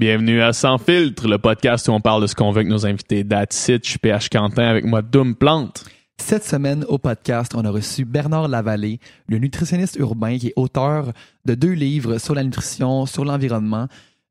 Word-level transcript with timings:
Bienvenue 0.00 0.40
à 0.40 0.54
Sans 0.54 0.78
Filtre, 0.78 1.28
le 1.28 1.36
podcast 1.36 1.86
où 1.88 1.90
on 1.90 2.00
parle 2.00 2.22
de 2.22 2.26
ce 2.26 2.34
qu'on 2.34 2.52
veut 2.52 2.60
avec 2.60 2.68
nos 2.68 2.86
invités. 2.86 3.22
That's 3.22 3.68
it, 3.68 3.84
je 3.84 3.90
suis 3.90 3.98
PH 3.98 4.30
Quentin 4.30 4.62
avec 4.62 4.86
moi, 4.86 5.02
Doom 5.02 5.34
Plante. 5.34 5.84
Cette 6.16 6.42
semaine, 6.42 6.86
au 6.88 6.96
podcast, 6.96 7.52
on 7.54 7.66
a 7.66 7.70
reçu 7.70 8.06
Bernard 8.06 8.48
Lavallée, 8.48 8.98
le 9.28 9.36
nutritionniste 9.36 9.96
urbain 9.96 10.38
qui 10.38 10.46
est 10.46 10.52
auteur 10.56 11.12
de 11.44 11.54
deux 11.54 11.72
livres 11.72 12.16
sur 12.16 12.34
la 12.34 12.42
nutrition, 12.42 13.04
sur 13.04 13.26
l'environnement. 13.26 13.88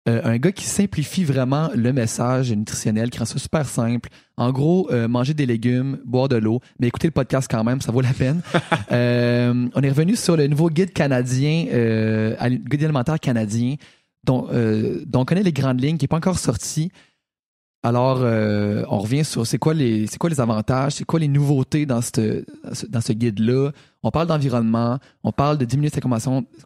Euh, 0.07 0.21
un 0.23 0.38
gars 0.38 0.52
qui 0.52 0.66
simplifie 0.66 1.23
vraiment 1.23 1.70
le 1.75 1.93
message 1.93 2.51
nutritionnel, 2.51 3.11
qui 3.11 3.20
rend 3.20 3.25
ça 3.25 3.38
super 3.38 3.67
simple. 3.67 4.09
En 4.38 4.51
gros, 4.51 4.89
euh, 4.91 5.07
manger 5.07 5.36
des 5.36 5.45
légumes, 5.45 5.99
boire 6.04 6.29
de 6.29 6.38
l'eau, 6.38 6.61
mais 6.79 6.88
écoutez 6.88 7.09
le 7.09 7.11
podcast 7.11 7.47
quand 7.47 7.63
même, 7.63 7.79
ça 7.79 7.91
vaut 7.91 8.01
la 8.01 8.13
peine. 8.13 8.41
Euh, 8.91 9.67
on 9.75 9.81
est 9.81 9.89
revenu 9.89 10.15
sur 10.15 10.36
le 10.36 10.47
nouveau 10.47 10.71
guide 10.71 10.93
canadien, 10.93 11.65
guide 12.41 12.84
alimentaire 12.84 13.20
canadien, 13.20 13.76
dont, 14.23 14.48
euh, 14.52 15.04
dont 15.05 15.22
on 15.22 15.26
connaît 15.26 15.44
les 15.44 15.54
grandes 15.54 15.82
lignes, 15.82 15.98
qui 15.98 16.04
n'est 16.04 16.09
pas 16.09 16.18
encore 16.18 16.40
sorti. 16.40 16.91
Alors, 17.82 18.20
euh, 18.22 18.84
on 18.90 19.00
revient 19.00 19.23
sur 19.23 19.48
c'est 19.48 19.58
quoi 19.58 19.73
les 19.73 20.05
quoi 20.20 20.30
les 20.30 20.42
avantages, 20.42 20.94
c'est 20.94 21.05
quoi 21.05 21.20
les 21.20 21.30
nouveautés 21.30 21.86
dans 21.86 22.02
dans 22.02 23.02
ce, 23.02 23.14
guide-là. 23.14 23.72
On 24.04 24.12
parle 24.12 24.28
d'environnement, 24.28 25.00
on 25.23 25.32
parle 25.32 25.58
de 25.58 25.66
diminuer 25.66 25.90
sa 25.90 26.02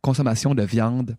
consommation, 0.02 0.56
de 0.56 0.64
viande 0.64 1.16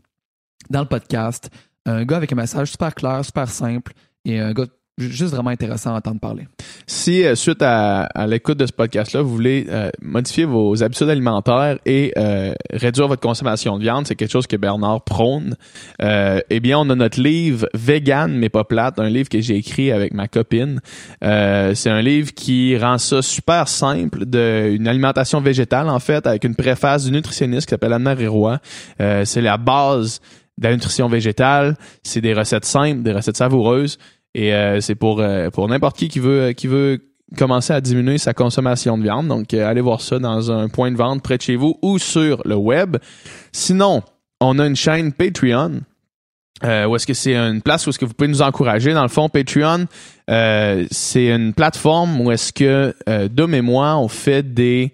dans 0.69 0.81
le 0.81 0.89
podcast. 0.89 1.49
Un 1.87 2.05
gars 2.05 2.17
avec 2.17 2.33
un 2.33 2.37
message 2.37 2.73
super 2.73 2.95
clair, 2.95 3.25
super 3.25 3.49
simple 3.49 3.93
et 4.25 4.41
un 4.41 4.53
gars 4.53 4.67
juste 4.99 5.33
vraiment 5.33 5.51
intéressant 5.51 5.95
à 5.95 5.99
entendre 5.99 6.21
parler. 6.21 6.47
Si, 6.87 7.25
euh, 7.25 7.35
suite 7.35 7.63
à, 7.63 8.03
à 8.03 8.27
l'écoute 8.27 8.59
de 8.59 8.67
ce 8.67 8.73
podcast-là, 8.73 9.23
vous 9.23 9.31
voulez 9.31 9.67
euh, 9.69 9.91
modifier 10.03 10.45
vos 10.45 10.83
habitudes 10.83 11.09
alimentaires 11.09 11.79
et 11.85 12.13
euh, 12.17 12.55
réduire 12.73 13.09
votre 13.09 13.23
consommation 13.23 13.77
de 13.79 13.83
viande, 13.83 14.07
c'est 14.07 14.15
quelque 14.15 14.31
chose 14.31 14.47
que 14.47 14.57
Bernard 14.57 15.03
prône, 15.03 15.57
euh, 16.03 16.41
eh 16.51 16.61
bien, 16.61 16.79
on 16.79 16.89
a 16.91 16.95
notre 16.95 17.21
livre 17.21 17.67
Vegan 17.75 18.33
mais 18.37 18.49
pas 18.49 18.65
plate, 18.65 18.99
un 18.99 19.09
livre 19.09 19.29
que 19.29 19.41
j'ai 19.41 19.57
écrit 19.57 19.91
avec 19.91 20.15
ma 20.15 20.29
copine. 20.29 20.81
Euh, 21.23 21.75
c'est 21.75 21.91
un 21.91 22.03
livre 22.03 22.33
qui 22.33 22.77
rend 22.77 22.99
ça 22.99 23.23
super 23.23 23.69
simple, 23.69 24.27
de 24.27 24.71
une 24.75 24.87
alimentation 24.87 25.41
végétale, 25.41 25.89
en 25.89 25.99
fait, 25.99 26.27
avec 26.27 26.45
une 26.45 26.55
préface 26.55 27.05
du 27.05 27.13
nutritionniste 27.13 27.67
qui 27.67 27.71
s'appelle 27.71 27.93
Anne-Marie 27.93 28.27
Roy. 28.27 28.59
Euh, 29.01 29.25
c'est 29.25 29.41
la 29.41 29.57
base 29.57 30.21
de 30.59 30.69
la 30.69 30.73
nutrition 30.75 31.09
végétale. 31.09 31.77
C'est 32.03 32.21
des 32.21 32.33
recettes 32.33 32.65
simples, 32.65 33.03
des 33.03 33.13
recettes 33.13 33.37
savoureuses. 33.37 33.99
Et 34.35 34.53
euh, 34.53 34.81
c'est 34.81 34.95
pour 34.95 35.21
euh, 35.21 35.51
pour 35.51 35.69
n'importe 35.69 35.97
qui 35.97 36.09
qui 36.09 36.19
veut 36.19 36.53
qui 36.53 36.67
veut 36.67 36.99
commencer 37.37 37.73
à 37.73 37.81
diminuer 37.81 38.19
sa 38.19 38.35
consommation 38.35 38.99
de 38.99 39.03
viande. 39.03 39.29
Donc 39.29 39.55
euh, 39.55 39.67
allez 39.67 39.81
voir 39.81 40.01
ça 40.01 40.19
dans 40.19 40.51
un 40.51 40.69
point 40.69 40.91
de 40.91 40.97
vente 40.97 41.23
près 41.23 41.37
de 41.37 41.43
chez 41.43 41.57
vous 41.57 41.79
ou 41.83 41.99
sur 41.99 42.43
le 42.45 42.57
web. 42.57 42.97
Sinon, 43.53 44.03
on 44.41 44.59
a 44.59 44.67
une 44.67 44.77
chaîne 44.77 45.13
Patreon. 45.13 45.81
Euh, 46.63 46.87
où 46.87 46.95
est-ce 46.95 47.07
que 47.07 47.15
c'est 47.15 47.35
une 47.35 47.61
place 47.63 47.85
où 47.87 47.91
est-ce 47.91 47.99
que 47.99 48.05
vous 48.05 48.15
pouvez 48.15 48.29
nous 48.29 48.41
encourager 48.41 48.95
dans 48.95 49.03
le 49.03 49.09
fond 49.09 49.29
Patreon 49.29 49.87
euh, 50.31 50.87
c'est 50.93 51.27
une 51.27 51.53
plateforme 51.53 52.21
où 52.21 52.31
est-ce 52.31 52.53
que 52.53 52.95
euh, 53.09 53.29
Dom 53.29 53.55
et 53.55 53.61
moi 53.61 53.97
on 53.97 54.07
fait 54.07 54.55
des 54.55 54.93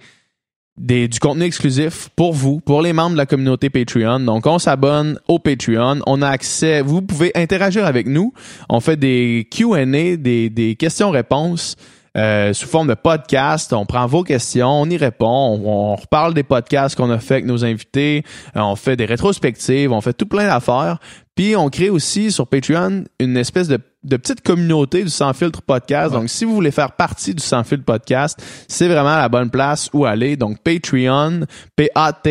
du 0.81 1.19
contenu 1.21 1.45
exclusif 1.45 2.09
pour 2.17 2.33
vous, 2.33 2.61
pour 2.61 2.81
les 2.81 2.93
membres 2.93 3.13
de 3.13 3.19
la 3.19 3.27
communauté 3.27 3.69
Patreon. 3.69 4.21
Donc, 4.21 4.47
on 4.47 4.59
s'abonne 4.59 5.19
au 5.29 5.39
Patreon. 5.39 6.01
On 6.07 6.23
a 6.23 6.29
accès, 6.29 6.81
vous 6.81 7.03
pouvez 7.03 7.31
interagir 7.35 7.85
avec 7.85 8.07
nous. 8.07 8.33
On 8.69 8.81
fait 8.81 8.97
des 8.97 9.47
Q&A, 9.51 9.85
des, 10.17 10.49
des 10.49 10.77
questions-réponses 10.77 11.77
euh, 12.17 12.53
sous 12.55 12.67
forme 12.67 12.89
de 12.89 12.95
podcast. 12.95 13.73
On 13.73 13.85
prend 13.85 14.07
vos 14.07 14.25
questions, 14.25 14.81
on 14.81 14.87
y 14.87 14.97
répond. 14.97 15.27
On, 15.63 15.93
on 15.93 15.97
reparle 15.97 16.35
des 16.35 16.43
podcasts 16.43 16.97
qu'on 16.97 17.11
a 17.11 17.19
fait 17.19 17.35
avec 17.35 17.47
nos 17.47 17.65
invités. 17.65 18.25
Euh, 18.57 18.61
on 18.61 18.75
fait 18.75 18.97
des 18.97 19.05
rétrospectives. 19.05 19.93
On 19.93 20.01
fait 20.01 20.15
tout 20.15 20.27
plein 20.27 20.47
d'affaires. 20.47 20.99
Puis, 21.41 21.57
on 21.57 21.71
crée 21.71 21.89
aussi 21.89 22.31
sur 22.31 22.47
Patreon 22.47 23.05
une 23.19 23.35
espèce 23.39 23.67
de, 23.67 23.79
de 24.05 24.19
petite 24.19 24.43
communauté 24.43 25.03
du 25.03 25.09
Sans 25.09 25.33
Filtre 25.33 25.63
Podcast. 25.63 26.13
Donc, 26.13 26.29
si 26.29 26.45
vous 26.45 26.55
voulez 26.55 26.71
faire 26.71 26.93
partie 26.93 27.35
du 27.35 27.43
Sans 27.43 27.65
Filtre 27.65 27.87
Podcast, 27.87 28.39
c'est 28.69 28.89
vraiment 28.89 29.17
la 29.17 29.31
bonne 29.31 29.49
place 29.49 29.89
où 29.95 30.05
aller. 30.05 30.37
Donc, 30.37 30.59
Patreon, 30.63 31.47
P-A-T-R-E-O-N.com 31.77 32.27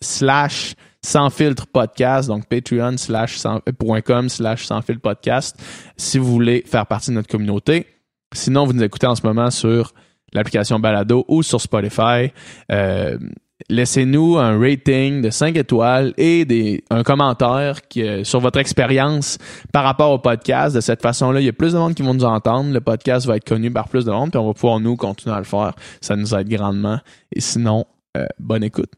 slash 0.00 0.76
sans 1.04 1.30
filtre 1.30 1.66
podcast, 1.66 2.28
donc 2.28 2.46
patreon 2.46 2.96
slash 2.96 3.44
euh, 3.44 4.00
com 4.02 4.28
slash 4.28 4.64
sans 4.64 4.82
filtre 4.82 5.02
podcast, 5.02 5.60
si 5.96 6.16
vous 6.18 6.30
voulez 6.30 6.62
faire 6.64 6.86
partie 6.86 7.10
de 7.10 7.16
notre 7.16 7.28
communauté. 7.28 7.88
Sinon, 8.32 8.66
vous 8.66 8.72
nous 8.72 8.84
écoutez 8.84 9.08
en 9.08 9.16
ce 9.16 9.26
moment 9.26 9.50
sur 9.50 9.92
l'application 10.32 10.78
Balado 10.78 11.24
ou 11.26 11.42
sur 11.42 11.60
Spotify. 11.60 12.30
Euh, 12.70 13.18
Laissez-nous 13.68 14.38
un 14.38 14.58
rating 14.58 15.22
de 15.22 15.30
5 15.30 15.56
étoiles 15.56 16.14
et 16.16 16.44
des, 16.44 16.84
un 16.90 17.02
commentaire 17.02 17.86
qui, 17.88 18.02
euh, 18.02 18.24
sur 18.24 18.40
votre 18.40 18.58
expérience 18.58 19.38
par 19.72 19.84
rapport 19.84 20.10
au 20.10 20.18
podcast. 20.18 20.74
De 20.74 20.80
cette 20.80 21.02
façon-là, 21.02 21.40
il 21.40 21.46
y 21.46 21.48
a 21.48 21.52
plus 21.52 21.72
de 21.72 21.78
monde 21.78 21.94
qui 21.94 22.02
vont 22.02 22.14
nous 22.14 22.24
entendre. 22.24 22.72
Le 22.72 22.80
podcast 22.80 23.26
va 23.26 23.36
être 23.36 23.48
connu 23.48 23.70
par 23.70 23.88
plus 23.88 24.04
de 24.04 24.10
monde, 24.10 24.30
puis 24.30 24.38
on 24.38 24.46
va 24.46 24.54
pouvoir 24.54 24.80
nous 24.80 24.96
continuer 24.96 25.34
à 25.34 25.38
le 25.38 25.44
faire. 25.44 25.74
Ça 26.00 26.16
nous 26.16 26.34
aide 26.34 26.48
grandement. 26.48 26.98
Et 27.34 27.40
sinon, 27.40 27.86
euh, 28.16 28.26
bonne 28.38 28.64
écoute. 28.64 28.92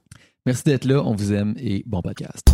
Merci 0.47 0.65
d'être 0.65 0.85
là, 0.85 1.03
on 1.05 1.15
vous 1.15 1.33
aime 1.33 1.55
et 1.59 1.83
bon 1.87 2.03
podcast. 2.03 2.49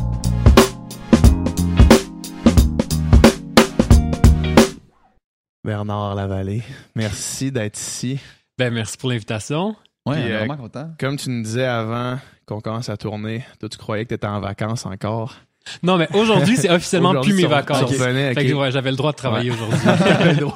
Bernard 5.62 6.14
Lavallée, 6.14 6.62
merci 6.94 7.52
d'être 7.52 7.78
ici. 7.78 8.18
Ben, 8.56 8.72
merci 8.72 8.96
pour 8.96 9.10
l'invitation. 9.10 9.76
Ouais, 10.06 10.14
Puis, 10.14 10.24
on 10.24 10.26
est 10.26 10.32
euh, 10.32 10.38
vraiment 10.38 10.56
content. 10.56 10.90
Comme 10.98 11.16
tu 11.16 11.30
nous 11.30 11.42
disais 11.42 11.66
avant 11.66 12.18
qu'on 12.46 12.60
commence 12.60 12.88
à 12.88 12.96
tourner, 12.96 13.44
toi 13.58 13.68
tu 13.68 13.78
croyais 13.78 14.04
que 14.04 14.08
tu 14.10 14.14
étais 14.14 14.26
en 14.26 14.40
vacances 14.40 14.86
encore? 14.86 15.36
Non, 15.82 15.98
mais 15.98 16.08
aujourd'hui, 16.14 16.56
c'est 16.56 16.70
officiellement 16.70 17.10
Aujourd'hui, 17.10 17.34
plus 17.34 17.42
mes 17.42 17.48
vacances. 17.48 17.90
Fait 17.92 18.34
que, 18.34 18.54
ouais, 18.54 18.70
j'avais 18.72 18.90
le 18.90 18.96
droit 18.96 19.12
de 19.12 19.16
travailler 19.18 19.50
aujourd'hui. 19.50 19.78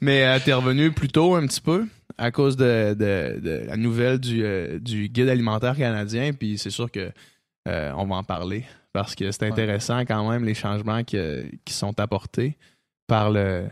Mais 0.00 0.24
euh, 0.26 0.38
t'es 0.44 0.52
revenu 0.52 0.92
plus 0.92 1.08
tôt 1.08 1.34
un 1.34 1.46
petit 1.46 1.60
peu 1.60 1.86
à 2.18 2.30
cause 2.30 2.56
de, 2.56 2.94
de, 2.94 3.40
de 3.40 3.64
la 3.66 3.76
nouvelle 3.76 4.18
du, 4.18 4.44
euh, 4.44 4.78
du 4.78 5.08
guide 5.08 5.28
alimentaire 5.28 5.76
canadien, 5.76 6.32
puis 6.32 6.58
c'est 6.58 6.70
sûr 6.70 6.90
que 6.90 7.10
euh, 7.68 7.92
on 7.96 8.06
va 8.06 8.16
en 8.16 8.24
parler 8.24 8.64
parce 8.92 9.14
que 9.14 9.30
c'est 9.32 9.44
intéressant 9.44 10.00
quand 10.00 10.28
même 10.30 10.44
les 10.44 10.54
changements 10.54 11.02
que- 11.02 11.44
qui 11.64 11.72
sont 11.72 11.98
apportés 11.98 12.58
par 13.06 13.30
le, 13.30 13.64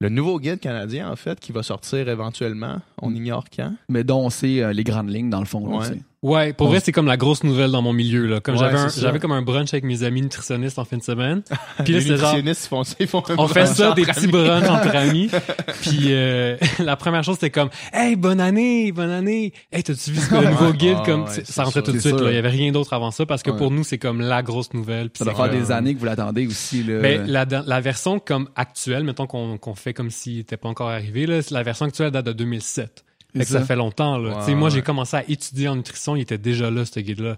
le 0.00 0.08
nouveau 0.08 0.38
guide 0.38 0.60
canadien 0.60 1.10
en 1.10 1.16
fait 1.16 1.40
qui 1.40 1.52
va 1.52 1.62
sortir 1.62 2.08
éventuellement. 2.08 2.76
On 3.02 3.14
ignore 3.14 3.44
quand? 3.54 3.74
Mais 3.88 4.04
dont 4.04 4.20
on 4.24 4.30
sait 4.30 4.62
euh, 4.62 4.72
les 4.72 4.84
grandes 4.84 5.10
lignes 5.10 5.30
dans 5.30 5.40
le 5.40 5.46
fond. 5.46 5.66
là, 5.68 5.78
Ouais. 5.78 6.00
Ouais, 6.22 6.52
pour 6.52 6.66
vrai, 6.66 6.80
c'est 6.80 6.90
comme 6.90 7.06
la 7.06 7.16
grosse 7.16 7.44
nouvelle 7.44 7.70
dans 7.70 7.80
mon 7.80 7.92
milieu. 7.92 8.26
Là. 8.26 8.40
Comme 8.40 8.56
Ouais, 8.56 8.68
j'avais, 8.72 8.88
j'avais 8.98 9.18
comme 9.20 9.30
un 9.30 9.42
brunch 9.42 9.72
avec 9.72 9.84
mes 9.84 10.02
amis 10.02 10.20
nutritionnistes 10.20 10.80
en 10.80 10.84
fin 10.84 10.96
de 10.96 11.02
semaine. 11.02 11.42
Puis 11.84 11.92
là, 11.92 12.00
les 12.00 12.06
genre, 12.06 12.16
nutritionnistes 12.16 12.64
ils 12.64 12.68
font 12.68 12.82
ça, 12.84 12.94
ils 12.98 13.06
font 13.06 13.22
un 13.28 13.36
on 13.38 13.46
fait 13.46 13.66
ça, 13.66 13.92
des 13.92 14.02
petits 14.04 14.26
brunchs 14.26 14.68
entre 14.68 14.96
amis. 14.96 15.30
Puis 15.82 16.06
euh, 16.08 16.56
la 16.80 16.96
première 16.96 17.22
chose, 17.22 17.36
c'était 17.36 17.50
comme, 17.50 17.70
hey, 17.92 18.16
bonne 18.16 18.40
année, 18.40 18.90
bonne 18.90 19.10
année. 19.10 19.52
Hey, 19.70 19.84
t'as-tu 19.84 20.10
vu 20.10 20.18
ce 20.18 20.34
nouveau 20.34 20.72
guide? 20.72 20.96
ouais, 20.98 21.04
comme, 21.04 21.26
c'est 21.28 21.46
ça 21.46 21.62
rentrait 21.62 21.82
tout 21.82 21.92
de 21.92 22.00
suite. 22.00 22.18
là. 22.18 22.30
Il 22.30 22.34
y 22.34 22.38
avait 22.38 22.48
rien 22.48 22.72
d'autre 22.72 22.94
avant 22.94 23.12
ça 23.12 23.24
parce 23.24 23.44
que 23.44 23.52
pour 23.52 23.70
nous, 23.70 23.84
c'est 23.84 23.98
comme 23.98 24.20
la 24.20 24.42
grosse 24.42 24.72
nouvelle. 24.74 25.10
Puis 25.10 25.18
Ça 25.18 25.24
doit 25.24 25.34
c'est 25.34 25.50
faire 25.50 25.60
des 25.60 25.70
années 25.70 25.94
que 25.94 26.00
vous 26.00 26.06
l'attendez 26.06 26.48
aussi. 26.48 26.82
Là. 26.82 26.98
Ben, 26.98 27.26
la, 27.28 27.44
la 27.44 27.80
version 27.80 28.18
comme 28.18 28.48
actuelle, 28.56 29.04
mettons 29.04 29.28
qu'on 29.28 29.56
qu'on 29.56 29.74
fait 29.76 29.94
comme 29.94 30.10
s'il 30.10 30.38
n'était 30.38 30.56
pas 30.56 30.68
encore 30.68 30.88
arrivé, 30.88 31.26
là, 31.26 31.38
la 31.52 31.62
version 31.62 31.86
actuelle 31.86 32.10
date 32.10 32.26
de 32.26 32.32
2007. 32.32 33.04
Fait 33.34 33.40
que 33.40 33.44
ça 33.44 33.58
ça. 33.60 33.64
fait 33.66 33.76
longtemps. 33.76 34.16
Là. 34.18 34.30
Ouais, 34.30 34.36
Tu 34.40 34.44
sais, 34.46 34.54
moi, 34.54 34.68
ouais. 34.68 34.74
j'ai 34.74 34.82
commencé 34.82 35.16
à 35.16 35.28
étudier 35.28 35.68
en 35.68 35.76
nutrition, 35.76 36.16
il 36.16 36.22
était 36.22 36.38
déjà 36.38 36.70
là, 36.70 36.84
ce 36.86 36.98
guide-là. 37.00 37.36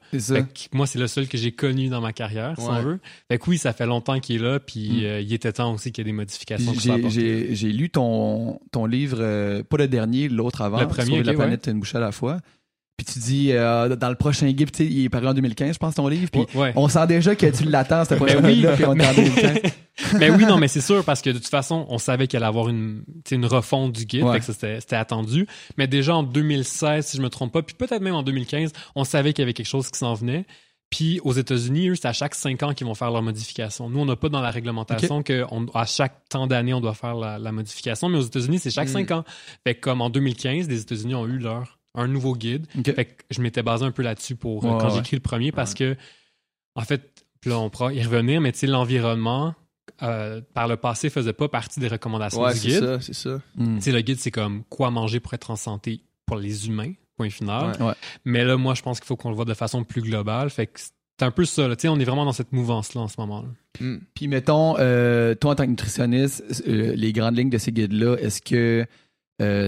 Moi, 0.73 0.87
c'est 0.87 0.99
le 1.01 1.07
seul 1.09 1.27
que 1.27 1.37
j'ai 1.37 1.51
connu 1.53 1.89
dans 1.89 2.01
ma 2.01 2.13
carrière, 2.13 2.55
si 2.59 2.65
Ouais. 2.65 2.71
on 2.79 2.83
veut. 2.83 3.01
Fait 3.29 3.39
que 3.39 3.51
oui, 3.51 3.59
ça 3.59 3.73
fait 3.73 3.87
longtemps 3.87 4.21
qu'il 4.21 4.37
est 4.37 4.39
là, 4.45 4.61
puis 4.61 5.01
Mm. 5.03 5.05
euh, 5.05 5.21
il 5.21 5.33
était 5.33 5.53
temps 5.53 5.75
aussi 5.75 5.91
qu'il 5.93 6.03
y 6.07 6.09
ait 6.09 6.13
des 6.13 6.17
modifications. 6.17 6.73
J'ai, 6.77 7.73
lu 7.73 7.91
ton, 7.91 8.61
ton 8.71 8.87
livre, 8.87 9.19
euh, 9.21 9.63
pas 9.63 9.77
le 9.79 9.89
dernier, 9.89 10.29
l'autre 10.29 10.63
avant, 10.63 10.81
Le 10.81 10.87
premier, 10.89 11.07
Sauver 11.11 11.23
la 11.25 11.35
planète 11.35 11.67
une 11.67 11.81
bouchée 11.81 11.97
à 11.99 12.01
la 12.01 12.13
fois. 12.13 12.39
Puis 13.03 13.15
tu 13.15 13.19
dis, 13.19 13.53
euh, 13.53 13.97
dans 13.97 14.11
le 14.11 14.15
prochain 14.15 14.51
guide, 14.51 14.69
il 14.79 15.07
est 15.07 15.09
paru 15.09 15.27
en 15.29 15.33
2015, 15.33 15.73
je 15.73 15.79
pense, 15.79 15.95
ton 15.95 16.07
livre. 16.07 16.29
Puis 16.31 16.45
Ouais. 16.55 16.75
on 16.77 16.87
sent 16.87 17.07
déjà 17.07 17.35
que 17.35 17.47
tu 17.47 17.65
l'attends, 17.65 18.05
ce 18.05 18.13
prochain 18.13 18.41
Ben 18.43 18.45
oui. 18.47 18.67
puis 18.75 18.85
on 18.85 18.95
est 18.99 19.07
en 19.09 19.15
2015. 19.15 19.59
mais 20.19 20.29
oui, 20.37 20.45
non, 20.45 20.59
mais 20.59 20.69
c'est 20.69 20.83
sûr, 20.83 21.03
parce 21.03 21.23
que 21.23 21.31
de 21.31 21.39
toute 21.39 21.49
façon, 21.49 21.87
on 21.89 21.97
savait 21.97 22.27
qu'il 22.27 22.37
allait 22.37 22.45
avoir 22.47 22.69
une, 22.69 23.03
une 23.31 23.47
refonte 23.47 23.93
du 23.93 24.05
guide, 24.05 24.25
Ouais. 24.25 24.39
fait 24.39 24.53
que 24.53 24.79
c'était 24.81 24.97
attendu. 24.97 25.47
Mais 25.79 25.87
déjà 25.87 26.15
en 26.15 26.23
2016, 26.23 27.07
si 27.07 27.17
je 27.17 27.23
me 27.23 27.31
trompe 27.31 27.53
pas, 27.55 27.63
puis 27.63 27.75
peut-être 27.75 28.03
même 28.03 28.15
en 28.15 28.23
2015, 28.23 28.71
on 28.95 29.05
savait 29.05 29.33
qu'il 29.33 29.41
y 29.43 29.45
avait 29.45 29.55
quelque 29.55 29.65
chose 29.67 29.91
qui 29.91 29.99
s'en 29.99 30.13
venait. 30.13 30.45
Puis 30.91 31.21
aux 31.25 31.33
États-Unis, 31.33 31.89
eux, 31.89 31.95
c'est 31.95 32.09
à 32.09 32.13
chaque 32.13 32.35
cinq 32.35 32.63
ans 32.63 32.75
qu'ils 32.75 32.87
vont 32.87 32.95
faire 32.95 33.11
leur 33.11 33.23
modification. 33.23 33.89
Nous, 33.89 33.99
on 34.01 34.05
n'a 34.05 34.17
pas 34.17 34.29
dans 34.29 34.43
la 34.43 34.51
réglementation 34.51 35.23
que 35.23 35.47
on- 35.51 35.65
à 35.73 35.87
chaque 35.87 36.29
temps 36.29 36.47
d'année, 36.47 36.75
on 36.75 36.83
doit 36.83 36.93
faire 36.93 37.15
la, 37.15 37.39
la 37.39 37.51
modification, 37.51 38.11
mais 38.11 38.19
aux 38.19 38.23
États-Unis, 38.27 38.59
c'est 38.59 38.71
chaque 38.71 38.89
Mm. 38.89 38.93
cinq 38.93 39.11
ans. 39.13 39.25
Fait 39.65 39.75
que 39.75 39.81
comme 39.81 40.03
en 40.03 40.11
2015, 40.11 40.69
les 40.69 40.83
États-Unis 40.83 41.15
ont 41.15 41.27
eu 41.27 41.39
leur 41.39 41.79
un 41.95 42.07
nouveau 42.09 42.35
guide. 42.35 42.67
Ok. 42.79 42.95
Fait 42.95 43.05
que 43.05 43.23
je 43.31 43.41
m'étais 43.43 43.63
basé 43.63 43.85
un 43.85 43.91
peu 43.91 44.03
là-dessus 44.03 44.37
pour 44.37 44.65
euh, 44.65 44.69
Ouais, 44.69 44.79
quand 44.81 44.89
ouais. 44.89 44.95
j'ai 44.95 45.01
écrit 45.01 45.17
le 45.17 45.23
premier 45.23 45.53
parce 45.53 45.75
que 45.75 45.97
en 46.77 46.83
fait, 46.83 47.25
là 47.45 47.59
on 47.59 47.71
pourra 47.71 47.93
y 47.93 48.03
revenir, 48.03 48.41
mais 48.41 48.53
tu 48.53 48.59
sais 48.61 48.67
l'environnement 48.67 49.55
euh, 50.03 50.41
par 50.55 50.69
le 50.69 50.77
passé 50.77 51.11
faisait 51.11 51.33
pas 51.33 51.49
partie 51.49 51.81
des 51.81 51.89
recommandations 51.89 52.41
Ouais, 52.43 52.53
du 52.55 52.61
c'est 52.61 52.69
guide. 52.69 52.79
ça, 52.81 53.01
c'est 53.01 53.15
ça. 53.15 53.41
Mm. 53.57 53.77
Tu 53.77 53.83
sais 53.83 53.93
le 53.93 54.01
guide 54.03 54.19
c'est 54.21 54.31
comme 54.31 54.63
quoi 54.65 54.91
manger 54.91 55.21
pour 55.21 55.35
être 55.35 55.51
en 55.51 55.57
santé 55.57 56.01
pour 56.27 56.37
les 56.37 56.69
humains, 56.69 56.93
point 57.17 57.29
final. 57.31 57.77
Ouais. 57.81 57.87
Ouais. 57.89 57.95
Mais 58.25 58.45
là 58.45 58.57
moi 58.57 58.75
je 58.75 58.83
pense 58.83 59.01
qu'il 59.01 59.07
faut 59.09 59.17
qu'on 59.17 59.31
le 59.31 59.37
voit 59.37 59.45
de 59.45 59.55
façon 59.55 59.83
plus 59.85 60.01
globale, 60.03 60.49
fait 60.51 60.67
que 60.69 60.79
c'est 60.79 61.27
un 61.27 61.31
peu 61.33 61.45
ça. 61.45 61.69
Là. 61.69 61.77
Tu 61.77 61.83
sais, 61.83 61.89
On 61.89 61.99
est 61.99 62.05
vraiment 62.05 62.25
dans 62.25 62.33
cette 62.33 62.53
mouvance-là 62.53 63.03
en 63.03 63.09
ce 63.09 63.17
moment. 63.19 63.45
Hmm. 63.79 63.99
Puis 64.15 64.27
mettons, 64.29 64.77
euh, 64.79 65.35
toi 65.35 65.51
en 65.51 65.55
tant 65.55 65.65
que 65.65 65.71
nutritionniste, 65.71 66.63
euh, 66.67 66.95
les 66.95 67.13
grandes 67.13 67.37
lignes 67.37 67.51
de 67.51 67.59
ces 67.59 67.73
guides-là, 67.73 68.17
est-ce 68.21 68.41
que 68.41 68.87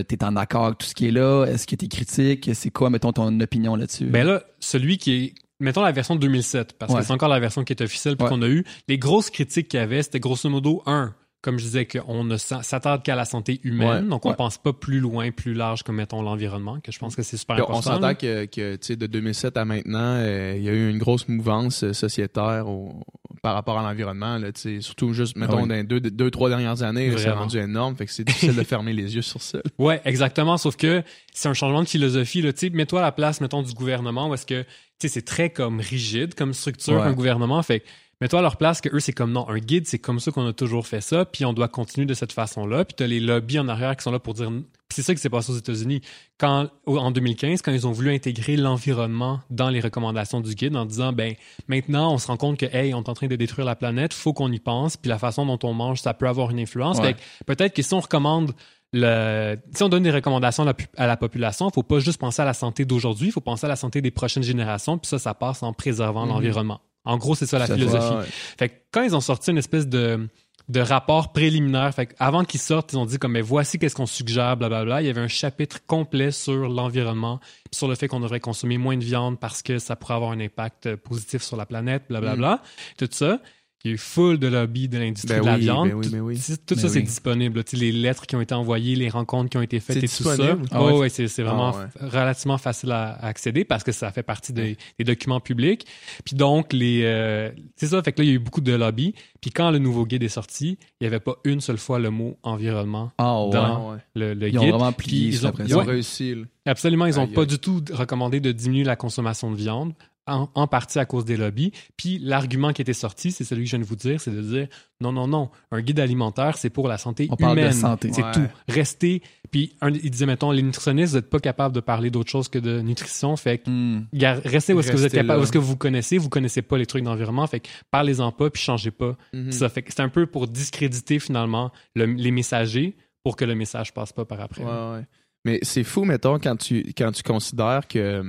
tu 0.09 0.15
es 0.15 0.25
en 0.25 0.37
accord 0.37 0.67
avec 0.67 0.79
tout 0.79 0.87
ce 0.87 0.95
qui 0.95 1.09
est 1.09 1.11
là? 1.13 1.45
Est-ce 1.47 1.67
que 1.67 1.75
tu 1.77 1.87
es 1.87 1.89
critique? 1.89 2.51
C'est 2.55 2.71
quoi, 2.71 2.91
mettons, 2.91 3.13
ton 3.13 3.41
opinion 3.41 3.75
là-dessus? 3.77 4.07
Ben 4.07 4.27
là, 4.27 4.43
celui 4.61 4.99
qui 4.99 5.13
est. 5.13 5.35
Mettons 5.61 5.83
la 5.83 5.93
version 5.93 6.17
de 6.17 6.21
2007, 6.21 6.73
parce 6.77 6.93
Ouais. 6.93 7.01
que 7.01 7.07
c'est 7.07 7.13
encore 7.13 7.29
la 7.29 7.39
version 7.39 7.63
qui 7.63 7.73
est 7.73 7.81
officielle 7.83 8.17
puis 8.17 8.25
Ouais. 8.25 8.31
qu'on 8.31 8.43
a 8.43 8.49
eu. 8.49 8.65
Les 8.89 8.99
grosses 8.99 9.31
critiques 9.31 9.69
qu'il 9.69 9.79
y 9.79 9.83
avait, 9.83 10.03
c'était 10.03 10.19
grosso 10.19 10.49
modo, 10.51 10.83
un, 10.87 11.15
comme 11.43 11.59
je 11.59 11.65
disais, 11.65 11.87
qu'on 11.87 12.25
ne 12.25 12.37
s'attarde 12.37 13.03
qu'à 13.03 13.17
la 13.17 13.25
santé 13.25 13.61
humaine, 13.65 14.05
Ouais. 14.05 14.09
donc 14.09 14.25
on 14.25 14.31
Ouais. 14.31 14.37
pense 14.37 14.59
pas 14.59 14.73
plus 14.73 15.01
loin, 15.01 15.31
plus 15.33 15.53
large 15.55 15.83
comme, 15.83 15.97
mettons, 15.97 16.23
l'environnement, 16.23 16.79
que 16.81 16.93
je 16.93 16.99
pense 16.99 17.15
que 17.17 17.23
c'est 17.23 17.37
super 17.37 17.57
Puis 17.57 17.65
on 17.67 17.71
important. 17.71 17.95
s'entend 17.95 18.15
que, 18.15 18.47
que 18.47 18.95
de 18.95 19.07
2007 19.07 19.57
à 19.57 19.65
maintenant, 19.65 20.15
euh, 20.19 20.55
il 20.57 20.63
y 20.63 20.69
a 20.69 20.73
eu 20.73 20.89
une 20.89 20.99
grosse 20.99 21.29
mouvance 21.29 21.83
euh, 21.85 21.93
sociétaire 21.93 22.69
au- 22.69 23.03
par 23.43 23.55
rapport 23.55 23.77
à 23.77 23.83
l'environnement. 23.83 24.39
Surtout 24.81 25.13
juste, 25.13 25.37
mettons, 25.37 25.59
Ah 25.59 25.63
oui. 25.63 25.69
dans 25.69 25.75
les 25.75 25.83
deux, 25.83 26.01
deux, 26.01 26.31
trois 26.31 26.49
dernières 26.49 26.83
années, 26.85 27.13
c'est 27.19 27.31
rendu 27.31 27.59
énorme. 27.59 27.97
Fait 27.97 28.07
que 28.07 28.13
c'est 28.13 28.23
difficile 28.23 28.55
de 28.55 28.63
fermer 28.63 28.93
les 28.93 29.17
yeux 29.17 29.23
sur 29.23 29.43
ça. 29.43 29.59
Ouais, 29.79 30.01
exactement. 30.05 30.57
Sauf 30.59 30.77
que 30.77 31.03
c'est 31.35 31.49
un 31.49 31.55
changement 31.55 31.83
de 31.83 31.89
philosophie. 31.89 32.41
Là. 32.41 32.53
Tu 32.53 32.69
sais, 32.69 32.71
Mets-toi 32.71 33.01
à 33.01 33.03
la 33.03 33.11
place, 33.11 33.41
mettons, 33.41 33.63
du 33.63 33.73
gouvernement, 33.75 34.29
où 34.29 34.35
est-ce 34.35 34.47
que 34.47 34.65
c'est 35.01 35.25
très 35.25 35.51
comme 35.51 35.81
rigide 35.81 36.35
comme 36.37 36.53
structure, 36.55 36.95
Ouais. 36.95 37.01
un 37.01 37.13
gouvernement. 37.15 37.61
Fait 37.65 37.81
que 37.81 37.87
mets-toi 38.23 38.39
à 38.39 38.43
leur 38.43 38.57
place 38.57 38.81
que 38.81 38.89
eux, 38.95 39.01
c'est 39.01 39.13
comme 39.13 39.33
non, 39.33 39.47
un 39.49 39.59
guide, 39.59 39.87
c'est 39.87 39.99
comme 39.99 40.21
ça 40.21 40.31
qu'on 40.31 40.47
a 40.47 40.53
toujours 40.53 40.87
fait 40.87 41.01
ça, 41.03 41.25
puis 41.25 41.45
on 41.45 41.53
doit 41.53 41.69
continuer 41.69 42.07
de 42.07 42.15
cette 42.15 42.33
façon-là. 42.33 42.85
Puis 42.85 42.95
t'as 42.97 43.07
les 43.07 43.21
lobbies 43.21 43.59
en 43.59 43.69
arrière 43.69 43.97
qui 43.97 44.03
sont 44.05 44.11
là 44.13 44.19
pour 44.19 44.35
dire. 44.35 44.49
Puis 44.51 44.97
c'est 44.97 45.03
ça 45.03 45.15
qui 45.15 45.21
s'est 45.21 45.31
passé 45.31 45.51
aux 45.53 45.57
États-Unis. 45.57 46.03
Quand, 46.39 46.69
en 46.87 47.11
2015, 47.11 47.63
quand 47.63 47.73
ils 47.73 47.87
ont 47.87 47.93
voulu 47.93 48.15
intégrer 48.15 48.57
l'environnement 48.57 49.41
dans 49.51 49.69
les 49.71 49.81
recommandations 49.81 50.41
du 50.41 50.55
guide 50.55 50.77
en 50.77 50.85
disant, 50.85 51.13
ben, 51.13 51.35
maintenant, 51.67 52.13
on 52.13 52.19
se 52.19 52.27
rend 52.27 52.37
compte 52.37 52.59
que, 52.59 52.67
hey, 52.67 52.93
on 52.95 53.03
est 53.03 53.09
en 53.09 53.15
train 53.15 53.27
de 53.27 53.37
détruire 53.37 53.67
la 53.67 53.75
planète, 53.77 54.13
faut 54.15 54.33
qu'on 54.33 54.53
y 54.53 54.59
pense, 54.61 54.97
puis 54.97 55.09
la 55.09 55.19
façon 55.19 55.45
dont 55.47 55.59
on 55.63 55.73
mange, 55.75 56.01
ça 56.01 56.15
peut 56.15 56.29
avoir 56.29 56.51
une 56.51 56.61
influence. 56.61 56.99
Ouais. 56.99 57.17
Peut-être 57.47 57.75
que 57.75 57.83
si 57.83 57.93
on 57.95 58.01
recommande 58.01 58.53
le, 58.93 59.57
si 59.75 59.83
on 59.83 59.89
donne 59.89 60.03
des 60.03 60.11
recommandations 60.11 60.65
à 60.65 60.67
la, 60.67 60.75
pu- 60.75 60.87
à 60.99 61.07
la 61.07 61.17
population, 61.17 61.69
il 61.71 61.73
faut 61.73 61.83
pas 61.83 61.99
juste 61.99 62.21
penser 62.21 62.43
à 62.43 62.45
la 62.45 62.53
santé 62.55 62.85
d'aujourd'hui, 62.85 63.29
il 63.29 63.33
faut 63.33 63.41
penser 63.41 63.65
à 63.65 63.69
la 63.69 63.77
santé 63.77 64.03
des 64.03 64.11
prochaines 64.11 64.43
générations, 64.43 64.99
puis 64.99 65.09
ça, 65.09 65.19
ça 65.19 65.33
passe 65.33 65.63
en 65.63 65.73
préservant 65.73 66.25
Mhm. 66.27 66.33
l'environnement. 66.33 66.81
En 67.05 67.17
gros, 67.17 67.35
c'est 67.35 67.47
ça 67.47 67.59
la 67.59 67.67
Ça, 67.67 67.75
philosophie. 67.75 68.15
Ouais. 68.15 68.27
Fait 68.59 68.69
que 68.69 68.75
quand 68.93 69.03
ils 69.03 69.17
ont 69.17 69.21
sorti 69.21 69.51
une 69.51 69.59
espèce 69.59 69.89
de, 69.89 70.29
de 70.69 70.81
rapport 70.81 71.33
préliminaire, 71.33 71.93
fait 71.95 72.07
que 72.07 72.15
avant 72.19 72.45
qu'ils 72.45 72.61
sortent, 72.61 72.93
ils 72.93 72.97
ont 72.97 73.07
dit 73.07 73.19
comme, 73.19 73.33
mais 73.33 73.41
voici 73.41 73.79
qu'est-ce 73.79 73.95
qu'on 73.95 74.07
suggère, 74.07 74.57
blablabla. 74.57 75.03
Il 75.03 75.07
y 75.07 75.11
avait 75.11 75.21
un 75.21 75.29
chapitre 75.29 75.85
complet 75.87 76.31
sur 76.31 76.69
l'environnement, 76.69 77.41
sur 77.73 77.89
le 77.89 77.95
fait 77.95 78.09
qu'on 78.09 78.21
devrait 78.21 78.41
consommer 78.41 78.79
moins 78.79 78.97
de 78.97 79.05
viande 79.05 79.39
parce 79.41 79.63
que 79.63 79.79
ça 79.79 79.97
pourrait 79.97 80.15
avoir 80.15 80.31
un 80.31 80.41
impact 80.41 80.87
euh, 80.87 80.97
positif 80.97 81.43
sur 81.43 81.57
la 81.57 81.67
planète, 81.67 82.05
blablabla. 82.09 82.63
Tout 82.99 83.09
ça. 83.11 83.41
Il 83.85 83.89
y 83.89 83.91
a 83.91 83.95
eu 83.95 83.99
full 83.99 84.39
de 84.39 84.47
lobby 84.47 84.89
de 84.89 84.97
l'industrie 84.99 85.35
Ben 85.35 85.41
de 85.41 85.47
la 85.47 85.55
oui, 85.55 85.61
viande. 85.61 85.89
ben 85.89 85.95
oui, 85.97 86.09
ben 86.13 86.21
oui. 86.21 86.41
Tout, 86.41 86.75
tout 86.75 86.81
ça, 86.81 86.89
c'est 86.89 87.03
disponible. 87.03 87.57
là. 87.59 87.65
Tu 87.65 87.77
sais, 87.77 87.83
les 87.85 87.91
lettres 87.91 88.27
qui 88.27 88.37
ont 88.37 88.41
été 88.41 88.55
envoyées, 88.55 88.95
les 88.95 89.09
rencontres 89.09 89.51
qui 89.51 89.57
ont 89.57 89.63
été 89.63 89.81
faites 89.81 89.97
et 89.97 90.09
tout 90.09 90.23
ça. 90.23 90.37
Ah 90.39 90.57
Ah 90.71 90.85
ouais. 90.95 91.09
c'est 91.09 91.27
c'est 91.27 91.43
vraiment 91.43 91.73
Ah 91.75 91.89
ouais. 92.01 92.09
relativement 92.09 92.59
facile 92.59 92.93
à, 92.93 93.13
à 93.15 93.27
accéder 93.27 93.65
parce 93.65 93.83
que 93.83 93.91
ça 93.93 94.13
fait 94.13 94.23
partie 94.23 94.53
des, 94.53 94.77
des 94.99 95.05
documents 95.05 95.41
publics. 95.41 95.87
Puis 96.25 96.37
donc, 96.37 96.73
les 96.73 97.01
euh, 97.05 97.51
c'est 97.77 97.89
ça. 97.89 98.03
Fait 98.03 98.13
que 98.13 98.21
là, 98.21 98.25
il 98.25 98.29
y 98.29 98.33
a 98.33 98.35
eu 98.35 98.39
beaucoup 98.39 98.61
de 98.61 98.73
lobby. 98.73 99.15
Puis 99.41 99.51
quand 99.51 99.71
le 99.73 99.79
nouveau 99.79 100.07
guide 100.07 100.23
est 100.23 100.29
sorti, 100.29 100.79
il 101.01 101.05
n'y 101.05 101.07
avait 101.09 101.19
pas 101.19 101.35
une 101.45 101.61
seule 101.61 101.79
fois 101.79 101.99
le 101.99 102.11
mot 102.11 102.39
environnement 102.45 103.11
Ah 103.19 103.43
ouais. 103.45 103.51
dans- 103.51 103.91
Ouais, 103.93 103.99
le, 104.15 104.35
le 104.35 104.49
Ils 104.49 104.59
ont 104.59 104.63
guide. 104.63 104.71
vraiment 104.71 104.93
plié 104.93 105.27
ils 105.29 105.47
ont- 105.47 105.53
Ils 105.67 105.77
ont 105.77 105.81
réussi. 105.83 106.37
Absolument, 106.67 107.07
ils 107.07 107.17
n'ont 107.17 107.27
pas 107.27 107.45
du 107.47 107.59
tout 107.59 107.83
recommandé 107.93 108.39
de 108.39 108.53
diminuer 108.53 108.85
la 108.85 108.95
consommation 108.95 109.51
de 109.51 109.57
viande, 109.57 109.95
en, 110.27 110.49
en 110.55 110.67
partie 110.67 110.99
à 110.99 111.05
cause 111.05 111.25
des 111.25 111.37
lobbies. 111.37 111.73
Puis 111.97 112.19
l'argument 112.19 112.73
qui 112.73 112.83
était 112.83 112.93
sorti, 112.93 113.33
c'est 113.33 113.45
celui 113.45 113.65
que 113.65 113.71
je 113.71 113.77
viens 113.77 113.85
de 113.85 113.89
vous 113.89 113.97
dire, 113.97 114.21
c'est 114.21 114.31
de 114.31 114.41
dire 114.41 114.69
non, 115.01 115.11
non, 115.13 115.27
non, 115.27 115.51
un 115.73 115.81
guide 115.81 115.99
alimentaire, 115.99 116.57
c'est 116.57 116.71
pour 116.71 116.87
la 116.87 116.97
santé 116.97 117.27
On 117.31 117.37
parle 117.37 117.57
de 117.57 117.63
humaine. 117.63 117.73
santé. 117.73 118.11
C'est 118.13 118.23
Ouais. 118.23 118.33
tout. 118.33 118.47
Restez. 118.69 119.23
Puis 119.51 119.75
un- 119.81 119.91
il 119.91 120.11
disait, 120.11 120.27
mettons, 120.27 120.51
les 120.53 120.63
nutritionnistes, 120.63 121.11
vous 121.13 121.19
n'êtes 121.19 121.29
pas 121.31 121.41
capable 121.41 121.75
de 121.75 121.81
parler 121.81 122.11
d'autre 122.11 122.31
chose 122.31 122.49
que 122.49 122.59
de 122.61 122.81
nutrition. 122.81 123.37
Fait 123.37 123.59
que 123.59 123.69
Hmm. 123.69 124.07
restez 124.13 124.73
où 124.75 124.81
est-ce 124.81 124.93
que 124.93 124.97
vous 124.97 125.05
êtes 125.07 125.13
capable, 125.13 125.41
où 125.41 125.43
est-ce 125.43 125.53
que 125.53 125.59
vous 125.59 125.77
connaissez, 125.77 126.19
vous 126.19 126.29
connaissez 126.29 126.63
pas 126.63 126.79
les 126.79 126.87
trucs 126.87 127.03
d'environnement. 127.03 127.47
Fait 127.49 127.61
que 127.61 127.69
parlez-en 127.91 128.31
pas, 128.33 128.49
puis 128.49 128.63
changez 128.63 128.91
pas. 128.93 129.17
Mhm. 129.33 129.51
Ça 129.53 129.69
fait 129.69 129.83
que 129.83 129.93
c'est 129.93 130.03
un 130.03 130.09
peu 130.09 130.27
pour 130.27 130.47
discréditer 130.47 131.19
finalement 131.19 131.73
le- 131.97 132.05
les 132.07 132.31
messagers 132.31 132.97
pour 133.25 133.37
que 133.37 133.45
le 133.45 133.55
message 133.55 133.93
passe 133.93 134.13
pas 134.13 134.25
par 134.25 134.41
après. 134.41 134.63
Ouais, 134.63 134.71
ouais. 134.71 135.07
Mais 135.45 135.59
c'est 135.63 135.83
fou, 135.85 136.05
mettons, 136.05 136.39
quand 136.39 136.57
tu, 136.57 136.93
quand 136.97 137.11
tu 137.13 137.23
considères 137.25 137.89
que 137.89 138.23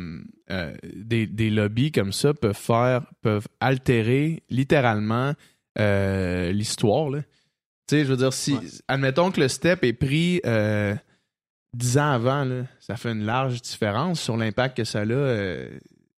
euh, 0.50 0.74
des, 0.96 1.28
des 1.28 1.50
lobbies 1.52 1.92
comme 1.92 2.12
ça 2.12 2.34
peuvent 2.34 2.56
faire, 2.58 3.06
peuvent 3.22 3.48
altérer 3.60 4.42
littéralement 4.50 5.34
euh, 5.80 6.52
l'histoire. 6.52 7.12
Tu 7.12 7.22
sais, 7.90 8.06
je 8.06 8.10
veux 8.10 8.18
dire, 8.18 8.34
si, 8.34 8.54
Ouais. 8.54 8.60
admettons 8.88 9.30
que 9.32 9.42
le 9.42 9.48
step 9.48 9.84
est 9.84 9.94
pris 9.94 10.42
euh, 10.46 10.96
dix 11.76 11.98
ans 12.00 12.12
avant, 12.12 12.46
là, 12.46 12.64
ça 12.80 12.96
fait 12.96 13.12
une 13.12 13.26
large 13.26 13.62
différence 13.62 14.20
sur 14.20 14.36
l'impact 14.38 14.78
que 14.78 14.84
ça 14.84 15.02
a 15.02 15.06
euh, 15.06 15.70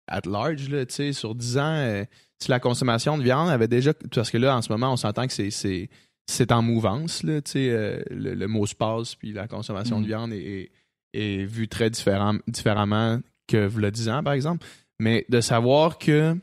at 0.08 0.22
large. 0.26 0.70
Là, 0.70 0.86
sur 1.12 1.36
dix 1.36 1.58
ans, 1.58 2.06
si 2.40 2.50
la 2.50 2.60
consommation 2.62 3.18
de 3.18 3.24
viande 3.24 3.50
avait 3.50 3.68
déjà. 3.68 3.94
Parce 3.94 4.32
que 4.32 4.38
là, 4.38 4.56
en 4.56 4.62
ce 4.62 4.72
moment, 4.72 4.94
on 4.94 4.98
s'entend 4.98 5.28
que 5.28 5.34
c'est. 5.34 5.90
c'est 6.28 6.52
en 6.52 6.62
mouvance, 6.62 7.22
là, 7.24 7.40
le, 7.54 8.04
le 8.34 8.48
mot 8.48 8.66
se 8.66 8.76
passe, 8.76 9.16
puis 9.16 9.32
la 9.34 9.48
consommation 9.48 10.00
Mm. 10.00 10.02
de 10.04 10.08
viande 10.08 10.32
est, 10.34 10.38
est, 10.62 10.72
est 11.16 11.46
vue 11.46 11.68
très 11.68 11.90
différem- 11.90 12.42
différemment 12.48 13.20
que 13.48 13.70
le 13.76 13.92
10 13.92 14.10
ans, 14.10 14.24
par 14.24 14.34
exemple. 14.34 14.66
Mais 15.00 15.26
de 15.30 15.42
savoir 15.42 15.98
que, 15.98 16.36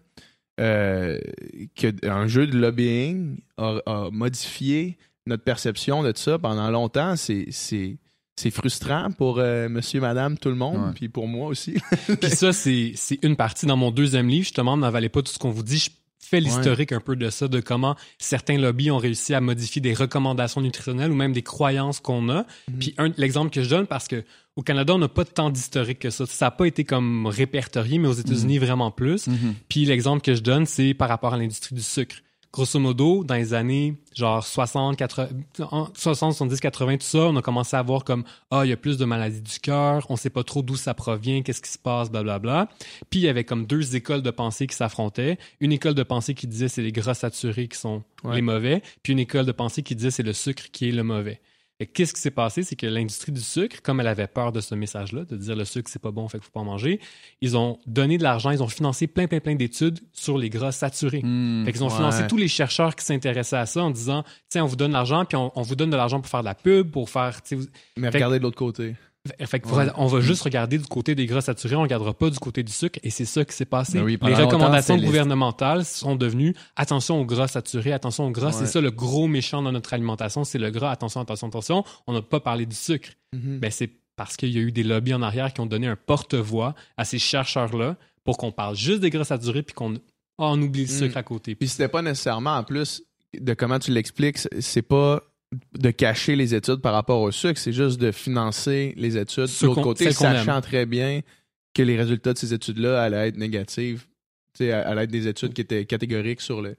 euh, 0.60 1.19
que 1.74 2.06
un 2.06 2.26
jeu 2.26 2.46
de 2.46 2.56
lobbying 2.56 3.38
a, 3.56 3.78
a 3.86 4.10
modifié 4.10 4.98
notre 5.26 5.44
perception 5.44 6.02
de 6.02 6.12
ça 6.14 6.38
pendant 6.38 6.70
longtemps, 6.70 7.16
c'est, 7.16 7.46
c'est, 7.50 7.98
frustrant 8.50 9.10
pour 9.12 9.38
euh, 9.38 9.69
monsieur, 9.69 10.00
madame, 10.00 10.36
tout 10.36 10.48
le 10.48 10.56
monde, 10.56 10.94
puis 10.94 11.08
pour 11.08 11.28
moi 11.28 11.46
aussi. 11.46 11.74
Puis 12.20 12.30
ça, 12.30 12.52
c'est 12.52 12.92
c'est 12.96 13.22
une 13.22 13.36
partie 13.36 13.66
dans 13.66 13.76
mon 13.76 13.92
deuxième 13.92 14.28
livre. 14.28 14.44
Justement, 14.44 14.76
n'avalez 14.76 15.08
pas 15.08 15.22
tout 15.22 15.32
ce 15.32 15.38
qu'on 15.38 15.50
vous 15.50 15.62
dit. 15.62 15.78
Je 15.78 15.90
fais 16.22 16.40
l'historique 16.40 16.92
un 16.92 17.00
peu 17.00 17.16
de 17.16 17.28
ça, 17.30 17.48
de 17.48 17.60
comment 17.60 17.96
certains 18.19 18.58
lobbies 18.58 18.90
ont 18.90 18.98
réussi 18.98 19.34
à 19.34 19.40
modifier 19.40 19.82
des 19.82 19.94
recommandations 19.94 20.60
nutritionnelles 20.60 21.10
ou 21.10 21.14
même 21.14 21.32
des 21.32 21.42
croyances 21.42 22.00
qu'on 22.00 22.28
a. 22.28 22.46
Mhm. 22.70 22.78
Puis 22.78 22.94
l'exemple 23.16 23.50
que 23.50 23.62
je 23.62 23.69
donne, 23.69 23.86
parce 23.86 24.08
que 24.08 24.24
au 24.56 24.62
Canada, 24.62 24.94
on 24.94 24.98
n'a 24.98 25.08
pas 25.08 25.24
tant 25.24 25.50
d'historique 25.50 25.98
que 25.98 26.10
ça. 26.10 26.26
Ça 26.26 26.46
n'a 26.46 26.50
pas 26.50 26.66
été 26.66 26.84
comme 26.84 27.26
répertorié, 27.26 27.98
mais 27.98 28.08
aux 28.08 28.12
États-Unis, 28.12 28.58
vraiment 28.58 28.91
plus. 28.91 29.26
Mhm. 29.26 29.55
Puis 29.69 29.84
l'exemple 29.84 30.22
que 30.22 30.34
je 30.34 30.43
donne, 30.43 30.67
c'est 30.67 30.94
par 30.94 31.08
rapport 31.08 31.34
à 31.34 31.36
l'industrie 31.36 31.74
du 31.74 31.82
sucre. 31.82 32.17
Grosso 32.53 32.79
modo, 32.79 33.25
dans 33.25 33.35
les 33.35 33.55
années 33.55 33.94
genre 34.15 34.44
60, 34.44 34.97
80, 34.99 35.29
en 35.71 35.89
60, 35.94 36.32
70, 36.35 36.61
80, 36.61 36.97
tout 36.99 37.06
ça, 37.06 37.19
on 37.21 37.37
a 37.37 37.41
commencé 37.41 37.75
à 37.77 37.82
voir 37.82 38.05
comme 38.05 38.25
ah, 38.51 38.67
il 38.67 38.69
y 38.69 38.73
a 38.73 38.77
plus 38.77 38.99
de 38.99 39.06
maladies 39.06 39.41
du 39.41 39.59
cœur, 39.59 40.05
on 40.11 40.17
sait 40.17 40.29
pas 40.29 40.44
trop 40.44 40.61
d'où 40.61 40.77
ça 40.77 40.93
provient, 40.93 41.41
qu'est-ce 41.43 41.63
qui 41.63 41.71
se 41.71 41.79
passe, 41.79 42.11
blablabla. 42.11 42.69
Puis 43.09 43.21
il 43.21 43.23
y 43.23 43.29
avait 43.29 43.44
comme 43.44 43.65
deux 43.65 43.97
écoles 43.97 44.21
de 44.21 44.31
pensée 44.31 44.67
qui 44.67 44.77
s'affrontaient. 44.77 45.39
Une 45.61 45.73
école 45.73 45.94
de 45.94 46.03
pensée 46.03 46.35
qui 46.35 46.47
disait 46.47 46.69
c'est 46.69 46.82
les 46.82 46.93
gras 46.93 47.15
saturés 47.15 47.69
qui 47.69 47.79
sont 47.79 48.03
Ouais. 48.25 48.37
les 48.37 48.43
mauvais, 48.43 48.82
puis 49.03 49.15
une 49.15 49.19
école 49.19 49.47
de 49.47 49.53
pensée 49.53 49.82
qui 49.82 49.97
disait 49.97 50.11
c'est 50.13 50.23
le 50.23 50.32
sucre 50.32 50.65
qui 50.71 50.89
est 50.89 50.93
le 50.93 51.03
mauvais. 51.03 51.41
Et 51.81 51.86
qu'est-ce 51.86 52.12
qui 52.14 52.20
s'est 52.20 52.31
passé, 52.31 52.62
c'est 52.62 52.76
que 52.76 52.86
l'industrie 52.86 53.32
du 53.32 53.41
sucre, 53.41 53.82
comme 53.82 53.98
elle 53.98 54.06
avait 54.06 54.29
peur 54.29 54.52
de 54.52 54.60
ce 54.60 54.74
message-là, 54.76 55.24
de 55.24 55.36
dire 55.36 55.56
le 55.56 55.64
sucre 55.64 55.91
c'est 55.91 56.00
pas 56.00 56.12
bon, 56.12 56.29
fait 56.29 56.38
qu'il 56.38 56.44
faut 56.44 56.52
pas 56.52 56.60
en 56.60 56.64
manger, 56.64 57.00
ils 57.41 57.56
ont 57.56 57.79
donné 57.86 58.19
de 58.19 58.22
l'argent, 58.22 58.50
ils 58.50 58.62
ont 58.62 58.69
financé 58.69 59.08
plein 59.08 59.26
plein 59.26 59.41
plein 59.41 59.56
d'études 59.56 59.98
sur 60.12 60.38
les 60.38 60.48
gras 60.48 60.70
saturés. 60.70 61.22
Hmm. 61.24 61.64
Fait 61.64 61.72
qu'ils 61.72 61.82
ont 61.82 61.88
Ouais. 61.88 61.94
financé 61.96 62.26
tous 62.29 62.36
les 62.36 62.46
chercheurs 62.46 62.94
qui 62.94 63.05
s'intéressaient 63.05 63.56
à 63.56 63.67
ça 63.67 63.82
en 63.82 63.91
disant, 63.91 64.22
tiens, 64.48 64.62
on 64.64 64.69
vous 64.69 64.76
donne 64.76 64.93
l'argent, 64.93 65.24
puis 65.24 65.36
on, 65.36 65.50
on 65.58 65.62
vous 65.62 65.74
donne 65.74 65.91
de 65.91 65.96
l'argent 65.96 66.20
pour 66.20 66.31
faire 66.31 66.41
de 66.41 66.44
la 66.46 66.55
pub, 66.55 66.91
pour 66.91 67.10
faire, 67.10 67.41
vous- 67.50 67.64
Mais 67.96 68.10
Fait- 68.12 68.19
regardez 68.19 68.38
de 68.38 68.44
l'autre 68.44 68.58
côté. 68.58 68.94
Fait 69.44 69.60
que 69.60 69.69
Ouais. 69.69 69.86
on 69.96 70.06
va 70.06 70.20
juste 70.20 70.43
regarder 70.43 70.79
du 70.79 70.86
côté 70.86 71.14
des 71.14 71.26
gras 71.26 71.41
saturés, 71.43 71.76
on 71.76 71.82
regardera 71.82 72.12
pas 72.12 72.29
du 72.29 72.38
côté 72.38 72.62
du 72.62 72.72
sucre, 72.72 72.98
et 73.02 73.10
c'est 73.10 73.24
ça 73.24 73.44
qui 73.44 73.55
s'est 73.55 73.64
passé. 73.64 73.98
Ben 73.98 74.05
oui, 74.05 74.19
les 74.20 74.34
recommandations 74.34 74.96
les- 74.96 75.06
gouvernementales 75.06 75.84
sont 75.84 76.17
devenues 76.17 76.55
attention 76.74 77.20
aux 77.20 77.24
gras 77.24 77.46
saturés, 77.48 77.93
attention 77.93 78.26
aux 78.26 78.31
gras, 78.31 78.48
Ouais. 78.48 78.52
c'est 78.52 78.67
ça 78.67 78.81
le 78.81 78.91
gros 78.91 79.29
méchant 79.29 79.62
dans 79.62 79.70
notre 79.72 79.93
alimentation, 79.94 80.43
c'est 80.44 80.58
le 80.58 80.70
gras, 80.70 80.91
attention, 80.91 81.20
attention, 81.20 81.46
attention. 81.48 81.84
On 82.08 82.12
n'a 82.14 82.22
pas 82.22 82.41
parlé 82.41 82.67
du 82.67 82.74
sucre. 82.74 83.10
Mhm. 83.32 83.58
Ben, 83.60 83.70
c'est 83.70 83.91
parce 84.17 84.36
qu'il 84.36 84.50
y 84.50 84.58
a 84.58 84.60
eu 84.60 84.72
des 84.72 84.82
lobbies 84.82 85.14
en 85.14 85.22
arrière 85.22 85.52
qui 85.52 85.60
ont 85.60 85.67
donné 85.67 85.86
un 85.86 85.96
porte-voix 85.96 86.74
à 86.96 87.05
ces 87.05 87.19
chercheurs-là 87.19 87.96
pour 88.24 88.36
qu'on 88.38 88.52
parle 88.52 88.76
juste 88.76 89.00
des 89.00 89.10
gras 89.10 89.24
saturés 89.24 89.62
puis 89.62 89.74
qu'on 89.74 89.94
on 90.38 90.60
oublie 90.60 90.86
le 90.86 90.93
Mm. 90.93 90.98
sucre 90.98 91.17
à 91.17 91.22
côté. 91.22 91.55
Puis 91.55 91.69
c'était 91.69 91.88
pas 91.88 92.02
nécessairement, 92.02 92.56
en 92.56 92.64
plus 92.64 93.02
de 93.38 93.55
comment 93.55 93.79
tu 93.79 93.93
l'expliques, 93.93 94.38
c'est 94.60 94.82
pas 94.82 95.22
de 95.79 95.91
cacher 95.91 96.37
les 96.37 96.55
études 96.55 96.81
par 96.81 96.93
rapport 96.93 97.21
au 97.21 97.31
sucre, 97.31 97.59
c'est 97.59 97.73
juste 97.73 98.01
de 98.01 98.11
financer 98.11 98.94
les 98.97 99.17
études 99.17 99.47
de 99.47 99.67
l'autre 99.67 99.82
côté, 99.82 100.11
sachant 100.13 100.61
très 100.61 100.87
bien 100.87 101.21
que 101.75 101.82
les 101.82 101.97
résultats 101.97 102.32
de 102.32 102.39
ces 102.39 102.55
études-là 102.55 103.03
allaient 103.03 103.29
être 103.29 103.37
négatifs. 103.37 104.09
Tu 104.56 104.65
sais, 104.65 104.73
allaient 104.73 105.05
être 105.05 105.11
des 105.11 105.29
études 105.29 105.55
qui 105.55 105.63
étaient 105.63 105.87
catégoriques 105.87 106.43
sur 106.43 106.61
le, 106.61 106.77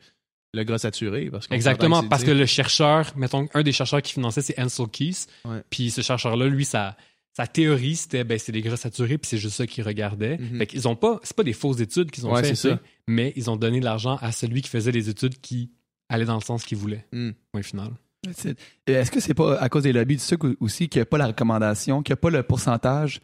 le 0.53 0.63
gras 0.63 0.77
saturé. 0.77 1.29
Parce 1.31 1.47
Exactement, 1.51 2.03
parce 2.03 2.23
que 2.23 2.31
le 2.31 2.45
chercheur, 2.45 3.11
mettons, 3.15 3.47
un 3.53 3.63
des 3.63 3.71
chercheurs 3.71 4.01
qui 4.01 4.13
finançait, 4.13 4.41
c'est 4.41 4.59
Ansel 4.59 4.87
Keys. 4.87 5.25
Puis 5.69 5.91
ce 5.91 6.01
chercheur-là, 6.01 6.47
lui, 6.47 6.65
ça, 6.65 6.95
sa 7.35 7.47
théorie, 7.47 7.95
c'était 7.95 8.23
ben, 8.23 8.37
c'est 8.37 8.51
des 8.51 8.61
gras 8.61 8.77
saturés, 8.77 9.17
puis 9.17 9.27
c'est 9.27 9.37
juste 9.39 9.55
ça 9.55 9.65
qu'ils 9.65 9.83
regardaient. 9.83 10.37
Mhm. 10.37 10.59
Fait 10.59 10.67
qu'ils 10.67 10.87
ont 10.87 10.95
pas, 10.95 11.19
c'est 11.23 11.35
pas 11.35 11.43
des 11.43 11.53
fausses 11.53 11.79
études 11.79 12.11
qu'ils 12.11 12.27
ont 12.27 12.33
Ouais, 12.33 12.43
fait, 12.43 12.55
ça. 12.55 12.79
mais 13.07 13.33
ils 13.35 13.49
ont 13.49 13.55
donné 13.55 13.79
de 13.79 13.85
l'argent 13.85 14.17
à 14.21 14.31
celui 14.31 14.61
qui 14.61 14.69
faisait 14.69 14.91
les 14.91 15.09
études 15.09 15.41
qui 15.41 15.71
allaient 16.09 16.25
dans 16.25 16.35
le 16.35 16.41
sens 16.41 16.63
qu'il 16.63 16.77
voulait. 16.77 17.05
Mm. 17.11 17.31
Point 17.51 17.63
final. 17.63 17.91
C'est- 18.35 18.55
Est-ce 18.87 19.11
que 19.11 19.19
c'est 19.19 19.33
pas 19.33 19.57
à 19.59 19.69
cause 19.69 19.83
des 19.83 19.93
lobbies 19.93 20.15
du 20.15 20.21
sucre 20.23 20.47
aussi 20.59 20.87
qu'il 20.89 20.99
n'y 20.99 21.03
a 21.03 21.05
pas 21.05 21.17
la 21.17 21.27
recommandation, 21.27 22.01
qu'il 22.03 22.13
n'y 22.13 22.19
a 22.19 22.21
pas 22.21 22.29
le 22.29 22.43
pourcentage 22.43 23.19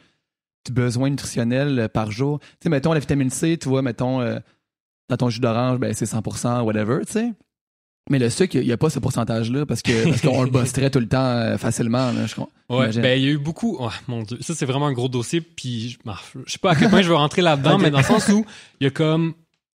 de 0.68 0.74
besoin 0.74 1.10
nutritionnel 1.10 1.80
euh, 1.80 1.88
par 1.88 2.12
jour? 2.12 2.40
Tu 2.40 2.48
sais, 2.64 2.70
mettons 2.70 2.94
la 2.94 3.00
vitamine 3.00 3.30
C, 3.30 3.58
tu 3.58 3.70
vois, 3.70 3.82
mettons 3.82 4.22
euh, 4.22 4.40
dans 5.10 5.18
ton 5.18 5.30
jus 5.30 5.40
d'orange, 5.40 5.80
ben, 5.80 5.94
c'est 5.94 6.06
100%, 6.06 6.62
whatever, 6.62 7.00
tu 7.06 7.14
sais. 7.14 7.34
Mais 8.12 8.18
le 8.20 8.30
sucre, 8.32 8.56
il 8.56 8.66
n'y 8.66 8.72
a 8.72 8.78
pas 8.78 8.90
ce 8.90 8.98
pourcentage-là 9.00 9.66
parce 9.68 9.84
que 9.84 10.04
parce 10.10 10.22
qu'on 10.22 10.42
le 10.44 10.50
bosserait 10.50 10.90
tout 10.90 11.00
le 11.00 11.08
temps 11.08 11.24
euh, 11.24 11.58
facilement. 11.58 12.12
là, 12.12 12.26
je 12.26 12.34
crois. 12.34 12.50
Ouais, 12.70 12.90
ben 13.00 13.20
il 13.20 13.24
y 13.24 13.28
a 13.28 13.32
eu 13.32 13.38
beaucoup. 13.38 13.78
oh, 13.80 13.90
mon 14.08 14.24
dieu, 14.24 14.38
ça 14.42 14.56
c'est 14.56 14.66
vraiment 14.66 14.88
un 14.88 14.94
gros 14.94 15.10
dossier. 15.10 15.42
Puis 15.42 15.90
je, 15.92 15.98
bah, 16.04 16.18
je 16.46 16.52
sais 16.52 16.58
pas 16.58 16.72
à 16.72 16.76
quel 16.76 16.90
point 16.90 17.04
je 17.04 17.10
veux 17.10 17.16
rentrer 17.16 17.42
là-dedans, 17.44 17.78
mais 17.80 17.92
dans 17.92 18.00
le 18.00 18.04
sens 18.04 18.28
où 18.30 18.46
il 18.80 18.86
y 18.86 18.88
a 18.88 18.90
comme 18.90 19.34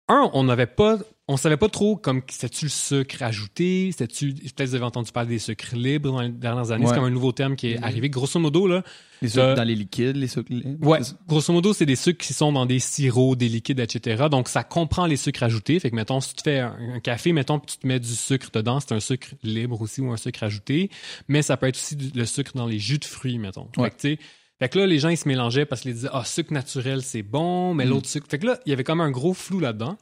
un, 0.08 0.30
on 0.32 0.44
n'avait 0.44 0.66
pas, 0.66 0.98
on 1.32 1.36
savait 1.36 1.56
pas 1.56 1.68
trop 1.68 1.96
comme 1.96 2.22
c'était-tu 2.28 2.64
le 2.66 2.70
sucre 2.70 3.22
ajouté, 3.22 3.90
c'était-tu 3.92 4.34
peut-être 4.34 4.68
vous 4.68 4.74
avez 4.74 4.84
entendu 4.84 5.12
parler 5.12 5.28
des 5.30 5.38
sucres 5.38 5.74
libres 5.76 6.10
dans 6.12 6.20
les 6.22 6.28
dernières 6.28 6.70
années. 6.72 6.84
Ouais. 6.84 6.90
C'est 6.90 6.96
comme 6.96 7.04
un 7.04 7.10
nouveau 7.10 7.32
terme 7.32 7.56
qui 7.56 7.72
est 7.72 7.78
Mhm. 7.78 7.84
arrivé. 7.84 8.10
Grosso 8.10 8.40
modo 8.40 8.66
là, 8.66 8.82
Les 9.22 9.28
sucres 9.28 9.42
euh, 9.44 9.54
dans 9.54 9.64
les 9.64 9.74
liquides, 9.76 10.16
les 10.16 10.26
sucres 10.28 10.52
libres. 10.52 10.86
Ouais, 10.86 10.98
grosso 11.28 11.52
modo, 11.52 11.72
c'est 11.72 11.86
des 11.86 11.94
sucres 11.96 12.24
qui 12.26 12.32
sont 12.34 12.52
dans 12.52 12.66
des 12.66 12.78
sirops, 12.80 13.36
des 13.36 13.48
liquides, 13.48 13.78
etc. 13.80 14.24
Donc, 14.30 14.48
ça 14.48 14.64
comprend 14.64 15.06
les 15.06 15.16
sucres 15.16 15.42
ajoutés. 15.42 15.78
Fait 15.78 15.90
que, 15.90 15.96
mettons, 15.96 16.20
si 16.20 16.34
tu 16.34 16.42
fais 16.42 16.58
un, 16.58 16.76
un 16.94 17.00
café, 17.00 17.32
mettons, 17.32 17.60
tu 17.60 17.76
te 17.78 17.86
mets 17.86 18.00
du 18.00 18.08
sucre 18.14 18.48
dedans, 18.52 18.80
c'est 18.80 18.92
un 18.92 19.00
sucre 19.00 19.28
libre 19.42 19.80
aussi 19.80 20.00
ou 20.00 20.10
un 20.10 20.16
sucre 20.16 20.42
ajouté. 20.42 20.90
Mais 21.28 21.42
ça 21.42 21.56
peut 21.56 21.66
être 21.68 21.76
aussi 21.76 21.96
du- 21.96 22.10
le 22.18 22.26
sucre 22.26 22.52
dans 22.54 22.66
les 22.66 22.78
jus 22.78 22.98
de 22.98 23.04
fruits, 23.04 23.38
mettons. 23.38 23.68
Ouais. 23.76 23.84
Fait 23.84 23.90
que, 23.90 24.00
tu 24.00 24.08
sais, 24.14 24.18
fait 24.58 24.68
que 24.68 24.78
là, 24.78 24.86
les 24.86 24.98
gens, 24.98 25.08
ils 25.10 25.16
se 25.16 25.28
mélangeaient 25.28 25.64
parce 25.64 25.82
qu'ils 25.82 25.94
disaient, 25.94 26.08
ah, 26.12 26.24
sucre 26.24 26.52
naturel, 26.52 27.02
c'est 27.02 27.22
bon, 27.22 27.72
mais 27.72 27.86
Mm. 27.86 27.88
l'autre 27.90 28.08
sucre. 28.08 28.26
Fait 28.28 28.38
que 28.38 28.46
là, 28.46 28.58
il 28.66 28.70
y 28.70 28.72
avait 28.72 28.84
quand 28.84 28.96
même 28.96 29.06
un 29.06 29.10
gros 29.10 29.32
flou 29.32 29.60
là-dedans. 29.60 29.96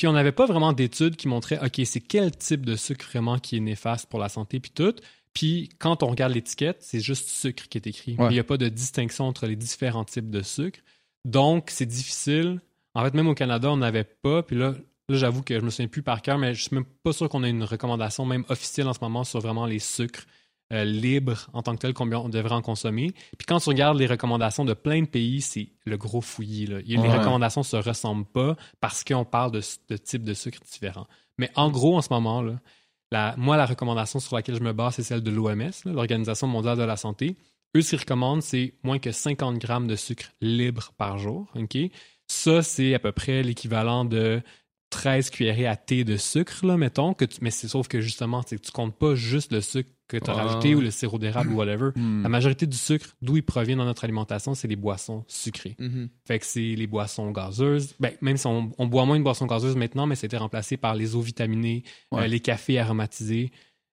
Puis 0.00 0.06
on 0.06 0.14
n'avait 0.14 0.32
pas 0.32 0.46
vraiment 0.46 0.72
d'études 0.72 1.14
qui 1.16 1.28
montraient, 1.28 1.62
OK, 1.62 1.78
c'est 1.84 2.00
quel 2.00 2.34
type 2.34 2.64
de 2.64 2.74
sucre 2.74 3.04
vraiment 3.06 3.38
qui 3.38 3.58
est 3.58 3.60
néfaste 3.60 4.08
pour 4.08 4.18
la 4.18 4.30
santé, 4.30 4.58
puis 4.58 4.70
tout. 4.70 4.94
Puis 5.34 5.68
quand 5.78 6.02
on 6.02 6.06
regarde 6.06 6.32
l'étiquette, 6.32 6.78
c'est 6.80 7.00
juste 7.00 7.28
sucre 7.28 7.68
qui 7.68 7.76
est 7.76 7.86
écrit. 7.86 8.16
Ouais. 8.16 8.28
Il 8.30 8.32
n'y 8.32 8.38
a 8.38 8.44
pas 8.44 8.56
de 8.56 8.70
distinction 8.70 9.26
entre 9.26 9.46
les 9.46 9.56
différents 9.56 10.06
types 10.06 10.30
de 10.30 10.40
sucre. 10.40 10.80
Donc, 11.26 11.68
c'est 11.68 11.84
difficile. 11.84 12.62
En 12.94 13.04
fait, 13.04 13.12
même 13.12 13.28
au 13.28 13.34
Canada, 13.34 13.70
on 13.70 13.76
n'avait 13.76 14.04
pas. 14.04 14.42
Puis 14.42 14.56
là, 14.56 14.72
là 15.10 15.18
j'avoue 15.18 15.42
que 15.42 15.60
je 15.60 15.62
me 15.62 15.68
souviens 15.68 15.88
plus 15.88 16.02
par 16.02 16.22
cœur, 16.22 16.38
mais 16.38 16.54
je 16.54 16.62
suis 16.62 16.74
même 16.74 16.86
pas 17.02 17.12
sûr 17.12 17.28
qu'on 17.28 17.44
ait 17.44 17.50
une 17.50 17.64
recommandation 17.64 18.24
même 18.24 18.46
officielle 18.48 18.88
en 18.88 18.94
ce 18.94 19.00
moment 19.02 19.24
sur 19.24 19.40
vraiment 19.40 19.66
les 19.66 19.80
sucres 19.80 20.24
euh, 20.72 20.84
libres 20.84 21.48
en 21.52 21.62
tant 21.62 21.74
que 21.74 21.80
tel, 21.80 21.94
combien 21.94 22.18
on 22.18 22.28
devrait 22.28 22.54
en 22.54 22.62
consommer. 22.62 23.12
Puis 23.38 23.46
quand 23.46 23.58
tu 23.60 23.68
regardes 23.68 23.98
les 23.98 24.06
recommandations 24.06 24.64
de 24.64 24.72
plein 24.74 25.00
de 25.02 25.06
pays, 25.06 25.40
c'est 25.40 25.68
le 25.84 25.96
gros 25.96 26.20
fouillis. 26.20 26.66
Là. 26.66 26.78
Les 26.84 26.96
Ouais. 26.98 27.18
recommandations 27.18 27.62
se 27.62 27.76
ressemblent 27.76 28.24
pas 28.26 28.56
parce 28.80 29.02
qu'on 29.04 29.24
parle 29.24 29.50
de, 29.52 29.60
de 29.88 29.96
types 29.96 30.24
de 30.24 30.34
sucres 30.34 30.60
différents. 30.70 31.06
Mais 31.38 31.50
en 31.56 31.70
gros, 31.70 31.96
en 31.96 32.02
ce 32.02 32.12
moment, 32.12 32.42
là, 32.42 32.60
la, 33.10 33.34
moi, 33.36 33.56
la 33.56 33.66
recommandation 33.66 34.20
sur 34.20 34.36
laquelle 34.36 34.54
je 34.54 34.62
me 34.62 34.72
base, 34.72 34.94
c'est 34.94 35.02
celle 35.02 35.22
de 35.22 35.30
l'OMS, 35.30 35.70
l'Organisation 35.86 36.46
mondiale 36.46 36.78
de 36.78 36.84
la 36.84 36.96
santé. 36.96 37.36
Eux, 37.76 37.82
ce 37.82 37.90
qu'ils 37.90 38.00
recommandent, 38.00 38.42
c'est 38.42 38.74
moins 38.82 38.98
que 38.98 39.10
50 39.10 39.58
grammes 39.58 39.86
de 39.88 39.96
sucre 39.96 40.26
libre 40.40 40.92
par 40.98 41.18
jour. 41.18 41.46
ok? 41.56 41.76
Ça, 42.28 42.62
c'est 42.62 42.94
à 42.94 43.00
peu 43.00 43.10
près 43.10 43.42
l'équivalent 43.42 44.04
de 44.04 44.40
13 44.90 45.30
cuillerées 45.30 45.66
à 45.66 45.76
thé 45.76 46.04
de 46.04 46.16
sucre, 46.16 46.66
là, 46.66 46.76
mettons. 46.76 47.14
Que 47.14 47.24
tu- 47.24 47.38
mais 47.40 47.50
c'est 47.50 47.68
sauf 47.68 47.88
que 47.88 48.00
justement, 48.00 48.42
tu 48.42 48.58
comptes 48.72 48.96
pas 48.96 49.14
juste 49.14 49.52
le 49.52 49.60
sucre 49.60 49.88
que 50.08 50.16
tu 50.16 50.28
as 50.28 50.34
rajouté 50.34 50.74
ou 50.74 50.80
le 50.80 50.90
sirop 50.90 51.18
d'érable 51.18 51.52
ou 51.52 51.56
whatever. 51.56 51.90
Hmm. 51.94 52.22
La 52.24 52.28
majorité 52.28 52.66
du 52.66 52.76
sucre, 52.76 53.06
d'où 53.22 53.36
il 53.36 53.44
provient 53.44 53.76
dans 53.76 53.84
notre 53.84 54.02
alimentation, 54.02 54.54
c'est 54.56 54.66
les 54.66 54.74
boissons 54.74 55.24
sucrées. 55.28 55.76
Mhm. 55.78 56.08
Fait 56.26 56.40
que 56.40 56.44
c'est 56.46 56.74
les 56.74 56.86
boissons 56.88 57.30
gazeuses. 57.30 57.94
Ben, 58.00 58.12
même 58.20 58.36
si 58.36 58.46
on, 58.48 58.72
on 58.76 58.86
boit 58.86 59.04
moins 59.06 59.18
de 59.18 59.22
boissons 59.24 59.46
gazeuses 59.46 59.76
maintenant, 59.76 60.06
mais 60.08 60.16
c'était 60.16 60.36
remplacé 60.36 60.76
par 60.76 60.96
les 60.96 61.14
eaux 61.14 61.20
vitaminées, 61.20 61.84
Ouais. 62.10 62.22
euh, 62.24 62.26
les 62.26 62.40
cafés 62.40 62.80
aromatisés, 62.80 63.52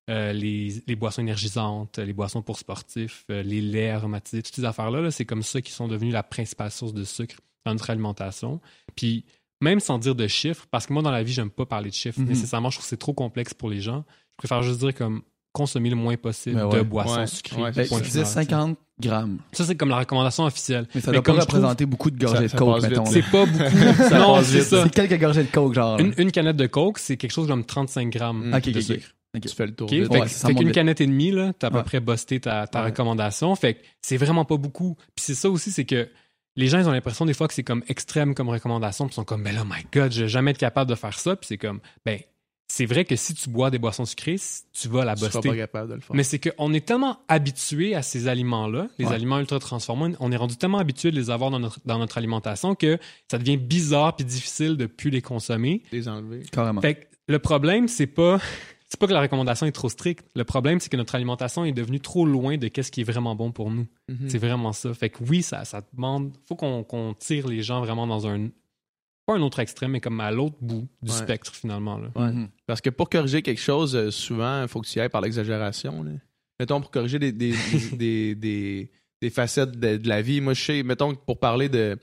euh, 0.09 0.33
les, 0.33 0.81
les 0.87 0.95
boissons 0.95 1.21
énergisantes, 1.21 1.99
les 1.99 2.13
boissons 2.13 2.41
pour 2.41 2.57
sportifs, 2.57 3.23
euh, 3.29 3.43
les 3.43 3.61
laits 3.61 3.93
aromatisés, 3.93 4.41
toutes 4.41 4.55
ces 4.55 4.65
affaires-là, 4.65 5.01
là, 5.01 5.11
c'est 5.11 5.25
comme 5.25 5.43
ça 5.43 5.61
qui 5.61 5.71
sont 5.71 5.87
devenues 5.87 6.11
la 6.11 6.23
principale 6.23 6.71
source 6.71 6.93
de 6.95 7.03
sucre 7.03 7.35
dans 7.65 7.73
notre 7.73 7.91
alimentation. 7.91 8.59
Puis 8.95 9.23
même 9.61 9.79
sans 9.79 9.97
dire 9.97 10.15
de 10.15 10.27
chiffres, 10.27 10.65
parce 10.71 10.85
que 10.85 10.93
moi 10.93 11.01
dans 11.01 11.11
la 11.11 11.23
vie, 11.23 11.33
j'aime 11.33 11.49
pas 11.49 11.65
parler 11.65 11.89
de 11.89 11.95
chiffres 11.95 12.19
Mhm. 12.19 12.27
nécessairement, 12.27 12.69
je 12.69 12.77
trouve 12.77 12.85
que 12.85 12.89
c'est 12.89 12.97
trop 12.97 13.13
complexe 13.13 13.53
pour 13.53 13.69
les 13.69 13.81
gens. 13.81 14.03
Je 14.33 14.37
préfère 14.37 14.61
juste 14.61 14.79
dire 14.79 14.93
comme 14.93 15.21
consommer 15.53 15.89
le 15.89 15.95
moins 15.95 16.15
possible 16.17 16.55
Ben 16.57 16.69
de 16.69 16.81
boissons 16.83 17.19
Ouais. 17.19 17.25
sucrées. 17.27 17.59
Ouais, 17.61 17.71
Ben, 17.71 17.87
point 17.87 17.97
tu 17.99 18.03
disais 18.05 18.25
final, 18.25 18.45
50 18.45 18.77
grammes. 18.99 19.39
Ça, 19.53 19.63
c'est 19.65 19.75
comme 19.75 19.89
la 19.89 19.97
recommandation 19.97 20.43
officielle. 20.45 20.87
Mais 20.93 21.01
ça 21.01 21.09
Mais 21.11 21.17
doit 21.17 21.23
pas 21.23 21.31
je 21.33 21.37
trouve- 21.39 21.55
représenter 21.55 21.85
beaucoup 21.87 22.11
de 22.11 22.17
gorgées 22.23 22.47
Ça- 22.47 22.55
de 22.55 22.59
coke, 22.59 22.81
mettons. 22.83 23.05
C'est 23.05 23.23
pas 23.23 23.45
beaucoup. 23.47 23.63
non, 24.13 24.43
c'est 24.43 24.61
ça. 24.61 24.83
C'est 24.83 24.93
quelques 24.93 25.19
gorgées 25.19 25.43
de 25.43 25.51
coke, 25.51 25.73
genre. 25.73 25.99
Une, 25.99 26.13
une 26.17 26.31
canette 26.31 26.57
de 26.57 26.67
Coke, 26.67 26.99
c'est 26.99 27.17
quelque 27.17 27.31
chose 27.31 27.47
comme 27.47 27.65
35 27.65 28.09
grammes 28.11 28.49
Mm. 28.49 28.53
Ok, 28.53 28.63
de 28.65 28.69
ok, 28.69 28.75
ok. 28.77 28.81
sucre. 28.83 29.07
Tu 29.41 29.49
fais 29.49 29.65
le 29.67 29.75
tour. 29.75 29.89
Fait, 29.89 30.07
Ouais, 30.07 30.55
qu'une 30.55 30.71
canette 30.71 31.01
et 31.01 31.05
demie, 31.07 31.31
là, 31.31 31.53
t'as 31.57 31.67
à 31.67 31.71
peu 31.71 31.83
près 31.83 31.99
busté 31.99 32.39
ta, 32.39 32.65
ta 32.67 32.79
Ouais. 32.81 32.85
recommandation. 32.87 33.55
Fait 33.55 33.75
que 33.75 33.79
c'est 34.01 34.17
vraiment 34.17 34.45
pas 34.45 34.57
beaucoup. 34.57 34.95
Puis 35.15 35.25
c'est 35.25 35.35
ça 35.35 35.49
aussi, 35.49 35.71
c'est 35.71 35.85
que 35.85 36.07
les 36.57 36.67
gens, 36.67 36.79
ils 36.79 36.87
ont 36.87 36.91
l'impression 36.91 37.25
des 37.25 37.33
fois 37.33 37.47
que 37.47 37.53
c'est 37.53 37.63
comme 37.63 37.83
extrême 37.87 38.35
comme 38.35 38.49
recommandation. 38.49 39.05
Puis 39.05 39.13
ils 39.13 39.15
sont 39.15 39.23
comme, 39.23 39.43
ben 39.43 39.55
là, 39.55 39.63
my 39.63 39.85
God, 39.93 40.11
je 40.11 40.23
vais 40.23 40.27
jamais 40.27 40.51
être 40.51 40.57
capable 40.57 40.89
de 40.89 40.95
faire 40.95 41.17
ça. 41.17 41.35
Puis 41.37 41.47
c'est 41.47 41.57
comme, 41.57 41.79
ben, 42.05 42.19
c'est 42.69 42.85
vrai 42.85 43.05
que 43.05 43.15
si 43.15 43.33
tu 43.33 43.49
bois 43.49 43.69
des 43.71 43.79
boissons 43.79 44.03
sucrées, 44.03 44.35
tu 44.73 44.89
vas 44.89 45.05
la 45.05 45.13
Tu 45.15 45.21
seras 45.21 45.31
buster. 45.39 45.49
pas 45.49 45.55
capable 45.55 45.89
de 45.89 45.93
le 45.95 46.01
faire. 46.01 46.13
Mais 46.15 46.23
c'est 46.23 46.37
qu'on 46.39 46.73
est 46.73 46.85
tellement 46.85 47.19
habitué 47.29 47.95
à 47.95 48.01
ces 48.01 48.27
aliments-là, 48.27 48.87
les 48.97 49.05
Ouais. 49.05 49.13
aliments 49.13 49.39
ultra 49.39 49.57
transformés, 49.59 50.15
on 50.19 50.33
est 50.33 50.35
rendu 50.35 50.57
tellement 50.57 50.79
habitué 50.79 51.09
de 51.11 51.15
les 51.15 51.29
avoir 51.29 51.49
dans 51.49 51.59
notre, 51.59 51.79
dans 51.85 51.97
notre 51.97 52.17
alimentation 52.17 52.75
que 52.75 52.97
ça 53.31 53.37
devient 53.37 53.55
bizarre 53.55 54.17
puis 54.17 54.25
difficile 54.25 54.75
de 54.75 54.85
plus 54.85 55.09
les 55.11 55.21
consommer. 55.21 55.81
les 55.93 56.09
enlever. 56.09 56.43
Carrément. 56.51 56.81
Fait 56.81 56.95
que 56.95 57.05
le 57.29 57.39
problème, 57.39 57.87
c'est 57.87 58.05
pas 58.07 58.41
c'est 58.89 58.99
pas 58.99 59.07
que 59.07 59.13
la 59.13 59.21
recommandation 59.21 59.65
est 59.65 59.71
trop 59.71 59.89
stricte. 59.89 60.25
Le 60.35 60.43
problème, 60.43 60.79
c'est 60.79 60.89
que 60.89 60.97
notre 60.97 61.15
alimentation 61.15 61.65
est 61.65 61.71
devenue 61.73 61.99
trop 61.99 62.25
loin 62.25 62.57
de 62.57 62.67
qu'est-ce 62.69 62.91
qui 62.91 63.01
est 63.01 63.03
vraiment 63.03 63.35
bon 63.35 63.51
pour 63.51 63.69
nous. 63.69 63.85
Mhm. 64.09 64.29
C'est 64.29 64.37
vraiment 64.37 64.71
ça. 64.73 64.93
Fait 64.93 65.09
que 65.09 65.23
oui, 65.23 65.41
ça, 65.43 65.65
ça 65.65 65.81
demande. 65.93 66.31
Faut 66.47 66.55
qu'on 66.55 66.83
qu'on 66.83 67.13
tire 67.13 67.47
les 67.47 67.61
gens 67.63 67.81
vraiment 67.81 68.07
dans 68.07 68.27
un. 68.27 68.49
Pas 69.25 69.35
un 69.35 69.41
autre 69.41 69.59
extrême, 69.59 69.91
mais 69.91 69.99
comme 69.99 70.21
à 70.21 70.31
l'autre 70.31 70.55
bout 70.61 70.87
du 71.01 71.11
Ouais. 71.11 71.17
spectre, 71.17 71.53
finalement. 71.53 71.97
Là. 71.97 72.07
Ouais. 72.15 72.31
Mhm. 72.31 72.47
Parce 72.65 72.79
que 72.79 72.89
pour 72.89 73.09
corriger 73.09 73.41
quelque 73.41 73.59
chose, 73.59 73.93
euh, 73.95 74.09
souvent, 74.09 74.61
il 74.61 74.67
faut 74.69 74.79
que 74.79 74.87
tu 74.87 74.97
y 74.99 75.01
ailles 75.01 75.09
par 75.09 75.19
l'exagération. 75.21 76.01
là. 76.03 76.11
Mettons, 76.59 76.79
pour 76.79 76.89
corriger 76.91 77.19
des, 77.19 77.33
des, 77.33 77.53
des, 77.91 78.35
des, 78.35 78.89
des 79.21 79.29
facettes 79.29 79.77
de, 79.77 79.97
de 79.97 80.07
la 80.07 80.21
vie. 80.21 80.39
Moi, 80.39 80.53
je 80.53 80.63
sais, 80.63 80.83
mettons, 80.83 81.13
pour 81.13 81.39
parler 81.39 81.67
de 81.67 81.97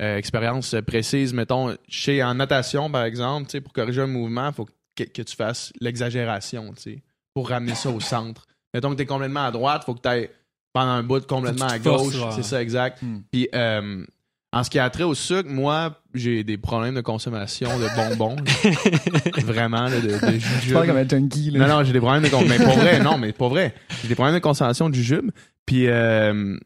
euh, 0.00 0.16
expérience 0.16 0.76
précise, 0.86 1.34
mettons, 1.34 1.76
je 1.88 2.00
sais, 2.00 2.22
en 2.22 2.34
natation, 2.34 2.88
par 2.88 3.02
exemple, 3.02 3.46
tu 3.46 3.52
sais, 3.52 3.60
pour 3.60 3.72
corriger 3.72 4.02
un 4.02 4.06
mouvement, 4.06 4.46
il 4.46 4.54
faut 4.54 4.64
que, 4.64 4.72
que 5.04 5.22
tu 5.22 5.36
fasses 5.36 5.72
l'exagération, 5.80 6.72
tu 6.74 6.82
sais, 6.82 7.02
pour 7.34 7.48
ramener 7.48 7.74
ça 7.74 7.90
au 7.90 8.00
centre. 8.00 8.46
Mettons 8.74 8.90
que 8.90 8.96
tu 8.96 9.02
es 9.02 9.06
complètement 9.06 9.44
à 9.44 9.50
droite, 9.50 9.82
il 9.82 9.86
faut 9.86 9.94
que 9.94 10.02
tu 10.02 10.08
ailles 10.08 10.30
pendant 10.72 10.90
un 10.90 11.02
bout 11.02 11.26
complètement 11.26 11.66
à 11.66 11.78
gauche. 11.78 12.14
C'est 12.34 12.42
ça, 12.42 12.60
exact. 12.62 13.02
Hmm. 13.02 13.20
Puis, 13.30 13.48
euh, 13.54 14.04
en 14.52 14.64
ce 14.64 14.70
qui 14.70 14.78
a 14.78 14.88
trait 14.90 15.04
au 15.04 15.14
sucre, 15.14 15.48
moi, 15.48 16.00
j'ai 16.14 16.42
des 16.44 16.56
problèmes 16.56 16.94
de 16.94 17.00
consommation 17.00 17.68
de 17.78 17.86
bonbons. 17.96 18.36
là. 18.36 19.42
Vraiment, 19.44 19.82
là, 19.88 20.00
de, 20.00 20.08
de 20.08 20.18
Tu 20.18 20.40
jujubes. 20.40 20.72
parles 20.72 20.86
comme 20.86 20.96
un 20.96 21.08
junkie, 21.08 21.50
là. 21.50 21.66
Non, 21.66 21.76
non, 21.78 21.84
j'ai 21.84 21.92
des 21.92 22.00
problèmes 22.00 22.22
de 22.22 22.28
consommation. 22.28 22.58
Mais 22.58 22.64
pour 22.64 22.78
vrai, 22.78 23.00
non, 23.00 23.18
mais 23.18 23.32
pour 23.32 23.48
vrai. 23.50 23.74
J'ai 24.02 24.08
des 24.08 24.14
problèmes 24.14 24.34
de 24.34 24.40
consommation 24.40 24.88
de 24.88 24.94
jujube. 24.94 25.30
Puis, 25.66 25.86
euh, 25.88 26.56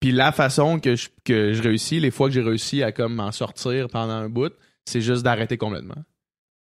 puis 0.00 0.12
la 0.12 0.32
façon 0.32 0.78
que 0.78 0.94
je, 0.96 1.08
que 1.24 1.52
je 1.54 1.62
réussis, 1.62 2.00
les 2.00 2.10
fois 2.10 2.28
que 2.28 2.34
j'ai 2.34 2.42
réussi 2.42 2.82
à 2.82 2.92
comme 2.92 3.14
m'en 3.14 3.32
sortir 3.32 3.88
pendant 3.88 4.12
un 4.12 4.28
bout, 4.28 4.52
c'est 4.84 5.00
juste 5.00 5.22
d'arrêter 5.22 5.56
complètement. 5.56 5.94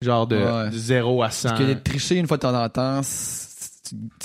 Genre 0.02 0.26
de, 0.26 0.36
Ouais. 0.36 0.70
de 0.70 0.76
0 0.76 1.22
à 1.22 1.30
100. 1.30 1.48
Parce 1.48 1.60
que 1.60 1.66
de 1.66 1.74
tricher 1.74 2.16
une 2.16 2.26
fois 2.28 2.36
de 2.36 2.42
temps 2.42 2.54
en 2.62 2.68
temps, 2.68 3.00
c'est- 3.02 3.48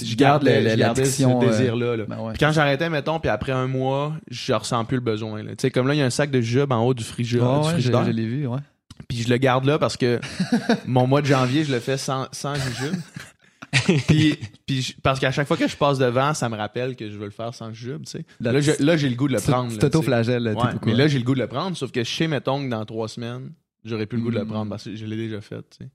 je 0.02 0.06
je 0.06 0.16
gardais 0.16 0.72
ce 0.72 0.76
l'addiction. 0.78 1.42
euh, 1.42 1.50
désir-là. 1.50 1.96
là. 1.98 2.04
ben 2.08 2.20
ouais. 2.20 2.34
Puis 2.34 2.40
quand 2.40 2.52
j'arrêtais, 2.52 2.90
mettons, 2.90 3.20
puis 3.20 3.30
après 3.30 3.54
un 3.54 3.66
mois, 3.68 4.14
je 4.30 4.54
ressens 4.54 4.86
plus 4.86 4.98
le 4.98 5.02
besoin. 5.04 5.42
Tu 5.44 5.48
sais, 5.58 5.72
comme 5.72 5.88
là, 5.88 5.94
il 5.96 5.98
y 5.98 6.02
a 6.02 6.06
un 6.06 6.10
sac 6.12 6.30
de 6.32 6.42
jujube 6.42 6.72
en 6.72 6.84
haut 6.86 6.94
du. 6.94 7.04
Ouais, 7.04 7.24
du 7.24 7.40
ouais, 7.40 7.64
je, 7.64 7.70
frigidaire. 7.72 8.06
je 8.06 8.12
l'ai 8.12 8.26
vu, 8.28 8.46
ouais. 8.48 8.60
Puis 9.08 9.24
je 9.24 9.30
le 9.30 9.38
garde 9.38 9.66
là 9.66 9.80
parce 9.80 9.98
que 9.98 10.20
mon 10.86 11.08
mois 11.08 11.22
de 11.22 11.28
janvier, 11.28 11.64
je 11.64 11.72
le 11.72 11.80
fais 11.80 11.98
sans, 11.98 12.28
sans 12.32 12.54
jujube. 12.56 12.96
puis, 14.08 14.38
puis 14.68 14.96
parce 15.02 15.20
qu'à 15.20 15.32
chaque 15.32 15.48
fois 15.48 15.58
que 15.58 15.68
je 15.68 15.76
passe 15.76 15.98
devant, 15.98 16.34
ça 16.36 16.48
me 16.50 16.56
rappelle 16.56 16.96
que 16.96 17.10
je 17.10 17.18
veux 17.18 17.26
le 17.26 17.32
faire 17.32 17.54
sans 17.56 17.74
jujube, 17.74 18.04
tu 18.06 18.12
sais. 18.20 18.26
Là, 18.40 18.60
j'ai 18.98 19.10
le 19.10 19.16
goût 19.16 19.28
de 19.28 19.34
le 19.34 19.40
prendre. 19.40 19.72
Ouais, 19.72 19.78
t'es 19.80 19.90
tout 19.90 20.04
mais 20.86 20.94
là, 20.94 21.08
j'ai 21.08 21.18
le 21.18 21.24
goût 21.26 21.34
de 21.34 21.40
le 21.40 21.48
prendre, 21.48 21.76
sauf 21.76 21.92
que 21.92 22.04
je 22.04 22.10
sais, 22.14 22.28
mettons, 22.28 22.64
que 22.64 22.70
dans 22.70 22.86
trois 22.86 23.08
semaines, 23.08 23.52
j'aurais 23.86 24.06
plus 24.06 24.18
le 24.18 24.24
goût 24.24 24.32
de 24.32 24.38
le 24.40 24.46
Mm. 24.46 24.48
prendre 24.50 24.70
parce 24.70 24.84
que 24.86 24.96
je 24.96 25.06
l'ai 25.06 25.16
déjà 25.18 25.42
fait, 25.42 25.62
tu 25.70 25.78
sais. 25.86 25.90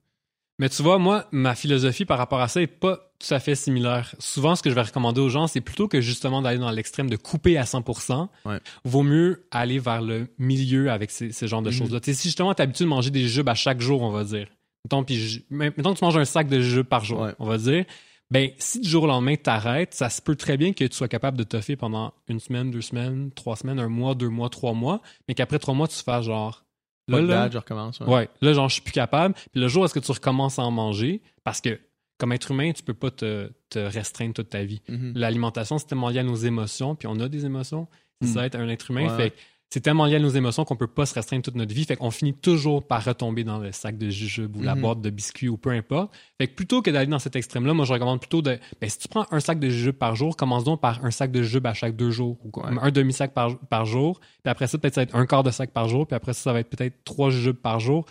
Mais 0.59 0.67
tu 0.67 0.83
vois, 0.83 0.97
moi, 0.97 1.25
ma 1.31 1.55
philosophie 1.55 2.03
par 2.03 2.17
rapport 2.17 2.41
à 2.41 2.49
ça 2.49 2.61
est 2.61 2.67
pas 2.67 3.13
tout 3.17 3.33
à 3.33 3.39
fait 3.39 3.55
similaire. 3.55 4.13
Souvent, 4.19 4.57
ce 4.57 4.61
que 4.61 4.69
je 4.69 4.75
vais 4.75 4.81
recommander 4.81 5.21
aux 5.21 5.29
gens, 5.29 5.47
c'est 5.47 5.61
plutôt 5.61 5.87
que 5.87 6.01
justement 6.01 6.41
d'aller 6.41 6.57
dans 6.59 6.69
l'extrême 6.71 7.09
de 7.09 7.15
couper 7.15 7.57
à 7.57 7.63
100%. 7.63 8.29
Ouais. 8.43 8.59
Vaut 8.83 9.03
mieux 9.03 9.45
aller 9.51 9.79
vers 9.79 10.01
le 10.01 10.27
milieu 10.37 10.91
avec 10.91 11.11
ces, 11.11 11.31
ces 11.31 11.47
genres 11.47 11.61
de 11.61 11.69
Mhm. 11.69 11.75
choses-là. 11.77 11.99
Tu 12.01 12.13
si 12.13 12.27
justement 12.27 12.53
tu 12.53 12.61
habitué 12.61 12.83
de 12.83 12.89
manger 12.89 13.09
des 13.09 13.21
jujubes 13.21 13.47
à 13.47 13.55
chaque 13.55 13.79
jour, 13.79 14.01
on 14.01 14.09
va 14.11 14.25
dire. 14.25 14.47
Mettons, 14.83 15.03
puis 15.05 15.45
que 15.49 15.81
tu 15.93 16.03
manges 16.03 16.17
un 16.17 16.25
sac 16.25 16.49
de 16.49 16.59
jujubes 16.59 16.85
par 16.87 17.05
jour, 17.05 17.21
Ouais. 17.21 17.33
on 17.39 17.45
va 17.45 17.57
dire. 17.57 17.85
ben, 18.31 18.51
si 18.59 18.79
du 18.81 18.87
jour 18.87 19.05
au 19.05 19.07
lendemain 19.07 19.35
t'arrêtes, 19.37 19.95
ça 19.95 20.07
se 20.11 20.21
peut 20.21 20.35
très 20.35 20.55
bien 20.55 20.71
que 20.73 20.83
tu 20.83 20.95
sois 20.95 21.07
capable 21.07 21.35
de 21.37 21.43
toffer 21.43 21.75
pendant 21.75 22.13
une 22.27 22.39
semaine, 22.39 22.69
deux 22.69 22.81
semaines, 22.81 23.31
trois 23.31 23.55
semaines, 23.55 23.79
un 23.79 23.87
mois, 23.89 24.13
deux 24.13 24.29
mois, 24.29 24.49
trois 24.49 24.73
mois, 24.73 25.01
mais 25.27 25.33
qu'après 25.33 25.57
trois 25.57 25.73
mois, 25.73 25.87
tu 25.87 25.95
fasses 26.03 26.25
genre. 26.25 26.63
Là, 27.09 27.21
là, 27.21 27.49
je 27.51 27.57
recommence. 27.57 27.99
ouais. 27.99 28.07
ouais, 28.07 28.29
là, 28.41 28.53
genre, 28.53 28.69
je 28.69 28.73
suis 28.73 28.81
plus 28.81 28.91
capable. 28.91 29.33
Puis 29.33 29.59
le 29.61 29.67
jour 29.67 29.83
où 29.83 29.85
est-ce 29.85 29.93
que 29.93 29.99
tu 29.99 30.11
recommences 30.11 30.59
à 30.59 30.63
en 30.63 30.71
manger, 30.71 31.21
parce 31.43 31.61
que 31.61 31.79
comme 32.17 32.33
être 32.33 32.51
humain, 32.51 32.71
tu 32.73 32.83
peux 32.83 32.93
pas 32.93 33.11
te, 33.11 33.49
te 33.69 33.79
restreindre 33.79 34.33
toute 34.33 34.49
ta 34.49 34.63
vie. 34.63 34.81
Mhm. 34.89 35.13
L'alimentation, 35.15 35.77
c'est 35.77 35.87
tellement 35.87 36.09
lié 36.09 36.19
à 36.19 36.23
nos 36.23 36.35
émotions, 36.35 36.95
puis 36.95 37.07
on 37.07 37.19
a 37.19 37.29
des 37.29 37.45
émotions. 37.45 37.87
Mm. 38.21 38.27
ça, 38.27 38.45
être 38.45 38.55
un 38.55 38.67
être 38.67 38.91
humain. 38.91 39.07
Ouais. 39.07 39.29
Fait 39.29 39.33
c'est 39.71 39.81
tellement 39.81 40.05
lié 40.05 40.15
à 40.15 40.19
nos 40.19 40.29
émotions 40.29 40.65
qu'on 40.65 40.75
peut 40.75 40.87
pas 40.87 41.05
se 41.05 41.13
restreindre 41.13 41.43
toute 41.43 41.55
notre 41.55 41.73
vie. 41.75 41.85
Fait 41.85 41.95
qu'on 41.95 42.09
finit 42.09 42.33
toujours 42.33 42.87
par 42.87 43.03
retomber 43.05 43.43
dans 43.43 43.59
le 43.59 43.71
sac 43.71 43.97
de 43.97 44.09
jujubes 44.09 44.55
ou 44.57 44.63
la 44.63 44.73
Mhm. 44.75 44.81
boîte 44.81 45.01
de 45.01 45.09
biscuits 45.11 45.47
ou 45.47 45.57
peu 45.57 45.69
importe. 45.69 46.11
Fait 46.39 46.47
que 46.47 46.55
plutôt 46.55 46.81
que 46.81 46.89
d'aller 46.89 47.05
dans 47.07 47.19
cet 47.19 47.35
extrême-là, 47.35 47.73
moi, 47.73 47.85
je 47.85 47.93
recommande 47.93 48.19
plutôt 48.19 48.41
de. 48.41 48.57
Ben, 48.81 48.89
si 48.89 48.97
tu 48.97 49.07
prends 49.07 49.27
un 49.29 49.39
sac 49.39 49.59
de 49.59 49.69
jujubes 49.69 49.95
par 49.95 50.15
jour, 50.15 50.35
commence 50.35 50.63
donc 50.63 50.81
par 50.81 51.05
un 51.05 51.11
sac 51.11 51.31
de 51.31 51.43
jujubes 51.43 51.67
à 51.67 51.73
chaque 51.75 51.95
deux 51.95 52.09
jours 52.11 52.37
ou 52.43 52.51
Ouais. 52.59 52.75
un 52.81 52.89
demi-sac 52.91 53.33
par, 53.33 53.59
par 53.59 53.85
jour. 53.85 54.19
Puis 54.43 54.49
après 54.49 54.65
ça, 54.67 54.77
peut-être 54.79 54.95
ça 54.95 55.01
va 55.01 55.03
être 55.03 55.15
un 55.15 55.25
quart 55.27 55.43
de 55.43 55.51
sac 55.51 55.71
par 55.71 55.87
jour. 55.87 56.07
Puis 56.07 56.15
après 56.15 56.33
ça, 56.33 56.41
ça 56.43 56.53
va 56.53 56.61
être 56.61 56.69
peut-être 56.69 57.03
trois 57.03 57.29
jujubes 57.29 57.55
par 57.57 57.79
jour. 57.79 58.05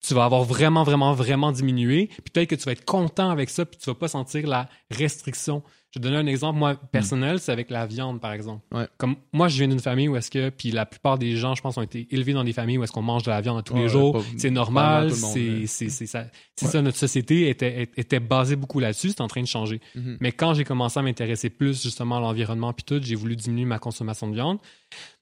Tu 0.00 0.14
vas 0.14 0.24
avoir 0.24 0.44
vraiment, 0.44 0.84
vraiment, 0.84 1.12
vraiment 1.12 1.50
diminué. 1.52 2.06
Puis 2.06 2.30
peut-être 2.32 2.50
que 2.50 2.54
tu 2.54 2.64
vas 2.64 2.72
être 2.72 2.84
content 2.84 3.30
avec 3.30 3.50
ça, 3.50 3.64
puis 3.66 3.78
tu 3.78 3.90
vas 3.90 3.94
pas 3.94 4.06
sentir 4.08 4.46
la 4.46 4.68
restriction. 4.92 5.62
Je 5.90 5.98
vais 5.98 6.02
donner 6.02 6.18
un 6.18 6.26
exemple, 6.26 6.58
moi, 6.58 6.74
personnel, 6.74 7.40
c'est 7.40 7.50
avec 7.50 7.70
la 7.70 7.86
viande, 7.86 8.20
par 8.20 8.32
exemple. 8.32 8.62
Ouais. 8.72 8.86
Comme 8.98 9.16
moi, 9.32 9.48
je 9.48 9.56
viens 9.56 9.68
d'une 9.68 9.80
famille 9.80 10.06
où 10.06 10.16
est-ce 10.16 10.30
que, 10.30 10.50
puis 10.50 10.70
la 10.70 10.84
plupart 10.84 11.18
des 11.18 11.36
gens, 11.36 11.54
je 11.54 11.62
pense, 11.62 11.78
ont 11.78 11.82
été 11.82 12.06
élevés 12.10 12.34
dans 12.34 12.44
des 12.44 12.52
familles 12.52 12.76
où 12.76 12.84
est-ce 12.84 12.92
qu'on 12.92 13.00
mange 13.00 13.22
de 13.22 13.30
la 13.30 13.40
viande 13.40 13.64
tous 13.64 13.72
Ouais, 13.72 13.82
les 13.82 13.88
jours. 13.88 14.22
C'est 14.36 14.50
normal, 14.50 15.12
c'est 15.12 15.66
ça. 15.66 16.26
Ça, 16.56 16.82
notre 16.82 16.98
société 16.98 17.48
était, 17.48 17.88
était 17.96 18.20
basée 18.20 18.56
beaucoup 18.56 18.80
là-dessus, 18.80 19.10
c'est 19.10 19.22
en 19.22 19.28
train 19.28 19.40
de 19.40 19.46
changer. 19.46 19.80
Mhm. 19.94 20.18
Mais 20.20 20.32
quand 20.32 20.52
j'ai 20.52 20.64
commencé 20.64 20.98
à 20.98 21.02
m'intéresser 21.02 21.48
plus 21.48 21.82
justement 21.82 22.18
à 22.18 22.20
l'environnement 22.20 22.72
puis 22.74 22.84
tout, 22.84 23.00
j'ai 23.02 23.14
voulu 23.14 23.34
diminuer 23.36 23.64
ma 23.64 23.78
consommation 23.78 24.28
de 24.28 24.34
viande. 24.34 24.58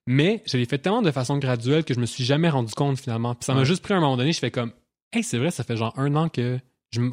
Mais 0.09 0.43
je 0.47 0.57
l'ai 0.57 0.67
fait 0.67 0.79
tellement 0.79 1.03
de 1.03 1.11
façon 1.11 1.39
graduelle 1.39 1.85
que 1.85 1.95
je 1.95 2.01
me 2.01 2.07
suis 2.07 2.25
jamais 2.25 2.49
rendu 2.49 2.73
compte 2.75 2.99
finalement. 2.99 3.35
Puis 3.35 3.45
ça 3.45 3.55
m'a 3.55 3.65
juste 3.65 3.83
pris 3.83 3.95
un 3.95 4.01
moment 4.01 4.17
donné, 4.17 4.33
je 4.33 4.39
fais 4.39 4.51
comme, 4.51 4.73
hey, 5.13 5.23
c'est 5.23 5.39
vrai, 5.39 5.51
ça 5.51 5.65
fait 5.65 5.77
genre 5.77 5.93
un 5.97 6.15
an 6.17 6.29
que 6.29 6.59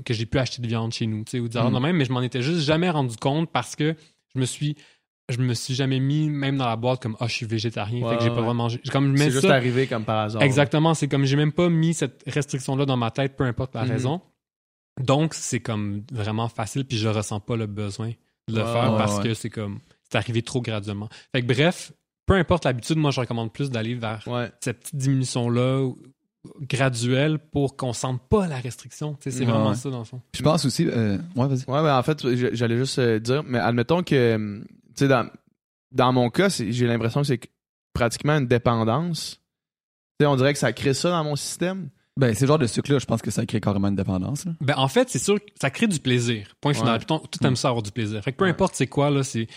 que 0.06 0.14
j'ai 0.14 0.26
pu 0.26 0.38
acheter 0.40 0.62
de 0.62 0.68
viande 0.68 0.94
chez 0.94 1.08
nous, 1.08 1.24
tu 1.24 1.32
sais, 1.32 1.40
ou 1.40 1.48
dire 1.48 1.70
Mm. 1.70 1.74
de 1.74 1.80
même, 1.80 1.98
mais 1.98 2.06
je 2.06 2.12
m'en 2.14 2.22
étais 2.22 2.42
juste 2.42 2.62
jamais 2.62 2.90
rendu 2.90 3.16
compte 3.18 3.52
parce 3.52 3.76
que 3.76 3.96
je 4.36 4.40
me 4.40 4.46
suis 4.46 4.76
je 5.30 5.38
me 5.38 5.54
suis 5.54 5.74
jamais 5.74 6.00
mis 6.02 6.30
même 6.30 6.58
dans 6.58 6.66
la 6.68 6.76
boîte 6.76 7.02
comme 7.02 7.16
ah 7.22 7.28
je 7.28 7.34
suis 7.34 7.46
végétarien 7.46 8.04
Ouais, 8.04 8.10
fait 8.12 8.18
que 8.18 8.24
j'ai 8.24 8.30
pas 8.30 8.42
ouais. 8.42 8.80
comme 8.92 9.06
je 9.08 9.12
mets 9.14 9.18
C'est 9.20 9.32
juste 9.32 9.48
ça- 9.48 9.56
arrivé 9.56 9.88
comme 9.88 10.04
par 10.04 10.20
hasard. 10.20 10.42
Exactement, 10.42 10.94
c'est 10.94 11.08
comme 11.08 11.24
j'ai 11.26 11.38
même 11.38 11.54
pas 11.54 11.70
mis 11.70 11.94
cette 11.94 12.24
restriction 12.28 12.76
là 12.76 12.86
dans 12.86 12.98
ma 12.98 13.10
tête 13.10 13.38
peu 13.38 13.46
importe 13.46 13.74
la 13.74 13.86
Mhm. 13.86 13.92
raison. 13.92 14.22
Donc 15.02 15.34
c'est 15.34 15.60
comme 15.62 16.04
vraiment 16.12 16.50
facile 16.50 16.86
puis 16.86 16.98
je 16.98 17.08
ressens 17.08 17.40
pas 17.40 17.56
le 17.56 17.68
besoin 17.68 18.10
de 18.50 18.56
le 18.56 18.64
Ouais, 18.64 18.74
faire 18.74 18.98
parce 18.98 19.20
que 19.22 19.34
c'est 19.34 19.50
comme 19.50 19.80
c'est 20.12 20.18
arrivé 20.18 20.42
trop 20.42 20.62
graduellement. 20.62 21.08
Fait 21.34 21.42
que 21.42 21.48
bref, 21.48 21.94
peu 22.26 22.34
importe 22.36 22.66
l'habitude, 22.66 22.98
moi 22.98 23.12
je 23.12 23.22
recommande 23.22 23.52
plus 23.52 23.70
d'aller 23.72 23.96
vers 23.96 24.28
cette 24.62 24.82
petite 24.82 24.96
diminution 24.98 25.50
là 25.50 25.90
graduelle 26.62 27.40
pour 27.40 27.78
qu'on 27.78 27.94
sente 27.94 28.22
pas 28.30 28.48
la 28.48 28.58
restriction, 28.58 29.16
Tu 29.20 29.32
sais, 29.32 29.38
c'est 29.40 29.46
Ouais, 29.46 29.52
vraiment 29.52 29.74
ça 29.74 29.90
dans 29.90 30.00
le 30.00 30.04
fond. 30.06 30.22
Puis 30.32 30.40
je 30.40 30.44
pense 30.44 30.66
aussi. 30.66 30.88
euh, 30.88 31.18
ouais, 31.36 31.48
vas-y. 31.48 31.60
Ouais, 31.68 31.82
ben 31.82 31.98
en 31.98 32.04
fait, 32.04 32.26
j'allais 32.54 32.78
juste 32.78 33.00
euh, 33.00 33.20
dire, 33.20 33.44
mais 33.44 33.60
admettons 33.60 34.04
que, 34.04 34.36
hum, 34.36 34.66
tu 34.68 34.92
sais, 34.96 35.08
dans, 35.08 35.30
dans 35.92 36.12
mon 36.12 36.30
cas, 36.30 36.50
j'ai 36.50 36.88
l'impression 36.88 37.22
que 37.22 37.28
c'est 37.28 37.38
que 37.38 37.48
pratiquement 37.94 38.34
une 38.38 38.48
dépendance. 38.48 39.40
Tu 40.20 40.24
sais, 40.24 40.28
on 40.28 40.36
dirait 40.36 40.54
que 40.54 40.60
ça 40.60 40.74
crée 40.74 40.94
ça 40.94 41.10
dans 41.12 41.24
mon 41.24 41.36
système. 41.36 41.90
Ben, 42.18 42.36
ces 42.36 42.46
genres 42.46 42.60
de 42.60 42.68
sucre-là, 42.68 43.00
je 43.00 43.06
pense 43.06 43.22
que 43.24 43.32
ça 43.32 43.44
crée 43.46 43.60
carrément 43.60 43.88
une 43.88 43.96
dépendance. 43.96 44.46
là. 44.46 44.52
Ben, 44.62 44.76
en 44.78 44.88
fait, 44.88 45.10
c'est 45.10 45.20
sûr 45.20 45.40
que 45.40 45.50
ça 45.60 45.72
crée 45.72 45.88
du 45.88 46.00
plaisir. 46.00 46.54
Point 46.62 46.74
final. 46.74 47.00
Ouais. 47.10 47.20
Tout 47.32 47.46
aime 47.48 47.56
ça 47.56 47.70
avoir 47.70 47.82
du 47.82 47.92
plaisir. 47.92 48.22
Fait 48.24 48.32
que 48.32 48.38
peu 48.38 48.44
Ouais. 48.46 48.52
importe 48.52 48.76
c'est 48.76 48.88
quoi, 48.88 49.10
là, 49.10 49.24
c'est. 49.24 49.48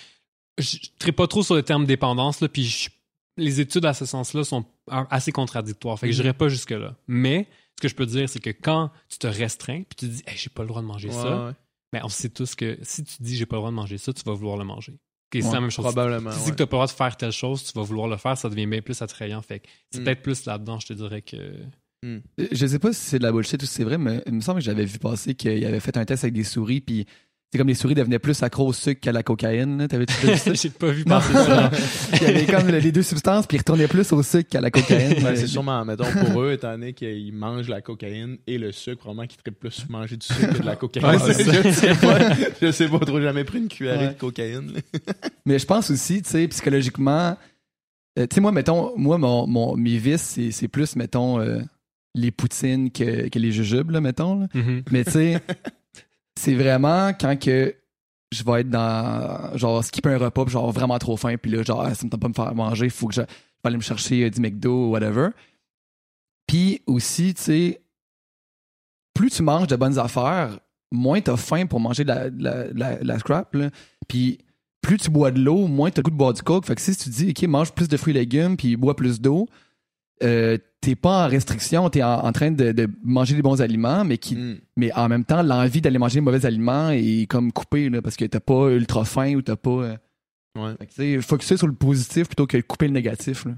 Je 0.58 0.78
ne 1.06 1.10
pas 1.10 1.26
trop 1.26 1.42
sur 1.42 1.54
le 1.54 1.62
terme 1.62 1.84
dépendance, 1.84 2.40
là, 2.40 2.48
puis 2.48 2.64
je- 2.64 2.88
les 3.36 3.60
études 3.60 3.84
à 3.84 3.94
ce 3.94 4.04
sens-là 4.06 4.44
sont 4.44 4.64
assez 4.88 5.32
contradictoires. 5.32 5.98
Fait 5.98 6.06
que 6.08 6.12
je 6.12 6.22
n'irai 6.22 6.32
pas 6.34 6.48
jusque-là. 6.48 6.96
Mais 7.08 7.46
ce 7.76 7.82
que 7.82 7.88
je 7.88 7.94
peux 7.94 8.06
dire, 8.06 8.28
c'est 8.28 8.40
que 8.40 8.50
quand 8.50 8.90
tu 9.08 9.18
te 9.18 9.26
restreins, 9.26 9.82
puis 9.82 9.96
tu 9.96 10.08
dis, 10.08 10.22
hey, 10.26 10.36
j'ai 10.36 10.50
pas 10.50 10.62
le 10.62 10.68
droit 10.68 10.80
de 10.82 10.86
manger 10.86 11.10
ça, 11.10 11.46
Ouais, 11.46 11.52
mais 11.92 12.00
on 12.02 12.08
sait 12.08 12.28
tous 12.30 12.54
que 12.54 12.78
si 12.82 13.04
tu 13.04 13.14
dis, 13.20 13.36
j'ai 13.36 13.46
pas 13.46 13.56
le 13.56 13.60
droit 13.60 13.70
de 13.70 13.76
manger 13.76 13.98
ça, 13.98 14.12
tu 14.12 14.22
vas 14.24 14.32
vouloir 14.32 14.56
le 14.56 14.64
manger. 14.64 14.94
C'est 15.32 15.42
Ouais, 15.44 15.52
la 15.52 15.60
même 15.60 15.70
chose. 15.70 15.84
Probablement. 15.84 16.30
Si 16.30 16.38
tu 16.38 16.44
dis 16.44 16.50
que 16.52 16.56
tu 16.56 16.62
n'as 16.62 16.66
pas 16.66 16.76
le 16.76 16.78
droit 16.78 16.86
de 16.86 16.92
faire 16.92 17.16
telle 17.16 17.32
chose, 17.32 17.62
tu 17.64 17.72
vas 17.78 17.82
vouloir 17.82 18.08
le 18.08 18.16
faire, 18.16 18.38
ça 18.38 18.48
devient 18.48 18.66
bien 18.66 18.80
plus 18.80 19.02
attrayant. 19.02 19.42
Fait 19.42 19.58
que 19.60 19.66
c'est 19.90 20.00
Mm. 20.00 20.04
peut-être 20.04 20.22
plus 20.22 20.44
là-dedans, 20.46 20.78
je 20.80 20.86
te 20.86 20.92
dirais 20.94 21.20
que. 21.22 21.36
Euh, 22.04 22.20
Je 22.52 22.66
sais 22.66 22.78
pas 22.78 22.92
si 22.92 23.00
c'est 23.00 23.18
de 23.18 23.24
la 23.24 23.32
bullshit 23.32 23.60
ou 23.62 23.66
si 23.66 23.72
c'est 23.74 23.84
vrai, 23.84 23.98
mais 23.98 24.22
il 24.26 24.34
me 24.34 24.40
semble 24.40 24.60
que 24.60 24.64
j'avais 24.64 24.84
vu 24.84 24.98
passer 24.98 25.34
qu'il 25.34 25.64
avait 25.64 25.80
fait 25.80 25.96
un 25.96 26.04
test 26.04 26.24
avec 26.24 26.34
des 26.34 26.44
souris, 26.44 26.80
puis 26.80 27.06
c'est 27.52 27.58
comme 27.58 27.68
les 27.68 27.74
souris 27.74 27.94
devenaient 27.94 28.18
plus 28.18 28.42
accro 28.42 28.66
au 28.66 28.72
sucre 28.72 29.00
qu'à 29.00 29.12
la 29.12 29.22
cocaïne. 29.22 29.86
ça? 29.90 30.52
j'ai 30.54 30.68
pas 30.70 30.90
vu 30.90 31.04
Non. 31.06 31.16
passer 31.20 31.32
ça. 31.32 31.70
Il 32.14 32.22
y 32.22 32.26
avait 32.26 32.46
comme 32.46 32.68
les 32.68 32.92
deux 32.92 33.02
substances, 33.02 33.46
puis 33.46 33.56
ils 33.56 33.60
retournaient 33.60 33.86
plus 33.88 34.12
au 34.12 34.22
sucre 34.22 34.48
qu'à 34.50 34.60
la 34.60 34.70
cocaïne. 34.70 35.22
Ben, 35.22 35.36
c'est 35.36 35.46
sûrement, 35.46 35.84
mettons, 35.84 36.04
pour 36.26 36.42
eux, 36.42 36.52
étant 36.52 36.72
donné 36.72 36.92
qu'ils 36.92 37.32
mangent 37.32 37.68
la 37.68 37.80
cocaïne 37.80 38.38
et 38.46 38.58
le 38.58 38.72
sucre, 38.72 38.98
probablement 38.98 39.26
qu'ils 39.26 39.38
feraient 39.38 39.52
plus 39.56 39.88
manger 39.88 40.16
du 40.16 40.26
sucre 40.26 40.54
que 40.54 40.62
de 40.62 40.66
la 40.66 40.76
cocaïne. 40.76 41.06
Ouais, 41.06 41.18
je 41.26 41.70
sais 41.72 41.94
pas. 41.94 42.18
Je 42.60 42.70
sais 42.72 42.88
pas 42.88 42.98
trop, 42.98 43.18
j'ai 43.18 43.22
jamais 43.24 43.44
pris 43.44 43.58
une 43.58 43.68
cuillerée 43.68 43.98
Ouais. 44.06 44.14
de 44.14 44.18
cocaïne. 44.18 44.72
Mais 45.46 45.58
je 45.58 45.66
pense 45.66 45.90
aussi, 45.90 46.22
tu 46.22 46.30
sais, 46.30 46.48
psychologiquement, 46.48 47.36
euh, 48.18 48.26
tu 48.26 48.34
sais, 48.34 48.40
moi, 48.40 48.50
mettons, 48.52 48.92
moi, 48.96 49.18
mon, 49.18 49.46
mon, 49.46 49.76
mes 49.76 49.98
vices, 49.98 50.22
c'est, 50.34 50.50
c'est 50.50 50.68
plus, 50.68 50.96
mettons, 50.96 51.38
euh, 51.40 51.60
les 52.14 52.30
poutines 52.32 52.90
que, 52.90 53.28
que 53.28 53.38
les 53.38 53.52
jujubes, 53.52 53.90
là, 53.90 54.00
mettons. 54.00 54.40
là. 54.40 54.46
Mhm. 54.54 54.82
Mais 54.90 55.04
tu 55.04 55.10
sais, 55.12 55.40
c'est 56.36 56.54
vraiment 56.54 57.08
quand 57.08 57.38
que 57.38 57.74
je 58.32 58.44
vais 58.44 58.60
être 58.60 58.70
dans, 58.70 59.56
genre, 59.56 59.82
skipper 59.84 60.10
un 60.10 60.18
repas, 60.18 60.46
genre, 60.46 60.70
vraiment 60.72 60.98
trop 60.98 61.16
faim, 61.16 61.36
puis 61.40 61.50
là, 61.50 61.62
genre, 61.62 61.82
ah, 61.82 61.94
ça 61.94 62.04
me 62.04 62.10
tente 62.10 62.20
pas 62.20 62.28
me 62.28 62.34
faire 62.34 62.54
manger, 62.54 62.88
faut 62.88 63.08
que 63.08 63.14
je, 63.14 63.20
vais 63.20 63.26
aller 63.64 63.76
me 63.76 63.82
chercher 63.82 64.24
euh, 64.24 64.30
du 64.30 64.40
McDo 64.40 64.88
ou 64.88 64.90
whatever. 64.90 65.28
Puis 66.46 66.82
aussi, 66.86 67.34
tu 67.34 67.42
sais, 67.42 67.80
plus 69.14 69.30
tu 69.30 69.42
manges 69.42 69.68
de 69.68 69.76
bonnes 69.76 69.98
affaires, 69.98 70.58
moins 70.92 71.20
t'as 71.20 71.36
faim 71.36 71.66
pour 71.66 71.80
manger 71.80 72.04
de 72.04 72.12
la, 72.12 72.68
la, 72.72 73.02
la 73.02 73.18
scrap, 73.18 73.54
là. 73.54 73.70
Puis 74.08 74.38
plus 74.82 74.98
tu 74.98 75.10
bois 75.10 75.30
de 75.30 75.40
l'eau, 75.40 75.66
moins 75.66 75.90
t'as 75.90 76.00
le 76.00 76.04
goût 76.04 76.10
de 76.10 76.16
boire 76.16 76.32
du 76.32 76.42
coke. 76.42 76.66
Fait 76.66 76.76
que 76.76 76.80
si 76.80 76.94
tu 76.96 77.08
dis, 77.08 77.30
OK, 77.30 77.42
mange 77.48 77.72
plus 77.72 77.88
de 77.88 77.96
fruits 77.96 78.14
et 78.14 78.18
légumes, 78.20 78.56
puis 78.56 78.76
bois 78.76 78.94
plus 78.94 79.20
d'eau, 79.20 79.48
euh, 80.22 80.58
t'es 80.86 80.94
pas 80.94 81.26
en 81.26 81.28
restriction, 81.28 81.90
t'es 81.90 82.02
en, 82.04 82.20
en 82.24 82.30
train 82.32 82.52
de, 82.52 82.70
de 82.70 82.88
manger 83.04 83.34
des 83.34 83.42
bons 83.42 83.60
aliments, 83.60 84.04
mais 84.04 84.18
qui, 84.18 84.36
Mm. 84.36 84.58
mais 84.76 84.92
en 84.94 85.08
même 85.08 85.24
temps, 85.24 85.42
l'envie 85.42 85.80
d'aller 85.80 85.98
manger 85.98 86.16
des 86.16 86.20
mauvais 86.20 86.46
aliments 86.46 86.90
est 86.90 87.26
comme 87.28 87.50
coupée, 87.50 87.88
là, 87.90 88.00
parce 88.02 88.14
que 88.16 88.24
t'as 88.24 88.38
pas 88.40 88.68
ultra 88.70 89.04
faim 89.04 89.34
ou 89.34 89.42
t'as 89.42 89.56
pas. 89.56 89.70
euh, 89.70 89.96
Ouais. 90.56 90.72
fait 90.78 90.86
que, 90.86 90.90
tu 90.94 90.96
sais, 91.16 91.20
focuser 91.20 91.56
sur 91.56 91.66
le 91.66 91.74
positif 91.74 92.28
plutôt 92.28 92.46
que 92.46 92.56
de 92.56 92.62
couper 92.62 92.86
le 92.86 92.92
négatif. 92.94 93.44
là. 93.46 93.52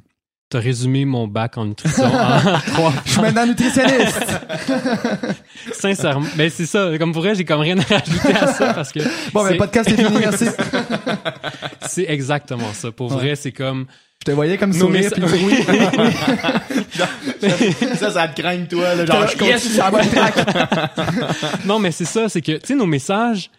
T'as 0.51 0.61
résumé 0.61 1.05
mon 1.05 1.29
bac 1.29 1.59
en 1.59 1.67
nutrition 1.67 2.05
en 2.07 2.41
trois 2.73 2.93
Je 3.05 3.11
suis 3.13 3.21
maintenant 3.21 3.47
nutritionniste! 3.47 4.25
Sincèrement. 5.75 6.27
Mais 6.37 6.49
c'est 6.51 6.67
ça. 6.67 6.91
Comme 6.99 7.13
pour 7.13 7.23
vrai, 7.23 7.35
j'ai 7.35 7.45
comme 7.45 7.61
rien 7.61 7.79
à 7.79 7.83
rajouter 7.83 8.35
à 8.35 8.47
ça 8.55 8.73
parce 8.75 8.91
que 8.93 9.01
Bon, 9.33 9.43
ben, 9.43 9.49
C'est- 9.49 9.53
le 9.53 9.59
podcast 9.59 9.91
est 9.91 9.97
fini, 9.97 10.19
merci. 10.19 10.47
c'est 11.83 12.07
exactement 12.09 12.73
ça. 12.73 12.91
Pour 12.93 13.11
Ouais. 13.13 13.17
vrai, 13.19 13.37
c'est 13.37 13.53
comme. 13.53 13.87
Je 14.21 14.25
te 14.25 14.31
voyais 14.33 14.59
comme 14.59 14.71
Nos 14.73 14.79
sourire. 14.87 15.11
puis- 15.13 15.23
Oui. 15.45 15.55
ça, 17.97 18.11
ça 18.11 18.29
te 18.29 18.41
craigne, 18.41 18.67
toi. 18.67 18.95
Là, 18.95 19.07
genre, 19.07 19.17
Genre, 19.21 19.29
je 19.29 19.33
continue. 19.33 19.51
yes, 19.51 19.69
ça 19.77 19.91
va 19.91 20.05
track. 20.05 21.65
non, 21.67 21.79
mais 21.79 21.93
c'est 21.93 22.05
ça. 22.05 22.29
C'est 22.29 22.43
que, 22.43 22.53
tu 22.53 22.67
sais, 22.67 22.75
nos 22.75 22.87
messages, 22.87 23.51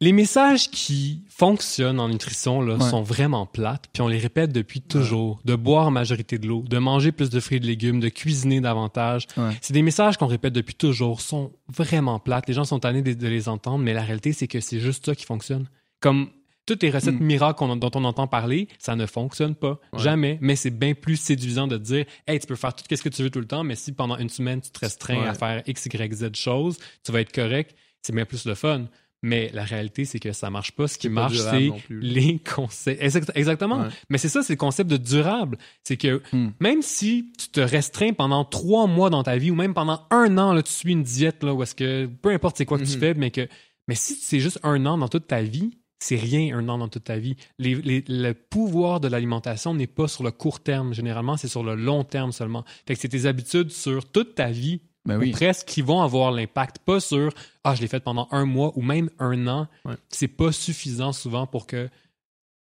les 0.00 0.12
messages 0.12 0.70
qui 0.70 1.22
fonctionnent 1.28 2.00
en 2.00 2.08
nutrition 2.08 2.60
là, 2.60 2.74
Ouais. 2.74 2.90
sont 2.90 3.02
vraiment 3.02 3.46
plates. 3.46 3.84
Puis 3.92 4.02
on 4.02 4.08
les 4.08 4.18
répète 4.18 4.50
depuis 4.52 4.80
toujours. 4.80 5.38
De 5.44 5.54
boire 5.54 5.86
en 5.86 5.90
majorité 5.90 6.38
de 6.38 6.48
l'eau, 6.48 6.64
de 6.68 6.78
manger 6.78 7.12
plus 7.12 7.30
de 7.30 7.38
fruits 7.40 7.58
et 7.58 7.60
de 7.60 7.66
légumes, 7.66 8.00
de 8.00 8.08
cuisiner 8.08 8.60
davantage. 8.60 9.26
Ouais. 9.36 9.52
C'est 9.60 9.72
des 9.74 9.82
messages 9.82 10.16
qu'on 10.16 10.26
répète 10.26 10.52
depuis 10.52 10.74
toujours. 10.74 11.20
sont 11.20 11.52
vraiment 11.68 12.18
plates. 12.18 12.48
Les 12.48 12.54
gens 12.54 12.64
sont 12.64 12.80
tannés 12.80 13.02
de, 13.02 13.12
de 13.12 13.28
les 13.28 13.48
entendre, 13.48 13.78
mais 13.84 13.94
la 13.94 14.02
réalité, 14.02 14.32
c'est 14.32 14.48
que 14.48 14.60
c'est 14.60 14.80
juste 14.80 15.06
ça 15.06 15.14
qui 15.14 15.24
fonctionne. 15.24 15.66
Comme 16.00 16.30
toutes 16.66 16.82
les 16.82 16.90
recettes 16.90 17.20
Mm. 17.20 17.24
miracles 17.24 17.78
dont 17.78 17.90
on 17.94 18.04
entend 18.04 18.26
parler, 18.26 18.68
ça 18.78 18.96
ne 18.96 19.06
fonctionne 19.06 19.54
pas. 19.54 19.78
Ouais. 19.92 19.98
Jamais. 20.00 20.38
Mais 20.40 20.56
c'est 20.56 20.70
bien 20.70 20.94
plus 20.94 21.16
séduisant 21.16 21.66
de 21.68 21.78
dire, 21.78 22.04
hey, 22.26 22.38
tu 22.38 22.46
peux 22.46 22.56
faire 22.56 22.74
tout 22.74 22.84
ce 22.94 23.02
que 23.02 23.08
tu 23.08 23.22
veux 23.22 23.30
tout 23.30 23.40
le 23.40 23.46
temps, 23.46 23.64
mais 23.64 23.76
si 23.76 23.92
pendant 23.92 24.18
une 24.18 24.28
semaine, 24.28 24.60
tu 24.60 24.70
te 24.70 24.80
restreins 24.80 25.22
Ouais. 25.22 25.28
à 25.28 25.34
faire 25.34 25.62
X, 25.66 25.86
Y, 25.86 26.12
Z 26.14 26.30
choses, 26.34 26.76
tu 27.04 27.12
vas 27.12 27.20
être 27.20 27.32
correct. 27.32 27.74
C'est 28.02 28.14
bien 28.14 28.24
plus 28.26 28.44
le 28.44 28.54
fun. 28.54 28.86
Mais 29.22 29.50
la 29.54 29.64
réalité, 29.64 30.04
c'est 30.04 30.18
que 30.20 30.32
ça 30.32 30.50
marche 30.50 30.72
pas. 30.72 30.86
Ce 30.86 30.98
qui 30.98 31.08
marche, 31.08 31.38
c'est 31.38 31.70
les 31.88 32.38
concepts. 32.38 33.02
Exact- 33.02 33.32
Exactement. 33.34 33.80
Ouais. 33.80 33.88
Mais 34.10 34.18
c'est 34.18 34.28
ça, 34.28 34.42
c'est 34.42 34.52
le 34.52 34.58
concept 34.58 34.88
de 34.90 34.98
durable. 34.98 35.56
C'est 35.82 35.96
que 35.96 36.22
Hmm. 36.32 36.50
même 36.60 36.82
si 36.82 37.32
tu 37.38 37.48
te 37.48 37.60
restreins 37.60 38.12
pendant 38.12 38.44
trois 38.44 38.86
mois 38.86 39.08
dans 39.10 39.22
ta 39.22 39.36
vie 39.38 39.50
ou 39.50 39.54
même 39.54 39.72
pendant 39.74 40.02
un 40.10 40.36
an, 40.38 40.52
là, 40.52 40.62
tu 40.62 40.70
suis 40.70 40.92
une 40.92 41.02
diète, 41.02 41.42
là, 41.42 41.54
où 41.54 41.62
est-ce 41.62 41.74
que, 41.74 42.06
peu 42.06 42.28
importe 42.30 42.58
c'est 42.58 42.66
quoi 42.66 42.78
que 42.78 42.84
tu 42.84 42.92
Mhm. 42.94 43.00
fais, 43.00 43.14
mais 43.14 43.30
que, 43.30 43.48
mais 43.88 43.94
si 43.94 44.14
c'est 44.14 44.38
juste 44.38 44.60
un 44.62 44.84
an 44.86 44.98
dans 44.98 45.08
toute 45.08 45.26
ta 45.26 45.42
vie, 45.42 45.70
c'est 45.98 46.16
rien 46.16 46.56
un 46.56 46.68
an 46.68 46.78
dans 46.78 46.88
toute 46.88 47.04
ta 47.04 47.18
vie. 47.18 47.36
Les- 47.58 47.74
les- 47.76 48.04
le 48.08 48.32
pouvoir 48.32 49.00
de 49.00 49.08
l'alimentation 49.08 49.74
n'est 49.74 49.86
pas 49.86 50.08
sur 50.08 50.24
le 50.24 50.30
court 50.30 50.60
terme, 50.60 50.92
généralement, 50.94 51.36
c'est 51.36 51.48
sur 51.48 51.62
le 51.62 51.74
long 51.74 52.04
terme 52.04 52.32
seulement. 52.32 52.64
Fait 52.86 52.94
que 52.94 53.00
c'est 53.00 53.08
tes 53.08 53.26
habitudes 53.26 53.70
sur 53.70 54.10
toute 54.10 54.34
ta 54.34 54.50
vie 54.50 54.80
Ben 55.06 55.22
ou 55.22 55.30
presque 55.30 55.66
qui 55.68 55.82
vont 55.82 56.02
avoir 56.02 56.32
l'impact, 56.32 56.80
pas 56.80 57.00
sur 57.00 57.32
ah 57.64 57.74
je 57.74 57.80
l'ai 57.80 57.88
fait 57.88 58.00
pendant 58.00 58.28
un 58.30 58.44
mois 58.44 58.72
ou 58.76 58.82
même 58.82 59.08
un 59.18 59.46
an. 59.46 59.68
Ouais. 59.84 59.94
C'est 60.08 60.28
pas 60.28 60.52
suffisant 60.52 61.12
souvent 61.12 61.46
pour 61.46 61.66
que 61.66 61.88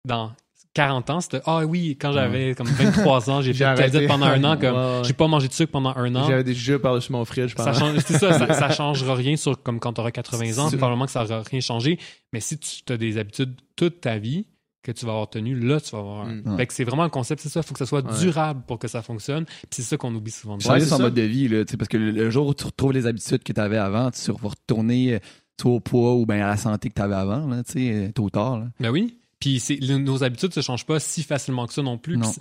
dans 0.05 0.31
40 0.73 1.09
ans, 1.11 1.21
c'était 1.21 1.41
ah 1.45 1.65
oui, 1.65 1.97
quand 2.01 2.11
j'avais 2.11 2.55
comme 2.55 2.67
23 2.67 3.29
ans, 3.29 3.41
j'ai 3.41 3.53
fait 3.53 3.89
diète 3.91 4.07
pendant 4.07 4.25
un 4.25 4.43
an, 4.43 4.57
comme 4.57 4.75
Ouais, 4.75 4.81
ouais. 4.97 5.01
j'ai 5.03 5.13
pas 5.13 5.27
mangé 5.27 5.47
de 5.47 5.53
sucre 5.53 5.71
pendant 5.71 5.95
un 5.95 6.15
an. 6.15 6.27
J'avais 6.27 6.43
des 6.43 6.53
jeux 6.55 6.79
par-dessus 6.79 7.11
mon 7.11 7.25
fridge 7.25 7.53
Ça 7.55 7.65
pendant... 7.65 7.77
change, 7.79 7.99
c'est 8.05 8.17
ça, 8.17 8.33
ça, 8.33 8.53
ça 8.53 8.69
changera 8.73 9.13
rien 9.15 9.35
sur 9.35 9.61
comme 9.61 9.79
quand 9.79 9.93
tu 9.93 10.01
auras 10.01 10.11
80 10.11 10.57
ans, 10.57 10.69
C'est- 10.69 10.77
probablement 10.77 11.05
que 11.05 11.11
ça 11.11 11.23
aura 11.23 11.41
rien 11.43 11.59
changé. 11.59 11.99
Mais 12.31 12.39
si 12.39 12.57
tu 12.57 12.91
as 12.91 12.97
des 12.97 13.17
habitudes 13.17 13.55
toute 13.75 14.01
ta 14.01 14.17
vie 14.17 14.47
que 14.81 14.91
tu 14.91 15.05
vas 15.05 15.11
avoir 15.13 15.29
tenues, 15.29 15.57
là, 15.57 15.79
tu 15.79 15.91
vas 15.91 15.99
avoir. 15.99 16.21
un- 16.27 16.35
Mm. 16.41 16.57
Fait 16.57 16.67
que 16.67 16.73
c'est 16.73 16.83
vraiment 16.83 17.03
le 17.03 17.09
concept, 17.09 17.41
c'est 17.41 17.49
ça. 17.49 17.61
Il 17.61 17.63
faut 17.63 17.73
que 17.73 17.79
ça 17.79 17.85
soit 17.85 18.03
Ouais. 18.05 18.19
durable 18.19 18.63
pour 18.67 18.79
que 18.79 18.87
ça 18.89 19.01
fonctionne. 19.01 19.45
Puis 19.45 19.67
c'est 19.71 19.81
ça 19.83 19.95
qu'on 19.97 20.13
oublie 20.13 20.31
souvent. 20.31 20.57
de 20.57 20.61
Changer 20.63 20.81
c'est 20.81 20.87
son 20.87 20.97
ça. 20.97 21.03
mode 21.03 21.13
de 21.13 21.21
vie, 21.21 21.47
là, 21.47 21.63
parce 21.77 21.87
que 21.87 21.97
le, 21.97 22.11
le 22.11 22.29
jour 22.29 22.47
où 22.47 22.53
tu 22.53 22.65
retrouves 22.65 22.91
les 22.93 23.05
habitudes 23.07 23.43
que 23.43 23.53
tu 23.53 23.61
avais 23.61 23.77
avant, 23.77 24.11
tu 24.11 24.29
vas 24.31 24.49
retourner 24.49 25.13
euh, 25.13 25.19
soit 25.61 25.71
au 25.71 25.79
poids 25.79 26.15
ou 26.15 26.25
bien 26.25 26.43
à 26.43 26.49
la 26.49 26.57
santé 26.57 26.89
que 26.89 26.95
tu 26.95 27.01
avais 27.01 27.15
avant, 27.15 27.45
là, 27.47 27.63
tu 27.63 27.73
sais, 27.73 27.93
euh, 27.93 28.11
tôt 28.11 28.23
ou 28.23 28.29
tard. 28.29 28.59
Là. 28.59 28.65
Ben 28.81 28.89
oui. 28.89 29.17
Puis 29.43 29.79
nos 29.99 30.23
habitudes 30.23 30.53
se 30.53 30.61
changent 30.61 30.85
pas 30.85 30.99
si 30.99 31.21
facilement 31.23 31.67
que 31.67 31.73
ça 31.73 31.81
non 31.81 31.97
plus. 31.97 32.17
Non. 32.17 32.31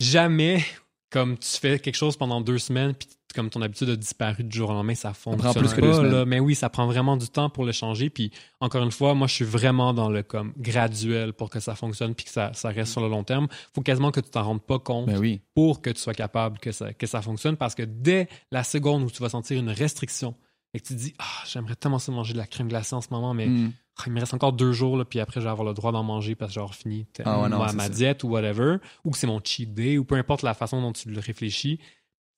Jamais, 0.00 0.64
comme 1.10 1.36
tu 1.38 1.48
fais 1.58 1.78
quelque 1.78 1.96
chose 1.96 2.16
pendant 2.16 2.40
deux 2.40 2.58
semaines, 2.58 2.94
puis 2.94 3.08
comme 3.34 3.48
ton 3.50 3.62
habitude 3.62 3.88
a 3.90 3.96
disparu 3.96 4.42
du 4.42 4.56
jour 4.56 4.70
au 4.70 4.72
lendemain, 4.72 4.94
ça 4.94 5.12
fonctionne 5.12 5.52
prend 5.52 5.60
plus 5.60 5.72
que 5.74 5.80
pas, 5.80 5.86
deux 5.86 5.92
semaines. 5.94 6.12
là. 6.12 6.24
Mais 6.24 6.40
oui, 6.40 6.54
ça 6.54 6.68
prend 6.68 6.86
vraiment 6.86 7.16
du 7.16 7.28
temps 7.28 7.48
pour 7.50 7.64
le 7.64 7.70
changer. 7.72 8.10
Puis 8.10 8.32
encore 8.60 8.82
une 8.82 8.90
fois, 8.90 9.14
moi, 9.14 9.26
je 9.28 9.34
suis 9.34 9.44
vraiment 9.44 9.92
dans 9.92 10.08
le 10.08 10.22
comme 10.22 10.52
graduel 10.56 11.32
pour 11.32 11.50
que 11.50 11.60
ça 11.60 11.74
fonctionne 11.76 12.14
puis 12.14 12.24
que 12.24 12.30
ça, 12.30 12.52
ça 12.54 12.70
reste 12.70 12.92
sur 12.92 13.00
le 13.00 13.08
long 13.08 13.22
terme. 13.22 13.46
faut 13.74 13.82
quasiment 13.82 14.10
que 14.10 14.20
tu 14.20 14.30
t'en 14.30 14.42
rendes 14.44 14.62
pas 14.62 14.78
compte 14.78 15.06
Ben 15.06 15.18
oui. 15.18 15.40
pour 15.54 15.80
que 15.82 15.90
tu 15.90 16.00
sois 16.00 16.14
capable 16.14 16.58
que 16.58 16.72
ça, 16.72 16.92
que 16.92 17.06
ça 17.06 17.22
fonctionne 17.22 17.56
parce 17.56 17.74
que 17.74 17.82
dès 17.82 18.28
la 18.50 18.64
seconde 18.64 19.02
où 19.04 19.10
tu 19.10 19.22
vas 19.22 19.28
sentir 19.28 19.58
une 19.60 19.70
restriction 19.70 20.34
et 20.74 20.80
que 20.80 20.86
tu 20.86 20.94
te 20.94 20.98
dis, 21.00 21.14
ah, 21.18 21.24
j'aimerais 21.48 21.76
tellement 21.76 21.98
ça 21.98 22.10
manger 22.12 22.32
de 22.32 22.38
la 22.38 22.46
crème 22.46 22.68
glacée 22.68 22.94
en 22.94 23.00
ce 23.00 23.08
moment, 23.10 23.34
mais 23.34 23.46
Mm. 23.46 23.72
Il 24.06 24.12
me 24.12 24.20
reste 24.20 24.34
encore 24.34 24.52
deux 24.52 24.72
jours, 24.72 24.96
là, 24.96 25.04
puis 25.04 25.20
après, 25.20 25.40
je 25.40 25.44
vais 25.46 25.50
avoir 25.50 25.66
le 25.66 25.74
droit 25.74 25.92
d'en 25.92 26.02
manger 26.02 26.34
parce 26.34 26.54
que 26.54 26.60
j'ai 26.60 26.72
fini 26.74 27.06
Ah 27.24 27.40
ouais, 27.42 27.48
non, 27.48 27.58
ma, 27.58 27.72
ma 27.72 27.88
diète 27.88 28.24
ou 28.24 28.28
whatever, 28.28 28.76
ou 29.04 29.10
que 29.10 29.18
c'est 29.18 29.26
mon 29.26 29.40
cheat 29.42 29.72
day, 29.74 29.98
ou 29.98 30.04
peu 30.04 30.14
importe 30.16 30.42
la 30.42 30.54
façon 30.54 30.80
dont 30.80 30.92
tu 30.92 31.10
le 31.10 31.20
réfléchis, 31.20 31.80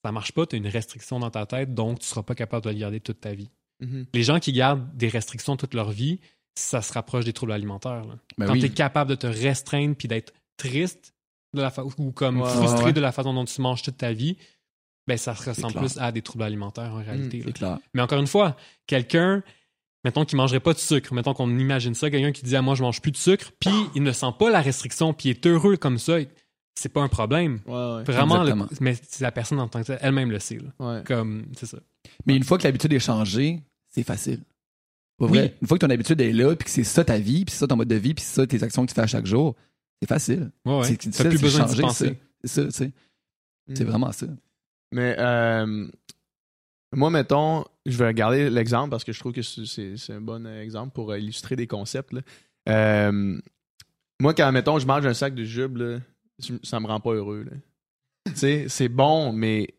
ça 0.05 0.11
marche 0.13 0.33
pas, 0.33 0.47
tu 0.47 0.57
as 0.57 0.59
une 0.59 0.67
restriction 0.67 1.19
dans 1.21 1.31
ta 1.31 1.47
tête, 1.47 1.75
donc 1.75 2.01
tu 2.01 2.07
seras 2.07 2.23
pas 2.23 2.35
capable 2.35 2.65
de 2.65 2.71
le 2.71 2.77
garder 2.79 3.01
toute 3.01 3.21
ta 3.21 3.35
vie. 3.35 3.51
Mhm. 3.81 4.07
Les 4.15 4.23
gens 4.23 4.39
qui 4.41 4.53
gardent 4.53 4.87
des 4.97 5.09
restrictions 5.09 5.57
toute 5.57 5.75
leur 5.75 5.91
vie, 5.91 6.21
ça 6.55 6.83
se 6.83 6.93
rapproche 6.93 7.25
des 7.25 7.33
troubles 7.33 7.53
alimentaires. 7.53 8.05
là. 8.05 8.15
Ben 8.39 8.47
Quand 8.47 8.53
oui. 8.55 8.61
tu 8.61 8.67
es 8.67 8.71
capable 8.71 9.11
de 9.11 9.15
te 9.17 9.27
restreindre 9.27 9.95
puis 9.97 10.09
d'être 10.09 10.33
triste 10.57 11.15
de 11.55 11.61
la 11.63 11.71
fa- 11.71 11.85
ou 11.85 12.13
comme 12.13 12.41
Ouais, 12.41 12.49
frustré 12.49 12.85
ouais, 12.87 12.93
de 12.93 13.01
la 13.01 13.13
façon 13.13 13.33
dont 13.35 13.45
tu 13.45 13.61
manges 13.61 13.83
toute 13.83 13.97
ta 13.97 14.13
vie, 14.13 14.37
ben 15.07 15.17
ça 15.19 15.35
se 15.35 15.49
ressemble 15.51 15.75
plus 15.75 15.99
à 15.99 16.13
des 16.13 16.23
troubles 16.23 16.45
alimentaires 16.45 16.93
en 16.93 17.03
réalité. 17.03 17.43
C'est 17.45 17.53
clair. 17.53 17.79
Mais 17.95 18.03
encore 18.03 18.19
une 18.21 18.27
fois, 18.27 18.57
quelqu'un, 18.87 19.43
mettons 20.05 20.25
qu'il 20.25 20.37
mangerait 20.37 20.61
pas 20.61 20.73
de 20.73 20.79
sucre, 20.79 21.15
mettons 21.15 21.35
qu'on 21.35 21.49
imagine 21.59 21.95
ça, 21.95 22.11
quelqu'un 22.11 22.33
qui 22.33 22.43
dit 22.45 22.57
à 22.57 22.63
moi 22.63 22.75
je 22.75 22.83
mange 22.83 23.01
plus 23.01 23.13
de 23.13 23.17
sucre, 23.17 23.53
puis 23.61 23.71
il 23.95 24.03
ne 24.03 24.13
sent 24.13 24.27
pas 24.39 24.51
la 24.51 24.61
restriction, 24.61 25.13
puis 25.15 25.29
il 25.29 25.33
est 25.33 25.47
heureux 25.47 25.77
comme 25.77 25.99
ça, 25.99 26.17
c'est 26.75 26.89
pas 26.89 27.03
un 27.03 27.09
problème. 27.09 27.61
Ouais, 27.67 27.73
ouais. 27.75 28.05
Vraiment, 28.05 28.43
le- 28.43 28.55
mais 28.81 28.95
c'est 29.09 29.23
la 29.23 29.31
personne 29.33 29.61
en 29.61 29.69
tant 29.69 29.81
que 29.83 29.87
telle, 29.89 29.99
elle-même 30.03 30.31
le 30.31 30.39
sait. 30.39 30.59
là. 30.59 30.71
Ouais. 30.99 31.03
Comme, 31.05 31.47
c'est 31.59 31.67
ça. 31.67 31.79
Mais 32.27 32.35
une 32.37 32.45
fois 32.45 32.59
que 32.59 32.65
l'habitude 32.65 32.93
est 32.93 32.99
changée, 32.99 33.61
c'est 33.91 34.03
facile. 34.03 34.41
Pas 35.19 35.27
Oui. 35.27 35.39
vrai? 35.39 35.55
Une 35.61 35.69
fois 35.69 35.79
que 35.79 35.85
ton 35.87 35.91
habitude 35.93 36.21
est 36.21 36.33
là, 36.33 36.57
puis 36.57 36.65
que 36.65 36.71
c'est 36.71 36.85
ça 36.85 37.05
ta 37.05 37.19
vie, 37.19 37.45
puis 37.45 37.53
c'est 37.53 37.59
ça 37.61 37.67
ton 37.67 37.77
mode 37.77 37.89
de 37.89 37.95
vie, 37.95 38.15
puis 38.15 38.25
c'est 38.25 38.35
ça 38.41 38.47
tes 38.47 38.63
actions 38.63 38.85
que 38.85 38.91
tu 38.91 38.95
fais 38.95 39.03
à 39.03 39.07
chaque 39.07 39.27
jour, 39.27 39.55
c'est 40.01 40.09
facile. 40.09 40.51
Ouais, 40.65 40.79
ouais. 40.79 40.85
C'est 40.85 41.01
difficile, 41.01 41.29
plus 41.29 41.41
besoin 41.41 41.67
changer, 41.69 41.83
penser. 41.83 42.09
ça. 42.09 42.15
C'est 42.45 42.49
ça, 42.49 42.65
tu 42.65 42.71
sais. 42.73 42.93
C'est 43.75 43.85
Mhm. 43.85 43.91
vraiment 43.91 44.11
ça. 44.13 44.27
Mais 44.93 45.15
euh, 45.19 45.89
moi, 46.95 47.11
mettons, 47.11 47.65
je 47.87 47.97
vais 47.97 48.07
regarder 48.09 48.51
l'exemple 48.51 48.91
parce 48.91 49.05
que 49.05 49.13
je 49.13 49.21
trouve 49.21 49.33
que 49.33 49.43
c'est- 49.43 50.11
un 50.11 50.21
bon 50.21 50.47
exemple 50.47 50.93
pour 50.93 51.11
euh, 51.13 51.19
illustrer 51.19 51.57
des 51.57 51.67
concepts. 51.67 52.13
là. 52.13 52.21
Euh, 52.69 53.41
moi, 54.21 54.35
quand, 54.35 54.51
mettons, 54.53 54.79
je 54.79 54.87
mange 54.87 55.05
un 55.07 55.15
sac 55.15 55.35
de 55.35 55.45
jube, 55.45 55.77
là, 55.79 55.99
ça 56.63 56.81
me 56.81 56.87
rend 56.87 57.01
pas 57.01 57.13
heureux. 57.13 57.45
tu 58.27 58.33
sais, 58.37 58.67
c'est 58.69 58.89
bon, 58.89 59.33
mais 59.33 59.75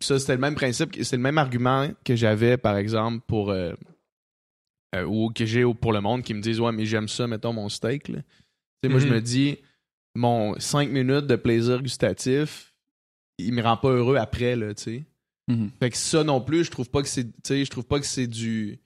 ça, 0.00 0.18
c'était 0.18 0.34
le 0.34 0.40
même 0.40 0.54
principe, 0.54 0.96
c'est 1.02 1.16
le 1.16 1.22
même 1.22 1.38
argument 1.38 1.90
que 2.04 2.16
j'avais, 2.16 2.56
par 2.56 2.76
exemple, 2.76 3.24
pour. 3.26 3.50
euh, 3.50 3.74
euh, 4.94 5.04
ou 5.04 5.30
que 5.30 5.44
j'ai 5.44 5.64
pour 5.74 5.92
le 5.92 6.00
monde 6.00 6.22
qui 6.22 6.32
me 6.32 6.40
disent 6.40 6.60
Ouais, 6.60 6.72
mais 6.72 6.86
j'aime 6.86 7.08
ça, 7.08 7.26
mettons, 7.26 7.52
mon 7.52 7.68
steak. 7.68 8.08
là. 8.08 8.20
Moi, 8.88 9.00
je 9.00 9.06
me 9.08 9.20
dis, 9.20 9.58
mon 10.14 10.58
5 10.60 10.90
minutes 10.90 11.26
de 11.26 11.34
plaisir 11.36 11.82
gustatif, 11.82 12.72
il 13.38 13.52
me 13.52 13.62
rend 13.62 13.76
pas 13.76 13.88
heureux 13.90 14.16
après, 14.16 14.54
là, 14.54 14.72
tu 14.74 14.82
sais. 14.82 15.04
Mhm. 15.48 15.70
Fait 15.78 15.90
que 15.90 15.96
ça 15.96 16.24
non 16.24 16.40
plus, 16.40 16.64
je 16.64 16.70
trouve 16.70 16.90
pas 16.90 17.02
que 17.02 17.08
c'est, 17.08 17.24
tu 17.24 17.30
sais, 17.44 17.64
je 17.64 17.70
trouve 17.70 17.84
pas 17.84 18.00
que 18.00 18.06
c'est 18.06 18.26
du, 18.26 18.80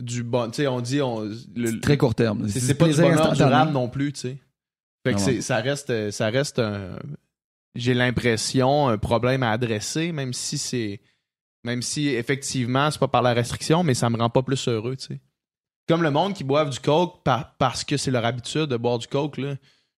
du 0.00 0.22
bon, 0.22 0.50
tu 0.50 0.56
sais, 0.56 0.66
on 0.66 0.80
dit, 0.80 1.00
on, 1.02 1.20
le- 1.54 1.70
C'est 1.72 1.80
très 1.80 1.96
court 1.98 2.14
terme. 2.14 2.48
c'est, 2.48 2.74
pas 2.74 2.88
du 2.88 2.94
bonheur 2.94 3.32
durable 3.32 3.72
non 3.72 3.88
plus, 3.88 4.12
tu 4.12 4.20
sais. 4.20 4.36
Fait 5.06 5.14
que 5.14 5.20
Ah 5.20 5.26
ouais. 5.26 5.40
ça 5.40 5.56
reste, 5.56 6.10
ça 6.10 6.30
reste 6.30 6.58
un, 6.58 6.96
j'ai 7.74 7.92
l'impression, 7.94 8.88
un 8.88 8.98
problème 8.98 9.42
à 9.42 9.50
adresser, 9.50 10.12
même 10.12 10.32
si 10.32 10.58
c'est, 10.58 11.00
même 11.64 11.82
si 11.82 12.08
effectivement 12.08 12.90
c'est 12.90 12.98
pas 13.00 13.08
par 13.08 13.22
la 13.22 13.34
restriction, 13.34 13.82
mais 13.82 13.94
ça 13.94 14.08
me 14.10 14.16
rend 14.16 14.30
pas 14.30 14.42
plus 14.42 14.68
heureux, 14.68 14.96
tu 14.96 15.06
sais. 15.08 15.20
Comme 15.88 16.02
le 16.02 16.10
monde 16.12 16.32
qui 16.34 16.44
boivent 16.44 16.70
du 16.70 16.78
coke 16.80 17.22
par- 17.24 17.56
parce 17.56 17.84
que 17.84 17.96
c'est 17.96 18.10
leur 18.12 18.24
habitude 18.24 18.66
de 18.66 18.76
boire 18.76 18.98
du 18.98 19.08
coke, 19.08 19.36
là. 19.38 19.56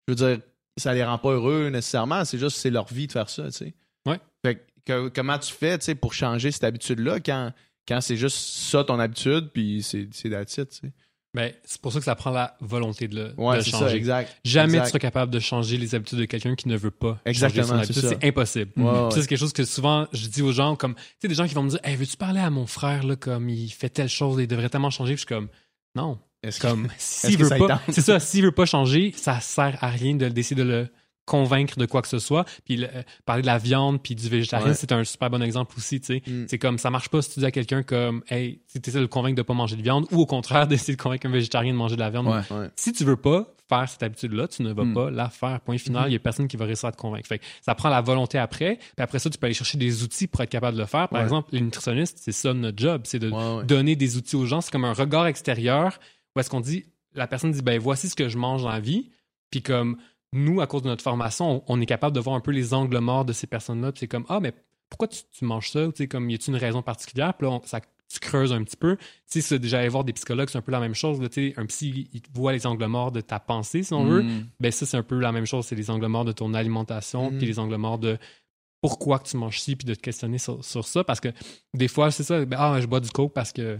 Je 0.09 0.13
veux 0.13 0.17
dire, 0.17 0.41
ça 0.79 0.93
les 0.95 1.05
rend 1.05 1.19
pas 1.19 1.31
heureux 1.31 1.69
nécessairement, 1.69 2.25
c'est 2.25 2.39
juste 2.39 2.57
que 2.57 2.63
c'est 2.63 2.71
leur 2.71 2.87
vie 2.93 3.07
de 3.07 3.13
faire 3.13 3.29
ça, 3.31 3.45
tu 3.45 3.53
sais. 3.53 3.75
Ouais. 4.07 4.19
Fait 4.45 4.57
que, 4.57 4.61
que- 4.85 5.09
comment 5.09 5.39
tu 5.39 5.53
fais, 5.53 5.79
tu 5.79 5.85
sais, 5.87 5.95
pour 5.95 6.13
changer 6.15 6.51
cette 6.51 6.65
habitude-là 6.65 7.21
quand, 7.21 7.53
quand 7.89 8.01
c'est 8.01 8.17
juste 8.17 8.37
ça 8.37 8.85
ton 8.85 8.99
habitude, 8.99 9.51
puis 9.53 9.83
c'est, 9.83 10.09
that's 10.31 10.57
it. 10.59 10.83
Ben, 11.35 11.53
c'est 11.65 11.81
pour 11.81 11.93
ça 11.93 11.99
que 11.99 12.05
ça 12.05 12.15
prend 12.15 12.31
la 12.31 12.57
volonté 12.61 13.09
de 13.09 13.17
le, 13.17 13.25
de 13.31 13.63
changer. 13.63 13.71
ça, 13.89 13.97
exact. 13.97 14.37
Jamais 14.45 14.75
Exact. 14.75 14.83
tu 14.85 14.89
seras 14.91 14.99
capable 15.01 15.33
de 15.33 15.41
changer 15.41 15.79
les 15.79 15.97
habitudes 15.97 16.21
de 16.21 16.27
quelqu'un 16.27 16.55
qui 16.55 16.69
ne 16.69 16.77
veut 16.77 16.93
pas 16.93 17.19
Exactement, 17.25 17.67
changer 17.67 17.93
son 17.93 17.99
habitude. 18.03 18.19
c'est 18.21 18.29
impossible. 18.29 18.71
Ouais, 18.77 18.85
ouais. 18.85 19.09
c'est 19.11 19.27
quelque 19.27 19.39
chose 19.41 19.53
que 19.53 19.65
souvent 19.65 20.07
je 20.13 20.29
dis 20.29 20.43
aux 20.43 20.53
gens, 20.53 20.77
comme, 20.77 20.95
tu 20.95 21.01
sais, 21.23 21.29
des 21.29 21.35
gens 21.35 21.49
qui 21.49 21.55
vont 21.55 21.65
me 21.65 21.71
dire, 21.71 21.81
hey, 21.83 21.97
veux-tu 21.97 22.17
parler 22.17 22.39
à 22.39 22.51
mon 22.51 22.67
frère, 22.69 23.03
là, 23.05 23.17
comme 23.17 23.49
il 23.49 23.69
fait 23.71 23.89
telle 23.89 24.09
chose, 24.09 24.41
il 24.41 24.47
devrait 24.47 24.69
tellement 24.69 24.91
changer. 24.91 25.15
Puis 25.15 25.23
je 25.23 25.27
suis 25.27 25.35
comme, 25.35 25.49
non. 25.97 26.21
Est-ce 26.45 26.61
Comme, 26.61 26.89
s'il 26.99 27.37
veut 27.37 27.49
pas, 27.67 27.81
c'est 27.91 28.03
ça, 28.03 28.21
s'il 28.21 28.45
veut 28.45 28.53
pas 28.53 28.67
changer, 28.67 29.13
ça 29.17 29.41
sert 29.41 29.77
à 29.83 29.89
rien 29.89 30.15
de 30.15 30.29
d'essayer 30.29 30.55
de 30.55 30.63
le 30.63 30.89
convaincre 31.27 31.79
de 31.79 31.87
quoi 31.87 32.03
que 32.03 32.09
ce 32.09 32.19
soit. 32.19 32.45
Puis 32.65 32.83
euh, 32.85 32.89
parler 33.25 33.43
de 33.43 33.47
la 33.47 33.59
viande 33.59 34.03
puis 34.03 34.15
du 34.15 34.29
végétarien, 34.29 34.69
Ouais. 34.69 34.75
c'est 34.75 34.93
un 34.93 35.05
super 35.05 35.31
bon 35.31 35.43
exemple 35.43 35.75
aussi, 35.79 36.01
tu 36.01 36.07
sais. 36.07 36.23
Mm. 36.27 36.47
C'est 36.49 36.59
comme, 36.59 36.79
ça 36.79 36.91
marche 36.91 37.09
pas 37.09 37.23
si 37.23 37.31
tu 37.31 37.41
dis 37.41 37.47
à 37.47 37.51
quelqu'un 37.51 37.83
comme, 37.83 38.23
hey, 38.29 38.61
tu 38.73 38.79
essaies 38.89 38.99
de 38.99 39.03
le 39.03 39.09
convaincre 39.09 39.37
de 39.37 39.43
pas 39.43 39.55
manger 39.55 39.77
de 39.77 39.83
viande 39.83 40.07
ou 40.13 40.21
au 40.21 40.27
contraire 40.27 40.67
d'essayer 40.69 40.97
de 40.97 41.01
convaincre 41.03 41.27
un 41.27 41.31
végétarien 41.31 41.73
de 41.73 41.79
manger 41.79 41.97
de 41.97 42.01
la 42.01 42.11
viande. 42.11 42.27
Ouais. 42.27 42.57
Ouais. 42.57 42.69
Si 42.77 42.93
tu 42.93 43.05
veux 43.05 43.17
pas 43.17 43.47
faire 43.67 43.89
cette 43.89 44.03
habitude-là, 44.03 44.47
tu 44.49 44.63
ne 44.63 44.73
vas 44.75 44.85
Mm. 44.85 44.93
pas 44.95 45.11
la 45.11 45.31
faire. 45.31 45.61
Point 45.61 45.79
final, 45.79 46.03
il 46.03 46.07
Mhm. 46.09 46.13
y 46.13 46.17
a 46.17 46.19
personne 46.19 46.49
qui 46.49 46.59
va 46.59 46.67
réussir 46.67 46.87
à 46.89 46.93
te 46.93 46.99
convaincre. 46.99 47.27
Fait 47.27 47.39
que 47.39 47.45
ça 47.63 47.75
prend 47.75 47.89
la 47.89 48.03
volonté 48.03 48.37
après, 48.37 48.77
puis 48.77 49.03
après 49.03 49.19
ça, 49.19 49.31
tu 49.31 49.39
peux 49.39 49.47
aller 49.47 49.55
chercher 49.55 49.79
des 49.79 50.03
outils 50.03 50.27
pour 50.27 50.43
être 50.43 50.51
capable 50.51 50.77
de 50.77 50.83
le 50.83 50.87
faire. 50.87 51.09
Par 51.09 51.23
exemple, 51.23 51.49
les 51.53 51.63
nutritionnistes, 51.63 52.19
c'est 52.21 52.33
ça 52.33 52.53
notre 52.53 52.79
job, 52.79 53.03
c'est 53.05 53.19
de 53.19 53.31
donner 53.65 53.97
des 53.97 54.19
outils 54.19 54.37
aux 54.37 54.45
gens. 54.45 54.61
C'est 54.61 54.71
comme 54.71 54.85
un 54.85 54.93
regard 54.93 55.27
extérieur 55.27 55.99
où 56.37 56.41
est-ce 56.41 56.51
qu'on 56.51 56.61
dit, 56.61 56.85
la 57.15 57.27
personne 57.27 57.53
dit, 57.53 57.63
ben 57.63 57.79
voici 57.79 58.09
ce 58.11 58.15
que 58.17 58.29
je 58.29 58.37
mange 58.37 58.63
dans 58.63 58.69
la 58.69 58.81
vie, 58.81 59.09
puis 59.51 59.63
comme 59.63 59.97
nous, 60.35 60.61
à 60.61 60.67
cause 60.67 60.83
de 60.83 60.89
notre 60.89 61.03
formation, 61.03 61.63
on, 61.69 61.75
on 61.77 61.81
est 61.81 61.87
capable 61.87 62.15
de 62.15 62.21
voir 62.21 62.37
un 62.37 62.41
peu 62.41 62.51
les 62.51 62.75
angles 62.75 62.99
morts 62.99 63.25
de 63.25 63.33
ces 63.33 63.47
personnes-là. 63.47 63.93
C'est 63.95 64.09
comme, 64.09 64.25
ah, 64.29 64.41
mais 64.41 64.53
pourquoi 64.91 65.09
tu, 65.09 65.21
tu 65.33 65.45
manges 65.45 65.71
ça? 65.71 65.87
Tu 65.87 65.93
sais, 65.97 66.07
comme, 66.09 66.29
y 66.31 66.35
a-t-il 66.35 66.51
une 66.55 66.61
raison 66.61 66.83
particulière? 66.83 67.35
Puis 67.35 67.47
là, 67.47 67.53
on- 67.55 67.63
ça, 67.65 67.81
tu 68.13 68.21
creuses 68.21 68.53
un 68.53 68.63
petit 68.63 68.77
peu. 68.77 68.97
Tu 69.31 69.41
sais, 69.43 69.59
déjà 69.59 69.79
aller 69.81 69.89
voir 69.89 70.05
des 70.05 70.13
psychologues, 70.13 70.49
c'est 70.51 70.59
un 70.59 70.63
peu 70.63 70.71
la 70.73 70.81
même 70.81 70.95
chose. 70.95 71.21
là. 71.21 71.29
Un 71.57 71.67
psy, 71.67 72.09
il 72.13 72.21
voit 72.35 72.53
les 72.53 72.67
angles 72.67 72.87
morts 72.87 73.11
de 73.11 73.21
ta 73.21 73.41
pensée, 73.41 73.83
si 73.83 73.95
on 73.95 74.05
veut. 74.05 74.23
Mm. 74.23 74.47
Ben 74.61 74.71
ça, 74.71 74.87
c'est 74.87 74.97
un 74.97 75.03
peu 75.03 75.19
la 75.19 75.33
même 75.33 75.47
chose. 75.47 75.65
C'est 75.67 75.75
les 75.75 75.91
angles 75.91 76.07
morts 76.07 76.25
de 76.27 76.33
ton 76.33 76.53
alimentation, 76.55 77.31
Mhm. 77.31 77.39
puis 77.39 77.47
les 77.47 77.59
angles 77.59 77.77
morts 77.77 77.99
de 77.99 78.19
pourquoi 78.81 79.19
que 79.19 79.27
tu 79.29 79.37
manges 79.39 79.61
ci, 79.61 79.77
puis 79.77 79.87
de 79.87 79.95
te 79.95 80.01
questionner 80.01 80.39
sur, 80.39 80.63
sur 80.65 80.87
ça. 80.87 81.03
Parce 81.05 81.19
que 81.21 81.29
des 81.73 81.89
fois, 81.89 82.11
c'est 82.11 82.23
ça. 82.23 82.45
Ben, 82.45 82.57
ah, 82.61 82.79
je 82.81 82.87
bois 82.87 83.01
du 83.01 83.11
coke 83.11 83.33
parce 83.33 83.53
que 83.53 83.79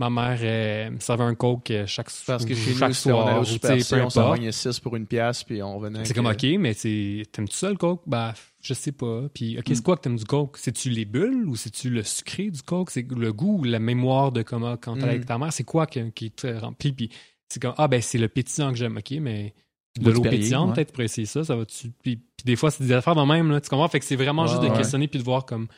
ma 0.00 0.10
mère 0.10 0.38
euh, 0.42 0.90
me 0.90 0.98
servait 0.98 1.24
un 1.24 1.34
coke 1.34 1.70
euh, 1.70 1.86
chaque, 1.86 2.08
Parce 2.26 2.44
que 2.44 2.54
chez 2.54 2.74
chaque 2.74 2.88
nous, 2.88 2.94
si 2.94 3.12
on 3.12 3.22
soir. 3.22 3.46
sais, 3.46 3.52
Super 3.52 3.82
C, 3.82 4.00
on 4.02 4.10
s'en 4.10 4.20
importe. 4.22 4.36
pognait 4.38 4.52
6 4.52 4.80
pour 4.80 4.96
une 4.96 5.06
pièce, 5.06 5.44
puis 5.44 5.62
on 5.62 5.76
revenait. 5.78 6.04
C'est 6.04 6.14
comme, 6.14 6.26
euh, 6.26 6.32
OK, 6.32 6.44
mais 6.58 6.72
c'est- 6.74 7.22
t'aimes-tu 7.32 7.54
ça 7.56 7.70
le 7.70 7.76
coke? 7.76 8.02
Bah, 8.06 8.34
je 8.60 8.74
sais 8.74 8.92
pas. 8.92 9.22
Puis, 9.32 9.56
OK, 9.58 9.68
Mm. 9.70 9.74
c'est 9.74 9.84
quoi 9.84 9.96
que 9.96 10.02
t'aimes 10.02 10.16
du 10.16 10.24
coke? 10.24 10.56
C'est-tu 10.58 10.90
les 10.90 11.04
bulles 11.04 11.46
ou 11.48 11.54
c'est-tu 11.56 11.90
le 11.90 12.02
sucré 12.02 12.50
du 12.50 12.62
coke? 12.62 12.90
C'est 12.90 13.06
le 13.10 13.32
goût 13.32 13.58
ou 13.60 13.64
la 13.64 13.78
mémoire 13.78 14.32
de 14.32 14.42
comment, 14.42 14.76
quand 14.76 14.96
Mm. 14.96 15.04
avec 15.04 15.26
ta 15.26 15.38
mère? 15.38 15.52
C'est 15.52 15.64
quoi 15.64 15.86
qui, 15.86 16.10
qui 16.12 16.30
te 16.32 16.46
remplit? 16.48 16.92
Puis, 16.92 17.10
c'est 17.48 17.60
comme, 17.62 17.74
ah, 17.76 17.86
ben, 17.86 18.02
c'est 18.02 18.18
le 18.18 18.28
pétillant 18.28 18.70
que 18.72 18.76
j'aime. 18.78 18.96
OK, 18.96 19.12
mais 19.20 19.54
de 20.00 20.10
l'eau 20.10 20.22
pétillante, 20.22 20.70
ouais. 20.70 20.74
peut-être 20.74 20.92
pour 20.92 21.04
essayer 21.04 21.26
ça, 21.26 21.44
ça 21.44 21.54
va-tu? 21.54 21.92
Puis, 22.02 22.16
puis 22.16 22.44
des 22.44 22.56
fois, 22.56 22.72
c'est 22.72 22.82
des 22.82 22.92
affaires 22.92 23.14
de 23.14 23.22
même, 23.22 23.48
là. 23.52 23.60
Tu 23.60 23.68
comprends? 23.70 23.86
Fait 23.86 24.00
que 24.00 24.04
c'est 24.04 24.16
vraiment 24.16 24.48
juste 24.48 24.60
de 24.60 24.66
ouais. 24.66 24.76
questionner 24.76 25.06
puis 25.06 25.20
de 25.20 25.24
voir 25.24 25.46
comme. 25.46 25.68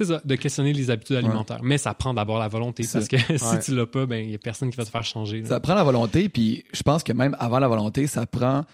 Ça, 0.00 0.20
de 0.24 0.34
questionner 0.36 0.72
les 0.72 0.90
habitudes 0.90 1.16
alimentaires. 1.16 1.60
Mais 1.62 1.76
ça 1.76 1.92
prend 1.92 2.14
d'abord 2.14 2.38
la 2.38 2.46
volonté 2.48 2.84
parce 2.92 3.08
que 3.08 3.16
si 3.36 3.58
tu 3.64 3.74
l'as 3.74 3.86
pas, 3.86 4.06
ben, 4.06 4.24
il 4.24 4.30
y 4.30 4.34
a 4.34 4.38
personne 4.38 4.70
qui 4.70 4.76
va 4.76 4.84
te 4.84 4.90
faire 4.90 5.04
changer. 5.04 5.40
là. 5.42 5.48
Ça 5.48 5.60
prend 5.60 5.74
la 5.74 5.82
volonté, 5.82 6.28
puis 6.28 6.64
je 6.72 6.82
pense 6.82 7.02
que 7.02 7.12
même 7.12 7.36
avant 7.40 7.58
la 7.58 7.68
volonté, 7.68 8.06
ça 8.06 8.24
prend. 8.26 8.64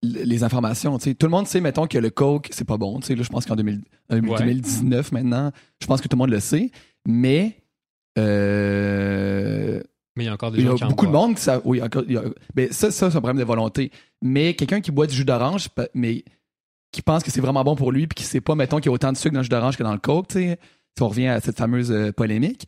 Les 0.00 0.44
informations. 0.44 0.96
tu 0.96 1.06
sais. 1.10 1.14
Tout 1.16 1.26
le 1.26 1.32
monde 1.32 1.48
sait, 1.48 1.60
mettons, 1.60 1.88
que 1.88 1.98
le 1.98 2.10
coke, 2.10 2.46
c'est 2.52 2.64
pas 2.64 2.76
bon. 2.76 3.00
Là, 3.00 3.04
je 3.08 3.28
pense 3.28 3.44
qu'en 3.46 3.56
2000 3.56 3.80
euh, 4.12 4.20
Ouais. 4.20 4.38
2019, 4.38 5.10
maintenant, 5.10 5.50
je 5.82 5.86
pense 5.88 6.00
que 6.00 6.06
tout 6.06 6.14
le 6.16 6.20
monde 6.20 6.30
le 6.30 6.38
sait. 6.38 6.70
Mais 7.04 7.56
euh, 8.16 9.80
Mais 10.16 10.24
il 10.24 10.26
y 10.26 10.30
a 10.30 10.34
encore 10.34 10.50
des 10.52 10.58
il 10.58 10.64
y 10.64 10.66
gens 10.66 10.74
a 10.74 10.76
qui 10.76 10.84
en 10.84 10.88
beaucoup 10.88 11.06
de 11.06 11.10
monde 11.10 11.34
qui 11.34 11.42
savent. 11.42 11.62
Oui, 11.64 11.82
encore, 11.82 12.04
il 12.06 12.14
y 12.14 12.16
a- 12.16 12.22
mais 12.54 12.68
ça, 12.72 12.90
ça 12.90 13.10
c'est 13.10 13.16
un 13.16 13.20
problème 13.20 13.38
de 13.38 13.44
volonté. 13.44 13.90
Mais 14.22 14.54
quelqu'un 14.54 14.80
qui 14.80 14.90
boit 14.90 15.06
du 15.06 15.14
jus 15.14 15.24
d'orange, 15.24 15.68
mais 15.94 16.24
qui 16.92 17.02
pense 17.02 17.22
que 17.22 17.30
c'est 17.30 17.40
vraiment 17.40 17.64
bon 17.64 17.76
pour 17.76 17.92
lui, 17.92 18.06
puis 18.06 18.14
qui 18.16 18.24
sait 18.24 18.40
pas, 18.40 18.54
mettons, 18.54 18.76
qu'il 18.78 18.86
y 18.86 18.88
a 18.88 18.92
autant 18.92 19.12
de 19.12 19.16
sucre 19.16 19.34
dans 19.34 19.40
le 19.40 19.44
jus 19.44 19.50
d'orange 19.50 19.76
que 19.76 19.82
dans 19.82 19.92
le 19.92 19.98
coke, 19.98 20.28
tu 20.28 20.38
sais, 20.38 20.58
si 20.96 21.02
on 21.02 21.08
revient 21.08 21.28
à 21.28 21.40
cette 21.40 21.56
fameuse 21.58 21.90
euh, 21.92 22.12
polémique. 22.12 22.66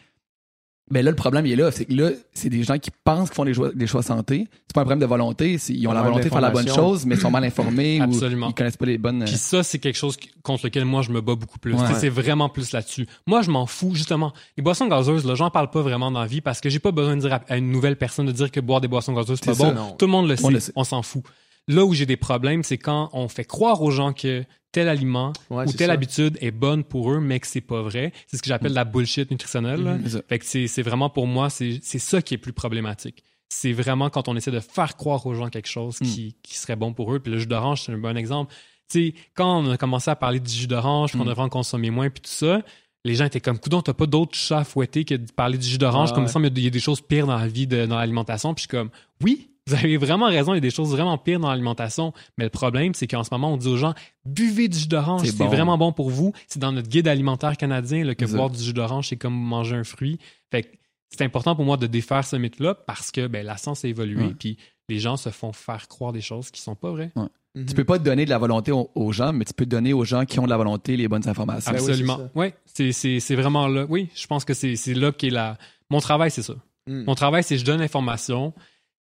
Mais 0.93 1.05
là, 1.05 1.11
le 1.11 1.17
problème, 1.17 1.47
il 1.47 1.53
est 1.53 1.57
là. 1.57 1.71
C'est 1.71 1.85
que 1.85 1.95
là, 1.95 2.11
c'est 2.35 2.49
des 2.49 2.65
gens 2.65 2.77
qui 2.77 2.91
pensent 3.05 3.29
qu'ils 3.29 3.37
font 3.37 3.45
des 3.45 3.55
choix, 3.55 3.71
des 3.73 3.87
choix 3.87 4.03
santé. 4.03 4.49
C'est 4.67 4.75
pas 4.75 4.81
un 4.81 4.85
problème 4.85 4.99
de 4.99 5.07
volonté. 5.07 5.57
Ils 5.69 5.87
ont 5.87 5.93
la 5.93 6.03
volonté 6.03 6.25
de 6.25 6.29
faire 6.31 6.41
la 6.41 6.51
bonne 6.51 6.67
chose, 6.67 7.07
mais 7.07 7.15
ils 7.15 7.21
sont 7.21 7.31
mal 7.31 7.45
informés 7.45 8.01
ou 8.01 8.03
Absolument. 8.03 8.49
ils 8.49 8.55
connaissent 8.55 8.77
pas 8.77 8.87
les 8.87 8.99
bonnes. 8.99 9.23
euh, 9.23 9.27
Puis 9.27 9.37
ça, 9.37 9.63
c'est 9.63 9.79
quelque 9.79 9.95
chose 9.97 10.17
contre 10.43 10.65
lequel 10.67 10.85
moi, 10.85 11.03
je 11.03 11.13
me 11.13 11.21
bats 11.21 11.37
beaucoup 11.37 11.61
plus. 11.61 11.75
Ouais. 11.75 11.95
C'est 12.01 12.09
vraiment 12.09 12.49
plus 12.49 12.73
là-dessus. 12.73 13.07
Moi, 13.29 13.43
je 13.43 13.51
m'en 13.53 13.67
fous, 13.67 13.95
justement. 13.95 14.33
Les 14.57 14.65
boissons 14.65 14.89
gazeuses, 14.89 15.25
là, 15.25 15.37
j'en 15.37 15.49
parle 15.51 15.71
pas 15.71 15.81
vraiment 15.81 16.11
dans 16.11 16.21
la 16.23 16.27
vie 16.27 16.41
parce 16.41 16.61
que 16.61 16.69
j'ai 16.69 16.81
pas 16.81 16.91
besoin 16.91 17.15
de 17.17 17.21
dire 17.21 17.39
à- 17.49 17.57
une 17.57 17.71
nouvelle 17.71 17.95
personne 17.97 18.27
de 18.27 18.33
dire 18.33 18.51
que 18.51 18.59
boire 18.59 18.81
des 18.81 18.89
boissons 18.89 19.13
gazeuses, 19.13 19.39
c'est 19.41 19.51
pas 19.53 19.55
ça. 19.57 19.71
bon. 19.71 19.75
Non. 19.75 19.93
Tout 19.93 20.07
le 20.07 20.11
monde 20.13 20.29
le 20.29 20.35
sait. 20.35 20.73
On 20.75 20.83
s'en 20.83 21.03
fout. 21.03 21.23
Là 21.69 21.85
où 21.85 21.95
j'ai 21.95 22.07
des 22.07 22.17
problèmes, 22.17 22.63
c'est 22.63 22.79
quand 22.79 23.11
on 23.13 23.29
fait 23.29 23.45
croire 23.45 23.81
aux 23.83 23.91
gens 23.91 24.13
que 24.13 24.45
tel 24.73 24.89
aliment 24.89 25.33
Ouais, 25.51 25.65
ou 25.69 25.73
telle 25.73 25.89
ça. 25.89 25.93
habitude 25.95 26.39
est 26.41 26.51
bonne 26.53 26.85
pour 26.85 27.13
eux, 27.13 27.21
mais 27.21 27.41
que 27.41 27.47
c'est 27.47 27.61
pas 27.61 27.83
vrai. 27.83 28.13
C'est 28.27 28.37
ce 28.37 28.43
que 28.43 28.49
j'appelle 28.49 28.73
la 28.73 28.85
bullshit 28.85 29.31
nutritionnelle. 29.31 30.01
Fait 30.29 30.39
que 30.39 30.45
c'est 30.47 30.83
vraiment 30.83 31.11
pour 31.11 31.27
moi, 31.27 31.51
c'est 31.51 31.81
ça 31.83 32.23
qui 32.23 32.35
est 32.35 32.39
plus 32.39 32.53
problématique. 32.53 33.23
C'est 33.49 33.73
vraiment 33.73 34.11
quand 34.11 34.29
on 34.29 34.37
essaie 34.37 34.53
de 34.53 34.61
faire 34.61 34.97
croire 34.97 35.27
aux 35.27 35.35
gens 35.35 35.49
quelque 35.49 35.69
chose 35.69 35.99
qui, 35.99 36.37
qui 36.43 36.57
serait 36.57 36.77
bon 36.77 36.93
pour 36.93 37.13
eux. 37.13 37.19
Puis 37.19 37.33
le 37.33 37.39
jus 37.41 37.47
d'orange, 37.49 37.83
c'est 37.83 37.93
un 37.93 37.99
bon 37.99 38.17
exemple. 38.17 38.55
Tu 38.89 39.09
sais, 39.09 39.15
quand 39.35 39.61
on 39.65 39.71
a 39.73 39.77
commencé 39.77 40.09
à 40.11 40.15
parler 40.17 40.39
du 40.41 40.53
jus 40.53 40.67
d'orange, 40.69 41.11
puis 41.11 41.19
qu'on 41.19 41.25
Mm. 41.25 41.29
devrait 41.29 41.43
en 41.45 41.49
consommer 41.49 41.91
moins, 41.91 42.11
puis 42.11 42.21
tout 42.23 42.31
ça, 42.31 42.63
les 43.05 43.15
gens 43.17 43.25
étaient 43.25 43.41
comme, 43.41 43.59
coudon, 43.59 43.83
t'as 43.83 43.93
pas 43.93 44.07
d'autre 44.07 44.37
chat 44.37 44.59
à 44.59 44.65
fouetter 44.65 45.05
que 45.05 45.15
de 45.15 45.33
parler 45.33 45.59
du 45.59 45.67
jus 45.67 45.79
d'orange, 45.79 46.11
Ouais, 46.11 46.15
comme 46.15 46.25
ouais. 46.27 46.31
ça, 46.31 46.39
il 46.41 46.63
y 46.63 46.67
a 46.67 46.71
des 46.71 46.81
choses 46.81 47.01
pires 47.01 47.27
dans 47.27 47.37
la 47.39 47.49
vie, 47.49 47.67
de, 47.67 47.87
dans 47.87 47.97
l'alimentation. 47.99 48.55
Puis 48.55 48.63
je 48.63 48.69
suis 48.69 48.77
comme, 48.77 48.91
oui, 49.23 49.50
vous 49.67 49.75
avez 49.75 49.97
vraiment 49.97 50.27
raison, 50.27 50.53
il 50.53 50.57
y 50.57 50.59
a 50.59 50.61
des 50.61 50.71
choses 50.71 50.91
vraiment 50.91 51.17
pires 51.19 51.41
dans 51.41 51.51
l'alimentation. 51.51 52.13
Mais 52.39 52.45
le 52.45 52.51
problème, 52.51 52.95
c'est 52.95 53.07
qu'en 53.07 53.25
ce 53.25 53.31
moment, 53.33 53.53
on 53.53 53.57
dit 53.57 53.69
aux 53.69 53.77
gens, 53.77 53.95
buvez 54.25 54.69
du 54.69 54.79
jus 54.79 54.89
d'orange, 54.89 55.27
C'est 55.27 55.37
bon. 55.37 55.49
vraiment 55.49 55.79
bon 55.79 55.93
pour 55.93 56.11
vous. 56.11 56.33
C'est 56.49 56.59
dans 56.59 56.73
notre 56.73 56.89
guide 56.89 57.09
alimentaire 57.09 57.57
canadien 57.57 58.05
là, 58.05 58.15
que 58.15 58.25
boire 58.25 58.51
du 58.51 58.63
jus 58.63 58.73
d'orange, 58.73 59.09
c'est 59.09 59.17
comme 59.17 59.35
manger 59.35 59.77
un 59.77 59.85
fruit. 59.85 60.19
Fait 60.51 60.63
que 60.63 60.69
c'est 61.11 61.25
important 61.25 61.57
pour 61.57 61.65
moi 61.65 61.77
de 61.77 61.87
défaire 61.87 62.25
ce 62.25 62.37
mythe-là 62.37 62.75
parce 62.75 63.11
que 63.11 63.27
ben, 63.27 63.45
la 63.45 63.57
science 63.57 63.85
a 63.85 63.89
évolué, 63.89 64.27
Ouais. 64.27 64.35
puis 64.39 64.57
les 64.89 64.99
gens 64.99 65.17
se 65.17 65.31
font 65.31 65.53
faire 65.53 65.89
croire 65.89 66.13
des 66.13 66.21
choses 66.21 66.51
qui 66.51 66.61
sont 66.61 66.75
pas 66.75 66.91
vraies. 66.91 67.13
Mhm. 67.55 67.67
Tu 67.67 67.75
peux 67.75 67.85
pas 67.85 67.99
donner 67.99 68.25
de 68.25 68.31
la 68.31 68.39
volonté 68.39 68.71
aux, 68.73 69.13
gens, 69.13 69.33
mais 69.33 69.45
tu 69.45 69.53
peux 69.53 69.67
donner 69.67 69.93
aux 69.93 70.05
gens 70.05 70.25
qui 70.25 70.39
ont 70.39 70.45
de 70.45 70.51
la 70.51 70.57
volonté 70.57 70.97
les 70.97 71.09
bonnes 71.09 71.29
informations. 71.29 71.73
Oui, 71.73 71.79
Absolument. 71.79 72.31
Oui, 72.37 72.53
c'est, 72.65 73.35
vraiment 73.35 73.67
là. 73.67 73.87
Oui, 73.89 74.09
je 74.15 74.27
pense 74.29 74.45
que 74.45 74.55
c'est, 74.55 74.77
c'est 74.77 74.95
là 74.95 75.11
qu'est 75.11 75.31
la. 75.31 75.59
Mon 75.91 75.99
travail, 75.99 76.31
c'est 76.31 76.43
ça. 76.43 76.55
Mm. 76.87 77.05
Mon 77.05 77.15
travail, 77.17 77.43
c'est 77.43 77.59
je 77.59 77.65
donne 77.65 77.81
l'information, 77.81 78.55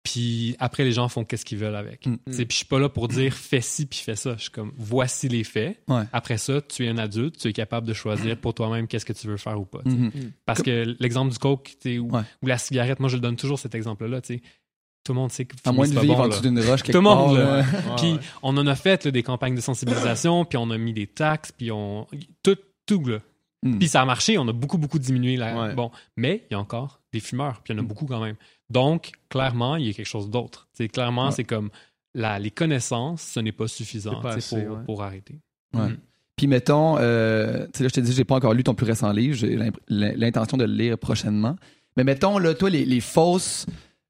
puis 0.08 0.54
après, 0.60 0.84
les 0.84 0.92
gens 0.92 1.08
font 1.08 1.24
qu'est-ce 1.24 1.44
qu'ils 1.44 1.58
veulent 1.58 1.74
avec. 1.74 2.06
Mm. 2.06 2.16
Sais, 2.30 2.44
Puis 2.44 2.52
je 2.52 2.56
suis 2.58 2.64
pas 2.64 2.78
là 2.78 2.88
pour 2.88 3.08
dire 3.08 3.34
fais 3.34 3.60
ci, 3.60 3.86
puis 3.86 3.98
fais 3.98 4.14
ça. 4.14 4.34
Je 4.36 4.42
suis 4.42 4.50
comme 4.52 4.72
voici 4.76 5.28
les 5.28 5.42
faits. 5.42 5.82
Ouais. 5.88 6.04
Après 6.12 6.38
ça, 6.38 6.60
tu 6.62 6.86
es 6.86 6.88
un 6.88 6.96
adulte, 6.98 7.38
tu 7.38 7.48
es 7.48 7.52
capable 7.52 7.88
de 7.88 7.92
choisir 7.92 8.36
pour 8.38 8.54
toi-même 8.54 8.86
qu'est-ce 8.86 9.04
que 9.04 9.12
tu 9.12 9.26
veux 9.26 9.36
faire 9.36 9.60
ou 9.60 9.64
pas. 9.64 9.80
Mhm. 9.84 10.12
Parce 10.44 10.62
que 10.62 10.94
l'exemple 11.00 11.32
du 11.32 11.38
coke 11.38 11.72
ou, 11.84 11.88
Ouais. 12.14 12.22
ou 12.42 12.46
la 12.46 12.56
cigarette, 12.58 13.00
moi, 13.00 13.08
je 13.08 13.16
le 13.16 13.20
donne 13.20 13.36
toujours 13.36 13.58
cet 13.58 13.74
exemple-là. 13.74 14.20
Tout 14.20 15.12
le 15.12 15.14
monde 15.14 15.32
sait 15.32 15.44
que 15.44 15.56
À 15.64 15.72
moins 15.72 15.86
de 15.88 15.98
vivre 15.98 16.16
bon, 16.16 16.22
en 16.22 16.28
dessous 16.28 16.42
d'une 16.42 16.58
roche 16.60 16.82
quelque 16.84 16.92
Tout 16.92 16.98
le 16.98 17.02
monde, 17.02 17.36
là. 17.36 17.64
Puis 17.96 18.16
on 18.42 18.56
en 18.56 18.66
a 18.66 18.74
fait 18.76 19.04
là, 19.04 19.10
des 19.10 19.22
campagnes 19.24 19.54
de 19.54 19.60
sensibilisation, 19.60 20.44
puis 20.44 20.56
on 20.58 20.70
a 20.70 20.78
mis 20.78 20.92
des 20.92 21.06
taxes, 21.08 21.50
puis 21.52 21.70
on 21.72 22.06
tout 22.42 22.56
tout 22.86 23.04
là. 23.04 23.18
Mm. 23.62 23.78
Puis 23.78 23.88
ça 23.88 24.02
a 24.02 24.04
marché, 24.04 24.36
on 24.38 24.46
a 24.48 24.52
beaucoup 24.52 24.78
beaucoup 24.78 24.98
diminué 24.98 25.36
la 25.36 25.56
Ouais. 25.68 25.74
bon, 25.74 25.90
mais 26.16 26.44
il 26.50 26.54
y 26.54 26.56
a 26.56 26.60
encore 26.60 27.00
des 27.12 27.20
fumeurs, 27.20 27.62
puis 27.62 27.72
il 27.72 27.76
y 27.76 27.78
en 27.78 27.80
a 27.80 27.84
Mm. 27.84 27.88
beaucoup 27.88 28.06
quand 28.06 28.20
même. 28.20 28.36
Donc 28.70 29.12
clairement, 29.28 29.76
il 29.76 29.86
y 29.86 29.90
a 29.90 29.92
quelque 29.92 30.06
chose 30.06 30.30
d'autre. 30.30 30.68
Clairement 30.92 31.26
Ouais. 31.26 31.32
c'est 31.32 31.44
comme 31.44 31.70
la, 32.14 32.38
les 32.38 32.50
connaissances, 32.50 33.22
ce 33.22 33.40
n'est 33.40 33.52
pas 33.52 33.68
suffisant 33.68 34.20
pas 34.20 34.34
assez, 34.34 34.64
pour, 34.64 34.76
ouais. 34.76 34.84
pour 34.84 35.02
arrêter. 35.02 35.38
Ouais. 35.74 35.88
Mm. 35.88 35.98
Puis 36.36 36.46
mettons, 36.46 36.96
euh, 36.98 37.66
tu 37.66 37.78
sais, 37.78 37.82
là, 37.84 37.88
je 37.88 37.94
te 37.94 38.00
dis, 38.00 38.12
j'ai 38.12 38.24
pas 38.24 38.34
encore 38.36 38.52
lu 38.54 38.62
ton 38.62 38.74
plus 38.74 38.86
récent 38.86 39.10
livre, 39.12 39.34
j'ai 39.36 39.58
l'intention 39.88 40.56
de 40.58 40.64
le 40.64 40.72
lire 40.72 40.98
prochainement. 40.98 41.56
Mais 41.96 42.04
mettons, 42.04 42.38
là, 42.38 42.54
toi, 42.54 42.68
les, 42.68 42.84
les 42.84 43.00
fausses 43.00 43.64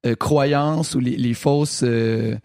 euh, 0.06 0.16
croyances 0.16 0.94
ou 0.96 1.00
les, 1.00 1.16
les 1.16 1.34
fausses. 1.34 1.82
euh, 1.84 2.36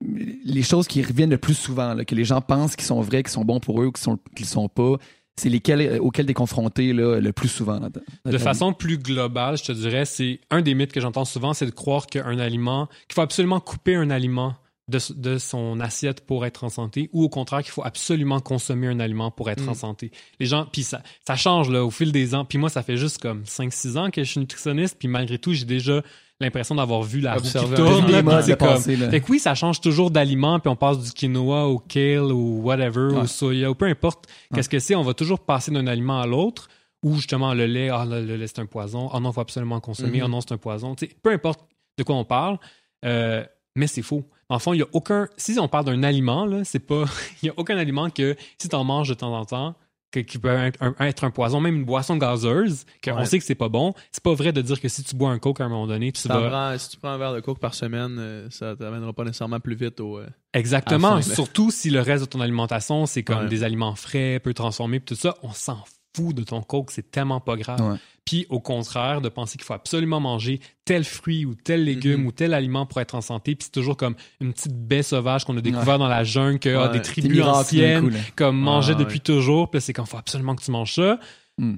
les 0.00 0.62
choses 0.62 0.86
qui 0.86 1.02
reviennent 1.02 1.30
le 1.30 1.38
plus 1.38 1.54
souvent, 1.54 1.94
là, 1.94 2.04
que 2.04 2.14
les 2.14 2.24
gens 2.24 2.40
pensent 2.40 2.76
qui 2.76 2.84
sont 2.84 3.00
vraies, 3.00 3.22
qui 3.22 3.32
sont 3.32 3.44
bons 3.44 3.60
pour 3.60 3.80
eux 3.82 3.86
ou 3.86 3.92
qui 3.92 4.02
sont, 4.02 4.18
sont 4.44 4.68
pas, 4.68 4.96
c'est 5.36 5.48
lesquelles 5.48 5.80
euh, 5.80 5.98
auxquelles 5.98 6.26
t'es 6.26 6.34
confronté 6.34 6.92
là, 6.92 7.20
le 7.20 7.32
plus 7.32 7.48
souvent. 7.48 7.78
dans 7.80 7.90
ta- 7.90 8.00
dans 8.24 8.30
De 8.30 8.38
façon 8.38 8.72
plus 8.72 8.98
globale, 8.98 9.56
je 9.58 9.64
te 9.64 9.72
dirais, 9.72 10.04
c'est 10.04 10.40
un 10.50 10.62
des 10.62 10.74
mythes 10.74 10.92
que 10.92 11.00
j'entends 11.00 11.24
souvent, 11.24 11.54
c'est 11.54 11.66
de 11.66 11.70
croire 11.72 12.06
qu'un 12.06 12.38
aliment, 12.38 12.86
qu'il 13.08 13.14
faut 13.14 13.22
absolument 13.22 13.60
couper 13.60 13.94
un 13.96 14.10
aliment 14.10 14.54
de, 14.88 14.98
de 15.14 15.38
son 15.38 15.80
assiette 15.80 16.26
pour 16.26 16.44
être 16.44 16.62
en 16.62 16.68
santé, 16.68 17.08
ou 17.14 17.24
au 17.24 17.28
contraire 17.30 17.62
qu'il 17.62 17.72
faut 17.72 17.84
absolument 17.84 18.40
consommer 18.40 18.86
un 18.86 19.00
aliment 19.00 19.30
pour 19.30 19.48
être 19.50 19.64
Mm. 19.64 19.68
en 19.70 19.74
santé. 19.74 20.10
Les 20.40 20.46
gens, 20.46 20.66
puis 20.70 20.82
ça, 20.82 21.02
ça 21.26 21.36
change 21.36 21.70
là, 21.70 21.84
au 21.84 21.90
fil 21.90 22.12
des 22.12 22.34
ans. 22.34 22.44
Puis 22.44 22.58
moi, 22.58 22.68
ça 22.68 22.82
fait 22.82 22.98
juste 22.98 23.16
comme 23.16 23.44
5-6 23.44 23.96
ans 23.96 24.10
que 24.10 24.22
je 24.22 24.30
suis 24.30 24.40
nutritionniste, 24.40 24.96
puis 24.98 25.08
malgré 25.08 25.38
tout, 25.38 25.54
j'ai 25.54 25.64
déjà 25.64 26.02
l'impression 26.40 26.74
d'avoir 26.74 27.02
vu 27.02 27.20
la 27.20 27.34
roue 27.34 27.40
qui 27.42 27.52
tourne. 27.52 28.10
là, 28.12 28.22
de 28.42 28.54
comme- 28.54 29.00
là. 29.00 29.10
fait 29.10 29.20
que 29.20 29.30
oui, 29.30 29.38
ça 29.38 29.54
change 29.54 29.80
toujours 29.80 30.10
d'aliments, 30.10 30.58
puis 30.60 30.68
on 30.68 30.76
passe 30.76 30.98
du 30.98 31.10
quinoa 31.12 31.66
au 31.66 31.78
kale 31.78 32.32
ou 32.32 32.60
whatever, 32.62 33.12
Ouais. 33.14 33.20
au 33.22 33.26
soya, 33.26 33.70
ou 33.70 33.74
peu 33.74 33.86
importe 33.86 34.26
qu'est-ce 34.54 34.68
que 34.68 34.78
c'est, 34.80 34.94
on 34.94 35.02
va 35.02 35.14
toujours 35.14 35.40
passer 35.40 35.70
d'un 35.70 35.86
aliment 35.86 36.20
à 36.20 36.26
l'autre, 36.26 36.68
ou 37.02 37.14
justement 37.16 37.54
le 37.54 37.66
lait, 37.66 37.88
ah 37.90 38.04
le, 38.04 38.24
le 38.24 38.36
lait 38.36 38.46
c'est 38.46 38.58
un 38.60 38.66
poison, 38.66 39.08
ah 39.12 39.20
non, 39.20 39.32
faut 39.32 39.40
absolument 39.40 39.80
consommer, 39.80 40.18
Mhm. 40.18 40.24
ah 40.24 40.28
non, 40.28 40.40
c'est 40.40 40.52
un 40.52 40.58
poison. 40.58 40.94
Peu 41.22 41.30
importe 41.32 41.60
de 41.98 42.02
quoi 42.02 42.16
on 42.16 42.24
parle, 42.24 42.58
euh, 43.04 43.44
mais 43.76 43.86
c'est 43.86 44.02
faux. 44.02 44.24
En 44.48 44.58
fond, 44.58 44.72
il 44.74 44.80
y 44.80 44.82
a 44.82 44.86
aucun. 44.92 45.28
Si 45.36 45.58
on 45.58 45.68
parle 45.68 45.84
d'un 45.86 46.02
aliment, 46.02 46.44
là, 46.46 46.64
c'est 46.64 46.78
pas. 46.80 47.04
Il 47.42 47.46
y 47.46 47.48
a 47.48 47.54
aucun 47.56 47.76
aliment 47.78 48.10
que 48.10 48.36
si 48.58 48.68
tu 48.68 48.76
en 48.76 48.84
manges 48.84 49.08
de 49.08 49.14
temps 49.14 49.34
en 49.34 49.44
temps, 49.46 49.74
que- 50.14 50.20
qui 50.20 50.38
peut 50.38 50.48
être 50.48 50.78
un, 50.82 50.94
être 51.00 51.24
un 51.24 51.30
poison, 51.30 51.60
même 51.60 51.76
une 51.76 51.84
boisson 51.84 52.16
gazeuse, 52.16 52.84
qu'on 53.02 53.16
Ouais. 53.16 53.24
sait 53.26 53.38
que 53.38 53.44
c'est 53.44 53.54
pas 53.54 53.68
bon, 53.68 53.94
c'est 54.12 54.22
pas 54.22 54.34
vrai 54.34 54.52
de 54.52 54.62
dire 54.62 54.80
que 54.80 54.88
si 54.88 55.02
tu 55.04 55.16
bois 55.16 55.30
un 55.30 55.38
coke 55.38 55.60
à 55.60 55.64
un 55.64 55.68
moment 55.68 55.86
donné, 55.86 56.12
tu 56.12 56.20
Si, 56.20 56.28
vas. 56.28 56.48
prends- 56.48 56.78
si 56.78 56.90
tu 56.90 56.96
prends 56.98 57.10
un 57.10 57.18
verre 57.18 57.34
de 57.34 57.40
coke 57.40 57.58
par 57.58 57.74
semaine, 57.74 58.16
euh, 58.18 58.46
ça 58.50 58.76
t'amènera 58.76 59.12
pas 59.12 59.24
nécessairement 59.24 59.60
plus 59.60 59.74
vite 59.76 60.00
au. 60.00 60.18
euh, 60.18 60.26
Exactement. 60.52 61.20
fin. 61.20 61.22
Surtout 61.22 61.70
si 61.70 61.90
le 61.90 62.00
reste 62.00 62.24
de 62.24 62.28
ton 62.28 62.40
alimentation, 62.40 63.06
c'est 63.06 63.22
comme 63.22 63.40
Ouais. 63.44 63.48
des 63.48 63.64
aliments 63.64 63.94
frais, 63.96 64.40
peu 64.42 64.54
transformés, 64.54 65.00
tout 65.00 65.14
ça, 65.16 65.36
on 65.42 65.52
s'en 65.52 65.82
fout 66.16 66.34
de 66.34 66.42
ton 66.44 66.62
coke, 66.62 66.90
c'est 66.90 67.10
tellement 67.10 67.40
pas 67.40 67.56
grave. 67.56 67.80
Ouais. 67.80 67.96
Puis 68.24 68.46
au 68.48 68.58
contraire, 68.60 69.20
de 69.20 69.28
penser 69.28 69.58
qu'il 69.58 69.64
faut 69.66 69.74
absolument 69.74 70.18
manger 70.20 70.60
tel 70.84 71.04
fruit 71.04 71.44
ou 71.44 71.54
tel 71.54 71.84
légume 71.84 72.20
Mhm. 72.22 72.26
ou 72.26 72.32
tel 72.32 72.54
aliment 72.54 72.86
pour 72.86 73.00
être 73.00 73.14
en 73.14 73.20
santé, 73.20 73.54
puis 73.54 73.64
c'est 73.66 73.72
toujours 73.72 73.96
comme 73.96 74.14
une 74.40 74.52
petite 74.52 74.72
baie 74.74 75.02
sauvage 75.02 75.44
qu'on 75.44 75.56
a 75.58 75.60
découvert 75.60 75.98
dans 75.98 76.08
la 76.08 76.24
jungle, 76.24 76.58
que 76.58 76.74
ah, 76.74 76.82
Ouais. 76.82 76.88
des 76.92 76.98
Des 76.98 77.02
tribus 77.02 77.42
anciennes 77.42 78.10
coup, 78.10 78.16
comme 78.36 78.56
mangeaient 78.58 78.92
Ouais, 78.94 78.98
depuis 79.00 79.20
toujours, 79.20 79.70
puis 79.70 79.80
c'est 79.80 79.92
quand 79.92 80.04
faut 80.06 80.16
absolument 80.16 80.54
que 80.56 80.62
tu 80.62 80.70
manges 80.70 80.94
ça. 80.94 81.18
Mm. 81.58 81.74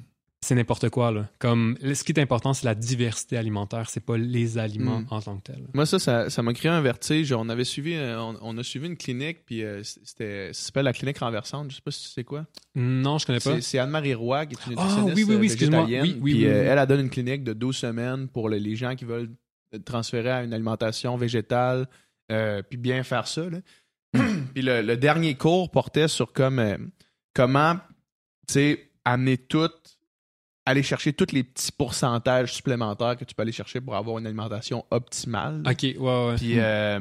C'est 0.47 0.55
n'importe 0.55 0.91
quoi 0.91 1.11
là. 1.11 1.29
Comme 1.41 1.77
ce 1.83 2.05
qui 2.05 2.13
est 2.13 2.21
important, 2.21 2.55
c'est 2.55 2.67
la 2.67 2.77
diversité 2.77 3.37
alimentaire, 3.37 3.91
c'est 3.91 3.99
pas 4.05 4.17
les 4.17 4.59
aliments 4.59 5.01
Mm. 5.01 5.07
en 5.11 5.21
tant 5.21 5.37
que 5.39 5.43
tels. 5.53 5.67
Moi, 5.75 5.87
ça, 5.87 5.99
ça, 5.99 6.31
ça 6.31 6.41
m'a 6.43 6.53
créé 6.55 6.71
un 6.71 6.81
vertige. 6.81 7.33
On 7.33 7.49
avait 7.49 7.65
suivi, 7.65 7.95
euh, 7.95 8.21
on, 8.21 8.37
on 8.41 8.57
a 8.57 8.63
suivi 8.63 8.87
une 8.87 8.97
clinique, 8.97 9.39
puis 9.45 9.65
euh, 9.65 9.83
c'était, 9.83 10.53
ça 10.53 10.67
s'appelle 10.67 10.85
la 10.85 10.93
clinique 10.93 11.19
renversante. 11.19 11.71
Je 11.73 11.77
sais 11.77 11.83
pas 11.83 11.91
si 11.91 12.03
tu 12.05 12.09
sais 12.11 12.23
quoi. 12.23 12.47
Non, 12.77 13.19
je 13.19 13.27
connais 13.27 13.41
pas. 13.41 13.61
C'est, 13.61 13.79
Anne-Marie 13.81 14.15
Roy, 14.15 14.47
qui 14.47 14.55
est 14.55 14.67
une 14.71 14.79
Ah, 14.79 14.83
nutritionniste 14.85 15.17
oui, 15.17 15.25
oui, 15.25 15.35
oui, 15.35 15.35
euh, 15.35 15.51
végétalienne. 15.51 16.03
Oui, 16.03 16.19
oui, 16.23 16.33
puis 16.35 16.45
oui, 16.45 16.47
euh, 16.47 16.73
elle, 16.73 16.79
a 16.79 16.87
donné 16.87 17.03
une 17.03 17.11
clinique 17.11 17.43
de 17.43 17.53
12 17.53 17.77
semaines 17.77 18.29
pour 18.29 18.49
le- 18.49 18.59
les 18.59 18.77
gens 18.77 18.95
qui 18.95 19.05
veulent 19.05 19.31
transférer 19.85 20.31
à 20.31 20.45
une 20.45 20.53
alimentation 20.53 21.17
végétale, 21.17 21.89
euh, 22.31 22.63
puis 22.63 22.77
bien 22.79 23.03
faire 23.03 23.27
ça. 23.27 23.51
là. 23.51 23.59
puis 24.55 24.63
le, 24.63 24.81
le 24.83 24.97
dernier 24.97 25.35
cours 25.35 25.73
portait 25.73 26.07
sur 26.07 26.33
comme 26.33 26.91
comment, 27.35 27.75
tu 28.47 28.55
sais, 28.55 28.91
amener 29.05 29.39
tout, 29.39 29.69
aller 30.67 30.83
chercher 30.83 31.13
tous 31.13 31.33
les 31.33 31.45
petits 31.45 31.73
pourcentages 31.73 32.53
supplémentaires 32.53 33.17
que 33.17 33.25
tu 33.25 33.35
peux 33.35 33.43
aller 33.43 33.53
chercher 33.53 33.81
pour 33.81 33.95
avoir 33.95 34.19
une 34.19 34.27
alimentation 34.27 34.85
optimale. 34.91 35.63
Ok, 35.65 35.83
ouais, 35.83 35.97
ouais. 35.99 36.35
Puis, 36.37 36.59
euh, 36.59 37.01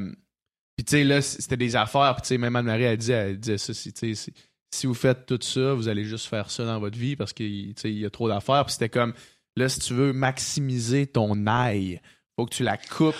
puis 0.76 0.84
tu 0.84 0.92
sais, 0.92 1.04
là, 1.04 1.20
c'était 1.20 1.56
des 1.56 1.74
affaires. 1.74 2.14
Puis, 2.14 2.22
tu 2.22 2.28
sais, 2.28 2.38
même 2.38 2.54
Anne-Marie, 2.54 2.84
elle 2.84 2.96
disait, 2.96 3.12
elle 3.12 3.40
disait 3.40 3.58
ça. 3.58 3.74
Si, 3.74 3.92
tu 3.92 4.14
sais, 4.14 4.32
si, 4.70 4.86
vous 4.86 4.94
faites 4.94 5.26
tout 5.26 5.38
ça, 5.42 5.74
vous 5.74 5.88
allez 5.88 6.04
juste 6.04 6.26
faire 6.26 6.50
ça 6.50 6.64
dans 6.64 6.78
votre 6.78 6.96
vie 6.96 7.16
parce 7.16 7.32
qu'il 7.32 7.74
y 7.84 8.06
a 8.06 8.10
trop 8.10 8.28
d'affaires. 8.28 8.64
Puis, 8.64 8.74
c'était 8.74 8.88
comme, 8.88 9.12
là, 9.56 9.68
si 9.68 9.80
tu 9.80 9.94
veux 9.94 10.12
maximiser 10.12 11.06
ton 11.08 11.46
ail, 11.46 12.00
faut 12.36 12.46
que 12.46 12.54
tu 12.54 12.62
la 12.62 12.76
coupes 12.76 13.14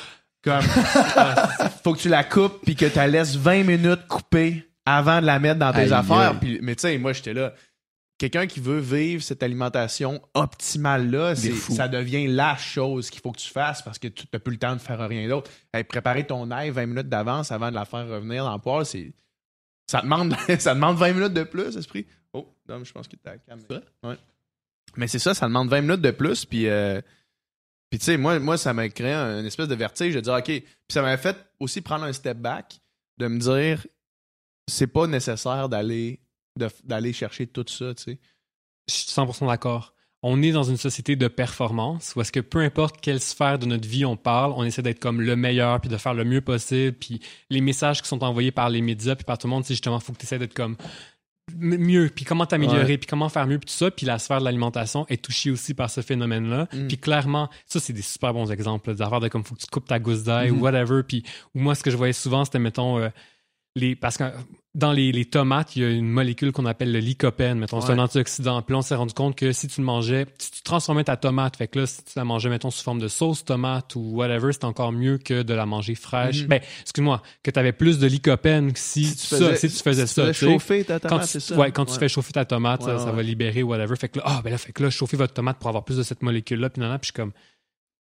comme. 0.45 0.63
faut 1.83 1.95
que 1.95 1.99
tu 2.01 2.09
la 2.09 2.23
coupes 2.23 2.61
puis 2.65 2.77
que 2.77 2.87
tu 2.87 2.97
la 2.97 3.09
laisses 3.09 3.35
20 3.37 3.65
minutes 3.65 4.07
coupée 4.07 4.69
avant 4.85 5.21
de 5.21 5.27
la 5.27 5.41
mettre 5.41 5.59
dans 5.59 5.73
tes 5.73 5.81
Aïe, 5.81 5.93
affaires. 5.93 6.17
aïe. 6.33 6.37
Puis, 6.41 6.59
mais 6.63 6.77
tu 6.77 6.83
sais, 6.83 6.99
moi, 6.99 7.13
j'étais 7.13 7.35
là. 7.35 7.53
Quelqu'un 8.18 8.46
qui 8.46 8.61
veut 8.61 8.79
vivre 8.79 9.22
cette 9.22 9.42
alimentation 9.42 10.22
optimale-là, 10.35 11.35
ça 11.37 11.88
devient 11.88 12.26
la 12.29 12.57
chose 12.57 13.11
qu'il 13.11 13.20
faut 13.20 13.33
que 13.33 13.38
tu 13.38 13.50
fasses 13.50 13.83
parce 13.83 13.98
que 13.98 14.09
tu 14.09 14.24
n'as 14.33 14.38
plus 14.38 14.52
le 14.52 14.59
temps 14.59 14.74
de 14.74 14.81
faire 14.81 14.98
rien 15.09 15.29
d'autre. 15.29 15.50
Hey, 15.72 15.85
préparer 15.85 16.26
ton 16.26 16.50
ail 16.50 16.70
20 16.70 16.87
minutes 16.87 17.09
d'avance 17.09 17.52
avant 17.52 17.70
de 17.70 17.74
la 17.74 17.85
faire 17.85 18.07
revenir 18.09 18.44
dans 18.44 18.55
le 18.55 18.61
poêle, 18.61 18.87
c'est. 18.87 19.12
Ça 19.90 20.00
demande, 20.02 20.35
ça 20.59 20.74
demande 20.74 20.96
20 20.96 21.12
minutes 21.12 21.33
de 21.35 21.44
plus, 21.44 21.76
esprit. 21.76 22.07
Oh, 22.33 22.48
non, 22.68 22.83
je 22.85 22.92
pense 22.92 23.07
que 23.09 23.16
t'as 23.16 23.35
la? 23.46 23.83
Ouais. 24.02 24.16
Mais 24.96 25.07
c'est 25.09 25.18
ça, 25.18 25.35
ça 25.35 25.46
demande 25.46 25.68
20 25.68 25.81
minutes 25.83 26.00
de 26.02 26.11
plus, 26.11 26.44
puis. 26.44 26.68
euh, 26.68 27.00
puis 27.88 28.00
tu 28.00 28.07
sais, 28.07 28.16
moi, 28.16 28.38
moi, 28.40 28.59
ça 28.59 28.72
m'a 28.74 28.88
créé 28.88 29.12
un- 29.12 29.38
une 29.40 29.46
espèce 29.46 29.68
de 29.68 29.74
vertige 29.76 30.14
de 30.14 30.20
dire, 30.20 30.33
OK. 30.35 30.44
Puis 30.44 30.64
ça 30.88 31.02
m'a 31.02 31.16
fait 31.16 31.37
aussi 31.61 31.81
prendre 31.83 32.05
un 32.05 32.12
step 32.12 32.37
back, 32.38 32.81
de 33.18 33.29
me 33.29 33.38
dire, 33.38 33.87
c'est 34.68 34.88
pas 34.88 35.07
nécessaire 35.07 35.68
d'aller 35.68 36.18
d'aller 36.85 37.12
chercher 37.12 37.47
tout 37.47 37.64
ça, 37.69 37.95
tu 37.95 38.03
sais. 38.03 38.19
Je 38.88 38.95
suis 38.95 39.11
100% 39.11 39.47
d'accord. 39.47 39.92
On 40.23 40.42
est 40.42 40.51
dans 40.53 40.62
une 40.62 40.77
société 40.77 41.14
de 41.14 41.29
performance 41.29 42.14
où 42.16 42.21
est-ce 42.21 42.33
que 42.33 42.40
peu 42.40 42.61
importe 42.61 43.01
quelle 43.01 43.21
sphère 43.21 43.59
de 43.59 43.66
notre 43.66 43.87
vie 43.87 44.05
on 44.05 44.16
parle, 44.16 44.53
on 44.57 44.64
essaie 44.64 44.83
d'être 44.83 44.99
comme 44.99 45.21
le 45.21 45.37
meilleur 45.37 45.81
puis 45.81 45.90
de 45.90 45.97
faire 45.97 46.14
le 46.14 46.25
mieux 46.25 46.40
possible. 46.40 46.97
Puis 46.97 47.21
les 47.51 47.61
messages 47.61 48.03
qui 48.03 48.09
sont 48.09 48.25
envoyés 48.25 48.51
par 48.51 48.71
les 48.71 48.81
médias 48.81 49.14
puis 49.14 49.25
par 49.25 49.38
tout 49.38 49.47
le 49.47 49.53
monde, 49.53 49.64
c'est 49.64 49.75
justement, 49.75 50.01
faut 50.01 50.12
que 50.12 50.19
tu 50.19 50.25
essaies 50.25 50.38
d'être 50.38 50.55
comme 50.55 50.77
mieux, 51.55 52.11
puis 52.12 52.25
comment 52.25 52.45
t'améliorer, 52.45 52.85
Ouais. 52.92 52.99
puis 52.99 53.07
comment 53.07 53.29
faire 53.29 53.47
mieux, 53.47 53.59
puis 53.59 53.66
tout 53.66 53.77
ça. 53.77 53.90
Puis 53.90 54.05
la 54.05 54.19
sphère 54.19 54.40
de 54.40 54.45
l'alimentation 54.45 55.07
est 55.09 55.23
touchée 55.23 55.51
aussi 55.51 55.75
par 55.75 55.90
ce 55.90 56.01
phénomène-là. 56.01 56.66
Mm. 56.73 56.88
Puis 56.88 56.99
clairement, 56.99 57.49
ça, 57.66 57.79
c'est 57.79 57.92
des 57.92 58.03
super 58.03 58.33
bons 58.35 58.51
exemples 58.51 58.90
là, 58.90 58.95
d'affaires 58.97 59.21
de 59.21 59.29
comme 59.29 59.45
faut 59.45 59.55
que 59.55 59.61
tu 59.61 59.66
coupes 59.69 59.87
ta 59.87 59.99
gousse 60.01 60.25
d'ail 60.25 60.51
ou 60.51 60.61
whatever. 60.61 61.03
Puis 61.05 61.23
ou 61.55 61.61
moi, 61.61 61.75
ce 61.77 61.83
que 61.85 61.90
je 61.90 61.97
voyais 61.97 62.12
souvent, 62.12 62.45
c'était, 62.45 62.59
mettons, 62.59 62.99
euh, 62.99 63.11
les, 63.77 63.95
parce 63.95 64.16
que 64.16 64.25
dans 64.77 64.93
les, 64.93 65.11
les 65.11 65.25
tomates, 65.25 65.75
il 65.75 65.83
y 65.83 65.85
a 65.87 65.89
une 65.89 66.09
molécule 66.09 66.53
qu'on 66.53 66.67
appelle 66.67 66.93
le 66.93 66.99
lycopène, 66.99 67.59
mettons, 67.59 67.81
c'est 67.81 67.93
un 67.93 67.99
antioxydant. 67.99 68.61
Puis 68.61 68.75
là, 68.75 68.79
on 68.79 68.83
s'est 68.83 68.95
rendu 68.95 69.15
compte 69.15 69.35
que 69.35 69.51
si 69.53 69.69
tu 69.69 69.81
le 69.81 69.87
mangeais, 69.87 70.27
si 70.37 70.51
tu 70.51 70.62
transformais 70.62 71.03
ta 71.03 71.17
tomate, 71.17 71.57
fait 71.57 71.67
que 71.67 71.79
là, 71.79 71.87
si 71.87 72.05
tu 72.05 72.12
la 72.15 72.25
mangeais, 72.25 72.51
mettons, 72.51 72.71
sous 72.71 72.85
forme 72.85 72.99
de 73.01 73.09
sauce 73.09 73.43
tomate 73.43 73.97
ou 73.97 74.01
whatever, 74.01 74.53
c'est 74.53 74.65
encore 74.65 74.93
mieux 74.93 75.17
que 75.17 75.43
de 75.43 75.55
la 75.55 75.65
manger 75.65 75.95
fraîche. 75.95 76.43
Mhm. 76.43 76.49
Ben, 76.49 76.61
excuse-moi, 76.83 77.23
que 77.43 77.51
tu 77.51 77.59
avais 77.59 77.73
plus 77.73 77.99
de 77.99 78.07
lycopène 78.07 78.75
que 78.75 78.79
si, 78.79 79.07
ça, 79.07 79.57
si 79.57 79.71
tu 79.71 79.83
faisais 79.83 80.07
ça. 80.07 80.27
tu 80.29 80.35
sais. 80.35 80.47
chauffer 80.53 80.85
ta 80.85 81.01
Quand, 81.01 81.09
tomate, 81.09 81.25
tu, 81.25 81.33
c'est 81.33 81.41
ça? 81.41 81.57
ouais, 81.57 81.73
quand 81.73 81.87
tu 81.87 81.99
fais 81.99 82.09
chauffer 82.09 82.33
ta 82.33 82.45
tomate, 82.45 82.83
Ouais, 82.83 82.99
ça, 82.99 83.11
va 83.11 83.23
libérer 83.23 83.62
whatever. 83.62 83.97
Fait 83.97 84.11
que 84.11 84.19
là, 84.19 84.25
ah, 84.27 84.41
ben 84.45 84.51
là, 84.51 84.59
fait 84.59 84.73
que 84.73 84.83
là, 84.83 84.91
chauffer 84.91 85.17
votre 85.17 85.33
tomate 85.33 85.59
pour 85.59 85.69
avoir 85.69 85.85
plus 85.85 85.97
de 85.97 86.03
cette 86.03 86.23
molécule-là, 86.23 86.69
puis 86.69 86.81
nanana, 86.81 86.99
puis 86.99 87.07
je 87.09 87.12
suis 87.12 87.23
comme, 87.23 87.33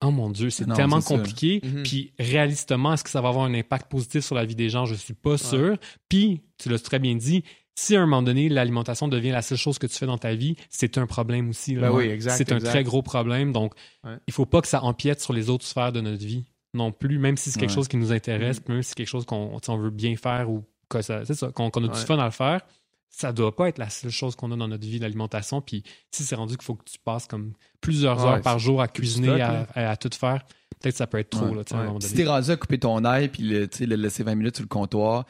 oh 0.04 0.10
mon 0.10 0.30
Dieu, 0.30 0.50
c'est 0.50 0.66
tellement 0.66 1.00
compliqué. 1.00 1.60
Mhm. 1.64 1.82
Puis 1.82 2.12
réalistement, 2.18 2.92
est-ce 2.94 3.04
que 3.04 3.10
ça 3.10 3.20
va 3.20 3.28
avoir 3.28 3.44
un 3.46 3.54
impact 3.54 3.90
positif 3.90 4.24
sur 4.24 4.34
la 4.34 4.44
vie 4.44 4.54
des 4.54 4.68
gens? 4.68 4.84
Je 4.86 4.94
suis 4.94 5.14
pas 5.14 5.38
sûr. 5.38 5.76
Puis, 6.08 6.42
tu 6.58 6.68
l'as 6.68 6.78
très 6.78 6.98
bien 6.98 7.14
dit, 7.14 7.44
si 7.78 7.94
à 7.96 8.00
un 8.00 8.06
moment 8.06 8.22
donné, 8.22 8.48
l'alimentation 8.48 9.06
devient 9.08 9.30
la 9.30 9.42
seule 9.42 9.58
chose 9.58 9.78
que 9.78 9.86
tu 9.86 9.96
fais 9.96 10.06
dans 10.06 10.18
ta 10.18 10.34
vie, 10.34 10.56
c'est 10.70 10.96
un 10.98 11.06
problème 11.06 11.50
aussi. 11.50 11.74
Ben 11.76 11.90
oui, 11.92 12.18
C'est 12.20 12.52
un 12.52 12.58
très 12.58 12.84
gros 12.84 13.02
problème. 13.02 13.52
Donc, 13.52 13.74
Ouais. 14.04 14.16
il 14.26 14.32
faut 14.32 14.46
pas 14.46 14.60
que 14.62 14.68
ça 14.68 14.82
empiète 14.82 15.20
sur 15.20 15.32
les 15.32 15.50
autres 15.50 15.64
sphères 15.66 15.92
de 15.92 16.00
notre 16.00 16.24
vie 16.24 16.44
non 16.74 16.92
plus, 16.92 17.18
même 17.18 17.36
si 17.36 17.50
c'est 17.50 17.58
quelque 17.58 17.70
Ouais. 17.70 17.74
chose 17.74 17.88
qui 17.88 17.96
nous 17.96 18.12
intéresse, 18.12 18.58
Mhm. 18.58 18.64
puis 18.64 18.74
même 18.74 18.82
si 18.82 18.90
c'est 18.90 18.94
quelque 18.96 19.08
chose 19.08 19.24
qu'on 19.24 19.76
veut 19.78 19.90
bien 19.90 20.14
faire 20.16 20.50
ou 20.50 20.64
que 20.88 21.00
ça, 21.02 21.24
c'est 21.24 21.34
ça, 21.34 21.50
qu'on 21.50 21.68
a 21.68 21.80
du 21.80 21.88
Ouais. 21.88 21.94
fun 22.06 22.18
à 22.18 22.26
le 22.26 22.30
faire. 22.30 22.60
Ça 23.08 23.32
doit 23.32 23.56
pas 23.56 23.68
être 23.68 23.78
la 23.78 23.88
seule 23.88 24.10
chose 24.10 24.36
qu'on 24.36 24.52
a 24.52 24.56
dans 24.56 24.68
notre 24.68 24.86
vie, 24.86 24.98
l'alimentation. 24.98 25.62
Puis 25.62 25.82
si 26.10 26.22
c'est 26.22 26.34
rendu 26.34 26.56
qu'il 26.56 26.64
faut 26.64 26.74
que 26.74 26.84
tu 26.84 26.98
passes 27.02 27.26
comme 27.26 27.52
plusieurs 27.80 28.22
Ouais, 28.22 28.30
heures 28.32 28.40
par 28.42 28.58
jour 28.58 28.82
à 28.82 28.88
cuisiner, 28.88 29.28
stock, 29.28 29.40
à, 29.40 29.66
à- 29.74 29.90
à 29.92 29.96
tout 29.96 30.10
faire, 30.18 30.44
peut-être 30.80 30.92
que 30.92 30.98
ça 30.98 31.06
peut 31.06 31.18
être 31.18 31.30
trop, 31.30 31.46
Ouais. 31.46 31.54
là, 31.56 31.62
à 31.70 31.74
un 31.76 31.80
Ouais. 31.80 31.86
moment 31.86 32.00
Si 32.00 32.12
t'es 32.14 32.26
rendu 32.26 32.50
à 32.50 32.56
couper 32.56 32.78
ton 32.78 33.04
ail 33.06 33.28
puis 33.28 33.42
le, 33.42 33.68
le 33.80 33.96
laisser 33.96 34.22
20 34.22 34.34
minutes 34.34 34.56
sur 34.56 34.64
le 34.64 34.68
comptoir, 34.68 35.24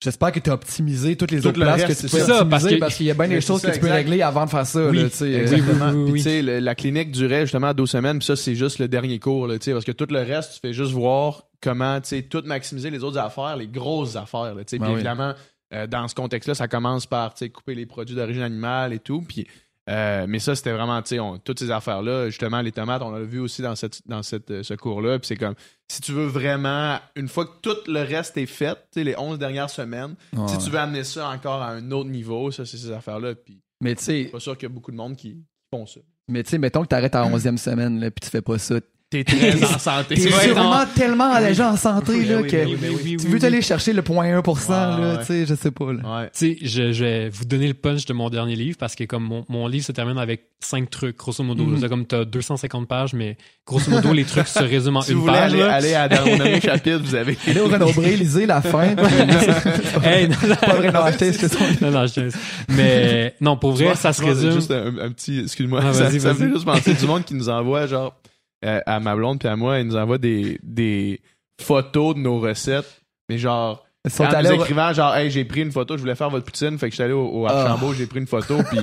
j'espère 0.00 0.32
que 0.32 0.40
tu 0.40 0.50
as 0.50 0.54
optimisé 0.54 1.16
toutes 1.16 1.30
les 1.30 1.40
Tout 1.40 1.48
autres 1.48 1.58
le 1.60 1.64
places 1.66 1.84
reste, 1.84 2.02
que 2.02 2.06
tu 2.08 2.16
peux 2.16 2.22
ça, 2.22 2.42
optimiser 2.42 2.78
parce 2.78 2.96
qu'il 2.96 3.06
y 3.06 3.10
a 3.10 3.14
bien 3.14 3.28
des 3.28 3.40
choses 3.40 3.60
ça, 3.60 3.68
que 3.70 3.74
tu 3.74 3.80
peux 3.80 3.86
exact. 3.86 3.98
régler 3.98 4.22
avant 4.22 4.44
de 4.44 4.50
faire 4.50 4.66
ça. 4.66 4.86
Oui, 4.88 4.98
là, 4.98 5.04
Exactement. 5.04 5.90
oui, 5.90 5.96
oui, 5.96 6.04
Puis, 6.04 6.12
oui. 6.12 6.18
tu 6.18 6.24
sais, 6.24 6.42
le- 6.42 6.58
la 6.60 6.74
clinique 6.74 7.10
durait 7.12 7.42
justement 7.42 7.72
12 7.74 7.90
semaines, 7.90 8.18
puis 8.18 8.26
ça, 8.26 8.36
c'est 8.36 8.54
juste 8.54 8.78
le 8.78 8.88
dernier 8.88 9.18
cours, 9.18 9.46
là, 9.46 9.56
parce 9.58 9.84
que 9.84 9.92
tout 9.92 10.06
le 10.10 10.20
reste, 10.20 10.54
tu 10.54 10.60
fais 10.60 10.72
juste 10.72 10.92
voir 10.92 11.44
comment, 11.60 12.00
tout 12.30 12.42
maximiser 12.44 12.90
les 12.90 13.04
autres 13.04 13.18
affaires, 13.18 13.56
les 13.56 13.68
grosses 13.68 14.16
affaires, 14.16 14.54
là. 14.54 14.62
Ben 14.62 14.64
Puis 14.64 14.78
oui. 14.80 14.92
évidemment, 14.94 15.34
euh, 15.72 15.86
dans 15.86 16.06
ce 16.08 16.14
contexte-là, 16.14 16.54
ça 16.54 16.68
commence 16.68 17.06
par, 17.06 17.34
tu 17.34 17.48
couper 17.50 17.74
les 17.74 17.86
produits 17.86 18.14
d'origine 18.16 18.42
animale 18.42 18.92
et 18.92 18.98
tout, 18.98 19.22
puis... 19.22 19.46
euh, 19.90 20.26
mais 20.28 20.38
ça, 20.38 20.54
c'était 20.54 20.72
vraiment, 20.72 21.02
tu 21.02 21.18
on- 21.18 21.38
toutes 21.38 21.58
ces 21.58 21.70
affaires-là, 21.72 22.28
justement, 22.30 22.60
les 22.60 22.70
tomates, 22.72 23.02
on 23.02 23.10
l'a 23.10 23.22
vu 23.24 23.40
aussi 23.40 23.62
dans, 23.62 23.74
cette, 23.74 24.06
dans 24.06 24.22
cette, 24.22 24.50
euh, 24.52 24.62
ce 24.62 24.74
cours-là. 24.74 25.18
Puis 25.18 25.26
c'est 25.28 25.36
comme, 25.36 25.54
si 25.88 26.00
tu 26.00 26.12
veux 26.12 26.26
vraiment, 26.26 26.98
une 27.16 27.26
fois 27.28 27.46
que 27.46 27.60
tout 27.62 27.76
le 27.90 28.00
reste 28.02 28.36
est 28.36 28.46
fait, 28.46 28.78
tu 28.92 29.02
les 29.02 29.16
11 29.18 29.38
dernières 29.40 29.70
semaines, 29.70 30.14
ouais. 30.36 30.46
si 30.48 30.58
tu 30.58 30.70
veux 30.70 30.78
amener 30.78 31.02
ça 31.04 31.28
encore 31.28 31.60
à 31.62 31.70
un 31.70 31.90
autre 31.90 32.10
niveau, 32.10 32.50
ça, 32.52 32.64
c'est 32.64 32.76
ces 32.76 32.92
affaires-là. 32.92 33.34
Puis 33.34 33.60
Mais 33.80 33.96
tu 33.96 34.04
sais, 34.04 34.24
pas 34.26 34.38
sûr 34.40 34.56
qu'il 34.56 34.68
y 34.68 34.72
a 34.72 34.74
beaucoup 34.74 34.92
de 34.92 34.96
monde 34.96 35.16
qui 35.16 35.42
font 35.74 35.84
ça. 35.86 36.00
mais 36.28 36.44
tu 36.44 36.50
sais, 36.50 36.58
mettons 36.58 36.82
que 36.82 36.88
t'arrêtes 36.88 37.16
à 37.16 37.22
la 37.28 37.30
11e 37.36 37.56
semaine 37.56 37.98
là, 37.98 38.10
puis 38.12 38.20
tu 38.22 38.30
fais 38.30 38.42
pas 38.42 38.58
ça. 38.58 38.76
T'es 39.12 39.24
très 39.24 39.62
en 39.74 39.78
santé. 39.78 40.14
T'es 40.14 40.24
Ouais, 40.24 40.48
vraiment 40.48 40.84
tellement 40.96 41.30
allégé 41.32 41.62
en 41.62 41.76
santé 41.76 42.12
Oui, 42.14 42.24
là, 42.24 42.38
oui, 42.40 42.48
que 42.48 42.56
oui, 42.64 42.76
oui, 42.80 42.88
oui, 43.04 43.16
tu 43.18 43.26
oui, 43.26 43.32
veux 43.32 43.38
oui. 43.38 43.44
aller 43.44 43.60
chercher 43.60 43.92
le 43.92 44.00
0.1%, 44.00 44.68
Ouais, 44.70 44.74
là, 44.74 44.98
ouais. 45.12 45.18
tu 45.20 45.24
sais, 45.26 45.44
je 45.46 45.54
sais 45.54 45.70
pas. 45.70 45.92
Là. 45.92 46.16
Ouais. 46.20 46.30
Tu 46.34 46.54
sais, 46.54 46.58
je, 46.62 46.92
je 46.92 47.04
vais 47.04 47.28
vous 47.28 47.44
donner 47.44 47.68
le 47.68 47.74
punch 47.74 48.06
de 48.06 48.12
mon 48.14 48.30
dernier 48.30 48.56
livre 48.56 48.78
parce 48.78 48.94
que 48.94 49.04
comme 49.04 49.24
mon, 49.24 49.44
mon 49.50 49.66
livre 49.66 49.84
se 49.84 49.92
termine 49.92 50.16
avec 50.16 50.44
cinq 50.60 50.88
trucs, 50.88 51.18
grosso 51.18 51.44
modo. 51.44 51.64
Mhm. 51.64 51.78
C'est 51.80 51.88
comme 51.90 52.06
t'as 52.06 52.24
250 52.24 52.88
pages, 52.88 53.12
mais 53.12 53.36
grosso 53.66 53.90
modo, 53.90 54.12
les 54.14 54.24
trucs 54.24 54.48
se 54.48 54.60
résument 54.60 55.00
en 55.00 55.02
Si 55.02 55.10
une 55.12 55.18
vous 55.18 55.24
voulez 55.24 55.34
page. 55.34 55.52
aller, 55.52 55.60
là. 55.62 55.72
aller 55.74 55.94
à 55.94 56.08
dans- 56.08 56.22
au 56.22 56.36
dernier 56.36 56.60
chapitre, 56.62 57.00
vous 57.04 57.14
avez. 57.14 57.36
Allez 57.46 57.60
au 57.60 57.66
Renaud-Bré, 57.68 58.16
lisez 58.16 58.46
la 58.46 58.62
fin. 58.62 58.94
Hey, 60.04 60.28
non, 60.28 60.36
non, 60.48 60.56
pas 60.56 60.74
vrai, 60.74 60.90
non, 60.92 61.00
achetez 61.00 61.32
ce 61.32 61.38
que 61.38 61.48
sont- 61.48 61.58
non, 61.80 61.90
non, 61.90 62.06
je. 62.06 62.30
Mais 62.70 63.34
non, 63.40 63.56
pour 63.56 63.72
vrai, 63.72 63.94
ça 63.94 64.12
se 64.12 64.22
résume. 64.24 64.52
Juste 64.52 64.70
un, 64.70 65.10
petit. 65.10 65.40
Excuse-moi. 65.40 65.80
Ah, 65.82 65.92
ça 65.92 66.04
me 66.04 66.10
fait 66.10 66.48
juste 66.48 66.64
penser 66.64 66.94
du 66.94 67.06
monde 67.06 67.24
qui 67.24 67.34
nous 67.34 67.48
envoie, 67.48 67.86
genre, 67.86 68.14
à 68.62 69.00
ma 69.00 69.16
blonde 69.16 69.38
puis 69.38 69.48
à 69.48 69.56
moi, 69.56 69.80
ils 69.80 69.86
nous 69.86 69.96
envoient 69.96 70.18
des, 70.18 70.58
des 70.62 71.20
photos 71.60 72.14
de 72.14 72.20
nos 72.20 72.40
recettes. 72.40 73.02
Mais 73.28 73.38
genre, 73.38 73.84
sont 74.10 74.24
en 74.24 74.28
allés 74.28 74.48
nous 74.50 74.56
au- 74.56 74.60
écrivant, 74.62 74.92
genre, 74.92 75.14
hey, 75.14 75.30
j'ai 75.30 75.44
pris 75.44 75.60
une 75.62 75.72
photo, 75.72 75.96
je 75.96 76.00
voulais 76.02 76.14
faire 76.16 76.30
votre 76.30 76.44
poutine, 76.44 76.78
fait 76.78 76.86
que 76.86 76.92
je 76.92 76.96
suis 76.96 77.04
allé 77.04 77.12
au, 77.12 77.24
au 77.26 77.46
Ah. 77.46 77.52
Archambault, 77.62 77.92
j'ai 77.94 78.06
pris 78.06 78.18
une 78.20 78.26
photo, 78.26 78.58
puis 78.68 78.80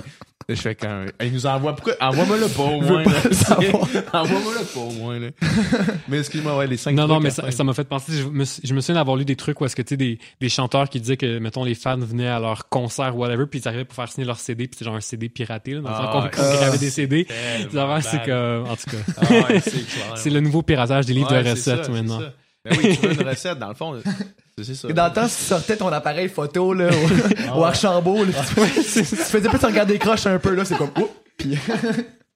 je 0.47 0.55
fais 0.55 0.75
quand. 0.75 1.05
Ils 1.21 1.34
nous 1.34 1.45
envoient. 1.45 1.75
Pourquoi 1.75 1.93
Envoie-moi 1.99 2.38
le 2.38 2.47
pas 2.47 2.63
au 2.63 2.82
moins. 2.82 3.03
Envoie-moi 4.13 4.53
le 4.60 4.65
pas 4.73 4.79
au 4.79 4.91
moins, 4.91 5.19
là. 5.19 5.27
mais 6.08 6.19
excuse-moi, 6.19 6.58
ouais, 6.58 6.67
les 6.67 6.77
cinq 6.77 6.93
Non, 6.95 7.08
non, 7.08 7.19
mais 7.19 7.29
ça 7.32 7.63
m'a 7.63 7.73
fait 7.73 7.84
penser. 7.84 8.13
Je 8.13 8.23
me, 8.27 8.45
je 8.63 8.73
me 8.73 8.82
souviens 8.82 8.95
d'avoir 8.95 9.17
lu 9.17 9.25
des 9.25 9.36
trucs 9.36 9.60
où 9.62 9.65
est-ce 9.65 9.75
que 9.75 9.82
tu 9.82 9.89
sais, 9.89 9.97
des, 9.97 10.19
des 10.39 10.49
chanteurs 10.49 10.89
qui 10.89 10.99
disaient 10.99 11.17
que, 11.17 11.38
mettons, 11.39 11.63
les 11.63 11.75
fans 11.75 11.97
venaient 11.97 12.27
à 12.27 12.39
leur 12.39 12.69
concert, 12.69 13.15
whatever, 13.17 13.45
puis 13.45 13.60
ils 13.60 13.67
arrivaient 13.67 13.86
pour 13.86 13.95
faire 13.95 14.08
signer 14.12 14.25
leur 14.25 14.39
CD, 14.39 14.67
puis 14.67 14.75
c'était 14.77 14.86
genre 14.86 14.95
un 14.95 15.01
CD 15.01 15.29
piraté, 15.29 15.73
là, 15.73 15.82
dans 15.82 15.89
le 15.89 15.95
Ah, 15.95 16.01
sens 16.01 16.12
qu'on 16.13 16.21
ouais. 16.23 16.29
qu'on 16.32 16.41
gravait 16.58 16.71
Ah. 16.73 16.77
des 16.77 16.89
CD. 16.89 17.27
C'est 17.29 18.23
que, 18.23 18.63
en 18.63 18.75
tout 18.75 18.89
cas, 18.89 18.97
Ah 19.21 19.25
ouais, 19.53 19.62
c'est 20.15 20.29
le 20.32 20.39
nouveau 20.39 20.62
piratage 20.62 21.05
des 21.05 21.13
livres 21.13 21.32
Ouais, 21.32 21.43
de 21.43 21.55
ça, 21.55 21.75
recettes 21.75 21.89
maintenant. 21.89 22.21
Ben 22.65 22.78
oui, 22.78 22.98
tu 23.00 23.08
veux 23.08 23.13
une 23.22 23.28
recette, 23.30 23.58
dans 23.60 23.69
le 23.69 23.74
fond. 23.74 24.02
C'est 24.62 24.76
ça. 24.76 24.89
Et 24.89 24.93
dans 24.93 25.08
le 25.08 25.13
temps, 25.13 25.28
si 25.28 25.38
tu 25.38 25.43
sortais 25.43 25.78
ton 25.78 25.88
appareil 25.88 26.28
photo 26.28 26.74
là, 26.74 26.88
au, 26.89 27.08
Ah 27.48 27.58
au 27.58 27.63
Archambault, 27.63 28.26
là, 28.26 28.32
tu, 28.56 28.82
tu 28.84 29.04
faisais 29.06 29.48
plus 29.50 29.65
regarder 29.65 29.93
les 29.93 30.00
croches 30.00 30.26
un 30.28 30.38
peu, 30.39 30.54
là, 30.54 30.65
c'est 30.65 30.76
comme, 30.78 30.91
oups, 30.98 31.10
puis. 31.38 31.58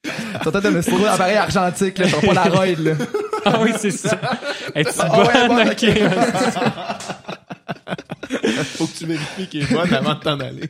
Tu 0.03 0.09
sortais 0.43 0.61
de 0.61 0.77
un 0.77 1.13
appareil 1.13 1.35
argentique, 1.37 1.97
là, 1.97 2.07
ton 2.09 2.21
Polaroid, 2.21 2.65
là. 2.79 2.93
Ah 3.45 3.59
oui, 3.61 3.71
c'est 3.77 3.91
ça. 3.91 4.19
Es-tu 4.75 4.91
Ah 4.99 5.19
ouais, 5.19 5.47
bonne? 5.47 5.65
bon, 5.65 5.71
Ok. 5.71 5.85
Faut 8.77 8.87
que 8.87 8.97
tu 8.97 9.05
vérifies 9.05 9.47
qu'il 9.47 9.63
est 9.63 9.73
bonne 9.73 9.93
avant 9.93 10.15
de 10.15 10.19
t'en 10.19 10.39
aller. 10.39 10.69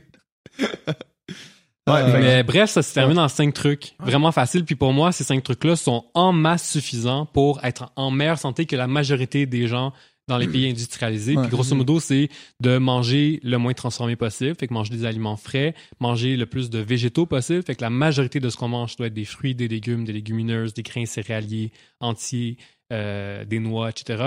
Ouais, 1.87 1.95
Euh, 1.95 2.19
Mais 2.21 2.43
bref, 2.43 2.69
ça 2.69 2.81
se 2.81 2.93
termine 2.93 3.19
en 3.19 3.27
cinq 3.27 3.53
trucs. 3.53 3.93
Vraiment 3.99 4.31
facile. 4.31 4.63
Puis 4.63 4.75
pour 4.75 4.93
moi, 4.93 5.11
ces 5.11 5.23
cinq 5.23 5.43
trucs-là 5.43 5.75
sont 5.75 6.05
en 6.13 6.31
masse 6.31 6.69
suffisants 6.71 7.25
pour 7.25 7.63
être 7.63 7.91
en 7.95 8.09
meilleure 8.11 8.39
santé 8.39 8.65
que 8.65 8.75
la 8.75 8.87
majorité 8.87 9.45
des 9.45 9.67
gens 9.67 9.91
dans 10.29 10.37
les 10.37 10.47
pays 10.47 10.69
industrialisés. 10.69 11.35
Ouais. 11.35 11.41
Puis 11.41 11.51
grosso 11.51 11.75
modo, 11.75 11.99
c'est 11.99 12.29
de 12.61 12.77
manger 12.77 13.41
le 13.43 13.57
moins 13.57 13.73
transformé 13.73 14.15
possible. 14.15 14.55
Fait 14.57 14.67
que 14.67 14.73
manger 14.73 14.95
des 14.95 15.05
aliments 15.05 15.35
frais, 15.35 15.75
manger 15.99 16.37
le 16.37 16.45
plus 16.45 16.69
de 16.69 16.79
végétaux 16.79 17.25
possible. 17.25 17.61
Fait 17.63 17.75
que 17.75 17.81
la 17.81 17.89
majorité 17.89 18.39
de 18.39 18.49
ce 18.49 18.55
qu'on 18.55 18.69
mange 18.69 18.95
doit 18.95 19.07
être 19.07 19.13
des 19.13 19.25
fruits, 19.25 19.53
des 19.53 19.67
légumes, 19.67 20.05
des 20.05 20.13
légumineuses, 20.13 20.73
des 20.73 20.83
grains 20.83 21.05
céréaliers 21.05 21.73
entiers, 21.99 22.55
euh, 22.93 23.43
des 23.43 23.59
noix, 23.59 23.89
etc. 23.89 24.23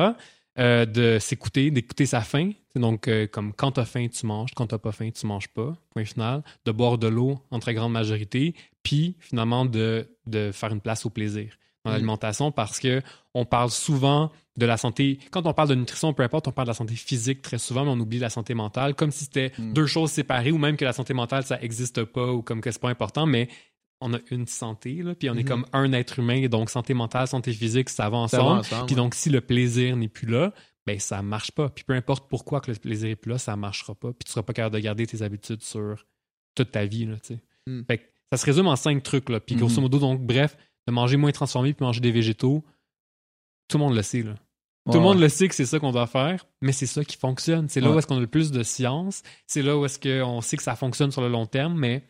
Euh, 0.58 0.86
de 0.86 1.18
s'écouter, 1.20 1.70
d'écouter 1.70 2.06
sa 2.06 2.22
faim. 2.22 2.52
Donc, 2.74 3.08
euh, 3.08 3.26
comme 3.26 3.52
quand 3.52 3.72
t'as 3.72 3.84
faim, 3.84 4.06
tu 4.08 4.24
manges. 4.24 4.52
Quand 4.54 4.66
t'as 4.68 4.78
pas 4.78 4.92
faim, 4.92 5.10
tu 5.10 5.26
manges 5.26 5.48
pas. 5.48 5.76
Point 5.90 6.06
final. 6.06 6.42
De 6.64 6.72
boire 6.72 6.96
de 6.96 7.08
l'eau 7.08 7.38
en 7.50 7.58
très 7.58 7.74
grande 7.74 7.92
majorité. 7.92 8.54
Puis, 8.82 9.16
finalement, 9.20 9.66
de, 9.66 10.08
de 10.26 10.50
faire 10.52 10.72
une 10.72 10.80
place 10.80 11.04
au 11.04 11.10
plaisir 11.10 11.52
dans 11.84 11.90
Mm. 11.90 11.94
l'alimentation 11.94 12.52
parce 12.52 12.80
que 12.80 13.02
on 13.34 13.44
parle 13.44 13.70
souvent 13.70 14.32
de 14.56 14.64
la 14.64 14.78
santé. 14.78 15.18
Quand 15.30 15.46
on 15.46 15.52
parle 15.52 15.68
de 15.68 15.74
nutrition, 15.74 16.14
peu 16.14 16.22
importe, 16.22 16.48
on 16.48 16.52
parle 16.52 16.66
de 16.68 16.70
la 16.70 16.74
santé 16.74 16.94
physique 16.94 17.42
très 17.42 17.58
souvent, 17.58 17.84
mais 17.84 17.90
on 17.90 18.00
oublie 18.00 18.18
la 18.18 18.30
santé 18.30 18.54
mentale, 18.54 18.94
comme 18.94 19.10
si 19.10 19.24
c'était 19.24 19.52
Mm. 19.58 19.72
deux 19.74 19.86
choses 19.86 20.10
séparées 20.10 20.52
ou 20.52 20.58
même 20.58 20.76
que 20.78 20.84
la 20.86 20.94
santé 20.94 21.12
mentale, 21.12 21.44
ça 21.44 21.60
existe 21.60 22.02
pas 22.04 22.32
ou 22.32 22.40
comme 22.40 22.62
que 22.62 22.70
c'est 22.70 22.80
pas 22.80 22.88
important, 22.88 23.26
mais 23.26 23.48
on 24.00 24.12
a 24.14 24.18
une 24.30 24.46
santé, 24.46 25.02
là, 25.02 25.14
puis 25.14 25.30
on 25.30 25.34
est 25.34 25.42
Mhm. 25.42 25.48
comme 25.48 25.66
un 25.72 25.92
être 25.92 26.18
humain, 26.18 26.46
donc 26.48 26.68
santé 26.70 26.92
mentale, 26.94 27.26
santé 27.28 27.52
physique, 27.52 27.88
ça 27.88 28.08
va 28.10 28.28
Ça 28.28 28.38
va 28.38 28.44
ensemble. 28.44 28.86
Puis 28.86 28.94
ouais. 28.94 29.00
donc, 29.00 29.14
si 29.14 29.30
le 29.30 29.40
plaisir 29.40 29.96
n'est 29.96 30.08
plus 30.08 30.26
là, 30.26 30.52
ben 30.86 30.98
ça 31.00 31.22
marche 31.22 31.50
pas. 31.52 31.68
Puis 31.70 31.84
peu 31.84 31.94
importe 31.94 32.28
pourquoi 32.28 32.60
que 32.60 32.70
le 32.70 32.76
plaisir 32.78 33.08
est 33.10 33.16
plus 33.16 33.30
là, 33.32 33.38
ça 33.38 33.56
marchera 33.56 33.94
pas. 33.94 34.12
Puis 34.12 34.24
tu 34.26 34.32
seras 34.32 34.42
pas 34.42 34.52
capable 34.52 34.74
de 34.74 34.80
garder 34.80 35.06
tes 35.06 35.22
habitudes 35.22 35.62
sur 35.62 36.04
toute 36.54 36.70
ta 36.72 36.84
vie. 36.84 37.06
Là, 37.06 37.16
tu 37.18 37.34
sais. 37.34 37.40
Mm. 37.66 37.82
Fait 37.86 37.98
que 37.98 38.04
ça 38.32 38.36
se 38.36 38.46
résume 38.46 38.66
en 38.68 38.76
cinq 38.76 39.02
trucs. 39.02 39.28
Là. 39.30 39.40
Puis 39.40 39.56
grosso 39.56 39.76
Mhm. 39.76 39.82
modo, 39.82 39.98
donc, 39.98 40.20
bref, 40.20 40.56
de 40.86 40.92
manger 40.92 41.16
moins 41.16 41.32
transformé 41.32 41.72
puis 41.72 41.84
manger 41.84 42.00
des 42.00 42.12
végétaux, 42.12 42.64
tout 43.68 43.78
le 43.78 43.84
monde 43.84 43.94
le 43.96 44.02
sait. 44.02 44.22
Là. 44.22 44.34
Tout 44.84 44.92
Ouais, 44.92 44.94
le 44.98 45.00
monde 45.02 45.18
le 45.18 45.28
sait 45.28 45.48
que 45.48 45.54
c'est 45.56 45.66
ça 45.66 45.80
qu'on 45.80 45.90
doit 45.90 46.06
faire, 46.06 46.46
mais 46.60 46.70
c'est 46.70 46.86
ça 46.86 47.04
qui 47.04 47.16
fonctionne. 47.16 47.68
C'est 47.68 47.80
là 47.80 47.88
Ouais. 47.88 47.96
où 47.96 47.98
est-ce 47.98 48.06
qu'on 48.06 48.18
a 48.18 48.20
le 48.20 48.28
plus 48.28 48.52
de 48.52 48.62
science. 48.62 49.22
C'est 49.48 49.62
là 49.62 49.76
où 49.76 49.84
est-ce 49.84 49.98
qu'on 49.98 50.40
sait 50.42 50.56
que 50.56 50.62
ça 50.62 50.76
fonctionne 50.76 51.10
sur 51.10 51.22
le 51.22 51.28
long 51.28 51.46
terme, 51.46 51.76
mais 51.76 52.04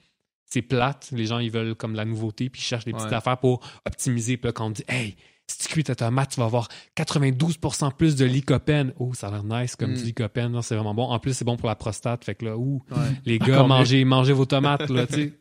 c'est 0.46 0.62
plate. 0.62 1.08
Les 1.12 1.26
gens, 1.26 1.38
ils 1.38 1.50
veulent 1.50 1.74
comme 1.74 1.94
la 1.94 2.04
nouveauté, 2.04 2.48
puis 2.50 2.60
ils 2.60 2.64
cherchent 2.64 2.84
des 2.84 2.92
petites 2.92 3.08
Ouais. 3.08 3.14
affaires 3.14 3.38
pour 3.38 3.60
optimiser. 3.84 4.36
Puis 4.36 4.48
là, 4.48 4.52
quand 4.52 4.66
on 4.66 4.70
dit 4.70 4.84
«Hey, 4.88 5.16
si 5.48 5.58
tu 5.58 5.68
cuis 5.68 5.84
ta 5.84 5.94
tomate, 5.94 6.30
tu 6.30 6.40
vas 6.40 6.46
avoir 6.46 6.68
92% 6.96 7.90
plus 7.90 8.16
de 8.16 8.24
lycopène.» 8.24 8.92
Oh, 8.98 9.12
ça 9.14 9.28
a 9.28 9.30
l'air 9.32 9.44
nice 9.44 9.76
comme 9.76 9.92
Mm. 9.92 9.96
du 9.96 10.02
lycopène. 10.04 10.52
Non, 10.52 10.62
C'est 10.62 10.74
vraiment 10.74 10.94
bon. 10.94 11.04
En 11.04 11.18
plus, 11.18 11.34
c'est 11.34 11.44
bon 11.44 11.56
pour 11.56 11.68
la 11.68 11.74
prostate. 11.76 12.24
Fait 12.24 12.34
que 12.34 12.44
là, 12.46 12.56
ouh, 12.56 12.82
Ouais. 12.90 12.96
les 13.24 13.36
Encore 13.36 13.48
gars, 13.48 13.62
mieux. 13.62 13.68
mangez, 13.68 14.04
mangez 14.04 14.32
vos 14.32 14.44
tomates, 14.46 14.88
là, 14.90 15.06
tu 15.06 15.14
sais. 15.14 15.32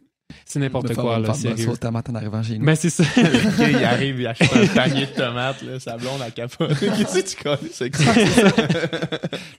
C'est 0.44 0.58
n'importe 0.60 0.94
quoi, 0.96 1.20
là, 1.20 1.34
sérieux. 1.36 1.66
sauce 1.66 1.80
tomate 1.80 2.10
en 2.10 2.16
arrivant 2.16 2.42
chez 2.42 2.58
nous. 2.58 2.66
Mais 2.66 2.76
c'est 2.76 2.90
ça. 2.90 3.04
Le 3.16 3.58
gars, 3.60 3.70
il 3.70 3.84
arrive, 3.86 4.20
il 4.22 4.28
achète 4.28 4.52
un 4.56 4.68
panier 4.68 5.06
de 5.06 5.12
tomates, 5.12 5.62
là, 5.62 5.80
sa 5.80 5.98
blonde 5.98 6.20
à 6.22 6.32
capote. 6.32 6.70
Qu'est-ce 6.80 7.20
que 7.22 7.30
tu 7.30 7.44
connais? 7.44 7.70
C'est 7.72 7.90
que 7.92 7.98
ça? 8.00 8.14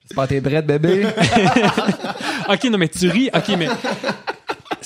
C'est 0.05 0.15
pas 0.17 0.27
tes 0.27 0.41
brettes, 0.41 0.67
bébé. 0.67 1.07
ok, 2.49 2.65
non, 2.65 2.79
mais 2.79 2.89
tu 2.89 3.09
ris. 3.09 3.31
Ok, 3.33 3.49
mais 3.57 3.69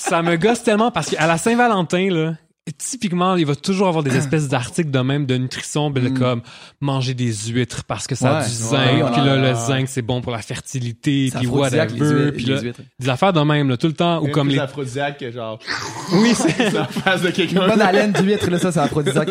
ça 0.01 0.21
me 0.21 0.35
gosse 0.37 0.63
tellement 0.63 0.91
parce 0.91 1.09
qu'à 1.09 1.27
la 1.27 1.37
Saint-Valentin, 1.37 2.09
là, 2.09 2.33
typiquement, 2.77 3.35
il 3.35 3.45
va 3.45 3.55
toujours 3.55 3.87
avoir 3.87 4.03
des 4.03 4.15
espèces 4.15 4.47
d'articles 4.47 4.91
de 4.91 4.99
même 4.99 5.25
de 5.25 5.35
nutrition, 5.35 5.89
Mm. 5.89 6.13
comme 6.17 6.41
manger 6.79 7.13
des 7.15 7.33
huîtres 7.49 7.83
parce 7.85 8.05
que 8.07 8.13
ça 8.15 8.37
a 8.37 8.43
du 8.43 8.49
zinc, 8.49 9.03
ouais, 9.03 9.11
puis 9.11 9.21
là, 9.21 9.35
le 9.35 9.53
zinc, 9.55 9.87
c'est 9.87 10.01
bon 10.03 10.21
pour 10.21 10.31
la 10.31 10.41
fertilité, 10.41 11.29
C'est 11.31 11.39
puis 11.39 11.47
aphrodisiaque, 11.47 11.91
les 11.91 11.99
whatever, 12.01 12.23
huîtres- 12.25 12.35
puis 12.37 12.45
là, 12.45 12.61
des 12.99 13.09
affaires 13.09 13.33
de 13.33 13.41
même, 13.41 13.67
là, 13.67 13.77
tout 13.77 13.87
le 13.87 13.93
temps, 13.93 14.21
ou 14.21 14.27
comme 14.29 14.47
les... 14.49 14.59
aphrodisiaques 14.59 15.17
que 15.19 15.31
genre, 15.31 15.59
Oui, 16.13 16.33
c'est 16.35 16.77
en 16.79 16.85
face 16.85 17.21
de 17.23 17.31
quelqu'un. 17.31 17.67
Bonne 17.67 17.81
haleine 17.81 18.11
d'huître, 18.13 18.49
là, 18.49 18.59
ça, 18.59 18.71
c'est 18.71 18.79
aphrodisiaque. 18.79 19.29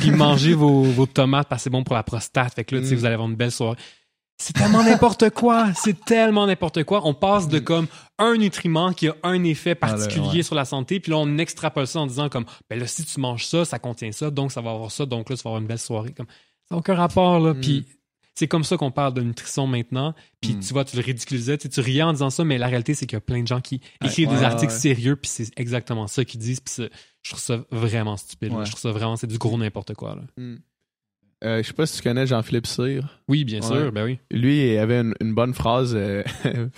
puis 0.00 0.10
manger 0.10 0.54
vos, 0.54 0.82
vos 0.82 1.06
tomates 1.06 1.46
parce 1.48 1.60
que 1.60 1.64
c'est 1.64 1.70
bon 1.70 1.84
pour 1.84 1.94
la 1.94 2.02
prostate. 2.02 2.54
Fait 2.54 2.64
que 2.64 2.74
là, 2.74 2.80
tu 2.80 2.88
sais, 2.88 2.94
Mm. 2.94 2.98
vous 2.98 3.04
allez 3.04 3.14
avoir 3.14 3.28
une 3.28 3.36
belle 3.36 3.52
soirée. 3.52 3.76
C'est 4.40 4.52
tellement 4.52 4.84
n'importe 4.84 5.30
quoi. 5.30 5.72
C'est 5.74 6.04
tellement 6.04 6.46
n'importe 6.46 6.84
quoi. 6.84 7.00
On 7.04 7.12
passe 7.14 7.48
de 7.48 7.58
comme 7.58 7.88
un 8.18 8.36
nutriment 8.36 8.92
qui 8.92 9.08
a 9.08 9.16
un 9.24 9.42
effet 9.44 9.74
particulier 9.74 10.20
Ah, 10.24 10.28
là, 10.28 10.34
ouais. 10.36 10.42
sur 10.42 10.54
la 10.54 10.64
santé, 10.64 11.00
puis 11.00 11.10
là, 11.10 11.18
on 11.18 11.38
extrapole 11.38 11.86
ça 11.88 11.98
en 12.00 12.06
disant 12.06 12.28
comme, 12.28 12.44
ben 12.70 12.78
là, 12.78 12.86
si 12.86 13.04
tu 13.04 13.18
manges 13.20 13.46
ça, 13.46 13.64
ça 13.64 13.78
contient 13.80 14.12
ça, 14.12 14.30
donc 14.30 14.52
ça 14.52 14.60
va 14.60 14.70
avoir 14.70 14.92
ça, 14.92 15.06
donc 15.06 15.28
là, 15.28 15.36
tu 15.36 15.42
vas 15.42 15.50
avoir 15.50 15.60
une 15.60 15.66
belle 15.66 15.78
soirée. 15.78 16.12
Comme, 16.12 16.26
ça 16.68 16.74
n'a 16.74 16.78
aucun 16.78 16.94
rapport, 16.94 17.40
là. 17.40 17.52
Mm. 17.52 17.60
Puis 17.60 17.86
c'est 18.36 18.46
comme 18.46 18.62
ça 18.62 18.76
qu'on 18.76 18.92
parle 18.92 19.12
de 19.14 19.22
nutrition 19.22 19.66
maintenant. 19.66 20.14
Puis 20.40 20.54
Mm. 20.54 20.60
tu 20.60 20.72
vois, 20.72 20.84
tu 20.84 20.96
le 20.96 21.02
ridiculisais, 21.02 21.58
tu 21.58 21.68
tu 21.68 21.80
riais 21.80 22.02
en 22.02 22.12
disant 22.12 22.30
ça, 22.30 22.44
mais 22.44 22.58
la 22.58 22.68
réalité, 22.68 22.94
c'est 22.94 23.06
qu'il 23.06 23.16
y 23.16 23.18
a 23.18 23.20
plein 23.20 23.42
de 23.42 23.48
gens 23.48 23.60
qui 23.60 23.80
écrivent 24.04 24.28
Ouais, 24.28 24.34
des 24.36 24.40
ouais, 24.40 24.46
articles 24.46 24.72
sérieux, 24.72 25.16
puis 25.16 25.28
c'est 25.28 25.50
exactement 25.58 26.06
ça 26.06 26.24
qu'ils 26.24 26.38
disent, 26.38 26.60
puis 26.60 26.86
je 27.22 27.30
trouve 27.30 27.42
ça 27.42 27.58
vraiment 27.72 28.16
stupide. 28.16 28.52
Je 28.64 28.70
trouve 28.70 28.80
ça 28.80 28.92
vraiment, 28.92 29.16
c'est 29.16 29.26
du 29.26 29.38
gros 29.38 29.58
n'importe 29.58 29.94
quoi, 29.94 30.14
là. 30.14 30.22
Euh, 31.44 31.62
je 31.62 31.68
sais 31.68 31.72
pas 31.72 31.86
si 31.86 31.96
tu 31.98 32.02
connais 32.02 32.26
Jean-Philippe 32.26 32.66
Cyr. 32.66 33.20
Oui, 33.28 33.44
bien 33.44 33.60
Ouais. 33.60 33.66
sûr, 33.66 33.92
ben 33.92 34.04
oui. 34.04 34.18
Lui, 34.30 34.72
il 34.72 34.78
avait 34.78 35.00
une, 35.00 35.14
une 35.20 35.34
bonne 35.34 35.54
phrase. 35.54 35.94
euh, 35.96 36.22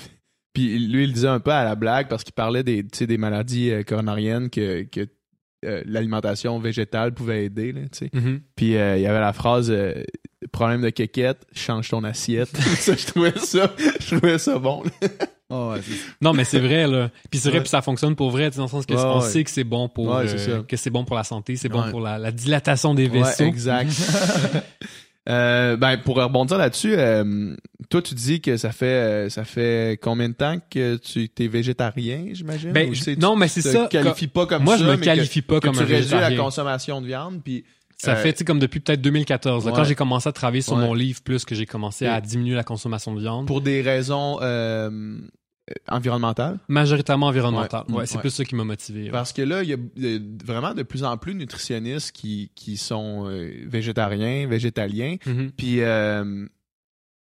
puis 0.52 0.78
lui, 0.78 1.04
il 1.04 1.12
disait 1.12 1.28
un 1.28 1.40
peu 1.40 1.50
à 1.52 1.64
la 1.64 1.74
blague 1.76 2.08
parce 2.08 2.24
qu'il 2.24 2.34
parlait 2.34 2.62
des, 2.62 2.82
des 2.82 3.18
maladies 3.18 3.70
euh, 3.70 3.82
coronariennes 3.82 4.50
que, 4.50 4.82
que 4.82 5.06
l'alimentation 5.62 6.58
végétale 6.58 7.12
pouvait 7.12 7.44
aider. 7.44 7.72
Là. 7.72 7.80
Mhm. 8.14 8.40
Puis 8.56 8.66
il 8.68 8.72
y 8.72 8.76
avait 8.78 9.20
la 9.20 9.32
phrase 9.34 9.70
problème 10.52 10.80
de 10.80 10.88
quéquette, 10.90 11.46
change 11.52 11.90
ton 11.90 12.02
assiette. 12.04 12.56
ça, 12.56 12.96
je 12.96 13.06
trouvais 13.06 13.38
ça, 13.38 13.70
je 14.00 14.16
trouvais 14.16 14.38
ça 14.38 14.58
bon. 14.58 14.82
Oh, 15.50 15.72
ouais, 15.74 15.80
Non, 16.22 16.32
mais 16.32 16.44
c'est 16.44 16.60
vrai, 16.60 16.86
là. 16.86 17.10
Puis 17.30 17.40
c'est 17.40 17.50
vrai, 17.50 17.60
puis 17.60 17.68
ça 17.68 17.82
fonctionne 17.82 18.14
pour 18.14 18.30
vrai, 18.30 18.50
dans 18.50 18.62
le 18.62 18.68
sens 18.68 18.86
que 18.86 18.94
Ouais, 18.94 19.00
on 19.02 19.18
ouais. 19.20 19.28
sait 19.28 19.42
que 19.44 19.50
c'est 19.50 19.64
bon 19.64 19.88
pour 19.88 20.14
euh, 20.14 20.24
que 20.68 20.76
c'est 20.76 20.90
bon 20.90 21.04
pour 21.04 21.16
la 21.16 21.24
santé, 21.24 21.56
c'est 21.56 21.68
bon 21.68 21.90
pour 21.90 22.00
la, 22.00 22.18
la 22.18 22.30
dilatation 22.30 22.94
des 22.94 23.08
vaisseaux. 23.08 23.44
exact. 23.44 23.90
Euh, 25.28 25.76
ben 25.76 25.98
pour 25.98 26.16
rebondir 26.16 26.56
là-dessus, 26.56 26.94
euh, 26.96 27.54
toi 27.90 28.00
tu 28.00 28.14
dis 28.14 28.40
que 28.40 28.56
ça 28.56 28.72
fait 28.72 28.86
euh, 28.86 29.28
ça 29.28 29.44
fait 29.44 29.98
combien 30.02 30.30
de 30.30 30.34
temps 30.34 30.56
que 30.70 30.96
tu 30.96 31.30
es 31.38 31.46
végétarien, 31.46 32.28
j'imagine? 32.32 32.72
Ben, 32.72 32.90
non, 33.18 33.36
mais 33.36 33.46
c'est 33.46 33.60
ça. 33.60 33.86
qualifies 33.88 34.28
pas 34.28 34.46
comme 34.46 34.64
Moi, 34.64 34.78
ça, 34.78 34.84
je 34.84 34.88
me 34.90 34.96
que- 34.96 35.04
qualifie 35.04 35.42
pas 35.42 35.60
que 35.60 35.66
comme 35.66 35.76
tu 35.76 35.82
un 35.82 35.84
réduis 35.84 36.10
la 36.12 36.20
végétarien. 36.20 36.36
consommation 36.42 37.00
de 37.02 37.06
viande 37.06 37.42
puis 37.44 37.64
Ça 37.98 38.12
Euh, 38.12 38.16
fait, 38.16 38.32
tu 38.32 38.38
sais, 38.38 38.44
comme 38.46 38.58
depuis 38.58 38.80
peut-être 38.80 39.02
2014, 39.02 39.66
là, 39.66 39.70
Ouais. 39.72 39.76
quand 39.76 39.84
j'ai 39.84 39.94
commencé 39.94 40.26
à 40.26 40.32
travailler 40.32 40.62
sur 40.62 40.72
Ouais. 40.72 40.80
mon 40.86 40.94
livre, 40.94 41.20
plus 41.22 41.44
que 41.44 41.54
j'ai 41.54 41.66
commencé 41.66 42.06
à 42.06 42.18
diminuer 42.22 42.54
la 42.54 42.64
consommation 42.64 43.14
de 43.14 43.20
viande. 43.20 43.46
pour 43.46 43.60
des 43.60 43.82
raisons 43.82 44.38
euh, 44.40 45.18
euh, 45.70 45.74
environnementales. 45.94 46.58
Majoritairement 46.68 47.26
environnemental. 47.26 47.84
Ouais. 47.88 47.94
Ouais, 47.96 48.06
c'est 48.06 48.16
Ouais. 48.16 48.20
plus 48.22 48.30
ça 48.30 48.44
qui 48.44 48.54
m'a 48.54 48.64
motivé. 48.64 49.10
Parce 49.10 49.32
que 49.32 49.42
là, 49.42 49.62
il 49.62 49.68
y 49.70 49.74
a 49.74 50.18
vraiment 50.44 50.74
de 50.74 50.82
plus 50.82 51.04
en 51.04 51.16
plus 51.16 51.34
de 51.34 51.38
nutritionnistes 51.38 52.12
qui, 52.12 52.50
qui 52.54 52.76
sont 52.76 53.26
euh, 53.28 53.50
végétariens, 53.66 54.46
végétaliens. 54.46 55.16
Mhm. 55.26 55.52
Puis 55.56 55.80
euh, 55.82 56.46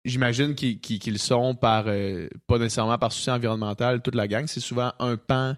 j'imagine 0.04 0.54
qu'ils 0.54 0.80
qu'ils- 0.80 0.98
qu'ils 0.98 1.14
le 1.14 1.18
sont 1.18 1.54
par 1.54 1.84
euh, 1.88 2.28
pas 2.46 2.58
nécessairement 2.58 2.98
par 2.98 3.12
souci 3.12 3.30
environnemental, 3.30 4.02
toute 4.02 4.14
la 4.14 4.28
gang. 4.28 4.44
C'est 4.46 4.60
souvent 4.60 4.92
un 4.98 5.16
pan 5.16 5.56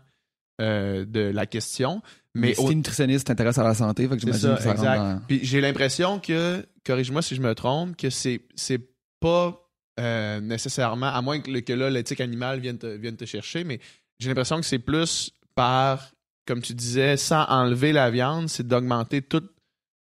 euh, 0.61 1.05
de 1.05 1.21
la 1.21 1.47
question. 1.47 2.01
Mais 2.35 2.49
Mais 2.49 2.55
si 2.55 2.61
au- 2.61 2.73
nutritionniste, 2.73 3.27
t'intéresses 3.27 3.59
à 3.59 3.65
la 3.65 3.75
santé, 3.75 4.07
fait 4.09 4.15
que 4.15 4.21
j'imagine 4.21 4.41
ça, 4.51 4.57
que 4.57 4.63
ça 4.63 4.71
exact. 4.73 4.97
dans... 4.99 5.21
Puis 5.27 5.41
j'ai 5.43 5.61
l'impression 5.61 6.19
que, 6.19 6.65
corrige-moi 6.85 7.23
si 7.23 7.35
je 7.35 7.41
me 7.43 7.55
trompe, 7.55 7.97
que 7.97 8.11
c'est 8.11 8.41
c'est 8.55 8.81
pas 9.21 9.66
euh, 9.99 10.41
nécessairement, 10.41 11.07
à 11.07 11.21
moins 11.23 11.41
que, 11.41 11.51
le- 11.51 11.61
que 11.61 11.73
là 11.73 11.89
l'éthique 11.91 12.21
animale 12.21 12.61
vienne 12.61 12.79
te, 12.79 12.87
vienne 12.87 13.17
te 13.17 13.25
chercher, 13.25 13.65
mais 13.65 13.81
j'ai 14.19 14.29
l'impression 14.29 14.57
que 14.61 14.67
c'est 14.67 14.79
plus 14.79 15.31
par, 15.55 16.11
comme 16.47 16.61
tu 16.63 16.75
disais, 16.75 17.17
sans 17.17 17.45
enlever 17.49 17.93
la 17.93 18.11
viande, 18.11 18.49
c'est 18.49 18.67
d'augmenter 18.67 19.23
toute 19.23 19.51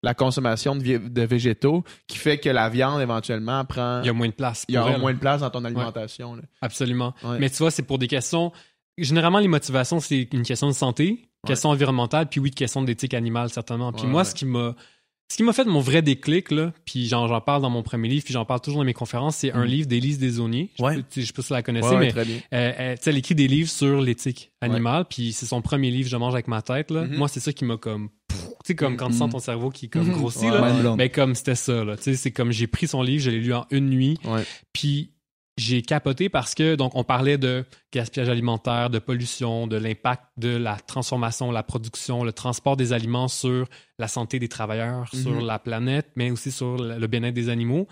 la 0.04 0.14
consommation 0.16 0.76
de, 0.76 1.22
végétaux 1.22 1.84
qui 2.08 2.18
fait 2.18 2.40
que 2.40 2.50
la 2.50 2.70
viande 2.70 3.02
éventuellement 3.02 3.64
prend 3.66 4.02
Il 4.02 4.08
y 4.08 4.10
a 4.10 4.14
moins 4.14 4.30
de 4.30 4.34
place. 4.34 4.66
il 4.68 4.74
y 4.76 4.78
aura 4.80 4.98
moins 4.98 5.14
de 5.14 5.20
place 5.20 5.42
dans 5.42 5.50
ton 5.52 5.64
alimentation. 5.64 6.36
là. 6.36 6.42
Absolument. 6.62 7.14
Ouais. 7.24 7.38
Mais 7.40 7.50
tu 7.52 7.58
vois, 7.58 7.70
c'est 7.70 7.84
pour 7.84 8.00
des 8.00 8.08
questions. 8.08 8.52
Généralement, 8.98 9.38
les 9.40 9.48
motivations, 9.48 10.00
c'est 10.00 10.28
une 10.34 10.42
question 10.44 10.68
de 10.68 10.74
santé, 10.74 11.30
question 11.46 11.70
environnementale, 11.70 12.28
puis 12.28 12.40
oui, 12.40 12.50
question 12.52 12.82
d'éthique 12.82 13.14
animale, 13.14 13.50
certainement. 13.52 13.92
Puis 13.94 14.08
moi, 14.08 14.24
ce 14.26 14.34
qui 14.34 14.46
m'a. 14.46 14.76
Ce 15.32 15.38
qui 15.38 15.44
m'a 15.44 15.54
fait 15.54 15.64
mon 15.64 15.80
vrai 15.80 16.02
déclic, 16.02 16.52
là, 16.52 16.74
puis 16.84 17.08
j'en, 17.08 17.40
parle 17.40 17.62
dans 17.62 17.70
mon 17.70 17.84
premier 17.84 18.10
livre, 18.10 18.26
puis 18.26 18.34
j'en 18.34 18.44
parle 18.44 18.60
toujours 18.60 18.80
dans 18.82 18.86
mes 18.86 18.94
conférences, 18.94 19.38
c'est 19.38 19.54
un 19.54 19.64
Mm. 19.64 19.68
livre 19.70 19.88
d'Élise 19.88 20.20
Desauniers. 20.20 20.72
Je 20.78 20.84
Ouais. 20.84 20.96
sais- 21.10 21.22
pas 21.32 21.42
si 21.42 21.48
vous 21.48 21.54
la 21.54 21.64
connaissez, 21.64 21.88
Ouais, 21.88 22.00
mais 22.00 22.12
très 22.12 22.26
bien. 22.26 22.36
euh, 22.54 22.96
elle, 23.02 23.18
écrit 23.18 23.34
des 23.34 23.48
livres 23.48 23.70
sur 23.70 24.02
l'éthique 24.02 24.52
animale, 24.60 25.06
puis 25.10 25.32
c'est 25.32 25.46
son 25.46 25.62
premier 25.62 25.90
livre, 25.90 26.10
Je 26.10 26.18
mange 26.18 26.34
avec 26.34 26.50
ma 26.50 26.62
tête. 26.62 26.92
Là. 26.92 27.06
Mhm. 27.06 27.16
Moi, 27.16 27.30
c'est 27.30 27.40
ça 27.40 27.54
qui 27.54 27.64
m'a 27.64 27.78
comme. 27.78 28.10
Tu 28.28 28.36
sais, 28.66 28.76
comme 28.76 28.98
quand 28.98 29.08
tu 29.10 29.16
sens 29.16 29.32
ton 29.32 29.40
cerveau 29.40 29.70
qui 29.70 29.88
comme 29.90 30.08
Mhm. 30.08 30.18
grossi, 30.18 30.46
Ouais, 30.48 30.52
là. 30.84 30.96
Mais 30.98 31.08
comme 31.10 31.34
c'était 31.34 31.56
ça, 31.56 31.86
là. 31.86 31.96
Tu 31.96 32.04
sais, 32.04 32.16
c'est 32.16 32.32
comme 32.32 32.52
j'ai 32.52 32.68
pris 32.68 32.88
son 32.88 33.02
livre, 33.02 33.24
je 33.24 33.30
l'ai 33.30 33.40
lu 33.40 33.54
en 33.54 33.66
une 33.72 33.90
nuit, 33.90 34.18
Ouais. 34.26 34.44
puis 34.74 35.12
j'ai 35.62 35.82
capoté 35.82 36.28
parce 36.30 36.56
que, 36.56 36.76
donc, 36.76 36.96
on 36.96 37.04
parlait 37.04 37.38
de 37.38 37.64
gaspillage 37.94 38.30
alimentaire, 38.30 38.90
de 38.90 39.00
pollution, 39.00 39.68
de 39.68 39.78
l'impact 39.78 40.24
de 40.38 40.56
la 40.58 40.76
transformation, 40.78 41.52
la 41.52 41.64
production, 41.64 42.24
le 42.24 42.34
transport 42.34 42.76
des 42.78 42.94
aliments 42.94 43.28
sur 43.28 43.68
la 44.00 44.08
santé 44.08 44.40
des 44.40 44.48
travailleurs, 44.50 45.10
Mhm. 45.14 45.22
sur 45.22 45.42
la 45.42 45.60
planète, 45.60 46.08
mais 46.16 46.32
aussi 46.32 46.52
sur 46.52 46.78
le 46.78 46.98
le 46.98 47.08
bien-être 47.08 47.34
des 47.36 47.50
animaux. 47.50 47.88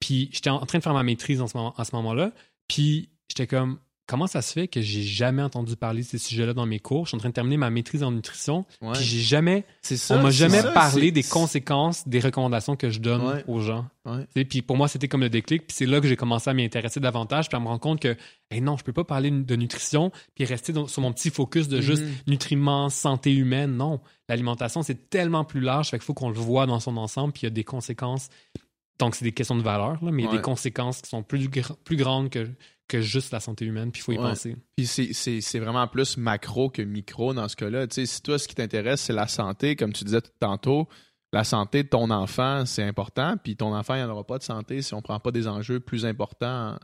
Puis 0.00 0.30
j'étais 0.32 0.50
en 0.50 0.64
train 0.64 0.78
de 0.78 0.82
faire 0.84 0.94
ma 0.94 1.02
maîtrise 1.02 1.40
en 1.40 1.48
ce 1.48 1.56
moment, 1.56 1.74
à 1.76 1.84
ce 1.84 1.94
moment-là, 1.96 2.30
puis 2.68 3.10
j'étais 3.28 3.46
comme, 3.48 3.78
comment 4.08 4.26
ça 4.26 4.42
se 4.42 4.52
fait 4.52 4.66
que 4.66 4.80
j'ai 4.80 5.02
jamais 5.02 5.42
entendu 5.42 5.76
parler 5.76 6.02
de 6.02 6.06
ces 6.06 6.18
sujets-là 6.18 6.54
dans 6.54 6.66
mes 6.66 6.80
cours? 6.80 7.04
Je 7.04 7.10
suis 7.10 7.16
en 7.16 7.20
train 7.20 7.28
de 7.28 7.34
terminer 7.34 7.56
ma 7.58 7.70
maîtrise 7.70 8.02
en 8.02 8.10
nutrition, 8.10 8.64
Ouais. 8.82 8.92
puis 8.94 9.04
j'ai 9.04 9.20
jamais 9.20 9.64
ça, 9.82 10.16
on 10.18 10.22
m'a 10.22 10.30
jamais 10.30 10.62
ça, 10.62 10.72
parlé 10.72 11.12
des 11.12 11.22
conséquences 11.22 12.08
des 12.08 12.18
recommandations 12.18 12.74
que 12.74 12.90
je 12.90 12.98
donne 12.98 13.22
Ouais. 13.24 13.44
aux 13.46 13.60
gens. 13.60 13.86
Ouais. 14.06 14.44
Puis 14.44 14.62
pour 14.62 14.76
moi, 14.76 14.88
c'était 14.88 15.06
comme 15.06 15.20
le 15.20 15.28
déclic. 15.30 15.66
Puis 15.66 15.76
c'est 15.76 15.86
là 15.86 16.00
que 16.00 16.08
j'ai 16.08 16.16
commencé 16.16 16.48
à 16.50 16.54
m'y 16.54 16.64
intéresser 16.64 16.98
davantage, 16.98 17.48
puis 17.48 17.56
à 17.56 17.60
me 17.60 17.66
rendre 17.66 17.80
compte 17.80 18.00
que, 18.00 18.16
hey, 18.50 18.60
non, 18.60 18.76
je 18.76 18.82
peux 18.82 18.92
pas 18.94 19.04
parler 19.04 19.30
de 19.30 19.56
nutrition, 19.56 20.10
puis 20.34 20.44
rester 20.46 20.72
dans- 20.72 20.86
sur 20.88 21.02
mon 21.02 21.12
petit 21.12 21.30
focus 21.30 21.68
de 21.68 21.80
juste 21.80 22.02
Mhm. 22.02 22.12
nutriments, 22.26 22.88
santé 22.88 23.32
humaine. 23.34 23.76
Non, 23.76 24.00
l'alimentation, 24.28 24.82
c'est 24.82 25.10
tellement 25.10 25.44
plus 25.44 25.60
large, 25.60 25.90
fait 25.90 25.98
qu'il 25.98 26.06
faut 26.06 26.14
qu'on 26.14 26.30
le 26.30 26.34
voit 26.38 26.64
dans 26.66 26.80
son 26.80 26.96
ensemble, 26.96 27.32
puis 27.34 27.42
il 27.42 27.44
y 27.44 27.48
a 27.48 27.50
des 27.50 27.64
conséquences. 27.64 28.30
Donc, 28.98 29.14
c'est 29.14 29.24
des 29.24 29.32
questions 29.32 29.54
de 29.56 29.62
valeur, 29.62 30.02
là, 30.02 30.10
mais 30.10 30.22
il 30.22 30.26
y 30.26 30.28
a 30.28 30.32
des 30.32 30.42
conséquences 30.42 31.02
qui 31.02 31.08
sont 31.10 31.22
plus, 31.22 31.46
gr- 31.48 31.76
plus 31.84 31.96
grandes 31.96 32.30
que, 32.30 32.48
que 32.88 33.00
juste 33.02 33.32
la 33.32 33.40
santé 33.40 33.64
humaine, 33.66 33.92
puis 33.92 34.00
il 34.00 34.04
faut 34.04 34.12
y 34.12 34.16
Ouais. 34.18 34.22
penser. 34.30 34.56
Puis 34.76 34.86
c'est- 34.86 35.58
vraiment 35.58 35.86
plus 35.86 36.16
macro 36.16 36.70
que 36.70 36.80
micro 36.82 37.34
dans 37.34 37.46
ce 37.48 37.54
cas-là. 37.56 37.86
Tu 37.86 37.94
sais, 37.96 38.06
si 38.06 38.22
toi, 38.22 38.38
ce 38.38 38.48
qui 38.48 38.54
t'intéresse, 38.54 39.02
c'est 39.02 39.12
la 39.12 39.28
santé, 39.28 39.76
comme 39.76 39.92
tu 39.92 40.04
disais 40.04 40.20
tout 40.22 40.30
tantôt, 40.40 40.88
la 41.32 41.44
santé 41.44 41.82
de 41.82 41.88
ton 41.88 42.10
enfant, 42.10 42.64
c'est 42.64 42.82
important. 42.82 43.36
Puis 43.42 43.56
ton 43.56 43.74
enfant, 43.74 43.94
il 43.94 43.98
n'y 43.98 44.04
en 44.04 44.10
aura 44.10 44.24
pas 44.24 44.38
de 44.38 44.42
santé 44.42 44.80
si 44.80 44.94
on 44.94 45.02
prend 45.02 45.20
pas 45.20 45.30
des 45.30 45.46
enjeux 45.46 45.78
plus 45.80 46.06
importants 46.06 46.78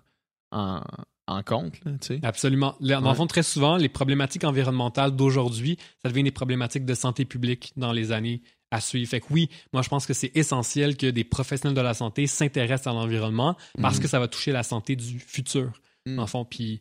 en, 0.52 0.82
en 1.26 1.42
compte. 1.42 1.82
là, 1.86 1.92
tu 1.92 2.06
sais. 2.08 2.20
Absolument. 2.22 2.76
Dans 2.80 3.00
le 3.00 3.06
Ouais. 3.08 3.14
fond, 3.14 3.26
très 3.26 3.42
souvent, 3.42 3.76
les 3.78 3.88
problématiques 3.88 4.44
environnementales 4.44 5.16
d'aujourd'hui, 5.16 5.78
ça 6.02 6.10
devient 6.10 6.22
des 6.24 6.30
problématiques 6.30 6.84
de 6.84 6.94
santé 6.94 7.24
publique 7.24 7.72
dans 7.76 7.92
les 7.92 8.12
années 8.12 8.42
à 8.70 8.80
suivre. 8.82 9.08
Fait 9.08 9.20
que 9.20 9.26
oui, 9.30 9.48
moi, 9.72 9.80
je 9.80 9.88
pense 9.88 10.04
que 10.04 10.12
c'est 10.12 10.32
essentiel 10.36 10.96
que 10.98 11.06
des 11.06 11.24
professionnels 11.24 11.76
de 11.76 11.80
la 11.80 11.94
santé 11.94 12.26
s'intéressent 12.26 12.88
à 12.88 12.92
l'environnement 12.98 13.56
parce 13.80 13.96
Mhm. 13.96 14.02
que 14.02 14.08
ça 14.08 14.18
va 14.20 14.28
toucher 14.28 14.52
la 14.52 14.62
santé 14.64 14.96
du 14.96 15.18
futur, 15.18 15.72
Dans 16.06 16.22
le 16.22 16.26
fond. 16.26 16.44
Puis 16.44 16.80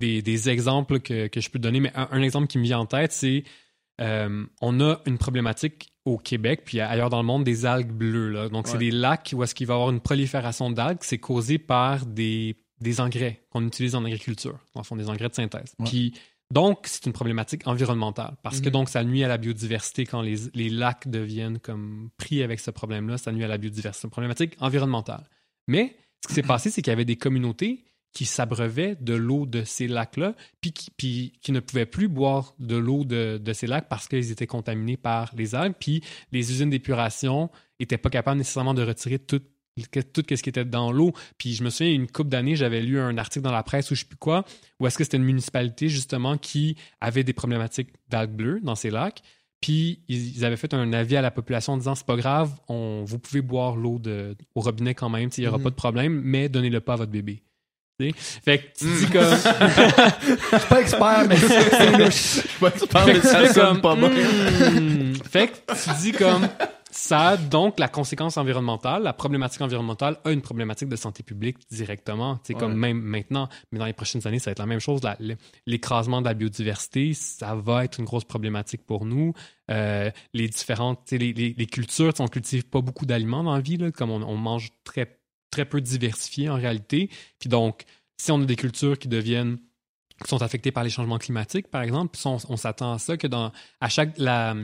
des, 0.00 0.22
des 0.22 0.48
exemples 0.48 1.00
que, 1.00 1.28
que 1.28 1.40
je 1.40 1.50
peux 1.50 1.58
donner, 1.58 1.80
mais 1.80 1.92
un, 1.94 2.08
un 2.10 2.22
exemple 2.22 2.46
qui 2.48 2.58
me 2.58 2.64
vient 2.64 2.80
en 2.80 2.86
tête, 2.86 3.12
c'est 3.12 3.44
euh, 4.00 4.44
on 4.60 4.80
a 4.80 5.00
une 5.06 5.18
problématique 5.18 5.92
au 6.04 6.18
Québec, 6.18 6.62
puis 6.64 6.80
ailleurs 6.80 7.10
dans 7.10 7.20
le 7.20 7.26
monde, 7.26 7.44
des 7.44 7.66
algues 7.66 7.92
bleues. 7.92 8.30
Là. 8.30 8.48
Donc, 8.48 8.68
c'est 8.68 8.78
des 8.78 8.90
lacs 8.90 9.32
où 9.34 9.42
est-ce 9.42 9.54
qu'il 9.54 9.66
va 9.66 9.74
y 9.74 9.76
avoir 9.76 9.90
une 9.90 10.00
prolifération 10.00 10.70
d'algues. 10.70 10.98
C'est 11.00 11.18
causé 11.18 11.58
par 11.58 12.06
des, 12.06 12.56
des 12.80 13.00
engrais 13.00 13.42
qu'on 13.50 13.66
utilise 13.66 13.94
en 13.94 14.04
agriculture, 14.04 14.58
fond, 14.84 14.96
des 14.96 15.08
engrais 15.08 15.28
de 15.28 15.34
synthèse. 15.34 15.74
Ouais. 15.78 15.86
Puis, 15.88 16.14
donc, 16.52 16.80
c'est 16.84 17.06
une 17.06 17.12
problématique 17.12 17.66
environnementale 17.66 18.36
parce 18.44 18.60
que 18.60 18.66
Mhm. 18.66 18.72
donc, 18.72 18.88
ça 18.88 19.02
nuit 19.02 19.24
à 19.24 19.28
la 19.28 19.36
biodiversité 19.36 20.06
quand 20.06 20.20
les, 20.22 20.36
les 20.54 20.68
lacs 20.68 21.08
deviennent 21.08 21.58
comme 21.58 22.10
pris 22.18 22.42
avec 22.42 22.60
ce 22.60 22.70
problème-là. 22.70 23.18
Ça 23.18 23.32
nuit 23.32 23.42
à 23.42 23.48
la 23.48 23.58
biodiversité. 23.58 24.02
C'est 24.02 24.06
une 24.06 24.12
problématique 24.12 24.56
environnementale. 24.60 25.24
Mais 25.66 25.96
ce 26.22 26.28
qui 26.28 26.34
s'est 26.34 26.42
passé, 26.46 26.70
c'est 26.70 26.82
qu'il 26.82 26.90
y 26.90 26.92
avait 26.92 27.04
des 27.04 27.16
communautés 27.16 27.84
qui 28.16 28.24
s'abreuvaient 28.24 28.96
de 28.98 29.12
l'eau 29.12 29.44
de 29.44 29.62
ces 29.64 29.88
lacs-là, 29.88 30.34
puis 30.62 30.72
qui, 30.72 30.90
puis 30.90 31.32
qui 31.42 31.52
ne 31.52 31.60
pouvaient 31.60 31.84
plus 31.84 32.08
boire 32.08 32.54
de 32.58 32.74
l'eau 32.74 33.04
de, 33.04 33.36
de 33.36 33.52
ces 33.52 33.66
lacs 33.66 33.90
parce 33.90 34.08
qu'ils 34.08 34.30
étaient 34.30 34.46
contaminés 34.46 34.96
par 34.96 35.34
les 35.36 35.54
algues, 35.54 35.74
puis 35.78 36.02
les 36.32 36.50
usines 36.50 36.70
d'épuration 36.70 37.50
n'étaient 37.78 37.98
pas 37.98 38.08
capables 38.08 38.38
nécessairement 38.38 38.72
de 38.72 38.82
retirer 38.82 39.18
tout, 39.18 39.42
tout 40.14 40.22
ce 40.30 40.42
qui 40.42 40.48
était 40.48 40.64
dans 40.64 40.92
l'eau. 40.92 41.12
Puis 41.36 41.52
je 41.52 41.62
me 41.62 41.68
souviens, 41.68 41.92
une 41.92 42.06
couple 42.10 42.30
d'années, 42.30 42.56
j'avais 42.56 42.80
lu 42.80 42.98
un 42.98 43.18
article 43.18 43.44
dans 43.44 43.52
la 43.52 43.62
presse 43.62 43.90
ou 43.90 43.94
je 43.94 44.00
sais 44.00 44.06
plus 44.06 44.16
quoi, 44.16 44.46
où 44.80 44.86
est-ce 44.86 44.96
que 44.96 45.04
c'était 45.04 45.18
une 45.18 45.24
municipalité 45.24 45.90
justement 45.90 46.38
qui 46.38 46.74
avait 47.02 47.22
des 47.22 47.34
problématiques 47.34 47.90
d'algues 48.08 48.32
bleues 48.34 48.60
dans 48.62 48.76
ces 48.76 48.88
lacs. 48.88 49.20
Puis 49.60 50.00
ils, 50.08 50.42
avaient 50.46 50.56
fait 50.56 50.72
un 50.72 50.90
avis 50.94 51.16
à 51.16 51.22
la 51.22 51.30
population 51.30 51.74
en 51.74 51.76
disant 51.76 51.94
c'est 51.94 52.06
pas 52.06 52.16
grave, 52.16 52.50
on, 52.68 53.04
vous 53.06 53.18
pouvez 53.18 53.42
boire 53.42 53.76
l'eau 53.76 54.00
au 54.54 54.60
robinet 54.62 54.94
quand 54.94 55.10
même, 55.10 55.28
il 55.36 55.40
n'y 55.42 55.46
aura 55.46 55.58
Mhm. 55.58 55.64
pas 55.64 55.70
de 55.70 55.74
problème, 55.74 56.22
mais 56.24 56.48
donnez-le 56.48 56.80
pas 56.80 56.94
à 56.94 56.96
votre 56.96 57.12
bébé. 57.12 57.42
Fait 57.98 58.58
que 58.58 58.78
tu 58.78 58.84
Mm. 58.84 58.98
dis 58.98 59.06
comme. 59.06 59.24
Je 59.30 60.58
suis 60.58 60.68
pas 60.68 60.80
expert, 60.80 61.26
mais 61.28 61.36
c'est 61.36 61.98
louche. 61.98 62.42
tu 62.80 62.86
parles, 62.88 63.06
fait 63.06 63.14
mais 63.14 63.20
que 63.20 63.26
tu 63.26 63.28
ça 63.28 63.52
sonne 63.54 63.80
comme. 63.80 63.80
pas 63.80 63.94
hmm. 63.96 65.14
fait 65.30 65.48
que 65.48 65.74
tu 65.74 65.90
dis 66.02 66.12
comme. 66.12 66.48
Ça 66.90 67.28
a 67.28 67.36
donc 67.36 67.78
la 67.78 67.88
conséquence 67.88 68.38
environnementale. 68.38 69.02
La 69.02 69.12
problématique 69.12 69.60
environnementale 69.60 70.16
a 70.24 70.30
une 70.30 70.40
problématique 70.40 70.88
de 70.88 70.96
santé 70.96 71.22
publique 71.22 71.58
directement. 71.70 72.38
C'est 72.42 72.54
comme 72.54 72.74
même 72.74 73.00
maintenant, 73.00 73.50
mais 73.70 73.78
dans 73.78 73.84
les 73.84 73.92
prochaines 73.92 74.26
années, 74.26 74.38
ça 74.38 74.50
va 74.50 74.52
être 74.52 74.60
la 74.60 74.66
même 74.66 74.80
chose. 74.80 75.02
L'écrasement 75.66 76.22
de 76.22 76.26
la 76.26 76.32
biodiversité, 76.32 77.12
ça 77.12 77.54
va 77.54 77.84
être 77.84 78.00
une 78.00 78.06
grosse 78.06 78.24
problématique 78.24 78.86
pour 78.86 79.04
nous. 79.04 79.34
Euh, 79.70 80.10
les 80.32 80.48
différentes, 80.48 81.10
les, 81.10 81.34
les, 81.34 81.54
les 81.56 81.66
cultures, 81.66 82.14
on 82.18 82.28
cultive 82.28 82.64
pas 82.64 82.80
beaucoup 82.80 83.04
d'aliments 83.04 83.44
dans 83.44 83.54
la 83.54 83.60
vie, 83.60 83.76
là, 83.76 83.90
comme 83.90 84.10
on, 84.10 84.22
on 84.22 84.36
mange 84.36 84.70
très, 84.84 85.18
très 85.56 85.64
peu 85.64 85.80
diversifié 85.80 86.48
en 86.50 86.56
réalité. 86.56 87.08
Puis 87.38 87.48
donc, 87.48 87.84
si 88.18 88.30
on 88.30 88.40
a 88.42 88.44
des 88.44 88.56
cultures 88.56 88.98
qui 88.98 89.08
deviennent 89.08 89.58
qui 90.24 90.30
sont 90.30 90.40
affectées 90.40 90.72
par 90.72 90.82
les 90.82 90.88
changements 90.88 91.18
climatiques, 91.18 91.68
par 91.68 91.82
exemple, 91.82 92.18
on, 92.24 92.38
on 92.48 92.56
s'attend 92.56 92.94
à 92.94 92.98
ça 92.98 93.18
que 93.18 93.26
dans 93.26 93.52
à 93.82 93.88
chaque 93.90 94.16
la, 94.16 94.54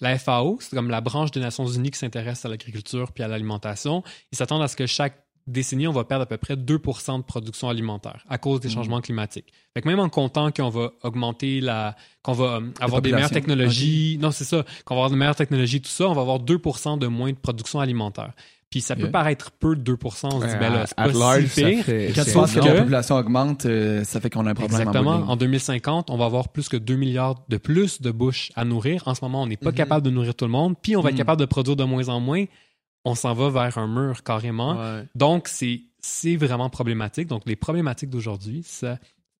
la 0.00 0.16
FAO, 0.18 0.58
c'est 0.60 0.76
comme 0.76 0.90
la 0.90 1.00
branche 1.00 1.32
des 1.32 1.40
Nations 1.40 1.66
Unies 1.66 1.90
qui 1.90 1.98
s'intéresse 1.98 2.44
à 2.44 2.48
l'agriculture 2.48 3.10
puis 3.12 3.24
à 3.24 3.28
l'alimentation, 3.28 4.04
ils 4.30 4.38
s'attendent 4.38 4.62
à 4.62 4.68
ce 4.68 4.76
que 4.76 4.86
chaque 4.86 5.16
décennie, 5.48 5.88
on 5.88 5.92
va 5.92 6.04
perdre 6.04 6.22
à 6.22 6.26
peu 6.26 6.36
près 6.36 6.56
2 6.56 6.78
de 6.78 7.22
production 7.22 7.68
alimentaire 7.68 8.24
à 8.28 8.38
cause 8.38 8.60
des 8.60 8.68
Mhm. 8.68 8.74
changements 8.74 9.00
climatiques. 9.00 9.52
Fait 9.74 9.82
que 9.82 9.88
même 9.88 9.98
en 9.98 10.08
comptant 10.08 10.52
qu'on 10.52 10.68
va 10.68 10.92
augmenter 11.02 11.60
la 11.60 11.96
qu'on 12.22 12.32
va 12.32 12.44
euh, 12.44 12.70
avoir 12.78 13.02
des 13.02 13.10
meilleures 13.12 13.30
technologies, 13.30 14.18
non, 14.20 14.30
c'est 14.30 14.44
ça, 14.44 14.64
qu'on 14.84 14.94
va 14.94 15.00
avoir 15.00 15.10
de 15.10 15.16
meilleures 15.16 15.34
technologies 15.34 15.80
tout 15.80 15.90
ça, 15.90 16.06
on 16.08 16.14
va 16.14 16.20
avoir 16.22 16.38
2 16.38 16.58
de 16.98 17.06
moins 17.08 17.32
de 17.32 17.36
production 17.36 17.80
alimentaire. 17.80 18.32
Puis 18.72 18.80
ça 18.80 18.96
peut 18.96 19.02
Yeah. 19.02 19.10
paraître 19.12 19.52
peu 19.52 19.76
de 19.76 19.82
2 19.82 19.96
on 20.02 20.10
se 20.10 20.46
dit 20.46 20.52
ben 20.58 20.72
là, 20.72 20.86
c'est 20.86 20.94
At 20.98 21.08
pas 21.10 21.18
large, 21.18 21.46
si 21.46 21.62
pire. 21.62 21.84
fait- 21.84 22.12
Quand 22.14 22.24
tu 22.24 22.30
c'est 22.30 22.60
que, 22.60 22.64
la 22.66 22.78
population 22.80 23.14
augmente, 23.16 23.66
euh, 23.66 24.02
ça 24.02 24.18
fait 24.18 24.30
qu'on 24.30 24.46
a 24.46 24.50
un 24.50 24.54
problème. 24.54 24.80
Exactement. 24.80 25.10
En 25.28 25.36
2050, 25.36 26.08
on 26.10 26.16
va 26.16 26.24
avoir 26.24 26.48
plus 26.48 26.68
que 26.70 26.78
2 26.78 26.96
milliards 26.96 27.44
de 27.50 27.58
plus 27.58 28.00
de 28.00 28.10
bouches 28.10 28.50
à 28.56 28.64
nourrir. 28.64 29.02
En 29.06 29.14
ce 29.14 29.22
moment, 29.22 29.42
on 29.42 29.46
n'est 29.46 29.56
pas 29.58 29.70
Mhm. 29.70 29.76
capable 29.76 30.04
de 30.06 30.10
nourrir 30.10 30.34
tout 30.34 30.46
le 30.46 30.50
monde, 30.50 30.74
puis 30.82 30.96
on 30.96 31.02
va 31.02 31.10
être 31.10 31.14
Mhm. 31.14 31.18
capable 31.18 31.40
de 31.40 31.46
produire 31.46 31.76
de 31.76 31.84
moins 31.84 32.08
en 32.08 32.18
moins. 32.18 32.44
On 33.04 33.14
s'en 33.14 33.34
va 33.34 33.50
vers 33.50 33.76
un 33.78 33.86
mur 33.86 34.22
carrément. 34.22 34.80
Ouais. 34.80 35.04
Donc, 35.14 35.48
c'est 35.48 35.82
c'est 36.00 36.34
vraiment 36.34 36.68
problématique. 36.70 37.28
Donc, 37.28 37.42
les 37.46 37.54
problématiques 37.54 38.10
d'aujourd'hui, 38.10 38.62
ça, 38.64 38.98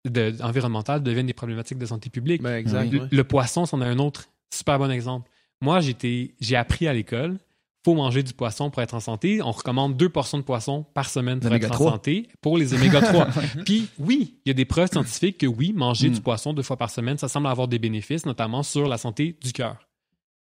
de, 0.09 0.35
environnementales 0.43 1.03
deviennent 1.03 1.27
des 1.27 1.33
problématiques 1.33 1.79
de 1.79 1.87
santé 1.87 2.09
publique. 2.11 2.41
Ben, 2.43 2.55
exact. 2.57 2.93
Le, 3.11 3.25
poisson, 3.25 3.67
c'en 3.67 3.81
est 3.81 3.87
un 3.87 3.99
autre 3.99 4.27
super 4.53 4.79
bon 4.79 4.89
exemple. 4.91 5.29
Moi, 5.61 5.81
j'ai 5.81 6.57
appris 6.57 6.87
à 6.87 6.93
l'école, 6.93 7.39
faut 7.85 7.95
manger 7.95 8.23
du 8.23 8.33
poisson 8.33 8.71
pour 8.71 8.81
être 8.83 8.95
en 8.95 9.01
santé. 9.01 9.43
On 9.43 9.51
recommande 9.51 9.97
deux 9.97 10.09
portions 10.09 10.39
de 10.39 10.43
poisson 10.45 10.85
par 10.95 11.09
semaine 11.11 11.41
pour 11.41 11.53
être 11.53 11.71
en 11.71 11.75
3. 11.75 11.91
santé 11.93 12.29
pour 12.41 12.57
les 12.57 12.75
oméga 12.75 13.01
3. 13.01 13.27
Puis 13.65 13.89
oui, 13.99 14.39
il 14.45 14.49
y 14.49 14.53
a 14.53 14.55
des 14.55 14.65
preuves 14.65 14.91
scientifiques 14.91 15.39
que 15.39 15.47
oui, 15.47 15.73
manger 15.73 16.09
Mm. 16.11 16.13
du 16.15 16.21
poisson 16.21 16.53
deux 16.53 16.63
fois 16.63 16.77
par 16.77 16.91
semaine, 16.91 17.19
ça 17.19 17.29
semble 17.29 17.47
avoir 17.49 17.67
des 17.69 17.79
bénéfices, 17.79 18.25
notamment 18.27 18.63
sur 18.63 18.87
la 18.89 18.99
santé 18.99 19.37
du 19.43 19.53
cœur. 19.53 19.89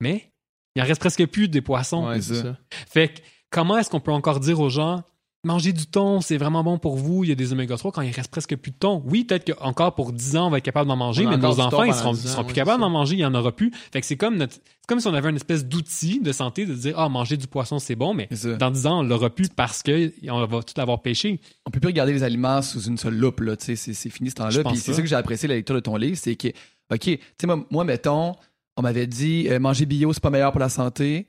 Mais 0.01 0.31
il 0.77 0.83
en 0.83 0.85
reste 0.85 1.01
presque 1.01 1.27
plus 1.27 1.49
des 1.49 1.61
poissons. 1.61 2.07
Ouais, 2.07 2.21
ça. 2.21 2.57
Fait 2.89 3.09
que 3.09 3.21
comment 3.51 3.79
est-ce 3.79 3.91
qu'on 3.91 4.01
peut 4.01 4.13
encore 4.13 4.41
dire 4.41 4.61
aux 4.61 4.71
gens 4.71 5.03
manger 5.45 5.73
du 5.73 5.87
thon, 5.87 6.21
c'est 6.21 6.37
vraiment 6.37 6.65
bon 6.65 6.79
pour 6.79 6.97
vous, 6.97 7.25
il 7.25 7.29
y 7.29 7.33
a 7.33 7.35
des 7.35 7.53
oméga 7.53 7.77
3 7.77 7.93
quand 7.93 8.03
il 8.03 8.11
reste 8.11 8.31
presque 8.31 8.57
plus 8.57 8.71
de 8.73 8.77
thon. 8.77 9.03
Oui, 9.07 9.25
peut-être 9.25 9.53
qu'encore 9.53 9.95
pour 9.95 10.13
10 10.13 10.37
ans, 10.37 10.47
on 10.47 10.51
va 10.51 10.59
être 10.59 10.65
capable 10.65 10.89
d'en 10.89 10.97
manger, 10.97 11.27
mais 11.27 11.37
nos 11.37 11.61
enfants, 11.61 11.85
ils 11.85 11.95
seront, 11.95 12.13
10 12.13 12.23
ils 12.23 12.29
ans, 12.29 12.33
seront 12.33 12.45
plus 12.45 12.55
capables 12.55 12.81
d'en 12.81 12.91
manger, 12.91 13.15
il 13.15 13.21
y 13.21 13.25
en 13.25 13.35
aura 13.35 13.53
plus. 13.53 13.71
Fait 13.93 14.01
que 14.01 14.07
c'est 14.07 14.17
comme 14.17 14.37
notre, 14.37 14.55
c'est 14.55 14.89
comme 14.89 15.01
si 15.01 15.07
on 15.07 15.15
avait 15.15 15.31
une 15.31 15.37
espèce 15.37 15.65
d'outil 15.65 16.21
de 16.21 16.33
santé 16.33 16.67
de 16.67 16.75
dire, 16.75 16.99
ah, 16.99 17.09
manger 17.09 17.37
du 17.37 17.47
poisson, 17.47 17.79
c'est 17.79 17.97
bon, 17.97 18.15
mais 18.15 18.29
dans 18.59 18.71
10 18.71 18.87
ans, 18.87 19.01
on 19.01 19.03
l'aura 19.03 19.31
plus 19.31 19.49
parce 19.49 19.83
que 19.83 20.13
on 20.31 20.47
va 20.47 20.63
tout 20.63 20.75
l'avoir 20.77 21.03
pêché. 21.03 21.41
on 21.67 21.71
peut 21.71 21.81
plus 21.81 21.89
regarder 21.89 22.13
les 22.13 22.23
aliments 22.23 22.63
sous 22.63 22.83
une 22.83 22.99
seule 22.99 23.17
loupe 23.17 23.41
là, 23.41 23.57
tu 23.57 23.77
sais, 23.77 23.95
c'est 23.95 24.11
fini 24.11 24.31
ce 24.31 24.37
temps-là. 24.37 24.65
Puis 24.65 24.77
c'est 24.77 24.93
ça. 24.93 24.97
ça 24.97 25.03
que 25.03 25.09
j'ai 25.09 25.17
apprécié 25.17 25.49
la 25.49 25.55
lecture 25.55 25.75
de 25.75 25.81
ton 25.81 25.97
livre, 25.97 26.17
c'est 26.17 26.37
que 26.37 26.49
OK, 26.93 27.01
tu 27.01 27.19
sais 27.41 27.47
moi, 27.47 27.65
moi, 27.71 27.85
mettons, 27.85 28.35
on 28.77 28.83
m'avait 28.83 29.07
dit 29.07 29.47
euh, 29.49 29.59
manger 29.59 29.87
bio 29.87 30.13
c'est 30.13 30.23
pas 30.23 30.31
meilleur 30.31 30.53
pour 30.53 30.61
la 30.61 30.69
santé. 30.69 31.27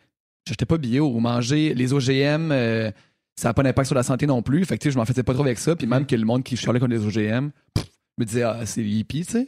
J'achetais 0.48 0.66
pas 0.66 0.78
bio 0.78 1.08
ou 1.08 1.20
manger 1.20 1.74
les 1.74 1.94
OGM 1.94 2.52
euh, 2.52 2.92
ça 3.36 3.50
n'a 3.50 3.54
pas 3.54 3.64
d'impact 3.64 3.88
sur 3.88 3.96
la 3.96 4.04
santé 4.04 4.26
non 4.28 4.42
plus. 4.42 4.64
Fait 4.66 4.78
que 4.78 4.90
je 4.90 4.98
m'en 4.98 5.06
faisais 5.06 5.24
pas 5.24 5.34
trop 5.34 5.44
avec 5.44 5.60
ça, 5.60 5.76
puis 5.76 5.88
même 5.88 6.06
que 6.06 6.16
le 6.16 6.26
monde 6.26 6.44
qui 6.44 6.56
chialait 6.58 6.80
contre 6.80 6.94
les 6.94 7.06
OGM, 7.06 7.50
pff, 7.74 7.86
me 8.18 8.26
disais 8.26 8.44
ah, 8.44 8.60
c'est 8.66 8.84
hippie, 8.84 9.26
tu 9.26 9.32
sais. 9.34 9.48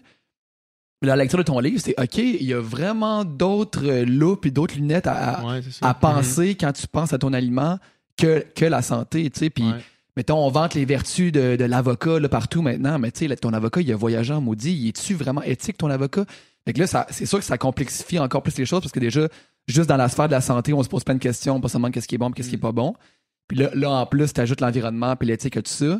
La 1.04 1.16
lecture 1.16 1.38
de 1.38 1.44
ton 1.44 1.60
livre, 1.60 1.80
c'est 1.80 1.94
OK, 2.02 2.18
il 2.18 2.44
y 2.44 2.54
a 2.54 2.60
vraiment 2.60 3.24
d'autres 3.24 4.04
loupes 4.04 4.48
et 4.48 4.52
d'autres 4.52 4.76
lunettes 4.76 5.06
à, 5.06 5.44
Ouais, 5.46 5.62
penser 6.02 6.56
quand 6.56 6.74
tu 6.74 6.88
penses 6.88 7.14
à 7.14 7.20
ton 7.20 7.34
aliment 7.34 7.78
que, 8.18 8.44
que 8.56 8.66
la 8.66 8.82
santé, 8.82 9.30
tu 9.30 9.40
sais. 9.40 9.50
Puis, 9.52 9.64
Ouais. 9.64 9.78
mettons, 10.16 10.44
on 10.44 10.50
vante 10.50 10.74
les 10.74 10.86
vertus 10.86 11.32
de, 11.32 11.56
de 11.56 11.64
l'avocat 11.66 12.18
partout 12.32 12.64
maintenant, 12.64 12.98
mais 12.98 13.12
tu 13.12 13.28
sais, 13.28 13.36
ton 13.36 13.54
avocat, 13.54 13.82
il 13.82 13.92
a 13.92 13.96
voyagé 13.96 14.34
en 14.34 14.42
maudit. 14.42 14.74
Il 14.74 14.88
est-tu 14.88 15.14
vraiment 15.14 15.44
éthique, 15.44 15.78
ton 15.78 15.90
avocat? 15.92 16.26
Fait 16.66 16.74
que 16.74 16.80
là, 16.80 16.88
ça- 16.88 17.06
c'est 17.12 17.28
sûr 17.28 17.38
que 17.38 17.46
ça 17.46 17.60
complexifie 17.60 18.18
encore 18.18 18.42
plus 18.42 18.58
les 18.58 18.66
choses 18.66 18.82
parce 18.82 18.92
que 18.92 19.00
déjà, 19.00 19.28
juste 19.68 19.88
dans 19.88 19.98
la 19.98 20.10
sphère 20.10 20.26
de 20.28 20.34
la 20.34 20.42
santé, 20.42 20.74
on 20.74 20.82
se 20.82 20.90
pose 20.90 21.04
plein 21.04 21.14
de 21.16 21.20
questions, 21.20 21.62
pas 21.62 21.70
seulement 21.70 21.92
qu'est-ce 21.92 22.08
qui 22.08 22.16
est 22.16 22.18
bon, 22.18 22.32
qu'est-ce 22.32 22.50
qui 22.50 22.56
est 22.56 22.58
pas 22.58 22.72
bon. 22.72 22.96
Puis 23.48 23.58
là, 23.58 23.70
là 23.74 23.90
en 23.92 24.06
plus, 24.06 24.34
tu 24.34 24.42
ajoutes 24.42 24.62
l'environnement, 24.62 25.16
puis 25.16 25.28
l'éthique 25.28 25.58
et 25.58 25.64
tout 25.64 25.72
ça. 25.72 26.00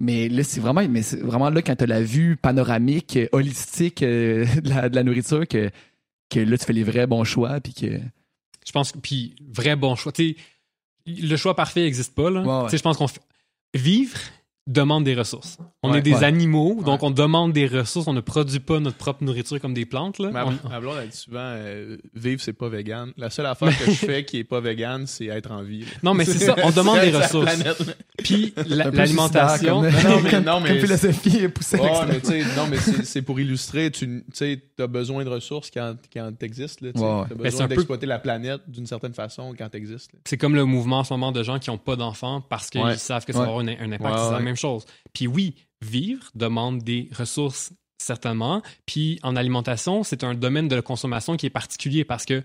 Mais 0.00 0.28
là, 0.28 0.44
c'est 0.44 0.60
vraiment, 0.60 0.86
mais 0.88 1.02
c'est 1.02 1.20
vraiment 1.20 1.50
là 1.50 1.60
quand 1.60 1.74
tu 1.74 1.84
as 1.84 1.86
la 1.88 2.02
vue 2.02 2.36
panoramique, 2.36 3.16
euh, 3.16 3.28
holistique 3.32 4.02
euh, 4.02 4.44
de, 4.62 4.68
la, 4.68 4.88
de 4.88 4.94
la 4.94 5.02
nourriture 5.02 5.46
que, 5.48 5.70
que 6.30 6.40
là, 6.40 6.56
tu 6.56 6.64
fais 6.64 6.72
les 6.72 6.84
vrais 6.84 7.06
bons 7.06 7.24
choix, 7.24 7.60
puis 7.60 7.74
que. 7.74 7.98
Je 8.66 8.72
pense 8.72 8.92
que, 8.92 8.98
puis 8.98 9.34
vrai 9.52 9.76
bon 9.76 9.96
choix. 9.96 10.12
Tu 10.12 10.36
sais, 10.36 10.36
le 11.06 11.36
choix 11.36 11.56
parfait 11.56 11.82
n'existe 11.82 12.14
pas, 12.14 12.30
là. 12.30 12.42
Ouais, 12.42 12.64
ouais. 12.64 12.76
Je 12.76 12.82
pense 12.82 12.96
qu'on 12.96 13.08
fait- 13.08 13.22
vivre 13.74 14.18
demande 14.68 15.02
des 15.04 15.14
ressources. 15.14 15.58
On 15.82 15.90
Ouais. 15.90 15.98
est 15.98 16.02
des 16.02 16.12
Ouais. 16.14 16.24
animaux, 16.24 16.80
donc 16.84 17.02
on 17.02 17.10
demande 17.10 17.52
des 17.52 17.66
ressources. 17.66 18.06
On 18.06 18.12
ne 18.12 18.20
produit 18.20 18.60
pas 18.60 18.78
notre 18.78 18.96
propre 18.98 19.24
nourriture 19.24 19.58
comme 19.60 19.74
des 19.74 19.86
plantes, 19.86 20.18
là. 20.18 20.30
Ma, 20.30 20.44
On- 20.44 20.68
ma 20.68 20.78
blonde, 20.78 20.96
elle 21.02 21.08
dit 21.08 21.16
souvent 21.16 21.38
euh, 21.40 21.96
vivre, 22.14 22.40
c'est 22.40 22.52
pas 22.52 22.68
vegan. 22.68 23.10
La 23.16 23.30
seule 23.30 23.46
affaire 23.46 23.76
que 23.76 23.86
je 23.86 23.90
fais 24.06 24.24
qui 24.24 24.38
est 24.38 24.44
pas 24.44 24.60
vegan, 24.60 25.06
c'est 25.06 25.26
être 25.26 25.50
en 25.50 25.62
vie. 25.62 25.80
là. 25.80 25.86
Non, 26.02 26.14
mais 26.14 26.24
c'est 26.24 26.38
ça, 26.38 26.54
on 26.62 26.70
demande 26.70 27.00
des 27.00 27.10
la 27.10 27.20
ressources. 27.20 27.50
Puis 28.18 28.52
la- 28.66 28.90
l'alimentation. 28.90 29.80
Comme, 29.82 29.90
Non, 29.90 30.20
mais- 30.22 30.40
non, 30.40 30.60
mais- 30.60 30.68
comme 30.70 30.78
philosophie 30.80 31.48
poussée 31.48 31.78
mais 32.08 32.20
tu 32.20 32.26
sais, 32.26 32.42
non, 32.56 32.66
mais 32.70 32.76
c'est 33.04 33.22
pour 33.22 33.40
illustrer. 33.40 33.90
Tu 33.90 34.24
sais, 34.32 34.60
as 34.78 34.86
besoin 34.86 35.24
de 35.24 35.30
ressources 35.30 35.70
quand, 35.70 35.94
quand 36.12 36.30
tu 36.38 36.54
sais. 36.54 36.66
Ouais, 36.82 36.88
ouais. 36.88 36.92
T'as 36.94 37.28
c'est 37.28 37.34
besoin 37.36 37.68
peu- 37.68 37.74
d'exploiter 37.74 38.06
la 38.06 38.18
planète 38.18 38.60
d'une 38.68 38.86
certaine 38.86 39.14
façon 39.14 39.54
quand 39.56 39.68
t'existes. 39.68 40.12
là. 40.12 40.18
C'est 40.24 40.36
comme 40.36 40.54
le 40.54 40.64
mouvement 40.64 40.98
en 40.98 41.04
ce 41.04 41.12
moment 41.14 41.32
de 41.32 41.42
gens 41.42 41.58
qui 41.58 41.70
n'ont 41.70 41.78
pas 41.78 41.96
d'enfants 41.96 42.40
parce 42.48 42.68
qu'ils 42.70 42.82
Ouais. 42.82 42.96
savent 42.96 43.24
que 43.24 43.32
ça 43.32 43.38
va 43.40 43.44
avoir 43.46 43.60
un, 43.60 43.68
un 43.68 43.92
impact. 43.92 44.14
Chose. 44.58 44.84
Puis 45.12 45.26
oui, 45.26 45.54
vivre 45.80 46.30
demande 46.34 46.82
des 46.82 47.08
ressources, 47.16 47.72
certainement. 47.98 48.62
Puis 48.86 49.18
en 49.22 49.36
alimentation, 49.36 50.02
c'est 50.04 50.24
un 50.24 50.34
domaine 50.34 50.68
de 50.68 50.76
la 50.76 50.82
consommation 50.82 51.36
qui 51.36 51.46
est 51.46 51.50
particulier 51.50 52.04
parce 52.04 52.24
que 52.24 52.42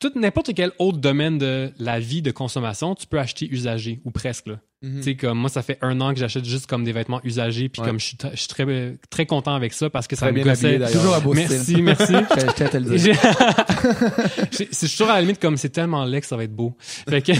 tout 0.00 0.12
n'importe 0.14 0.54
quel 0.54 0.72
autre 0.78 0.96
domaine 0.96 1.36
de 1.36 1.72
la 1.78 2.00
vie 2.00 2.22
de 2.22 2.30
consommation, 2.30 2.94
tu 2.94 3.06
peux 3.06 3.20
acheter 3.20 3.46
usagé 3.50 4.00
ou 4.04 4.10
presque. 4.10 4.46
là. 4.46 4.60
Tu 4.82 5.02
sais, 5.02 5.14
comme 5.14 5.36
moi, 5.38 5.50
ça 5.50 5.60
fait 5.60 5.76
un 5.82 6.00
an 6.00 6.14
que 6.14 6.18
j'achète 6.18 6.46
juste 6.46 6.66
comme 6.66 6.84
des 6.84 6.92
vêtements 6.92 7.20
usagés, 7.22 7.68
puis 7.68 7.82
Ouais. 7.82 7.88
comme 7.88 8.00
je 8.00 8.06
suis, 8.06 8.16
je 8.32 8.36
suis 8.36 8.48
très, 8.48 8.96
très 9.10 9.26
content 9.26 9.54
avec 9.54 9.74
ça 9.74 9.90
parce 9.90 10.06
que 10.08 10.16
ça 10.16 10.24
Très 10.24 10.32
me 10.32 10.36
bien 10.42 10.44
gossait. 10.50 10.78
Toujours 10.90 11.20
beau 11.20 11.34
Merci, 11.34 11.58
style. 11.58 11.82
merci. 11.82 12.14
Je 14.52 14.64
c'est 14.70 14.88
toujours 14.90 15.10
à 15.10 15.16
la 15.16 15.20
limite 15.20 15.38
comme 15.38 15.58
c'est 15.58 15.68
tellement 15.68 16.04
laid 16.06 16.22
que 16.22 16.26
ça 16.26 16.36
va 16.38 16.44
être 16.44 16.56
beau. 16.56 16.74
Fait 16.80 17.20
que, 17.20 17.32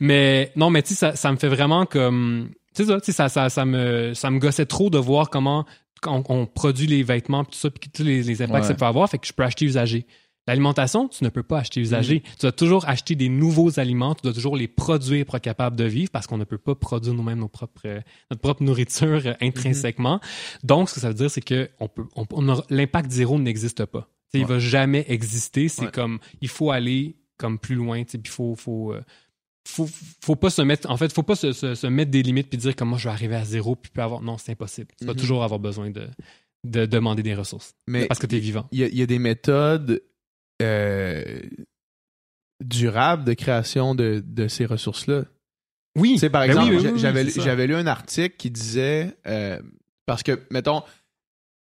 mais 0.00 0.50
non, 0.56 0.70
mais 0.70 0.82
tu 0.82 0.90
sais, 0.90 0.94
ça, 0.94 1.14
ça 1.14 1.30
me 1.30 1.36
fait 1.36 1.48
vraiment 1.48 1.84
comme, 1.84 2.50
c'est 2.72 2.84
ça, 2.86 3.00
tu 3.00 3.06
sais, 3.06 3.12
ça, 3.12 3.28
ça, 3.28 3.48
ça 3.48 3.64
me, 3.64 4.14
ça 4.14 4.30
me 4.30 4.38
gossait 4.38 4.66
trop 4.66 4.90
de 4.90 4.98
voir 4.98 5.30
comment 5.30 5.64
on, 6.06 6.22
on 6.28 6.46
produit 6.46 6.86
les 6.86 7.02
vêtements, 7.02 7.44
tout 7.44 7.54
ça, 7.58 7.70
puis 7.70 7.90
tous 7.90 8.02
les, 8.02 8.22
les 8.22 8.42
impacts 8.42 8.60
que 8.60 8.66
ça 8.66 8.72
Ouais. 8.72 8.76
peut 8.78 8.84
avoir, 8.86 9.08
fait 9.08 9.18
que 9.18 9.26
je 9.26 9.32
peux 9.32 9.42
acheter 9.44 9.64
usagé. 9.66 10.06
L'alimentation, 10.48 11.06
tu 11.06 11.22
ne 11.22 11.28
peux 11.28 11.44
pas 11.44 11.58
acheter 11.60 11.80
usagé. 11.80 12.16
Mm-hmm. 12.18 12.22
Tu 12.32 12.40
dois 12.40 12.50
toujours 12.52 12.88
acheter 12.88 13.14
des 13.14 13.28
nouveaux 13.28 13.78
aliments, 13.78 14.16
tu 14.16 14.22
dois 14.22 14.32
toujours 14.32 14.56
les 14.56 14.66
produire 14.66 15.24
pour 15.24 15.36
être 15.36 15.44
capable 15.44 15.76
de 15.76 15.84
vivre 15.84 16.10
parce 16.10 16.26
qu'on 16.26 16.36
ne 16.38 16.42
peut 16.44 16.58
pas 16.58 16.74
produire 16.74 17.14
nous-mêmes 17.14 17.38
nos 17.38 17.46
propres, 17.48 17.82
euh, 17.86 18.00
notre 18.28 18.42
propre 18.42 18.64
nourriture 18.64 19.22
euh, 19.24 19.34
intrinsèquement. 19.40 20.16
Mm-hmm. 20.16 20.66
Donc, 20.66 20.88
ce 20.88 20.94
que 20.96 21.00
ça 21.00 21.08
veut 21.08 21.14
dire, 21.14 21.30
c'est 21.30 21.42
que 21.42 21.70
on 21.78 21.86
peut, 21.86 22.06
on, 22.16 22.60
l'impact 22.70 23.12
zéro 23.12 23.38
n'existe 23.38 23.84
pas. 23.84 24.00
Tu 24.00 24.06
sais, 24.06 24.38
Il 24.38 24.40
Ouais. 24.46 24.54
va 24.54 24.58
jamais 24.58 25.04
exister. 25.06 25.68
C'est 25.68 25.82
Ouais. 25.84 25.90
comme, 25.92 26.18
il 26.40 26.48
faut 26.48 26.72
aller 26.72 27.14
comme 27.36 27.60
plus 27.60 27.76
loin, 27.76 28.02
puis 28.02 28.20
faut, 28.26 28.56
faut, 28.56 28.92
euh, 28.92 29.00
faut, 29.68 29.88
faut 30.24 30.36
pas 30.36 30.50
se 30.50 30.62
mettre, 30.62 30.90
en 30.90 30.96
fait, 30.96 31.12
faut 31.12 31.22
pas 31.22 31.36
se, 31.36 31.52
se, 31.52 31.74
se 31.74 31.86
mettre 31.86 32.10
des 32.10 32.22
limites 32.22 32.48
puis 32.48 32.58
dire 32.58 32.74
comme 32.76 32.88
moi 32.90 32.98
je 32.98 33.08
vais 33.08 33.14
arriver 33.14 33.36
à 33.36 33.44
zéro 33.44 33.76
puis 33.76 33.90
plus 33.90 34.02
avoir. 34.02 34.20
Non, 34.20 34.36
c'est 34.38 34.52
impossible. 34.52 34.88
Tu 34.98 35.04
vas 35.06 35.12
Mhm. 35.12 35.18
toujours 35.18 35.44
avoir 35.44 35.60
besoin 35.60 35.90
de, 35.90 36.08
de 36.64 36.86
demander 36.86 37.22
des 37.22 37.34
ressources 37.34 37.74
Mais 37.86 38.06
parce 38.06 38.20
que 38.20 38.26
tu 38.26 38.36
es 38.36 38.40
vivant. 38.40 38.68
il 38.72 38.80
y, 38.80 38.84
a- 38.84 38.88
il 38.88 38.96
y 38.96 39.02
a 39.02 39.06
des 39.06 39.18
méthodes 39.18 40.02
euh, 40.62 41.40
durables 42.64 43.24
de 43.24 43.32
création 43.34 43.94
de, 43.94 44.22
de 44.24 44.48
ces 44.48 44.66
ressources-là. 44.66 45.24
Oui. 45.98 46.12
Tu 46.14 46.18
sais, 46.20 46.30
par 46.30 46.42
Ben 46.42 46.48
exemple, 46.50 46.70
oui, 46.70 46.76
oui, 46.76 46.82
j'a- 46.82 46.92
oui, 47.12 47.30
j'avais, 47.36 47.66
lu 47.66 47.74
un 47.74 47.86
article 47.86 48.36
qui 48.36 48.50
disait, 48.50 49.16
euh, 49.26 49.60
parce 50.06 50.22
que, 50.22 50.40
mettons, 50.50 50.82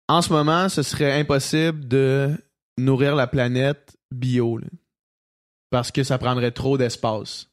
en 0.09 0.23
ce 0.23 0.33
moment, 0.33 0.69
ce 0.69 0.83
serait 0.83 1.19
impossible 1.21 1.87
de 1.87 2.35
nourrir 2.79 3.15
la 3.17 3.27
planète 3.27 3.97
bio, 4.11 4.59
là, 4.59 4.67
parce 5.71 5.91
que 5.93 6.03
ça 6.03 6.19
prendrait 6.19 6.51
trop 6.53 6.77
d'espace. 6.79 7.49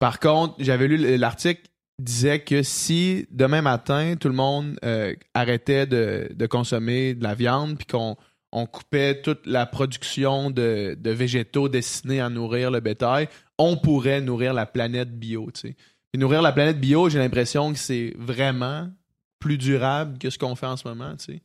Par 0.00 0.18
contre, 0.18 0.54
j'avais 0.58 0.88
lu 0.88 1.16
l'article 1.18 1.62
disait 2.00 2.40
que 2.40 2.62
si 2.62 3.26
demain 3.30 3.60
matin, 3.60 4.14
tout 4.18 4.28
le 4.28 4.34
monde 4.34 4.78
euh, 4.82 5.14
arrêtait 5.34 5.86
de, 5.86 6.46
consommer 6.46 7.14
de 7.14 7.22
la 7.22 7.34
viande, 7.34 7.76
puis 7.76 7.86
qu'on 7.86 8.16
on 8.50 8.66
coupait 8.66 9.20
toute 9.20 9.46
la 9.46 9.66
production 9.66 10.50
de, 10.50 10.96
végétaux 11.04 11.68
destinés 11.68 12.20
à 12.20 12.30
nourrir 12.30 12.70
le 12.70 12.80
bétail, 12.80 13.28
on 13.58 13.76
pourrait 13.76 14.22
nourrir 14.22 14.54
la 14.54 14.66
planète 14.66 15.16
bio, 15.16 15.50
tu 15.52 15.60
sais. 15.60 15.76
Et 16.12 16.18
nourrir 16.18 16.42
la 16.42 16.50
planète 16.50 16.80
bio, 16.80 17.08
j'ai 17.08 17.18
l'impression 17.18 17.72
que 17.72 17.78
c'est 17.78 18.14
vraiment 18.18 18.90
plus 19.38 19.58
durable 19.58 20.18
que 20.18 20.30
ce 20.30 20.38
qu'on 20.38 20.56
fait 20.56 20.66
en 20.66 20.76
ce 20.76 20.88
moment. 20.88 21.14
Puis 21.16 21.40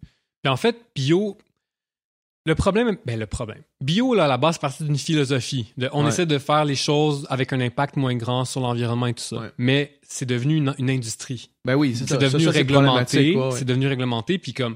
en 0.48 0.58
fait, 0.58 0.78
bio, 0.96 1.38
le 2.46 2.56
problème, 2.56 2.98
ben 3.06 3.20
le 3.20 3.26
problème. 3.26 3.62
Bio, 3.82 4.14
là, 4.14 4.26
à 4.26 4.28
la 4.28 4.38
base, 4.38 4.56
c'est 4.56 4.62
parti 4.62 4.84
d'une 4.84 4.98
philosophie. 4.98 5.74
De- 5.78 5.90
on 5.94 6.04
Ouais. 6.04 6.10
essaie 6.10 6.26
de 6.26 6.38
faire 6.38 6.66
les 6.66 6.76
choses 6.76 7.26
avec 7.30 7.54
un 7.54 7.60
impact 7.60 7.96
moins 7.98 8.16
grand 8.16 8.46
sur 8.46 8.62
l'environnement 8.62 9.08
et 9.08 9.14
tout 9.14 9.24
ça. 9.24 9.38
Ouais. 9.38 9.52
Mais 9.58 10.00
c'est 10.04 10.26
devenu 10.28 10.56
une, 10.58 10.74
une 10.78 10.90
industrie. 10.90 11.50
Ben 11.66 11.76
oui, 11.76 11.96
c'est 11.96 12.06
devenu 12.10 12.30
Ça, 12.30 12.40
ça, 12.40 12.52
c'est 12.54 12.58
réglementé. 12.60 13.36
ouais. 13.36 13.52
C'est 13.52 13.66
devenu 13.66 13.88
réglementé. 13.88 14.38
Puis 14.38 14.54
comme 14.54 14.76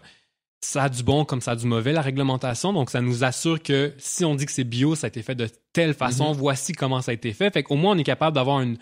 ça 0.61 0.83
a 0.83 0.89
du 0.89 1.03
bon 1.03 1.23
comme 1.23 1.39
ça 1.39 1.51
a 1.51 1.55
du 1.55 1.65
mauvais, 1.65 1.93
la 1.93 2.01
réglementation. 2.01 2.73
Donc, 2.73 2.89
ça 2.89 2.99
nous 2.99 3.23
assure 3.23 3.63
que 3.63 3.93
si 3.97 4.25
on 4.25 4.35
dit 4.35 4.45
que 4.45 4.51
c'est 4.51 4.65
bio, 4.65 4.93
ça 4.93 5.05
a 5.05 5.07
été 5.07 5.21
fait 5.21 5.35
de 5.35 5.47
telle 5.71 5.93
façon, 5.93 6.33
voici 6.33 6.73
comment 6.73 7.01
ça 7.01 7.11
a 7.11 7.13
été 7.13 7.31
fait. 7.31 7.49
Fait 7.53 7.63
qu'au 7.63 7.75
moins, 7.77 7.95
on 7.95 7.97
est 7.97 8.03
capable 8.03 8.35
d'avoir 8.35 8.57
un 8.57 8.73
Une 8.73 8.77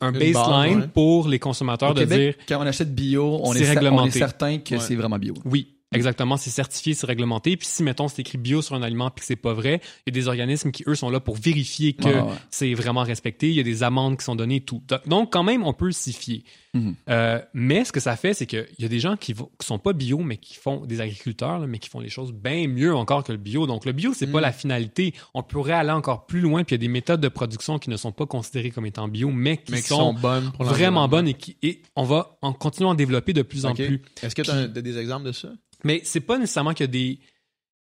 baseline 0.00 0.80
base, 0.80 0.88
pour 0.92 1.28
les 1.28 1.38
consommateurs 1.38 1.90
Au 1.90 1.94
de 1.94 2.00
Québec, 2.00 2.36
dire 2.38 2.46
quand 2.48 2.58
on 2.64 2.66
achète 2.66 2.92
bio, 2.92 3.38
on 3.44 3.54
est, 3.54 3.78
on 3.90 4.10
certain 4.10 4.58
que 4.58 4.78
c'est 4.78 4.96
vraiment 4.96 5.18
bio. 5.18 5.34
Oui, 5.44 5.76
exactement. 5.92 6.36
C'est 6.36 6.50
certifié, 6.50 6.94
c'est 6.94 7.06
réglementé. 7.06 7.56
Puis 7.56 7.66
si, 7.66 7.82
mettons, 7.82 8.08
c'est 8.08 8.20
écrit 8.20 8.38
bio 8.38 8.62
sur 8.62 8.74
un 8.74 8.82
aliment 8.82 9.10
puis 9.10 9.20
que 9.20 9.26
c'est 9.26 9.36
pas 9.36 9.52
vrai, 9.54 9.80
il 10.06 10.14
y 10.14 10.18
a 10.18 10.20
des 10.20 10.28
organismes 10.28 10.70
qui, 10.70 10.84
eux, 10.86 10.94
sont 10.94 11.10
là 11.10 11.20
pour 11.20 11.36
vérifier 11.36 11.92
que 11.94 12.08
Ah, 12.08 12.24
ouais. 12.26 12.32
c'est 12.50 12.74
vraiment 12.74 13.02
respecté. 13.02 13.48
Il 13.48 13.54
y 13.54 13.60
a 13.60 13.64
des 13.64 13.82
amendes 13.82 14.16
qui 14.18 14.24
sont 14.24 14.36
données 14.36 14.60
tout. 14.60 14.82
Donc, 15.06 15.32
quand 15.32 15.42
même, 15.42 15.64
on 15.64 15.72
peut 15.72 15.92
s'y 15.92 16.12
fier. 16.12 16.42
Mhm. 16.72 16.94
Euh, 17.08 17.40
mais 17.52 17.84
ce 17.84 17.90
que 17.90 17.98
ça 17.98 18.14
fait, 18.14 18.32
c'est 18.32 18.46
qu'il 18.46 18.64
y 18.78 18.84
a 18.84 18.88
des 18.88 19.00
gens 19.00 19.16
qui, 19.16 19.34
qui 19.34 19.42
sont 19.66 19.80
pas 19.80 19.92
bio, 19.92 20.18
mais 20.18 20.36
qui 20.36 20.54
font 20.54 20.86
des 20.86 21.00
agriculteurs, 21.00 21.58
là, 21.58 21.66
mais 21.66 21.78
qui 21.80 21.88
font 21.88 21.98
les 21.98 22.08
choses 22.08 22.32
bien 22.32 22.68
mieux 22.68 22.94
encore 22.94 23.24
que 23.24 23.32
le 23.32 23.38
bio. 23.38 23.66
Donc, 23.66 23.84
le 23.84 23.92
bio, 23.92 24.12
c'est 24.14 24.28
pas 24.28 24.38
Mm. 24.38 24.42
la 24.42 24.52
finalité. 24.52 25.14
On 25.34 25.42
pourrait 25.42 25.72
aller 25.72 25.90
encore 25.90 26.26
plus 26.26 26.40
loin. 26.40 26.62
Puis 26.62 26.74
il 26.76 26.78
y 26.78 26.80
a 26.80 26.86
des 26.86 26.88
méthodes 26.88 27.20
de 27.20 27.28
production 27.28 27.78
qui 27.80 27.90
ne 27.90 27.96
sont 27.96 28.12
pas 28.12 28.26
considérées 28.26 28.70
comme 28.70 28.86
étant 28.86 29.08
bio, 29.08 29.30
mais 29.30 29.56
qui, 29.56 29.72
Mais 29.72 29.80
qui 29.82 29.88
sont, 29.88 29.96
sont 29.96 30.14
bonnes 30.14 30.52
pour 30.52 30.64
vraiment 30.64 31.08
bonnes 31.08 31.26
et, 31.26 31.34
qui, 31.34 31.56
et 31.62 31.82
on 31.96 32.04
va 32.04 32.38
en 32.42 32.52
continuant 32.52 32.90
à 32.90 32.92
en 32.92 32.94
développer 32.94 33.32
de 33.32 33.42
plus 33.42 33.66
en 33.66 33.74
plus. 33.74 34.00
Est-ce 34.22 34.34
que 34.36 34.42
tu 34.42 34.50
as 34.50 34.68
des 34.68 34.98
exemples 34.98 35.26
de 35.26 35.32
ça? 35.32 35.48
Mais 35.84 36.00
c'est 36.04 36.20
pas 36.20 36.38
nécessairement 36.38 36.74
qu'il 36.74 36.84
y 36.84 36.88
a 36.88 36.92
des, 36.92 37.18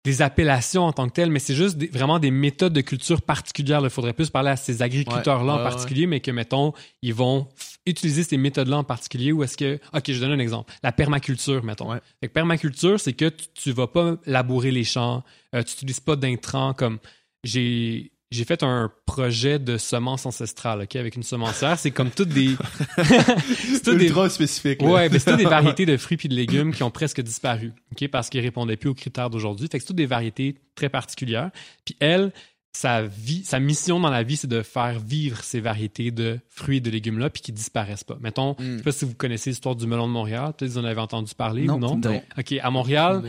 des 0.03 0.21
appellations 0.21 0.83
en 0.83 0.93
tant 0.93 1.07
que 1.07 1.13
telles, 1.13 1.31
mais 1.31 1.39
c'est 1.39 1.55
juste 1.55 1.77
des- 1.77 1.87
vraiment 1.87 2.19
des 2.19 2.31
méthodes 2.31 2.73
de 2.73 2.81
culture 2.81 3.21
particulières. 3.21 3.81
Il 3.83 3.89
faudrait 3.89 4.13
plus 4.13 4.29
parler 4.29 4.49
à 4.51 4.55
ces 4.55 4.81
agriculteurs-là 4.81 5.53
Ouais, 5.55 5.59
en 5.59 5.63
ouais, 5.63 5.69
particulier, 5.69 6.07
mais 6.07 6.19
que, 6.21 6.31
mettons, 6.31 6.73
ils 7.01 7.13
vont 7.13 7.47
utiliser 7.85 8.23
ces 8.23 8.37
méthodes-là 8.37 8.77
en 8.77 8.83
particulier 8.83 9.31
ou 9.31 9.43
est-ce 9.43 9.57
que... 9.57 9.79
OK, 9.93 10.11
je 10.11 10.19
donne 10.19 10.31
un 10.31 10.39
exemple. 10.39 10.73
La 10.83 10.91
permaculture, 10.91 11.63
mettons. 11.63 11.91
Fait 12.21 12.27
que 12.27 12.33
permaculture, 12.33 12.99
c'est 12.99 13.13
que 13.13 13.29
tu, 13.29 13.45
tu 13.53 13.71
vas 13.71 13.87
pas 13.87 14.17
labourer 14.25 14.71
les 14.71 14.83
champs, 14.83 15.23
euh, 15.55 15.63
tu 15.63 15.71
n'utilises 15.73 15.99
pas 16.01 16.15
d'intrants 16.15 16.73
comme... 16.73 16.99
J'ai... 17.43 18.11
J'ai 18.29 18.43
fait 18.43 18.61
un 18.63 18.91
projet 19.05 19.57
de 19.57 19.77
semences 19.77 20.25
ancestrales, 20.25 20.81
OK, 20.81 20.95
avec 20.97 21.15
une 21.15 21.23
semencière. 21.23 21.79
C'est 21.79 21.91
comme 21.91 22.09
toutes 22.11 22.29
des... 22.29 22.55
c'est 22.97 23.83
toutes 23.83 23.97
des, 23.97 24.07
Ultra 24.07 24.29
spécifique. 24.29 24.81
là. 24.81 24.87
Ouais, 24.89 25.09
mais 25.09 25.19
c'est 25.19 25.31
toutes 25.31 25.39
des 25.39 25.45
variétés 25.45 25.85
de 25.85 25.95
fruits 25.97 26.17
puis 26.17 26.27
de 26.29 26.35
légumes 26.35 26.73
qui 26.73 26.83
ont 26.83 26.91
presque 26.91 27.21
disparu, 27.21 27.71
ok, 27.93 28.07
parce 28.09 28.29
qu'ils 28.29 28.41
répondaient 28.41 28.75
plus 28.77 28.89
aux 28.89 28.93
critères 28.95 29.29
d'aujourd'hui. 29.29 29.67
Fait 29.71 29.77
que 29.77 29.83
c'est 29.83 29.87
toutes 29.87 29.95
des 29.95 30.05
variétés 30.05 30.55
très 30.75 30.89
particulières. 30.89 31.51
Puis 31.85 31.95
elle, 32.01 32.33
sa 32.73 33.01
vie, 33.03 33.43
sa 33.45 33.59
mission 33.59 33.99
dans 33.99 34.09
la 34.09 34.23
vie, 34.23 34.35
c'est 34.37 34.47
de 34.47 34.61
faire 34.61 34.99
vivre 34.99 35.41
ces 35.43 35.59
variétés 35.61 36.11
de 36.11 36.37
fruits 36.49 36.77
et 36.77 36.81
de 36.81 36.89
légumes 36.91 37.19
là, 37.19 37.29
puis 37.29 37.41
qui 37.41 37.51
disparaissent 37.53 38.03
pas. 38.03 38.17
Mettons, 38.19 38.55
Mm. 38.59 38.63
je 38.73 38.77
sais 38.77 38.83
pas 38.83 38.91
si 38.91 39.05
vous 39.05 39.13
connaissez 39.15 39.51
l'histoire 39.51 39.75
du 39.75 39.87
melon 39.87 40.05
de 40.07 40.11
Montréal, 40.11 40.53
peut-être 40.57 40.71
que 40.73 40.73
vous 40.73 40.77
en 40.79 40.83
avez 40.85 40.99
entendu 40.99 41.33
parler 41.33 41.63
Non, 41.63 41.75
ou 41.75 41.79
non. 41.79 41.95
dirais. 41.95 42.25
Ok, 42.37 42.53
à 42.61 42.69
Montréal, 42.71 43.23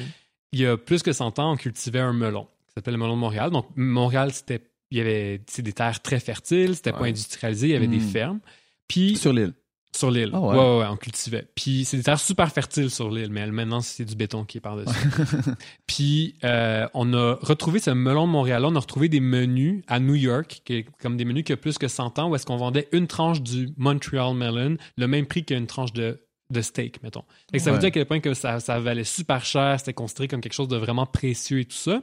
il 0.52 0.58
y 0.60 0.66
a 0.66 0.76
plus 0.76 1.02
que 1.04 1.12
100 1.12 1.38
ans, 1.38 1.52
on 1.52 1.56
cultivait 1.56 2.00
un 2.00 2.12
melon 2.12 2.44
qui 2.66 2.74
s'appelle 2.74 2.94
le 2.94 2.98
melon 3.00 3.14
de 3.14 3.20
Montréal. 3.20 3.50
Donc, 3.50 3.66
Montréal, 3.76 4.32
c'était, 4.32 4.60
il 4.90 4.98
y 4.98 5.00
avait, 5.00 5.40
des 5.58 5.72
terres 5.72 6.00
très 6.02 6.20
fertiles, 6.20 6.74
c'était 6.76 6.92
pas 6.92 7.00
Ouais. 7.02 7.08
industrialisé, 7.10 7.68
il 7.68 7.72
y 7.72 7.76
avait 7.76 7.86
des 7.86 7.98
Mm. 7.98 8.08
fermes. 8.08 8.40
Puis, 8.88 9.16
Sur 9.16 9.32
l'île. 9.32 9.52
sur 9.94 10.10
l'île. 10.10 10.30
Ah 10.32 10.40
ouais. 10.40 10.48
ouais. 10.48 10.54
ouais, 10.56 10.78
ouais, 10.80 10.86
on 10.90 10.96
cultivait. 10.96 11.46
Puis 11.54 11.84
c'est 11.84 11.96
des 11.98 12.02
terres 12.04 12.20
super 12.20 12.50
fertiles 12.52 12.90
sur 12.90 13.10
l'île, 13.10 13.30
mais 13.30 13.46
maintenant 13.48 13.80
c'est 13.80 14.04
du 14.04 14.14
béton 14.14 14.44
qui 14.44 14.58
est 14.58 14.60
par-dessus. 14.60 14.92
Puis 15.86 16.34
euh, 16.44 16.86
on 16.94 17.12
a 17.14 17.34
retrouvé 17.40 17.78
ce 17.80 17.90
melon 17.90 18.26
de 18.26 18.32
Montréal, 18.32 18.64
on 18.64 18.74
a 18.76 18.80
retrouvé 18.80 19.08
des 19.08 19.20
menus 19.20 19.82
à 19.88 20.00
New 20.00 20.14
York, 20.14 20.60
qui 20.64 20.74
est 20.74 20.86
comme 21.00 21.16
des 21.16 21.24
menus 21.24 21.44
qui 21.44 21.52
ont 21.52 21.56
plus 21.56 21.78
que 21.78 21.88
100 21.88 22.18
ans, 22.18 22.30
où 22.30 22.34
est-ce 22.36 22.46
qu'on 22.46 22.56
vendait 22.56 22.88
une 22.92 23.06
tranche 23.06 23.40
du 23.42 23.70
Montreal 23.76 24.34
melon, 24.34 24.76
le 24.96 25.06
même 25.08 25.26
prix 25.26 25.44
qu'une 25.44 25.66
tranche 25.66 25.92
de 25.92 26.20
de 26.50 26.62
steak, 26.62 27.02
mettons. 27.02 27.24
Fait 27.52 27.58
que 27.58 27.62
ça 27.62 27.70
veut 27.72 27.78
dire 27.78 27.88
à 27.88 27.90
quel 27.90 28.06
point 28.06 28.20
que 28.20 28.32
ça, 28.32 28.58
ça 28.58 28.80
valait 28.80 29.04
super 29.04 29.44
cher, 29.44 29.78
c'était 29.78 29.92
considéré 29.92 30.28
comme 30.28 30.40
quelque 30.40 30.54
chose 30.54 30.68
de 30.68 30.78
vraiment 30.78 31.04
précieux 31.04 31.60
et 31.60 31.66
tout 31.66 31.76
ça. 31.76 32.00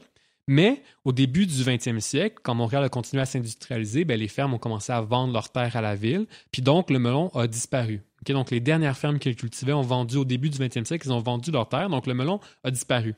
Mais 0.47 0.83
au 1.03 1.11
début 1.11 1.47
du 1.47 1.55
20e 1.55 1.99
siècle, 1.99 2.37
quand 2.43 2.53
Montréal 2.53 2.83
a 2.83 2.89
continué 2.89 3.21
à 3.21 3.25
s'industrialiser, 3.25 4.05
ben, 4.05 4.19
les 4.19 4.27
fermes 4.27 4.53
ont 4.53 4.59
commencé 4.59 4.91
à 4.91 5.01
vendre 5.01 5.33
leurs 5.33 5.51
terres 5.51 5.75
à 5.75 5.81
la 5.81 5.95
ville. 5.95 6.27
Puis 6.51 6.61
donc, 6.61 6.89
le 6.91 6.99
melon 6.99 7.29
a 7.29 7.47
disparu. 7.47 8.03
Donc, 8.33 8.51
les 8.51 8.59
dernières 8.59 8.97
fermes 8.97 9.19
qu'ils 9.19 9.35
cultivaient 9.35 9.73
ont 9.73 9.81
vendu 9.81 10.17
au 10.17 10.25
début 10.25 10.49
du 10.49 10.57
20e 10.57 10.85
siècle, 10.85 11.07
ils 11.07 11.11
ont 11.11 11.19
vendu 11.19 11.51
leurs 11.51 11.69
terres. 11.69 11.89
Donc, 11.89 12.07
le 12.07 12.13
melon 12.13 12.39
a 12.63 12.71
disparu. 12.71 13.15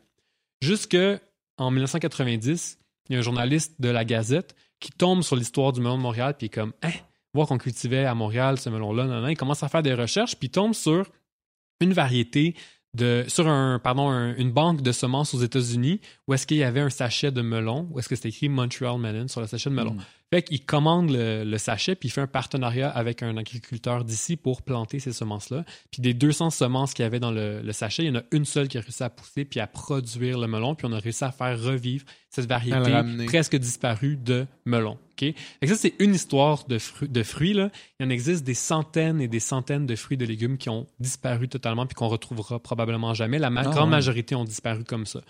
Jusque 0.62 0.98
en 1.58 1.72
1990, 1.72 2.80
il 3.10 3.14
y 3.14 3.16
a 3.16 3.20
un 3.20 3.22
journaliste 3.22 3.80
de 3.80 3.90
la 3.90 4.06
Gazette 4.06 4.56
qui 4.80 4.92
tombe 4.92 5.22
sur 5.22 5.36
l'histoire 5.36 5.72
du 5.72 5.82
melon 5.82 5.98
de 5.98 6.02
Montréal, 6.02 6.36
puis 6.38 6.48
est 6.48 6.50
comme, 6.50 6.74
hein, 6.84 6.92
voir 7.34 7.48
qu'on 7.48 7.58
cultivait 7.58 8.06
à 8.06 8.14
Montréal 8.16 8.58
ce 8.58 8.70
melon-là, 8.70 9.30
il 9.30 9.38
commence 9.38 9.64
à 9.64 9.70
faire 9.70 9.82
des 9.84 9.94
recherches, 9.94 10.36
puis 10.36 10.50
tombe 10.50 10.74
sur 10.74 11.10
une 11.80 11.94
variété 11.94 12.56
sur 13.28 13.48
un, 13.48 13.80
pardon, 13.80 14.10
un- 14.10 14.36
une 14.36 14.52
banque 14.52 14.82
de 14.82 14.92
semences 14.92 15.34
aux 15.34 15.42
États-Unis 15.42 16.02
où 16.28 16.34
est-ce 16.34 16.48
qu'il 16.48 16.58
y 16.58 16.64
avait 16.64 16.80
un 16.82 16.90
sachet 16.90 17.32
de 17.32 17.42
melon, 17.42 17.88
où 17.92 18.00
est-ce 18.00 18.10
que 18.10 18.16
c'était 18.16 18.30
écrit 18.30 18.50
Montreal 18.50 18.98
Melon 19.00 19.28
sur 19.28 19.42
le 19.42 19.48
sachet 19.48 19.70
de 19.70 19.76
melon. 19.76 19.94
Mm. 19.94 20.02
Fait 20.30 20.42
qu'il 20.44 20.66
commande 20.66 21.10
le, 21.10 21.44
le 21.46 21.58
sachet, 21.58 21.96
puis 21.96 22.10
il 22.10 22.12
fait 22.12 22.20
un 22.22 22.28
partenariat 22.28 22.90
avec 22.90 23.24
un 23.24 23.38
agriculteur 23.38 24.04
d'ici 24.04 24.36
pour 24.36 24.62
planter 24.62 25.00
ces 25.00 25.14
semences-là. 25.14 25.64
Puis 25.92 26.02
des 26.02 26.14
200 26.14 26.50
semences 26.50 26.94
qu'il 26.94 27.04
y 27.04 27.06
avait 27.06 27.20
dans 27.22 27.32
le, 27.32 27.62
le 27.62 27.72
sachet, 27.72 28.04
il 28.04 28.08
y 28.08 28.10
en 28.12 28.20
a 28.20 28.24
une 28.32 28.44
seule 28.46 28.68
qui 28.68 28.78
a 28.78 28.82
réussi 28.82 29.04
à 29.04 29.10
pousser 29.10 29.46
puis 29.46 29.60
à 29.62 29.68
produire 29.68 30.38
le 30.38 30.48
melon, 30.48 30.76
puis 30.76 30.86
on 30.86 30.92
a 30.92 31.00
réussi 31.00 31.24
à 31.24 31.32
faire 31.32 31.58
revivre 31.62 32.04
cette 32.30 32.46
variété 32.48 32.78
presque 33.26 33.56
disparue 33.56 34.18
de 34.18 34.46
melon. 34.66 34.92
OK? 35.14 35.20
Fait 35.22 35.34
que 35.62 35.68
ça, 35.68 35.76
c'est 35.76 35.94
une 36.00 36.14
histoire 36.14 36.66
de, 36.68 36.78
fru- 36.78 37.08
de 37.08 37.24
fruits. 37.24 37.54
Là. 37.54 37.72
Il 38.00 38.06
en 38.06 38.10
existe 38.10 38.44
des 38.44 38.54
centaines 38.54 39.22
et 39.22 39.28
des 39.28 39.40
centaines 39.40 39.88
de 39.88 39.96
fruits 39.96 40.16
et 40.16 40.18
de 40.18 40.26
légumes 40.26 40.58
qui 40.58 40.70
ont 40.70 40.86
disparu 41.00 41.48
totalement 41.48 41.86
puis 41.88 41.96
qu'on 41.96 42.10
retrouvera 42.10 42.60
probablement 42.60 43.14
jamais. 43.16 43.40
La 43.40 43.50
ma- 43.50 43.62
Ah, 43.62 43.72
grande 43.72 43.86
ouais. 43.86 43.96
majorité 43.96 44.36
ont 44.36 44.44
disparu 44.44 44.84
comme 44.84 45.06
ça. 45.08 45.22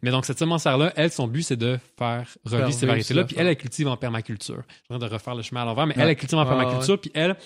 Mais 0.00 0.10
donc, 0.10 0.24
cette 0.24 0.38
semencière-là, 0.38 0.92
elle, 0.96 1.10
son 1.10 1.26
but, 1.26 1.42
c'est 1.42 1.56
de 1.56 1.78
faire 1.98 2.26
revivre 2.44 2.72
ces 2.72 2.86
variétés-là. 2.86 3.24
Puis 3.24 3.36
elle, 3.38 3.48
elle 3.48 3.56
cultive 3.56 3.88
en 3.88 3.96
permaculture. 3.98 4.43
Je 4.48 4.52
suis 4.52 4.94
en 4.94 4.98
train 4.98 5.06
de 5.08 5.12
refaire 5.12 5.34
le 5.34 5.42
chemin 5.42 5.62
à 5.62 5.64
l'envers, 5.64 5.86
mais 5.86 5.96
Ouais. 5.96 6.02
elle, 6.02 6.10
elle 6.10 6.16
cultive 6.16 6.38
en 6.38 6.46
permaculture. 6.46 7.00
Puis 7.00 7.10
elle, 7.14 7.36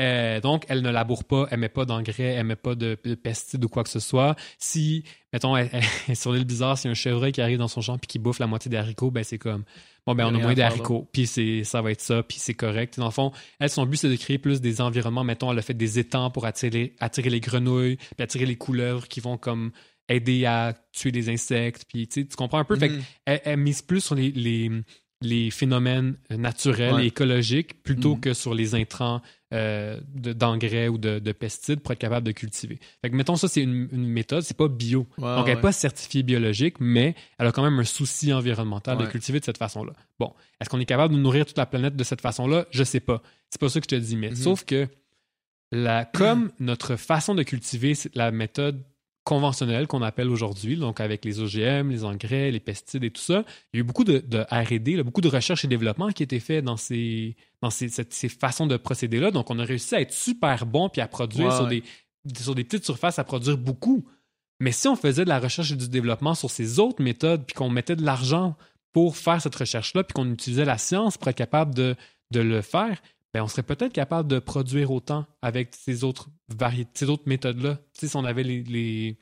euh, 0.00 0.40
donc, 0.40 0.64
elle 0.68 0.82
ne 0.82 0.90
laboure 0.90 1.24
pas, 1.24 1.48
elle 1.50 1.58
met 1.58 1.68
pas 1.68 1.84
d'engrais, 1.84 2.22
elle 2.34 2.44
met 2.46 2.54
pas 2.56 2.76
de, 2.76 2.96
de 3.04 3.14
pesticides 3.16 3.64
ou 3.64 3.68
quoi 3.68 3.82
que 3.82 3.90
ce 3.90 3.98
soit. 3.98 4.36
Si, 4.58 5.02
mettons, 5.32 5.56
elle, 5.56 5.68
elle 5.72 5.82
est 6.08 6.14
sur 6.14 6.32
l'île 6.32 6.44
bizarre, 6.44 6.78
s'il 6.78 6.86
y 6.86 6.90
a 6.90 6.92
un 6.92 6.94
chevreuil 6.94 7.32
qui 7.32 7.40
arrive 7.40 7.58
dans 7.58 7.66
son 7.68 7.80
champ 7.80 7.98
puis 7.98 8.06
qui 8.06 8.18
bouffe 8.20 8.38
la 8.38 8.46
moitié 8.46 8.70
des 8.70 8.76
haricots, 8.76 9.10
ben 9.10 9.24
c'est 9.24 9.38
comme, 9.38 9.64
bon, 10.06 10.14
ben 10.14 10.26
on 10.26 10.28
a 10.28 10.32
moins 10.38 10.52
à 10.52 10.54
faire, 10.54 10.68
d'haricots, 10.68 11.08
puis 11.12 11.26
c'est, 11.26 11.64
ça 11.64 11.82
va 11.82 11.90
être 11.90 12.00
ça, 12.00 12.22
puis 12.22 12.38
c'est 12.38 12.54
correct. 12.54 12.96
Dans 12.98 13.06
le 13.06 13.10
fond, 13.10 13.32
elle, 13.58 13.70
son 13.70 13.86
but, 13.86 13.96
c'est 13.96 14.08
de 14.08 14.14
créer 14.14 14.38
plus 14.38 14.60
des 14.60 14.80
environnements. 14.80 15.24
Mettons, 15.24 15.50
elle 15.50 15.58
a 15.58 15.62
fait 15.62 15.74
des 15.74 15.98
étangs 15.98 16.30
pour 16.30 16.46
attirer, 16.46 16.94
attirer 17.00 17.30
les 17.30 17.40
grenouilles, 17.40 17.96
puis 17.96 18.22
attirer 18.22 18.46
les 18.46 18.56
couleuvres 18.56 19.08
qui 19.08 19.18
vont 19.18 19.36
comme 19.36 19.72
aider 20.08 20.46
à 20.46 20.74
tuer 20.92 21.10
des 21.10 21.28
insectes. 21.28 21.84
Puis, 21.88 22.06
tu 22.06 22.24
comprends 22.36 22.60
un 22.60 22.64
peu. 22.64 22.76
Fait 22.76 22.88
Mhm. 22.88 23.02
qu'elle 23.26 23.40
elle 23.44 23.56
mise 23.58 23.82
plus 23.82 24.00
sur 24.00 24.14
les, 24.14 24.30
les, 24.30 24.70
les 25.20 25.50
phénomènes 25.50 26.16
naturels 26.30 26.94
Ouais. 26.94 27.04
et 27.04 27.06
écologiques 27.08 27.82
plutôt 27.82 28.14
Mhm. 28.14 28.20
que 28.20 28.34
sur 28.34 28.54
les 28.54 28.74
intrants 28.74 29.20
euh, 29.52 29.98
de- 30.14 30.34
d'engrais 30.34 30.88
ou 30.88 30.98
de, 30.98 31.18
de 31.20 31.32
pesticides 31.32 31.80
pour 31.80 31.92
être 31.92 31.98
capable 31.98 32.26
de 32.26 32.32
cultiver. 32.32 32.78
Fait 33.00 33.08
que, 33.08 33.16
mettons, 33.16 33.34
ça, 33.36 33.48
c'est 33.48 33.62
une, 33.62 33.88
une 33.92 34.06
méthode, 34.06 34.42
c'est 34.42 34.56
pas 34.56 34.68
bio. 34.68 35.06
Ouais, 35.16 35.24
Donc, 35.24 35.38
elle 35.38 35.42
ouais. 35.44 35.54
n'est 35.54 35.60
pas 35.62 35.72
certifiée 35.72 36.22
biologique, 36.22 36.76
mais 36.80 37.14
elle 37.38 37.46
a 37.46 37.52
quand 37.52 37.62
même 37.62 37.78
un 37.78 37.84
souci 37.84 38.30
environnemental 38.34 38.98
de 38.98 39.06
cultiver 39.06 39.40
de 39.40 39.44
cette 39.46 39.56
façon-là. 39.56 39.94
Bon, 40.18 40.34
est-ce 40.60 40.68
qu'on 40.68 40.78
est 40.80 40.84
capable 40.84 41.14
de 41.14 41.18
nourrir 41.18 41.46
toute 41.46 41.56
la 41.56 41.64
planète 41.64 41.96
de 41.96 42.04
cette 42.04 42.20
façon-là? 42.20 42.66
Je 42.72 42.84
sais 42.84 43.00
pas. 43.00 43.22
C'est 43.48 43.58
pas 43.58 43.70
ça 43.70 43.80
que 43.80 43.86
je 43.90 43.96
te 43.96 44.00
dis, 44.00 44.16
mais 44.16 44.28
Mhm. 44.28 44.36
sauf 44.36 44.64
que 44.66 44.86
la, 45.72 46.04
comme 46.14 46.52
notre 46.60 46.96
façon 46.96 47.34
de 47.34 47.42
cultiver, 47.42 47.94
c'est 47.94 48.14
la 48.14 48.30
méthode 48.30 48.84
conventionnelle 49.28 49.86
qu'on 49.86 50.00
appelle 50.00 50.30
aujourd'hui, 50.30 50.76
donc 50.76 51.00
avec 51.00 51.22
les 51.26 51.38
OGM, 51.40 51.90
les 51.90 52.02
engrais, 52.04 52.50
les 52.50 52.60
pesticides 52.60 53.04
et 53.04 53.10
tout 53.10 53.20
ça, 53.20 53.44
il 53.72 53.76
y 53.76 53.78
a 53.78 53.80
eu 53.80 53.82
beaucoup 53.82 54.04
de, 54.04 54.18
de 54.26 54.38
R&D, 54.50 55.02
beaucoup 55.02 55.20
de 55.20 55.28
recherche 55.28 55.64
et 55.66 55.68
développement 55.68 56.08
qui 56.08 56.22
a 56.22 56.24
été 56.24 56.40
fait 56.40 56.62
dans 56.62 56.78
ces, 56.78 57.36
dans 57.60 57.68
ces, 57.68 57.90
cette- 57.90 58.14
ces 58.14 58.30
façons 58.30 58.66
de 58.66 58.76
procéder-là. 58.78 59.30
Donc, 59.30 59.50
on 59.50 59.58
a 59.58 59.64
réussi 59.64 59.94
à 59.94 60.00
être 60.00 60.12
super 60.14 60.64
bon 60.64 60.88
puis 60.88 61.02
à 61.02 61.08
produire 61.08 61.48
Ouais, 61.48 61.54
sur. 61.56 61.66
Des, 61.66 61.82
sur 62.40 62.54
des 62.54 62.64
petites 62.64 62.84
surfaces, 62.86 63.18
à 63.18 63.24
produire 63.24 63.58
beaucoup. 63.58 64.06
Mais 64.60 64.72
si 64.72 64.88
on 64.88 64.96
faisait 64.96 65.24
de 65.24 65.28
la 65.28 65.38
recherche 65.40 65.70
et 65.72 65.76
du 65.76 65.88
développement 65.90 66.34
sur 66.34 66.50
ces 66.50 66.78
autres 66.78 67.02
méthodes, 67.02 67.44
puis 67.46 67.54
qu'on 67.54 67.68
mettait 67.70 67.96
de 67.96 68.04
l'argent 68.04 68.56
pour 68.92 69.16
faire 69.16 69.40
cette 69.42 69.54
recherche-là, 69.54 70.04
puis 70.04 70.14
qu'on 70.14 70.30
utilisait 70.32 70.64
la 70.64 70.78
science 70.78 71.18
pour 71.18 71.28
être 71.28 71.36
capable 71.36 71.74
de, 71.74 71.94
de 72.30 72.40
le 72.40 72.62
faire, 72.62 73.00
ben 73.34 73.42
on 73.42 73.48
serait 73.48 73.62
peut-être 73.62 73.92
capable 73.92 74.28
de 74.28 74.38
produire 74.38 74.90
autant 74.90 75.26
avec 75.42 75.74
ces 75.74 76.02
autres 76.04 76.28
variétés, 76.48 76.90
ces 76.94 77.08
autres 77.10 77.24
méthodes-là. 77.26 77.78
Si 77.92 78.08
on 78.16 78.24
avait 78.24 78.42
les, 78.42 79.18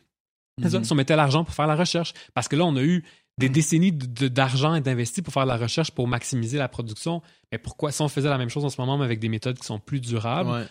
si 0.84 0.92
on 0.92 0.94
mettait 0.96 1.16
l'argent 1.16 1.44
pour 1.44 1.54
faire 1.54 1.66
la 1.66 1.76
recherche. 1.76 2.12
Parce 2.34 2.48
que 2.48 2.56
là, 2.56 2.64
on 2.64 2.76
a 2.76 2.82
eu 2.82 3.04
des 3.38 3.48
décennies 3.50 3.92
de- 3.92 4.06
de- 4.06 4.28
d'argent 4.28 4.72
investi 4.72 5.20
pour 5.20 5.32
faire 5.34 5.44
la 5.44 5.56
recherche 5.58 5.90
pour 5.90 6.08
maximiser 6.08 6.56
la 6.56 6.68
production. 6.68 7.20
Mais 7.52 7.58
pourquoi, 7.58 7.92
si 7.92 8.00
on 8.00 8.08
faisait 8.08 8.30
la 8.30 8.38
même 8.38 8.48
chose 8.48 8.64
en 8.64 8.70
ce 8.70 8.80
moment, 8.80 8.96
mais 8.96 9.04
avec 9.04 9.18
des 9.18 9.28
méthodes 9.28 9.58
qui 9.58 9.66
sont 9.66 9.78
plus 9.78 10.00
durables, 10.00 10.50
Ouais. 10.50 10.64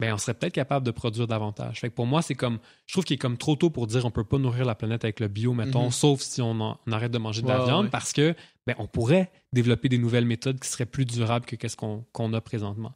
Ben 0.00 0.12
on 0.12 0.18
serait 0.18 0.34
peut-être 0.34 0.52
capable 0.52 0.84
de 0.84 0.90
produire 0.90 1.26
davantage. 1.26 1.80
Fait 1.80 1.88
que 1.88 1.94
pour 1.94 2.06
moi, 2.06 2.20
c'est 2.20 2.34
comme, 2.34 2.58
je 2.86 2.94
trouve 2.94 3.04
qu'il 3.04 3.14
est 3.14 3.18
comme 3.18 3.38
trop 3.38 3.54
tôt 3.56 3.70
pour 3.70 3.86
dire 3.86 4.04
on 4.04 4.10
peut 4.10 4.24
pas 4.24 4.38
nourrir 4.38 4.64
la 4.64 4.74
planète 4.74 5.04
avec 5.04 5.20
le 5.20 5.28
bio, 5.28 5.52
mettons, 5.54 5.84
Mhm. 5.84 5.90
sauf 5.92 6.20
si 6.20 6.42
on, 6.42 6.60
en- 6.60 6.78
on 6.86 6.92
arrête 6.92 7.12
de 7.12 7.18
manger 7.18 7.42
de 7.42 7.48
la 7.48 7.60
Ouais, 7.60 7.64
viande, 7.66 7.84
ouais. 7.86 7.90
parce 7.90 8.12
que 8.12 8.34
ben 8.66 8.74
on 8.78 8.86
pourrait 8.86 9.30
développer 9.52 9.88
des 9.88 9.98
nouvelles 9.98 10.24
méthodes 10.26 10.58
qui 10.58 10.68
seraient 10.68 10.86
plus 10.86 11.04
durables 11.04 11.46
que 11.46 11.54
qu'est-ce 11.56 11.76
qu'on 11.76 12.04
qu'on 12.12 12.32
a 12.32 12.40
présentement. 12.40 12.92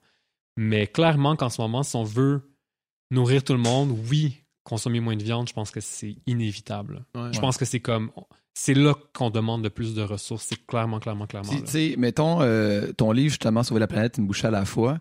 Mais 0.56 0.86
clairement 0.88 1.36
qu'en 1.36 1.50
ce 1.50 1.60
moment, 1.60 1.82
si 1.84 1.94
on 1.96 2.02
veut 2.04 2.42
nourrir 3.10 3.44
tout 3.44 3.52
le 3.54 3.60
monde, 3.60 3.96
oui, 4.10 4.38
consommer 4.64 5.00
moins 5.00 5.16
de 5.16 5.22
viande, 5.22 5.48
je 5.48 5.54
pense 5.54 5.70
que 5.70 5.80
c'est 5.80 6.16
inévitable. 6.26 7.04
Ouais. 7.14 7.32
Je 7.32 7.38
pense 7.40 7.56
que 7.56 7.64
c'est 7.64 7.80
comme, 7.80 8.10
c'est 8.54 8.74
là 8.74 8.94
qu'on 9.14 9.30
demande 9.30 9.62
le 9.62 9.70
plus 9.70 9.94
de 9.94 10.02
ressources. 10.02 10.44
C'est 10.48 10.66
clairement, 10.66 10.98
clairement, 10.98 11.26
clairement. 11.26 11.52
Tu 11.52 11.62
sais, 11.66 11.94
mettons, 11.96 12.42
euh, 12.42 12.92
ton 12.92 13.12
livre, 13.12 13.30
justement, 13.30 13.62
Sauver 13.62 13.78
la 13.80 13.86
planète, 13.86 14.18
une 14.18 14.26
bouchée 14.26 14.48
à 14.48 14.50
la 14.50 14.64
fois. 14.64 14.98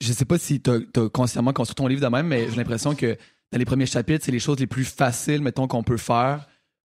Je 0.00 0.12
sais 0.12 0.24
pas 0.24 0.38
si 0.38 0.60
tu 0.60 0.70
as, 0.70 1.08
consciemment 1.12 1.52
construit 1.52 1.74
ton 1.74 1.86
livre 1.86 2.00
de 2.00 2.06
même, 2.06 2.26
mais 2.28 2.48
j'ai 2.50 2.56
l'impression 2.56 2.94
que 2.94 3.16
dans 3.52 3.58
les 3.58 3.64
premiers 3.64 3.86
chapitres, 3.86 4.24
c'est 4.24 4.32
les 4.32 4.38
choses 4.38 4.58
les 4.60 4.66
plus 4.66 4.84
faciles, 4.84 5.40
mettons, 5.40 5.66
qu'on 5.66 5.82
peut 5.82 5.96
faire 5.96 6.46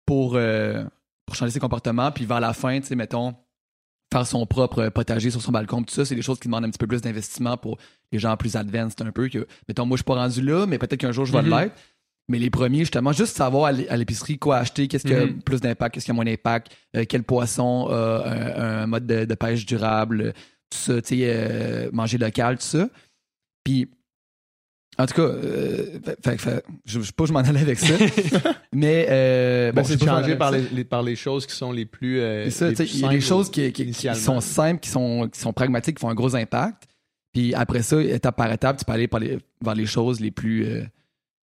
pour, 0.06 0.34
euh, 0.36 0.84
pour 1.26 1.36
changer 1.36 1.52
ses 1.52 1.60
comportements. 1.60 2.10
Puis 2.12 2.24
vers 2.26 2.40
la 2.40 2.52
fin, 2.52 2.80
tu 2.80 2.86
sais, 2.88 2.96
mettons, 2.96 3.34
faire 4.12 4.26
son 4.26 4.44
propre 4.46 4.88
potager 4.88 5.30
sur 5.30 5.40
son 5.42 5.52
balcon, 5.52 5.82
tout 5.82 5.94
ça, 5.94 6.04
c'est 6.04 6.14
des 6.14 6.22
choses 6.22 6.38
qui 6.38 6.48
demandent 6.48 6.64
un 6.64 6.70
petit 6.70 6.78
peu 6.78 6.86
plus 6.86 7.00
d'investissement 7.02 7.56
pour 7.56 7.78
les 8.12 8.18
gens 8.18 8.36
plus 8.36 8.56
advanced 8.56 9.00
un 9.02 9.10
peu. 9.12 9.28
Que, 9.28 9.46
mettons, 9.68 9.86
moi, 9.86 9.96
je 9.96 10.00
suis 10.00 10.04
pas 10.04 10.14
rendu 10.14 10.42
là, 10.42 10.66
mais 10.66 10.78
peut-être 10.78 11.00
qu'un 11.00 11.12
jour, 11.12 11.24
je 11.26 11.32
vais 11.32 11.42
Mhm. 11.42 11.50
l'être. 11.50 11.76
Mais 12.30 12.38
les 12.38 12.50
premiers, 12.50 12.80
justement, 12.80 13.12
juste 13.12 13.36
savoir 13.36 13.66
à 13.66 13.72
l'é- 13.72 13.88
à 13.88 13.96
l'épicerie 13.96 14.38
quoi 14.38 14.58
acheter, 14.58 14.86
qu'est-ce 14.86 15.06
qui 15.06 15.14
a 15.14 15.24
Mhm. 15.26 15.40
plus 15.42 15.60
d'impact, 15.62 15.94
qu'est-ce 15.94 16.04
qui 16.04 16.10
a 16.10 16.14
moins 16.14 16.26
d'impact, 16.26 16.70
euh, 16.94 17.04
quel 17.08 17.22
poisson 17.22 17.86
a 17.88 18.22
un, 18.26 18.82
un 18.82 18.86
mode 18.86 19.06
de, 19.06 19.24
de 19.24 19.34
pêche 19.34 19.64
durable, 19.64 20.34
tout 20.70 20.78
ça, 20.78 21.00
tu 21.02 21.16
sais, 21.16 21.22
euh, 21.24 21.90
manger 21.92 22.18
local, 22.18 22.56
tout 22.58 22.62
ça. 22.64 22.88
Puis, 23.64 23.88
en 24.98 25.06
tout 25.06 25.14
cas, 25.14 25.22
euh, 25.22 26.00
fait- 26.38 26.64
je 26.84 26.98
ne 26.98 27.04
sais 27.04 27.12
pas 27.12 27.24
où 27.24 27.26
je 27.26 27.32
m'en 27.32 27.38
allais 27.40 27.60
avec 27.60 27.78
ça, 27.78 27.94
mais 28.74 29.06
euh, 29.08 29.70
bon, 29.72 29.82
je 29.84 29.88
c'est 29.88 30.00
je 30.00 30.04
changé 30.04 30.36
par 30.36 30.50
les, 30.50 30.62
les- 30.76 30.84
par 30.84 31.02
les 31.02 31.14
choses 31.16 31.46
qui 31.46 31.54
sont 31.54 31.70
les 31.70 31.86
plus. 31.86 32.20
euh, 32.20 32.50
ça, 32.50 32.68
les 32.68 32.74
plus 32.74 32.94
il 32.94 33.00
y 33.00 33.04
a 33.04 33.08
des 33.08 33.20
choses 33.20 33.50
qui, 33.50 33.72
qui- 33.72 33.92
sont 34.16 34.40
simples, 34.40 34.80
qui 34.80 34.88
sont, 34.90 35.28
qui 35.32 35.38
sont 35.38 35.52
pragmatiques, 35.52 35.96
qui 35.96 36.00
font 36.00 36.10
un 36.10 36.14
gros 36.14 36.34
impact. 36.34 36.84
Puis 37.32 37.54
après 37.54 37.82
ça, 37.82 38.02
étape 38.02 38.36
par 38.36 38.50
étape, 38.52 38.78
tu 38.78 38.84
peux 38.84 38.92
aller 38.92 39.06
par 39.06 39.20
les- 39.20 39.38
vers 39.62 39.74
les 39.74 39.86
choses 39.86 40.18
les 40.18 40.30
plus, 40.32 40.64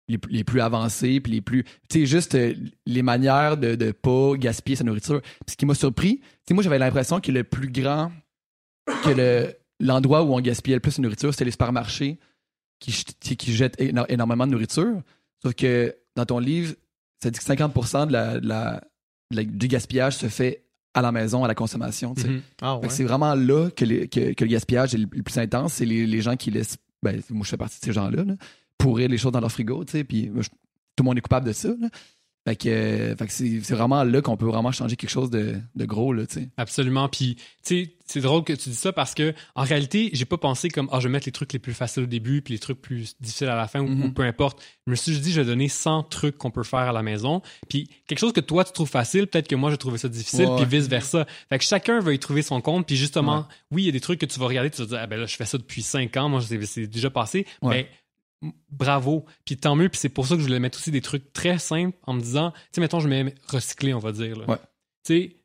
les, 0.07 0.17
plus- 0.19 0.31
les 0.31 0.43
plus 0.43 0.61
avancées, 0.61 1.19
puis 1.19 1.31
les 1.31 1.41
plus. 1.41 1.63
Tu 1.89 2.01
sais, 2.01 2.05
juste 2.05 2.37
les 2.85 3.01
manières 3.01 3.57
de 3.57 3.75
ne 3.83 3.91
pas 3.91 4.35
gaspiller 4.35 4.75
sa 4.75 4.83
nourriture. 4.83 5.21
Puis 5.21 5.53
ce 5.53 5.57
qui 5.57 5.65
m'a 5.65 5.73
surpris, 5.73 6.17
tu 6.19 6.25
sais, 6.49 6.53
moi, 6.53 6.61
j'avais 6.63 6.77
l'impression 6.79 7.19
que 7.19 7.31
le 7.31 7.43
plus 7.43 7.71
grand, 7.71 8.11
que 9.03 9.09
le, 9.09 9.53
l'endroit 9.79 10.23
où 10.23 10.33
on 10.33 10.39
gaspillait 10.41 10.75
le 10.75 10.81
plus 10.81 10.97
de 10.97 11.01
nourriture, 11.01 11.31
c'était 11.33 11.45
les 11.45 11.51
supermarchés 11.51 12.19
qui, 12.79 12.91
qui 13.35 13.53
jettent 13.53 13.79
éno- 13.79 14.05
énormément 14.09 14.45
de 14.47 14.51
nourriture. 14.51 15.01
Sauf 15.41 15.53
que 15.53 15.95
dans 16.15 16.25
ton 16.25 16.39
livre, 16.39 16.73
ça 17.21 17.29
dit 17.29 17.39
que 17.39 17.45
50% 17.45 18.07
de 18.07 18.13
la, 18.13 18.39
de 18.39 18.47
la- 18.47 18.81
de 19.31 19.35
la- 19.37 19.43
du 19.43 19.67
gaspillage 19.67 20.15
se 20.17 20.27
fait 20.27 20.63
à 20.93 21.01
la 21.01 21.11
maison, 21.11 21.43
à 21.43 21.47
la 21.47 21.55
consommation. 21.55 22.13
Mhm. 22.17 22.41
Ah, 22.61 22.77
ouais. 22.77 22.89
c'est 22.89 23.03
vraiment 23.03 23.35
là 23.35 23.69
que, 23.69 23.85
les- 23.85 24.07
que- 24.07 24.33
que 24.33 24.43
le 24.43 24.49
gaspillage 24.49 24.95
est 24.95 24.97
le, 24.97 25.07
le 25.11 25.23
plus 25.23 25.37
intense. 25.37 25.73
C'est 25.73 25.85
les, 25.85 26.05
les 26.07 26.21
gens 26.21 26.35
qui 26.35 26.51
laissent. 26.51 26.77
Ben, 27.03 27.21
moi, 27.29 27.43
je 27.45 27.49
fais 27.51 27.57
partie 27.57 27.79
de 27.79 27.85
ces 27.85 27.93
gens-là, 27.93 28.23
là, 28.23 28.33
pourrir 28.77 29.07
les 29.07 29.17
choses 29.17 29.31
dans 29.31 29.39
leur 29.39 29.51
frigo. 29.51 29.83
Puis 29.85 30.31
tout 30.31 31.03
le 31.03 31.03
monde 31.03 31.17
est 31.17 31.21
coupable 31.21 31.45
de 31.47 31.53
ça. 31.53 31.69
là. 31.79 31.87
Fait 32.49 32.55
que, 32.55 32.67
euh, 32.69 33.15
fait 33.15 33.27
que 33.27 33.31
c'est, 33.31 33.59
c'est 33.61 33.75
vraiment 33.75 34.03
là 34.03 34.21
qu'on 34.23 34.35
peut 34.35 34.47
vraiment 34.47 34.71
changer 34.71 34.95
quelque 34.95 35.11
chose 35.11 35.29
de, 35.29 35.55
de 35.75 35.85
gros, 35.85 36.13
là, 36.13 36.25
tu 36.25 36.33
sais. 36.39 36.49
Absolument. 36.57 37.07
Puis, 37.07 37.35
tu 37.35 37.43
sais, 37.85 37.93
c'est 38.07 38.21
drôle 38.21 38.43
que 38.43 38.53
tu 38.53 38.69
dis 38.69 38.75
ça 38.75 38.91
parce 38.91 39.13
que, 39.13 39.35
en 39.53 39.61
réalité, 39.61 40.09
j'ai 40.13 40.25
pas 40.25 40.37
pensé 40.37 40.69
comme, 40.69 40.89
ah, 40.91 40.99
je 40.99 41.07
vais 41.07 41.11
mettre 41.11 41.27
les 41.27 41.31
trucs 41.31 41.53
les 41.53 41.59
plus 41.59 41.75
faciles 41.75 42.03
au 42.03 42.07
début 42.07 42.41
puis 42.41 42.55
les 42.55 42.59
trucs 42.59 42.81
plus 42.81 43.15
difficiles 43.21 43.49
à 43.49 43.55
la 43.55 43.67
fin 43.67 43.81
ou- 43.81 43.87
Mhm. 43.87 44.05
ou 44.05 44.11
peu 44.13 44.23
importe. 44.23 44.59
Je 44.87 44.91
me 44.91 44.95
suis 44.95 45.19
dit, 45.19 45.31
je 45.31 45.41
vais 45.41 45.45
donner 45.45 45.67
100 45.69 46.01
trucs 46.01 46.39
qu'on 46.39 46.49
peut 46.49 46.63
faire 46.63 46.79
à 46.79 46.91
la 46.91 47.03
maison. 47.03 47.43
Puis, 47.67 47.87
quelque 48.07 48.17
chose 48.19 48.33
que 48.33 48.39
toi, 48.41 48.63
tu 48.63 48.71
trouves 48.71 48.89
facile, 48.89 49.27
peut-être 49.27 49.47
que 49.47 49.55
moi, 49.55 49.69
je 49.69 49.75
trouvais 49.75 49.99
ça 49.99 50.09
difficile, 50.09 50.47
Ouais, 50.47 50.55
puis 50.65 50.79
vice-versa. 50.79 51.27
Fait 51.49 51.59
que 51.59 51.63
chacun 51.63 51.99
va 51.99 52.13
y 52.13 52.17
trouver 52.17 52.41
son 52.41 52.61
compte. 52.61 52.87
Puis, 52.87 52.95
justement, 52.95 53.47
oui, 53.69 53.83
il 53.83 53.85
y 53.85 53.89
a 53.89 53.91
des 53.91 53.99
trucs 54.01 54.19
que 54.19 54.25
tu 54.25 54.39
vas 54.39 54.47
regarder, 54.47 54.71
tu 54.71 54.81
vas 54.81 54.87
dire, 54.87 54.99
ah, 55.03 55.05
ben 55.05 55.19
là, 55.19 55.27
je 55.27 55.35
fais 55.35 55.45
ça 55.45 55.59
depuis 55.59 55.83
5 55.83 56.17
ans, 56.17 56.29
moi, 56.29 56.41
c'est, 56.41 56.59
c'est 56.65 56.87
déjà 56.87 57.11
passé. 57.11 57.45
Ouais. 57.61 57.69
Mais, 57.69 57.79
m- 57.81 57.85
bravo. 58.69 59.25
Puis 59.45 59.57
tant 59.57 59.75
mieux. 59.75 59.89
Puis 59.89 59.99
c'est 59.99 60.09
pour 60.09 60.27
ça 60.27 60.35
que 60.35 60.41
je 60.41 60.45
voulais 60.45 60.59
mettre 60.59 60.77
aussi 60.77 60.91
des 60.91 61.01
trucs 61.01 61.33
très 61.33 61.59
simples 61.59 61.97
en 62.03 62.13
me 62.13 62.21
disant, 62.21 62.51
tu 62.51 62.57
sais, 62.73 62.81
mettons, 62.81 62.99
je 62.99 63.07
mets 63.07 63.33
recycler, 63.47 63.93
on 63.93 63.99
va 63.99 64.11
dire. 64.11 64.37
Ouais. 64.47 64.57
Tu 65.05 65.13
sais, 65.13 65.35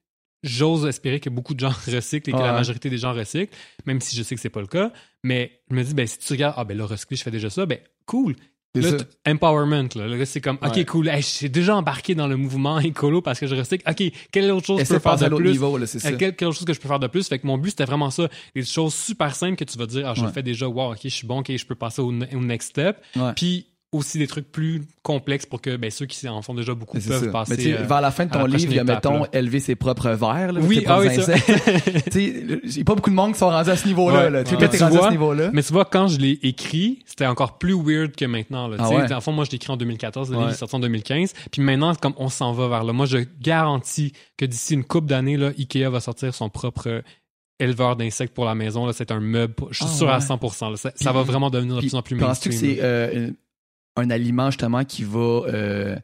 j'ose 0.43 0.87
espérer 0.87 1.21
que 1.21 1.31
beaucoup 1.31 1.55
de 1.55 1.61
gens 1.61 1.73
recyclent 1.87 2.31
et 2.31 2.33
que 2.33 2.39
la 2.39 2.53
majorité 2.53 2.91
des 2.91 2.99
gens 2.99 3.13
recyclent, 3.13 3.55
même 3.87 4.01
si 4.01 4.17
je 4.17 4.23
sais 4.23 4.35
que 4.35 4.41
c'est 4.41 4.51
pas 4.51 4.61
le 4.61 4.67
cas. 4.67 4.93
Mais 5.23 5.61
je 5.71 5.75
me 5.75 5.83
dis, 5.83 5.95
ben, 5.95 6.07
si 6.07 6.19
tu 6.19 6.33
regardes, 6.33 6.55
ah 6.57 6.65
ben 6.65 6.77
là, 6.77 6.87
recycler, 6.87 7.17
je 7.17 7.23
fais 7.23 7.31
déjà 7.31 7.51
ça, 7.51 7.67
ben 7.67 7.79
cool. 8.07 8.37
Là, 8.75 8.91
empowerment, 9.27 9.89
là. 9.95 10.07
Là, 10.09 10.27
c'est 10.27 10.41
comme, 10.41 10.59
OK, 10.63 10.75
Ouais. 10.75 10.85
cool. 10.85 11.09
Hey, 11.09 11.23
j'ai 11.23 11.49
déjà 11.49 11.77
embarqué 11.77 12.15
dans 12.15 12.27
le 12.27 12.37
mouvement 12.37 12.79
écolo 12.81 13.23
parce 13.23 13.39
que 13.39 13.47
je 13.47 13.55
recycle. 13.55 13.89
OK, 13.89 14.13
quelle 14.33 14.51
autre 14.51 14.67
chose 14.67 14.81
Essaie 14.81 14.95
je 14.95 14.99
peux 14.99 15.17
faire 15.17 15.31
de 15.31 15.37
plus? 15.37 15.51
niveau, 15.53 15.79
là, 15.79 15.87
c'est 15.87 16.01
ça. 16.01 16.09
Euh, 16.09 16.17
Quelle, 16.19 16.35
quelle 16.35 16.53
chose 16.53 16.65
que 16.65 16.73
je 16.73 16.81
peux 16.81 16.89
faire 16.89 16.99
de 16.99 17.07
plus? 17.07 17.29
Fait 17.29 17.39
que 17.39 17.47
mon 17.47 17.57
but, 17.57 17.71
c'était 17.71 17.85
vraiment 17.85 18.11
ça. 18.11 18.29
Des 18.55 18.65
choses 18.65 18.95
super 18.95 19.35
simples 19.35 19.57
que 19.57 19.65
tu 19.65 19.79
vas 19.79 19.87
dire, 19.87 20.09
ah, 20.09 20.15
je 20.15 20.21
Ouais. 20.23 20.27
le 20.27 20.33
fais 20.33 20.43
déjà, 20.43 20.67
wow, 20.69 20.93
ok, 20.93 20.99
je 21.05 21.09
suis 21.09 21.27
bon, 21.27 21.41
ok, 21.41 21.57
je 21.57 21.65
peux 21.67 21.75
passer 21.77 22.03
au, 22.03 22.09
au 22.09 22.41
next 22.41 22.71
step. 22.71 22.97
Puis 23.37 23.67
aussi 23.95 24.19
des 24.19 24.27
trucs 24.27 24.51
plus 24.51 24.83
complexes 25.03 25.47
pour 25.47 25.61
que 25.61 25.77
ben, 25.77 25.91
ceux 25.91 26.07
qui 26.07 26.29
en 26.29 26.43
font 26.43 26.55
déjà 26.55 26.75
beaucoup 26.75 26.99
peuvent 26.99 27.25
ça. 27.25 27.31
passer. 27.31 27.55
Mais 27.57 27.73
euh, 27.75 27.83
vers 27.85 28.01
la 28.01 28.11
fin 28.11 28.27
de 28.27 28.31
ton 28.33 28.45
livre, 28.47 28.71
il 28.73 28.77
y 28.77 28.79
a, 28.79 28.85
mettons, 28.85 29.21
là. 29.23 29.29
élever 29.33 29.61
ses 29.61 29.75
propres 29.75 30.11
verres, 30.11 30.53
là, 30.53 30.61
Oui, 30.61 30.83
ah 30.87 31.01
oui, 31.01 31.09
a 31.09 31.11
pas 32.85 32.95
beaucoup 32.95 33.11
de 33.11 33.15
monde 33.15 33.33
qui 33.33 33.39
sont 33.39 33.49
rendus 33.51 33.71
à 33.71 33.77
ce 33.77 33.87
niveau-là. 33.87 34.25
Ouais. 34.25 34.31
là. 34.31 34.39
Ouais. 34.41 34.45
t'es 34.45 34.69
Tu 34.77 34.83
à 34.83 34.89
vois, 34.89 35.07
ce 35.07 35.11
niveau-là. 35.13 35.51
Mais 35.53 35.63
tu 35.63 35.73
vois, 35.73 35.85
quand 35.85 36.09
je 36.09 36.19
l'ai 36.19 36.39
écrit, 36.43 37.01
c'était 37.07 37.27
encore 37.27 37.59
plus 37.59 37.75
weird 37.75 38.15
que 38.15 38.25
maintenant. 38.25 38.69
Là. 38.69 38.77
Ah 38.79 38.89
ouais? 38.91 39.09
Le 39.09 39.21
fond, 39.21 39.33
moi, 39.33 39.45
je 39.45 39.51
l'ai 39.51 39.57
écrit 39.57 39.73
en 39.73 39.77
2014, 39.77 40.31
le 40.31 40.37
Ouais. 40.37 40.43
livre 40.43 40.55
est 40.55 40.59
sorti 40.59 40.75
en 40.77 40.81
2015. 40.81 41.33
Puis 41.51 41.63
maintenant, 41.63 41.95
comme 41.95 42.15
on 42.17 42.29
s'en 42.29 42.53
va 42.53 42.69
vers 42.69 42.85
là, 42.85 42.93
moi, 42.93 43.07
je 43.07 43.19
garantis 43.41 44.13
que 44.37 44.45
d'ici 44.45 44.75
une 44.75 44.85
couple 44.85 45.07
d'années, 45.09 45.37
Ikea 45.59 45.89
va 45.91 46.01
sortir 46.01 46.35
son 46.35 46.49
propre 46.49 47.03
éleveur 47.61 47.95
d'insectes 47.97 48.35
pour 48.35 48.45
la 48.47 48.55
maison. 48.55 48.91
C'est 48.93 49.13
un 49.13 49.21
meuble. 49.21 49.55
Je 49.71 49.77
suis 49.77 49.87
Ah 49.89 49.95
sûr 49.95 50.09
à 50.11 50.19
ouais. 50.19 50.25
100%. 50.25 50.71
là. 50.71 50.77
Ça, 50.77 50.91
Puis- 50.91 51.05
ça 51.05 51.13
va 51.13 51.23
vraiment 51.23 51.51
devenir 51.51 51.77
de 51.77 51.81
Puis, 51.81 51.89
plus 51.91 51.97
en 51.97 52.03
plus 52.03 52.17
Penses-tu 52.17 52.49
que 52.49 52.55
mainstream, 52.55 52.75
c'est 52.77 52.83
euh, 52.83 53.31
un 53.97 54.11
aliment 54.11 54.51
justement 54.51 54.85
qui 54.85 55.05
va 55.05 55.43
euh, 55.49 55.97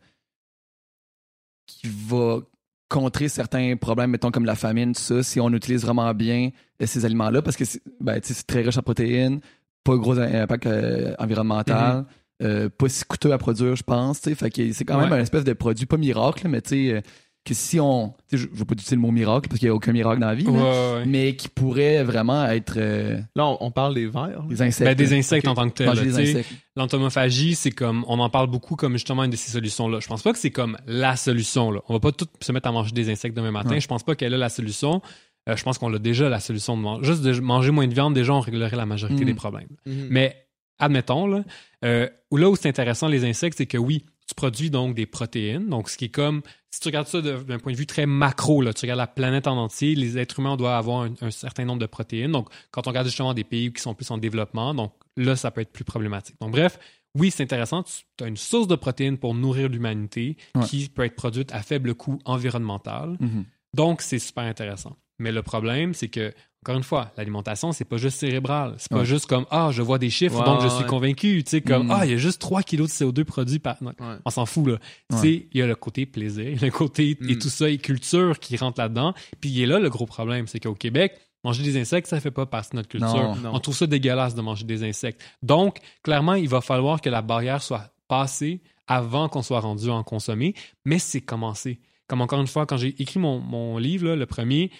qui 1.66 1.86
va 1.88 2.40
contrer 2.88 3.28
certains 3.28 3.76
problèmes, 3.76 4.10
mettons 4.10 4.30
comme 4.32 4.44
la 4.44 4.56
famine, 4.56 4.92
tout 4.94 5.00
ça, 5.00 5.22
si 5.22 5.38
on 5.40 5.50
utilise 5.52 5.82
vraiment 5.82 6.12
bien 6.12 6.50
euh, 6.82 6.86
ces 6.86 7.04
aliments-là, 7.04 7.42
parce 7.42 7.56
que 7.56 7.64
c'est 7.64 7.80
ben, 8.00 8.18
c'est 8.22 8.46
très 8.46 8.62
riche 8.62 8.78
en 8.78 8.82
protéines, 8.82 9.40
pas 9.84 9.96
gros 9.96 10.18
impact 10.18 10.66
euh, 10.66 11.14
environnemental, 11.18 12.04
euh, 12.42 12.68
pas 12.68 12.88
si 12.88 13.04
coûteux 13.04 13.32
à 13.32 13.38
produire, 13.38 13.76
je 13.76 13.82
pense. 13.84 14.18
Fait 14.20 14.50
que 14.50 14.72
c'est 14.72 14.84
quand 14.84 14.98
même 14.98 15.10
Ouais. 15.12 15.18
un 15.18 15.22
espèce 15.22 15.44
de 15.44 15.52
produit, 15.52 15.86
pas 15.86 15.96
miracle, 15.98 16.48
mais 16.48 16.60
tu 16.62 16.90
sais, 16.90 17.02
que 17.50 17.54
si 17.54 17.78
on, 17.78 18.14
je, 18.32 18.38
je 18.38 18.46
veux 18.52 18.64
pas 18.64 18.72
utiliser 18.72 18.96
le 18.96 19.02
mot 19.02 19.10
miracle 19.10 19.48
parce 19.48 19.58
qu'il 19.58 19.68
y 19.68 19.70
a 19.70 19.74
aucun 19.74 19.92
miracle 19.92 20.20
dans 20.20 20.26
la 20.28 20.34
vie, 20.34 20.46
Ouais, 20.46 20.58
ouais. 20.60 21.04
mais 21.06 21.36
qui 21.36 21.48
pourrait 21.48 22.02
vraiment 22.02 22.46
être 22.46 22.74
euh, 22.78 23.18
Là, 23.36 23.46
on, 23.46 23.58
on 23.60 23.70
parle 23.70 23.94
des 23.94 24.06
vers. 24.06 24.42
des 24.48 24.62
insectes. 24.62 24.88
Ben, 24.88 24.94
des 24.94 25.12
insectes 25.18 25.46
en 25.48 25.54
tant 25.54 25.68
que 25.68 25.74
tel. 25.74 25.86
Manger 25.88 26.04
là, 26.06 26.06
des 26.06 26.10
tu 26.10 26.24
sais. 26.32 26.38
insectes. 26.38 26.54
L'entomophagie, 26.76 27.54
c'est 27.54 27.70
comme, 27.70 28.04
on 28.08 28.18
en 28.18 28.30
parle 28.30 28.46
beaucoup 28.48 28.74
comme 28.76 28.94
justement 28.94 29.24
une 29.24 29.30
de 29.30 29.36
ces 29.36 29.50
solutions-là. 29.50 30.00
Je 30.00 30.06
pense 30.08 30.22
pas 30.22 30.32
que 30.32 30.38
c'est 30.38 30.50
comme 30.50 30.76
la 30.86 31.16
solution, 31.16 31.70
là. 31.70 31.80
On 31.88 31.92
va 31.92 32.00
pas 32.00 32.12
tous 32.12 32.26
se 32.40 32.52
mettre 32.52 32.68
à 32.68 32.72
manger 32.72 32.92
des 32.92 33.10
insectes 33.10 33.36
demain 33.36 33.50
matin. 33.50 33.70
Ouais. 33.70 33.80
Je 33.80 33.88
pense 33.88 34.02
pas 34.02 34.14
qu'elle 34.14 34.32
a 34.34 34.38
la 34.38 34.48
solution. 34.48 35.02
Euh, 35.48 35.56
je 35.56 35.62
pense 35.64 35.78
qu'on 35.78 35.88
l'a 35.88 35.98
déjà, 35.98 36.28
la 36.28 36.40
solution 36.40 36.76
de 36.76 36.82
manger. 36.82 37.04
Juste 37.04 37.22
de 37.22 37.38
manger 37.40 37.70
moins 37.70 37.86
de 37.88 37.94
viande, 37.94 38.14
déjà, 38.14 38.32
on 38.34 38.40
réglerait 38.40 38.76
la 38.76 38.86
majorité 38.86 39.22
Mm. 39.22 39.26
des 39.26 39.34
problèmes. 39.34 39.68
Mhm. 39.86 40.06
Mais, 40.10 40.36
admettons, 40.78 41.26
là, 41.26 41.42
euh, 41.84 42.08
là 42.32 42.50
où 42.50 42.56
c'est 42.56 42.68
intéressant, 42.68 43.08
les 43.08 43.24
insectes, 43.24 43.56
c'est 43.58 43.66
que 43.66 43.78
oui, 43.78 44.04
tu 44.28 44.34
produis 44.34 44.70
donc 44.70 44.94
des 44.94 45.06
protéines. 45.06 45.68
Donc, 45.68 45.88
ce 45.90 45.96
qui 45.96 46.04
est 46.06 46.08
comme, 46.10 46.42
si 46.70 46.80
tu 46.80 46.88
regardes 46.88 47.06
ça 47.08 47.20
d'un 47.20 47.58
point 47.58 47.72
de 47.72 47.76
vue 47.76 47.86
très 47.86 48.06
macro, 48.06 48.62
là, 48.62 48.72
tu 48.72 48.82
regardes 48.84 48.98
la 48.98 49.06
planète 49.06 49.46
en 49.46 49.56
entier, 49.56 49.94
les 49.94 50.18
êtres 50.18 50.38
humains 50.38 50.56
doivent 50.56 50.76
avoir 50.78 51.02
un, 51.02 51.14
un 51.20 51.30
certain 51.30 51.64
nombre 51.64 51.80
de 51.80 51.86
protéines. 51.86 52.32
Donc, 52.32 52.48
quand 52.70 52.86
on 52.86 52.90
regarde 52.90 53.06
justement 53.08 53.34
des 53.34 53.44
pays 53.44 53.72
qui 53.72 53.82
sont 53.82 53.94
plus 53.94 54.10
en 54.10 54.18
développement, 54.18 54.74
donc 54.74 54.92
là, 55.16 55.34
ça 55.36 55.50
peut 55.50 55.60
être 55.60 55.72
plus 55.72 55.84
problématique. 55.84 56.36
Donc, 56.40 56.52
bref, 56.52 56.78
oui, 57.18 57.30
c'est 57.32 57.42
intéressant. 57.42 57.82
Tu 58.16 58.24
as 58.24 58.28
une 58.28 58.36
source 58.36 58.68
de 58.68 58.76
protéines 58.76 59.18
pour 59.18 59.34
nourrir 59.34 59.68
l'humanité 59.68 60.36
Ouais. 60.54 60.64
qui 60.64 60.88
peut 60.88 61.04
être 61.04 61.16
produite 61.16 61.52
à 61.52 61.60
faible 61.62 61.94
coût 61.94 62.18
environnemental. 62.24 63.16
Mhm. 63.20 63.44
Donc, 63.74 64.00
c'est 64.02 64.18
super 64.20 64.44
intéressant. 64.44 64.96
Mais 65.18 65.32
le 65.32 65.42
problème, 65.42 65.92
c'est 65.94 66.08
que, 66.08 66.32
encore 66.62 66.76
une 66.76 66.82
fois, 66.82 67.10
l'alimentation, 67.16 67.72
c'est 67.72 67.84
pas 67.86 67.96
juste 67.96 68.18
cérébral. 68.18 68.74
C'est 68.78 68.90
pas 68.90 68.98
Ouais. 68.98 69.04
juste 69.06 69.26
comme, 69.26 69.46
ah, 69.50 69.70
je 69.72 69.80
vois 69.80 69.98
des 69.98 70.10
chiffres, 70.10 70.38
Ouais, 70.40 70.44
donc 70.44 70.60
je 70.62 70.68
suis 70.68 70.82
ouais. 70.82 70.86
convaincu. 70.86 71.42
Tu 71.42 71.50
sais, 71.50 71.60
comme, 71.62 71.86
Mm. 71.86 71.90
ah, 71.92 72.04
il 72.06 72.10
y 72.10 72.14
a 72.14 72.18
juste 72.18 72.38
3 72.40 72.62
kilos 72.62 72.88
de 72.90 72.92
CO2 72.94 73.24
produits 73.24 73.58
par. 73.58 73.76
non. 73.82 73.92
On 74.26 74.30
s'en 74.30 74.44
fout, 74.44 74.66
là. 74.68 74.78
Tu 75.10 75.16
sais, 75.16 75.48
il 75.52 75.58
y 75.58 75.62
a 75.62 75.66
le 75.66 75.74
côté 75.74 76.04
plaisir, 76.04 76.58
le 76.60 76.70
côté 76.70 77.16
et 77.20 77.34
Mm. 77.34 77.38
tout 77.38 77.48
ça, 77.48 77.70
et 77.70 77.78
culture 77.78 78.38
qui 78.38 78.56
rentre 78.58 78.78
là-dedans. 78.80 79.14
Puis 79.40 79.50
il 79.50 79.62
est 79.62 79.66
là 79.66 79.78
le 79.78 79.88
gros 79.88 80.04
problème, 80.06 80.46
c'est 80.46 80.60
qu'au 80.60 80.74
Québec, 80.74 81.18
manger 81.44 81.62
des 81.62 81.78
insectes, 81.80 82.06
ça 82.08 82.20
fait 82.20 82.30
pas 82.30 82.44
partie 82.44 82.72
de 82.72 82.76
notre 82.76 82.88
culture. 82.90 83.08
Non. 83.08 83.36
Non. 83.36 83.54
On 83.54 83.58
trouve 83.60 83.74
ça 83.74 83.86
dégueulasse 83.86 84.34
de 84.34 84.42
manger 84.42 84.64
des 84.64 84.82
insectes. 84.86 85.22
Donc, 85.42 85.78
clairement, 86.02 86.34
il 86.34 86.48
va 86.50 86.60
falloir 86.60 87.00
que 87.00 87.08
la 87.08 87.22
barrière 87.22 87.62
soit 87.62 87.90
passée 88.06 88.60
avant 88.86 89.30
qu'on 89.30 89.40
soit 89.40 89.60
rendu 89.60 89.88
à 89.88 89.94
en 89.94 90.02
consommer, 90.02 90.52
mais 90.84 90.98
c'est 90.98 91.22
commencé. 91.22 91.80
Comme 92.06 92.20
encore 92.20 92.40
une 92.40 92.46
fois, 92.48 92.66
quand 92.66 92.76
j'ai 92.76 92.88
écrit 93.00 93.18
mon, 93.20 93.38
mon 93.38 93.78
livre, 93.78 94.08
là, 94.08 94.16
le 94.16 94.26
premier, 94.26 94.70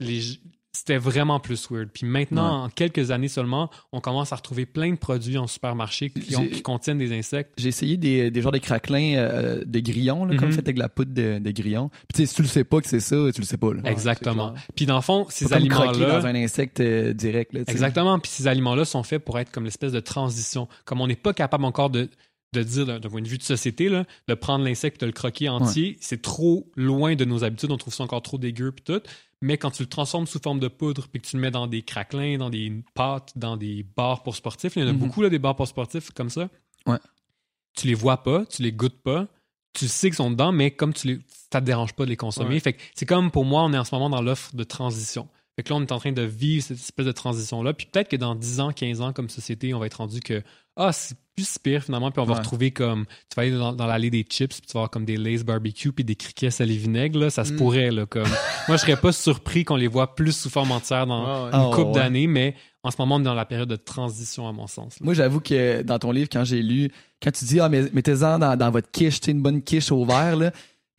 les- 0.00 0.20
c'était 0.74 0.96
vraiment 0.96 1.38
plus 1.38 1.68
weird. 1.70 1.90
Puis 1.92 2.06
maintenant, 2.06 2.64
en 2.64 2.68
quelques 2.70 3.10
années 3.10 3.28
seulement, 3.28 3.70
on 3.92 4.00
commence 4.00 4.32
à 4.32 4.36
retrouver 4.36 4.64
plein 4.64 4.90
de 4.90 4.96
produits 4.96 5.36
en 5.36 5.46
supermarché 5.46 6.08
qui, 6.10 6.34
ont- 6.34 6.42
J'ai- 6.42 6.50
qui 6.50 6.62
contiennent 6.62 6.96
des 6.98 7.12
insectes. 7.16 7.52
J'ai 7.58 7.68
essayé 7.68 7.96
des, 7.98 8.30
des 8.30 8.40
genres 8.42 8.52
de 8.52 8.58
craquelins 8.58 9.16
euh, 9.16 9.62
de 9.66 9.80
grillons, 9.80 10.24
là, 10.24 10.34
comme 10.36 10.48
Mhm. 10.48 10.54
fait 10.54 10.60
avec 10.62 10.78
la 10.78 10.88
poudre 10.88 11.12
de, 11.12 11.38
de 11.38 11.50
grillons. 11.50 11.88
Puis 11.90 12.06
tu 12.14 12.20
sais, 12.22 12.26
si 12.26 12.34
tu 12.36 12.42
le 12.42 12.48
sais 12.48 12.64
pas 12.64 12.80
que 12.80 12.88
c'est 12.88 13.00
ça, 13.00 13.16
tu 13.34 13.40
le 13.42 13.46
sais 13.46 13.58
pas. 13.58 13.74
Là. 13.74 13.82
Exactement. 13.84 14.54
Puis 14.74 14.86
dans 14.86 14.96
le 14.96 15.02
fond, 15.02 15.26
ces 15.28 15.52
aliments-là... 15.52 16.20
dans 16.20 16.26
un 16.26 16.34
insecte 16.34 16.80
euh, 16.80 17.12
direct. 17.12 17.52
Là. 17.52 17.60
Exactement. 17.66 18.18
Puis 18.18 18.30
ces 18.30 18.46
aliments-là 18.46 18.84
sont 18.86 19.02
faits 19.02 19.22
pour 19.24 19.38
être 19.38 19.50
comme 19.52 19.64
l'espèce 19.64 19.92
de 19.92 20.00
transition. 20.00 20.68
Comme 20.86 21.00
on 21.02 21.06
n'est 21.06 21.16
pas 21.16 21.34
capable 21.34 21.66
encore 21.66 21.90
de, 21.90 22.08
de 22.54 22.62
dire 22.62 22.86
d'un 22.86 22.98
d'un 22.98 23.08
point 23.10 23.20
de 23.22 23.28
vue 23.28 23.38
de 23.38 23.42
société, 23.42 23.88
là, 23.90 24.04
de 24.28 24.34
prendre 24.34 24.64
l'insecte 24.64 24.96
et 24.96 25.00
de 25.00 25.06
le 25.06 25.12
croquer 25.12 25.48
entier, 25.50 25.96
c'est 26.00 26.22
trop 26.22 26.66
loin 26.76 27.14
de 27.14 27.24
nos 27.26 27.44
habitudes. 27.44 27.70
On 27.70 27.76
trouve 27.76 27.94
ça 27.94 28.04
encore 28.04 28.22
trop 28.22 28.38
dégueu 28.38 28.72
puis 28.72 28.84
tout. 28.84 29.00
Mais 29.42 29.58
quand 29.58 29.70
tu 29.72 29.82
le 29.82 29.88
transformes 29.88 30.26
sous 30.26 30.38
forme 30.38 30.60
de 30.60 30.68
poudre 30.68 31.08
puis 31.08 31.20
que 31.20 31.26
tu 31.26 31.36
le 31.36 31.42
mets 31.42 31.50
dans 31.50 31.66
des 31.66 31.82
craquelins, 31.82 32.38
dans 32.38 32.48
des 32.50 32.72
pâtes, 32.94 33.32
dans 33.36 33.56
des 33.56 33.82
bars 33.96 34.22
pour 34.22 34.36
sportifs, 34.36 34.76
il 34.76 34.82
y 34.82 34.84
en 34.84 34.88
a 34.88 34.92
Mhm. 34.92 34.98
beaucoup 34.98 35.20
là, 35.22 35.28
des 35.28 35.38
bars 35.38 35.56
pour 35.56 35.66
sportifs 35.68 36.10
comme 36.12 36.30
ça. 36.30 36.48
Ouais. 36.86 36.98
Tu 37.74 37.86
les 37.86 37.94
vois 37.94 38.22
pas, 38.22 38.46
tu 38.46 38.62
les 38.62 38.72
goûtes 38.72 39.02
pas. 39.02 39.26
Tu 39.74 39.88
sais 39.88 40.08
qu'ils 40.08 40.16
sont 40.16 40.30
dedans, 40.30 40.52
mais 40.52 40.70
comme 40.70 40.92
tu 40.92 41.06
les, 41.08 41.18
ça 41.50 41.60
te 41.60 41.66
dérange 41.66 41.94
pas 41.94 42.04
de 42.04 42.10
les 42.10 42.16
consommer. 42.16 42.50
Ouais. 42.54 42.60
Fait 42.60 42.74
que 42.74 42.82
c'est 42.94 43.06
comme 43.06 43.30
pour 43.30 43.44
moi, 43.44 43.62
on 43.64 43.72
est 43.72 43.78
en 43.78 43.84
ce 43.84 43.94
moment 43.94 44.10
dans 44.10 44.20
l'offre 44.22 44.54
de 44.54 44.64
transition. 44.64 45.28
Fait 45.56 45.62
que 45.62 45.70
là, 45.70 45.76
on 45.76 45.82
est 45.82 45.92
en 45.92 45.98
train 45.98 46.12
de 46.12 46.22
vivre 46.22 46.62
cette 46.64 46.78
espèce 46.78 47.06
de 47.06 47.12
transition-là. 47.12 47.72
Puis 47.74 47.86
peut-être 47.86 48.08
que 48.08 48.16
dans 48.16 48.34
10 48.34 48.60
ans, 48.60 48.72
15 48.72 49.00
ans, 49.00 49.12
comme 49.12 49.28
société, 49.28 49.72
on 49.74 49.78
va 49.78 49.86
être 49.86 49.94
rendu 49.98 50.20
que, 50.20 50.42
ah, 50.76 50.92
c'est 50.92 51.16
plus 51.34 51.48
si 51.48 51.58
pire 51.58 51.82
finalement. 51.82 52.10
Puis 52.10 52.20
on 52.20 52.24
va 52.24 52.32
Ouais. 52.34 52.38
retrouver 52.38 52.70
comme, 52.70 53.04
tu 53.06 53.34
vas 53.36 53.42
aller 53.42 53.52
dans, 53.52 53.72
dans 53.72 53.86
l'allée 53.86 54.10
des 54.10 54.22
chips, 54.28 54.52
puis 54.52 54.60
tu 54.66 54.72
vas 54.74 54.80
avoir 54.80 54.90
comme 54.90 55.04
des 55.04 55.16
Lay's 55.16 55.44
barbecue, 55.44 55.92
puis 55.92 56.04
des 56.04 56.16
criquets 56.16 56.50
salés 56.50 56.76
vinaigre, 56.76 57.18
là. 57.18 57.30
Ça 57.30 57.44
se 57.44 57.52
Mm. 57.52 57.56
pourrait, 57.56 57.90
là. 57.90 58.06
Comme, 58.06 58.22
moi, 58.68 58.76
je 58.76 58.82
serais 58.82 58.96
pas 58.96 59.12
surpris 59.12 59.64
qu'on 59.64 59.76
les 59.76 59.88
voit 59.88 60.14
plus 60.14 60.32
sous 60.36 60.50
forme 60.50 60.72
entière 60.72 61.06
dans 61.06 61.22
Ouais, 61.24 61.44
ouais. 61.44 61.50
Ah, 61.52 61.64
une 61.68 61.74
couple 61.74 61.92
d'années, 61.92 62.26
mais 62.26 62.54
en 62.84 62.90
ce 62.90 62.96
moment, 62.98 63.16
on 63.16 63.20
est 63.20 63.24
dans 63.24 63.34
la 63.34 63.44
période 63.46 63.68
de 63.68 63.76
transition, 63.76 64.48
à 64.48 64.52
mon 64.52 64.66
sens. 64.66 64.94
là. 65.00 65.04
Moi, 65.04 65.14
j'avoue 65.14 65.40
que 65.40 65.82
dans 65.82 65.98
ton 65.98 66.10
livre, 66.12 66.28
quand 66.32 66.44
j'ai 66.44 66.62
lu, 66.62 66.90
quand 67.22 67.30
tu 67.32 67.44
dis, 67.44 67.60
ah, 67.60 67.68
mettez-en 67.68 68.38
dans, 68.38 68.56
dans 68.56 68.70
votre 68.70 68.90
quiche, 68.90 69.20
tu 69.20 69.26
sais, 69.26 69.30
une 69.32 69.42
bonne 69.42 69.62
quiche 69.62 69.92
au 69.92 70.04
verre, 70.04 70.36
là. 70.36 70.50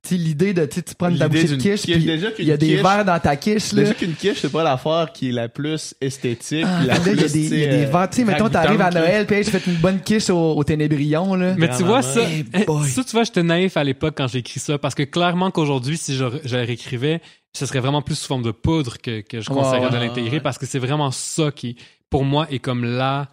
Tu 0.06 0.10
sais, 0.10 0.22
l'idée 0.22 0.54
de, 0.54 0.66
tu 0.66 0.76
sais, 0.76 0.82
tu 0.82 0.96
prends 0.96 1.16
ta 1.16 1.30
bouchée 1.30 1.48
de 1.48 1.56
quiche, 1.56 1.86
il 1.88 2.46
y 2.46 2.52
a 2.52 2.58
des 2.58 2.76
verres 2.76 3.06
dans 3.06 3.20
ta 3.20 3.38
quiche, 3.38 3.72
là. 3.72 3.84
Déjà 3.84 3.94
qu'une 3.94 4.16
quiche, 4.16 4.40
c'est 4.42 4.52
pas 4.52 4.62
l'affaire 4.62 5.14
qui 5.14 5.30
est 5.30 5.32
la 5.32 5.48
plus 5.48 5.96
esthétique. 6.02 6.66
Ah, 6.68 6.84
la 6.86 6.96
là, 6.96 7.00
il 7.06 7.08
y 7.08 7.12
a 7.12 7.22
plus, 7.22 7.32
des, 7.32 7.40
il 7.40 7.60
y 7.60 7.64
a 7.64 7.68
des 7.68 7.86
euh, 7.86 7.90
verres. 7.90 8.10
Tu 8.10 8.18
sais, 8.18 8.26
mettons, 8.26 8.50
t'arrives 8.50 8.82
à. 8.82 8.90
Noël, 8.92 9.26
puis 9.26 9.38
hey, 9.38 9.44
je 9.46 9.50
fais 9.50 9.62
une 9.66 9.78
bonne 9.78 10.02
quiche 10.02 10.30
au, 10.30 10.58
au 10.58 10.64
ténébrion, 10.66 11.36
là. 11.36 11.56
Mais 11.58 11.70
tu 11.70 11.84
vois, 11.84 12.02
ça, 12.02 12.22
Hey 12.30 12.46
ça, 12.86 13.04
tu 13.06 13.12
vois, 13.14 13.24
j'étais 13.24 13.44
naïf 13.44 13.78
à 13.78 13.84
l'époque 13.86 14.16
quand 14.18 14.28
j'ai 14.28 14.40
écrit 14.40 14.60
ça, 14.60 14.78
parce 14.78 14.94
que 14.94 15.04
clairement 15.04 15.52
qu'aujourd'hui, 15.52 15.96
si 15.96 16.16
je, 16.16 16.26
je 16.44 16.56
réécrivais, 16.58 17.22
ce 17.54 17.66
serait 17.66 17.80
vraiment 17.80 18.02
plus 18.02 18.16
sous 18.16 18.28
forme 18.28 18.44
de 18.44 18.52
poudre 18.52 18.98
que, 18.98 19.22
que 19.22 19.40
je 19.40 19.48
conseillerais 19.48 19.90
de 19.90 19.96
ouais, 19.96 20.08
l'intégrer, 20.08 20.38
ouais. 20.38 20.42
parce 20.42 20.58
que 20.58 20.66
c'est 20.66 20.80
vraiment 20.80 21.12
ça 21.12 21.50
qui, 21.52 21.78
pour 22.10 22.26
moi, 22.26 22.46
est 22.52 22.60
comme 22.60 22.84
la 22.84 23.30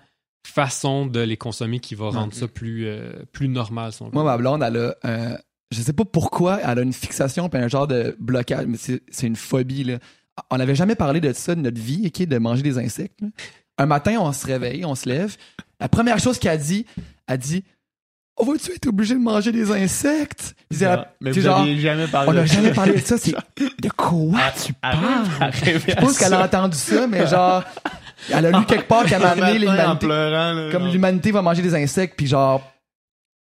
façon 0.46 1.06
de 1.06 1.20
les 1.20 1.36
consommer 1.36 1.80
qui 1.80 1.96
va 1.96 2.10
rendre 2.10 2.32
ça 2.32 2.46
plus, 2.46 2.86
euh, 2.86 3.10
plus 3.32 3.48
normal. 3.48 3.90
Moi, 4.12 4.22
ma 4.22 4.36
blonde, 4.38 4.62
elle 4.62 4.76
a, 4.76 4.94
euh, 5.04 5.36
je 5.70 5.80
sais 5.80 5.92
pas 5.92 6.04
pourquoi, 6.04 6.60
elle 6.62 6.78
a 6.78 6.82
une 6.82 6.92
fixation 6.92 7.48
puis 7.48 7.60
un 7.60 7.68
genre 7.68 7.86
de 7.86 8.16
blocage, 8.18 8.66
mais 8.66 8.76
c'est 8.78 9.26
une 9.26 9.36
phobie, 9.36 9.84
là. 9.84 9.98
On 10.50 10.56
n'avait 10.56 10.74
jamais 10.74 10.94
parlé 10.94 11.20
de 11.20 11.32
ça 11.32 11.54
de 11.54 11.60
notre 11.60 11.80
vie, 11.80 12.06
ok, 12.06 12.26
de 12.26 12.38
manger 12.38 12.62
des 12.62 12.78
insectes. 12.78 13.20
là. 13.20 13.28
Un 13.78 13.86
matin, 13.86 14.16
on 14.20 14.32
se 14.32 14.46
réveille, 14.46 14.84
on 14.84 14.94
se 14.94 15.08
lève. 15.08 15.36
La 15.80 15.88
première 15.88 16.18
chose 16.18 16.38
qu'elle 16.38 16.58
dit, 16.60 16.86
elle 17.26 17.38
dit, 17.38 17.64
on 18.36 18.44
va-tu 18.44 18.72
être 18.72 18.86
obligé 18.86 19.14
de 19.14 19.20
manger 19.20 19.52
des 19.52 19.70
insectes? 19.70 20.54
Puis 20.68 20.80
Mais 21.20 21.30
vous 21.30 21.40
genre, 21.40 21.66
jamais 21.76 22.06
parlé 22.06 22.30
on 22.30 22.32
n'a 22.32 22.46
jamais 22.46 22.72
parlé 22.72 22.94
de 22.94 22.98
ça, 23.00 23.18
c'est 23.18 23.32
de 23.32 23.88
quoi 23.90 24.38
Ah, 24.38 24.52
tu 24.52 24.72
parles? 24.72 25.52
Je 25.52 25.94
pense 25.94 26.18
qu'elle 26.18 26.34
a 26.34 26.44
entendu 26.44 26.76
ça, 26.76 27.06
mais 27.06 27.26
genre, 27.26 27.62
elle 28.32 28.46
a 28.46 28.58
lu 28.58 28.64
quelque 28.68 28.88
part 28.88 29.04
qu'elle 29.04 29.20
m'a 29.20 29.30
amené 29.30 29.58
l'humanité. 29.58 30.06
Comme 30.72 30.88
l'humanité 30.90 31.32
va 31.32 31.42
manger 31.42 31.62
des 31.62 31.74
insectes, 31.74 32.14
puis 32.16 32.26
genre, 32.26 32.69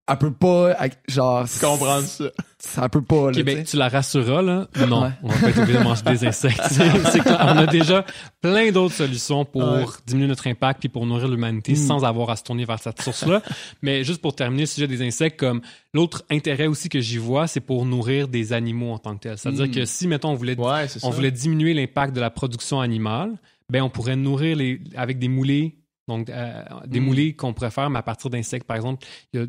elle 0.09 0.17
peut 0.17 0.31
pas, 0.31 0.75
genre, 1.07 1.45
comprendre 1.59 2.03
ça. 2.07 2.25
ça 2.59 2.87
peut 2.89 3.01
pas, 3.01 3.31
là, 3.31 3.37
Ok, 3.39 3.43
ben, 3.43 3.63
tu 3.63 3.75
la 3.77 3.89
rassureras, 3.89 4.41
là? 4.41 4.67
Non, 4.87 5.03
Ouais. 5.03 5.09
on 5.23 5.27
va 5.27 5.37
pas 5.39 5.49
être 5.49 5.59
obligé 5.59 5.77
de 5.79 5.83
manger 5.83 6.01
des 6.03 6.25
insectes. 6.27 6.61
C'est- 6.69 6.89
c'est 7.11 7.19
clair. 7.19 7.37
On 7.41 7.57
a 7.57 7.65
déjà 7.67 8.05
plein 8.41 8.71
d'autres 8.71 8.93
solutions 8.95 9.43
pour 9.45 9.63
Ouais. 9.63 9.85
diminuer 10.05 10.27
notre 10.27 10.47
impact 10.47 10.79
puis 10.79 10.89
pour 10.89 11.05
nourrir 11.05 11.27
l'humanité 11.27 11.73
Mm. 11.73 11.75
sans 11.75 12.03
avoir 12.05 12.29
à 12.29 12.35
se 12.35 12.43
tourner 12.43 12.65
vers 12.65 12.79
cette 12.79 13.01
source-là. 13.01 13.41
Mais 13.81 14.03
juste 14.03 14.21
pour 14.21 14.33
terminer 14.35 14.63
le 14.63 14.67
sujet 14.67 14.87
des 14.87 15.01
insectes, 15.05 15.39
comme 15.39 15.61
l'autre 15.93 16.23
intérêt 16.31 16.67
aussi 16.67 16.89
que 16.89 16.99
j'y 16.99 17.17
vois, 17.17 17.47
c'est 17.47 17.59
pour 17.61 17.85
nourrir 17.85 18.27
des 18.27 18.53
animaux 18.53 18.91
en 18.93 18.97
tant 18.99 19.15
que 19.15 19.21
tel. 19.23 19.37
C'est-à-dire 19.37 19.67
Mm. 19.67 19.71
que 19.71 19.85
si, 19.85 20.07
mettons, 20.07 20.29
on 20.29 20.35
voulait, 20.35 20.57
Ouais, 20.59 20.87
c'est 20.87 21.03
on 21.03 21.09
voulait 21.09 21.31
diminuer 21.31 21.73
l'impact 21.73 22.15
de 22.15 22.21
la 22.21 22.29
production 22.29 22.79
animale, 22.79 23.37
ben, 23.69 23.81
on 23.83 23.89
pourrait 23.89 24.15
nourrir 24.15 24.55
les, 24.55 24.79
avec 24.95 25.19
des 25.19 25.27
moulées, 25.27 25.75
donc 26.07 26.29
euh, 26.29 26.63
des 26.85 27.01
Mm. 27.01 27.03
moulées 27.03 27.33
qu'on 27.35 27.53
pourrait 27.53 27.69
faire, 27.71 27.89
mais 27.89 27.99
à 27.99 28.03
partir 28.03 28.29
d'insectes. 28.29 28.65
Par 28.65 28.77
exemple, 28.77 29.05
il 29.33 29.39
y 29.41 29.43
a 29.43 29.47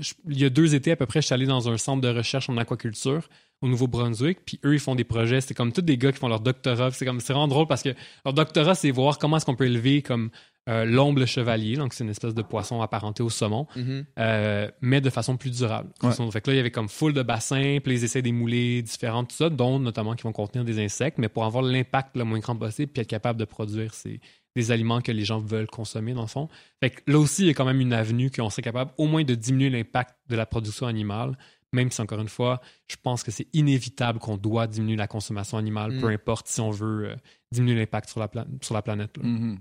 je- 0.00 0.14
il 0.28 0.38
y 0.40 0.44
a 0.44 0.50
deux 0.50 0.74
étés 0.74 0.90
à 0.92 0.96
peu 0.96 1.06
près, 1.06 1.20
je 1.20 1.26
suis 1.26 1.34
allé 1.34 1.46
dans 1.46 1.68
un 1.68 1.78
centre 1.78 2.00
de 2.00 2.08
recherche 2.08 2.48
en 2.48 2.56
aquaculture 2.56 3.28
au 3.60 3.68
Nouveau-Brunswick, 3.68 4.38
puis 4.44 4.60
eux, 4.64 4.74
ils 4.74 4.80
font 4.80 4.94
des 4.94 5.04
projets. 5.04 5.40
C'est 5.40 5.54
comme 5.54 5.72
tous 5.72 5.82
des 5.82 5.98
gars 5.98 6.12
qui 6.12 6.18
font 6.18 6.28
leur 6.28 6.40
doctorat. 6.40 6.90
C'est 6.92 7.04
comme 7.04 7.20
c'est 7.20 7.32
vraiment 7.32 7.48
drôle 7.48 7.66
parce 7.66 7.82
que 7.82 7.90
leur 8.24 8.32
doctorat, 8.34 8.74
c'est 8.74 8.90
voir 8.92 9.18
comment 9.18 9.36
est-ce 9.36 9.46
qu'on 9.46 9.56
peut 9.56 9.66
élever 9.66 10.02
comme 10.02 10.30
euh, 10.68 10.84
l'omble 10.84 11.26
chevalier, 11.26 11.76
donc 11.76 11.94
c'est 11.94 12.04
une 12.04 12.10
espèce 12.10 12.34
de 12.34 12.42
poisson 12.42 12.82
apparenté 12.82 13.22
au 13.22 13.30
saumon, 13.30 13.66
Mhm. 13.74 14.04
euh, 14.18 14.70
mais 14.82 15.00
de 15.00 15.08
façon 15.08 15.38
plus 15.38 15.50
durable. 15.56 15.88
Ouais. 16.02 16.10
Fait 16.30 16.42
que 16.42 16.50
là, 16.50 16.54
il 16.54 16.56
y 16.58 16.60
avait 16.60 16.70
comme 16.70 16.90
full 16.90 17.14
de 17.14 17.22
bassins, 17.22 17.78
puis 17.82 17.94
ils 17.94 18.04
essaient 18.04 18.20
des 18.20 18.32
moulées 18.32 18.82
différentes, 18.82 19.30
tout 19.30 19.36
ça, 19.36 19.48
dont 19.48 19.78
notamment 19.78 20.14
qui 20.14 20.24
vont 20.24 20.32
contenir 20.32 20.66
des 20.66 20.78
insectes, 20.84 21.16
mais 21.16 21.30
pour 21.30 21.46
avoir 21.46 21.62
l'impact 21.64 22.18
le 22.18 22.24
moins 22.24 22.38
grand 22.40 22.54
possible, 22.54 22.92
puis 22.92 23.00
être 23.00 23.08
capable 23.08 23.40
de 23.40 23.46
produire 23.46 23.94
ces, 23.94 24.20
des 24.56 24.70
aliments 24.72 25.00
que 25.00 25.12
les 25.12 25.24
gens 25.24 25.38
veulent 25.38 25.66
consommer, 25.68 26.14
dans 26.14 26.22
le 26.22 26.26
fond. 26.28 26.48
Fait 26.82 26.90
que 26.90 27.00
là 27.10 27.18
aussi, 27.18 27.42
il 27.42 27.46
y 27.46 27.50
a 27.50 27.54
quand 27.54 27.64
même 27.64 27.80
une 27.80 27.92
avenue 27.92 28.30
qu'on 28.30 28.50
serait 28.50 28.62
capable 28.62 28.90
au 28.98 29.06
moins 29.06 29.22
de 29.24 29.34
diminuer 29.34 29.70
l'impact 29.70 30.16
de 30.28 30.36
la 30.36 30.46
production 30.46 30.86
animale, 30.86 31.36
même 31.72 31.90
si, 31.90 32.00
encore 32.00 32.18
une 32.20 32.28
fois, 32.28 32.60
je 32.90 32.96
pense 33.02 33.22
que 33.22 33.30
c'est 33.30 33.46
inévitable 33.52 34.18
qu'on 34.18 34.36
doit 34.38 34.66
diminuer 34.66 34.96
la 34.96 35.06
consommation 35.06 35.58
animale, 35.58 35.92
Mm. 35.92 36.00
peu 36.00 36.08
importe 36.08 36.48
si 36.48 36.60
on 36.60 36.70
veut 36.70 37.10
euh, 37.10 37.16
diminuer 37.52 37.76
l'impact 37.78 38.08
sur 38.08 38.20
la, 38.20 38.28
pla- 38.28 38.46
sur 38.62 38.74
la 38.74 38.82
planète. 38.82 39.16
Mhm. 39.22 39.58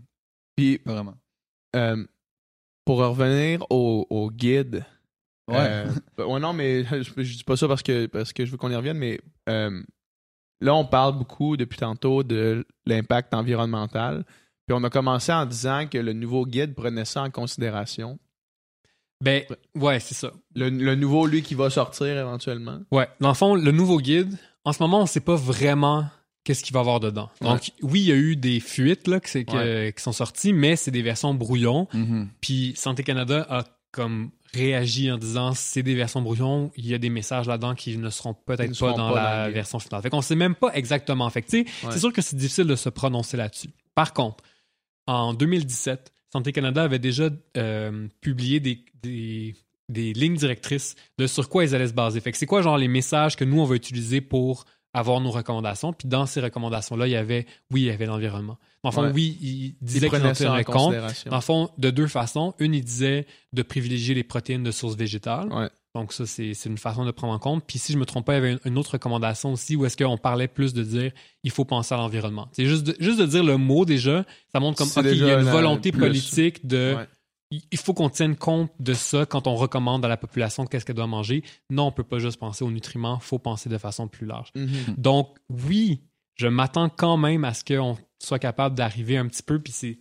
Puis, 0.56 0.80
vraiment. 0.86 1.16
euh, 1.76 2.04
pour 2.86 3.00
revenir 3.00 3.66
au, 3.70 4.08
au 4.10 4.32
guide. 4.32 4.86
Ouais. 5.50 5.58
euh, 5.60 5.92
ouais, 6.26 6.40
non, 6.40 6.54
mais 6.54 6.84
je, 7.04 7.12
je 7.24 7.38
dis 7.38 7.44
pas 7.44 7.58
ça 7.58 7.68
parce 7.68 7.84
que, 7.84 8.06
parce 8.08 8.32
que 8.34 8.46
je 8.46 8.52
veux 8.52 8.58
qu'on 8.58 8.72
y 8.72 8.76
revienne, 8.76 8.98
mais 8.98 9.20
euh, 9.50 9.84
là, 10.62 10.74
on 10.76 10.86
parle 10.86 11.18
beaucoup 11.18 11.58
depuis 11.58 11.78
tantôt 11.78 12.24
de 12.24 12.66
l'impact 12.86 13.34
environnemental. 13.34 14.26
Puis 14.68 14.76
on 14.78 14.84
a 14.84 14.90
commencé 14.90 15.32
en 15.32 15.46
disant 15.46 15.88
que 15.88 15.98
le 15.98 16.14
nouveau 16.14 16.46
guide 16.46 16.76
prenait 16.76 17.06
ça 17.06 17.24
en 17.24 17.30
considération. 17.32 18.20
Ben, 19.24 19.44
ouais, 19.76 20.00
c'est 20.00 20.14
ça. 20.14 20.32
Le, 20.56 20.70
le 20.70 20.96
nouveau, 20.96 21.26
lui, 21.26 21.42
qui 21.42 21.56
va 21.56 21.70
sortir 21.70 22.06
éventuellement. 22.18 22.80
Ouais, 22.92 23.08
dans 23.20 23.30
le 23.30 23.34
fond, 23.34 23.56
le 23.56 23.72
nouveau 23.72 24.00
guide, 24.00 24.38
en 24.66 24.74
ce 24.74 24.84
moment, 24.84 25.02
on 25.02 25.06
sait 25.08 25.22
pas 25.22 25.36
vraiment 25.36 26.06
qu'est-ce 26.44 26.64
qu'il 26.64 26.74
va 26.74 26.80
y 26.80 26.82
avoir 26.82 27.00
dedans. 27.00 27.30
Donc, 27.42 27.72
oui, 27.82 28.02
il 28.02 28.06
y 28.08 28.12
a 28.12 28.16
eu 28.16 28.36
des 28.36 28.60
fuites 28.60 29.08
là, 29.08 29.20
qui, 29.20 29.32
c'est 29.32 29.46
que- 29.46 29.90
qui 29.90 30.04
sont 30.04 30.12
sorties, 30.12 30.54
mais 30.54 30.76
c'est 30.76 30.92
des 30.92 31.02
versions 31.02 31.34
brouillons. 31.34 31.88
Mhm. 31.94 32.28
Puis 32.42 32.74
Santé 32.76 33.04
Canada 33.04 33.46
a 33.50 33.64
comme 33.92 34.30
réagi 34.54 35.12
en 35.12 35.18
disant 35.18 35.54
c'est 35.54 35.82
des 35.84 35.96
versions 35.96 36.22
brouillons, 36.22 36.72
il 36.78 36.86
y 36.88 36.94
a 36.94 36.98
des 36.98 37.10
messages 37.10 37.48
là-dedans 37.48 37.74
qui 37.74 37.98
ne 37.98 38.10
seront 38.10 38.34
peut-être 38.34 38.70
ne 38.70 38.76
pas 38.76 38.94
dans 38.94 39.14
pas 39.14 39.24
la 39.46 39.50
version 39.50 39.80
finale. 39.80 40.02
Fait 40.04 40.10
qu'on 40.10 40.22
sait 40.22 40.36
même 40.36 40.56
pas 40.56 40.74
exactement. 40.76 41.30
Fait 41.30 41.42
que, 41.42 41.48
tu 41.50 41.64
sais, 41.64 41.86
Ouais. 41.88 41.92
c'est 41.94 42.00
sûr 42.00 42.14
que 42.14 42.22
c'est 42.22 42.36
difficile 42.36 42.66
de 42.66 42.76
se 42.76 42.90
prononcer 42.90 43.36
là-dessus. 43.38 43.70
Par 43.96 44.14
contre, 44.14 44.44
en 45.08 45.34
2017, 45.34 46.14
Santé 46.32 46.52
Canada 46.52 46.84
avait 46.84 47.00
déjà 47.00 47.30
euh, 47.58 48.08
publié 48.22 48.60
des, 48.60 48.84
des, 49.02 49.56
des 49.90 50.14
lignes 50.14 50.36
directrices 50.36 50.96
de 51.18 51.26
sur 51.28 51.50
quoi 51.50 51.64
ils 51.64 51.74
allaient 51.74 51.88
se 51.88 51.94
baser. 51.94 52.20
Fait 52.20 52.32
que 52.32 52.38
c'est 52.38 52.46
quoi 52.46 52.62
genre 52.62 52.78
les 52.78 52.88
messages 52.90 53.36
que 53.36 53.46
nous 53.46 53.60
on 53.62 53.66
va 53.66 53.76
utiliser 53.76 54.22
pour 54.22 54.66
avoir 54.94 55.22
nos 55.22 55.32
recommandations? 55.32 55.94
Puis 55.94 56.08
dans 56.10 56.26
ces 56.26 56.42
recommandations-là, 56.42 57.08
il 57.08 57.12
y 57.12 57.16
avait, 57.16 57.46
oui, 57.72 57.82
il 57.82 57.86
y 57.88 57.90
avait 57.92 58.06
l'environnement. 58.06 58.58
Dans 58.84 58.90
le 58.90 58.96
fond, 58.96 59.04
Ouais. 59.04 59.12
oui, 59.14 59.38
il 59.42 59.48
Ils 59.50 59.76
disait 59.82 60.10
qu'ils 60.10 60.26
en 60.26 60.34
tenaient 60.34 60.64
compte. 60.64 60.76
considération. 60.76 61.30
Dans 61.32 61.38
le 61.38 61.42
fond, 61.42 61.70
de 61.78 61.90
deux 61.90 62.08
façons. 62.08 62.54
Une, 62.60 62.74
il 62.74 62.84
disait 62.84 63.26
de 63.54 63.62
privilégier 63.64 64.14
les 64.16 64.24
protéines 64.24 64.64
de 64.64 64.72
source 64.72 64.96
végétale. 64.96 65.52
Ouais. 65.52 65.70
Donc 66.00 66.14
ça, 66.14 66.26
c'est 66.26 66.52
une 66.66 66.78
façon 66.78 67.06
de 67.06 67.12
prendre 67.12 67.34
en 67.34 67.40
compte. 67.40 67.64
Puis 67.66 67.80
si 67.80 67.92
je 67.94 67.98
me 67.98 68.06
trompe 68.06 68.26
pas, 68.26 68.34
il 68.34 68.36
y 68.36 68.38
avait 68.40 68.52
une, 68.54 68.60
une 68.66 68.78
autre 68.78 68.92
recommandation 68.92 69.54
aussi 69.54 69.76
où 69.76 69.86
est-ce 69.86 69.98
qu'on 69.98 70.18
parlait 70.18 70.48
plus 70.48 70.74
de 70.74 70.84
dire 70.84 71.12
il 71.44 71.52
faut 71.52 71.66
penser 71.66 71.94
à 71.96 71.98
l'environnement. 71.98 72.50
C'est 72.52 72.66
juste 72.66 72.84
de, 72.86 72.96
juste 73.00 73.20
de 73.20 73.26
dire 73.26 73.44
le 73.44 73.58
mot 73.58 73.84
déjà, 73.86 74.26
ça 74.52 74.60
montre 74.60 74.78
comme 74.78 74.88
C'est 74.88 75.00
ok, 75.00 75.06
il 75.12 75.18
y 75.18 75.30
a 75.32 75.40
une 75.40 75.48
volonté 75.50 75.92
plus. 75.92 76.00
politique 76.02 76.66
de 76.68 76.96
Ouais. 76.98 77.08
il 77.52 77.62
il 77.72 77.78
faut 77.78 77.94
qu'on 77.94 78.10
tienne 78.10 78.36
compte 78.36 78.72
de 78.80 78.94
ça 78.94 79.26
quand 79.26 79.48
on 79.48 79.56
recommande 79.56 80.04
à 80.06 80.08
la 80.08 80.18
population 80.18 80.66
qu'est-ce 80.66 80.86
qu'elle 80.86 80.96
doit 80.98 81.08
manger. 81.08 81.44
Non, 81.70 81.88
on 81.88 81.92
peut 81.92 82.04
pas 82.04 82.20
juste 82.20 82.38
penser 82.40 82.64
aux 82.64 82.72
nutriments, 82.72 83.20
faut 83.20 83.40
penser 83.40 83.70
de 83.70 83.78
façon 83.78 84.08
plus 84.08 84.26
large. 84.28 84.52
Mhm. 84.56 84.96
Donc, 84.98 85.36
oui, 85.50 86.02
je 86.36 86.48
m'attends 86.48 86.90
quand 86.90 87.18
même 87.18 87.44
à 87.46 87.54
ce 87.54 87.64
qu'on 87.64 87.98
soit 88.20 88.40
capable 88.40 88.76
d'arriver 88.76 89.18
un 89.18 89.26
petit 89.28 89.44
peu, 89.44 89.60
puis 89.60 89.74
c'est 89.74 90.00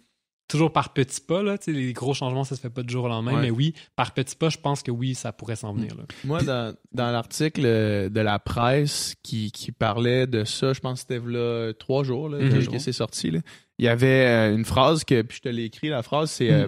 toujours 0.49 0.73
par 0.73 0.93
petits 0.93 1.21
pas, 1.21 1.43
là, 1.43 1.59
tu 1.59 1.65
sais, 1.65 1.73
les 1.73 1.93
gros 1.93 2.15
changements, 2.15 2.45
ça 2.45 2.55
se 2.55 2.61
fait 2.61 2.71
pas 2.71 2.83
du 2.83 2.93
jour 2.93 3.05
au 3.05 3.09
lendemain, 3.09 3.35
Ouais. 3.35 3.43
mais 3.43 3.51
oui, 3.51 3.75
par 3.97 4.13
petits 4.15 4.37
pas, 4.37 4.49
je 4.49 4.59
pense 4.59 4.83
que 4.83 4.91
oui, 4.91 5.15
ça 5.15 5.33
pourrait 5.33 5.57
s'en 5.57 5.73
venir. 5.75 5.95
là. 5.97 6.05
Moi, 6.25 6.43
dans, 6.43 6.75
dans 6.93 7.11
l'article 7.11 7.63
euh, 7.65 8.09
de 8.09 8.21
la 8.21 8.39
presse 8.39 9.15
qui, 9.23 9.51
qui 9.51 9.73
parlait 9.73 10.27
de 10.27 10.45
ça, 10.45 10.73
je 10.73 10.81
pense 10.81 11.03
que 11.05 11.15
c'était 11.15 11.27
là 11.29 11.73
trois 11.79 12.05
jours 12.05 12.29
là, 12.29 12.39
Mhm. 12.39 12.65
que, 12.65 12.71
que 12.73 12.79
c'est 12.79 12.93
sorti. 12.93 13.31
là. 13.33 13.41
Il 13.79 13.85
y 13.85 13.89
avait 13.89 14.07
euh, 14.27 14.55
une 14.55 14.65
phrase 14.65 15.05
que, 15.05 15.21
puis 15.23 15.39
je 15.39 15.43
te 15.43 15.49
l'ai 15.49 15.65
écrit, 15.65 15.89
la 15.89 16.03
phrase, 16.03 16.31
c'est 16.31 16.51
euh, 16.53 16.67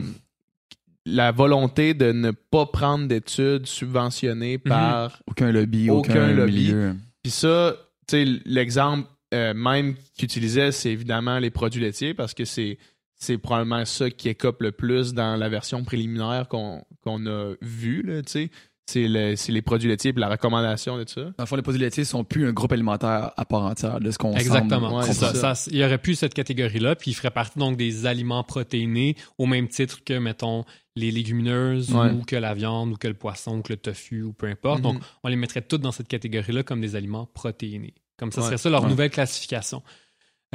la 1.07 1.33
volonté 1.33 1.95
de 1.95 2.13
ne 2.13 2.33
pas 2.33 2.67
prendre 2.67 3.07
d'études 3.09 3.67
subventionnées 3.67 4.59
par 4.59 5.23
Aucun 5.27 5.51
lobby, 5.53 5.89
Aucun 5.89 6.13
aucun, 6.13 6.33
lobby. 6.33 6.53
milieu. 6.65 6.95
Puis 7.23 7.31
ça, 7.33 7.77
tu 8.07 8.17
sais, 8.17 8.41
l'exemple 8.45 9.09
euh, 9.35 9.55
même 9.55 9.95
qu'il 10.15 10.25
utilisait, 10.25 10.73
c'est 10.73 10.91
évidemment 10.91 11.39
les 11.39 11.51
produits 11.51 11.81
laitiers 11.81 12.15
parce 12.15 12.35
que 12.35 12.45
c'est 12.45 12.79
c'est 13.19 13.39
probablement 13.39 13.85
ça 13.85 14.11
qui 14.11 14.29
écope 14.29 14.63
le 14.63 14.73
plus 14.73 15.13
dans 15.15 15.37
la 15.37 15.49
version 15.49 15.85
préliminaire 15.85 16.49
qu'on 16.49 16.85
qu'on 17.03 17.27
a 17.27 17.55
vue, 17.61 18.03
là, 18.03 18.23
tu 18.23 18.31
sais. 18.33 18.51
C'est 18.91 19.07
le- 19.07 19.37
c'est 19.37 19.53
les 19.53 19.61
produits 19.61 19.87
laitiers 19.91 20.13
et 20.17 20.19
la 20.19 20.31
recommandation 20.31 20.97
de 20.97 21.07
ça. 21.07 21.21
Dans 21.21 21.33
le 21.41 21.45
fond, 21.45 21.57
les 21.57 21.63
produits 21.63 21.81
laitiers 21.83 22.07
sont 22.07 22.25
plus 22.25 22.49
un 22.49 22.53
groupe 22.55 22.73
alimentaire 22.73 23.33
à 23.37 23.45
part 23.45 23.65
entière 23.65 24.01
de 24.01 24.11
ce 24.11 24.17
qu'on 24.17 24.33
Exactement. 24.35 24.97
Ouais, 24.97 25.13
ça. 25.13 25.53
Il 25.71 25.77
y 25.77 25.85
aurait 25.85 25.99
plus 25.99 26.15
cette 26.15 26.33
catégorie-là, 26.33 26.97
puis 26.97 27.11
il 27.11 27.15
ferait 27.15 27.31
partie 27.31 27.59
donc 27.59 27.77
des 27.77 28.07
aliments 28.07 28.43
protéinés 28.45 29.15
au 29.37 29.45
même 29.45 29.69
titre 29.69 30.03
que, 30.03 30.15
mettons, 30.15 30.65
les 30.97 31.11
légumineuses 31.11 31.93
Ouais. 31.93 32.13
ou 32.13 32.23
que 32.25 32.35
la 32.37 32.55
viande 32.55 32.93
ou 32.93 32.97
que 32.97 33.09
le 33.09 33.15
poisson 33.15 33.59
ou 33.59 33.63
que 33.63 33.75
le 33.75 33.77
tofu 33.77 34.23
ou 34.23 34.33
peu 34.33 34.47
importe. 34.47 34.79
Mhm. 34.79 34.83
Donc, 34.95 35.03
on 35.23 35.29
les 35.29 35.37
mettrait 35.37 35.61
toutes 35.61 35.83
dans 35.83 35.93
cette 35.93 36.09
catégorie-là 36.09 36.63
comme 36.63 36.81
des 36.81 36.97
aliments 36.97 37.27
protéinés. 37.27 37.93
Comme 38.19 38.33
ça 38.33 38.41
Ouais. 38.41 38.47
serait 38.47 38.57
ça 38.59 38.71
leur 38.71 38.85
Ouais. 38.85 38.89
nouvelle 38.89 39.11
classification. 39.11 39.83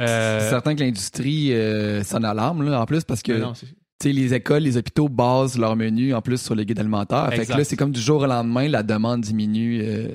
Euh, 0.00 0.40
C'est 0.40 0.48
certain 0.50 0.74
que 0.74 0.80
l'industrie 0.80 1.52
euh, 1.52 2.02
s'en 2.02 2.22
alarme 2.22 2.62
là, 2.68 2.80
en 2.80 2.86
plus 2.86 3.04
parce 3.04 3.22
que 3.22 3.32
non, 3.32 3.54
sais, 3.54 4.12
les 4.12 4.34
écoles, 4.34 4.62
les 4.64 4.76
hôpitaux 4.76 5.08
basent 5.08 5.56
leur 5.58 5.76
menu 5.76 6.14
en 6.14 6.20
plus 6.22 6.40
sur 6.40 6.54
les 6.54 6.66
guides 6.66 6.80
alimentaires. 6.80 7.30
Fait 7.32 7.46
que 7.46 7.52
là, 7.52 7.64
c'est 7.64 7.76
comme 7.76 7.92
du 7.92 8.00
jour 8.00 8.22
au 8.22 8.26
lendemain, 8.26 8.68
la 8.68 8.82
demande 8.82 9.20
diminue 9.22 9.82
euh, 9.84 10.08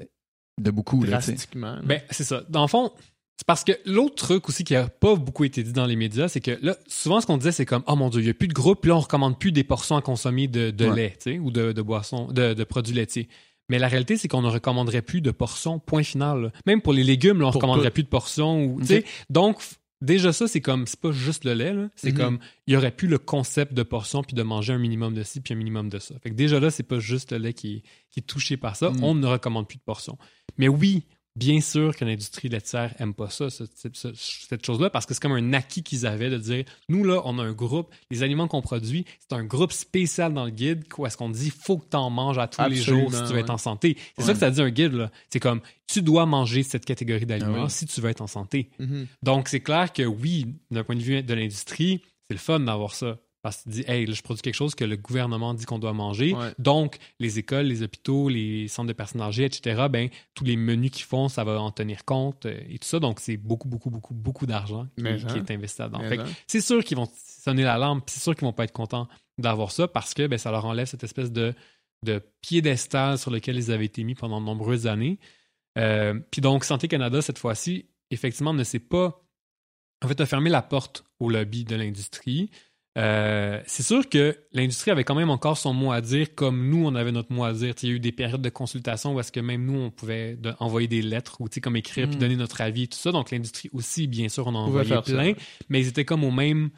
de 0.62 0.72
beaucoup. 0.72 1.06
Drastiquement. 1.06 1.76
là. 1.76 1.82
Ben, 1.84 2.02
c'est 2.10 2.26
ça. 2.26 2.44
Dans 2.50 2.62
le 2.64 2.68
fond, 2.68 2.92
c'est 3.38 3.48
parce 3.48 3.64
que 3.64 3.72
l'autre 3.86 4.16
truc 4.16 4.50
aussi 4.50 4.66
qui 4.66 4.76
a 4.76 4.90
pas 4.90 5.16
beaucoup 5.16 5.46
été 5.46 5.64
dit 5.64 5.72
dans 5.72 5.86
les 5.86 5.96
médias, 5.96 6.28
c'est 6.28 6.42
que 6.42 6.60
là, 6.62 6.76
souvent, 6.88 7.22
ce 7.22 7.26
qu'on 7.26 7.38
disait, 7.38 7.54
c'est 7.54 7.66
comme, 7.66 7.84
oh 7.88 7.96
mon 7.96 8.10
Dieu, 8.10 8.20
il 8.20 8.26
n'y 8.26 8.30
a 8.30 8.34
plus 8.34 8.50
de 8.50 8.54
groupe, 8.54 8.82
puis 8.82 8.90
là, 8.90 8.98
on 8.98 9.00
recommande 9.00 9.40
plus 9.40 9.54
des 9.54 9.64
portions 9.64 9.96
à 9.96 10.02
consommer 10.02 10.48
de, 10.50 10.72
de 10.72 10.86
Ouais. 10.88 10.96
lait, 10.96 11.14
tu 11.24 11.32
sais, 11.32 11.40
ou 11.40 11.50
de, 11.50 11.72
de 11.72 11.82
boissons, 11.82 12.28
de, 12.28 12.54
de 12.54 12.64
produits 12.66 12.94
laitiers. 12.94 13.30
Mais 13.70 13.80
la 13.80 13.88
réalité, 13.88 14.18
c'est 14.18 14.28
qu'on 14.28 14.42
ne 14.42 14.50
recommanderait 14.50 15.02
plus 15.02 15.22
de 15.22 15.32
portions, 15.32 15.80
point 15.80 16.04
final. 16.04 16.52
Même 16.66 16.82
pour 16.82 16.94
les 16.94 17.04
légumes, 17.04 17.40
là, 17.40 17.46
on 17.46 17.50
ne 17.50 17.54
recommanderait 17.54 17.90
tout. 17.90 17.94
plus 17.96 18.04
de 18.04 18.10
portions. 18.10 18.64
Ou. 18.66 18.82
Donc, 19.30 19.60
déjà 20.02 20.34
ça, 20.34 20.48
c'est 20.48 20.62
comme, 20.62 20.88
c'est 20.88 21.00
pas 21.00 21.12
juste 21.12 21.44
le 21.46 21.54
lait, 21.54 21.76
c'est 21.96 22.12
Mhm. 22.12 22.18
comme, 22.18 22.40
il 22.68 22.74
y 22.74 22.78
aurait 22.78 22.92
plus 22.92 23.08
le 23.08 23.18
concept 23.18 23.74
de 23.74 23.84
portions, 23.84 24.24
puis 24.24 24.34
de 24.34 24.44
manger 24.44 24.74
un 24.74 24.78
minimum 24.80 25.14
de 25.14 25.24
ci, 25.24 25.42
puis 25.42 25.54
un 25.54 25.58
minimum 25.58 25.90
de 25.90 26.00
ça. 26.00 26.16
Fait 26.24 26.30
que 26.30 26.36
déjà 26.36 26.60
là, 26.60 26.72
c'est 26.72 26.84
pas 26.84 27.00
juste 27.00 27.32
le 27.32 27.38
lait 27.38 27.54
qui 27.54 27.76
est, 27.78 27.82
qui 28.10 28.20
est 28.22 28.24
touché 28.24 28.58
par 28.58 28.76
ça. 28.76 28.90
Mhm. 28.92 29.04
On 29.04 29.16
ne 29.16 29.28
recommande 29.28 29.68
plus 29.68 29.78
de 29.78 29.84
portions. 29.84 30.18
Mais 30.58 30.68
oui, 30.68 31.06
bien 31.40 31.62
sûr 31.62 31.96
que 31.96 32.04
l'industrie 32.06 32.50
laitière 32.50 32.94
aime 33.00 33.14
pas 33.14 33.30
ça, 33.30 33.50
ce 33.50 33.64
type- 33.64 33.96
ce- 33.96 34.14
cette 34.14 34.66
chose-là, 34.66 34.90
parce 34.90 35.06
que 35.06 35.14
c'est 35.14 35.22
comme 35.22 35.32
un 35.32 35.54
acquis 35.54 35.82
qu'ils 35.82 36.06
avaient 36.06 36.30
de 36.30 36.38
dire, 36.38 36.66
nous 36.90 37.04
là, 37.04 37.22
on 37.26 37.40
a 37.40 37.44
un 37.44 37.54
groupe, 37.54 37.90
les 38.12 38.22
aliments 38.24 38.48
qu'on 38.48 38.62
produit, 38.62 39.06
c'est 39.20 39.36
un 39.36 39.44
groupe 39.44 39.72
spécial 39.72 40.34
dans 40.34 40.46
le 40.46 40.52
guide, 40.52 40.84
où 40.98 41.06
est-ce 41.06 41.18
qu'on 41.18 41.30
dit, 41.30 41.50
faut 41.50 41.78
que 41.78 41.86
tu 41.90 41.98
en 41.98 42.10
manges 42.10 42.38
à 42.38 42.48
tous 42.48 42.62
les 42.70 42.76
jours 43.00 43.10
si 43.14 43.24
tu 43.28 43.34
veux 43.34 43.40
être 43.40 43.50
en 43.50 43.58
santé. 43.58 43.98
C'est 44.18 44.24
ça 44.26 44.34
que 44.34 44.40
ça 44.40 44.52
dit 44.52 44.62
un 44.62 44.70
guide, 44.70 44.94
là. 44.94 45.12
C'est 45.30 45.40
comme, 45.40 45.62
tu 45.88 46.02
dois 46.02 46.26
manger 46.26 46.62
cette 46.64 46.86
catégorie 46.86 47.26
d'aliments 47.26 47.64
Ah 47.66 47.70
si 47.70 47.86
tu 47.88 48.00
veux 48.02 48.10
être 48.10 48.22
en 48.22 48.28
santé. 48.28 48.70
Mhm. 48.80 49.08
Donc, 49.24 49.48
c'est 49.48 49.62
clair 49.62 49.92
que 49.94 50.04
oui, 50.04 50.46
d'un 50.70 50.84
point 50.84 50.96
de 50.96 51.02
vue 51.02 51.24
de 51.24 51.34
l'industrie, 51.34 52.02
c'est 52.28 52.34
le 52.34 52.40
fun 52.40 52.60
d'avoir 52.60 52.94
ça. 52.94 53.18
Parce 53.42 53.58
que 53.58 53.64
tu 53.64 53.70
dis, 53.70 53.84
hey, 53.88 54.06
là, 54.06 54.14
je 54.14 54.22
produis 54.22 54.42
quelque 54.42 54.56
chose 54.56 54.76
que 54.76 54.84
le 54.84 54.98
gouvernement 54.98 55.54
dit 55.54 55.66
qu'on 55.66 55.80
doit 55.80 55.94
manger. 55.94 56.34
Ouais. 56.34 56.52
Donc, 56.60 56.98
les 57.20 57.40
écoles, 57.40 57.68
les 57.68 57.84
hôpitaux, 57.84 58.28
les 58.28 58.68
centres 58.68 58.88
de 58.88 58.94
personnes 58.94 59.22
âgées, 59.22 59.46
etc., 59.46 59.88
ben, 59.90 60.10
tous 60.34 60.44
les 60.44 60.58
menus 60.58 60.92
qu'ils 60.92 61.06
font, 61.06 61.30
ça 61.30 61.46
va 61.46 61.62
en 61.62 61.72
tenir 61.72 62.04
compte 62.04 62.46
euh, 62.46 62.60
et 62.68 62.80
tout 62.80 62.88
ça. 62.88 63.00
Donc, 63.00 63.22
c'est 63.22 63.38
beaucoup, 63.38 63.70
beaucoup, 63.70 63.90
beaucoup, 63.90 64.14
beaucoup 64.14 64.46
d'argent 64.46 64.88
qui, 64.98 65.08
hein. 65.08 65.18
est 65.36 65.52
investi 65.52 65.82
là-dedans. 65.82 66.02
Hein. 66.04 66.26
c'est 66.48 66.62
sûr 66.62 66.84
qu'ils 66.84 66.98
vont 66.98 67.10
sonner 67.16 67.64
l'alarme, 67.64 68.02
c'est 68.08 68.20
sûr 68.20 68.36
qu'ils 68.36 68.46
vont 68.46 68.54
pas 68.54 68.66
être 68.66 68.74
contents 68.74 69.08
d'avoir 69.38 69.72
ça 69.72 69.88
parce 69.88 70.14
que 70.14 70.28
ben, 70.28 70.38
ça 70.38 70.52
leur 70.52 70.66
enlève 70.66 70.88
cette 70.88 71.06
espèce 71.06 71.32
de, 71.32 71.54
de 72.04 72.22
piédestal 72.42 73.18
sur 73.18 73.32
lequel 73.32 73.56
ils 73.56 73.72
avaient 73.72 73.86
été 73.86 74.04
mis 74.04 74.16
pendant 74.16 74.42
de 74.42 74.46
nombreuses 74.46 74.88
années. 74.88 75.18
Euh, 75.78 76.20
puis 76.32 76.42
donc, 76.42 76.66
Santé 76.66 76.88
Canada, 76.88 77.22
cette 77.22 77.38
fois-ci, 77.38 77.86
effectivement, 78.12 78.54
ne 78.54 78.64
s'est 78.64 78.80
pas. 78.80 79.22
En 80.04 80.08
fait, 80.08 80.20
a 80.22 80.26
fermé 80.26 80.50
la 80.50 80.62
porte 80.62 81.04
au 81.20 81.30
lobby 81.30 81.66
de 81.66 81.76
l'industrie. 81.76 82.50
Euh, 82.98 83.62
c'est 83.68 83.84
sûr 83.84 84.10
que 84.10 84.36
l'industrie 84.52 84.92
avait 84.92 85.04
quand 85.04 85.16
même 85.16 85.30
encore 85.30 85.58
son 85.58 85.74
mot 85.74 85.92
à 85.92 86.02
dire, 86.02 86.34
comme 86.36 86.70
nous, 86.70 86.86
on 86.86 86.96
avait 86.96 87.12
notre 87.12 87.32
mot 87.32 87.44
à 87.44 87.54
dire. 87.54 87.74
Il 87.84 87.90
y 87.90 87.92
a 87.92 87.96
eu 87.96 88.00
des 88.00 88.12
périodes 88.12 88.42
de 88.42 88.50
consultation 88.50 89.14
où 89.16 89.20
est-ce 89.20 89.32
que 89.32 89.40
même 89.40 89.64
nous, 89.66 89.80
on 89.80 89.92
pouvait 89.92 90.36
de- 90.36 90.54
envoyer 90.60 90.88
des 90.88 91.02
lettres 91.02 91.40
ou 91.40 91.48
comme 91.62 91.76
écrire 91.76 92.08
puis 92.08 92.18
Mm. 92.18 92.20
donner 92.20 92.36
notre 92.36 92.60
avis 92.62 92.84
et 92.84 92.88
tout 92.88 92.98
ça. 92.98 93.12
Donc, 93.12 93.32
l'industrie 93.32 93.70
aussi, 93.74 94.08
bien 94.08 94.28
sûr, 94.28 94.48
on 94.48 94.56
en 94.56 94.84
ça, 94.84 95.02
plein, 95.02 95.34
mais 95.70 95.82
ils 95.82 95.88
étaient 95.88 96.06
comme 96.06 96.24
au 96.24 96.32
même 96.32 96.72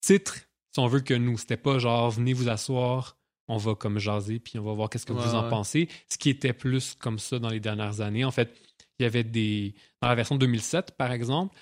titre, 0.00 0.36
si 0.72 0.78
on 0.80 0.86
veut, 0.86 1.00
que 1.00 1.14
nous. 1.14 1.36
C'était 1.36 1.56
pas 1.56 1.78
genre, 1.78 2.10
venez 2.10 2.32
vous 2.32 2.48
asseoir, 2.48 3.18
on 3.48 3.56
va 3.56 3.74
comme 3.74 3.98
jaser, 3.98 4.38
puis 4.38 4.58
on 4.58 4.62
va 4.64 4.72
voir 4.74 4.88
qu'est-ce 4.88 5.06
que 5.06 5.12
Ouais, 5.12 5.22
vous 5.22 5.34
en 5.34 5.44
ouais. 5.44 5.50
pensez. 5.50 5.88
Ce 6.08 6.18
qui 6.18 6.30
était 6.30 6.52
plus 6.52 6.94
comme 6.94 7.18
ça 7.18 7.38
dans 7.38 7.48
les 7.50 7.60
dernières 7.60 8.00
années. 8.00 8.24
En 8.24 8.30
fait, 8.30 8.54
il 8.98 9.02
y 9.02 9.06
avait 9.06 9.24
des... 9.24 9.74
Dans 10.02 10.08
la 10.08 10.14
version 10.14 10.36
2007, 10.36 10.92
par 10.96 11.12
exemple, 11.12 11.54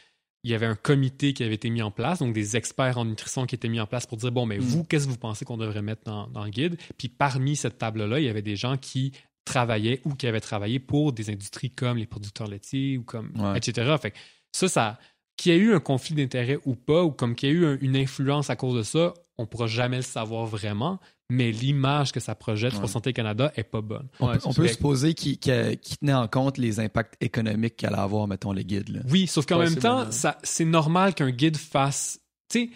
il 0.46 0.50
y 0.50 0.54
avait 0.54 0.66
un 0.66 0.76
comité 0.76 1.32
qui 1.32 1.42
avait 1.42 1.54
été 1.56 1.70
mis 1.70 1.82
en 1.82 1.90
place, 1.90 2.20
donc 2.20 2.32
des 2.32 2.56
experts 2.56 2.98
en 2.98 3.04
nutrition 3.04 3.46
qui 3.46 3.54
étaient 3.56 3.68
mis 3.68 3.80
en 3.80 3.86
place 3.86 4.06
pour 4.06 4.16
dire, 4.16 4.30
bon, 4.30 4.46
mais 4.46 4.58
Mm. 4.58 4.62
vous, 4.62 4.84
qu'est-ce 4.84 5.06
que 5.06 5.10
vous 5.10 5.18
pensez 5.18 5.44
qu'on 5.44 5.56
devrait 5.56 5.82
mettre 5.82 6.02
dans, 6.04 6.28
dans 6.28 6.44
le 6.44 6.50
guide? 6.50 6.76
Puis 6.96 7.08
parmi 7.08 7.56
cette 7.56 7.78
table-là, 7.78 8.20
il 8.20 8.24
y 8.26 8.28
avait 8.28 8.42
des 8.42 8.54
gens 8.56 8.76
qui 8.76 9.12
travaillaient 9.44 10.00
ou 10.04 10.14
qui 10.14 10.26
avaient 10.26 10.40
travaillé 10.40 10.78
pour 10.78 11.12
des 11.12 11.30
industries 11.30 11.70
comme 11.70 11.98
les 11.98 12.06
producteurs 12.06 12.46
laitiers 12.48 12.96
ou 12.98 13.02
comme, 13.02 13.32
Ouais. 13.36 13.58
etc. 13.58 13.94
Fait 14.00 14.10
que 14.12 14.16
ça, 14.52 14.68
ça, 14.68 14.98
qu'il 15.36 15.52
y 15.52 15.54
ait 15.56 15.58
eu 15.58 15.74
un 15.74 15.80
conflit 15.80 16.14
d'intérêts 16.14 16.58
ou 16.64 16.74
pas, 16.74 17.02
ou 17.04 17.10
comme 17.10 17.34
qu'il 17.34 17.48
y 17.48 17.52
a 17.52 17.54
eu 17.54 17.66
un- 17.66 17.78
une 17.80 17.96
influence 17.96 18.48
à 18.48 18.56
cause 18.56 18.76
de 18.76 18.82
ça, 18.82 19.14
on 19.38 19.46
pourra 19.46 19.66
jamais 19.66 19.96
le 19.96 20.02
savoir 20.02 20.46
vraiment, 20.46 20.98
mais 21.30 21.50
l'image 21.52 22.12
que 22.12 22.20
ça 22.20 22.34
projette 22.34 22.72
Ouais. 22.74 22.80
pour 22.80 22.88
Santé 22.88 23.12
Canada 23.12 23.52
est 23.56 23.64
pas 23.64 23.80
bonne. 23.82 24.08
On, 24.20 24.28
Ouais, 24.28 24.34
peut, 24.38 24.40
on 24.46 24.52
supposer 24.66 25.14
qu'il 25.14 25.38
tenait 25.38 26.14
en 26.14 26.26
compte 26.28 26.56
les 26.58 26.80
impacts 26.80 27.14
économiques 27.22 27.76
qu'allait 27.76 27.98
avoir, 27.98 28.26
mettons, 28.28 28.52
le 28.52 28.62
guide. 28.62 28.88
Là. 28.88 29.00
Oui, 29.10 29.26
sauf 29.26 29.44
qu'en 29.46 29.58
même 29.58 29.76
temps, 29.76 30.06
c'est 30.42 30.64
normal 30.64 31.14
qu'un 31.14 31.30
guide 31.30 31.56
fasse. 31.56 32.20
Tu 32.48 32.70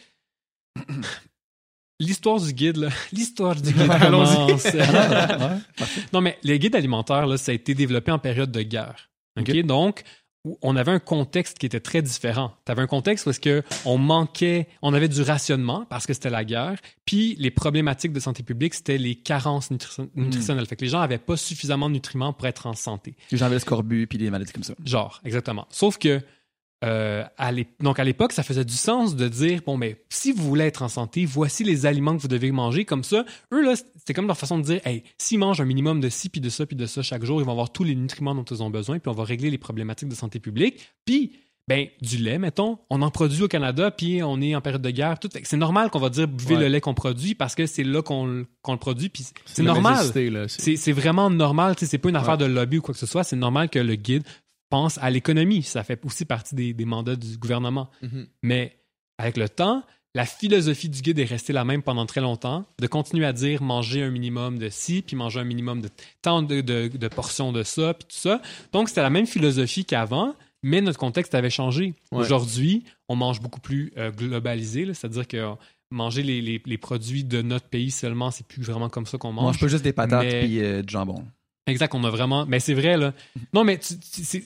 sais, 0.76 0.84
l'histoire 1.98 2.40
du 2.40 2.52
guide, 2.52 2.76
là, 2.76 2.88
l'histoire 3.12 3.54
du 3.56 3.72
guide 3.72 3.90
Allons-y. 3.90 4.52
Ouais. 4.52 5.58
non, 6.12 6.20
mais 6.20 6.38
les 6.42 6.58
guides 6.58 6.74
alimentaires, 6.76 7.26
là, 7.26 7.36
ça 7.36 7.52
a 7.52 7.54
été 7.54 7.74
développé 7.74 8.10
en 8.12 8.18
période 8.18 8.50
de 8.52 8.62
guerre. 8.62 9.10
OK? 9.38 9.48
OK. 9.48 9.62
Donc, 9.62 10.02
où 10.44 10.58
on 10.62 10.76
avait 10.76 10.92
un 10.92 10.98
contexte 10.98 11.58
qui 11.58 11.66
était 11.66 11.80
très 11.80 12.02
différent. 12.02 12.52
Tu 12.64 12.72
avais 12.72 12.82
un 12.82 12.86
contexte 12.86 13.24
parce 13.24 13.38
que 13.38 13.62
on 13.84 13.98
manquait, 13.98 14.68
on 14.82 14.94
avait 14.94 15.08
du 15.08 15.22
rationnement 15.22 15.84
parce 15.90 16.06
que 16.06 16.14
c'était 16.14 16.30
la 16.30 16.44
guerre, 16.44 16.78
puis 17.04 17.36
les 17.38 17.50
problématiques 17.50 18.12
de 18.12 18.20
santé 18.20 18.42
publique, 18.42 18.74
c'était 18.74 18.98
les 18.98 19.14
carences 19.14 19.70
nutri- 19.70 20.08
nutritionnelles. 20.14 20.66
Fait 20.66 20.76
que 20.76 20.84
les 20.84 20.90
gens 20.90 21.00
avaient 21.00 21.18
pas 21.18 21.36
suffisamment 21.36 21.88
de 21.88 21.94
nutriments 21.94 22.32
pour 22.32 22.46
être 22.46 22.66
en 22.66 22.74
santé. 22.74 23.16
Les 23.30 23.38
gens 23.38 23.46
avaient 23.46 23.56
le 23.56 23.60
scorbut 23.60 24.06
puis 24.06 24.18
des 24.18 24.30
maladies 24.30 24.52
comme 24.52 24.64
ça. 24.64 24.74
Genre, 24.84 25.20
exactement. 25.24 25.66
Sauf 25.70 25.98
que 25.98 26.20
euh, 26.84 27.24
à 27.36 27.50
donc 27.80 27.98
à 27.98 28.04
l'époque, 28.04 28.32
ça 28.32 28.42
faisait 28.42 28.64
du 28.64 28.74
sens 28.74 29.14
de 29.16 29.28
dire 29.28 29.60
bon, 29.66 29.76
mais 29.76 30.02
si 30.08 30.32
vous 30.32 30.42
voulez 30.44 30.64
être 30.64 30.82
en 30.82 30.88
santé, 30.88 31.26
voici 31.26 31.62
les 31.64 31.84
aliments 31.86 32.16
que 32.16 32.22
vous 32.22 32.28
devez 32.28 32.50
manger. 32.52 32.84
Comme 32.84 33.04
ça, 33.04 33.24
eux 33.52 33.62
là, 33.62 33.74
c'était 33.96 34.14
comme 34.14 34.26
leur 34.26 34.38
façon 34.38 34.58
de 34.58 34.64
dire 34.64 34.80
hey, 34.86 35.02
s'ils 35.18 35.38
mangent 35.38 35.60
un 35.60 35.66
minimum 35.66 36.00
de 36.00 36.08
ci 36.08 36.28
puis 36.30 36.40
de 36.40 36.48
ça 36.48 36.64
puis 36.66 36.76
de 36.76 36.86
ça 36.86 37.02
chaque 37.02 37.24
jour, 37.24 37.40
ils 37.40 37.44
vont 37.44 37.52
avoir 37.52 37.70
tous 37.70 37.84
les 37.84 37.94
nutriments 37.94 38.34
dont 38.34 38.44
ils 38.44 38.62
ont 38.62 38.70
besoin, 38.70 38.98
puis 38.98 39.10
on 39.10 39.14
va 39.14 39.24
régler 39.24 39.50
les 39.50 39.58
problématiques 39.58 40.08
de 40.08 40.14
santé 40.14 40.40
publique. 40.40 40.88
Puis 41.04 41.32
ben 41.68 41.86
du 42.00 42.16
lait, 42.16 42.38
mettons, 42.38 42.78
on 42.88 43.00
en 43.02 43.10
produit 43.12 43.42
au 43.44 43.48
Canada, 43.48 43.92
puis 43.92 44.22
on 44.24 44.40
est 44.40 44.56
en 44.56 44.60
période 44.60 44.82
de 44.82 44.90
guerre. 44.90 45.20
Tout, 45.20 45.28
c'est 45.44 45.56
normal 45.56 45.90
qu'on 45.90 46.00
va 46.00 46.08
dire 46.08 46.26
buvez 46.26 46.56
Ouais. 46.56 46.62
le 46.62 46.68
lait 46.68 46.80
qu'on 46.80 46.94
produit 46.94 47.36
parce 47.36 47.54
que 47.54 47.66
c'est 47.66 47.84
là 47.84 48.02
qu'on 48.02 48.26
le- 48.26 48.46
produit, 48.78 49.08
puis 49.08 49.24
c'est 49.44 49.62
normal. 49.62 50.04
C'est- 50.48 50.92
vraiment 50.92 51.30
normal. 51.30 51.76
C'est 51.78 51.98
pas 51.98 52.08
une 52.08 52.16
affaire 52.16 52.32
Ouais. 52.32 52.38
de 52.38 52.44
lobby 52.46 52.78
ou 52.78 52.82
quoi 52.82 52.94
que 52.94 52.98
ce 52.98 53.06
soit. 53.06 53.22
C'est 53.22 53.36
normal 53.36 53.68
que 53.68 53.78
le 53.78 53.94
guide 53.94 54.24
pense 54.70 54.96
à 54.98 55.10
l'économie. 55.10 55.62
Ça 55.62 55.84
fait 55.84 56.00
aussi 56.04 56.24
partie 56.24 56.54
des, 56.54 56.72
des 56.72 56.84
mandats 56.86 57.16
du 57.16 57.36
gouvernement. 57.36 57.90
Mhm. 58.02 58.26
Mais 58.42 58.76
avec 59.18 59.36
le 59.36 59.48
temps, 59.48 59.82
la 60.14 60.24
philosophie 60.24 60.88
du 60.88 61.02
guide 61.02 61.18
est 61.18 61.24
restée 61.24 61.52
la 61.52 61.64
même 61.64 61.82
pendant 61.82 62.06
très 62.06 62.20
longtemps, 62.20 62.64
de 62.80 62.86
continuer 62.86 63.26
à 63.26 63.32
dire 63.32 63.62
manger 63.62 64.02
un 64.02 64.10
minimum 64.10 64.58
de 64.58 64.68
ci, 64.68 65.02
puis 65.02 65.14
manger 65.16 65.40
un 65.40 65.44
minimum 65.44 65.80
de 65.82 65.88
tant 66.22 66.42
de, 66.42 66.60
de- 66.62 66.88
de 66.88 67.08
portions 67.08 67.52
de 67.52 67.62
ça, 67.62 67.94
puis 67.94 68.06
tout 68.08 68.16
ça. 68.20 68.40
Donc, 68.72 68.88
c'était 68.88 69.02
la 69.02 69.10
même 69.10 69.26
philosophie 69.26 69.84
qu'avant, 69.84 70.34
mais 70.62 70.80
notre 70.80 70.98
contexte 70.98 71.34
avait 71.34 71.50
changé. 71.50 71.94
Ouais. 72.10 72.18
Aujourd'hui, 72.18 72.82
on 73.08 73.14
mange 73.16 73.40
beaucoup 73.40 73.60
plus 73.60 73.92
euh, 73.98 74.10
globalisé, 74.10 74.84
c'est-à-dire 74.94 75.28
que 75.28 75.36
euh, 75.36 75.52
manger 75.92 76.22
les, 76.24 76.40
les- 76.40 76.62
les 76.64 76.78
produits 76.78 77.22
de 77.24 77.40
notre 77.42 77.66
pays 77.68 77.90
seulement, 77.92 78.30
c'est 78.32 78.46
plus 78.46 78.62
vraiment 78.62 78.88
comme 78.88 79.06
ça 79.06 79.16
qu'on 79.16 79.28
On 79.28 79.32
mange. 79.32 79.44
mange 79.44 79.60
pas 79.60 79.68
juste 79.68 79.84
des 79.84 79.92
patates 79.92 80.24
mais- 80.24 80.40
puis 80.42 80.60
euh, 80.60 80.82
du 80.82 80.90
jambon. 80.92 81.24
Exact, 81.66 81.94
on 81.94 82.02
a 82.02 82.10
vraiment. 82.10 82.46
Mais 82.46 82.58
c'est 82.58 82.74
vrai, 82.74 82.96
là. 82.96 83.12
Non, 83.54 83.62
mais 83.62 83.78
tu- 83.78 83.96
tu- 83.98 84.44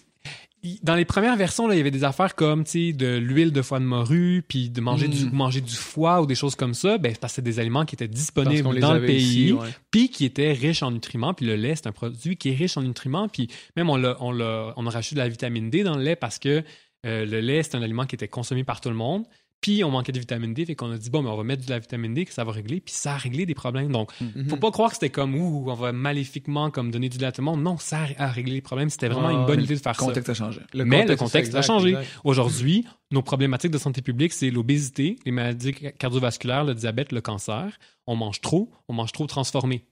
dans 0.82 0.94
les 0.94 1.04
premières 1.04 1.36
versions, 1.36 1.66
là, 1.68 1.74
il 1.74 1.78
y 1.78 1.80
avait 1.80 1.90
des 1.90 2.04
affaires 2.04 2.34
comme, 2.34 2.64
de 2.64 3.16
l'huile 3.18 3.52
de 3.52 3.62
foie 3.62 3.80
de 3.80 3.84
morue, 3.84 4.42
puis 4.48 4.70
de 4.70 4.80
manger, 4.80 5.08
du, 5.08 5.26
Mm. 5.26 5.30
manger 5.32 5.60
du 5.60 5.74
foie 5.74 6.22
ou 6.22 6.26
des 6.26 6.34
choses 6.34 6.54
comme 6.54 6.74
ça. 6.74 6.96
Ben, 6.98 7.14
parce 7.20 7.32
que 7.32 7.36
c'est 7.36 7.42
des 7.42 7.60
aliments 7.60 7.84
qui 7.84 7.94
étaient 7.94 8.08
disponibles 8.08 8.80
dans 8.80 8.94
le 8.94 9.04
pays, 9.04 9.54
puis 9.90 10.08
qui 10.08 10.24
étaient 10.24 10.52
riches 10.52 10.82
en 10.82 10.90
nutriments. 10.90 11.34
Puis 11.34 11.46
le 11.46 11.56
lait, 11.56 11.74
c'est 11.76 11.86
un 11.86 11.92
produit 11.92 12.36
qui 12.36 12.50
est 12.50 12.54
riche 12.54 12.76
en 12.76 12.82
nutriments. 12.82 13.28
Puis 13.28 13.48
même, 13.76 13.90
on, 13.90 14.02
on, 14.02 14.72
on 14.76 14.86
a 14.86 14.90
rajouté 14.90 15.16
de 15.16 15.20
la 15.20 15.28
vitamine 15.28 15.70
D 15.70 15.82
dans 15.82 15.96
le 15.96 16.02
lait 16.02 16.16
parce 16.16 16.38
que 16.38 16.62
euh, 17.06 17.26
le 17.26 17.40
lait, 17.40 17.62
c'est 17.62 17.74
un 17.74 17.82
aliment 17.82 18.06
qui 18.06 18.14
était 18.14 18.28
consommé 18.28 18.64
par 18.64 18.80
tout 18.80 18.88
le 18.88 18.94
monde. 18.94 19.24
Puis 19.60 19.82
on 19.82 19.90
manquait 19.90 20.12
de 20.12 20.18
vitamine 20.18 20.52
D, 20.52 20.66
fait 20.66 20.74
qu'on 20.74 20.90
a 20.90 20.98
dit, 20.98 21.08
bon, 21.08 21.22
mais 21.22 21.30
on 21.30 21.36
va 21.38 21.42
mettre 21.42 21.64
de 21.64 21.70
la 21.70 21.78
vitamine 21.78 22.12
D, 22.12 22.26
que 22.26 22.34
ça 22.34 22.44
va 22.44 22.52
régler. 22.52 22.80
Puis 22.80 22.92
ça 22.94 23.14
a 23.14 23.16
réglé 23.16 23.46
des 23.46 23.54
problèmes. 23.54 23.90
Donc, 23.90 24.12
Mhm. 24.20 24.48
faut 24.50 24.58
pas 24.58 24.70
croire 24.70 24.90
que 24.90 24.96
c'était 24.96 25.08
comme, 25.08 25.34
ouh, 25.34 25.64
on 25.70 25.74
va 25.74 25.90
maléfiquement 25.92 26.70
comme 26.70 26.90
donner 26.90 27.08
du 27.08 27.16
lait 27.16 27.26
à 27.28 27.32
tout 27.32 27.40
le 27.40 27.46
monde. 27.46 27.62
Non, 27.62 27.78
ça 27.78 28.00
a 28.18 28.28
réglé 28.28 28.52
les 28.56 28.60
problèmes. 28.60 28.90
C'était 28.90 29.08
vraiment 29.08 29.30
une 29.30 29.46
bonne 29.46 29.58
ouais. 29.58 29.64
idée 29.64 29.74
de 29.76 29.80
faire 29.80 29.92
Le 29.92 29.98
ça. 29.98 30.04
contexte 30.04 30.28
a 30.28 30.34
changé. 30.34 30.60
Le 30.74 30.84
Mais 30.84 30.98
le 31.06 31.16
contexte, 31.16 31.24
contexte 31.24 31.54
a 31.54 31.62
changé. 31.62 31.88
exact. 31.90 32.08
Aujourd'hui, 32.24 32.84
nos 33.10 33.22
problématiques 33.22 33.70
de 33.70 33.78
santé 33.78 34.02
publique, 34.02 34.34
c'est 34.34 34.50
l'obésité, 34.50 35.16
les 35.24 35.32
maladies 35.32 35.72
cardiovasculaires, 35.98 36.64
le 36.64 36.74
diabète, 36.74 37.10
le 37.12 37.22
cancer. 37.22 37.78
On 38.06 38.16
mange 38.16 38.42
trop, 38.42 38.70
on 38.88 38.92
mange 38.92 39.12
trop 39.12 39.26
transformé. 39.26 39.84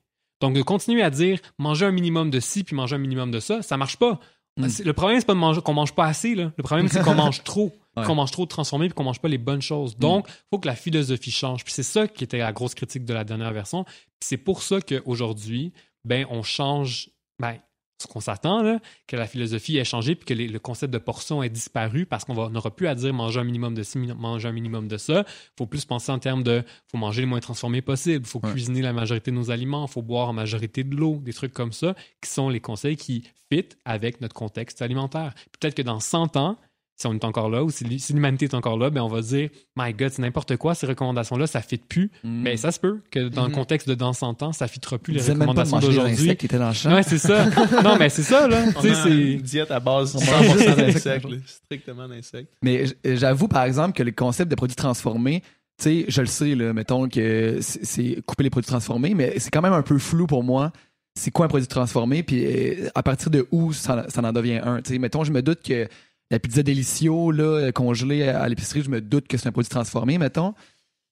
Donc, 0.42 0.54
de 0.54 0.60
continuer 0.62 1.02
à 1.02 1.08
dire 1.08 1.38
manger 1.58 1.86
un 1.86 1.92
minimum 1.92 2.28
de 2.28 2.40
ci 2.40 2.62
puis 2.64 2.76
manger 2.76 2.96
un 2.96 2.98
minimum 2.98 3.30
de 3.30 3.40
ça, 3.40 3.62
ça 3.62 3.76
marche 3.78 3.96
pas. 3.96 4.20
Mm. 4.58 4.68
C'est- 4.68 4.84
Le 4.84 4.92
problème, 4.92 5.18
c'est 5.20 5.26
pas 5.26 5.34
de 5.34 5.38
manger, 5.38 5.60
qu'on 5.62 5.74
mange 5.74 5.92
pas 5.94 6.06
assez. 6.06 6.34
Là. 6.34 6.52
Le 6.56 6.62
problème, 6.62 6.88
c'est 6.88 7.02
qu'on 7.02 7.14
mange 7.14 7.42
trop. 7.44 7.72
Ouais. 7.96 8.04
Qu'on 8.04 8.14
mange 8.14 8.30
trop 8.30 8.44
de 8.44 8.48
transformé 8.48 8.88
puis 8.88 8.94
qu'on 8.94 9.04
mange 9.04 9.20
pas 9.20 9.28
les 9.28 9.36
bonnes 9.38 9.60
choses. 9.60 9.96
Donc, 9.98 10.26
il 10.28 10.32
faut 10.50 10.58
que 10.58 10.66
la 10.66 10.74
philosophie 10.74 11.30
change. 11.30 11.62
Puis 11.64 11.74
c'est 11.74 11.82
ça 11.82 12.08
qui 12.08 12.24
était 12.24 12.38
la 12.38 12.52
grosse 12.52 12.74
critique 12.74 13.04
de 13.04 13.12
la 13.12 13.22
dernière 13.24 13.52
version. 13.52 13.84
Puis 13.84 13.94
c'est 14.22 14.38
pour 14.38 14.62
ça 14.62 14.80
qu'aujourd'hui, 14.80 15.72
ben, 16.04 16.26
on 16.30 16.42
change. 16.42 17.10
Ben, 17.38 17.56
ce 18.02 18.06
qu'on 18.06 18.20
s'attend, 18.20 18.62
là, 18.62 18.78
que 19.06 19.16
la 19.16 19.26
philosophie 19.26 19.78
ait 19.78 19.84
changé 19.84 20.14
puis 20.14 20.24
que 20.26 20.34
les- 20.34 20.48
le 20.48 20.58
concept 20.58 20.92
de 20.92 20.98
portion 20.98 21.42
ait 21.42 21.48
disparu 21.48 22.04
parce 22.06 22.24
qu'on 22.24 22.50
n'aura 22.50 22.70
plus 22.74 22.86
à 22.88 22.94
dire 22.94 23.12
manger 23.14 23.40
un 23.40 23.44
minimum 23.44 23.74
de 23.74 23.82
ci, 23.82 23.98
manger 23.98 24.48
un 24.48 24.52
minimum 24.52 24.88
de 24.88 24.96
ça. 24.96 25.24
faut 25.58 25.66
plus 25.66 25.84
penser 25.84 26.12
en 26.12 26.18
termes 26.18 26.42
de 26.42 26.62
faut 26.90 26.98
manger 26.98 27.22
le 27.22 27.28
moins 27.28 27.40
transformé 27.40 27.80
possible, 27.82 28.26
faut 28.26 28.40
Ouais. 28.42 28.50
cuisiner 28.52 28.82
la 28.82 28.92
majorité 28.92 29.30
de 29.30 29.36
nos 29.36 29.50
aliments, 29.50 29.86
faut 29.86 30.02
boire 30.02 30.28
en 30.28 30.32
majorité 30.32 30.84
de 30.84 30.94
l'eau, 30.96 31.16
des 31.22 31.32
trucs 31.32 31.52
comme 31.52 31.72
ça, 31.72 31.94
qui 32.22 32.30
sont 32.30 32.48
les 32.48 32.60
conseils 32.60 32.96
qui 32.96 33.24
fit 33.50 33.68
avec 33.84 34.20
notre 34.20 34.34
contexte 34.34 34.82
alimentaire. 34.82 35.34
Peut-être 35.58 35.74
que 35.74 35.82
dans 35.82 36.00
100 36.00 36.36
ans, 36.36 36.56
si 37.02 37.06
on 37.08 37.12
est 37.14 37.24
encore 37.24 37.50
là 37.50 37.62
ou 37.62 37.70
si 37.70 37.84
l'hu- 37.84 37.98
si 37.98 38.12
l'humanité 38.12 38.46
est 38.46 38.54
encore 38.54 38.78
là, 38.78 38.88
ben 38.90 39.02
on 39.02 39.08
va 39.08 39.22
se 39.22 39.28
dire 39.34 39.50
My 39.76 39.92
God, 39.92 40.10
c'est 40.10 40.22
n'importe 40.22 40.56
quoi, 40.56 40.74
ces 40.74 40.86
recommandations-là, 40.86 41.46
ça 41.46 41.58
ne 41.58 41.64
fit 41.64 41.78
plus. 41.78 42.10
Mm. 42.24 42.42
Mais 42.42 42.56
ça 42.56 42.72
se 42.72 42.80
peut 42.80 43.00
que 43.10 43.28
dans 43.28 43.46
le 43.46 43.52
contexte 43.52 43.88
de 43.88 43.94
dans 43.94 44.12
100 44.12 44.42
ans, 44.42 44.52
ça 44.52 44.64
ne 44.64 44.70
fitera 44.70 44.98
plus 44.98 45.12
les 45.14 45.20
recommandations 45.20 45.78
d'aujourd'hui. 45.78 46.36
qui 46.36 46.46
étaient 46.46 46.58
dans 46.58 46.68
le 46.68 46.74
champ. 46.74 46.94
Ouais, 46.94 47.02
c'est 47.02 47.18
ça. 47.18 47.44
non, 47.84 47.96
mais 47.98 48.08
c'est 48.08 48.22
ça, 48.22 48.48
là. 48.48 48.64
Tu 48.80 48.88
sais, 48.88 48.94
c'est. 48.94 49.10
une 49.32 49.42
diète 49.42 49.70
à 49.70 49.80
base 49.80 50.14
On 50.16 50.20
100% 50.20 50.30
mange 50.48 50.58
juste 50.58 50.76
des 50.76 50.92
d'insectes, 50.92 51.26
strictement 51.46 52.08
d'insectes. 52.08 52.52
Mais 52.62 52.84
j'avoue, 53.04 53.48
par 53.48 53.64
exemple, 53.64 53.92
que 53.96 54.02
le 54.02 54.12
concept 54.12 54.50
de 54.50 54.54
produits 54.54 54.76
transformés, 54.76 55.42
tu 55.78 55.84
sais, 55.84 56.04
je 56.08 56.20
le 56.20 56.26
sais, 56.26 56.54
là, 56.54 56.72
mettons 56.72 57.08
que 57.08 57.58
c'est 57.60 58.22
couper 58.26 58.44
les 58.44 58.50
produits 58.50 58.68
transformés, 58.68 59.14
mais 59.14 59.38
c'est 59.38 59.50
quand 59.50 59.62
même 59.62 59.72
un 59.72 59.82
peu 59.82 59.98
flou 59.98 60.26
pour 60.26 60.44
moi. 60.44 60.72
C'est 61.14 61.30
quoi 61.30 61.44
un 61.44 61.48
produit 61.48 61.66
transformé, 61.66 62.22
puis 62.22 62.44
euh, 62.46 62.88
à 62.94 63.02
partir 63.02 63.30
de 63.30 63.46
où 63.50 63.72
ça, 63.74 64.06
ça 64.08 64.22
en 64.22 64.32
devient 64.32 64.60
un? 64.64 64.80
Tu 64.80 64.92
sais, 64.92 64.98
mettons, 64.98 65.24
je 65.24 65.32
me 65.32 65.42
doute 65.42 65.60
que 65.62 65.86
la 66.32 66.38
pizza 66.38 66.62
Delicio, 66.62 67.30
là, 67.30 67.70
congelée 67.72 68.26
à 68.26 68.48
l'épicerie, 68.48 68.82
je 68.82 68.88
me 68.88 69.02
doute 69.02 69.28
que 69.28 69.36
c'est 69.36 69.48
un 69.48 69.52
produit 69.52 69.68
transformé, 69.68 70.16
mettons. 70.16 70.54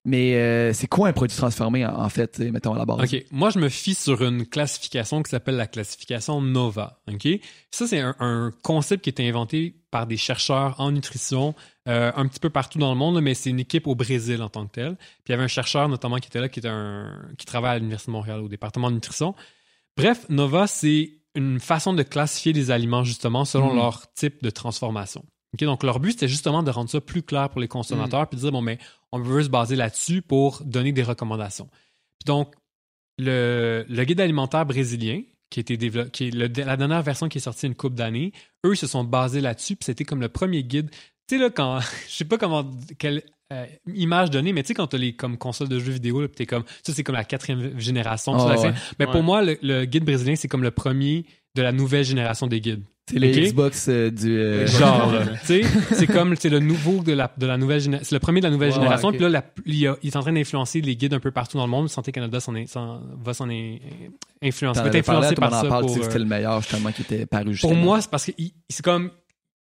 Mais 0.07 0.37
euh, 0.37 0.73
c'est 0.73 0.87
quoi 0.87 1.09
un 1.09 1.13
produit 1.13 1.37
transformé, 1.37 1.85
en, 1.85 2.09
fait, 2.09 2.39
mettons, 2.39 2.73
à 2.73 2.79
la 2.79 2.87
base? 2.87 3.13
OK. 3.13 3.27
Moi, 3.31 3.51
je 3.51 3.59
me 3.59 3.69
fie 3.69 3.95
sur 3.95 4.23
une 4.23 4.47
classification 4.47 5.23
qui 5.23 5.29
s'appelle 5.29 5.57
la 5.57 5.67
classification 5.67 6.41
NOVA. 6.41 7.03
OK? 7.07 7.29
Ça, 7.71 7.87
c'est 7.87 8.01
un, 8.01 8.51
concept 8.63 9.05
qui 9.05 9.11
a 9.11 9.13
été 9.13 9.29
inventé 9.29 9.77
par 9.91 10.07
des 10.07 10.17
chercheurs 10.17 10.81
en 10.81 10.91
nutrition 10.91 11.55
euh, 11.87 12.11
un 12.17 12.27
petit 12.27 12.41
peu 12.41 12.49
partout 12.49 12.79
dans 12.79 12.91
le 12.91 12.99
monde, 12.99 13.21
mais 13.21 13.35
c'est 13.35 13.51
une 13.51 13.61
équipe 13.61 13.87
au 13.87 13.95
Brésil 13.95 14.41
en 14.41 14.49
tant 14.49 14.67
que 14.67 14.73
telle. 14.73 14.97
Puis 14.97 15.25
il 15.29 15.33
y 15.33 15.35
avait 15.35 15.45
un 15.45 15.49
chercheur 15.49 15.87
notamment 15.91 16.17
qui 16.17 16.29
était 16.29 16.41
là, 16.41 16.49
qui, 16.49 16.61
était 16.61 16.69
un, 16.69 17.29
qui 17.37 17.45
travaille 17.45 17.77
à 17.77 17.79
l'Université 17.79 18.11
de 18.11 18.17
Montréal 18.17 18.41
au 18.41 18.49
département 18.49 18.89
de 18.89 18.95
nutrition. 18.95 19.35
Bref, 19.99 20.25
NOVA, 20.31 20.67
c'est 20.67 21.20
une 21.35 21.61
façon 21.61 21.93
de 21.93 22.03
classifier 22.03 22.53
les 22.53 22.71
aliments 22.71 23.05
justement 23.05 23.45
selon 23.45 23.73
Mm. 23.73 23.77
leur 23.77 24.13
type 24.15 24.43
de 24.43 24.51
transformation. 24.51 25.25
Donc, 25.61 25.83
leur 25.83 25.99
but, 25.99 26.13
c'était 26.13 26.29
justement 26.29 26.63
de 26.63 26.71
rendre 26.71 26.89
ça 26.91 27.01
plus 27.01 27.23
clair 27.23 27.49
pour 27.51 27.61
les 27.61 27.67
consommateurs 27.69 28.29
puis 28.29 28.37
de 28.37 28.43
dire, 28.43 28.53
bon, 28.53 28.61
mais 28.63 28.79
on 29.11 29.19
veut 29.21 29.43
se 29.43 29.49
baser 29.49 29.75
là-dessus 29.75 30.23
pour 30.23 30.63
donner 30.65 30.93
des 30.93 31.03
recommandations. 31.03 31.67
Puis 32.19 32.25
donc, 32.27 32.55
le, 33.19 33.85
le 33.89 34.05
guide 34.05 34.21
alimentaire 34.21 34.65
brésilien, 34.65 35.23
qui, 35.51 35.59
a 35.59 35.63
été 35.63 35.77
développé, 35.77 36.11
qui 36.11 36.29
est 36.29 36.31
le- 36.31 36.47
la 36.65 36.77
dernière 36.77 37.03
version 37.03 37.29
qui 37.29 37.39
est 37.39 37.41
sortie 37.41 37.67
une 37.67 37.75
couple 37.75 37.97
d'années, 37.97 38.33
eux, 38.65 38.75
ils 38.75 38.77
se 38.77 38.87
sont 38.87 39.03
basés 39.05 39.41
là-dessus, 39.41 39.75
puis 39.77 39.85
c'était 39.87 40.05
comme 40.05 40.21
le 40.21 40.29
premier 40.29 40.63
guide. 40.63 40.91
Tu 41.27 41.37
sais, 41.37 41.39
là, 41.39 41.51
quand. 41.51 41.81
Je 42.09 42.13
sais 42.15 42.25
pas 42.25 42.39
comment. 42.39 42.71
Quelle 42.99 43.23
euh, 43.53 43.67
image 43.95 44.31
donner, 44.31 44.53
mais 44.53 44.63
tu 44.63 44.69
sais, 44.69 44.75
quand 44.75 44.87
t'as 44.87 44.99
les 44.99 45.13
comme 45.15 45.37
consoles 45.37 45.69
de 45.69 45.79
jeux 45.79 45.93
vidéo, 45.93 46.21
là, 46.21 46.29
puis 46.29 46.37
t'es 46.37 46.47
comme. 46.47 46.65
Ça, 46.85 46.93
c'est 46.93 47.03
comme 47.03 47.17
la 47.17 47.25
quatrième 47.25 47.79
génération. 47.79 48.35
Ah, 48.35 48.55
tu 48.57 48.61
ouais. 48.63 48.73
Mais 48.99 49.07
Ouais. 49.07 49.13
pour 49.13 49.23
moi, 49.23 49.43
le, 49.43 49.57
le 49.63 49.85
guide 49.87 50.05
brésilien, 50.05 50.37
c'est 50.37 50.49
comme 50.49 50.63
le 50.63 50.71
premier 50.71 51.25
de 51.57 51.63
la 51.63 51.73
nouvelle 51.73 52.05
génération 52.05 52.47
des 52.47 52.61
guides. 52.61 52.83
C'est 53.11 53.19
les 53.19 53.37
Ok? 53.37 53.45
Xbox 53.49 53.87
euh, 53.89 54.09
du. 54.13 54.39
euh, 54.39 54.69
Genre, 54.69 55.13
tu 55.45 55.65
c'est 55.95 56.07
comme 56.07 56.37
c'est 56.37 56.49
le 56.49 56.61
nouveau 56.61 57.03
de 57.03 57.13
la, 57.13 57.29
de 57.37 57.45
la 57.45 57.57
nouvelle 57.57 57.81
génération. 57.81 58.07
C'est 58.09 58.15
le 58.15 58.21
premier 58.21 58.39
de 58.41 58.45
la 58.47 58.53
nouvelle 58.53 58.73
génération. 58.73 59.09
ouais, 59.09 59.15
ok. 59.15 59.19
Puis 59.19 59.25
là, 59.25 59.41
la- 59.41 59.45
il, 59.67 59.75
y 59.75 59.87
a- 59.89 59.97
il 60.05 60.11
est 60.11 60.17
en 60.17 60.21
train 60.21 60.33
d'influencer 60.33 60.81
les 60.81 60.95
guides 60.95 61.13
un 61.15 61.19
peu 61.19 61.33
partout 61.33 61.57
dans 61.57 61.65
le 61.65 61.71
monde. 61.73 61.89
Santé 61.89 62.13
Canada 62.13 62.39
s'en 62.39 62.55
est- 62.55 62.69
s'en- 62.69 63.01
va 63.21 63.35
s'en 63.35 63.51
est- 63.51 63.81
influencer. 64.43 64.79
T'en 64.79 64.85
Va 64.85 64.89
être 64.91 64.95
avais 64.95 65.03
parlé, 65.03 65.27
influencé 65.27 65.35
le 65.35 65.41
par 65.41 65.53
en 65.59 65.63
ça. 65.63 65.69
parle, 65.69 65.83
tu 65.83 65.87
pour, 65.89 65.97
que 65.97 66.01
euh, 66.03 66.05
c'était 66.05 66.19
le 66.21 66.25
meilleur, 66.25 66.61
justement, 66.63 66.93
qui 66.93 67.03
était 67.03 67.27
paru 67.27 67.57
pour 67.61 67.75
moi, 67.75 68.01
c'est 68.01 68.11
parce 68.11 68.27
que 68.27 68.33
il- 68.39 68.53
c'est 68.69 68.85
comme 68.85 69.11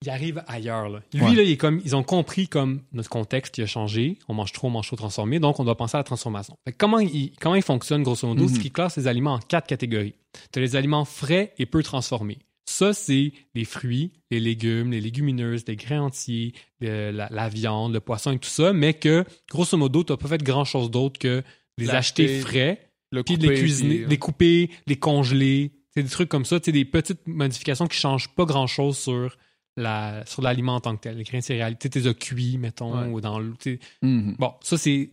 il 0.04 0.10
arrive 0.10 0.44
ailleurs. 0.48 0.90
Là. 0.90 1.02
Lui, 1.14 1.22
Ouais. 1.22 1.36
là, 1.36 1.44
il 1.44 1.52
est 1.52 1.58
comme 1.58 1.82
ils 1.84 1.96
ont 1.96 2.04
compris 2.04 2.48
comme 2.48 2.82
notre 2.94 3.10
contexte 3.10 3.58
a 3.60 3.66
changé. 3.66 4.20
On 4.28 4.34
mange 4.34 4.52
trop, 4.52 4.68
on 4.68 4.72
mange 4.72 4.88
trop 4.88 4.96
transformé, 4.96 5.40
donc 5.40 5.60
on 5.60 5.64
doit 5.64 5.76
penser 5.78 5.96
à 5.96 6.00
la 6.00 6.04
transformation. 6.04 6.56
Fait 6.66 6.74
comment 6.74 7.00
il 7.00 7.32
comment 7.40 7.56
il 7.56 7.62
fonctionne 7.64 8.04
grosso 8.04 8.28
modo, 8.28 8.44
Mhm. 8.44 8.50
c'est 8.50 8.60
qu'il 8.62 8.72
classe 8.72 8.98
les 8.98 9.08
aliments 9.08 9.34
en 9.36 9.40
quatre 9.40 9.68
catégories. 9.68 10.14
Tu 10.52 10.60
as 10.60 10.62
les 10.62 10.76
aliments 10.76 11.06
frais 11.06 11.54
et 11.58 11.66
peu 11.66 11.82
transformés. 11.84 12.38
Ça, 12.70 12.92
c'est 12.94 13.32
les 13.56 13.64
fruits, 13.64 14.12
les 14.30 14.40
légumes, 14.42 14.92
les 14.92 15.00
légumineuses, 15.02 15.64
les 15.68 15.78
grains 15.78 16.02
entiers, 16.02 16.54
le- 16.82 17.12
la, 17.12 17.30
la 17.32 17.48
viande, 17.50 17.94
le 17.94 18.02
poisson 18.02 18.34
et 18.34 18.40
tout 18.40 18.50
ça, 18.50 18.74
mais 18.74 18.94
que, 18.94 19.24
grosso 19.50 19.78
modo, 19.78 20.04
tu 20.04 20.12
n'as 20.12 20.18
pas 20.18 20.28
fait 20.28 20.44
grand-chose 20.44 20.92
d'autre 20.92 21.18
que 21.18 21.44
les 21.78 21.90
acheter 21.92 22.42
frais, 22.42 22.90
Le 23.14 23.24
puis 23.24 23.38
de 23.38 23.44
les 23.44 23.48
couper, 23.50 23.60
cuisiner, 23.62 23.96
puis, 23.96 24.04
euh, 24.04 24.08
les 24.10 24.18
couper, 24.18 24.70
les 24.86 24.96
congeler. 24.98 25.72
C'est 25.94 26.04
des 26.04 26.10
trucs 26.10 26.28
comme 26.30 26.44
ça, 26.44 26.60
c'est 26.62 26.74
des 26.74 26.84
petites 26.86 27.26
modifications 27.26 27.88
qui 27.88 27.98
changent 27.98 28.28
pas 28.36 28.44
grand-chose 28.46 28.98
sur 28.98 29.38
la 29.78 30.26
sur 30.26 30.42
l'aliment 30.42 30.76
en 30.76 30.80
tant 30.82 30.96
que 30.96 31.02
tel. 31.02 31.18
Les 31.18 31.24
grains 31.24 31.40
de 31.40 31.44
céréales, 31.44 31.78
tu 31.78 31.88
sais, 31.92 32.02
t'es 32.02 32.14
cuits, 32.14 32.58
mettons, 32.58 33.00
Ouais. 33.00 33.08
ou 33.10 33.22
dans 33.22 33.40
le. 33.40 33.54
tu 33.60 33.74
sais. 33.76 33.80
Mhm. 34.02 34.36
Bon, 34.38 34.54
ça, 34.62 34.78
c'est. 34.78 35.12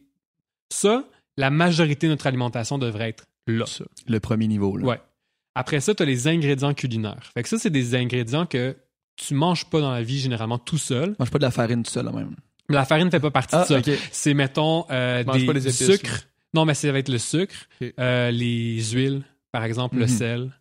Ça, 0.73 1.05
la 1.37 1.51
majorité 1.51 2.07
de 2.07 2.13
notre 2.13 2.27
alimentation 2.27 2.79
devrait 2.79 3.11
être 3.11 3.25
là. 3.47 3.67
ça. 3.67 3.85
Le 4.09 4.19
premier 4.21 4.47
niveau. 4.49 4.77
Là. 4.77 4.85
Ouais. 4.87 5.01
Après 5.55 5.81
ça, 5.81 5.95
tu 5.95 6.03
as 6.03 6.07
les 6.07 6.27
ingrédients 6.27 6.75
culinaires. 6.75 7.31
Fait 7.35 7.43
que 7.43 7.49
ça, 7.49 7.59
c'est 7.59 7.71
des 7.71 7.95
ingrédients 7.95 8.47
que 8.47 8.77
tu 9.17 9.35
manges 9.35 9.67
pas 9.67 9.81
dans 9.81 9.93
la 9.93 10.03
vie 10.03 10.19
généralement 10.19 10.59
tout 10.59 10.79
seul. 10.79 11.15
Mange 11.19 11.31
pas 11.31 11.39
de 11.39 11.45
la 11.45 11.53
farine 11.53 11.83
tout 11.85 11.91
seul, 11.93 12.07
là, 12.07 12.13
même. 12.13 12.35
Mais 12.69 12.75
la 12.75 12.85
farine 12.85 13.05
ne 13.07 13.11
fait 13.11 13.21
pas 13.21 13.31
partie 13.31 13.55
Ah, 13.55 13.63
de 13.63 13.67
ça. 13.69 13.79
ok. 13.79 13.91
C'est, 14.11 14.35
mettons, 14.35 14.87
euh, 14.91 15.19
des, 15.23 15.47
pas 15.47 15.53
les 15.53 15.61
du 15.61 15.67
épices, 15.69 15.87
sucre. 15.87 16.23
Non, 16.55 16.65
mais 16.65 16.75
ça 16.75 16.91
va 16.91 16.99
être 16.99 17.09
le 17.11 17.19
sucre, 17.19 17.55
euh, 18.01 18.31
les 18.31 18.83
huiles, 18.93 19.23
par 19.53 19.63
exemple, 19.65 19.97
le 19.97 20.07
Mhm. 20.07 20.09
sel. 20.09 20.53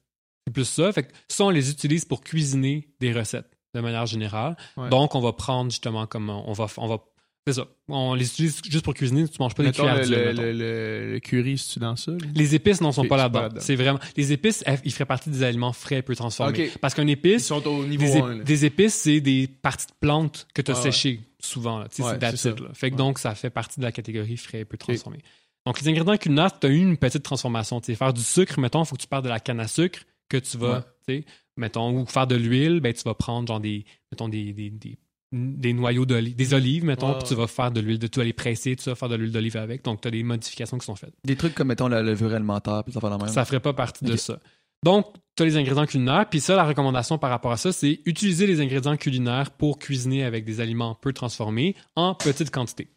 C'est 0.45 0.53
plus 0.53 0.65
ça. 0.65 0.91
Fait 0.91 1.03
que 1.03 1.13
ça, 1.29 1.45
on 1.45 1.49
les 1.49 1.71
utilise 1.71 2.03
pour 2.05 2.21
cuisiner 2.21 2.89
des 2.99 3.13
recettes 3.13 3.52
de 3.73 3.79
manière 3.81 4.05
générale. 4.05 4.55
Ouais. 4.77 4.89
Donc, 4.89 5.15
on 5.15 5.19
va 5.21 5.33
prendre 5.33 5.71
justement 5.71 6.05
comme 6.07 6.29
on 6.29 6.53
va, 6.53 6.67
on 6.77 6.87
va, 6.87 6.99
c'est 7.45 7.53
ça. 7.53 7.67
On 7.89 8.13
les 8.13 8.25
utilise 8.27 8.61
juste 8.69 8.85
pour 8.85 8.93
cuisiner. 8.93 9.27
Tu 9.27 9.35
manges 9.39 9.53
pas 9.55 9.63
des 9.63 9.69
Mettons 9.69 9.83
cuillères 9.83 10.05
le, 10.07 10.31
le, 10.31 10.51
le, 10.53 11.13
le- 11.13 11.19
curry, 11.19 11.57
c'est-tu 11.57 11.79
dans 11.79 11.95
ça? 11.95 12.13
Les 12.35 12.55
épices 12.55 12.79
n'en 12.81 12.91
sont 12.93 13.03
pas 13.05 13.17
c'est 13.17 13.23
là-dedans. 13.23 13.41
là-dedans. 13.41 13.61
C'est 13.61 13.75
vraiment. 13.75 13.99
Les 14.15 14.31
épices, 14.31 14.63
elles- 14.65 14.79
ils 14.85 14.93
feraient 14.93 15.05
partie 15.05 15.29
des 15.29 15.43
aliments 15.43 15.73
frais 15.73 16.01
peu 16.01 16.15
transformés. 16.15 16.71
Parce 16.79 16.93
qu'un 16.93 17.03
Ils 17.07 17.11
épice, 17.11 17.47
sont 17.47 17.65
au 17.67 17.85
niveau 17.85 18.03
des, 18.05 18.15
ép- 18.17 18.23
1. 18.23 18.35
là. 18.37 18.43
des 18.43 18.65
épices, 18.65 18.93
c'est 18.95 19.19
des 19.19 19.47
parties 19.47 19.87
de 19.87 19.93
plantes 19.99 20.47
que 20.53 20.61
tu 20.61 20.71
as 20.71 20.75
séchées 20.75 21.19
souvent. 21.39 21.79
là. 21.79 21.83
Ouais, 21.85 21.89
c'est 21.91 22.03
c'est 22.31 22.37
ça. 22.37 22.49
là. 22.51 22.69
Fait 22.73 22.89
que 22.89 22.95
Ouais. 22.95 22.97
donc, 22.97 23.19
ça 23.19 23.35
fait 23.35 23.49
partie 23.49 23.79
de 23.79 23.85
la 23.85 23.91
catégorie 23.91 24.37
frais 24.37 24.63
peu 24.63 24.77
transformés. 24.77 25.19
Donc, 25.65 25.79
les 25.81 25.87
ingrédients 25.89 26.17
culinaires, 26.17 26.57
tu 26.59 26.67
as 26.67 26.69
eu 26.69 26.77
une 26.79 26.97
petite 26.97 27.23
transformation. 27.23 27.79
Tu 27.81 27.87
sais, 27.87 27.95
faire 27.95 28.13
du 28.13 28.21
sucre, 28.21 28.59
mettons, 28.59 28.83
il 28.83 28.85
faut 28.85 28.95
que 28.95 29.01
tu 29.01 29.07
parles 29.07 29.23
de 29.23 29.29
la 29.29 29.39
canne 29.39 29.59
à 29.59 29.67
sucre 29.67 29.99
que 30.29 30.37
tu 30.37 30.57
vas, 30.57 30.83
Ouais. 31.09 31.25
Mettons, 31.57 32.01
ou 32.01 32.05
faire 32.05 32.27
de 32.27 32.35
l'huile, 32.35 32.79
ben, 32.79 32.93
tu 32.93 33.03
vas 33.03 33.13
prendre 33.13 33.47
genre 33.47 33.59
des, 33.59 33.85
mettons, 34.11 34.29
des, 34.29 34.53
des, 34.53 34.69
des, 34.69 34.97
des 35.31 35.73
noyaux 35.73 36.05
d'olive, 36.05 36.35
des 36.35 36.53
olives, 36.53 36.85
mettons, 36.85 37.13
puis 37.15 37.27
tu 37.27 37.35
vas 37.35 37.47
faire 37.47 37.71
de 37.71 37.79
l'huile, 37.81 37.99
de, 37.99 38.07
tu 38.07 38.19
vas 38.19 38.25
les 38.25 38.33
presser, 38.33 38.75
tu 38.75 38.89
vas 38.89 38.95
faire 38.95 39.09
de 39.09 39.15
l'huile 39.15 39.31
d'olive 39.31 39.57
avec. 39.57 39.83
Donc, 39.83 40.01
tu 40.01 40.07
as 40.07 40.11
des 40.11 40.23
modifications 40.23 40.77
qui 40.77 40.85
sont 40.85 40.95
faites. 40.95 41.13
Des 41.25 41.35
trucs 41.35 41.55
comme, 41.55 41.67
mettons, 41.69 41.87
la 41.87 42.01
levure 42.03 42.33
alimentaire, 42.33 42.83
puis 42.83 42.93
ça 42.93 42.99
fait 43.01 43.09
la 43.09 43.17
même. 43.17 43.27
Ça 43.29 43.45
ferait 43.45 43.59
pas 43.59 43.73
partie 43.73 44.05
de 44.05 44.15
ça. 44.15 44.39
Donc, 44.83 45.07
tu 45.35 45.43
as 45.43 45.45
les 45.45 45.55
ingrédients 45.57 45.85
culinaires. 45.85 46.27
Puis 46.29 46.41
ça, 46.41 46.55
la 46.57 46.65
recommandation 46.65 47.17
par 47.17 47.29
rapport 47.29 47.51
à 47.53 47.57
ça, 47.57 47.71
c'est 47.71 48.01
utiliser 48.05 48.45
les 48.45 48.59
ingrédients 48.61 48.97
culinaires 48.97 49.51
pour 49.51 49.79
cuisiner 49.79 50.23
avec 50.25 50.43
des 50.45 50.59
aliments 50.59 50.93
peu 50.93 51.13
transformés 51.13 51.75
en 51.95 52.13
petite 52.15 52.51
quantité, 52.51 52.89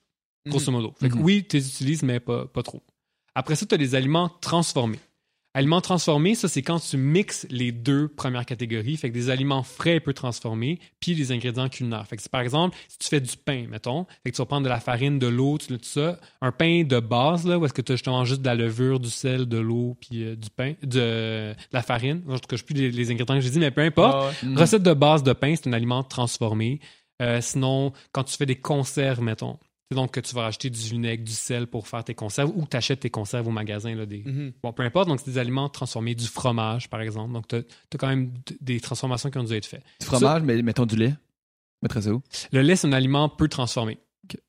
grosso 0.49 0.71
modo. 0.73 0.93
Fait 0.99 1.09
que 1.09 1.15
Mhm. 1.15 1.23
oui, 1.23 1.47
tu 1.49 1.57
les 1.57 1.69
utilises, 1.69 2.03
mais 2.03 2.19
pas, 2.21 2.45
pas 2.47 2.63
trop. 2.65 2.83
Après 3.37 3.55
ça, 3.55 3.65
tu 3.67 3.75
as 3.75 3.79
les 3.79 3.95
aliments 3.95 4.29
transformés. 4.41 4.99
Aliments 5.57 5.81
transformés, 5.81 6.35
ça, 6.35 6.49
c'est 6.49 6.61
quand 6.61 6.79
tu 6.79 6.99
mixes 6.99 7.47
les 7.49 7.73
deux 7.73 8.09
premières 8.09 8.45
catégories. 8.45 8.99
Fait 8.99 9.09
que 9.09 9.15
des 9.15 9.31
aliments 9.31 9.63
frais 9.63 9.97
et 9.97 10.01
peu 10.01 10.13
transformés, 10.13 10.79
puis 11.01 11.15
les 11.15 11.33
ingrédients 11.33 11.71
culinaires. 11.71 12.07
Fait 12.07 12.17
que 12.17 12.23
c'est, 12.23 12.31
par 12.31 12.43
exemple, 12.43 12.77
si 12.89 12.99
tu 12.99 13.09
fais 13.09 13.23
du 13.23 13.39
pain, 13.39 13.65
mettons, 13.71 14.05
fait 14.23 14.33
que 14.33 14.37
tu 14.37 14.43
vas 14.43 14.45
prendre 14.45 14.65
de 14.65 14.69
la 14.69 14.81
farine, 14.81 15.19
de 15.19 15.27
l'eau, 15.27 15.57
tout 15.57 15.79
ça, 15.81 16.21
un 16.43 16.53
pain 16.53 16.85
de 16.85 17.01
base, 17.01 17.47
là, 17.47 17.57
où 17.59 17.65
est-ce 17.65 17.73
que 17.73 17.81
tu 17.81 17.93
as 17.93 17.95
justement 17.95 18.27
juste 18.27 18.43
de 18.43 18.47
la 18.47 18.55
levure, 18.55 19.01
du 19.01 19.09
sel, 19.09 19.47
de 19.47 19.57
l'eau, 19.57 19.97
puis 19.99 20.25
euh, 20.25 20.37
du 20.37 20.51
pain, 20.51 20.75
de, 20.83 20.89
de 20.89 21.55
la 21.73 21.81
farine. 21.81 22.23
En 22.29 22.35
tout 22.35 22.41
cas, 22.49 22.57
je 22.57 22.57
sais 22.57 22.65
plus 22.65 22.75
les, 22.75 22.91
les 22.91 23.11
ingrédients 23.11 23.37
que 23.37 23.41
j'ai 23.41 23.49
dit, 23.49 23.59
mais 23.59 23.71
peu 23.71 23.81
importe. 23.81 24.35
Ah 24.43 24.47
ouais. 24.47 24.61
Recette 24.61 24.83
de 24.83 24.93
base 24.93 25.23
de 25.23 25.33
pain, 25.33 25.55
c'est 25.57 25.71
un 25.71 25.73
aliment 25.73 26.03
transformé. 26.03 26.81
Euh, 27.23 27.41
sinon, 27.41 27.95
quand 28.13 28.25
tu 28.25 28.37
fais 28.37 28.45
des 28.45 28.57
conserves, 28.57 29.23
mettons, 29.23 29.59
donc 29.95 30.13
que 30.13 30.21
tu 30.21 30.35
vas 30.35 30.47
acheter 30.47 30.69
du 30.69 30.81
vinaigre, 30.81 31.23
du 31.23 31.33
sel 31.33 31.67
pour 31.67 31.87
faire 31.87 32.03
tes 32.03 32.15
conserves 32.15 32.51
ou 32.55 32.65
que 32.65 32.71
tu 32.71 32.77
achètes 32.77 33.01
tes 33.01 33.11
conserves 33.11 33.47
au 33.47 33.53
magasin. 33.53 33.95
Là, 33.95 34.07
des... 34.07 34.23
Mhm. 34.25 34.53
Bon, 34.63 34.73
peu 34.73 34.83
importe, 34.83 35.09
donc 35.09 35.21
c'est 35.21 35.31
des 35.31 35.39
aliments 35.39 35.69
transformés, 35.69 36.15
du 36.15 36.27
fromage, 36.27 36.91
par 36.91 37.01
exemple. 37.01 37.33
Donc, 37.33 37.47
tu 37.49 37.57
as, 37.57 37.99
quand 37.99 38.09
même 38.09 38.33
des 38.61 38.81
transformations 38.81 39.31
qui 39.31 39.39
ont 39.39 39.45
dû 39.45 39.55
être 39.55 39.67
faites. 39.67 39.85
Du 40.01 40.07
fromage, 40.07 40.43
mais 40.43 40.61
mettons 40.63 40.87
du 40.87 40.97
lait. 40.97 41.15
Mettrais 41.83 42.03
ça 42.03 42.11
où? 42.11 42.23
Le 42.53 42.63
lait, 42.63 42.75
c'est 42.75 42.89
un 42.89 42.93
aliment 42.93 43.29
peu 43.29 43.49
transformé. 43.49 43.99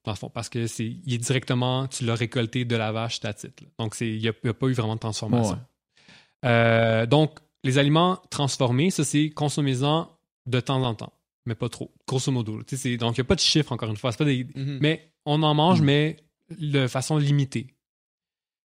Dans 0.06 0.12
le 0.12 0.18
fond, 0.18 0.30
parce 0.30 0.50
que 0.50 0.66
c'est, 0.66 0.88
il 0.88 1.14
est 1.14 1.20
directement, 1.20 1.88
tu 1.88 2.04
l'as 2.04 2.16
récolté 2.16 2.66
de 2.66 2.76
la 2.76 2.92
vache, 2.92 3.20
ta 3.20 3.34
titre. 3.34 3.64
Donc, 3.78 3.96
il 4.02 4.20
n'y 4.20 4.28
a, 4.28 4.34
pas 4.34 4.68
eu 4.68 4.74
vraiment 4.74 4.96
de 4.96 5.00
transformation. 5.00 5.54
Ouais. 5.54 6.50
Euh, 6.50 7.06
donc, 7.06 7.38
les 7.64 7.78
aliments 7.78 8.20
transformés, 8.32 8.90
ça, 8.90 9.04
c'est 9.04 9.30
consommez-en 9.30 10.10
de 10.48 10.60
temps 10.60 10.82
en 10.84 10.96
temps, 10.96 11.14
mais 11.48 11.56
pas 11.56 11.70
trop, 11.70 11.92
grosso 12.08 12.32
modo. 12.32 12.62
c'est- 12.68 12.98
donc, 12.98 13.18
il 13.18 13.22
n'y 13.22 13.26
a 13.26 13.28
pas 13.28 13.36
de 13.36 13.40
chiffre, 13.40 13.72
encore 13.72 13.90
une 13.90 13.98
fois. 13.98 14.12
Pas 14.12 14.26
des, 14.26 14.46
Mhm. 14.56 14.78
mais 14.82 15.12
on 15.26 15.42
en 15.42 15.54
mange, 15.56 15.82
Mm. 15.82 15.86
mais 15.86 16.18
de 16.60 16.88
façon 16.88 17.18
limitée. 17.18 17.74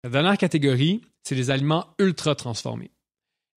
La 0.04 0.10
dernière 0.10 0.36
catégorie, 0.38 1.02
c'est 1.22 1.34
les 1.36 1.50
aliments 1.50 1.86
ultra 1.98 2.34
transformés. 2.34 2.90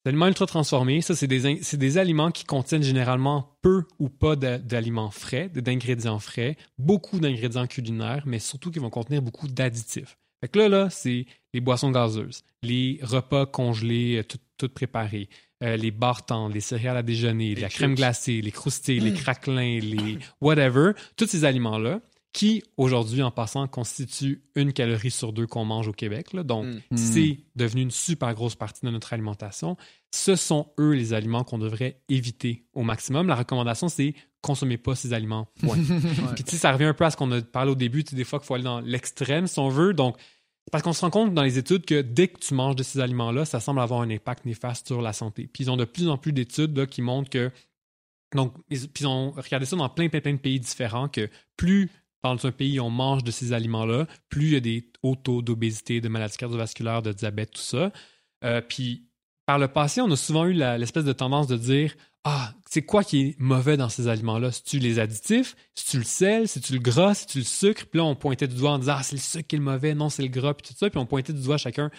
Les 0.06 0.10
aliments 0.10 0.28
ultra 0.28 0.46
transformés, 0.46 1.02
ça, 1.02 1.16
c'est 1.16 1.26
des, 1.28 1.64
c'est 1.64 1.78
des 1.78 1.98
aliments 1.98 2.30
qui 2.32 2.44
contiennent 2.44 2.84
généralement 2.84 3.58
peu 3.64 3.86
ou 3.98 4.10
pas 4.10 4.36
d'a- 4.36 4.60
d'aliments 4.60 5.10
frais, 5.10 5.50
d'ingrédients 5.50 6.20
frais, 6.20 6.58
beaucoup 6.78 7.20
d'ingrédients 7.20 7.66
culinaires, 7.66 8.24
mais 8.28 8.38
surtout 8.38 8.70
qui 8.70 8.78
vont 8.78 8.92
contenir 8.92 9.24
beaucoup 9.24 9.48
d'additifs. 9.48 10.18
Fait 10.42 10.50
que 10.50 10.60
là, 10.60 10.70
là, 10.70 10.90
c'est 10.92 11.26
les 11.56 11.62
boissons 11.62 11.90
gazeuses, 11.90 12.44
les 12.62 13.00
repas 13.02 13.48
congelés, 13.48 14.18
euh, 14.20 14.24
tout, 14.24 14.38
tout 14.58 14.70
préparés, 14.70 15.28
euh, 15.64 15.78
les 15.78 15.92
barres 15.92 16.26
tendres, 16.26 16.54
les 16.54 16.62
céréales 16.62 16.98
à 16.98 17.04
déjeuner, 17.04 17.56
Les 17.56 17.62
la 17.62 17.70
crème 17.70 17.96
glacée, 17.96 18.42
les 18.42 18.52
croustilles, 18.52 19.00
les 19.00 19.14
craquelins, 19.14 19.80
les 19.80 20.18
whatever, 20.42 20.92
tous 21.16 21.28
ces 21.28 21.46
aliments-là 21.46 22.02
qui, 22.34 22.62
aujourd'hui, 22.76 23.22
en 23.24 23.32
passant, 23.32 23.66
constituent 23.66 24.44
une 24.56 24.74
calorie 24.74 25.12
sur 25.12 25.32
deux 25.32 25.48
qu'on 25.48 25.64
mange 25.64 25.88
au 25.88 25.94
Québec. 25.94 26.34
là. 26.34 26.44
Donc, 26.44 26.66
Mm. 26.66 26.80
Mm. 26.92 26.98
c'est 26.98 27.38
devenu 27.56 27.82
une 27.84 27.92
super 27.92 28.34
grosse 28.34 28.56
partie 28.56 28.86
de 28.86 28.92
notre 28.92 29.14
alimentation. 29.14 29.78
Ce 30.12 30.36
sont 30.36 30.68
eux 30.78 30.92
les 30.92 31.14
aliments 31.14 31.46
qu'on 31.46 31.58
devrait 31.58 32.02
éviter 32.10 32.66
au 32.74 32.84
maximum. 32.84 33.28
La 33.28 33.36
recommandation, 33.36 33.88
c'est 33.88 34.14
consommez 34.42 34.78
pas 34.78 34.96
ces 34.96 35.14
aliments. 35.14 35.48
Point. 35.62 35.78
Puis 36.36 36.44
tu 36.44 36.52
sais, 36.52 36.58
ça 36.58 36.72
revient 36.74 36.84
un 36.86 36.94
peu 36.94 37.06
à 37.06 37.10
ce 37.10 37.16
qu'on 37.18 37.32
a 37.32 37.42
parlé 37.42 37.72
au 37.72 37.76
début, 37.76 38.04
tu 38.04 38.12
sais, 38.12 38.16
des 38.18 38.26
fois 38.26 38.40
qu'il 38.40 38.46
faut 38.48 38.54
aller 38.56 38.64
dans 38.66 38.82
l'extrême 38.82 39.48
si 39.48 39.58
on 39.60 39.70
veut. 39.70 39.94
Donc, 39.94 40.18
parce 40.72 40.84
qu'on 40.84 40.94
se 40.94 41.02
rend 41.02 41.12
compte 41.12 41.34
dans 41.34 41.44
les 41.44 41.58
études 41.58 41.86
que 41.86 42.02
dès 42.02 42.28
que 42.28 42.40
tu 42.40 42.54
manges 42.54 42.76
de 42.76 42.84
ces 42.84 43.00
aliments-là, 43.00 43.46
ça 43.46 43.60
semble 43.60 43.80
avoir 43.80 44.02
un 44.02 44.10
impact 44.10 44.46
néfaste 44.46 44.88
sur 44.88 45.02
la 45.02 45.14
santé. 45.14 45.48
Puis 45.52 45.66
ils 45.66 45.70
ont 45.70 45.78
de 45.78 45.86
plus 45.86 46.10
en 46.10 46.18
plus 46.18 46.34
d'études 46.34 46.88
qui 46.88 47.02
montrent 47.02 47.30
que. 47.30 47.52
Donc, 48.34 48.54
puis 48.68 48.90
ils 49.02 49.08
ont 49.08 49.32
regardé 49.32 49.66
ça 49.66 49.76
dans 49.76 49.88
plein, 49.90 50.10
plein, 50.10 50.22
plein 50.22 50.34
de 50.34 50.40
pays 50.40 50.60
différents, 50.60 51.08
que 51.08 51.30
plus 51.56 51.90
dans 52.24 52.46
un 52.46 52.52
pays 52.52 52.80
on 52.80 52.90
mange 52.90 53.24
de 53.24 53.32
ces 53.32 53.54
aliments-là, 53.54 54.08
plus 54.30 54.48
il 54.48 54.54
y 54.54 54.56
a 54.56 54.60
des 54.60 54.92
hauts 55.04 55.16
taux 55.16 55.42
d'obésité, 55.42 56.02
de 56.02 56.10
maladies 56.10 56.38
cardiovasculaires, 56.38 57.04
de 57.04 57.14
diabète, 57.14 57.52
tout 57.52 57.62
ça. 57.62 57.92
Euh, 58.44 58.62
puis 58.62 59.08
par 59.46 59.60
le 59.60 59.68
passé, 59.68 60.02
on 60.02 60.10
a 60.10 60.16
souvent 60.16 60.46
eu 60.46 60.54
l'espèce 60.54 61.06
de 61.06 61.14
tendance 61.14 61.48
de 61.48 61.58
dire 61.58 61.96
Ah, 62.28 62.54
c'est 62.68 62.82
quoi 62.82 63.04
qui 63.04 63.22
est 63.22 63.40
mauvais 63.40 63.78
dans 63.78 63.88
ces 63.90 64.08
aliments-là? 64.08 64.52
C'est-tu 64.52 64.80
les 64.80 64.98
additifs? 64.98 65.56
C'est-tu 65.76 65.98
le 66.00 66.04
sel? 66.04 66.48
C'est-tu 66.48 66.74
le 66.74 66.80
gras? 66.80 67.14
C'est-tu 67.14 67.38
le 67.38 67.44
sucre? 67.44 67.86
Puis 67.86 68.00
là, 68.00 68.06
on 68.06 68.16
pointait 68.16 68.48
du 68.48 68.56
doigt 68.56 68.72
en 68.72 68.80
disant 68.80 68.96
Ah, 68.98 69.04
c'est 69.04 69.16
le 69.16 69.22
sucre 69.22 69.46
qui 69.48 69.56
est 69.56 69.60
le 69.60 69.64
mauvais, 69.64 69.94
non, 69.94 70.10
c'est 70.10 70.24
le 70.24 70.30
gras, 70.30 70.56
puis 70.56 70.68
tout 70.68 70.74
ça. 70.78 70.90
Puis 70.90 70.98
on 71.00 71.06
pointait 71.06 71.34
du 71.34 71.42
doigt 71.44 71.58
chacun. 71.58 71.92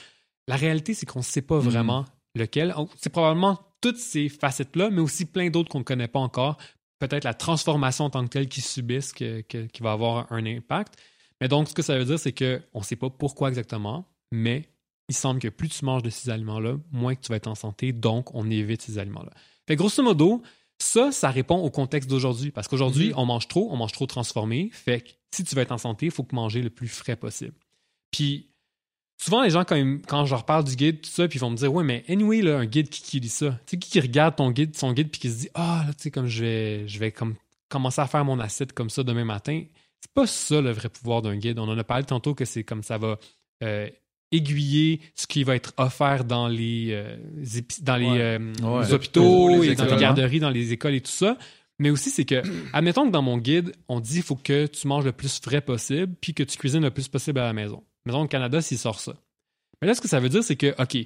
La 0.49 0.57
réalité, 0.57 0.95
c'est 0.95 1.07
qu'on 1.07 1.21
ne 1.21 1.25
sait 1.25 1.43
pas 1.43 1.57
Mhm. 1.61 1.63
vraiment 1.69 2.05
lequel. 2.35 2.75
C'est 2.97 3.11
probablement 3.11 3.61
toutes 3.81 3.99
ces 3.99 4.29
facettes-là, 4.29 4.91
mais 4.91 5.01
aussi 5.01 5.27
plein 5.27 5.49
d'autres 5.49 5.69
qu'on 5.69 5.79
ne 5.79 5.85
connaît 5.85 6.09
pas 6.09 6.19
encore. 6.19 6.57
Peut-être 6.99 7.25
la 7.25 7.35
transformation 7.35 8.07
en 8.07 8.11
tant 8.11 8.25
que 8.25 8.31
telle 8.31 8.49
qu'ils 8.49 8.65
subissent 8.65 9.13
que- 9.13 9.43
que- 9.43 9.67
qui 9.67 9.83
va 9.83 9.93
avoir 9.93 10.31
un 10.33 10.45
impact. 10.45 10.95
Mais 11.41 11.47
donc, 11.49 11.69
ce 11.69 11.75
que 11.75 11.83
ça 11.83 11.97
veut 11.97 12.05
dire, 12.05 12.19
c'est 12.19 12.33
qu'on 12.33 12.79
ne 12.81 12.85
sait 12.85 12.97
pas 12.97 13.11
pourquoi 13.11 13.49
exactement, 13.51 14.07
mais 14.33 14.69
il 15.09 15.15
semble 15.15 15.39
que 15.41 15.49
plus 15.49 15.69
tu 15.69 15.85
manges 15.85 16.03
de 16.03 16.11
ces 16.11 16.31
aliments-là, 16.31 16.79
moins 16.91 17.15
que 17.15 17.21
tu 17.21 17.29
vas 17.29 17.37
être 17.37 17.47
en 17.47 17.55
santé, 17.55 17.93
donc 17.93 18.35
on 18.35 18.51
évite 18.51 18.83
ces 18.83 18.99
aliments-là. 18.99 19.31
Fait 19.67 19.77
grosso 19.77 20.03
modo, 20.03 20.43
ça, 20.79 21.11
ça 21.13 21.31
répond 21.31 21.57
au 21.57 21.71
contexte 21.71 22.09
d'aujourd'hui. 22.11 22.51
Parce 22.51 22.69
qu'aujourd'hui, 22.69 23.09
Mhm. 23.09 23.15
on 23.19 23.25
mange 23.27 23.49
trop, 23.49 23.69
on 23.73 23.77
mange 23.77 23.93
trop 23.93 24.07
transformé. 24.07 24.71
Fait 24.73 25.01
que 25.01 25.09
si 25.35 25.45
tu 25.45 25.55
veux 25.55 25.63
être 25.63 25.73
en 25.73 25.79
santé, 25.79 26.07
il 26.07 26.13
faut 26.13 26.23
que 26.25 26.35
manger 26.35 26.63
le 26.63 26.71
plus 26.71 26.89
frais 26.89 27.17
possible. 27.17 27.55
Puis 28.11 28.49
souvent, 29.23 29.43
les 29.43 29.51
gens, 29.51 29.65
quand, 29.65 29.77
ils- 29.77 30.01
quand 30.07 30.25
je 30.27 30.31
leur 30.35 30.45
parle 30.45 30.65
du 30.65 30.77
guide, 30.77 31.01
tout 31.01 31.11
ça, 31.11 31.27
puis 31.29 31.39
ils 31.39 31.41
vont 31.41 31.51
me 31.51 31.57
dire 31.57 31.73
Ouais, 31.73 31.85
mais 31.85 32.05
anyway, 32.09 32.43
là, 32.43 32.59
un 32.59 32.67
guide 32.67 32.89
qui, 32.91 33.03
qui 33.03 33.21
lit 33.21 33.29
ça. 33.29 33.53
Tu 33.67 33.73
sais, 33.73 33.79
qui, 33.79 33.91
qui 33.91 34.01
regarde 34.01 34.37
ton 34.37 34.51
guide, 34.51 34.77
son 34.77 34.93
guide, 34.93 35.11
puis 35.11 35.21
qui 35.21 35.31
se 35.31 35.37
dit 35.39 35.49
Ah, 35.55 35.85
là, 35.87 35.95
tu 35.95 36.03
sais, 36.05 36.11
comme 36.11 36.27
je 36.27 36.43
vais, 36.45 36.89
je 36.89 36.99
vais 36.99 37.11
comme 37.13 37.35
commencer 37.69 38.01
à 38.01 38.07
faire 38.07 38.25
mon 38.25 38.39
assiette 38.39 38.73
comme 38.73 38.91
ça 38.91 39.03
demain 39.03 39.25
matin. 39.25 39.65
C'est 40.01 40.13
pas 40.13 40.27
ça 40.27 40.61
le 40.61 40.71
vrai 40.71 40.89
pouvoir 40.89 41.23
d'un 41.23 41.37
guide. 41.37 41.59
On 41.59 41.69
en 41.69 41.77
a 41.79 41.83
parlé 41.85 42.05
tantôt 42.05 42.35
que 42.35 42.45
c'est 42.45 42.63
comme 42.63 42.83
ça 42.83 42.99
va 42.99 43.19
euh, 43.63 43.89
aiguiller 44.33 45.01
ce 45.15 45.27
qui 45.27 45.45
va 45.45 45.55
être 45.57 45.73
offert 45.77 46.25
dans 46.25 46.49
les, 46.49 46.89
euh, 46.91 47.17
dans 47.83 47.97
les, 47.97 48.07
Ouais. 48.07 48.21
euh, 48.21 48.53
Ouais. 48.63 48.85
les 48.87 48.93
hôpitaux 48.93 49.63
Les 49.63 49.71
et 49.71 49.75
dans 49.75 49.85
les 49.87 49.97
garderies, 49.97 50.41
dans 50.41 50.51
les 50.51 50.73
écoles 50.73 50.95
et 50.95 51.01
tout 51.01 51.11
ça. 51.11 51.37
Mais 51.79 51.91
aussi, 51.91 52.11
c'est 52.11 52.25
que, 52.25 52.43
admettons 52.73 53.07
que 53.07 53.11
dans 53.13 53.23
mon 53.23 53.39
guide, 53.39 53.73
on 53.89 54.01
dit 54.01 54.15
qu'il 54.15 54.23
faut 54.23 54.37
que 54.37 54.67
tu 54.67 54.87
manges 54.89 55.05
le 55.05 55.13
plus 55.13 55.41
frais 55.41 55.61
possible 55.61 56.15
puis 56.21 56.35
que 56.35 56.43
tu 56.43 56.57
cuisines 56.59 56.83
le 56.83 56.91
plus 56.91 57.09
possible 57.09 57.39
à 57.39 57.45
la 57.45 57.53
maison. 57.53 57.85
Mettons, 58.05 58.23
au 58.23 58.29
Canada, 58.29 58.61
s'il 58.61 58.79
sort 58.79 58.99
ça. 59.01 59.15
Mais 59.81 59.89
là, 59.89 59.95
ce 59.95 60.01
que 60.01 60.09
ça 60.09 60.21
veut 60.21 60.29
dire, 60.29 60.43
c'est 60.43 60.57
que, 60.57 60.75
OK, 60.83 60.97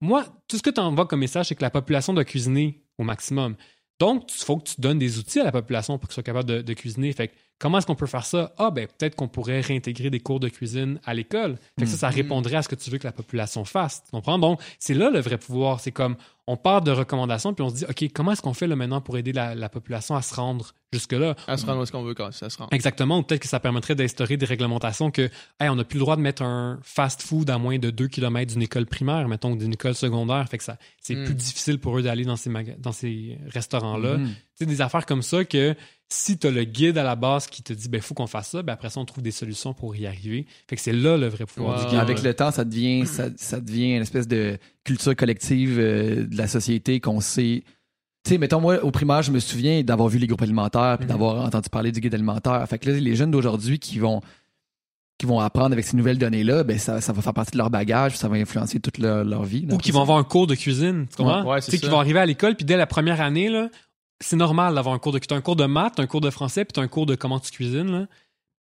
moi, 0.00 0.24
tout 0.48 0.56
ce 0.56 0.62
que 0.62 0.70
tu 0.70 0.80
envoies 0.80 1.06
comme 1.06 1.20
message, 1.20 1.46
c'est 1.46 1.54
que 1.54 1.62
la 1.62 1.70
population 1.70 2.14
doit 2.14 2.24
cuisiner 2.24 2.82
au 2.98 3.02
maximum. 3.04 3.56
Donc, 3.98 4.30
il 4.34 4.44
faut 4.44 4.56
que 4.58 4.70
tu 4.70 4.80
donnes 4.80 4.98
des 4.98 5.18
outils 5.18 5.40
à 5.40 5.44
la 5.44 5.52
population 5.52 5.98
pour 5.98 6.08
qu'ils 6.08 6.14
soient 6.14 6.22
capables 6.22 6.48
de, 6.48 6.62
de 6.62 6.72
cuisiner. 6.74 7.12
Fait 7.12 7.28
que, 7.28 7.34
comment 7.60 7.78
est-ce 7.78 7.86
qu'on 7.86 7.94
peut 7.94 8.06
faire 8.06 8.24
ça? 8.24 8.52
Ah, 8.58 8.70
ben, 8.72 8.88
peut-être 8.88 9.14
qu'on 9.14 9.28
pourrait 9.28 9.60
réintégrer 9.60 10.10
des 10.10 10.18
cours 10.18 10.40
de 10.40 10.48
cuisine 10.48 10.98
à 11.04 11.14
l'école. 11.14 11.56
Fait 11.78 11.84
que 11.84 11.90
ça, 11.90 11.96
ça 11.96 12.08
Mhm. 12.08 12.14
répondrait 12.16 12.56
à 12.56 12.62
ce 12.62 12.68
que 12.68 12.74
tu 12.74 12.90
veux 12.90 12.98
que 12.98 13.06
la 13.06 13.12
population 13.12 13.64
fasse. 13.64 14.02
Tu 14.04 14.10
comprends? 14.10 14.38
Donc, 14.38 14.60
c'est 14.80 14.94
là 14.94 15.10
le 15.10 15.20
vrai 15.20 15.38
pouvoir. 15.38 15.78
C'est 15.78 15.92
comme, 15.92 16.16
on 16.48 16.56
part 16.56 16.80
de 16.82 16.90
recommandations, 16.90 17.54
puis 17.54 17.62
on 17.62 17.68
se 17.68 17.74
dit, 17.76 17.84
OK, 17.88 18.04
comment 18.12 18.32
est-ce 18.32 18.42
qu'on 18.42 18.54
fait 18.54 18.66
là 18.66 18.74
maintenant 18.74 19.00
pour 19.00 19.16
aider 19.16 19.32
la, 19.32 19.54
la 19.54 19.68
population 19.68 20.16
à 20.16 20.22
se 20.22 20.34
rendre 20.34 20.72
jusque-là? 20.92 21.36
À 21.46 21.56
se 21.56 21.64
rendre 21.64 21.78
où 21.78 21.82
est-ce 21.84 21.92
qu'on 21.92 22.02
veut 22.02 22.14
quand 22.14 22.32
ça 22.32 22.50
se 22.50 22.58
rend. 22.58 22.66
Exactement, 22.72 23.18
ou 23.18 23.22
peut-être 23.22 23.42
que 23.42 23.46
ça 23.48 23.60
permettrait 23.60 23.94
d'instaurer 23.94 24.36
des 24.36 24.46
réglementations 24.46 25.12
que, 25.12 25.30
hey, 25.60 25.68
on 25.68 25.76
n'a 25.76 25.84
plus 25.84 25.98
le 25.98 26.00
droit 26.04 26.16
de 26.16 26.22
mettre 26.22 26.42
un 26.42 26.80
fast-food 26.82 27.48
à 27.50 27.58
moins 27.58 27.78
de 27.78 27.90
2 27.90 28.08
km 28.08 28.52
d'une 28.52 28.62
école 28.62 28.86
primaire, 28.86 29.28
mettons, 29.28 29.52
ou 29.52 29.56
d'une 29.56 29.74
école 29.74 29.94
secondaire. 29.94 30.48
Fait 30.48 30.58
que 30.58 30.64
ça, 30.64 30.76
c'est 31.00 31.14
Mm. 31.14 31.24
plus 31.24 31.34
difficile 31.34 31.78
pour 31.78 31.96
eux 31.98 32.02
d'aller 32.02 32.24
dans 32.24 32.36
ces, 32.36 32.50
maga- 32.50 32.74
dans 32.78 32.92
ces 32.92 33.38
restaurants-là. 33.48 34.16
Mhm. 34.18 34.28
Tu 34.28 34.34
sais, 34.54 34.66
des 34.66 34.80
affaires 34.80 35.06
comme 35.06 35.22
ça 35.22 35.44
que 35.44 35.76
si 36.12 36.36
tu 36.38 36.48
as 36.48 36.50
le 36.50 36.64
guide 36.64 36.98
à 36.98 37.04
la 37.04 37.14
base 37.14 37.46
qui 37.46 37.62
te 37.62 37.72
dit, 37.72 37.88
ben, 37.88 38.00
faut 38.00 38.14
qu'on 38.14 38.26
fasse 38.26 38.48
ça, 38.50 38.62
ben, 38.62 38.72
après 38.72 38.90
ça, 38.90 38.98
on 39.00 39.04
trouve 39.04 39.22
des 39.22 39.30
solutions 39.30 39.72
pour 39.74 39.94
y 39.94 40.06
arriver. 40.06 40.44
Fait 40.68 40.74
que 40.76 40.82
c'est 40.82 40.92
là 40.92 41.16
le 41.16 41.28
vrai 41.28 41.46
pouvoir 41.46 41.78
du 41.78 41.86
guide. 41.90 41.98
avec 42.00 42.22
le 42.22 42.34
temps, 42.34 42.50
ça 42.50 42.64
devient, 42.64 43.06
ça, 43.06 43.28
ça 43.36 43.60
devient 43.60 43.94
une 43.94 44.02
espèce 44.02 44.26
de 44.26 44.58
culture 44.84 45.14
collective 45.14 45.78
euh, 45.78 46.26
de 46.26 46.36
la 46.36 46.48
société 46.48 46.98
qu'on 47.00 47.20
sait. 47.20 47.62
Tu 48.24 48.30
sais, 48.32 48.38
mettons, 48.38 48.60
moi, 48.60 48.82
au 48.84 48.90
primaire, 48.90 49.22
je 49.22 49.30
me 49.30 49.38
souviens 49.38 49.82
d'avoir 49.82 50.08
vu 50.08 50.18
les 50.18 50.26
groupes 50.26 50.42
alimentaires 50.42 50.96
puis 50.98 51.06
Mhm. 51.06 51.12
d'avoir 51.12 51.44
entendu 51.44 51.68
parler 51.70 51.92
du 51.92 52.00
guide 52.00 52.14
alimentaire. 52.14 52.66
Fait 52.68 52.78
que 52.78 52.90
là, 52.90 52.98
les 52.98 53.14
jeunes 53.16 53.30
d'aujourd'hui 53.30 53.78
qui 53.78 53.98
vont 54.00 54.20
qui 55.18 55.26
vont 55.26 55.38
apprendre 55.38 55.72
avec 55.74 55.84
ces 55.84 55.98
nouvelles 55.98 56.16
données-là, 56.16 56.64
ben 56.64 56.78
ça, 56.78 57.02
ça 57.02 57.12
va 57.12 57.20
faire 57.20 57.34
partie 57.34 57.52
de 57.52 57.58
leur 57.58 57.68
bagage, 57.68 58.16
ça 58.16 58.26
va 58.26 58.36
influencer 58.36 58.80
toute 58.80 58.96
leur, 58.96 59.22
leur 59.22 59.44
vie. 59.44 59.66
là, 59.66 59.74
Ou 59.74 59.76
qui 59.76 59.90
vont 59.90 60.00
avoir 60.00 60.16
un 60.16 60.24
cours 60.24 60.46
de 60.46 60.54
cuisine, 60.54 61.06
tu 61.10 61.16
comprends? 61.18 61.42
Ouais, 61.42 61.50
ouais, 61.50 61.58
tu 61.60 61.66
c'est 61.66 61.72
sais, 61.72 61.78
qui 61.78 61.88
vont 61.90 62.00
arriver 62.00 62.20
à 62.20 62.24
l'école, 62.24 62.56
puis 62.56 62.64
dès 62.64 62.78
la 62.78 62.86
première 62.86 63.20
année, 63.20 63.50
là, 63.50 63.68
c'est 64.20 64.36
normal 64.36 64.74
d'avoir 64.74 64.94
un 64.94 64.98
cours 64.98 65.12
de... 65.12 65.18
T'as 65.18 65.36
un 65.36 65.40
cours 65.40 65.56
de 65.56 65.64
maths, 65.66 65.94
t'as 65.96 66.02
un 66.02 66.06
cours 66.06 66.20
de 66.20 66.30
français, 66.30 66.64
puis 66.64 66.72
t'as 66.72 66.82
un 66.82 66.88
cours 66.88 67.06
de 67.06 67.14
comment 67.14 67.40
tu 67.40 67.50
cuisines, 67.50 67.90
là. 67.90 68.06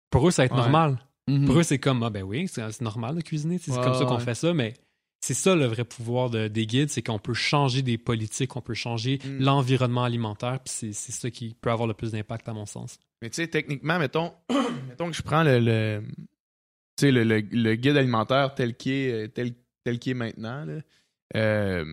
Pour 0.09 0.27
eux, 0.27 0.31
ça 0.31 0.41
va 0.41 0.45
être 0.47 0.55
Ouais. 0.55 0.61
normal. 0.61 0.99
Mhm. 1.27 1.45
Pour 1.45 1.59
eux, 1.59 1.63
c'est 1.63 1.77
comme, 1.79 2.01
ah 2.03 2.09
ben 2.09 2.23
oui, 2.23 2.47
c'est 2.47 2.81
normal 2.81 3.15
de 3.15 3.21
cuisiner, 3.21 3.57
c'est 3.59 3.71
Ouais, 3.71 3.83
comme 3.83 3.93
ça 3.93 4.05
qu'on 4.05 4.17
ouais. 4.17 4.23
fait 4.23 4.33
ça, 4.35 4.53
mais 4.53 4.73
c'est 5.21 5.33
ça 5.35 5.55
le 5.55 5.65
vrai 5.65 5.83
pouvoir 5.83 6.29
de- 6.29 6.47
des 6.47 6.65
guides, 6.65 6.89
c'est 6.89 7.03
qu'on 7.03 7.19
peut 7.19 7.33
changer 7.35 7.81
des 7.83 7.97
politiques, 7.97 8.55
on 8.55 8.61
peut 8.61 8.73
changer 8.73 9.19
Mm. 9.23 9.39
l'environnement 9.43 10.03
alimentaire, 10.05 10.59
puis 10.63 10.73
c'est 10.73 10.93
c'est 10.93 11.11
ça 11.11 11.29
qui 11.29 11.55
peut 11.59 11.69
avoir 11.69 11.87
le 11.87 11.93
plus 11.93 12.11
d'impact 12.13 12.47
à 12.49 12.53
mon 12.53 12.65
sens. 12.65 12.97
Mais 13.21 13.29
tu 13.29 13.35
sais, 13.35 13.47
techniquement, 13.47 13.99
mettons, 13.99 14.33
mettons 14.87 15.11
que 15.11 15.15
je 15.15 15.21
prends 15.21 15.43
le, 15.43 15.59
le, 15.59 16.03
tu 16.07 17.01
sais, 17.01 17.11
le, 17.11 17.23
le- 17.23 17.41
le 17.51 17.75
guide 17.75 17.97
alimentaire 17.97 18.55
tel 18.55 18.75
qu'il 18.75 18.93
est, 18.93 19.11
euh, 19.11 19.27
tel, 19.27 19.53
tel 19.83 19.99
qu'il 19.99 20.11
est 20.11 20.15
maintenant. 20.15 20.65
Là, 20.65 20.79
euh, 21.35 21.85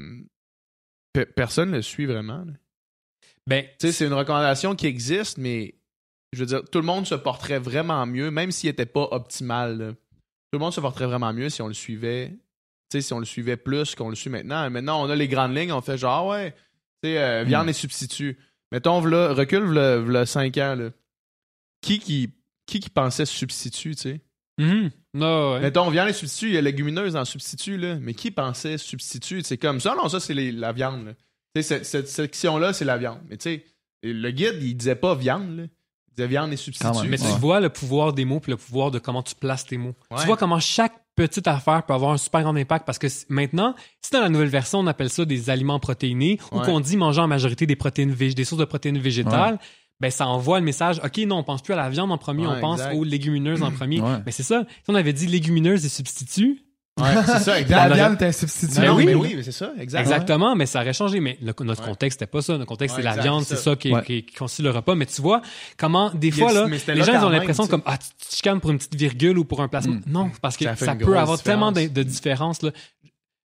pe- 1.12 1.26
personne 1.34 1.70
ne 1.72 1.76
le 1.76 1.82
suit 1.82 2.06
vraiment. 2.06 2.44
là. 2.44 2.52
Ben, 3.46 3.64
Tu 3.78 3.86
sais, 3.86 3.92
c'est 3.92 4.06
une 4.06 4.12
recommandation 4.14 4.74
qui 4.74 4.86
existe, 4.86 5.38
mais 5.38 5.74
je 6.32 6.40
veux 6.40 6.46
dire, 6.46 6.62
tout 6.70 6.78
le 6.78 6.84
monde 6.84 7.06
se 7.06 7.14
porterait 7.14 7.58
vraiment 7.58 8.04
mieux, 8.06 8.30
même 8.30 8.50
s'il 8.50 8.68
n'était 8.70 8.86
pas 8.86 9.08
optimal. 9.12 9.78
là. 9.78 9.92
Tout 9.92 10.54
le 10.54 10.58
monde 10.58 10.72
se 10.72 10.80
porterait 10.80 11.06
vraiment 11.06 11.32
mieux 11.32 11.48
si 11.48 11.62
on 11.62 11.68
le 11.68 11.74
suivait. 11.74 12.30
Tu 12.90 12.98
sais, 12.98 13.00
si 13.02 13.12
on 13.12 13.18
le 13.18 13.24
suivait 13.24 13.56
plus 13.56 13.94
qu'on 13.94 14.08
le 14.10 14.14
suit 14.16 14.30
maintenant. 14.30 14.68
Maintenant, 14.70 15.04
on 15.04 15.10
a 15.10 15.14
les 15.16 15.28
grandes 15.28 15.56
lignes, 15.56 15.72
on 15.72 15.80
fait 15.80 15.98
genre, 15.98 16.12
ah 16.12 16.28
ouais, 16.28 16.52
tu 17.02 17.08
sais, 17.10 17.18
euh, 17.18 17.44
viande 17.44 17.66
Mm. 17.66 17.70
et 17.70 17.72
substitut. 17.72 18.38
Mettons, 18.72 19.00
v'là- 19.00 19.32
recule, 19.32 19.64
v'là, 19.64 19.98
v'là 19.98 20.26
5 20.26 20.56
ans, 20.58 20.74
là. 20.76 20.90
Qui 21.80 21.98
qui, 22.00 22.30
qui 22.66 22.80
qui 22.80 22.90
pensait 22.90 23.26
substitut, 23.26 23.94
tu 23.94 24.02
sais? 24.02 24.20
Non, 25.14 25.52
ouais. 25.54 25.60
Mettons, 25.60 25.88
viande 25.90 26.08
et 26.08 26.12
substitut, 26.12 26.48
il 26.48 26.54
y 26.54 26.58
a 26.58 26.62
légumineuse 26.62 27.14
en 27.16 27.24
substitut, 27.24 27.76
là. 27.76 27.96
Mais 28.00 28.14
qui 28.14 28.30
pensait 28.30 28.78
substitut? 28.78 29.42
C'est 29.42 29.58
comme 29.58 29.80
ça, 29.80 29.94
non, 29.94 30.08
ça, 30.08 30.18
c'est 30.20 30.34
les- 30.34 30.52
la 30.52 30.72
viande, 30.72 31.06
là. 31.06 31.12
Cette, 31.62 31.84
cette 31.86 32.08
section-là, 32.08 32.72
c'est 32.72 32.84
la 32.84 32.96
viande. 32.98 33.18
Mais 33.28 33.36
tu 33.36 33.44
sais, 33.50 33.64
le 34.02 34.30
guide, 34.30 34.56
il 34.60 34.76
disait 34.76 34.94
pas 34.96 35.14
viande, 35.14 35.56
là. 35.56 35.62
Il 35.64 36.14
disait 36.16 36.28
viande 36.28 36.52
et 36.52 36.56
substitut. 36.56 36.92
Même. 37.02 37.08
Mais 37.10 37.20
Ouais. 37.22 37.32
tu 37.34 37.38
vois 37.40 37.60
le 37.60 37.68
pouvoir 37.68 38.12
des 38.12 38.24
mots 38.24 38.40
puis 38.40 38.50
le 38.50 38.56
pouvoir 38.56 38.90
de 38.90 38.98
comment 38.98 39.22
tu 39.22 39.34
places 39.34 39.66
tes 39.66 39.76
mots. 39.76 39.94
Ouais. 40.10 40.18
Tu 40.20 40.26
vois 40.26 40.36
comment 40.36 40.60
chaque 40.60 40.94
petite 41.14 41.46
affaire 41.48 41.82
peut 41.84 41.94
avoir 41.94 42.12
un 42.12 42.16
super 42.18 42.42
grand 42.42 42.54
impact 42.56 42.84
parce 42.86 42.98
que 42.98 43.06
maintenant, 43.30 43.74
si 44.02 44.10
dans 44.12 44.20
la 44.20 44.28
nouvelle 44.28 44.48
version, 44.48 44.78
on 44.80 44.86
appelle 44.86 45.08
ça 45.10 45.24
des 45.24 45.48
aliments 45.50 45.78
protéinés 45.80 46.38
ou 46.52 46.58
Ouais. 46.58 46.64
qu'on 46.64 46.80
dit 46.80 46.96
manger 46.96 47.20
en 47.22 47.26
majorité 47.26 47.66
des 47.66 47.76
protéines 47.76 48.12
vég- 48.12 48.34
des 48.34 48.44
sources 48.44 48.60
de 48.60 48.66
protéines 48.66 48.98
végétales, 48.98 49.58
ben 49.98 50.10
ça 50.10 50.26
envoie 50.26 50.58
le 50.58 50.64
message 50.66 51.00
OK, 51.02 51.16
non, 51.26 51.38
on 51.38 51.42
pense 51.42 51.62
plus 51.62 51.72
à 51.72 51.76
la 51.76 51.88
viande 51.88 52.12
en 52.12 52.18
premier, 52.18 52.46
Ouais, 52.46 52.54
on 52.58 52.60
pense 52.60 52.80
exact. 52.80 52.94
aux 52.96 53.04
légumineuses 53.04 53.62
en 53.62 53.70
premier. 53.72 54.00
Ouais. 54.02 54.18
Mais 54.26 54.32
c'est 54.32 54.42
ça. 54.42 54.64
Si 54.68 54.90
on 54.90 54.94
avait 54.94 55.14
dit 55.14 55.26
légumineuses 55.26 55.86
et 55.86 55.88
substituts, 55.88 56.62
Ouais, 56.98 57.14
c'est 57.26 57.38
ça, 57.40 57.52
La 57.52 57.60
exact. 57.60 57.94
viande 57.94 58.22
est 58.22 58.24
un 58.24 58.32
substitut. 58.32 58.80
Non, 58.80 58.94
oui. 58.96 59.04
mais 59.04 59.14
oui, 59.14 59.34
mais 59.36 59.42
c'est 59.42 59.52
ça, 59.52 59.70
exact. 59.78 60.00
Exactement, 60.00 60.56
mais 60.56 60.64
ça 60.64 60.80
aurait 60.80 60.94
changé. 60.94 61.20
Mais 61.20 61.36
le- 61.42 61.52
notre 61.64 61.82
Ouais. 61.82 61.88
contexte, 61.88 62.18
c'était 62.20 62.30
pas 62.30 62.40
ça. 62.40 62.54
Notre 62.54 62.64
contexte, 62.66 62.96
Ouais, 62.96 63.02
c'est 63.02 63.04
la 63.04 63.10
exact, 63.12 63.22
viande, 63.22 63.42
c'est 63.44 63.50
c'est 63.50 63.56
ça. 63.56 63.70
ça 63.72 63.76
qui, 63.76 63.92
Ouais. 63.92 64.02
qui, 64.02 64.22
qui 64.24 64.34
constitue 64.34 64.62
le 64.62 64.70
repas. 64.70 64.94
Mais 64.94 65.04
tu 65.04 65.20
vois 65.20 65.42
comment, 65.76 66.10
des 66.14 66.28
Il 66.28 66.38
y 66.38 66.42
a- 66.42 66.48
fois, 66.48 66.52
là, 66.54 66.66
mais 66.68 66.78
c'était 66.78 66.94
les 66.94 67.00
là 67.00 67.04
gens, 67.06 67.12
ils 67.12 67.14
quand 67.20 67.26
ont 67.26 67.30
même, 67.30 67.38
l'impression 67.40 67.64
tu 67.64 67.66
sais. 67.66 67.70
comme, 67.70 67.82
ah, 67.84 67.98
tu 67.98 68.36
chicanes 68.36 68.60
pour 68.60 68.70
une 68.70 68.78
petite 68.78 68.94
virgule 68.94 69.38
ou 69.38 69.44
pour 69.44 69.60
un 69.60 69.68
placement. 69.68 69.96
Mm. 69.96 70.02
Non, 70.06 70.30
parce 70.40 70.56
que 70.56 70.64
Ça 70.64 70.74
ça, 70.74 70.86
fait 70.86 70.92
une 70.92 70.98
peut 70.98 71.04
grosse 71.04 71.16
avoir 71.18 71.42
tellement 71.42 71.70
de, 71.72 71.80
différence. 71.80 71.94
de 71.94 72.02
différences, 72.02 72.62
là. 72.62 72.70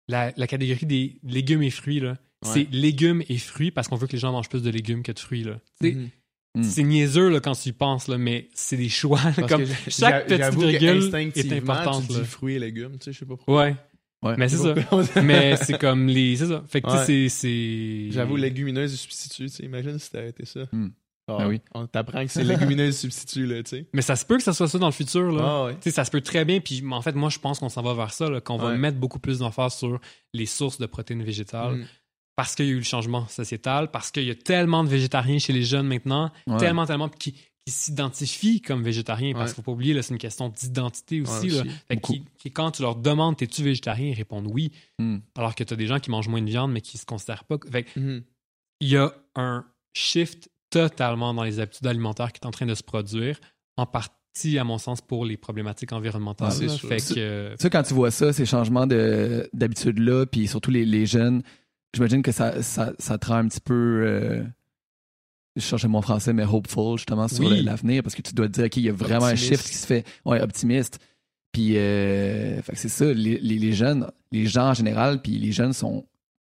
La, 0.08 0.32
la 0.36 0.46
catégorie 0.46 0.86
des 0.86 1.18
légumes 1.24 1.62
et 1.62 1.70
fruits, 1.70 2.00
là. 2.00 2.10
Ouais. 2.10 2.16
C'est 2.54 2.68
légumes 2.72 3.22
et 3.28 3.36
fruits 3.36 3.70
parce 3.70 3.88
qu'on 3.88 3.96
veut 3.96 4.06
que 4.06 4.12
les 4.12 4.18
gens 4.18 4.32
mangent 4.32 4.48
plus 4.48 4.62
de 4.62 4.70
légumes 4.70 5.02
que 5.02 5.12
de 5.12 5.18
fruits, 5.18 5.44
là. 5.44 5.54
Tu 5.80 5.88
sais, 5.90 5.94
Mhm. 5.96 6.08
Mm. 6.56 6.62
C'est 6.64 6.82
niaiseux, 6.82 7.28
là, 7.28 7.38
quand 7.40 7.52
tu 7.54 7.68
y 7.68 7.72
penses, 7.72 8.08
là, 8.08 8.18
mais 8.18 8.48
c'est 8.54 8.76
des 8.76 8.88
choix. 8.88 9.20
Comme 9.48 9.64
chaque 9.88 10.26
petite 10.26 10.54
virgule 10.58 11.14
est 11.36 11.52
importante, 11.52 12.06
Tu 12.08 12.14
dis 12.14 12.24
fruits 12.24 12.56
et 12.56 12.58
légumes, 12.58 12.98
tu 12.98 13.04
sais, 13.04 13.12
je 13.12 13.18
sais 13.20 13.24
pas 13.26 13.36
pourquoi. 13.36 13.62
Ouais. 13.64 13.76
Ouais. 14.22 14.34
Mais 14.36 14.48
c'est 14.48 14.56
ça. 14.58 14.74
Mais 15.22 15.56
c'est 15.56 15.78
comme 15.78 16.06
les. 16.08 16.36
C'est 16.36 16.48
ça. 16.48 16.62
Fait 16.68 16.80
que, 16.82 16.88
tu 16.88 16.92
sais, 16.92 16.98
Ouais. 16.98 17.04
c'est- 17.06 17.28
c'est. 17.28 18.10
J'avoue, 18.12 18.36
légumineuse 18.36 18.92
et 18.92 18.96
substitut, 18.96 19.44
tu 19.44 19.48
sais, 19.56 19.62
imagine 19.64 19.98
si 19.98 20.10
t'avais 20.10 20.30
été 20.30 20.44
ça. 20.44 20.60
Ah, 21.28 21.36
Ben 21.38 21.46
oui. 21.48 21.60
On 21.74 21.86
t'apprend 21.86 22.24
que 22.26 22.32
c'est 22.32 22.42
légumineuse 22.42 22.88
et 22.88 22.98
substitut, 22.98 23.46
là, 23.46 23.62
tu 23.62 23.70
sais. 23.70 23.86
Mais 23.92 24.02
ça 24.02 24.16
se 24.16 24.24
peut 24.26 24.36
que 24.36 24.42
ça 24.42 24.52
soit 24.52 24.66
ça 24.66 24.78
dans 24.78 24.86
le 24.88 24.92
futur, 24.92 25.30
là. 25.30 25.42
Ah 25.46 25.64
ouais. 25.66 25.74
Tu 25.74 25.82
sais, 25.82 25.90
ça 25.92 26.04
se 26.04 26.10
peut 26.10 26.20
très 26.20 26.44
bien. 26.44 26.58
Puis 26.58 26.82
en 26.90 27.00
fait, 27.02 27.14
moi, 27.14 27.30
je 27.30 27.38
pense 27.38 27.60
qu'on 27.60 27.68
s'en 27.68 27.82
va 27.82 27.94
vers 27.94 28.12
ça, 28.12 28.28
qu'on 28.40 28.56
va 28.58 28.74
mettre 28.76 28.98
beaucoup 28.98 29.20
plus 29.20 29.38
d'emphase 29.38 29.74
sur 29.76 30.00
les 30.34 30.46
sources 30.46 30.78
de 30.78 30.86
protéines 30.86 31.22
végétales. 31.22 31.76
Mm. 31.76 31.86
Parce 32.40 32.54
qu'il 32.54 32.64
y 32.64 32.68
a 32.68 32.72
eu 32.72 32.76
le 32.78 32.82
changement 32.84 33.28
sociétal, 33.28 33.90
parce 33.90 34.10
qu'il 34.10 34.24
y 34.24 34.30
a 34.30 34.34
tellement 34.34 34.82
de 34.82 34.88
végétariens 34.88 35.38
chez 35.38 35.52
les 35.52 35.62
jeunes 35.62 35.86
maintenant, 35.86 36.30
Ouais. 36.46 36.56
tellement, 36.56 36.86
tellement 36.86 37.10
qui, 37.10 37.32
qui 37.32 37.40
s'identifient 37.70 38.62
comme 38.62 38.82
végétariens. 38.82 39.34
Parce 39.34 39.50
Ouais. 39.50 39.54
qu'il 39.54 39.54
faut 39.56 39.70
pas 39.70 39.72
oublier, 39.72 39.92
là, 39.92 40.00
c'est 40.00 40.14
une 40.14 40.18
question 40.18 40.48
d'identité 40.48 41.20
aussi. 41.20 41.50
Ouais, 41.90 41.96
qui- 42.00 42.24
qui- 42.38 42.50
quand 42.50 42.70
tu 42.70 42.80
leur 42.80 42.96
demandes, 42.96 43.34
es-tu 43.42 43.62
végétarien, 43.62 44.06
ils 44.08 44.14
répondent 44.14 44.46
oui. 44.50 44.72
Mm. 44.98 45.18
Alors 45.36 45.54
que 45.54 45.62
tu 45.64 45.74
as 45.74 45.76
des 45.76 45.86
gens 45.86 45.98
qui 46.00 46.10
mangent 46.10 46.28
moins 46.28 46.40
de 46.40 46.48
viande, 46.48 46.72
mais 46.72 46.80
qui 46.80 46.96
se 46.96 47.04
considèrent 47.04 47.44
pas. 47.44 47.56
Fait 47.70 47.84
Mhm. 47.94 48.22
il 48.80 48.88
y 48.88 48.96
a 48.96 49.12
un 49.34 49.66
shift 49.92 50.48
totalement 50.70 51.34
dans 51.34 51.44
les 51.44 51.60
habitudes 51.60 51.86
alimentaires 51.86 52.32
qui 52.32 52.40
est 52.42 52.46
en 52.46 52.52
train 52.52 52.64
de 52.66 52.74
se 52.74 52.82
produire, 52.82 53.38
en 53.76 53.84
partie, 53.84 54.58
à 54.58 54.64
mon 54.64 54.78
sens, 54.78 55.00
pour 55.02 55.26
les 55.26 55.36
problématiques 55.36 55.92
environnementales. 55.92 56.52
Ah. 56.62 56.68
Fait 56.88 56.96
que, 56.96 57.14
euh, 57.18 57.50
Tu 57.58 57.62
sais, 57.64 57.70
quand 57.70 57.82
tu 57.82 57.92
vois 57.92 58.10
ça, 58.10 58.32
ces 58.32 58.46
changements 58.46 58.86
de- 58.86 59.50
d'habitude-là, 59.52 60.24
puis 60.26 60.46
surtout 60.46 60.70
les, 60.70 60.86
les 60.86 61.04
jeunes, 61.04 61.42
j'imagine 61.94 62.22
que 62.22 62.32
ça, 62.32 62.62
ça, 62.62 62.92
ça 62.98 63.18
te 63.18 63.26
rend 63.28 63.36
un 63.36 63.48
petit 63.48 63.60
peu. 63.60 64.02
euh, 64.06 64.42
je 65.56 65.62
cherchais 65.62 65.88
mon 65.88 66.00
français, 66.00 66.32
mais 66.32 66.44
hopeful, 66.44 66.96
justement, 66.96 67.26
sur 67.28 67.44
Oui. 67.46 67.62
l'avenir, 67.62 68.02
parce 68.02 68.14
que 68.14 68.22
tu 68.22 68.32
dois 68.34 68.46
te 68.46 68.52
dire, 68.52 68.64
OK, 68.66 68.76
il 68.76 68.84
y 68.84 68.88
a 68.88 68.92
vraiment 68.92 69.26
Optimiste. 69.26 69.52
un 69.52 69.56
shift 69.56 69.68
qui 69.68 69.74
se 69.76 69.86
fait. 69.86 70.06
Ouais, 70.24 70.40
optimiste. 70.40 71.00
Puis, 71.52 71.72
euh, 71.76 72.60
c'est 72.74 72.88
ça, 72.88 73.04
les, 73.06 73.38
les, 73.38 73.58
les 73.58 73.72
jeunes, 73.72 74.08
les 74.30 74.46
gens 74.46 74.68
en 74.70 74.74
général, 74.74 75.20
puis 75.20 75.32
les 75.32 75.50
jeunes 75.50 75.72
sont 75.72 76.06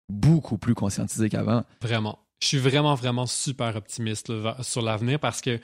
beaucoup 0.09 0.57
plus 0.57 0.73
conscientisés 0.75 1.29
qu'avant. 1.29 1.63
vraiment. 1.81 2.19
Je 2.41 2.47
suis 2.47 2.57
vraiment, 2.57 2.95
vraiment 2.95 3.25
super 3.25 3.75
optimiste 3.77 4.29
là, 4.29 4.57
sur 4.61 4.81
l'avenir 4.81 5.17
parce 5.19 5.39
que, 5.41 5.59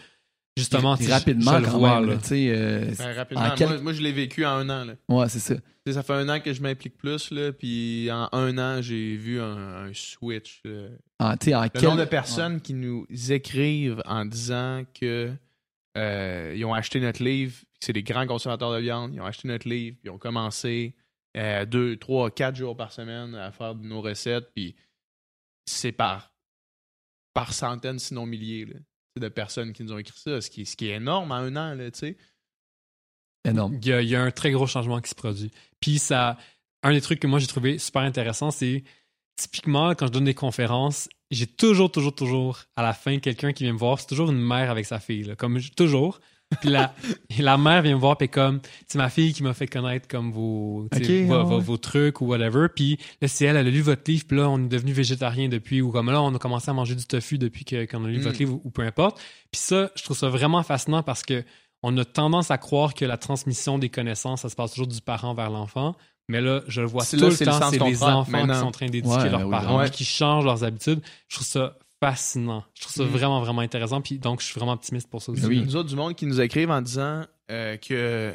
justement, 0.58 0.96
Puis 0.96 1.06
tu 1.06 1.12
sais, 1.12 1.18
rapidement, 1.18 1.52
je, 1.60 1.66
je 1.66 1.72
le 1.72 1.78
vois, 1.78 2.00
même, 2.02 2.10
là. 2.10 2.18
euh, 2.32 2.92
Ben, 2.98 3.14
rapidement, 3.16 3.44
En 3.46 3.56
quel- 3.56 3.68
moi, 3.70 3.82
moi, 3.82 3.94
je 3.94 4.02
l'ai 4.02 4.12
vécu 4.14 4.46
en 4.46 4.52
un 4.52 4.70
an, 4.70 4.86
là. 4.86 4.94
ouais, 5.10 5.30
c'est 5.30 5.40
ça. 5.40 5.56
Ça 5.94 6.04
fait 6.04 6.14
un 6.14 6.30
an 6.30 6.40
que 6.40 6.54
je 6.54 6.62
m'implique 6.62 6.98
plus, 6.98 7.32
là, 7.32 7.52
puis 7.54 8.10
en 8.12 8.30
un 8.32 8.58
an, 8.58 8.82
j'ai 8.82 9.16
vu 9.16 9.40
un, 9.42 9.86
un 9.88 9.94
switch. 9.94 10.62
là. 10.66 10.88
Sais, 11.42 11.56
en 11.56 11.64
Le 11.64 11.70
quel- 11.70 11.84
nombre 11.84 12.00
de 12.00 12.06
personnes 12.06 12.62
qui 12.62 12.74
nous 12.74 13.06
écrivent 13.32 14.02
en 14.06 14.26
disant 14.26 14.84
que 14.94 15.34
euh, 15.98 16.54
ils 16.56 16.64
ont 16.66 16.74
acheté 16.74 17.00
notre 17.00 17.24
livre, 17.24 17.56
c'est 17.80 17.94
des 17.94 18.04
grands 18.04 18.28
consommateurs 18.28 18.74
de 18.74 18.80
viande, 18.80 19.14
ils 19.16 19.22
ont 19.22 19.26
acheté 19.26 19.48
notre 19.48 19.68
livre, 19.68 19.98
puis 20.00 20.08
ils 20.10 20.12
ont 20.12 20.18
commencé 20.20 20.96
euh, 21.38 21.66
deux, 21.66 21.98
trois, 21.98 22.30
quatre 22.32 22.56
jours 22.56 22.76
par 22.78 22.92
semaine 22.92 23.36
à 23.36 23.52
faire 23.52 23.76
de 23.76 23.86
nos 23.86 24.02
recettes, 24.02 24.50
puis 24.54 24.76
c'est 25.66 25.92
par, 25.92 26.34
par 27.34 27.54
centaines, 27.54 28.00
sinon 28.00 28.26
milliers, 28.26 28.66
là, 28.66 28.76
de 29.20 29.28
personnes 29.28 29.74
qui 29.74 29.84
nous 29.84 29.92
ont 29.94 29.98
écrit 29.98 30.18
ça, 30.18 30.40
ce 30.42 30.50
qui, 30.50 30.66
ce 30.66 30.76
qui 30.78 30.88
est 30.88 30.96
énorme 30.96 31.32
en 31.32 31.36
un 31.36 31.56
an, 31.56 31.78
tu 31.78 31.90
sais. 31.94 32.18
Énorme. 33.50 33.78
Il 33.82 33.88
y, 33.88 33.94
a, 33.94 34.02
il 34.02 34.10
y 34.10 34.16
a 34.16 34.22
un 34.24 34.32
très 34.32 34.52
gros 34.52 34.68
changement 34.68 35.00
qui 35.02 35.10
se 35.10 35.16
produit. 35.16 35.52
Puis 35.80 36.00
ça, 36.00 36.38
un 36.84 36.92
des 36.94 37.02
trucs 37.02 37.20
que 37.20 37.28
moi 37.28 37.40
j'ai 37.40 37.48
trouvé 37.48 37.78
super 37.78 38.02
intéressant, 38.04 38.52
c'est 38.52 38.84
typiquement 39.36 39.92
quand 39.92 40.08
je 40.08 40.12
donne 40.12 40.26
des 40.26 40.34
conférences, 40.34 41.08
j'ai 41.32 41.48
toujours, 41.48 41.92
toujours, 41.92 42.16
toujours 42.16 42.60
à 42.76 42.82
la 42.84 42.94
fin 42.94 43.20
quelqu'un 43.20 43.54
qui 43.54 43.64
vient 43.64 43.74
me 43.74 43.78
voir. 43.78 44.00
C'est 44.00 44.08
toujours 44.08 44.32
une 44.32 44.40
mère 44.42 44.70
avec 44.72 44.86
sa 44.86 45.00
fille, 45.00 45.24
là, 45.24 45.36
comme 45.36 45.60
toujours. 45.76 46.20
Puis 46.62 46.70
la, 46.70 46.96
la 47.40 47.58
mère 47.60 47.84
vient 47.84 47.96
me 47.96 48.00
voir, 48.02 48.18
puis 48.18 48.28
comme, 48.28 48.60
c'est 48.88 48.98
ma 48.98 49.10
fille 49.10 49.34
qui 49.34 49.44
m'a 49.44 49.54
fait 49.54 49.68
connaître 49.68 50.08
comme 50.08 50.32
vos, 50.32 50.88
vos, 50.92 51.44
vos- 51.46 51.56
ouais. 51.58 51.62
vos 51.62 51.78
trucs 51.78 52.22
ou 52.22 52.26
whatever. 52.26 52.68
Puis 52.76 52.98
là, 53.22 53.28
c'est 53.28 53.46
elle, 53.46 53.56
elle 53.56 53.68
a 53.68 53.70
lu 53.70 53.82
votre 53.82 54.02
livre, 54.10 54.26
puis 54.28 54.36
là, 54.38 54.50
on 54.50 54.58
est 54.66 54.68
devenu 54.68 54.92
végétarien 54.92 55.48
depuis, 55.48 55.82
ou 55.84 55.92
comme 55.92 56.10
là, 56.10 56.22
on 56.24 56.34
a 56.34 56.40
commencé 56.40 56.72
à 56.72 56.74
manger 56.74 56.96
du 56.96 57.06
tofu 57.06 57.38
depuis 57.38 57.66
que- 57.66 57.86
qu'on 57.86 58.04
a 58.04 58.08
lu 58.08 58.18
Mm. 58.18 58.22
votre 58.24 58.40
livre, 58.40 58.54
ou, 58.56 58.62
ou 58.64 58.72
peu 58.72 58.82
importe. 58.82 59.20
Puis 59.52 59.62
ça, 59.62 59.92
je 59.96 60.04
trouve 60.04 60.18
ça 60.18 60.30
vraiment 60.30 60.64
fascinant 60.64 61.04
parce 61.04 61.22
que 61.22 61.44
on 61.84 61.98
a 61.98 62.06
tendance 62.06 62.52
à 62.52 62.58
croire 62.58 62.94
que 62.94 63.06
la 63.06 63.18
transmission 63.18 63.80
des 63.80 63.90
connaissances, 63.90 64.42
ça 64.42 64.50
se 64.50 64.56
passe 64.56 64.72
toujours 64.72 64.88
du 64.88 65.02
parent 65.02 65.34
vers 65.34 65.50
l'enfant. 65.50 65.96
Mais 66.28 66.42
là, 66.42 66.62
je 66.68 66.82
le 66.82 66.88
vois 66.88 67.04
C'est 67.04 67.18
tout 67.18 67.24
là, 67.24 67.30
le 67.30 67.36
temps, 67.38 67.70
c'est 67.72 67.80
les 67.80 68.04
enfants 68.04 68.46
qui 68.48 68.54
sont 68.54 68.66
en 68.66 68.72
train 68.72 68.86
d'éduquer 68.88 69.16
Ouais, 69.16 69.30
leurs 69.30 69.46
oui, 69.46 69.50
parents, 69.50 69.80
ouais. 69.80 69.90
qui 69.90 70.06
changent 70.06 70.46
leurs 70.46 70.64
habitudes. 70.64 71.02
Je 71.28 71.36
trouve 71.38 71.48
ça 71.48 71.78
fascinant. 72.04 72.64
Je 72.76 72.82
trouve 72.82 72.94
ça 72.94 73.04
Mm. 73.04 73.08
vraiment, 73.08 73.42
vraiment 73.42 73.62
intéressant. 73.62 74.00
Puis 74.02 74.20
donc, 74.20 74.42
je 74.42 74.46
suis 74.46 74.54
vraiment 74.60 74.74
optimiste 74.74 75.10
pour 75.10 75.22
ça 75.22 75.32
aussi. 75.32 75.46
Oui. 75.46 75.62
Nous 75.64 75.76
autres, 75.76 75.90
du 75.90 75.96
monde 75.96 76.16
qui 76.16 76.26
nous 76.28 76.40
écrivent 76.40 76.70
en 76.70 76.82
disant 76.82 77.24
euh, 77.52 77.78
que 77.78 78.34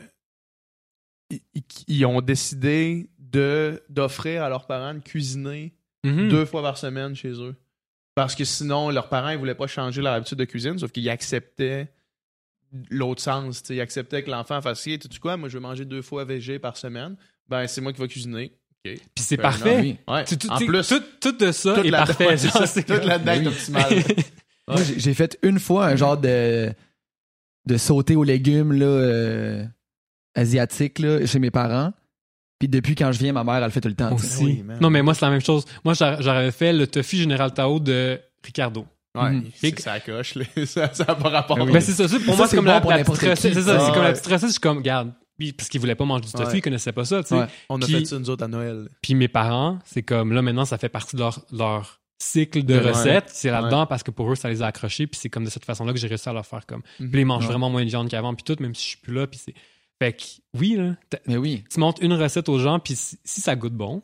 ils, 1.88 2.04
ont 2.06 2.20
décidé 2.20 3.10
de 3.18 3.82
d'offrir 3.88 4.42
à 4.42 4.48
leurs 4.48 4.66
parents 4.66 4.94
de 4.94 5.00
cuisiner 5.00 5.72
Mhm. 6.04 6.28
deux 6.28 6.44
fois 6.44 6.60
par 6.62 6.76
semaine 6.76 7.14
chez 7.14 7.30
eux. 7.40 7.54
Parce 8.14 8.34
que 8.34 8.44
sinon, 8.44 8.90
leurs 8.90 9.08
parents, 9.08 9.30
ils 9.30 9.38
voulaient 9.38 9.54
pas 9.54 9.66
changer 9.66 10.02
leur 10.02 10.12
habitude 10.12 10.38
de 10.38 10.44
cuisine, 10.44 10.78
sauf 10.78 10.92
qu'ils 10.92 11.08
acceptaient 11.08 11.90
l'autre 12.90 13.22
sens. 13.22 13.62
tu 13.62 13.68
sais. 13.68 13.76
Ils 13.76 13.80
acceptaient 13.80 14.22
que 14.22 14.30
l'enfant 14.30 14.60
fasse 14.60 14.82
tu 14.82 14.90
sais 14.92 15.18
quoi, 15.20 15.36
moi 15.36 15.48
je 15.48 15.55
veux 15.55 15.60
manger 15.60 15.84
deux 15.84 16.02
fois 16.02 16.24
végé 16.24 16.59
par 16.59 16.76
semaine. 16.76 17.16
Ben, 17.48 17.66
c'est 17.66 17.80
moi 17.80 17.92
qui 17.92 18.01
vais 18.01 18.09
cuisiner. 18.09 18.52
Puis 18.82 18.98
c'est 19.16 19.36
Ben, 19.36 19.42
parfait. 19.44 19.80
Oui. 19.80 19.96
Ouais. 20.06 20.24
Tu- 20.24 20.36
tu- 20.36 20.51
en 20.51 20.59
plus, 20.59 20.86
tout, 20.88 21.02
tout 21.20 21.32
de 21.32 21.52
ça 21.52 21.80
est 21.82 21.90
parfait. 21.90 22.26
ouais, 22.28 22.36
Genre, 22.36 22.52
toute 22.74 22.88
la 23.05 23.18
Oui. 23.18 23.46
optimale. 23.48 24.02
Moi, 24.68 24.76
j'ai- 24.98 25.14
fait 25.14 25.38
une 25.42 25.59
fois 25.59 25.86
un 25.86 25.96
genre 25.96 26.16
de, 26.18 26.70
de 27.66 27.76
sauter 27.78 28.14
aux 28.16 28.24
légumes 28.24 28.72
là, 28.72 28.86
euh, 28.86 29.64
asiatique 30.34 30.98
là, 30.98 31.24
chez 31.26 31.38
mes 31.38 31.51
parents. 31.51 31.92
Puis 32.59 32.68
depuis 32.68 32.94
quand 32.94 33.10
je 33.12 33.18
viens, 33.18 33.32
ma 33.32 33.44
mère, 33.44 33.56
elle 33.56 33.64
le 33.64 33.70
fait 33.70 33.80
tout 33.80 33.88
le 33.88 33.94
temps. 33.94 34.12
Aussi. 34.14 34.44
Oui, 34.44 34.62
man. 34.62 34.78
non, 34.80 34.88
mais 34.90 35.02
moi, 35.02 35.14
c'est 35.14 35.24
la 35.24 35.30
même 35.30 35.40
chose. 35.40 35.64
Moi, 35.84 35.94
j'aurais 35.94 36.22
j'aurais 36.22 36.52
fait 36.52 36.72
le 36.72 36.86
tofu 36.86 37.16
Général 37.16 37.52
Tao 37.52 37.80
de 37.80 38.18
Ricardo. 38.44 38.86
Ouais, 39.16 39.31
Mhm. 39.31 39.51
c'est 39.55 39.81
ça 39.81 40.01
coche, 40.01 40.35
là. 40.35 40.45
ça 40.66 40.91
n'a 41.07 41.15
pas 41.15 41.28
rapport. 41.28 41.59
Oui. 41.61 41.73
C'est 41.81 41.93
ça. 41.93 42.09
ça, 42.09 42.16
Pour 42.19 42.35
Ça, 42.35 42.36
moi, 42.36 42.47
c'est 42.49 42.57
comme 42.57 42.65
bon 42.65 42.70
la, 42.91 42.97
la 42.99 43.05
petite 43.05 43.09
recette. 43.31 43.55
C'est 43.55 43.62
ça. 43.62 43.78
C'est 43.78 43.93
comme 43.93 44.03
la 44.03 44.09
ouais. 44.09 44.12
petite 44.12 44.27
recette. 44.27 44.49
Je 44.49 44.53
suis 44.53 44.61
comme, 44.61 44.78
regarde. 44.78 45.12
Puis, 45.39 45.53
parce 45.53 45.69
qu'ils 45.69 45.81
voulaient 45.81 45.95
pas 45.95 46.05
manger 46.05 46.24
du 46.27 46.32
tofu, 46.32 46.47
Ouais. 46.47 46.59
ils 46.59 46.62
connaissaient 46.62 46.93
pas 46.93 47.05
ça, 47.05 47.23
tu 47.23 47.28
sais. 47.31 47.35
Ouais. 47.36 47.47
On 47.69 47.81
a 47.81 47.85
Puis- 47.85 47.95
fait 47.95 48.05
ça 48.05 48.19
nous 48.19 48.31
autres 48.31 48.45
à 48.45 48.49
Noël. 48.49 48.89
Puis 49.03 49.15
mes 49.15 49.28
parents, 49.28 49.78
c'est 49.85 50.03
comme 50.03 50.32
là 50.32 50.43
maintenant, 50.43 50.65
ça 50.65 50.78
fait 50.78 50.89
partie 50.89 51.16
de 51.16 51.20
leur, 51.20 51.41
leur 51.53 52.01
cycle 52.19 52.65
de 52.65 52.74
Ouais. 52.74 52.91
recettes. 52.91 53.28
C'est 53.28 53.51
là-dedans 53.51 53.86
parce 53.86 54.03
que 54.05 54.11
pour 54.12 54.31
eux, 54.31 54.36
ça 54.36 54.49
les 54.49 54.62
a 54.62 54.66
accrochés. 54.66 55.07
Puis 55.09 55.19
c'est 55.20 55.28
comme 55.31 55.45
de 55.45 55.51
cette 55.51 55.65
façon-là 55.65 55.93
que 55.93 55.99
j'ai 55.99 56.07
réussi 56.09 56.28
à 56.28 56.32
leur 56.32 56.47
faire 56.47 56.66
comme. 56.66 56.82
Puis 56.99 57.07
là, 57.12 57.19
ils 57.20 57.24
mangent 57.24 57.43
Ouais. 57.45 57.49
vraiment 57.51 57.69
moins 57.70 57.82
de 57.85 57.89
viande 57.89 58.09
qu'avant, 58.09 58.35
puis 58.35 58.45
tout, 58.45 58.61
même 58.62 58.74
si 58.74 58.82
je 58.85 58.89
suis 58.91 58.99
plus 58.99 59.15
là. 59.15 59.27
Puis 59.27 59.41
c'est. 59.45 59.55
Fait 60.02 60.12
que 60.12 60.22
oui, 60.58 60.74
là, 60.76 60.96
t'as- 61.08 61.20
Mais 61.26 61.36
oui. 61.36 61.64
tu 61.70 61.78
montres 61.80 62.02
une 62.02 62.12
recette 62.14 62.48
aux 62.48 62.58
gens, 62.58 62.78
puis 62.80 62.96
si, 62.96 63.16
si 63.24 63.40
ça 63.40 63.54
goûte 63.56 63.74
bon, 63.74 64.02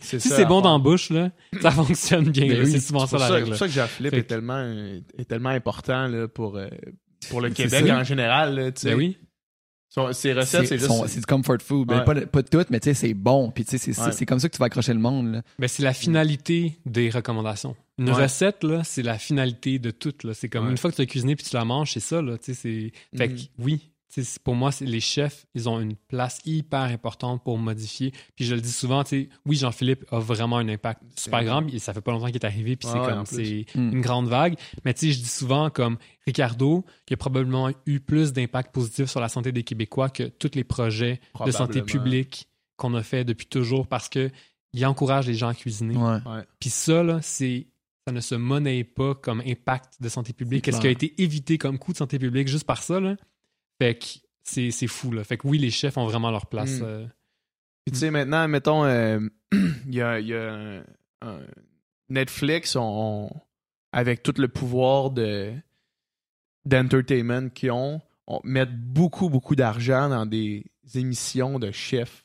C'est 0.00 0.20
si 0.20 0.28
c'est 0.28 0.44
bon 0.46 0.60
dans 0.60 0.72
la 0.72 0.78
bouche, 0.82 1.10
là, 1.10 1.30
ça 1.60 1.70
fonctionne 1.72 2.30
bien. 2.30 2.46
Oui, 2.62 2.70
c'est 2.70 2.80
souvent 2.80 3.06
C'est 3.06 3.10
ça 3.12 3.16
pour 3.16 3.18
la 3.20 3.26
ça, 3.28 3.34
règle. 3.34 3.48
pour 3.48 3.56
ça 3.56 3.66
que 3.66 3.72
Jean-Philippe 3.72 4.10
Fait 4.12 4.18
est 4.18 4.22
que- 4.22 4.28
tellement, 4.28 4.62
est 5.18 5.24
tellement 5.28 5.48
important 5.50 6.06
là, 6.06 6.28
pour, 6.28 6.56
euh, 6.56 6.68
pour 7.28 7.40
le 7.40 7.48
C'est 7.48 7.54
Québec 7.68 7.90
en 7.90 8.04
général. 8.04 8.54
Là, 8.54 8.70
tu 8.72 8.82
sais. 8.82 8.90
Ben 8.90 8.96
oui. 8.96 9.18
Son- 9.88 10.10
ses 10.14 10.32
recettes, 10.32 10.68
c'est 10.68 10.78
juste. 10.78 10.90
c'est 11.08 11.20
du 11.20 11.26
comfort 11.26 11.58
food. 11.60 11.86
Ben, 11.88 12.00
pas, 12.00 12.14
pas 12.22 12.42
toutes, 12.42 12.70
mais 12.70 12.80
tu 12.80 12.84
sais, 12.88 12.94
c'est 12.94 13.12
bon. 13.12 13.50
Puis 13.50 13.64
tu 13.66 13.72
sais, 13.72 13.78
c'est- 13.78 13.92
c'est 13.92 14.00
Ouais. 14.00 14.12
c'est 14.12 14.24
comme 14.24 14.38
ça 14.38 14.48
que 14.48 14.54
tu 14.54 14.58
vas 14.58 14.64
accrocher 14.66 14.94
le 14.94 15.00
monde. 15.00 15.32
Là. 15.32 15.42
Ben, 15.58 15.68
c'est 15.68 15.82
la 15.82 15.92
finalité 15.92 16.78
des 16.86 17.10
recommandations. 17.10 17.76
Une 17.98 18.08
Ouais. 18.08 18.22
recette, 18.22 18.64
là, 18.64 18.84
c'est 18.84 19.02
la 19.02 19.18
finalité 19.18 19.78
de 19.78 19.90
tout. 19.90 20.14
là. 20.24 20.32
C'est 20.32 20.48
comme 20.48 20.64
Ouais. 20.64 20.70
une 20.70 20.78
fois 20.78 20.90
que 20.90 20.96
tu 20.96 21.02
as 21.02 21.06
cuisiné 21.06 21.36
puis 21.36 21.44
tu 21.44 21.54
la 21.54 21.66
manges, 21.66 21.92
c'est 21.92 22.00
ça. 22.00 22.22
Là, 22.22 22.38
tu 22.38 22.54
sais, 22.54 22.54
c'est... 22.54 22.92
Fait 23.18 23.28
que 23.28 23.34
Mhm. 23.34 23.38
oui, 23.58 23.80
c'est- 23.82 23.91
pour 24.44 24.54
moi, 24.54 24.70
les 24.80 25.00
chefs, 25.00 25.46
ils 25.54 25.68
ont 25.68 25.80
une 25.80 25.96
place 25.96 26.38
hyper 26.44 26.82
importante 26.82 27.42
pour 27.42 27.56
modifier. 27.58 28.12
Puis 28.36 28.44
je 28.44 28.54
le 28.54 28.60
dis 28.60 28.70
souvent, 28.72 29.02
tu 29.04 29.08
sais, 29.22 29.28
oui, 29.46 29.56
Jean-Philippe 29.56 30.04
a 30.10 30.18
vraiment 30.18 30.58
un 30.58 30.68
impact 30.68 31.02
super 31.18 31.42
grand. 31.44 31.62
puis 31.62 31.80
Ça 31.80 31.94
fait 31.94 32.00
pas 32.00 32.12
longtemps 32.12 32.26
qu'il 32.26 32.36
est 32.36 32.44
arrivé, 32.44 32.76
puis 32.76 32.88
Ouais, 32.88 32.94
c'est 32.94 33.40
ouais, 33.40 33.66
comme 33.72 33.82
Mm. 33.90 33.92
une 33.94 34.00
grande 34.00 34.28
vague. 34.28 34.56
Mais 34.84 34.92
tu 34.94 35.06
sais, 35.06 35.12
je 35.12 35.18
dis 35.20 35.28
souvent 35.28 35.70
comme 35.70 35.96
Ricardo, 36.26 36.84
qui 37.06 37.14
a 37.14 37.16
probablement 37.16 37.70
eu 37.86 38.00
plus 38.00 38.32
d'impact 38.32 38.72
positif 38.74 39.06
sur 39.10 39.20
la 39.20 39.28
santé 39.28 39.50
des 39.52 39.62
Québécois 39.62 40.10
que 40.10 40.24
tous 40.24 40.50
les 40.54 40.64
projets 40.64 41.20
de 41.46 41.50
santé 41.50 41.80
publique 41.82 42.48
qu'on 42.76 42.94
a 42.94 43.02
fait 43.02 43.24
depuis 43.24 43.46
toujours 43.46 43.86
parce 43.86 44.08
que 44.08 44.30
il 44.74 44.84
encourage 44.86 45.26
les 45.26 45.34
gens 45.34 45.48
à 45.48 45.54
cuisiner. 45.54 45.96
Ouais. 45.96 46.18
Ouais. 46.26 46.42
Puis 46.58 46.70
ça, 46.70 47.02
là, 47.02 47.20
c'est 47.22 47.66
ça 48.06 48.12
ne 48.12 48.20
se 48.20 48.34
monnaie 48.34 48.82
pas 48.84 49.14
comme 49.14 49.42
impact 49.46 50.00
de 50.02 50.08
santé 50.08 50.32
publique. 50.32 50.64
Qu'est-ce 50.64 50.80
qui 50.80 50.86
a 50.88 50.90
été 50.90 51.14
évité 51.22 51.56
comme 51.56 51.78
coût 51.78 51.92
de 51.92 51.98
santé 51.98 52.18
publique 52.18 52.48
juste 52.48 52.64
par 52.64 52.82
ça, 52.82 52.98
là? 52.98 53.16
Fait 53.80 53.96
que 53.98 54.04
c'est 54.44 54.70
c'est 54.70 54.86
fou, 54.86 55.10
là. 55.12 55.24
Fait 55.24 55.36
que 55.36 55.46
oui, 55.46 55.58
les 55.58 55.70
chefs 55.70 55.96
ont 55.96 56.06
vraiment 56.06 56.30
leur 56.30 56.46
place. 56.46 56.80
Mm. 56.80 56.84
euh. 56.84 57.06
Puis 57.84 57.92
tu 57.92 57.98
sais, 57.98 58.10
maintenant, 58.10 58.46
mettons, 58.48 58.84
euh, 58.84 59.18
il 59.52 59.94
y 59.94 60.02
a, 60.02 60.20
il 60.20 60.28
y 60.28 60.34
a 60.34 60.52
un- 60.52 60.84
un- 61.22 61.40
Netflix, 62.08 62.76
on, 62.76 62.82
on- 63.30 63.40
avec 63.92 64.22
tout 64.22 64.34
le 64.38 64.48
pouvoir 64.48 65.10
de 65.10 65.52
d'entertainment 66.64 67.48
qu'ils 67.50 67.72
ont, 67.72 68.00
on 68.26 68.40
met 68.44 68.66
beaucoup, 68.66 69.28
beaucoup 69.28 69.56
d'argent 69.56 70.08
dans 70.08 70.26
des 70.26 70.64
émissions 70.94 71.58
de 71.58 71.70
chefs 71.72 72.24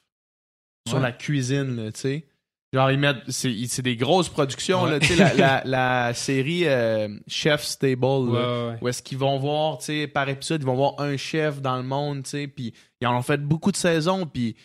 sur 0.88 0.98
Ouais. 0.98 1.04
la 1.04 1.12
cuisine, 1.12 1.92
tu 1.94 2.00
sais. 2.00 2.28
Genre, 2.74 2.92
ils 2.92 3.00
mettent. 3.00 3.30
C'est 3.32 3.82
des 3.82 3.96
grosses 3.96 4.28
productions, 4.30 4.84
Ouais. 4.84 4.92
là, 4.92 5.00
tu 5.00 5.08
sais. 5.08 5.16
La, 5.16 5.34
la, 5.34 5.62
la 5.66 6.14
série 6.14 6.68
euh, 6.68 7.08
Chef 7.28 7.64
Stable, 7.64 8.04
Ouais, 8.06 8.40
ouais. 8.40 8.78
où 8.82 8.88
est-ce 8.90 9.02
qu'ils 9.02 9.18
vont 9.18 9.40
voir, 9.40 9.78
tu 9.78 9.86
sais, 9.86 10.08
par 10.08 10.28
épisode, 10.28 10.62
ils 10.62 10.66
vont 10.66 10.76
voir 10.76 10.96
un 11.00 11.16
chef 11.18 11.62
dans 11.62 11.78
le 11.78 11.84
monde, 11.84 12.24
tu 12.24 12.32
sais, 12.32 12.48
puis 12.48 12.74
ils 13.02 13.08
en 13.08 13.18
ont 13.18 13.22
fait 13.22 13.38
beaucoup 13.42 13.72
de 13.72 13.78
saisons, 13.78 14.26
puis 14.26 14.56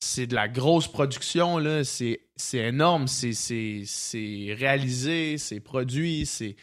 c'est 0.00 0.26
de 0.26 0.34
la 0.34 0.48
grosse 0.48 0.88
production, 0.88 1.58
là, 1.58 1.84
c'est 1.84 2.20
c'est 2.36 2.58
énorme, 2.58 3.06
c'est- 3.08 3.32
c'est 3.32 3.82
c'est 3.86 4.54
réalisé, 4.58 5.38
c'est 5.38 5.60
produit, 5.60 6.26
c'est 6.26 6.56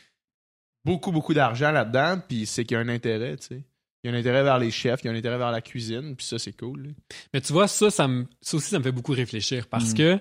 beaucoup, 0.85 1.11
beaucoup 1.11 1.33
d'argent 1.33 1.71
là-dedans, 1.71 2.19
puis 2.27 2.45
c'est 2.45 2.65
qu'il 2.65 2.75
y 2.75 2.77
a 2.77 2.81
un 2.81 2.89
intérêt, 2.89 3.37
tu 3.37 3.47
sais. 3.47 3.63
Il 4.03 4.11
y 4.11 4.13
a 4.13 4.17
un 4.17 4.19
intérêt 4.19 4.43
vers 4.43 4.59
les 4.59 4.69
chefs, 4.69 4.99
il 5.01 5.05
y 5.05 5.09
a 5.09 5.13
un 5.13 5.15
intérêt 5.15 5.37
vers 5.37 5.51
la 5.51 5.61
cuisine, 5.61 6.13
puis 6.17 6.25
ça, 6.25 6.37
c'est 6.37 6.51
cool. 6.57 6.83
là. 6.87 6.89
Mais 7.33 7.39
tu 7.39 7.53
vois, 7.53 7.69
ça, 7.69 7.89
ça, 7.89 8.05
me, 8.07 8.25
ça 8.41 8.57
aussi, 8.57 8.69
ça 8.69 8.77
me 8.79 8.83
fait 8.83 8.91
beaucoup 8.91 9.13
réfléchir 9.13 9.67
parce 9.67 9.93
Mm. 9.93 9.97
que, 9.97 10.19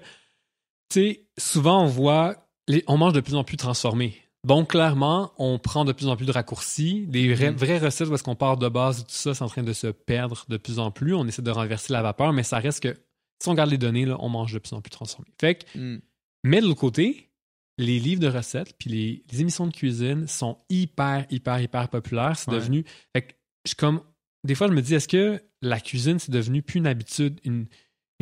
tu 0.92 1.00
sais, 1.00 1.26
souvent, 1.38 1.82
on 1.82 1.86
voit, 1.86 2.36
les, 2.68 2.84
on 2.86 2.96
mange 2.98 3.12
de 3.12 3.20
plus 3.20 3.34
en 3.34 3.44
plus 3.44 3.56
transformé. 3.56 4.16
Donc, 4.46 4.70
clairement, 4.70 5.32
on 5.38 5.58
prend 5.58 5.84
de 5.84 5.92
plus 5.92 6.08
en 6.08 6.16
plus 6.16 6.26
de 6.26 6.32
raccourcis. 6.32 7.06
Des 7.06 7.32
vrais- 7.32 7.50
Mhm. 7.52 7.56
vraies 7.56 7.78
recettes 7.78 8.08
où 8.08 8.14
est-ce 8.14 8.24
qu'on 8.24 8.34
part 8.34 8.56
de 8.56 8.68
base 8.68 9.00
et 9.00 9.02
tout 9.04 9.10
ça, 9.10 9.34
c'est 9.34 9.44
en 9.44 9.48
train 9.48 9.62
de 9.62 9.72
se 9.72 9.86
perdre 9.86 10.44
de 10.48 10.56
plus 10.56 10.78
en 10.80 10.90
plus. 10.90 11.14
On 11.14 11.26
essaie 11.26 11.42
de 11.42 11.50
renverser 11.50 11.92
la 11.92 12.02
vapeur, 12.02 12.32
mais 12.32 12.42
ça 12.42 12.58
reste 12.58 12.80
que, 12.82 12.94
si 13.40 13.48
on 13.48 13.52
regarde 13.52 13.70
les 13.70 13.78
données, 13.78 14.04
là, 14.04 14.16
on 14.20 14.28
mange 14.28 14.52
de 14.52 14.58
plus 14.58 14.72
en 14.72 14.80
plus 14.80 14.90
transformé. 14.90 15.28
Fait 15.40 15.54
que, 15.56 15.78
Mm. 15.78 16.00
mais 16.44 16.60
de 16.60 16.66
l'autre 16.66 16.80
côté, 16.80 17.30
les 17.78 17.98
livres 18.00 18.20
de 18.20 18.28
recettes 18.28 18.74
puis 18.78 18.90
les, 18.90 19.24
les 19.30 19.40
émissions 19.40 19.66
de 19.66 19.72
cuisine 19.72 20.26
sont 20.26 20.58
hyper, 20.68 21.24
hyper, 21.30 21.60
hyper 21.60 21.88
populaires. 21.88 22.36
C'est 22.36 22.50
Ouais. 22.50 22.56
devenu. 22.58 22.84
Fait 23.14 23.22
que 23.22 23.32
je 23.66 23.74
comme. 23.74 24.02
Des 24.44 24.56
fois, 24.56 24.66
je 24.66 24.72
me 24.72 24.82
dis, 24.82 24.94
est-ce 24.94 25.06
que 25.08 25.40
la 25.62 25.78
cuisine, 25.80 26.18
c'est 26.18 26.32
devenu 26.32 26.62
plus 26.62 26.78
une 26.78 26.88
habitude, 26.88 27.38
une, 27.44 27.66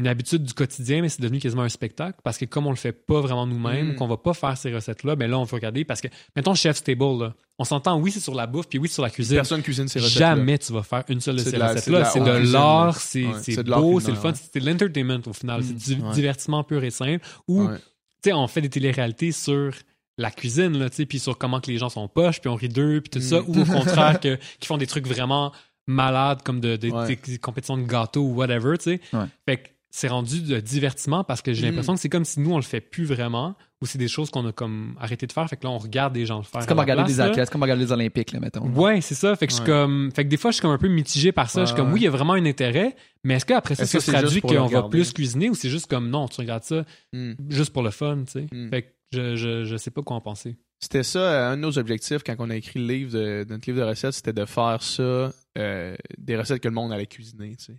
une 0.00 0.08
habitude 0.08 0.42
du 0.42 0.52
quotidien, 0.54 1.02
mais 1.02 1.08
c'est 1.08 1.20
devenu 1.22 1.38
quasiment 1.38 1.62
un 1.62 1.68
spectacle? 1.68 2.18
Parce 2.24 2.38
que 2.38 2.44
comme 2.44 2.66
on 2.66 2.70
le 2.70 2.76
fait 2.76 2.92
pas 2.92 3.20
vraiment 3.20 3.46
nous-mêmes, 3.46 3.92
Mm. 3.92 3.94
qu'on 3.96 4.08
va 4.08 4.16
pas 4.16 4.34
faire 4.34 4.56
ces 4.56 4.74
recettes-là, 4.74 5.14
ben 5.14 5.30
là, 5.30 5.38
on 5.38 5.44
veut 5.44 5.54
regarder. 5.54 5.84
Parce 5.84 6.00
que, 6.00 6.08
mettons, 6.34 6.54
Chef 6.54 6.76
Stable, 6.76 7.18
là, 7.22 7.34
on 7.58 7.64
s'entend, 7.64 7.98
oui, 8.00 8.10
c'est 8.10 8.20
sur 8.20 8.34
la 8.34 8.46
bouffe, 8.46 8.66
puis 8.68 8.78
oui, 8.78 8.88
c'est 8.88 8.94
sur 8.94 9.02
la 9.02 9.10
cuisine. 9.10 9.36
Personne 9.36 9.62
cuisine 9.62 9.86
ces 9.88 10.00
recettes 10.00 10.18
Jamais 10.18 10.58
tu 10.58 10.72
vas 10.72 10.82
faire 10.82 11.04
une 11.08 11.20
seule 11.20 11.36
de 11.36 11.40
ces 11.42 11.56
recettes-là. 11.56 12.04
c'est 12.06 12.20
de 12.20 12.52
l'art, 12.52 12.96
c'est 12.96 13.22
beau, 13.62 14.00
c'est 14.00 14.10
le 14.10 14.16
fun, 14.16 14.32
c'est 14.34 14.58
de 14.60 14.66
l'entertainment 14.68 15.20
au 15.26 15.32
final. 15.32 15.60
Mm. 15.60 15.64
C'est 15.78 15.94
du 15.96 16.02
Ouais. 16.02 16.12
divertissement 16.14 16.64
pur 16.64 16.82
et 16.82 16.90
simple. 16.90 17.24
Ou 17.46 17.64
Ouais. 17.64 17.76
tu 17.76 17.82
sais, 18.24 18.32
on 18.32 18.46
fait 18.48 18.62
des 18.62 18.70
téléréalités 18.70 19.32
sur 19.32 19.72
la 20.18 20.30
cuisine, 20.30 20.78
là, 20.78 20.90
tu 20.90 20.96
sais, 20.96 21.06
puis 21.06 21.18
sur 21.18 21.36
comment 21.38 21.60
que 21.60 21.70
les 21.70 21.78
gens 21.78 21.88
sont 21.88 22.08
poches, 22.08 22.40
puis 22.40 22.48
on 22.50 22.54
rit 22.54 22.68
d'eux, 22.68 23.00
puis 23.00 23.10
tout 23.10 23.20
ça, 23.26 23.40
Mm. 23.40 23.44
ou 23.48 23.60
au 23.60 23.64
contraire, 24.14 24.20
que, 24.20 24.38
qui 24.58 24.66
font 24.66 24.76
des 24.78 24.86
trucs 24.86 25.06
vraiment 25.06 25.52
malades, 25.86 26.42
comme 26.44 26.60
de, 26.60 26.76
de- 26.76 26.90
Ouais. 26.90 27.18
des 27.26 27.38
compétitions 27.38 27.76
de 27.76 27.82
gâteaux 27.86 28.22
ou 28.22 28.34
whatever, 28.34 28.78
tu 28.78 28.84
sais. 28.84 29.00
Fait 29.46 29.56
que 29.56 29.68
c'est 29.90 30.08
rendu 30.08 30.42
de 30.42 30.60
divertissement 30.60 31.24
parce 31.24 31.42
que 31.42 31.52
j'ai 31.52 31.62
Mm. 31.62 31.70
l'impression 31.70 31.94
que 31.94 32.00
c'est 32.00 32.08
comme 32.08 32.24
si 32.24 32.38
nous, 32.40 32.52
on 32.52 32.56
le 32.56 32.62
fait 32.62 32.80
plus 32.80 33.04
vraiment, 33.04 33.56
ou 33.82 33.86
c'est 33.86 33.98
des 33.98 34.08
choses 34.08 34.30
qu'on 34.30 34.46
a 34.46 34.52
comme 34.52 34.94
arrêté 35.00 35.26
de 35.26 35.32
faire, 35.32 35.48
fait 35.48 35.56
que 35.56 35.64
là, 35.64 35.70
on 35.70 35.78
regarde 35.78 36.12
des 36.12 36.26
gens 36.26 36.38
le 36.38 36.44
faire. 36.44 36.60
C'est 36.62 36.68
comme 36.68 36.78
regarder 36.78 37.02
place, 37.04 37.16
des 37.16 37.20
athlètes, 37.20 37.46
c'est 37.46 37.52
comme 37.52 37.62
regarder 37.62 37.84
les 37.84 37.92
Olympiques, 37.92 38.32
là, 38.32 38.40
mettons. 38.40 38.68
Ouais, 38.68 39.00
c'est 39.00 39.14
ça. 39.14 39.34
Fait 39.36 39.46
que 39.46 39.52
je 39.52 39.56
suis 39.56 39.64
comme, 39.64 40.10
fait 40.14 40.24
que 40.24 40.28
des 40.28 40.36
fois, 40.36 40.50
je 40.50 40.56
suis 40.56 40.62
comme 40.62 40.70
un 40.70 40.78
peu 40.78 40.88
mitigé 40.88 41.32
par 41.32 41.50
ça. 41.50 41.62
je 41.62 41.66
suis 41.68 41.76
comme, 41.76 41.92
oui, 41.92 42.00
il 42.00 42.04
y 42.04 42.06
a 42.06 42.10
vraiment 42.10 42.34
un 42.34 42.44
intérêt, 42.46 42.94
mais 43.24 43.34
est-ce 43.34 43.46
qu'après 43.46 43.74
ça, 43.74 43.82
Est-ce 43.82 43.92
ça 43.92 43.98
que 43.98 44.04
se 44.04 44.10
traduit 44.12 44.40
qu'on 44.42 44.66
va 44.66 44.82
plus 44.84 45.12
cuisiner 45.12 45.50
ou 45.50 45.54
c'est 45.54 45.70
juste 45.70 45.86
comme, 45.88 46.08
non, 46.10 46.28
tu 46.28 46.40
regardes 46.40 46.62
ça 46.64 46.84
Mm. 47.12 47.32
juste 47.48 47.72
pour 47.72 47.82
le 47.82 47.90
fun, 47.90 48.24
tu 48.26 48.32
sais? 48.32 48.46
Mm. 48.52 48.68
Fait 48.70 48.82
que 48.82 48.88
je, 49.12 49.34
je, 49.36 49.64
je 49.64 49.76
sais 49.76 49.90
pas 49.90 50.02
quoi 50.02 50.16
en 50.16 50.20
penser. 50.20 50.56
C'était 50.78 51.02
ça, 51.02 51.18
euh, 51.18 51.52
un 51.52 51.56
de 51.56 51.62
nos 51.62 51.78
objectifs 51.78 52.22
quand 52.24 52.36
on 52.38 52.48
a 52.48 52.56
écrit 52.56 52.78
le 52.80 52.86
livre 52.86 53.12
de, 53.12 53.44
notre 53.48 53.68
livre 53.68 53.80
de 53.84 53.88
recettes, 53.88 54.12
c'était 54.12 54.32
de 54.32 54.44
faire 54.46 54.82
ça, 54.82 55.32
euh, 55.58 55.96
des 56.16 56.36
recettes 56.36 56.60
que 56.62 56.68
le 56.68 56.74
monde 56.74 56.92
allait 56.92 57.06
cuisiner, 57.06 57.56
tu 57.56 57.64
sais. 57.64 57.76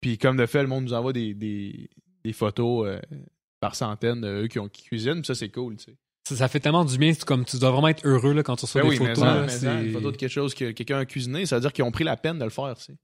Puis 0.00 0.18
comme 0.18 0.36
de 0.36 0.46
fait, 0.46 0.62
le 0.62 0.68
monde 0.68 0.84
nous 0.84 0.92
envoie 0.94 1.12
des, 1.12 1.34
des, 1.34 1.90
des 2.24 2.32
photos 2.32 2.86
euh, 2.86 3.00
par 3.60 3.74
centaines 3.74 4.20
de 4.20 4.44
eux 4.44 4.48
qui, 4.48 4.58
ont, 4.58 4.68
qui 4.68 4.84
cuisinent, 4.84 5.16
puis 5.16 5.26
ça 5.26 5.34
c'est 5.34 5.50
cool, 5.50 5.76
tu 5.76 5.84
sais. 5.84 5.96
Ça, 6.28 6.36
ça 6.36 6.48
fait 6.48 6.60
tellement 6.60 6.84
du 6.84 6.96
bien, 6.98 7.12
comme, 7.26 7.44
tu 7.44 7.58
dois 7.58 7.70
vraiment 7.70 7.88
être 7.88 8.06
heureux 8.06 8.34
là, 8.34 8.42
quand 8.42 8.56
tu 8.56 8.64
reçois 8.64 8.82
Ben 8.82 8.90
des 8.90 8.98
oui, 8.98 9.06
photos. 9.06 9.18
mais, 9.18 9.68
là, 9.68 9.74
mais 9.74 9.86
une 9.86 9.92
photo 9.92 10.12
de 10.12 10.16
quelque 10.16 10.30
chose 10.30 10.54
que 10.54 10.70
quelqu'un 10.70 10.98
a 10.98 11.04
cuisiné, 11.04 11.46
ça 11.46 11.56
veut 11.56 11.62
dire 11.62 11.72
qu'ils 11.72 11.84
ont 11.84 11.90
pris 11.90 12.04
la 12.04 12.16
peine 12.16 12.38
de 12.38 12.44
le 12.44 12.50
faire, 12.50 12.74
tu 12.76 12.84
sais. 12.84 12.94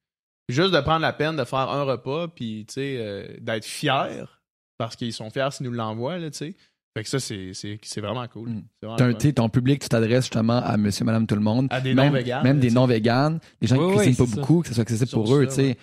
Juste 0.48 0.72
de 0.72 0.80
prendre 0.80 1.00
la 1.00 1.12
peine 1.12 1.34
de 1.36 1.44
faire 1.44 1.58
un 1.70 1.82
repas, 1.82 2.28
puis 2.28 2.64
tu 2.68 2.74
sais, 2.74 2.96
euh, 3.00 3.26
d'être 3.40 3.64
fiers, 3.64 4.24
parce 4.78 4.94
qu'ils 4.94 5.12
sont 5.12 5.28
fiers 5.30 5.48
s'ils 5.50 5.66
nous 5.66 5.72
l'envoient, 5.72 6.18
là, 6.18 6.30
tu 6.30 6.38
sais. 6.38 6.54
Fait 6.96 7.02
que 7.02 7.08
ça, 7.10 7.18
c'est, 7.18 7.52
c'est, 7.52 7.78
c'est 7.82 8.00
vraiment 8.00 8.26
cool. 8.28 8.48
Mm. 8.50 8.64
C'est 8.80 8.88
vraiment 8.88 9.18
sais, 9.20 9.32
ton 9.32 9.48
public, 9.50 9.82
tu 9.82 9.88
t'adresses 9.88 10.24
justement 10.24 10.58
à 10.62 10.76
monsieur, 10.76 11.04
madame, 11.04 11.26
tout 11.26 11.34
le 11.34 11.42
monde. 11.42 11.66
À 11.70 11.80
des 11.80 11.94
même, 11.94 12.06
non-véganes, 12.06 12.42
Même 12.44 12.56
là, 12.56 12.62
des 12.62 12.70
non-véganes, 12.70 13.40
des 13.60 13.66
gens 13.66 13.76
qui 13.76 13.96
cuisinent 13.96 14.12
ouais, 14.12 14.26
pas 14.26 14.34
ça. 14.34 14.40
beaucoup, 14.40 14.60
que 14.62 14.68
ce 14.68 14.74
soit 14.74 14.82
accessible 14.82 15.08
Surtout 15.08 15.24
pour 15.24 15.36
eux, 15.36 15.44
ça, 15.44 15.48
tu 15.48 15.54
sais. 15.56 15.66
ouais. 15.68 15.76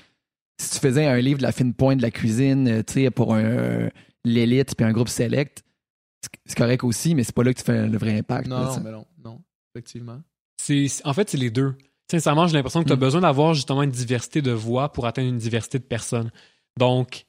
Si 0.60 0.72
tu 0.72 0.80
faisais 0.80 1.06
un 1.06 1.18
livre 1.20 1.38
de 1.40 1.44
la 1.44 1.52
fine 1.52 1.74
pointe 1.74 1.98
de 1.98 2.02
la 2.04 2.12
cuisine, 2.12 2.68
euh, 2.68 2.84
tu 2.86 2.94
sais, 2.94 3.12
pour 3.12 3.34
un, 3.36 3.44
euh, 3.44 3.90
l'élite 4.26 4.76
puis 4.76 4.86
un 4.86 4.92
groupe 4.92 5.10
select, 5.10 5.64
c'est- 6.46 6.56
correct 6.56 6.84
aussi, 6.84 7.16
mais 7.16 7.24
c'est 7.24 7.36
pas 7.36 7.44
là 7.44 7.54
que 7.54 7.60
tu 7.60 7.66
fais 7.66 7.88
le 7.88 7.98
vrai 7.98 8.18
impact. 8.20 8.48
Non, 8.48 8.60
là, 8.60 8.66
non, 8.66 8.72
ça. 8.74 8.80
mais 8.82 8.92
non, 8.92 9.06
non, 9.24 9.42
effectivement. 9.76 10.22
C'est, 10.62 10.88
en 11.04 11.14
fait, 11.14 11.30
c'est 11.30 11.38
les 11.38 11.50
deux. 11.52 11.76
Sincèrement, 12.10 12.48
j'ai 12.48 12.54
l'impression 12.54 12.82
que 12.84 12.88
tu 12.88 12.94
as 12.94 12.96
Mm. 12.96 13.00
besoin 13.00 13.22
d'avoir 13.22 13.54
justement 13.54 13.84
une 13.84 13.90
diversité 13.92 14.42
de 14.42 14.52
voix 14.52 14.92
pour 14.94 15.06
atteindre 15.08 15.30
une 15.30 15.38
diversité 15.38 15.80
de 15.80 15.84
personnes. 15.84 16.32
Donc, 16.80 17.26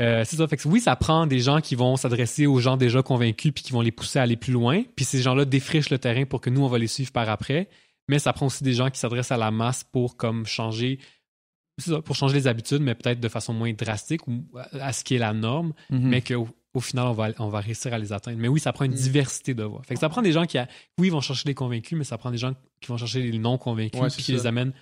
euh, 0.00 0.24
c'est 0.26 0.36
ça. 0.36 0.46
Fait 0.48 0.56
que 0.56 0.66
oui, 0.68 0.80
ça 0.80 0.96
prend 0.96 1.26
des 1.26 1.38
gens 1.38 1.60
qui 1.60 1.76
vont 1.76 1.96
s'adresser 1.96 2.46
aux 2.46 2.58
gens 2.58 2.76
déjà 2.76 3.02
convaincus 3.02 3.52
puis 3.54 3.62
qui 3.62 3.72
vont 3.72 3.80
les 3.80 3.92
pousser 3.92 4.18
à 4.18 4.22
aller 4.22 4.36
plus 4.36 4.52
loin. 4.52 4.82
Puis 4.96 5.04
ces 5.04 5.22
gens-là 5.22 5.44
défrichent 5.44 5.90
le 5.90 5.98
terrain 5.98 6.24
pour 6.24 6.40
que 6.40 6.50
nous, 6.50 6.62
on 6.62 6.68
va 6.68 6.78
les 6.78 6.88
suivre 6.88 7.12
par 7.12 7.28
après. 7.28 7.68
Mais 8.08 8.18
ça 8.18 8.32
prend 8.32 8.46
aussi 8.46 8.64
des 8.64 8.72
gens 8.74 8.90
qui 8.90 8.98
s'adressent 8.98 9.32
à 9.32 9.36
la 9.36 9.50
masse 9.50 9.84
pour 9.84 10.16
comme 10.16 10.46
changer, 10.46 10.98
ça, 11.78 12.00
pour 12.02 12.14
changer 12.16 12.34
les 12.34 12.46
habitudes, 12.46 12.80
mais 12.82 12.94
peut-être 12.94 13.20
de 13.20 13.28
façon 13.28 13.52
moins 13.52 13.72
drastique 13.72 14.26
ou 14.28 14.44
à 14.72 14.92
ce 14.92 15.02
qui 15.04 15.14
est 15.16 15.18
la 15.18 15.32
norme 15.32 15.72
Mhm. 15.90 16.08
mais 16.08 16.20
qu'au 16.22 16.48
au 16.72 16.80
final, 16.80 17.06
on 17.06 17.12
va, 17.12 17.28
on 17.38 17.48
va 17.48 17.60
réussir 17.60 17.94
à 17.94 17.98
les 18.00 18.12
atteindre. 18.12 18.36
Mais 18.38 18.48
oui, 18.48 18.58
ça 18.58 18.72
prend 18.72 18.84
une 18.84 18.90
Mm. 18.90 18.96
diversité 18.96 19.54
de 19.54 19.62
voix. 19.62 19.80
Fait 19.84 19.94
que 19.94 20.00
ça 20.00 20.08
prend 20.08 20.22
des 20.22 20.32
gens 20.32 20.44
qui, 20.44 20.58
a- 20.58 20.66
oui, 20.98 21.08
vont 21.08 21.20
chercher 21.20 21.46
les 21.46 21.54
convaincus, 21.54 21.96
mais 21.96 22.02
ça 22.02 22.18
prend 22.18 22.32
des 22.32 22.36
gens 22.38 22.52
qui 22.80 22.88
vont 22.88 22.96
chercher 22.96 23.22
les 23.22 23.38
non 23.38 23.58
convaincus, 23.58 24.00
Ouais, 24.00 24.08
qui 24.10 24.22
ça. 24.22 24.32
les 24.32 24.46
amènent 24.48 24.72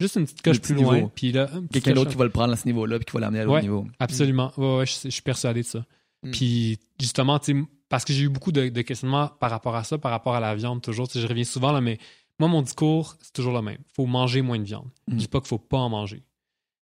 juste 0.00 0.16
une 0.16 0.24
petite 0.24 0.42
coche 0.42 0.60
plus 0.60 0.74
loin. 0.74 0.96
niveau. 0.96 1.08
Puis 1.14 1.32
là, 1.32 1.48
un 1.54 1.62
petit 1.62 1.80
Quelqu'un 1.80 1.94
d'autre 1.94 2.10
qui 2.10 2.16
va 2.18 2.24
le 2.24 2.30
prendre 2.30 2.52
à 2.52 2.56
ce 2.56 2.66
niveau-là 2.66 2.98
puis 2.98 3.06
qui 3.06 3.12
va 3.12 3.20
l'amener 3.20 3.40
à 3.40 3.44
l'autre 3.44 3.54
Ouais. 3.54 3.62
niveau. 3.62 3.86
Absolument. 3.98 4.52
Ouais, 4.58 4.76
ouais, 4.80 4.86
je, 4.86 4.92
je 5.04 5.08
suis 5.08 5.22
persuadé 5.22 5.62
de 5.62 5.66
ça. 5.66 5.86
Puis 6.30 6.78
justement, 7.00 7.40
parce 7.88 8.04
que 8.04 8.12
j'ai 8.12 8.24
eu 8.24 8.28
beaucoup 8.28 8.52
de, 8.52 8.68
de 8.68 8.82
questionnements 8.82 9.28
par 9.28 9.50
rapport 9.50 9.76
à 9.76 9.84
ça, 9.84 9.96
par 9.98 10.10
rapport 10.10 10.34
à 10.34 10.40
la 10.40 10.54
viande 10.54 10.82
toujours. 10.82 11.08
Je 11.14 11.26
reviens 11.26 11.44
souvent 11.44 11.72
là, 11.72 11.80
mais 11.80 11.98
moi, 12.38 12.48
mon 12.48 12.62
discours, 12.62 13.16
c'est 13.20 13.32
toujours 13.32 13.52
le 13.54 13.62
même. 13.62 13.78
faut 13.94 14.06
manger 14.06 14.42
moins 14.42 14.58
de 14.58 14.64
viande. 14.64 14.88
Mm. 15.08 15.12
Je 15.12 15.16
dis 15.16 15.28
pas 15.28 15.40
qu'il 15.40 15.48
faut 15.48 15.58
pas 15.58 15.78
en 15.78 15.88
manger. 15.88 16.22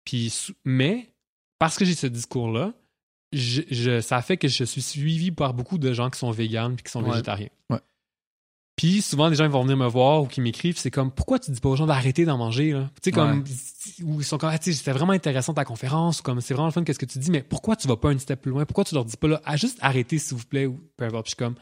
Puis, 0.04 0.32
mais 0.64 1.12
parce 1.58 1.76
que 1.76 1.84
j'ai 1.84 1.94
ce 1.94 2.06
discours-là, 2.06 2.72
je, 3.32 3.62
je- 3.70 4.00
ça 4.00 4.20
fait 4.22 4.36
que 4.36 4.48
je 4.48 4.64
suis 4.64 4.82
suivi 4.82 5.30
par 5.30 5.54
beaucoup 5.54 5.78
de 5.78 5.92
gens 5.92 6.10
qui 6.10 6.18
sont 6.18 6.30
véganes 6.30 6.74
puis 6.76 6.84
qui 6.84 6.90
sont 6.90 7.02
Ouais. 7.02 7.10
végétariens. 7.10 7.48
Ouais. 7.70 7.78
Puis 8.76 9.02
souvent, 9.02 9.28
des 9.30 9.36
gens 9.36 9.44
ils 9.44 9.50
vont 9.50 9.62
venir 9.62 9.76
me 9.76 9.86
voir 9.86 10.22
ou 10.22 10.26
qui 10.26 10.40
m'écrivent, 10.40 10.78
c'est 10.78 10.90
comme 10.90 11.10
pourquoi 11.12 11.38
tu 11.38 11.50
dis 11.50 11.60
pas 11.60 11.68
aux 11.68 11.76
gens 11.76 11.86
d'arrêter 11.86 12.24
d'en 12.24 12.38
manger 12.38 12.72
là? 12.72 12.90
Tu 12.96 13.00
sais 13.04 13.12
comme 13.12 13.44
ou 14.02 14.20
ils 14.20 14.24
sont 14.24 14.38
comme 14.38 14.48
ah, 14.50 14.58
tu 14.58 14.72
sais, 14.72 14.78
c'était 14.78 14.92
vraiment 14.92 15.12
intéressant 15.12 15.54
ta 15.54 15.64
conférence 15.64 16.20
ou 16.20 16.22
comme 16.22 16.40
c'est 16.40 16.54
vraiment 16.54 16.66
le 16.68 16.72
fun 16.72 16.82
qu'est-ce 16.82 16.98
que 16.98 17.04
tu 17.06 17.18
dis, 17.18 17.30
mais 17.30 17.42
pourquoi 17.42 17.76
tu 17.76 17.86
vas 17.86 17.96
pas 17.96 18.10
un 18.10 18.18
step 18.18 18.40
plus 18.40 18.50
loin? 18.50 18.64
Pourquoi 18.64 18.84
tu 18.84 18.94
leur 18.94 19.04
dis 19.04 19.16
pas 19.16 19.28
là 19.28 19.42
ah, 19.44 19.56
juste 19.56 19.78
arrêter 19.82 20.18
s'il 20.18 20.36
vous 20.38 20.46
plaît 20.46 20.66
ou 20.66 20.80
peu 20.96 21.04
importe. 21.04 21.24
Puis 21.26 21.30
je 21.30 21.36
suis 21.36 21.36
comme 21.44 21.54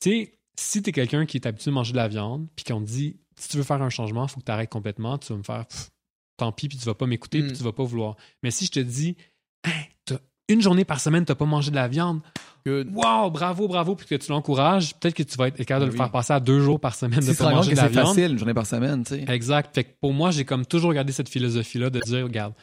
tu 0.00 0.10
sais 0.10 0.35
si 0.58 0.82
t'es 0.82 0.92
quelqu'un 0.92 1.26
qui 1.26 1.36
est 1.36 1.46
habitué 1.46 1.70
de 1.70 1.74
manger 1.74 1.92
de 1.92 1.96
la 1.98 2.08
viande 2.08 2.46
puis 2.56 2.64
qu'on 2.64 2.80
te 2.80 2.86
dit 2.86 3.16
si 3.38 3.48
tu 3.50 3.56
veux 3.58 3.62
faire 3.62 3.82
un 3.82 3.90
changement, 3.90 4.26
faut 4.28 4.40
que 4.40 4.44
tu 4.46 4.52
arrêtes 4.52 4.70
complètement, 4.70 5.18
tu 5.18 5.32
vas 5.32 5.38
me 5.38 5.42
faire 5.42 5.66
pff, 5.66 5.90
tant 6.38 6.52
pis 6.52 6.68
puis 6.68 6.78
tu 6.78 6.84
vas 6.86 6.94
pas 6.94 7.06
m'écouter 7.06 7.42
Mm. 7.42 7.46
puis 7.48 7.56
tu 7.58 7.62
vas 7.62 7.72
pas 7.72 7.84
vouloir. 7.84 8.16
Mais 8.42 8.50
si 8.50 8.64
je 8.66 8.70
te 8.72 8.80
dis 8.80 9.16
Hey, 9.64 9.72
t'as 10.04 10.16
une 10.48 10.62
journée 10.62 10.84
par 10.84 11.00
semaine, 11.00 11.24
t'as 11.24 11.34
pas 11.34 11.44
mangé 11.44 11.70
de 11.70 11.76
la 11.76 11.88
viande. 11.88 12.20
Good. 12.66 12.88
Wow, 12.94 13.30
bravo, 13.30 13.66
bravo, 13.68 13.94
puis 13.96 14.06
que 14.06 14.14
tu 14.14 14.30
l'encourages. 14.30 14.94
Peut-être 14.96 15.14
que 15.14 15.22
tu 15.24 15.36
vas 15.36 15.48
être 15.48 15.56
capable 15.64 15.86
de 15.86 15.90
le 15.92 15.96
faire 15.96 16.10
passer 16.10 16.32
à 16.32 16.40
deux 16.40 16.60
jours 16.60 16.78
par 16.80 16.94
semaine 16.94 17.20
Si 17.22 17.28
de 17.28 17.32
tu 17.34 17.38
pas 17.38 17.50
manger 17.50 17.72
de 17.72 17.76
la 17.76 17.82
c'est 17.82 17.88
viande. 17.90 18.06
facile, 18.08 18.32
une 18.32 18.38
journée 18.38 18.54
par 18.54 18.66
semaine, 18.66 19.02
tu 19.04 19.14
sais. 19.16 19.24
Exact. 19.28 19.74
Fait 19.74 19.84
que 19.84 19.90
pour 20.00 20.12
moi, 20.12 20.30
j'ai 20.30 20.44
comme 20.44 20.64
toujours 20.66 20.92
gardé 20.92 21.12
cette 21.12 21.28
philosophie-là 21.28 21.90
de 21.90 22.00
dire, 22.00 22.24
regarde, 22.24 22.54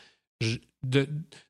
je- 0.41 0.57
de- 0.83 1.07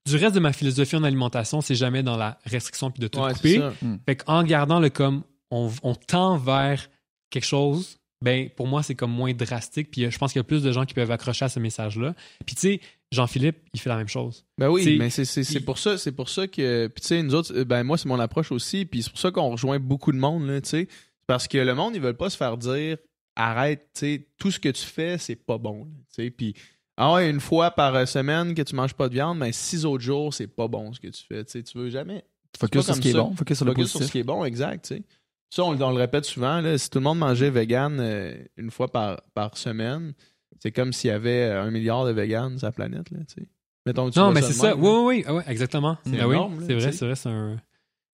du 0.07 0.15
reste 0.18 0.36
de 0.36 0.40
ma 0.40 0.53
philosophie 0.53 0.95
en 0.95 1.03
alimentation, 1.03 1.61
c'est 1.61 1.76
jamais 1.76 2.03
dans 2.03 2.18
la 2.18 2.38
restriction 2.45 2.90
puis 2.91 3.02
de 3.02 3.07
tout 3.07 3.20
Ouais, 3.20 3.34
couper. 3.34 3.61
c'est. 3.80 3.88
Fait 4.06 4.15
qu'en 4.18 4.44
gardant 4.44 4.80
le 4.80 4.90
comme, 4.90 5.24
on, 5.54 5.72
on 5.84 5.96
tend 5.96 6.38
vers 6.38 6.90
quelque 7.30 7.46
chose, 7.46 7.98
ben 8.22 8.50
pour 8.50 8.68
moi, 8.68 8.84
c'est 8.84 8.96
comme 8.96 9.12
moins 9.12 9.34
drastique. 9.34 9.92
Puis 9.92 10.06
euh, 10.06 10.10
je 10.12 10.18
pense 10.18 10.32
qu'il 10.32 10.40
y 10.40 10.42
a 10.42 10.44
plus 10.46 10.64
de 10.64 10.72
gens 10.72 10.86
qui 10.86 10.94
peuvent 10.94 11.12
accrocher 11.12 11.46
à 11.46 11.50
ce 11.50 11.60
message-là. 11.60 12.16
Puis 12.46 12.56
tu 12.56 12.62
sais, 12.62 12.82
Jean-Philippe, 13.12 13.58
il 13.74 13.80
fait 13.80 13.90
la 13.90 13.98
même 13.98 14.08
chose. 14.08 14.46
Ben 14.58 14.70
oui, 14.70 14.84
C'est- 14.84 14.96
mais 14.98 15.10
c'est 15.10 15.42
il- 15.54 15.66
pour 15.66 15.78
ça, 15.78 15.98
c'est 15.98 16.12
pour 16.14 16.30
ça 16.30 16.48
que 16.48 16.88
puis 16.88 17.02
tu 17.02 17.08
sais 17.08 17.22
nous 17.22 17.36
autres 17.36 17.54
euh, 17.56 17.64
ben 17.66 17.84
moi 17.84 17.98
c'est 17.98 18.08
mon 18.10 18.20
approche 18.20 18.52
aussi 18.52 18.86
puis 18.86 19.04
c'est 19.04 19.10
pour 19.12 19.20
ça 19.20 19.30
qu'on 19.32 19.50
rejoint 19.52 19.78
beaucoup 19.80 20.12
de 20.12 20.18
monde 20.18 20.48
là, 20.48 20.60
tu 20.62 20.70
sais, 20.70 20.88
parce 21.28 21.48
que 21.48 21.58
le 21.60 21.76
monde 21.76 21.96
ils 21.96 22.02
veulent 22.02 22.18
pas 22.18 22.30
se 22.32 22.38
faire 22.38 22.58
dire 22.58 22.98
arrête, 23.36 23.90
tu 23.94 24.00
sais, 24.00 24.28
tout 24.38 24.52
ce 24.52 24.60
que 24.60 24.70
tu 24.70 24.84
fais 24.84 25.18
c'est 25.18 25.36
pas 25.36 25.58
bon, 25.58 25.86
tu 25.86 26.24
sais, 26.24 26.30
puis 26.32 26.56
ah 26.98 27.14
ouais, 27.14 27.30
une 27.30 27.40
fois 27.40 27.72
par 27.72 27.94
euh, 27.96 28.06
semaine 28.06 28.54
que 28.56 28.62
tu 28.62 28.76
manges 28.76 28.94
pas 28.94 29.10
de 29.10 29.14
viande, 29.16 29.38
mais 29.40 29.52
six 29.52 29.86
autres 29.86 30.04
jours, 30.04 30.34
c'est 30.34 30.48
pas 30.48 30.68
bon 30.68 30.94
ce 30.94 31.00
que 31.00 31.08
tu 31.08 31.24
fais, 31.28 31.44
tu 31.44 31.52
sais, 31.52 31.64
tu 31.64 31.78
veux 31.78 31.90
jamais 31.90 32.24
Focus 32.60 32.86
sur 32.86 32.96
ce 32.96 33.02
qui 33.02 33.10
est 33.10 33.14
bon, 33.30 33.36
focus 33.36 33.58
sur 33.58 33.66
le 33.66 33.72
focus 33.72 33.90
sur 33.92 34.00
ce 34.08 34.12
qui 34.12 34.20
est 34.20 34.24
bon, 34.24 34.46
exact, 34.46 34.86
tu 34.88 34.96
sais. 34.98 35.04
Ça, 35.49 35.64
on, 35.64 35.80
on 35.80 35.91
le 35.91 35.98
répète 35.98 36.26
souvent, 36.26 36.61
là, 36.61 36.78
si 36.78 36.90
tout 36.90 36.99
le 36.99 37.03
monde 37.03 37.20
mangeait 37.20 37.49
vegan 37.49 37.98
euh, 37.99 38.36
une 38.57 38.72
fois 38.72 38.91
par, 38.91 39.22
par 39.34 39.56
semaine, 39.57 40.14
c'est 40.60 40.72
comme 40.72 40.94
s'il 40.94 41.10
y 41.10 41.14
avait 41.14 41.44
euh, 41.49 41.61
un 41.64 41.72
milliard 41.72 42.06
de 42.06 42.11
vegans 42.11 42.57
sur 42.57 42.68
la 42.68 42.72
planète, 42.72 43.11
là, 43.11 43.20
tu. 43.34 43.48
Mettons 43.86 44.07
que 44.10 44.14
tu 44.14 44.20
non, 44.20 44.32
mais 44.32 44.40
de 44.41 44.45
c'est 44.45 44.53
ça. 44.53 44.70
même, 44.76 44.82
Oui, 44.84 44.90
oui, 44.90 45.03
oui. 45.18 45.24
Ah 45.28 45.34
ouais, 45.36 45.44
exactement. 45.48 45.98
C'est 46.06 46.11
Ben 46.11 46.26
oui, 46.26 46.36
énorme, 46.36 46.60
c'est 46.65 46.74
vrai, 46.74 46.91
tu 46.91 46.98
c'est 46.98 47.06
vrai, 47.06 47.15
c'est 47.15 47.30
un- 47.30 47.60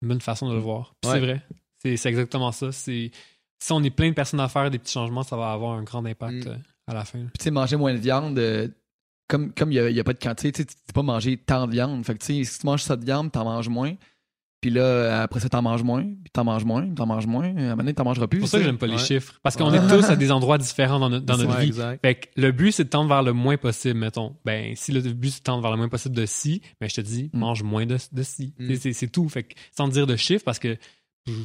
une 0.03 0.09
bonne 0.09 0.21
façon 0.21 0.49
de 0.49 0.55
le 0.55 0.61
voir. 0.61 0.95
Ouais. 1.05 1.13
c'est 1.13 1.21
vrai. 1.21 1.43
C'est 1.97 2.09
exactement 2.09 2.53
ça. 2.53 2.71
Si 2.73 3.11
on 3.71 3.83
est 3.83 3.91
plein 3.91 4.09
de 4.11 4.15
personnes 4.15 4.41
à 4.41 4.49
faire 4.49 4.71
des 4.71 4.79
petits 4.79 4.93
changements, 4.93 5.23
ça 5.23 5.37
va 5.37 5.51
avoir 5.53 5.73
un 5.77 5.83
grand 5.83 6.05
impact 6.05 6.47
Mm. 6.47 6.49
euh, 6.49 6.57
à 6.87 6.95
la 6.95 7.05
fin. 7.05 7.19
Puis 7.19 7.39
tu 7.39 7.45
sais, 7.45 7.51
manger 7.51 7.77
moins 7.77 7.93
de 7.95 7.99
viande, 7.99 8.39
euh, 8.39 8.69
comme 9.29 9.53
comme 9.53 9.73
il 9.73 9.93
n'y 9.93 9.99
a, 10.01 10.05
pas 10.05 10.13
de 10.13 10.19
quantité, 10.21 10.53
tu 10.53 10.67
tu 10.67 10.75
peux 10.87 10.93
pas 10.93 11.03
manger 11.03 11.37
tant 11.37 11.67
de 11.67 11.73
viande. 11.73 12.05
Fait 12.07 12.15
que 12.15 12.19
tu 12.25 12.45
sais, 12.45 12.45
si 12.45 12.59
tu 12.61 12.67
manges 12.67 12.83
ça 12.83 12.95
de 12.97 13.05
viande, 13.05 13.33
t'en 13.33 13.45
manges 13.45 13.69
moins. 13.69 13.95
Puis 14.61 14.71
là, 14.71 15.23
après 15.23 15.41
ça, 15.41 15.49
t'en 15.49 15.63
manges 15.63 15.83
moins, 15.83 16.03
puis 16.03 16.31
t'en 16.33 16.43
manges 16.45 16.65
moins, 16.65 16.83
puis 16.83 16.95
t'en 16.95 17.07
manges 17.07 17.27
moins. 17.27 17.45
À 17.45 17.49
un 17.49 17.53
moment 17.55 17.77
donné, 17.77 17.95
t'en 17.95 18.05
mangeras 18.05 18.27
plus. 18.27 18.39
C'est 18.39 18.41
pour 18.41 18.49
ça 18.49 18.59
que 18.59 18.65
j'aime 18.65 18.79
pas 18.79 18.87
les 18.87 18.99
chiffres. 18.99 19.35
Parce 19.43 19.55
qu'on 19.57 19.71
Ouais. 19.71 19.77
est 19.79 19.87
tous 19.89 20.11
à 20.11 20.17
des 20.17 20.33
endroits 20.33 20.59
différents 20.59 20.99
dans, 20.99 21.11
notre- 21.11 21.27
dans 21.27 21.37
notre 21.37 21.55
Ouais, 21.55 21.63
vie. 21.63 21.67
exact. 21.69 22.01
Fait 22.05 22.15
que 22.17 22.27
le 22.37 22.53
but, 22.53 22.73
c'est 22.73 22.85
de 22.85 22.89
tendre 22.89 23.09
vers 23.09 23.23
le 23.23 23.33
moins 23.33 23.59
possible, 23.59 23.99
mettons. 24.01 24.35
Ben, 24.45 24.73
si 24.75 24.93
le 24.93 25.01
but, 25.01 25.31
c'est 25.31 25.39
de 25.41 25.45
tendre 25.45 25.63
vers 25.63 25.71
le 25.71 25.77
moins 25.77 25.89
possible 25.89 26.17
de 26.17 26.27
ci, 26.27 26.63
ben, 26.81 26.89
je 26.89 26.95
te 26.95 27.01
dis, 27.03 27.31
Mm. 27.33 27.39
mange 27.39 27.63
moins 27.63 27.87
de, 27.87 27.97
de 28.13 28.23
ci. 28.23 28.55
Mm. 28.59 28.67
C'est- 28.69 28.77
C'est 28.77 28.93
c'est 28.95 29.09
tout. 29.09 29.29
Fait 29.29 29.43
que, 29.45 29.55
sans 29.77 29.89
dire 29.89 30.07
de 30.07 30.17
chiffres, 30.17 30.45
parce 30.45 30.59
que, 30.59 30.77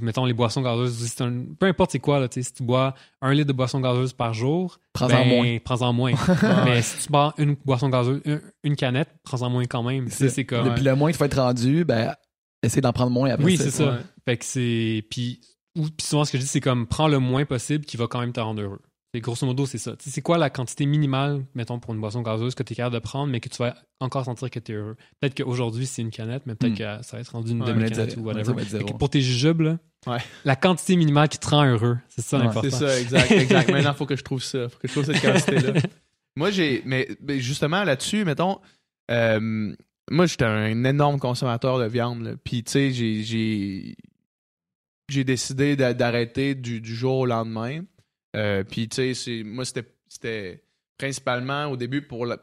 mettons, 0.01 0.25
les 0.25 0.33
boissons 0.33 0.61
gazeuses, 0.61 0.95
c'est 1.07 1.21
un- 1.23 1.43
peu 1.59 1.65
importe 1.65 1.91
c'est 1.91 1.99
quoi, 1.99 2.19
là, 2.19 2.27
tu 2.27 2.35
sais, 2.41 2.47
si 2.47 2.53
tu 2.53 2.63
bois 2.63 2.93
un 3.21 3.33
litre 3.33 3.47
de 3.47 3.53
boisson 3.53 3.79
gazeuse 3.81 4.13
par 4.13 4.33
jour, 4.33 4.79
Prends-en 4.93 5.09
ben, 5.23 5.27
moins. 5.27 5.57
Prends-en 5.63 5.91
moins. 5.93 6.11
Mais 6.65 6.81
si 6.81 7.05
tu 7.05 7.11
bois 7.11 7.33
une 7.37 7.55
boisson 7.65 7.89
gazeuse, 7.89 8.21
une, 8.25 8.41
une 8.63 8.75
canette, 8.75 9.09
prends-en 9.23 9.49
moins 9.49 9.65
quand 9.65 9.83
même. 9.83 10.05
Tu 10.05 10.11
sais, 10.11 10.17
C'est- 10.17 10.29
C'est 10.35 10.45
comme. 10.45 10.73
Puis 10.75 10.83
le 10.83 10.95
moins 10.95 11.09
que 11.11 11.15
tu 11.17 11.19
vas 11.19 11.25
être 11.27 11.39
rendu, 11.41 11.83
ben, 11.85 12.13
essaie 12.63 12.81
d'en 12.81 12.93
prendre 12.93 13.11
moins 13.11 13.29
après 13.31 13.45
Oui, 13.45 13.57
c'est 13.57 13.71
ça. 13.71 13.91
Ouais. 13.93 13.99
Fait 14.25 14.37
que 14.37 14.45
c'est. 14.45 15.05
Puis, 15.09 15.41
ou- 15.77 15.83
puis 15.89 16.05
souvent, 16.05 16.25
ce 16.25 16.31
que 16.31 16.37
je 16.37 16.43
dis, 16.43 16.49
c'est 16.49 16.61
comme 16.61 16.87
prends 16.87 17.07
le 17.07 17.19
moins 17.19 17.45
possible 17.45 17.85
qui 17.85 17.97
va 17.97 18.07
quand 18.07 18.19
même 18.19 18.33
te 18.33 18.39
rendre 18.39 18.61
heureux. 18.61 18.81
C'est 19.13 19.19
grosso 19.19 19.45
modo, 19.45 19.65
c'est 19.65 19.77
ça. 19.77 19.91
Tu 19.97 20.05
sais, 20.05 20.09
C'est 20.09 20.21
quoi 20.21 20.37
la 20.37 20.49
quantité 20.49 20.85
minimale, 20.85 21.43
mettons, 21.53 21.79
pour 21.79 21.93
une 21.93 21.99
boisson 21.99 22.21
gazeuse 22.21 22.55
que 22.55 22.63
tu 22.63 22.71
es 22.71 22.75
capable 22.77 22.93
de 22.95 22.99
prendre, 22.99 23.29
mais 23.29 23.41
que 23.41 23.49
tu 23.49 23.57
vas 23.57 23.75
encore 23.99 24.23
sentir 24.23 24.49
que 24.49 24.57
tu 24.59 24.71
es 24.71 24.75
heureux? 24.75 24.95
Peut-être 25.19 25.35
qu'aujourd'hui, 25.43 25.85
c'est 25.85 26.01
une 26.01 26.11
canette, 26.11 26.43
mais 26.45 26.55
peut-être 26.55 26.73
Mm. 26.73 26.99
que 26.99 27.03
ça 27.05 27.17
va 27.17 27.19
être 27.19 27.27
rendu 27.33 27.51
une 27.51 27.61
Ouais, 27.61 27.67
demi-canette 27.67 28.15
ou 28.15 28.21
whatever. 28.21 28.53
pour 28.97 29.09
tes 29.09 29.19
jujubes, 29.21 29.59
là, 29.61 29.79
Ouais. 30.07 30.19
la 30.45 30.55
quantité 30.55 30.95
minimale 30.95 31.27
qui 31.27 31.39
te 31.39 31.47
rend 31.49 31.65
heureux, 31.65 31.97
c'est 32.07 32.21
ça 32.21 32.37
Ouais. 32.37 32.45
l'important. 32.45 32.69
C'est 32.69 32.87
ça, 32.87 32.99
exact, 33.01 33.31
exact. 33.31 33.69
Maintenant, 33.71 33.91
il 33.91 33.97
faut 33.97 34.05
que 34.05 34.15
je 34.15 34.23
trouve 34.23 34.41
ça. 34.41 34.69
faut 34.69 34.77
que 34.79 34.87
je 34.87 34.93
trouve 34.93 35.03
cette 35.05 35.21
quantité-là. 35.21 35.73
moi, 36.37 36.49
j'ai. 36.51 36.81
Mais, 36.85 37.09
mais 37.21 37.39
justement, 37.41 37.83
là-dessus, 37.83 38.23
mettons. 38.23 38.59
euh, 39.09 39.75
moi, 40.09 40.25
j'étais 40.25 40.45
un 40.45 40.83
énorme 40.83 41.19
consommateur 41.19 41.79
de 41.79 41.85
viande. 41.85 42.23
là. 42.23 42.35
Puis, 42.43 42.63
tu 42.63 42.71
sais, 42.71 42.91
j'ai- 42.91 43.23
j'ai. 43.23 43.95
Décidé 45.25 45.75
d'a- 45.75 45.93
d'arrêter 45.93 46.55
du, 46.55 46.79
du 46.79 46.95
jour 46.95 47.19
au 47.19 47.25
lendemain. 47.25 47.81
Euh, 48.35 48.63
puis, 48.63 48.87
tu 48.87 48.95
sais, 48.95 49.13
c'est- 49.13 49.43
moi, 49.43 49.65
c'était- 49.65 49.93
c'était 50.07 50.63
principalement 50.97 51.65
au 51.65 51.75
début 51.75 52.01
pour 52.01 52.25
la- 52.25 52.39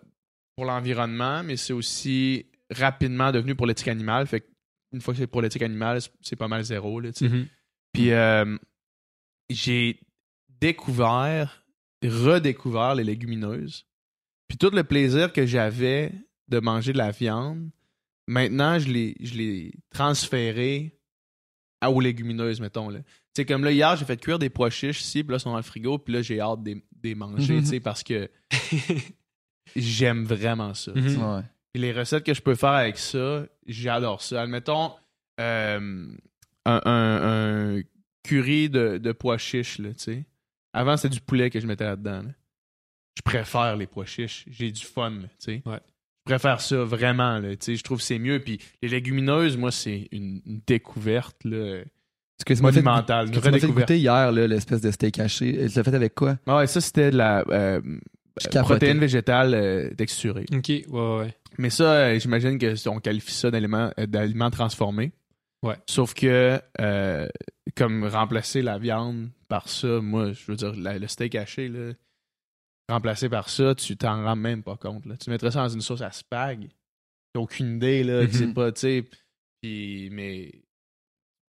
pour 0.55 0.67
l'environnement, 0.67 1.43
mais 1.43 1.57
c'est 1.57 1.73
aussi 1.73 2.45
rapidement 2.71 3.33
devenu 3.33 3.55
pour 3.55 3.67
l'éthique 3.67 3.89
animale. 3.89 4.27
Fait 4.27 4.45
une 4.93 5.01
fois 5.01 5.15
que 5.15 5.21
c'est 5.21 5.27
pour 5.27 5.41
l'éthique 5.41 5.63
animale, 5.63 6.01
c'est- 6.21 6.37
pas 6.37 6.49
mal 6.49 6.63
zéro. 6.63 7.01
Là. 7.01 7.11
Mhm. 7.21 7.47
Puis 7.95 8.11
euh, 8.13 8.57
j'ai 9.49 9.99
découvert, 10.61 11.65
redécouvert 12.05 12.95
les 12.95 13.05
légumineuses. 13.05 13.87
Puis 14.47 14.59
tout 14.59 14.71
le 14.71 14.85
plaisir 14.85 15.33
que 15.33 15.47
j'avais 15.47 16.13
de 16.49 16.59
manger 16.61 16.93
de 16.93 16.99
la 16.99 17.11
viande, 17.11 17.71
maintenant 18.27 18.79
je 18.79 18.89
l'ai, 18.89 19.17
je 19.21 19.35
l'ai 19.35 19.73
transféré 19.91 20.99
à, 21.81 21.91
aux 21.91 22.01
légumineuses, 22.01 22.61
mettons. 22.61 22.89
Là. 22.89 23.01
Comme 23.47 23.63
là, 23.65 23.71
hier, 23.71 23.95
j'ai 23.97 24.05
fait 24.05 24.21
cuire 24.21 24.39
des 24.41 24.51
pois 24.51 24.69
chiches 24.71 25.01
ici, 25.01 25.23
puis 25.23 25.31
là, 25.31 25.37
ils 25.37 25.41
sont 25.41 25.51
dans 25.51 25.57
le 25.59 25.63
frigo, 25.63 25.97
puis 25.99 26.13
là, 26.15 26.23
j'ai 26.23 26.41
hâte 26.41 26.63
de 26.65 26.81
les 27.05 27.15
manger, 27.15 27.55
Mhm. 27.55 27.61
tu 27.61 27.67
sais, 27.67 27.81
parce 27.81 28.03
que 28.03 28.29
j'aime 29.77 30.25
vraiment 30.25 30.75
ça. 30.75 30.93
Mhm. 30.95 31.23
Ouais. 31.23 31.43
Puis 31.73 31.83
les 31.83 31.93
recettes 31.93 32.25
que 32.25 32.35
je 32.35 32.41
peux 32.43 32.55
faire 32.55 32.71
avec 32.71 32.99
ça, 32.99 33.47
j'adore 33.67 34.23
ça. 34.23 34.43
Admettons, 34.43 34.93
euh, 35.41 36.09
un, 36.67 36.81
un- 36.85 37.77
un 37.77 37.83
curry 38.25 38.69
de, 38.69 38.99
de 38.99 39.13
pois 39.13 39.39
chiches, 39.39 39.79
là, 39.79 39.91
tu 39.95 39.99
sais. 40.01 40.25
Avant, 40.73 40.97
c'était 40.97 41.15
du 41.15 41.21
poulet 41.21 41.51
que 41.51 41.61
je 41.61 41.67
mettais 41.67 41.85
là-dedans. 41.85 42.23
là. 42.23 42.31
Je 43.17 43.23
préfère 43.23 43.77
les 43.77 43.87
pois 43.87 44.05
chiches. 44.07 44.45
J'ai 44.49 44.71
du 44.71 44.83
fun, 44.85 45.21
tu 45.23 45.29
sais. 45.39 45.63
Ouais. 45.67 45.81
Je 46.29 46.35
préfère 46.35 46.61
ça 46.61 46.77
vraiment, 46.85 47.39
là. 47.39 47.49
Je 47.67 47.83
trouve 47.83 47.99
que 47.99 48.05
c'est 48.05 48.19
mieux. 48.19 48.39
Puis 48.41 48.59
les 48.83 48.89
légumineuses, 48.89 49.57
moi, 49.57 49.71
c'est 49.73 50.09
une, 50.13 50.41
une 50.47 50.61
découverte, 50.67 51.37
là, 51.45 51.83
Ce 52.39 52.45
que 52.45 52.53
tu 52.55 52.63
m'as 52.63 52.71
fait, 52.73 52.83
monumentale. 52.83 53.29
ce 53.29 53.33
Une 53.33 53.37
que 53.37 53.41
tu 53.41 53.45
m'as 53.47 53.51
fait 53.51 53.57
redécouverte. 53.67 53.89
goûter 53.89 53.99
hier, 53.99 54.33
là, 54.33 54.47
l'espèce 54.47 54.81
de 54.81 54.91
steak 54.91 55.19
haché, 55.19 55.53
tu 55.69 55.77
l'as 55.77 55.85
fait 55.85 55.95
avec 55.95 56.15
quoi? 56.15 56.39
Ah 56.47 56.59
ouais, 56.59 56.67
ça, 56.67 56.81
c'était 56.81 57.11
de 57.11 57.17
la... 57.17 57.45
euh, 57.51 57.81
euh, 58.55 58.63
protéines 58.63 58.99
végétales 58.99 59.55
euh, 59.55 59.91
texturées. 59.95 60.47
Ok, 60.53 60.69
ouais, 60.69 60.85
ouais, 60.91 61.19
ouais. 61.19 61.35
Mais 61.59 61.71
ça, 61.71 61.93
euh, 61.93 62.19
j'imagine 62.21 62.59
que 62.59 62.89
on 62.89 63.01
qualifie 63.01 63.33
ça 63.33 63.51
d'aliments 63.51 63.91
euh, 63.99 64.07
d'aliments 64.07 64.51
transformés. 64.51 65.11
Ouais. 65.65 65.75
Sauf 65.87 66.15
que 66.15 66.61
euh, 66.81 67.27
comme 67.77 68.05
remplacer 68.05 68.63
la 68.63 68.79
viande 68.79 69.31
par 69.49 69.69
ça, 69.69 70.01
moi, 70.01 70.33
je 70.33 70.41
veux 70.47 70.57
dire, 70.57 70.73
la- 70.77 70.99
le 70.99 71.09
steak 71.09 71.35
haché, 71.35 71.69
là, 71.69 71.95
remplacé 72.89 73.29
par 73.29 73.49
ça, 73.49 73.75
tu 73.75 73.97
t'en 73.97 74.25
rends 74.25 74.37
même 74.37 74.63
pas 74.63 74.77
compte. 74.77 75.05
Là. 75.07 75.17
Tu 75.17 75.31
mettrais 75.31 75.51
ça 75.51 75.63
dans 75.63 75.69
une 75.69 75.81
sauce 75.81 76.01
à 76.03 76.11
spag. 76.11 76.69
T'as 77.33 77.41
aucune 77.41 77.77
idée, 77.77 78.03
là. 78.05 78.27
Sais 78.29 78.47
Mhm. 78.47 78.55
pas, 78.55 78.73
tu 78.73 78.81
sais. 78.81 79.05
Puis, 79.63 80.09
mais 80.11 80.53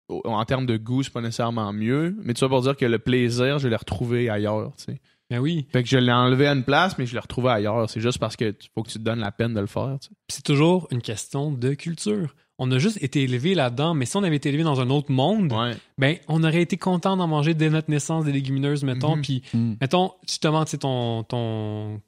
au- 0.09 0.21
en 0.25 0.43
termes 0.45 0.65
de 0.65 0.77
goût, 0.77 1.03
c'est 1.03 1.13
pas 1.13 1.21
nécessairement 1.21 1.71
mieux. 1.71 2.15
Mais 2.23 2.33
tu 2.33 2.41
vas 2.41 2.49
pour 2.49 2.61
dire 2.61 2.75
que 2.75 2.85
le 2.85 2.99
plaisir, 2.99 3.59
je 3.59 3.67
l'ai 3.67 3.75
retrouvé 3.75 4.29
ailleurs, 4.29 4.75
tu 4.77 4.85
sais. 4.85 5.01
Ben 5.29 5.37
oui. 5.39 5.67
Fait 5.71 5.83
que 5.83 5.89
je 5.89 5.97
l'ai 5.97 6.11
enlevé 6.11 6.47
à 6.47 6.53
une 6.53 6.63
place, 6.63 6.97
mais 6.97 7.05
je 7.05 7.13
l'ai 7.13 7.19
retrouvé 7.19 7.49
ailleurs. 7.51 7.87
C'est 7.89 8.01
juste 8.01 8.17
parce 8.17 8.35
que 8.35 8.49
tu- 8.49 8.67
faut 8.73 8.81
que 8.81 8.89
tu 8.89 8.97
te 8.97 9.03
donnes 9.03 9.19
la 9.19 9.31
peine 9.31 9.53
de 9.53 9.59
le 9.59 9.67
faire, 9.67 9.97
tu 10.01 10.07
sais. 10.07 10.13
Puis 10.27 10.35
c'est 10.37 10.43
toujours 10.43 10.87
une 10.91 11.01
question 11.03 11.51
de 11.51 11.73
culture. 11.75 12.35
On 12.61 12.69
a 12.71 12.77
juste 12.77 13.01
été 13.01 13.23
élevé 13.23 13.55
là-dedans, 13.55 13.93
mais 13.93 14.05
si 14.05 14.15
on 14.17 14.23
avait 14.23 14.35
été 14.35 14.49
élevé 14.49 14.63
dans 14.63 14.79
un 14.81 14.89
autre 14.89 15.11
monde, 15.11 15.51
Ouais. 15.53 15.75
ben 15.97 16.17
on 16.27 16.43
aurait 16.43 16.61
été 16.61 16.75
content 16.77 17.15
d'en 17.17 17.27
manger 17.27 17.53
dès 17.53 17.69
notre 17.69 17.89
naissance 17.89 18.25
des 18.25 18.31
légumineuses, 18.33 18.83
mettons. 18.83 19.15
Mhm. 19.15 19.21
Puis 19.21 19.43
Mm. 19.53 19.73
mettons, 19.81 20.11
justement, 20.27 20.65
tu 20.65 20.71
sais, 20.71 20.77
ton, 20.79 21.23
ton, 21.23 22.01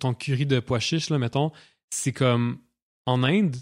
ton 0.00 0.14
curry 0.14 0.46
de 0.46 0.60
pois 0.60 0.80
chiches, 0.80 1.10
là, 1.10 1.18
mettons, 1.18 1.52
c'est 1.90 2.12
comme 2.12 2.58
en 3.06 3.22
Inde, 3.22 3.54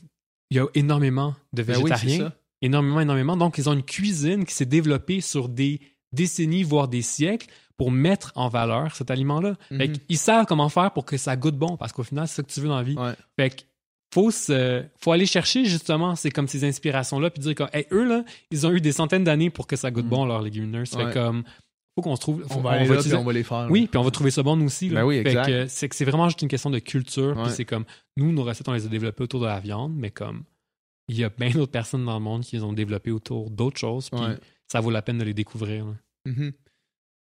il 0.51 0.57
y 0.57 0.61
a 0.61 0.67
énormément 0.75 1.35
de 1.53 1.63
Ben 1.63 1.77
oui, 1.77 1.83
c'est 1.87 1.95
végétariens. 2.07 2.29
ça. 2.31 2.37
énormément, 2.63 3.01
énormément. 3.01 3.37
Donc, 3.37 3.59
ils 3.59 3.69
ont 3.69 3.73
une 3.75 3.83
cuisine 3.83 4.45
qui 4.45 4.55
s'est 4.55 4.65
développée 4.67 5.21
sur 5.21 5.49
des 5.49 5.81
décennies, 6.13 6.63
voire 6.63 6.89
des 6.89 7.03
siècles, 7.03 7.49
pour 7.77 7.91
mettre 7.91 8.33
en 8.37 8.49
valeur 8.49 8.95
cet 8.97 9.11
aliment-là. 9.11 9.57
Fait 9.69 9.89
Mhm. 9.89 9.99
qu'ils 9.99 10.17
savent 10.17 10.47
comment 10.47 10.69
faire 10.71 10.93
pour 10.93 11.05
que 11.05 11.17
ça 11.19 11.37
goûte 11.37 11.57
bon, 11.59 11.77
parce 11.77 11.93
qu'au 11.93 12.03
final, 12.05 12.27
c'est 12.27 12.37
ça 12.37 12.43
que 12.43 12.51
tu 12.51 12.61
veux 12.61 12.69
dans 12.69 12.77
la 12.79 12.83
vie. 12.83 12.97
Ouais. 12.97 13.13
Fait 13.37 13.51
que 13.51 13.63
faut, 14.17 14.31
se- 14.31 14.83
faut 14.99 15.13
aller 15.13 15.27
chercher 15.27 15.67
justement 15.67 16.17
c'est 16.17 16.31
comme 16.31 16.49
ces 16.49 16.65
inspirations-là, 16.65 17.29
puis 17.29 17.43
dire 17.43 17.55
hey, 17.75 17.87
eux, 17.93 18.05
là, 18.09 18.25
ils 18.51 18.67
ont 18.67 18.73
eu 18.73 18.81
des 18.81 18.93
centaines 18.93 19.25
d'années 19.25 19.51
pour 19.51 19.67
que 19.67 19.77
ça 19.77 19.91
goûte 19.91 20.07
Mm. 20.07 20.09
bon, 20.09 20.25
leurs 20.25 20.41
légumineuses. 20.41 20.89
Fait 20.91 21.05
Ouais. 21.05 21.13
comme, 21.13 21.45
faut 21.95 22.01
qu'on 22.03 22.17
se 22.17 22.23
trouve. 22.23 22.43
faut- 22.49 22.59
On 22.59 22.63
va 22.63 22.71
aller 22.71 22.81
là, 22.85 22.87
puis 22.87 22.97
utiliser- 23.01 23.17
on 23.17 23.25
va 23.25 23.33
les 23.35 23.43
faire. 23.43 23.67
oui, 23.71 23.87
puis 23.91 23.99
on 23.99 24.03
va 24.03 24.11
trouver 24.11 24.31
ça 24.31 24.43
bon 24.43 24.57
nous 24.57 24.65
aussi. 24.65 24.89
Là. 24.89 25.01
Ben 25.03 25.07
oui, 25.07 25.23
Fait 25.23 25.35
que 25.35 25.67
c'est 25.67 25.89
que 25.91 25.95
c'est 25.95 26.07
vraiment 26.07 26.29
juste 26.29 26.41
une 26.41 26.49
question 26.49 26.71
de 26.71 26.79
culture. 26.79 27.35
Puis 27.43 27.53
c'est 27.53 27.67
comme 27.67 27.85
nous, 28.17 28.33
nos 28.33 28.43
recettes, 28.43 28.67
on 28.69 28.73
les 28.73 28.87
a 28.87 28.89
développées 28.89 29.23
autour 29.25 29.41
de 29.41 29.47
la 29.47 29.61
viande, 29.61 29.93
mais 29.95 30.11
comme 30.11 30.45
il 31.09 31.19
y 31.19 31.25
a 31.25 31.29
bien 31.29 31.51
d'autres 31.51 31.73
personnes 31.73 32.05
dans 32.07 32.15
le 32.15 32.21
monde 32.25 32.43
qui 32.43 32.57
les 32.57 32.63
ont 32.63 32.73
développées 32.73 33.11
autour 33.11 33.51
d'autres 33.51 33.79
choses. 33.79 34.09
Puis 34.09 34.19
Ouais. 34.21 34.39
ça 34.73 34.81
vaut 34.81 34.91
la 34.91 35.03
peine 35.03 35.19
de 35.19 35.25
les 35.25 35.35
découvrir. 35.35 35.85
là. 35.85 35.93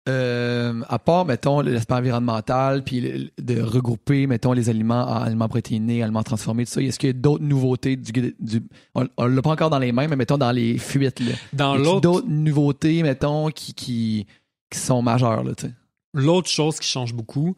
Euh, 0.08 0.82
à 0.88 0.98
part, 0.98 1.26
mettons, 1.26 1.60
l'aspect 1.60 1.94
environnemental, 1.94 2.82
puis 2.82 3.30
de 3.38 3.60
regrouper, 3.60 4.26
mettons, 4.26 4.52
les 4.52 4.70
aliments 4.70 5.02
en 5.06 5.22
aliments 5.22 5.48
protéinés, 5.48 6.02
aliments 6.02 6.22
transformés, 6.22 6.64
tout 6.64 6.72
ça, 6.72 6.82
est-ce 6.82 6.98
qu'il 6.98 7.08
y 7.08 7.10
a 7.10 7.12
d'autres 7.12 7.44
nouveautés 7.44 7.96
du, 7.96 8.12
guide- 8.12 8.34
du 8.40 8.62
on, 8.94 9.06
on 9.16 9.26
l'a 9.26 9.42
pas 9.42 9.50
encore 9.50 9.70
dans 9.70 9.78
les 9.78 9.92
mains, 9.92 10.08
mais 10.08 10.16
mettons 10.16 10.38
dans 10.38 10.52
les 10.52 10.78
fuites, 10.78 11.20
là. 11.20 11.32
Dans 11.52 11.76
l'autre, 11.76 12.00
d'autres 12.00 12.28
nouveautés, 12.28 13.02
mettons, 13.02 13.50
qui, 13.50 13.74
qui, 13.74 14.26
qui 14.70 14.78
sont 14.78 15.02
majeures, 15.02 15.44
là, 15.44 15.54
tu 15.54 15.66
sais? 15.66 15.72
l'autre 16.14 16.48
chose 16.48 16.78
qui 16.80 16.88
change 16.88 17.12
beaucoup, 17.12 17.54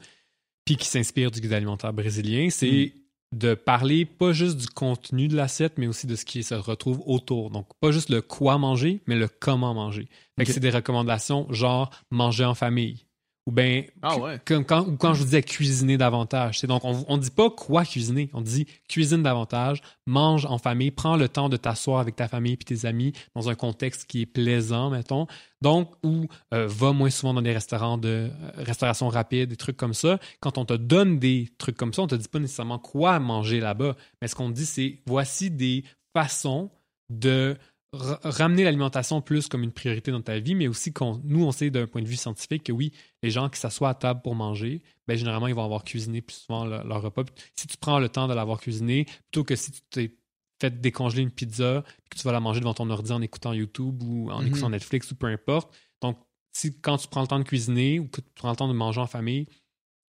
puis 0.65 0.77
qui 0.77 0.87
s'inspire 0.87 1.31
du 1.31 1.41
guide 1.41 1.53
alimentaire 1.53 1.93
brésilien, 1.93 2.49
c'est 2.51 2.93
de 3.33 3.55
parler 3.55 4.05
pas 4.05 4.33
juste 4.33 4.57
du 4.59 4.67
contenu 4.67 5.29
de 5.29 5.37
l'assiette, 5.37 5.75
mais 5.79 5.87
aussi 5.87 6.07
de 6.07 6.17
ce 6.17 6.25
qui 6.25 6.43
se 6.43 6.55
retrouve 6.55 7.01
autour. 7.07 7.51
Donc, 7.51 7.67
pas 7.81 7.93
juste 7.93 8.11
le 8.11 8.23
quoi 8.23 8.59
manger, 8.59 9.03
mais 9.07 9.15
le 9.17 9.29
comment 9.29 9.73
manger. 9.75 10.09
Fait 10.37 10.45
que 10.45 10.51
Ok. 10.51 10.55
c'est 10.55 10.61
des 10.61 10.71
recommandations 10.71 11.47
genre 11.53 11.91
manger 12.11 12.45
en 12.45 12.55
famille. 12.55 13.05
Ou 13.51 13.53
bien, 13.53 13.83
Ah 14.01 14.17
ouais. 14.17 14.41
comme 14.45 14.65
quand, 14.65 14.87
ou 14.87 14.97
quand 14.97 15.13
je 15.13 15.19
vous 15.19 15.25
disais 15.25 15.43
cuisiner 15.43 15.99
davantage. 15.99 16.61
C'est 16.61 16.69
donc, 16.69 16.85
on 16.85 17.17
ne 17.17 17.21
dit 17.21 17.33
pas 17.33 17.51
quoi 17.51 17.85
cuisiner. 17.85 18.31
On 18.33 18.43
dit 18.43 18.65
cuisine 18.89 19.25
davantage, 19.25 19.83
mange 20.07 20.47
en 20.47 20.57
famille, 20.59 20.93
prends 20.93 21.17
le 21.17 21.29
temps 21.29 21.49
de 21.49 21.57
t'asseoir 21.57 21.99
avec 21.99 22.15
ta 22.15 22.29
famille 22.29 22.53
et 22.53 22.57
tes 22.57 22.87
amis 22.87 23.13
dans 23.35 23.49
un 23.49 23.57
contexte 23.57 24.05
qui 24.05 24.21
est 24.21 24.27
plaisant, 24.27 24.91
mettons. 24.91 25.27
Donc, 25.63 25.91
ou 26.05 26.29
euh, 26.55 26.69
va 26.69 26.93
moins 26.93 27.11
souvent 27.11 27.35
dans 27.35 27.43
des 27.43 27.53
restaurants 27.53 27.99
de 27.99 28.31
euh, 28.31 28.51
restauration 28.59 29.09
rapide, 29.09 29.51
des 29.51 29.57
trucs 29.57 29.77
comme 29.77 29.95
ça. 29.95 30.21
Quand 30.39 30.57
on 30.57 30.65
te 30.65 30.75
donne 30.75 31.19
des 31.19 31.49
trucs 31.59 31.77
comme 31.77 31.93
ça, 31.93 32.03
on 32.03 32.07
te 32.07 32.15
dit 32.15 32.29
pas 32.29 32.39
nécessairement 32.39 32.79
quoi 32.79 33.19
manger 33.19 33.59
là-bas. 33.59 33.97
Mais 34.23 34.29
ce 34.29 34.37
qu'on 34.37 34.51
te 34.51 34.55
dit, 34.55 34.67
c'est 34.67 35.01
voici 35.07 35.51
des 35.51 35.83
façons 36.15 36.71
de 37.09 37.57
ramener 37.93 38.63
l'alimentation 38.65 39.21
plus 39.21 39.49
comme 39.49 39.63
une 39.65 39.73
priorité 39.73 40.13
dans 40.13 40.21
ta 40.23 40.39
vie, 40.39 40.55
mais 40.55 40.69
aussi 40.69 40.93
qu'on, 40.93 41.21
nous, 41.25 41.45
on 41.45 41.51
sait 41.53 41.71
d'un 41.71 41.87
point 41.87 42.03
de 42.03 42.07
vue 42.07 42.17
scientifique 42.17 42.65
que 42.65 42.73
oui, 42.73 42.93
les 43.23 43.31
gens 43.31 43.49
qui 43.49 43.59
s'assoient 43.59 43.89
à 43.91 43.95
table 43.95 44.21
pour 44.23 44.35
manger, 44.37 44.83
ben, 45.09 45.17
généralement, 45.17 45.49
ils 45.49 45.55
vont 45.55 45.65
avoir 45.65 45.83
cuisiné 45.83 46.21
plus 46.23 46.37
souvent 46.37 46.65
leur, 46.65 46.85
leur 46.87 47.03
repas. 47.03 47.25
Si 47.57 47.67
tu 47.67 47.77
prends 47.77 47.99
le 47.99 48.09
temps 48.09 48.29
de 48.29 48.35
l'avoir 48.35 48.61
cuisiné, 48.61 49.05
plutôt 49.05 49.45
que 49.45 49.57
si 49.57 49.73
tu 49.73 49.81
t'es 49.91 50.17
fait 50.61 50.81
décongeler 50.81 51.23
une 51.23 51.31
pizza, 51.33 51.83
puis 51.83 52.11
que 52.11 52.19
tu 52.19 52.23
vas 52.25 52.33
la 52.33 52.41
manger 52.41 52.61
devant 52.61 52.75
ton 52.75 52.89
ordi 52.91 53.11
en 53.13 53.23
écoutant 53.23 53.53
YouTube 53.53 54.03
ou 54.03 54.31
en 54.31 54.43
Mhm. 54.43 54.49
écoutant 54.49 54.71
Netflix 54.71 55.11
ou 55.11 55.17
peu 55.17 55.27
importe. 55.27 55.75
Donc, 56.01 56.19
si 56.53 56.79
quand 56.81 56.97
tu 56.99 57.09
prends 57.09 57.23
le 57.23 57.27
temps 57.29 57.39
de 57.39 57.45
cuisiner 57.45 57.99
ou 57.99 58.07
que 58.09 58.21
tu 58.21 58.29
prends 58.35 58.51
le 58.51 58.57
temps 58.57 58.69
de 58.69 58.73
manger 58.75 59.01
en 59.01 59.07
famille, 59.07 59.47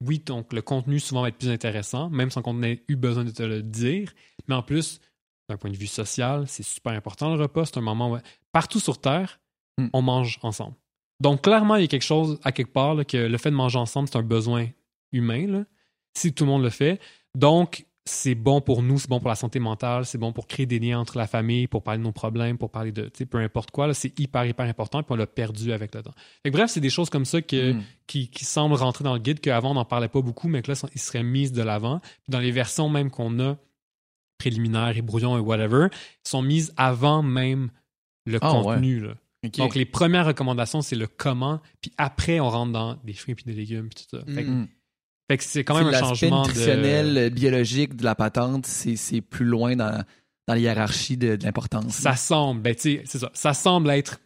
oui, 0.03 0.19
donc 0.19 0.53
le 0.53 0.62
contenu 0.62 1.01
souvent 1.01 1.23
va 1.23 1.28
être 1.28 1.39
plus 1.39 1.48
intéressant, 1.51 2.11
même 2.11 2.31
sans 2.31 2.43
qu'on 2.43 2.62
ait 2.62 2.85
eu 2.89 2.97
besoin 2.97 3.24
de 3.24 3.31
te 3.31 3.43
le 3.43 3.62
dire. 3.62 4.12
Mais 4.47 4.55
en 4.55 4.62
plus, 4.62 5.01
d'un 5.48 5.56
point 5.56 5.70
de 5.70 5.77
vue 5.77 5.86
social, 5.86 6.44
c'est 6.48 6.62
super 6.64 6.93
important 6.93 7.35
le 7.35 7.40
repas. 7.40 7.66
C'est 7.66 7.78
un 7.78 7.82
moment 7.82 8.12
où 8.12 8.18
partout 8.52 8.81
sur 8.81 9.01
Terre, 9.01 9.40
Mm. 9.78 9.89
on 9.93 10.01
mange 10.02 10.39
ensemble. 10.43 10.74
Donc 11.20 11.43
clairement, 11.43 11.77
il 11.77 11.82
y 11.82 11.85
a 11.85 11.89
quelque 11.89 12.01
chose 12.02 12.39
à 12.44 12.51
quelque 12.52 12.73
part 12.73 12.94
là, 12.94 13.05
que 13.05 13.18
le 13.18 13.36
fait 13.39 13.51
de 13.51 13.55
manger 13.55 13.78
ensemble, 13.78 14.09
c'est 14.09 14.16
un 14.16 14.23
besoin 14.23 14.68
humain. 15.12 15.47
là, 15.47 15.64
si 16.16 16.32
tout 16.32 16.44
le 16.44 16.51
monde 16.51 16.62
le 16.62 16.70
fait. 16.70 16.98
Donc, 17.35 17.85
c'est 18.09 18.35
bon 18.35 18.60
pour 18.62 18.82
nous, 18.82 18.98
c'est 18.98 19.09
bon 19.10 19.18
pour 19.20 19.28
la 19.28 19.35
santé 19.35 19.59
mentale, 19.59 20.06
c'est 20.06 20.16
bon 20.16 20.32
pour 20.32 20.47
créer 20.47 20.64
des 20.64 20.78
liens 20.78 20.98
entre 21.01 21.18
la 21.18 21.27
famille, 21.27 21.66
pour 21.66 21.82
parler 21.82 21.98
de 21.98 22.05
nos 22.05 22.12
problèmes, 22.12 22.56
pour 22.56 22.70
parler 22.70 22.90
de 22.93 23.10
peu 23.28 23.39
importe 23.39 23.70
quoi. 23.70 23.93
C'est 23.94 24.18
hyper, 24.18 24.47
hyper 24.47 24.64
important, 24.66 25.02
puis 25.02 25.12
on 25.12 25.16
l'a 25.16 25.27
perdu 25.27 25.73
avec 25.73 25.94
le 25.94 26.02
temps. 26.02 26.12
Fait 26.43 26.51
que 26.51 26.56
bref, 26.56 26.70
c'est 26.70 26.81
des 26.81 26.89
choses 26.90 27.10
comme 27.10 27.24
ça 27.27 27.43
que, 27.43 27.73
Mm. 27.73 27.82
qui, 28.06 28.28
qui 28.31 28.44
semblent 28.47 28.74
rentrer 28.77 29.05
dans 29.05 29.12
le 29.12 29.18
guide, 29.18 29.40
qu'avant, 29.40 29.73
on 29.73 29.74
n'en 29.74 29.85
parlait 29.85 30.09
pas 30.09 30.23
beaucoup, 30.23 30.48
mais 30.48 30.62
que 30.62 30.70
là, 30.73 30.81
ils 30.94 31.01
seraient 31.01 31.23
mises 31.24 31.52
de 31.52 31.62
l'avant. 31.62 32.01
Dans 32.28 32.40
les 32.40 32.51
versions 32.52 32.89
même 32.89 33.10
qu'on 33.10 33.39
a, 33.40 33.56
préliminaires 34.38 34.96
et 34.96 35.02
brouillons 35.02 35.36
et 35.36 35.40
whatever, 35.40 35.88
sont 36.24 36.42
mises 36.42 36.72
avant 36.76 37.22
même 37.22 37.70
le 38.26 38.38
Ah, 38.42 38.50
contenu. 38.50 39.00
là. 39.00 39.14
Donc, 39.58 39.76
les 39.76 39.84
premières 39.84 40.26
recommandations, 40.26 40.82
c'est 40.82 40.96
le 40.96 41.06
comment, 41.06 41.60
puis 41.80 41.92
après, 41.98 42.40
on 42.40 42.50
rentre 42.50 42.72
dans 42.72 42.96
des 43.04 43.12
fruits 43.12 43.36
et 43.38 43.44
des 43.44 43.52
légumes, 43.52 43.88
puis 43.88 44.04
tout 44.10 44.16
ça. 44.16 44.24
Fait, 44.34 44.42
que- 44.42 44.48
Mm. 44.50 44.66
que 45.28 45.36
c'est 45.44 45.62
quand 45.64 45.76
même 45.78 45.86
un 45.94 45.98
changement 46.00 46.42
nutritionnel, 46.42 47.14
de... 47.14 47.20
euh, 47.20 47.30
biologique 47.30 47.94
de 47.94 48.02
la 48.04 48.14
patente, 48.16 48.66
c'est 48.66 49.20
plus 49.20 49.44
loin 49.44 49.76
dans, 49.76 50.04
dans 50.48 50.54
la 50.54 50.58
hiérarchie 50.58 51.16
de, 51.16 51.36
de 51.36 51.44
l'importance. 51.44 51.92
Ça 51.92 52.16
semble, 52.16 52.60
ben, 52.62 52.74
tu 52.74 52.80
sais, 52.82 53.02
c'est 53.04 53.18
ça. 53.20 53.30
Ça 53.34 53.54
semble 53.54 53.90
être 53.90 54.18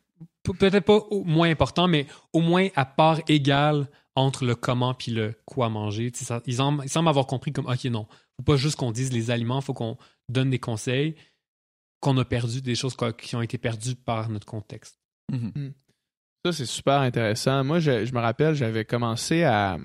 pe- 0.42 0.52
peut-être 0.52 0.84
pas 0.86 0.96
au 1.10 1.24
moins 1.24 1.50
important, 1.50 1.86
mais 1.86 2.06
au 2.32 2.40
moins 2.40 2.68
à 2.74 2.86
part 2.86 3.20
égale 3.28 3.88
entre 4.14 4.44
le 4.46 4.54
comment 4.54 4.94
puis 4.94 5.12
le 5.12 5.34
quoi 5.44 5.68
manger. 5.68 6.10
Ça- 6.14 6.40
ils, 6.46 6.62
en- 6.62 6.80
ils 6.82 6.88
semblent 6.88 7.08
avoir 7.10 7.26
compris 7.26 7.52
comme, 7.52 7.66
OK, 7.66 7.84
non, 7.86 8.06
faut 8.40 8.52
pas 8.52 8.56
juste 8.56 8.76
qu'on 8.76 8.92
dise 8.92 9.12
les 9.12 9.30
aliments, 9.30 9.60
faut 9.60 9.74
qu'on 9.74 9.96
donne 10.28 10.50
des 10.50 10.58
conseils 10.58 11.14
qu'on 12.00 12.16
a 12.16 12.24
perdu, 12.24 12.62
des 12.62 12.74
choses 12.74 12.96
qui 13.18 13.36
ont 13.36 13.42
été 13.42 13.58
perdues 13.58 13.94
par 13.94 14.30
notre 14.30 14.46
contexte. 14.46 14.98
Mhm. 15.30 15.72
Ça, 16.44 16.52
c'est 16.52 16.64
super 16.66 17.00
intéressant. 17.00 17.62
Moi, 17.62 17.78
je, 17.80 18.06
je 18.06 18.14
me 18.14 18.20
rappelle, 18.20 18.54
j'avais 18.54 18.84
commencé 18.86 19.42
à. 19.44 19.76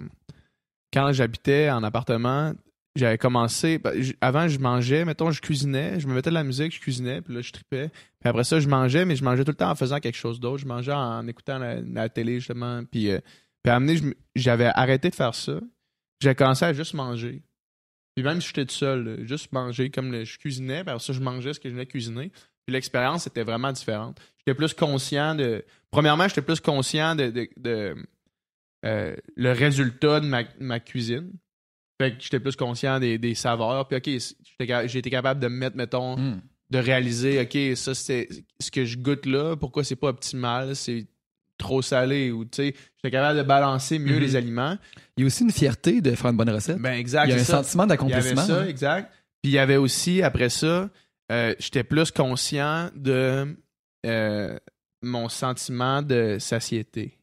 Quand 0.94 1.11
j'habitais 1.11 1.69
en 1.69 1.84
appartement, 1.84 2.53
j'avais 2.95 3.18
commencé. 3.18 3.77
ben, 3.80 3.94
Avant, 4.22 4.48
je 4.48 4.57
mangeais, 4.60 5.03
mettons, 5.03 5.32
je 5.32 5.41
cuisinais, 5.41 5.99
je 5.99 6.07
me 6.07 6.14
mettais 6.14 6.30
de 6.30 6.36
la 6.36 6.45
musique, 6.45 6.73
je 6.73 6.80
cuisinais, 6.80 7.22
puis 7.22 7.34
là, 7.34 7.41
je 7.41 7.52
tripais. 7.52 7.90
Puis 7.90 8.30
après 8.30 8.45
ça, 8.45 8.61
je 8.61 8.69
mangeais, 8.69 9.03
mais 9.03 9.18
je 9.18 9.23
mangeais 9.26 9.44
tout 9.44 9.52
le 9.52 9.57
temps 9.57 9.72
en 9.72 9.76
faisant 9.76 9.99
quelque 9.99 10.15
chose 10.15 10.40
d'autre. 10.40 10.60
Je 10.60 10.68
mangeais 10.68 10.94
en 10.94 11.27
écoutant 11.27 11.57
la, 11.60 11.82
la 11.82 12.07
télé, 12.07 12.36
justement. 12.40 12.86
Puis, 12.86 13.10
euh, 13.11 13.19
puis 13.61 13.72
à 13.72 13.76
un 13.76 13.80
moment 13.82 13.88
donné, 13.91 13.99
je 13.99 14.06
me- 14.06 14.15
j'avais 14.36 14.68
arrêté 14.73 15.10
de 15.10 15.15
faire 15.15 15.36
ça. 15.36 15.60
J'ai 16.22 16.34
commencé 16.36 16.64
à 16.64 16.72
juste 16.72 16.94
manger. 16.94 17.44
Puis 18.16 18.24
même 18.24 18.40
si 18.42 18.48
j'étais 18.48 18.66
tout 18.66 18.74
seul, 18.76 19.04
là, 19.04 19.26
juste 19.26 19.52
manger 19.52 19.90
comme 19.90 20.12
le- 20.12 20.24
je 20.26 20.38
cuisinais, 20.38 20.84
puis 20.84 21.00
ça, 21.00 21.14
je 21.14 21.20
mangeais 21.20 21.54
ce 21.54 21.60
que 21.60 21.68
je 21.70 21.74
venais 21.74 21.86
cuisiner. 21.86 22.30
Puis 22.66 22.74
l'expérience 22.74 23.28
était 23.28 23.44
vraiment 23.44 23.72
différente. 23.72 24.20
J'étais 24.40 24.56
plus 24.56 24.74
conscient 24.74 25.36
de. 25.36 25.64
Premièrement, 25.92 26.28
j'étais 26.28 26.42
plus 26.42 26.60
conscient 26.60 27.16
de, 27.16 27.30
de, 27.30 27.48
de, 27.58 27.96
euh, 28.86 29.16
le 29.36 29.52
résultat 29.52 30.20
de 30.20 30.28
ma, 30.28 30.44
ma 30.60 30.80
cuisine. 30.80 31.32
Fait 32.02 32.12
que 32.16 32.22
j'étais 32.24 32.40
plus 32.40 32.56
conscient 32.56 33.00
des, 33.00 33.18
des 33.18 33.36
saveurs. 33.36 33.88
Puis, 33.88 33.98
OK, 33.98 34.88
j'ai 34.88 35.00
été 35.00 35.10
capable 35.10 35.40
de 35.40 35.48
me 35.48 35.58
mettre, 35.58 35.76
mettons, 35.78 36.18
Mm. 36.18 36.42
de 36.72 36.78
réaliser, 36.80 37.40
OK, 37.42 37.78
ça, 37.78 37.94
c'est 37.94 38.28
ce 38.60 38.72
que 38.72 38.84
je 38.86 38.98
goûte 38.98 39.26
là. 39.26 39.56
Pourquoi 39.56 39.84
c'est 39.84 39.96
pas 39.96 40.08
optimal? 40.10 40.76
C'est 40.76 41.08
trop 41.57 41.82
salé 41.82 42.32
ou, 42.32 42.45
tu 42.45 42.49
sais, 42.57 42.76
j'étais 42.98 43.11
capable 43.11 43.38
de 43.38 43.44
balancer 43.44 43.98
mieux 43.99 44.15
Mhm. 44.15 44.19
les 44.22 44.36
aliments. 44.36 44.77
Il 45.18 45.22
y 45.22 45.23
a 45.23 45.27
aussi 45.27 45.44
une 45.44 45.52
fierté 45.52 46.02
de 46.02 46.11
faire 46.15 46.32
une 46.32 46.38
bonne 46.38 46.49
recette. 46.49 46.77
Ben, 46.80 46.94
exact. 46.94 47.26
Il 47.27 47.32
y 47.32 47.34
a 47.34 47.36
un 47.36 47.44
ça. 47.44 47.64
sentiment 47.64 47.84
Il 47.86 47.90
y 47.90 47.94
avait 47.94 47.98
d'accomplissement. 48.10 48.41
ça, 48.45 48.61
hein. 48.61 48.68
exact. 48.68 49.11
Puis 49.41 49.52
il 49.52 49.56
y 49.56 49.60
avait 49.60 49.77
aussi, 49.77 50.22
après 50.22 50.49
ça, 50.49 50.90
euh, 51.32 51.56
j'étais 51.60 51.84
plus 51.84 52.11
conscient 52.11 52.90
de 52.95 53.56
euh, 54.06 54.57
mon 55.02 55.30
sentiment 55.30 56.02
de 56.02 56.38
satiété. 56.40 57.18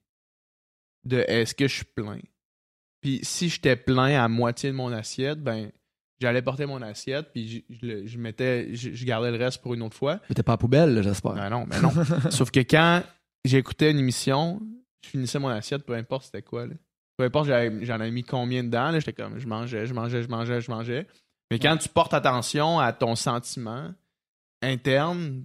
De 1.05 1.25
est-ce 1.29 1.55
que 1.55 1.67
je 1.69 1.75
suis 1.77 1.85
plein? 1.85 2.19
Puis 3.01 3.21
si 3.23 3.49
j'étais 3.49 3.75
plein 3.77 4.23
à 4.23 4.29
moitié 4.29 4.71
de 4.71 4.77
mon 4.77 4.93
assiette, 4.93 5.43
ben 5.43 5.71
j'allais 6.21 6.43
porter 6.43 6.67
mon 6.67 6.81
assiette, 6.83 7.31
puis 7.33 7.65
je, 7.69 7.75
je 7.75 7.87
le- 7.87 8.07
je 8.07 8.19
mettais, 8.19 8.73
je, 8.75 8.93
je 8.93 9.05
gardais 9.05 9.33
le 9.33 9.37
reste 9.39 9.61
pour 9.61 9.75
une 9.75 9.83
autre 9.83 9.97
fois. 9.97 10.21
Mais 10.29 10.35
t'es 10.37 10.45
pas 10.45 10.53
à 10.53 10.57
poubelle, 10.57 11.03
j'espère. 11.03 11.33
Ben 11.33 11.51
non, 11.51 11.65
ben 11.67 11.81
non. 11.83 11.91
Sauf 12.31 12.53
que 12.53 12.61
quand 12.61 13.03
j'écoutais 13.45 13.91
une 13.91 13.99
émission, 13.99 14.61
je 15.05 15.11
finissais 15.11 15.39
mon 15.39 15.49
assiette, 15.49 15.85
peu 15.85 15.95
importe 15.95 16.25
c'était 16.27 16.43
quoi. 16.43 16.67
Là. 16.67 16.75
Peu 17.17 17.25
importe 17.25 17.47
j'en 17.49 17.95
avais 17.95 18.11
mis 18.11 18.25
combien 18.25 18.65
dedans, 18.65 18.91
là, 18.91 18.99
j'étais 19.01 19.13
comme 19.13 19.39
je 19.39 19.47
mangeais, 19.47 19.87
je 19.87 19.95
mangeais, 19.95 20.23
je 20.23 20.29
mangeais, 20.29 20.61
je 20.61 20.71
mangeais. 20.71 21.07
Mais 21.51 21.59
quand 21.59 21.77
tu 21.77 21.89
portes 21.89 22.15
attention 22.15 22.79
à 22.79 22.93
ton 22.93 23.15
sentiment 23.15 23.93
interne, 24.63 25.45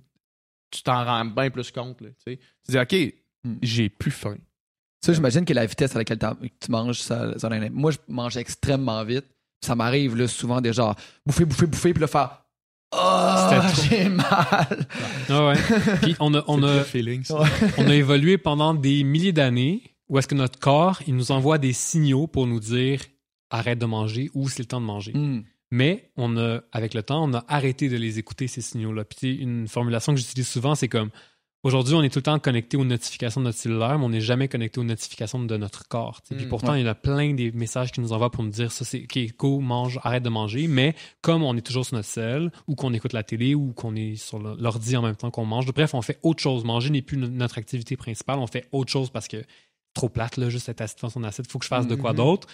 tu 0.71 0.83
t'en 0.83 1.03
rends 1.03 1.25
bien 1.25 1.49
plus 1.49 1.71
compte. 1.71 2.01
Là, 2.01 2.09
tu 2.25 2.37
dis 2.69 2.79
OK, 2.79 3.13
Hmm. 3.43 3.57
j'ai 3.61 3.89
plus 3.89 4.11
faim. 4.11 4.37
Ça, 5.05 5.13
j'imagine 5.13 5.45
que 5.45 5.53
la 5.53 5.65
vitesse 5.65 5.95
à 5.95 5.99
laquelle 5.99 6.19
tu 6.19 6.71
manges, 6.71 6.99
ça. 6.99 7.33
Moi, 7.71 7.91
je 7.91 7.97
mange 8.07 8.35
extrêmement 8.35 9.03
vite. 9.03 9.25
Ça 9.63 9.75
m'arrive 9.75 10.15
là, 10.15 10.27
souvent 10.27 10.59
déjà 10.59 10.95
bouffer, 11.25 11.45
bouffer, 11.45 11.67
bouffer, 11.67 11.93
puis 11.93 12.01
là 12.01 12.07
faire 12.07 12.43
Oh, 12.91 13.49
j'ai 13.89 14.07
mal. 14.09 14.87
Ah 15.29 15.47
ouais. 15.47 15.55
Puis 16.01 16.15
on 16.19 16.33
a, 16.33 16.43
on, 16.47 16.59
C'est 16.59 16.65
a, 16.67 16.75
le 16.77 16.83
feeling, 16.83 17.23
ça. 17.23 17.43
on 17.77 17.87
a 17.87 17.95
évolué 17.95 18.37
pendant 18.37 18.73
des 18.73 19.03
milliers 19.03 19.33
d'années 19.33 19.81
où 20.09 20.17
est-ce 20.17 20.27
que 20.27 20.35
notre 20.35 20.57
corps, 20.59 21.01
il 21.05 21.15
nous 21.15 21.31
envoie 21.31 21.57
des 21.57 21.73
signaux 21.73 22.27
pour 22.27 22.47
nous 22.47 22.59
dire 22.59 23.01
arrête 23.49 23.79
de 23.79 23.85
manger 23.85 24.29
ou 24.33 24.47
c'est 24.49 24.59
le 24.59 24.67
temps 24.67 24.81
de 24.81 24.85
manger. 24.85 25.13
Hmm. 25.13 25.43
Mais 25.69 26.11
on 26.15 26.37
a, 26.37 26.61
avec 26.71 26.93
le 26.93 27.03
temps, 27.03 27.25
on 27.25 27.33
a 27.33 27.43
arrêté 27.49 27.89
de 27.89 27.97
les 27.97 28.19
écouter, 28.19 28.47
ces 28.47 28.61
signaux-là. 28.61 29.03
Puis 29.03 29.17
tu 29.19 29.35
sais, 29.35 29.41
une 29.41 29.67
formulation 29.67 30.13
que 30.13 30.19
j'utilise 30.19 30.47
souvent, 30.47 30.75
c'est 30.75 30.87
comme 30.87 31.09
aujourd'hui, 31.67 31.93
on 31.95 32.01
est 32.03 32.09
tout 32.09 32.19
le 32.19 32.23
temps 32.23 32.39
connecté 32.39 32.77
aux 32.77 32.83
notifications 32.85 33.41
de 33.41 33.45
notre 33.45 33.57
cellulaire, 33.57 33.99
mais 33.99 34.05
on 34.05 34.09
n'est 34.09 34.21
jamais 34.21 34.47
connecté 34.47 34.79
aux 34.79 34.83
notifications 34.83 35.43
de 35.43 35.57
notre 35.57 35.87
corps. 35.87 36.21
sais. 36.23 36.35
Puis 36.35 36.45
Mm, 36.45 36.49
pourtant, 36.49 36.71
ouais. 36.71 36.79
il 36.79 36.83
y 36.83 36.87
en 36.87 36.91
a 36.91 36.95
plein 36.95 37.33
des 37.33 37.51
messages 37.51 37.91
qui 37.91 38.01
nous 38.01 38.13
envoient 38.13 38.31
pour 38.31 38.43
nous 38.43 38.49
dire 38.49 38.71
ça, 38.71 38.83
c'est 38.85 39.03
OK, 39.03 39.19
go, 39.37 39.59
mange, 39.59 39.99
arrête 40.03 40.23
de 40.23 40.29
manger. 40.29 40.67
Mais 40.67 40.95
comme 41.21 41.43
on 41.43 41.55
est 41.55 41.61
toujours 41.61 41.85
sur 41.85 41.95
notre 41.95 42.07
cell, 42.07 42.51
ou 42.67 42.75
qu'on 42.75 42.93
écoute 42.93 43.13
la 43.13 43.23
télé, 43.23 43.53
ou 43.55 43.73
qu'on 43.73 43.95
est 43.95 44.15
sur 44.15 44.39
l'ordi 44.39 44.95
en 44.97 45.01
même 45.01 45.15
temps 45.15 45.29
qu'on 45.31 45.45
mange, 45.45 45.65
bref, 45.73 45.93
on 45.93 46.01
fait 46.01 46.19
autre 46.23 46.41
chose. 46.41 46.63
Manger 46.63 46.89
n'est 46.89 47.01
plus 47.01 47.17
no- 47.17 47.27
notre 47.27 47.57
activité 47.57 47.97
principale, 47.97 48.39
on 48.39 48.47
fait 48.47 48.67
autre 48.71 48.91
chose 48.91 49.09
parce 49.09 49.27
que 49.27 49.43
trop 49.93 50.09
plate, 50.09 50.37
là, 50.37 50.49
juste 50.49 50.69
être 50.69 50.81
assis 50.81 50.95
devant 50.95 51.09
son 51.09 51.23
assiette, 51.23 51.47
il 51.47 51.51
faut 51.51 51.59
que 51.59 51.65
je 51.65 51.69
fasse 51.69 51.87
de 51.87 51.95
quoi 51.95 52.11
Mhm. 52.11 52.17
d'autre. 52.17 52.47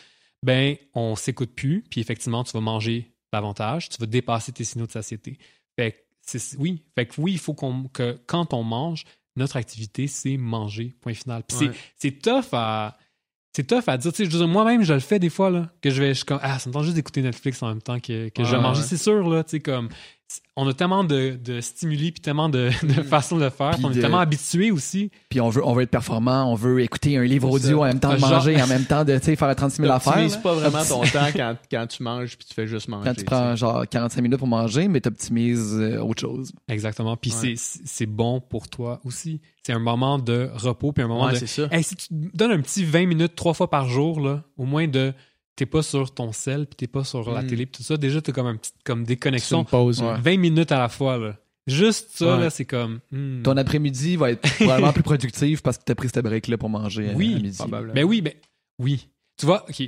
Ben, 0.44 0.76
on 0.94 1.16
s'écoute 1.16 1.52
plus, 1.56 1.84
puis 1.90 2.02
effectivement, 2.02 2.44
tu 2.44 2.52
vas 2.52 2.62
manger 2.62 3.12
davantage, 3.32 3.90
tu 3.90 3.98
vas 4.00 4.06
dépasser 4.06 4.52
tes 4.52 4.64
signaux 4.64 4.86
de 4.88 4.92
satiété. 4.92 5.38
Fait 5.78 6.03
oui, 6.58 6.82
fait 6.96 7.06
que 7.06 7.14
oui, 7.20 7.34
il 7.34 7.40
faut 7.40 7.54
qu'on, 7.54 7.84
que 7.86 8.18
quand 8.28 8.54
on 8.54 8.64
mange, 8.64 9.04
notre 9.36 9.58
activité, 9.58 10.08
c'est 10.08 10.38
manger, 10.38 10.96
point 11.02 11.14
final. 11.14 11.44
Puis 11.48 11.58
c'est- 11.58 11.68
Ouais. 11.70 11.76
c'est 11.98 12.22
tough 12.22 12.46
à. 12.54 12.98
C'est 13.56 13.68
tough 13.68 13.84
à 13.88 13.98
dire. 13.98 14.12
Tu 14.12 14.30
sais, 14.30 14.48
moi-même, 14.48 14.84
je 14.84 14.94
le 14.94 15.00
fais 15.00 15.20
des 15.20 15.30
fois, 15.30 15.50
là, 15.52 15.70
que 15.82 15.90
je 15.92 16.02
vais. 16.02 16.14
Je 16.16 16.26
comme, 16.26 16.40
ah, 16.42 16.58
ça 16.58 16.70
me 16.70 16.74
tente 16.74 16.84
juste 16.86 16.96
d'écouter 16.96 17.22
Netflix 17.22 17.62
en 17.62 17.68
même 17.68 17.82
temps 17.84 18.00
que, 18.00 18.30
que 18.30 18.44
je 18.44 18.52
vais 18.56 18.62
manger. 18.62 18.82
ouais. 18.82 18.88
C'est 18.88 18.98
sûr, 18.98 19.28
là, 19.30 19.44
tu 19.44 19.52
sais, 19.52 19.60
comme. 19.60 19.90
On 20.56 20.68
a 20.68 20.74
tellement 20.74 21.04
de, 21.04 21.38
de 21.44 21.62
stimuli 21.62 22.12
puis 22.12 22.22
tellement 22.22 22.48
de, 22.50 22.70
de 22.84 23.02
Mm. 23.02 23.04
façons 23.04 23.38
de 23.38 23.50
faire. 23.50 23.72
Puis 23.72 23.86
on 23.86 23.92
est 23.92 24.00
tellement 24.00 24.20
habitué 24.20 24.72
aussi. 24.72 25.12
Puis 25.30 25.40
on 25.42 25.50
veut, 25.50 25.66
on 25.66 25.74
veut 25.74 25.84
être 25.84 25.90
performant, 25.92 26.52
on 26.52 26.56
veut 26.56 26.82
écouter 26.82 27.18
un 27.18 27.24
livre 27.24 27.50
audio 27.50 27.82
en 27.82 27.86
même 27.86 28.00
temps 28.00 28.14
de 28.14 28.18
Genre- 28.20 28.30
manger, 28.32 28.62
en 28.62 28.68
même 28.68 28.86
temps 28.86 29.04
de 29.04 29.18
tu 29.20 29.36
faire 29.36 29.56
36 29.56 29.82
000 29.82 29.92
affaires. 29.92 30.14
T'optimises 30.14 30.36
là. 30.36 30.42
pas 30.42 30.54
vraiment 30.54 30.84
ton 30.86 31.02
temps 31.04 31.28
quand, 31.36 31.56
quand 31.72 31.88
tu 31.88 32.04
manges 32.04 32.38
puis 32.38 32.48
tu 32.48 32.54
fais 32.54 32.66
juste 32.68 32.88
manger. 32.88 33.10
Quand 33.10 33.16
tu 33.16 33.26
prends 33.26 33.56
genre 33.56 33.88
45 33.88 34.22
minutes 34.22 34.40
pour 34.40 34.48
manger, 34.48 34.88
mais 34.88 35.02
t'optimises 35.02 35.76
euh, 35.80 36.00
autre 36.00 36.22
chose. 36.22 36.52
Exactement. 36.68 37.16
Puis 37.18 37.32
Ouais. 37.32 37.56
c'est- 37.56 37.82
c'est 37.86 38.06
bon 38.08 38.40
pour 38.40 38.70
toi 38.70 39.02
aussi. 39.06 39.42
C'est 39.64 39.74
un 39.74 39.80
moment 39.80 40.20
de 40.20 40.50
repos 40.54 40.92
puis 40.94 41.04
un 41.04 41.08
moment 41.08 41.26
Ouais, 41.26 41.34
de. 41.34 41.38
c'est 41.38 41.48
ça. 41.48 41.68
Hey, 41.72 41.84
si 41.84 41.96
tu 41.96 42.08
te 42.08 42.14
donnes 42.38 42.52
un 42.52 42.62
petit 42.62 42.84
20 42.86 43.06
minutes 43.08 43.36
trois 43.36 43.54
fois 43.54 43.70
par 43.70 43.88
jour, 43.88 44.20
là, 44.20 44.44
au 44.58 44.66
moins 44.66 44.88
de. 44.88 45.14
T'es 45.56 45.66
pas 45.68 45.84
sur 45.84 46.14
ton 46.14 46.32
sel, 46.32 46.66
puis 46.66 46.76
t'es 46.76 46.88
pas 46.88 47.04
sur 47.04 47.32
la 47.32 47.44
Mm. 47.44 47.48
télé, 47.48 47.66
puis 47.68 47.78
tout 47.78 47.84
ça. 47.84 47.96
Déjà, 47.98 48.22
t'as 48.22 48.32
comme 48.32 48.48
un 48.48 48.56
petit 48.56 48.72
comme 48.84 49.02
C'est 49.02 49.08
déconnexion. 49.10 49.60
une 49.60 49.66
pause. 49.66 50.02
Ouais. 50.02 50.20
20 50.20 50.38
minutes 50.40 50.72
à 50.72 50.80
la 50.80 50.90
fois, 50.90 51.18
là. 51.18 51.36
Juste 51.68 52.10
ça, 52.16 52.36
Ouais. 52.36 52.44
là, 52.44 52.50
c'est 52.50 52.66
comme. 52.66 53.00
hmm. 53.12 53.44
Ton 53.44 53.56
après-midi 53.56 54.16
va 54.18 54.32
être 54.32 54.42
probablement 54.56 54.92
plus 54.94 55.04
productif 55.04 55.62
parce 55.62 55.78
que 55.78 55.84
t'as 55.86 55.96
pris 55.96 56.10
ce 56.14 56.20
break-là 56.20 56.58
pour 56.58 56.70
manger 56.70 57.12
Oui, 57.16 57.36
à 57.36 57.40
midi. 57.40 57.58
probablement. 57.58 57.94
Ben 57.94 58.04
oui, 58.04 58.22
ben 58.22 58.34
oui. 58.80 59.08
Tu 59.40 59.46
vois, 59.46 59.64
ok. 59.70 59.82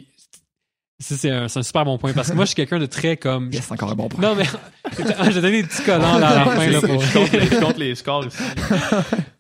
Ça, 0.98 1.18
c'est 1.18 1.30
un, 1.30 1.50
c'est 1.50 1.60
un 1.60 1.64
super 1.64 1.84
bon 1.84 1.98
point 1.98 2.14
parce 2.14 2.30
que 2.30 2.36
moi, 2.36 2.46
je 2.46 2.50
suis 2.52 2.56
quelqu'un 2.56 2.80
de 2.80 2.86
très 2.86 3.18
comme. 3.18 3.52
Yes, 3.52 3.70
encore 3.72 3.92
un 3.92 3.96
bon 3.96 4.08
point. 4.08 4.22
Non, 4.22 4.36
mais. 4.36 4.46
je 4.98 5.32
vais 5.32 5.42
donner 5.42 5.62
des 5.64 5.68
petits 5.68 5.84
collants 5.84 6.18
là, 6.20 6.28
à 6.30 6.46
la 6.46 6.52
fin, 6.56 6.68
là, 6.70 6.80
pour. 6.80 7.02
je, 7.02 7.14
compte 7.14 7.32
les, 7.34 7.46
je 7.48 7.60
compte 7.60 7.78
les 7.78 7.96
scores 7.96 8.28
ici. 8.28 8.38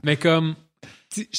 Mais 0.03 0.17
comme 0.17 0.55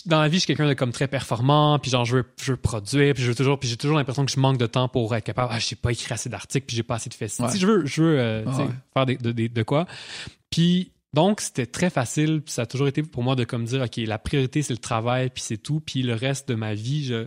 dans 0.07 0.21
la 0.21 0.29
vie, 0.29 0.37
je 0.37 0.41
suis 0.41 0.47
quelqu'un 0.47 0.69
de 0.69 0.75
comme 0.75 0.93
très 0.93 1.09
performant, 1.09 1.79
puis 1.79 1.91
genre 1.91 2.05
je 2.05 2.17
veux, 2.19 2.25
je 2.41 2.53
veux 2.53 2.57
produire, 2.57 3.15
puis 3.15 3.23
je 3.23 3.29
veux 3.29 3.35
toujours, 3.35 3.59
puis 3.59 3.69
j'ai 3.69 3.77
toujours 3.77 3.97
l'impression 3.97 4.25
que 4.25 4.33
je 4.33 4.39
manque 4.41 4.59
de 4.59 4.67
temps 4.67 4.89
pour 4.89 5.15
être 5.15 5.25
capable. 5.25 5.49
Ah, 5.53 5.59
je 5.59 5.67
sais 5.67 5.77
pas 5.77 5.93
écrire 5.93 6.13
assez 6.13 6.29
d'articles, 6.29 6.67
puis 6.67 6.77
j'ai 6.77 6.83
pas 6.83 6.97
assez 6.97 7.09
de 7.09 7.15
fesses. 7.15 7.39
Ouais. 7.39 7.49
Sais, 7.49 7.59
je 7.59 7.67
veux, 7.67 7.87
je 7.87 8.03
veux 8.03 8.19
euh, 8.19 8.45
Ouais. 8.45 8.69
faire 8.95 9.07
des- 9.07 9.17
de, 9.17 9.33
de- 9.33 9.47
de 9.49 9.63
quoi. 9.63 9.87
Puis 10.51 10.93
donc 11.15 11.41
c'était 11.41 11.67
très 11.67 11.91
facile, 11.91 12.43
puis 12.43 12.53
ça 12.53 12.63
a 12.63 12.67
toujours 12.67 12.89
été 12.89 13.03
pour 13.03 13.23
moi 13.23 13.35
de 13.37 13.45
comme 13.45 13.65
dire 13.65 13.83
ok, 13.83 13.97
la 13.99 14.19
priorité 14.19 14.63
c'est 14.63 14.73
le 14.75 14.79
travail, 14.79 15.31
puis 15.31 15.43
c'est 15.43 15.57
tout, 15.59 15.81
puis 15.81 16.03
le 16.03 16.15
reste 16.15 16.49
de 16.49 16.55
ma 16.55 16.75
vie, 16.75 17.05
je, 17.05 17.27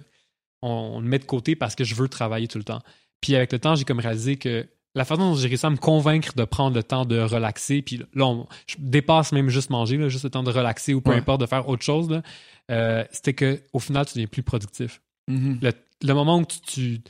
on, 0.62 0.70
on 0.96 1.00
le 1.02 1.08
met 1.08 1.20
de 1.20 1.26
côté 1.26 1.56
parce 1.56 1.76
que 1.76 1.84
je 1.84 1.96
veux 1.96 2.08
travailler 2.08 2.48
tout 2.48 2.58
le 2.58 2.64
temps. 2.64 2.82
Puis 3.22 3.36
avec 3.36 3.52
le 3.52 3.60
temps, 3.60 3.76
j'ai 3.76 3.84
comme 3.86 4.00
réalisé 4.00 4.38
que 4.38 4.68
la 5.00 5.06
façon 5.06 5.22
dont 5.32 5.36
j'ai 5.36 5.48
réussi 5.48 5.66
à 5.66 5.70
me 5.72 5.78
convaincre 5.78 6.34
de 6.36 6.44
prendre 6.44 6.76
le 6.76 6.84
temps 6.84 7.06
de 7.06 7.18
relaxer, 7.20 7.82
puis 7.82 7.98
là, 8.14 8.26
on- 8.28 8.48
je 8.68 8.76
dépasse 8.78 9.32
même 9.32 9.50
juste 9.50 9.70
manger, 9.72 9.98
là, 9.98 10.10
juste 10.10 10.26
le 10.26 10.30
temps 10.30 10.44
de 10.44 10.52
relaxer 10.52 10.94
ou 10.94 11.02
peu 11.02 11.12
Ouais. 11.12 11.18
importe, 11.18 11.42
de 11.42 11.46
faire 11.48 11.68
autre 11.70 11.84
chose, 11.84 12.10
là, 12.10 12.22
euh, 12.70 13.04
c'était 13.12 13.34
que 13.34 13.62
au 13.74 13.80
final, 13.80 14.06
tu 14.06 14.14
deviens 14.16 14.28
plus 14.28 14.44
productif. 14.44 15.02
Mhm. 15.28 15.60
Le, 15.62 15.72
le 16.04 16.14
moment 16.14 16.38
où 16.38 16.46
tu, 16.46 16.60
tu- 16.62 17.02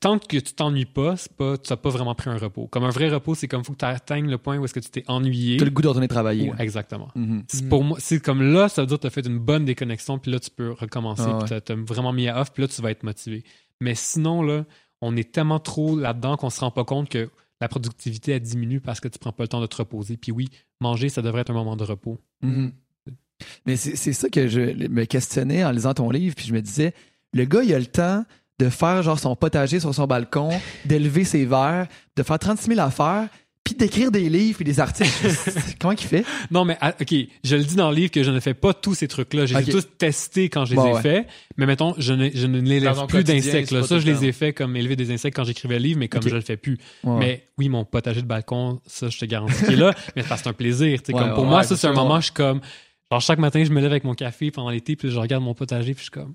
Tant 0.00 0.18
que 0.18 0.38
tu 0.38 0.52
t'ennuies 0.54 0.86
pas, 0.86 1.14
pas, 1.36 1.56
tu 1.56 1.72
n'as 1.72 1.76
pas 1.76 1.88
vraiment 1.90 2.14
pris 2.14 2.28
un 2.28 2.36
repos. 2.36 2.66
Comme 2.66 2.84
un 2.84 2.90
vrai 2.90 3.08
repos, 3.10 3.34
c'est 3.34 3.48
comme 3.48 3.60
il 3.60 3.64
faut 3.64 3.72
que 3.74 3.78
tu 3.78 3.84
atteignes 3.84 4.28
le 4.28 4.38
point 4.38 4.58
où 4.58 4.64
est-ce 4.64 4.74
que 4.74 4.80
tu 4.80 4.90
t'es 4.90 5.04
ennuyé. 5.08 5.56
T'as 5.56 5.64
le 5.66 5.70
goût 5.70 5.82
de 5.82 5.88
retourner 5.88 6.08
travailler. 6.08 6.52
Exactement. 6.58 7.10
Mhm. 7.14 7.44
C'est 7.48 7.64
Mm. 7.64 7.68
Pour 7.68 7.84
moi, 7.84 7.98
c'est 8.00 8.20
comme 8.20 8.42
là, 8.42 8.68
ça 8.68 8.82
veut 8.82 8.86
dire 8.86 8.96
que 8.96 9.02
tu 9.02 9.06
as 9.06 9.10
fait 9.10 9.24
une 9.26 9.38
bonne 9.38 9.64
déconnexion, 9.64 10.18
puis 10.18 10.32
là, 10.32 10.40
tu 10.40 10.50
peux 10.50 10.72
recommencer, 10.72 11.22
Ah 11.26 11.34
puis 11.34 11.42
ouais. 11.42 11.48
t'as- 11.48 11.60
t'as 11.60 11.74
vraiment 11.74 12.12
mis 12.12 12.28
à 12.28 12.40
off, 12.40 12.52
puis 12.52 12.62
là, 12.62 12.68
tu 12.68 12.82
vas 12.82 12.90
être 12.90 13.02
motivé. 13.02 13.44
Mais 13.80 13.94
sinon, 13.94 14.42
là, 14.42 14.64
on 15.04 15.16
est 15.16 15.32
tellement 15.32 15.60
trop 15.60 15.98
là-dedans 15.98 16.36
qu'on 16.36 16.50
se 16.50 16.60
rend 16.60 16.70
pas 16.70 16.84
compte 16.84 17.08
que 17.08 17.28
la 17.60 17.68
productivité, 17.68 18.32
elle 18.32 18.40
diminue 18.40 18.80
parce 18.80 19.00
que 19.00 19.08
tu 19.08 19.18
prends 19.18 19.32
pas 19.32 19.44
le 19.44 19.48
temps 19.48 19.60
de 19.60 19.66
te 19.66 19.76
reposer. 19.76 20.16
Puis 20.16 20.32
oui, 20.32 20.48
manger, 20.80 21.08
ça 21.08 21.22
devrait 21.22 21.42
être 21.42 21.50
un 21.50 21.54
moment 21.54 21.76
de 21.76 21.84
repos. 21.84 22.18
Mhm. 22.42 22.72
Mais 23.66 23.76
c'est 23.76 23.96
c'est 23.96 24.12
ça 24.12 24.28
que 24.28 24.48
je 24.48 24.60
me 24.88 25.04
questionnais 25.04 25.64
en 25.64 25.70
lisant 25.70 25.94
ton 25.94 26.10
livre, 26.10 26.34
puis 26.34 26.46
je 26.46 26.54
me 26.54 26.62
disais, 26.62 26.94
le 27.32 27.44
gars, 27.44 27.62
il 27.62 27.74
a 27.74 27.78
le 27.78 27.86
temps 27.86 28.24
de 28.58 28.68
faire 28.68 29.02
genre 29.02 29.18
son 29.18 29.36
potager 29.36 29.80
sur 29.80 29.94
son 29.94 30.06
balcon, 30.06 30.50
d'élever 30.84 31.24
ses 31.24 31.44
verres, 31.44 31.88
de 32.16 32.22
faire 32.22 32.38
36 32.38 32.68
000 32.68 32.80
affaires, 32.80 33.28
puis 33.64 33.74
d'écrire 33.74 34.10
des 34.10 34.28
livres 34.28 34.60
et 34.60 34.64
des 34.64 34.78
articles. 34.78 35.10
Comment 35.80 35.92
il 35.94 35.98
fait? 35.98 36.24
Non, 36.50 36.66
mais 36.66 36.76
ah, 36.82 36.94
OK, 37.00 37.14
je 37.42 37.56
le 37.56 37.64
dis 37.64 37.76
dans 37.76 37.88
le 37.90 37.96
livre 37.96 38.10
que 38.10 38.22
je 38.22 38.30
ne 38.30 38.38
fais 38.38 38.52
pas 38.52 38.74
tous 38.74 38.94
ces 38.94 39.08
trucs-là. 39.08 39.46
Je 39.46 39.54
les 39.56 39.60
ai 39.70 39.74
Ok. 39.74 39.80
tous 39.80 39.88
testés 39.98 40.50
quand 40.50 40.66
je 40.66 40.72
les 40.72 40.76
Bon, 40.76 40.86
ai 40.88 40.92
ouais. 40.92 41.00
faits. 41.02 41.26
Mais 41.56 41.64
mettons, 41.64 41.94
je 41.96 42.12
ne, 42.12 42.28
je 42.34 42.46
ne 42.46 42.60
l'élève 42.60 43.06
plus 43.08 43.24
d'insectes. 43.24 43.70
là. 43.70 43.82
Ça, 43.82 43.98
je 43.98 44.06
le 44.06 44.12
les 44.12 44.26
ai 44.26 44.32
faits 44.32 44.54
comme 44.56 44.76
élever 44.76 44.96
des 44.96 45.10
insectes 45.12 45.34
quand 45.34 45.44
j'écrivais 45.44 45.78
le 45.78 45.84
livre, 45.84 45.98
mais 45.98 46.08
comme 46.08 46.22
Ok. 46.22 46.28
je 46.28 46.34
le 46.34 46.42
fais 46.42 46.56
plus. 46.58 46.76
Ouais. 47.04 47.18
Mais 47.18 47.48
oui, 47.58 47.68
mon 47.70 47.84
potager 47.86 48.20
de 48.20 48.26
balcon, 48.26 48.80
ça, 48.86 49.08
je 49.08 49.18
te 49.18 49.24
garantis 49.24 49.64
qu'il 49.64 49.72
est 49.72 49.76
là. 49.76 49.94
mais 50.16 50.22
que 50.22 50.28
c'est 50.28 50.46
un 50.46 50.52
plaisir. 50.52 51.00
tu 51.02 51.06
sais, 51.06 51.14
Ouais, 51.14 51.20
comme 51.22 51.34
pour 51.34 51.44
ouais, 51.44 51.48
moi, 51.48 51.58
ouais, 51.60 51.64
ça, 51.64 51.76
c'est 51.76 51.86
un 51.86 51.94
ça, 51.94 52.00
moment, 52.02 52.20
je 52.20 52.24
suis 52.26 52.32
comme... 52.34 52.60
Genre, 53.10 53.20
chaque 53.20 53.38
matin, 53.38 53.64
je 53.64 53.70
me 53.70 53.80
lève 53.80 53.90
avec 53.90 54.04
mon 54.04 54.14
café 54.14 54.50
pendant 54.50 54.70
l'été, 54.70 54.96
puis 54.96 55.10
je 55.10 55.18
regarde 55.18 55.42
mon 55.42 55.54
potager, 55.54 55.94
puis 55.94 56.00
je 56.00 56.02
suis 56.04 56.10
comme... 56.10 56.34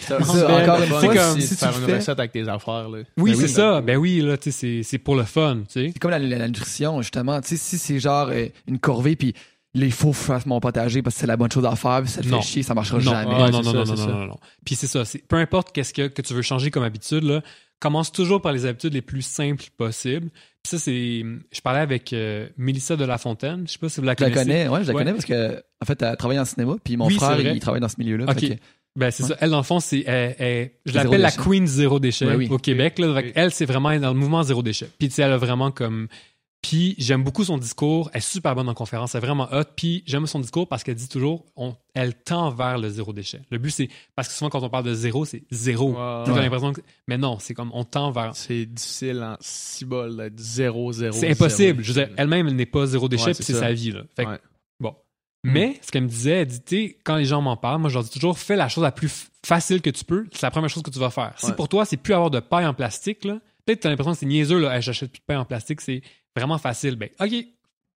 Ça, 0.00 0.16
encore 0.18 0.76
une 0.78 0.82
c'est 0.84 0.86
fois, 0.88 1.00
comme 1.16 1.40
si- 1.40 1.46
si 1.46 1.54
tu 1.54 1.60
faire 1.64 1.76
une 1.78 1.86
fais- 1.86 1.96
recette 1.96 2.18
avec 2.18 2.30
tes 2.32 2.48
affaires. 2.48 2.88
Là. 2.88 2.98
Oui, 3.16 3.32
Ben 3.32 3.36
c'est 3.36 3.42
oui, 3.42 3.48
ça. 3.48 3.80
Ben 3.80 3.96
oui, 3.96 4.20
là, 4.20 4.36
tu 4.36 4.52
sais, 4.52 4.58
c'est- 4.58 4.82
c'est 4.84 4.98
pour 4.98 5.16
le 5.16 5.24
fun, 5.24 5.62
tu 5.68 5.72
sais. 5.72 5.90
C'est 5.92 5.98
comme 5.98 6.12
la, 6.12 6.18
la- 6.20 6.38
la 6.38 6.46
nutrition, 6.48 7.02
justement. 7.02 7.40
Tu 7.40 7.48
sais, 7.48 7.56
si 7.56 7.78
c'est 7.78 7.98
genre 7.98 8.28
euh, 8.30 8.46
une 8.68 8.78
corvée, 8.78 9.16
puis 9.16 9.34
là, 9.74 9.84
il 9.86 9.92
faut 9.92 10.10
que 10.12 10.16
je 10.18 10.22
fasse 10.22 10.46
mon 10.46 10.60
potager 10.60 11.02
parce 11.02 11.16
que 11.16 11.20
c'est 11.20 11.26
la 11.26 11.36
bonne 11.36 11.50
chose 11.50 11.64
à 11.66 11.74
faire, 11.74 12.00
puis 12.02 12.10
ça 12.12 12.22
te 12.22 12.28
Non. 12.28 12.40
fait 12.40 12.46
chier, 12.48 12.62
ça 12.62 12.74
marchera 12.74 12.98
non, 12.98 13.04
jamais. 13.10 13.24
non, 13.34 13.50
non, 13.50 13.62
non, 13.62 13.62
ça, 13.64 13.72
non, 13.72 13.84
non, 13.84 13.96
ça. 13.96 14.06
non, 14.06 14.26
non. 14.26 14.36
Puis 14.64 14.76
c'est 14.76 14.86
ça. 14.86 15.02
Peu 15.26 15.36
importe 15.36 15.72
qu'est-ce 15.72 15.92
que, 15.92 16.06
que 16.06 16.22
tu 16.22 16.32
veux 16.32 16.42
changer 16.42 16.70
comme 16.70 16.84
habitude, 16.84 17.24
là, 17.24 17.42
commence 17.80 18.12
toujours 18.12 18.40
par 18.40 18.52
les 18.52 18.66
habitudes 18.66 18.94
les 18.94 19.02
plus 19.02 19.22
simples 19.22 19.64
possibles. 19.76 20.28
Puis 20.62 20.70
ça, 20.70 20.78
c'est... 20.78 21.24
Je 21.50 21.60
parlais 21.60 21.80
avec 21.80 22.12
euh, 22.12 22.48
Mélissa 22.56 22.94
de 22.94 23.04
La 23.04 23.18
Fontaine. 23.18 23.64
Je 23.66 23.72
sais 23.72 23.78
pas 23.80 23.88
si 23.88 23.98
vous 23.98 24.06
la 24.06 24.14
Je 24.16 24.22
la 24.22 24.30
connaissez. 24.30 24.46
connais, 24.48 24.68
ouais, 24.68 24.82
je 24.84 24.86
la 24.88 24.94
Ouais. 24.94 25.00
connais 25.02 25.12
parce 25.12 25.24
que, 25.24 25.60
en 25.82 25.84
fait, 25.86 26.00
elle 26.00 26.16
travaille 26.16 26.38
en 26.38 26.44
cinéma, 26.44 26.76
puis 26.84 26.96
mon 26.96 27.08
Oui, 27.08 27.14
frère, 27.16 27.40
il 27.40 27.58
travaille 27.58 27.80
dans 27.80 27.88
ce 27.88 27.96
milieu-là. 27.98 28.26
Ok. 28.30 28.44
Ben, 28.94 29.10
c'est 29.10 29.22
Ouais. 29.22 29.28
ça. 29.30 29.36
Elle, 29.40 29.50
dans 29.50 29.56
le 29.58 29.62
fond, 29.62 29.80
c'est, 29.80 30.00
elle- 30.06 30.34
elle- 30.38 30.70
je 30.84 30.92
Zéro 30.92 31.04
l'appelle 31.04 31.20
la 31.22 31.30
queen 31.30 31.66
zéro 31.66 31.98
déchet 31.98 32.26
Ouais, 32.26 32.36
oui. 32.36 32.48
au 32.50 32.58
Québec. 32.58 32.98
Là. 32.98 33.22
Elle, 33.34 33.50
c'est 33.52 33.64
vraiment 33.64 33.98
dans 33.98 34.12
le 34.12 34.18
mouvement 34.18 34.42
zéro 34.42 34.62
déchet. 34.62 34.88
Puis, 34.98 35.08
tu 35.08 35.14
sais, 35.14 35.22
elle 35.22 35.32
a 35.32 35.38
vraiment 35.38 35.70
comme. 35.70 36.08
Puis, 36.60 36.94
j'aime 36.96 37.24
beaucoup 37.24 37.42
son 37.42 37.58
discours. 37.58 38.08
Elle 38.12 38.18
est 38.18 38.20
super 38.20 38.54
bonne 38.54 38.68
en 38.68 38.74
conférence. 38.74 39.16
Elle 39.16 39.22
est 39.24 39.26
vraiment 39.26 39.48
hot. 39.50 39.64
Puis, 39.74 40.04
j'aime 40.06 40.26
son 40.28 40.38
discours 40.38 40.68
parce 40.68 40.84
qu'elle 40.84 40.94
dit 40.94 41.08
toujours, 41.08 41.44
on, 41.56 41.74
elle 41.94 42.14
tend 42.14 42.50
vers 42.50 42.78
le 42.78 42.88
zéro 42.88 43.12
déchet. 43.12 43.40
Le 43.50 43.58
but, 43.58 43.70
c'est. 43.70 43.88
Parce 44.14 44.28
que 44.28 44.34
souvent, 44.34 44.48
quand 44.48 44.62
on 44.62 44.68
parle 44.68 44.84
de 44.84 44.94
zéro, 44.94 45.24
c'est 45.24 45.42
zéro. 45.50 45.88
Ouais. 45.88 45.94
Tu 46.24 46.30
as 46.30 46.34
Ouais. 46.34 46.42
l'impression 46.42 46.72
que. 46.72 46.80
Mais 47.08 47.18
non, 47.18 47.38
c'est 47.40 47.54
comme, 47.54 47.70
on 47.74 47.82
tend 47.82 48.12
vers. 48.12 48.36
C'est 48.36 48.66
difficile 48.66 49.20
en 49.24 49.36
cibole 49.40 50.16
d'être 50.16 50.38
0, 50.38 50.92
0. 50.92 51.16
C'est 51.18 51.30
impossible. 51.30 51.82
Je 51.82 51.92
veux 51.92 52.04
dire, 52.04 52.14
elle-même, 52.16 52.46
elle 52.46 52.54
n'est 52.56 52.66
pas 52.66 52.86
zéro 52.86 53.08
déchet, 53.08 53.24
Ouais, 53.28 53.34
puis 53.34 53.42
c'est 53.42 53.54
sa 53.54 53.72
vie. 53.72 53.90
Là. 53.90 54.02
Fait 54.14 54.24
que, 54.26 54.38
Bon. 55.44 55.52
Mais 55.52 55.78
ce 55.82 55.90
qu'elle 55.90 56.04
me 56.04 56.08
disait, 56.08 56.30
elle 56.42 56.46
dit, 56.46 56.62
tu 56.62 56.76
sais, 56.76 56.98
quand 57.02 57.16
les 57.16 57.24
gens 57.24 57.40
m'en 57.40 57.56
parlent, 57.56 57.80
moi 57.80 57.90
je 57.90 57.94
leur 57.94 58.04
dis 58.04 58.10
toujours, 58.10 58.38
fais 58.38 58.54
la 58.54 58.68
chose 58.68 58.84
la 58.84 58.92
plus 58.92 59.28
facile 59.44 59.82
que 59.82 59.90
tu 59.90 60.04
peux. 60.04 60.26
C'est 60.32 60.42
la 60.42 60.50
première 60.50 60.70
chose 60.70 60.82
que 60.82 60.90
tu 60.90 61.00
vas 61.00 61.10
faire. 61.10 61.34
Si 61.36 61.52
pour 61.52 61.68
toi, 61.68 61.84
c'est 61.84 61.96
plus 61.96 62.14
avoir 62.14 62.30
de 62.30 62.40
paille 62.40 62.66
en 62.66 62.74
plastique, 62.74 63.24
là, 63.24 63.40
peut-être 63.64 63.78
que 63.78 63.82
tu 63.82 63.86
as 63.88 63.90
l'impression 63.90 64.12
que 64.12 64.18
c'est 64.18 64.26
niaiseux, 64.26 64.60
là, 64.60 64.76
Hey, 64.76 64.82
j'achète 64.82 65.10
plus 65.10 65.18
de 65.18 65.24
paille 65.24 65.36
en 65.36 65.44
plastique, 65.44 65.80
c'est 65.80 66.02
vraiment 66.36 66.58
facile. 66.58 66.96
Ben, 66.96 67.08
OK, 67.20 67.32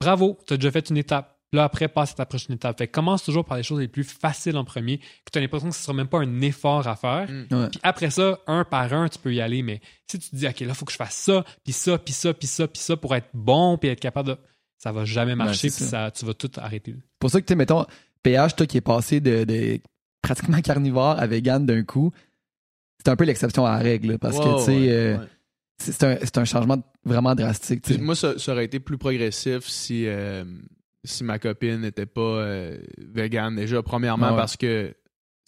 bravo, 0.01 0.39
tu 0.47 0.55
as 0.55 0.57
déjà 0.57 0.71
fait 0.73 0.91
une 0.91 0.97
étape. 0.97 1.37
Là, 1.53 1.63
après, 1.63 1.87
passe 1.87 2.11
à 2.11 2.15
ta 2.15 2.27
prochaine 2.27 2.57
étape. 2.57 2.77
Fait 2.77 2.89
que 2.89 2.93
commence 2.93 3.23
toujours 3.23 3.45
par 3.45 3.57
les 3.57 3.63
choses 3.63 3.79
les 3.79 3.87
plus 3.87 4.03
faciles 4.03 4.57
en 4.57 4.65
premier, 4.65 4.99
que 4.99 5.31
tu 5.33 5.39
as 5.39 5.41
l'impression 5.41 5.69
que 5.69 5.77
ce 5.77 5.83
sera 5.83 5.95
même 5.95 6.09
pas 6.09 6.19
un 6.19 6.41
effort 6.41 6.87
à 6.89 6.97
faire. 6.97 7.31
Mm. 7.31 7.47
Ouais. 7.53 7.69
Puis 7.71 7.81
après 7.85 8.11
ça, 8.11 8.41
un 8.49 8.65
par 8.65 8.93
un, 8.93 9.09
tu 9.09 9.19
peux 9.21 9.33
y 9.33 9.41
aller. 9.41 9.63
Mais 9.63 9.81
si 10.09 10.19
tu 10.19 10.29
te 10.31 10.37
dis, 10.37 10.47
OK, 10.47 10.61
là, 10.61 10.67
il 10.69 10.75
faut 10.75 10.85
que 10.85 10.93
je 10.93 10.97
fasse 10.97 11.15
ça, 11.15 11.45
puis 11.63 11.73
ça, 11.73 11.97
puis 11.99 12.13
ça, 12.13 12.35
puis 12.35 12.49
ça, 12.49 12.67
puis 12.67 12.81
ça 12.81 12.97
pour 12.97 13.15
être 13.15 13.29
bon, 13.33 13.79
puis 13.79 13.89
être 13.89 14.01
capable 14.01 14.31
de. 14.31 14.37
Ça 14.77 14.93
va 14.93 15.05
jamais 15.05 15.35
marcher, 15.35 15.71
c'est 15.71 15.85
puis 15.85 15.91
ça. 15.91 16.07
ça, 16.07 16.11
tu 16.11 16.27
vas 16.27 16.35
tout 16.35 16.51
arrêter. 16.57 16.97
Pour 17.27 17.31
ça 17.33 17.41
que, 17.41 17.47
tu 17.47 17.53
sais, 17.53 17.57
mettons, 17.57 17.85
PH, 18.23 18.57
toi 18.57 18.67
qui 18.67 18.77
est 18.77 18.81
passé 18.81 19.21
de, 19.21 19.45
de 19.45 19.79
pratiquement 20.23 20.61
carnivore 20.61 21.19
à 21.19 21.27
vegan 21.27 21.65
d'un 21.67 21.83
coup, 21.85 22.13
c'est 22.99 23.11
un 23.11 23.17
peu 23.17 23.25
l'exception 23.25 23.67
à 23.67 23.73
la 23.73 23.79
règle, 23.79 24.19
parce 24.19 24.39
que, 24.39 24.59
tu 24.59 24.65
sais, 24.65 24.73
ouais, 24.73 24.91
euh, 24.91 25.19
ouais. 25.19 26.19
c'est 26.21 26.39
un, 26.39 26.45
changement 26.45 26.83
vraiment 27.05 27.35
drastique. 27.35 27.89
Moi, 28.01 28.17
ça, 28.17 28.39
ça 28.39 28.53
aurait 28.53 28.65
été 28.65 28.81
plus 28.81 28.99
progressif 28.99 29.67
si, 29.69 30.07
euh, 30.07 30.45
si 31.05 31.23
ma 31.23 31.39
copine 31.39 31.81
n'était 31.81 32.07
pas 32.07 32.21
euh, 32.21 32.79
végane. 32.99 33.57
Déjà, 33.57 33.83
premièrement, 33.83 34.31
ouais. 34.31 34.37
parce 34.37 34.57
que 34.57 34.95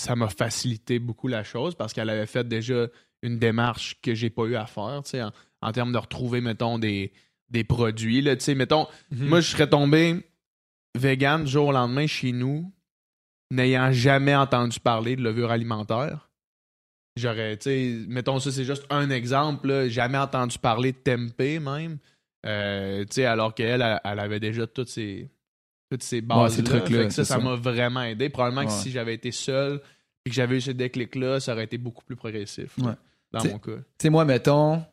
ça 0.00 0.14
m'a 0.14 0.28
facilité 0.28 0.98
beaucoup 1.00 1.26
la 1.26 1.42
chose, 1.42 1.74
parce 1.74 1.92
qu'elle 1.92 2.10
avait 2.10 2.26
fait 2.26 2.46
déjà 2.46 2.86
une 3.22 3.38
démarche 3.38 4.00
que 4.00 4.14
j'ai 4.14 4.30
pas 4.30 4.44
eu 4.44 4.54
à 4.54 4.66
faire, 4.66 5.00
tu 5.04 5.10
sais, 5.10 5.22
en, 5.22 5.32
en 5.62 5.72
termes 5.72 5.92
de 5.92 5.98
retrouver, 5.98 6.40
mettons, 6.40 6.78
des, 6.78 7.12
des 7.50 7.64
produits. 7.64 8.20
Là, 8.20 8.36
tu 8.36 8.44
sais, 8.44 8.54
mettons, 8.54 8.86
Mhm. 9.10 9.26
moi, 9.28 9.40
je 9.40 9.50
serais 9.50 9.68
tombé 9.68 10.24
vegan 10.96 11.44
du 11.44 11.50
jour 11.50 11.68
au 11.68 11.72
lendemain 11.72 12.06
chez 12.06 12.32
nous, 12.32 12.72
n'ayant 13.50 13.92
jamais 13.92 14.34
entendu 14.34 14.78
parler 14.80 15.16
de 15.16 15.22
levure 15.22 15.50
alimentaire. 15.50 16.30
J'aurais, 17.16 17.56
tu 17.56 17.64
sais, 17.64 18.04
mettons 18.08 18.38
ça, 18.38 18.52
c'est 18.52 18.64
juste 18.64 18.84
un 18.90 19.10
exemple, 19.10 19.66
là, 19.68 19.88
jamais 19.88 20.18
entendu 20.18 20.58
parler 20.58 20.92
de 20.92 20.98
tempeh 20.98 21.58
même. 21.58 21.98
Euh, 22.46 23.00
tu 23.04 23.14
sais, 23.14 23.24
alors 23.24 23.54
qu'elle, 23.54 23.82
elle, 23.82 24.00
elle 24.04 24.18
avait 24.20 24.38
déjà 24.38 24.66
toutes 24.68 24.88
ces, 24.88 25.28
toutes 25.90 26.04
ces 26.04 26.20
bases 26.20 26.54
ces 26.54 26.62
trucs-là, 26.62 27.04
ça, 27.04 27.10
c'est 27.10 27.24
ça 27.24 27.34
ça. 27.36 27.40
m'a 27.40 27.56
vraiment 27.56 28.02
aidé. 28.02 28.28
Probablement 28.28 28.64
que 28.64 28.70
Ouais. 28.70 28.78
si 28.82 28.92
j'avais 28.92 29.14
été 29.14 29.32
seul 29.32 29.80
et 30.24 30.30
que 30.30 30.34
j'avais 30.36 30.58
eu 30.58 30.60
ce 30.60 30.70
déclic-là, 30.70 31.40
ça 31.40 31.54
aurait 31.54 31.64
été 31.64 31.76
beaucoup 31.78 32.04
plus 32.04 32.14
progressif. 32.14 32.76
Ouais. 32.78 32.92
Dans 33.32 33.40
T'sais- 33.40 33.50
mon 33.50 33.58
cas. 33.58 33.72
Tu 33.76 33.82
sais, 34.02 34.10
moi, 34.10 34.24
mettons, 34.24 34.84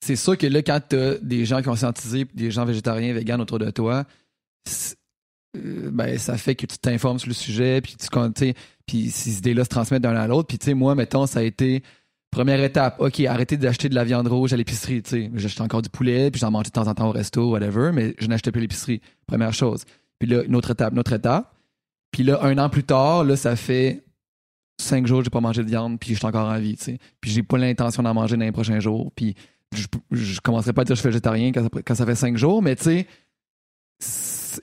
c'est 0.00 0.16
sûr 0.16 0.38
que 0.38 0.46
là, 0.46 0.62
quand 0.62 0.80
t'as 0.88 1.18
des 1.18 1.44
gens 1.44 1.62
conscientisés 1.62 2.24
des 2.32 2.50
gens 2.50 2.64
végétariens, 2.64 3.12
véganes 3.12 3.40
autour 3.42 3.58
de 3.58 3.70
toi, 3.70 4.04
ben, 5.54 6.18
ça 6.18 6.36
fait 6.36 6.54
que 6.54 6.66
tu 6.66 6.78
t'informes 6.78 7.18
sur 7.18 7.28
le 7.28 7.34
sujet, 7.34 7.80
puis 7.80 7.96
tu 7.96 8.06
sais, 8.36 8.54
puis 8.86 9.10
ces 9.10 9.38
idées-là 9.38 9.64
se 9.64 9.68
transmettent 9.68 10.02
d'un 10.02 10.14
à 10.16 10.26
l'autre. 10.26 10.48
Puis, 10.48 10.58
tu 10.58 10.66
sais, 10.66 10.74
moi, 10.74 10.94
mettons, 10.94 11.26
ça 11.26 11.40
a 11.40 11.42
été 11.42 11.82
première 12.30 12.62
étape. 12.62 13.00
OK, 13.00 13.20
arrêtez 13.20 13.56
d'acheter 13.56 13.88
de 13.88 13.94
la 13.94 14.04
viande 14.04 14.28
rouge 14.28 14.52
à 14.52 14.56
l'épicerie, 14.56 15.02
tu 15.02 15.10
sais. 15.10 15.30
J'achetais 15.34 15.62
encore 15.62 15.82
du 15.82 15.88
poulet, 15.88 16.30
puis 16.30 16.40
j'en 16.40 16.50
mangeais 16.50 16.68
de 16.68 16.72
temps 16.72 16.88
en 16.88 16.94
temps 16.94 17.08
au 17.08 17.12
resto, 17.12 17.50
whatever, 17.50 17.90
mais 17.92 18.14
je 18.18 18.26
n'achetais 18.26 18.52
plus 18.52 18.60
l'épicerie. 18.60 19.00
Première 19.26 19.52
chose. 19.52 19.84
Puis 20.18 20.28
là, 20.28 20.42
une 20.44 20.56
autre 20.56 20.70
étape, 20.70 20.92
une 20.92 20.98
autre 20.98 21.12
étape. 21.12 21.54
Puis 22.10 22.22
là, 22.22 22.40
un 22.42 22.56
an 22.58 22.68
plus 22.68 22.84
tard, 22.84 23.24
là, 23.24 23.36
ça 23.36 23.56
fait 23.56 24.04
cinq 24.80 25.06
jours 25.06 25.18
que 25.18 25.24
j'ai 25.24 25.30
pas 25.30 25.40
mangé 25.40 25.62
de 25.62 25.68
viande, 25.68 25.98
puis 25.98 26.10
je 26.10 26.18
suis 26.18 26.26
encore 26.26 26.48
en 26.48 26.58
vie, 26.58 26.76
tu 26.76 26.84
sais. 26.84 26.98
Puis 27.20 27.30
j'ai 27.30 27.42
pas 27.42 27.58
l'intention 27.58 28.02
d'en 28.02 28.14
manger 28.14 28.36
dans 28.36 28.44
les 28.44 28.52
prochains 28.52 28.80
jours. 28.80 29.10
Puis 29.14 29.34
je, 29.74 29.86
je 30.12 30.40
commencerai 30.40 30.72
pas 30.72 30.82
à 30.82 30.84
dire 30.84 30.94
que 30.94 30.96
je 30.96 31.00
suis 31.00 31.08
végétarien 31.08 31.52
quand 31.52 31.94
ça, 31.94 32.06
fait 32.06 32.14
cinq 32.14 32.36
jours, 32.36 32.62
mais 32.62 32.76
tu 32.76 32.84
sais, 32.84 33.06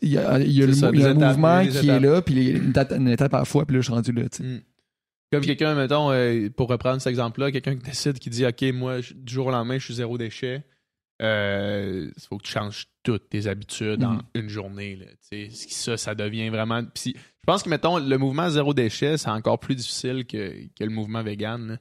il 0.01 0.09
y 0.09 0.17
a, 0.17 0.39
il 0.39 0.51
y 0.51 0.63
a 0.63 0.65
le 0.65 0.73
C'est 0.73 0.79
ça, 0.81 0.87
mou- 0.87 0.93
il 0.95 0.99
y 1.01 1.03
a 1.03 1.07
des 1.07 1.11
un 1.13 1.17
étapes, 1.17 1.29
mouvement 1.31 1.65
qui 1.67 1.89
est 1.89 1.99
là, 1.99 2.21
puis 2.21 2.33
les- 2.35 2.49
une, 2.51 2.69
étape- 2.71 2.91
une 2.93 3.07
étape 3.07 3.33
à 3.33 3.39
la 3.39 3.45
fois, 3.45 3.65
puis 3.65 3.75
là, 3.75 3.81
je 3.81 3.85
suis 3.85 3.93
rendu 3.93 4.11
là, 4.11 4.23
tu 4.29 4.37
sais. 4.37 4.43
Mm. 4.43 4.61
Comme 5.31 5.43
quelqu'un, 5.43 5.75
mettons, 5.75 6.11
euh, 6.11 6.49
pour 6.55 6.69
reprendre 6.69 7.01
cet 7.01 7.09
exemple-là, 7.09 7.51
quelqu'un 7.51 7.75
qui 7.75 7.83
décide, 7.83 8.19
qui 8.19 8.29
dit, 8.29 8.45
OK, 8.45 8.61
moi, 8.73 8.99
du 9.01 9.33
jour 9.33 9.47
au 9.47 9.51
lendemain, 9.51 9.77
je 9.77 9.83
suis 9.85 9.95
zéro 9.95 10.17
déchet. 10.17 10.63
Il 11.19 12.11
faut 12.29 12.37
que 12.37 12.43
tu 12.43 12.51
changes 12.51 12.87
toutes 13.03 13.29
tes 13.29 13.47
habitudes 13.47 14.03
en 14.03 14.13
Mhm. 14.13 14.21
une 14.35 14.49
journée. 14.49 14.95
Là, 14.95 15.05
ça, 15.69 15.97
ça 15.97 16.15
devient 16.15 16.49
vraiment. 16.49 16.81
Je 17.03 17.11
pense 17.45 17.63
que, 17.63 17.69
mettons, 17.69 17.97
le 17.99 18.17
mouvement 18.17 18.49
zéro 18.49 18.73
déchet, 18.73 19.17
c'est 19.17 19.29
encore 19.29 19.59
plus 19.59 19.75
difficile 19.75 20.25
que, 20.25 20.67
que 20.77 20.83
le 20.83 20.89
mouvement 20.89 21.23
vegan. 21.23 21.67
là. 21.67 21.77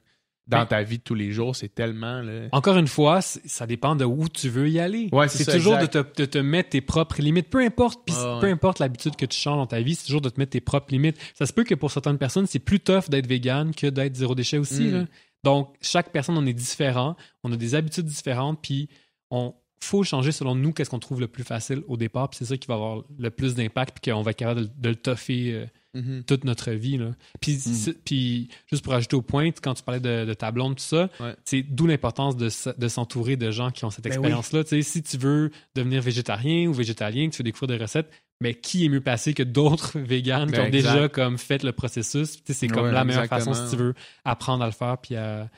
Dans 0.47 0.59
Ben- 0.59 0.65
ta 0.67 0.83
vie 0.83 0.99
de 0.99 1.03
tous 1.03 1.15
les 1.15 1.31
jours, 1.31 1.55
c'est 1.55 1.73
tellement. 1.73 2.21
Là... 2.21 2.49
Encore 2.51 2.77
une 2.77 2.87
fois, 2.87 3.21
ça 3.21 3.65
dépend 3.65 3.95
de 3.95 4.05
où 4.05 4.29
tu 4.29 4.47
veux 4.47 4.69
y 4.69 4.79
aller. 4.79 5.09
Ouais, 5.11 5.27
c'est 5.27 5.51
toujours 5.51 5.77
de 5.79 5.87
te, 5.87 5.97
de 5.97 6.25
te 6.25 6.37
mettre 6.37 6.69
tes 6.69 6.81
propres 6.81 7.19
limites. 7.19 7.49
Peu 7.49 7.61
importe, 7.65 8.07
Ah 8.11 8.35
ouais. 8.35 8.41
peu 8.41 8.47
importe 8.47 8.77
l'habitude 8.77 9.15
que 9.15 9.25
tu 9.25 9.37
changes 9.39 9.57
dans 9.57 9.65
ta 9.65 9.81
vie, 9.81 9.95
c'est 9.95 10.05
toujours 10.05 10.21
de 10.21 10.29
te 10.29 10.39
mettre 10.39 10.51
tes 10.51 10.61
propres 10.61 10.91
limites. 10.91 11.17
Ça 11.33 11.47
se 11.47 11.53
peut 11.53 11.63
que 11.63 11.73
pour 11.73 11.89
certaines 11.89 12.19
personnes, 12.19 12.45
c'est 12.45 12.59
plus 12.59 12.79
tough 12.79 13.09
d'être 13.09 13.25
vegan 13.27 13.73
que 13.73 13.87
d'être 13.87 14.15
zéro 14.15 14.35
déchet 14.35 14.59
aussi. 14.59 14.83
Mm. 14.83 14.91
là. 14.93 15.05
Donc, 15.43 15.73
chaque 15.81 16.11
personne, 16.11 16.37
on 16.37 16.45
est 16.45 16.53
différent. 16.53 17.15
On 17.43 17.51
a 17.51 17.55
des 17.57 17.73
habitudes 17.73 18.05
différentes, 18.05 18.59
puis 18.61 18.87
on 19.31 19.55
faut 19.81 20.03
changer 20.03 20.31
selon 20.31 20.55
nous 20.55 20.73
qu'est-ce 20.73 20.89
qu'on 20.89 20.99
trouve 20.99 21.19
le 21.21 21.27
plus 21.27 21.43
facile 21.43 21.83
au 21.87 21.97
départ, 21.97 22.29
puis 22.29 22.37
c'est 22.39 22.45
ça 22.45 22.57
qui 22.57 22.67
va 22.67 22.73
avoir 22.75 23.03
le 23.19 23.29
plus 23.29 23.53
d'impact, 23.55 23.97
puis 24.01 24.11
qu'on 24.11 24.21
va 24.21 24.31
être 24.31 24.37
capable 24.37 24.61
de, 24.61 24.69
de 24.77 24.89
le 24.89 24.95
toffer 24.95 25.51
euh, 25.53 25.65
Mhm. 25.95 26.23
toute 26.25 26.43
notre 26.43 26.71
vie. 26.71 26.97
Là. 26.97 27.11
Puis, 27.39 27.53
Mm. 27.55 28.47
juste 28.69 28.83
pour 28.83 28.93
ajouter 28.93 29.15
au 29.15 29.21
point, 29.21 29.51
quand 29.61 29.73
tu 29.75 29.81
parlais 29.83 30.01
de, 30.01 30.25
de 30.25 30.33
ta 30.33 30.51
blonde, 30.51 30.75
tout 30.75 30.83
ça, 30.83 31.09
Ouais. 31.21 31.33
c'est 31.45 31.61
d'où 31.63 31.87
l'importance 31.87 32.35
de, 32.35 32.49
s'entourer 32.89 33.37
de 33.37 33.49
gens 33.49 33.71
qui 33.71 33.85
ont 33.85 33.89
cette 33.89 34.03
Ben 34.03 34.11
expérience-là. 34.11 34.63
Si 34.81 35.03
tu 35.03 35.17
veux 35.17 35.51
devenir 35.73 36.01
végétarien 36.01 36.67
ou 36.67 36.73
végétalien, 36.73 37.29
que 37.29 37.35
tu 37.35 37.37
veux 37.37 37.43
découvrir 37.45 37.77
des 37.77 37.81
recettes, 37.81 38.11
mais 38.41 38.53
qui 38.55 38.83
est 38.85 38.89
mieux 38.89 38.99
placé 38.99 39.33
que 39.33 39.43
d'autres 39.43 39.97
véganes 39.99 40.47
qui 40.51 40.57
Ben, 40.57 40.63
ont 40.63 40.65
exact. 40.65 40.93
déjà 40.93 41.07
comme 41.07 41.37
fait 41.37 41.63
le 41.63 41.71
processus? 41.71 42.39
C'est 42.45 42.67
comme 42.67 42.87
Ouais, 42.87 42.91
la 42.91 43.05
meilleure 43.05 43.23
exactement. 43.23 43.53
façon 43.55 43.65
si 43.69 43.71
tu 43.77 43.81
veux 43.81 43.93
apprendre 44.25 44.63
à 44.63 44.67
le 44.67 44.73
faire 44.73 44.97
puis 44.97 45.15
à 45.15 45.49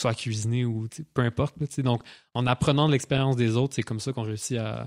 soit 0.00 0.10
à 0.10 0.14
cuisiner 0.14 0.64
ou 0.64 0.86
peu 1.14 1.22
importe. 1.22 1.54
là. 1.60 1.66
Donc, 1.82 2.02
en 2.34 2.46
apprenant 2.46 2.86
de 2.86 2.92
l'expérience 2.92 3.36
des 3.36 3.56
autres, 3.56 3.74
c'est 3.74 3.82
comme 3.82 4.00
ça 4.00 4.12
qu'on 4.12 4.22
réussit 4.22 4.58
à, 4.58 4.86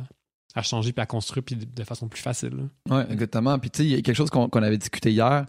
à 0.55 0.61
changer 0.61 0.91
puis 0.93 1.01
à 1.01 1.05
construire 1.05 1.43
puis 1.43 1.55
de, 1.55 1.65
de 1.65 1.83
façon 1.83 2.07
plus 2.07 2.21
facile. 2.21 2.69
Ouais, 2.89 3.05
exactement. 3.11 3.57
Puis 3.59 3.69
tu 3.71 3.77
sais, 3.79 3.85
il 3.85 3.91
y 3.91 3.95
a 3.95 4.01
quelque 4.01 4.15
chose 4.15 4.29
qu'on 4.29 4.47
avait 4.49 4.77
discuté 4.77 5.11
hier 5.11 5.45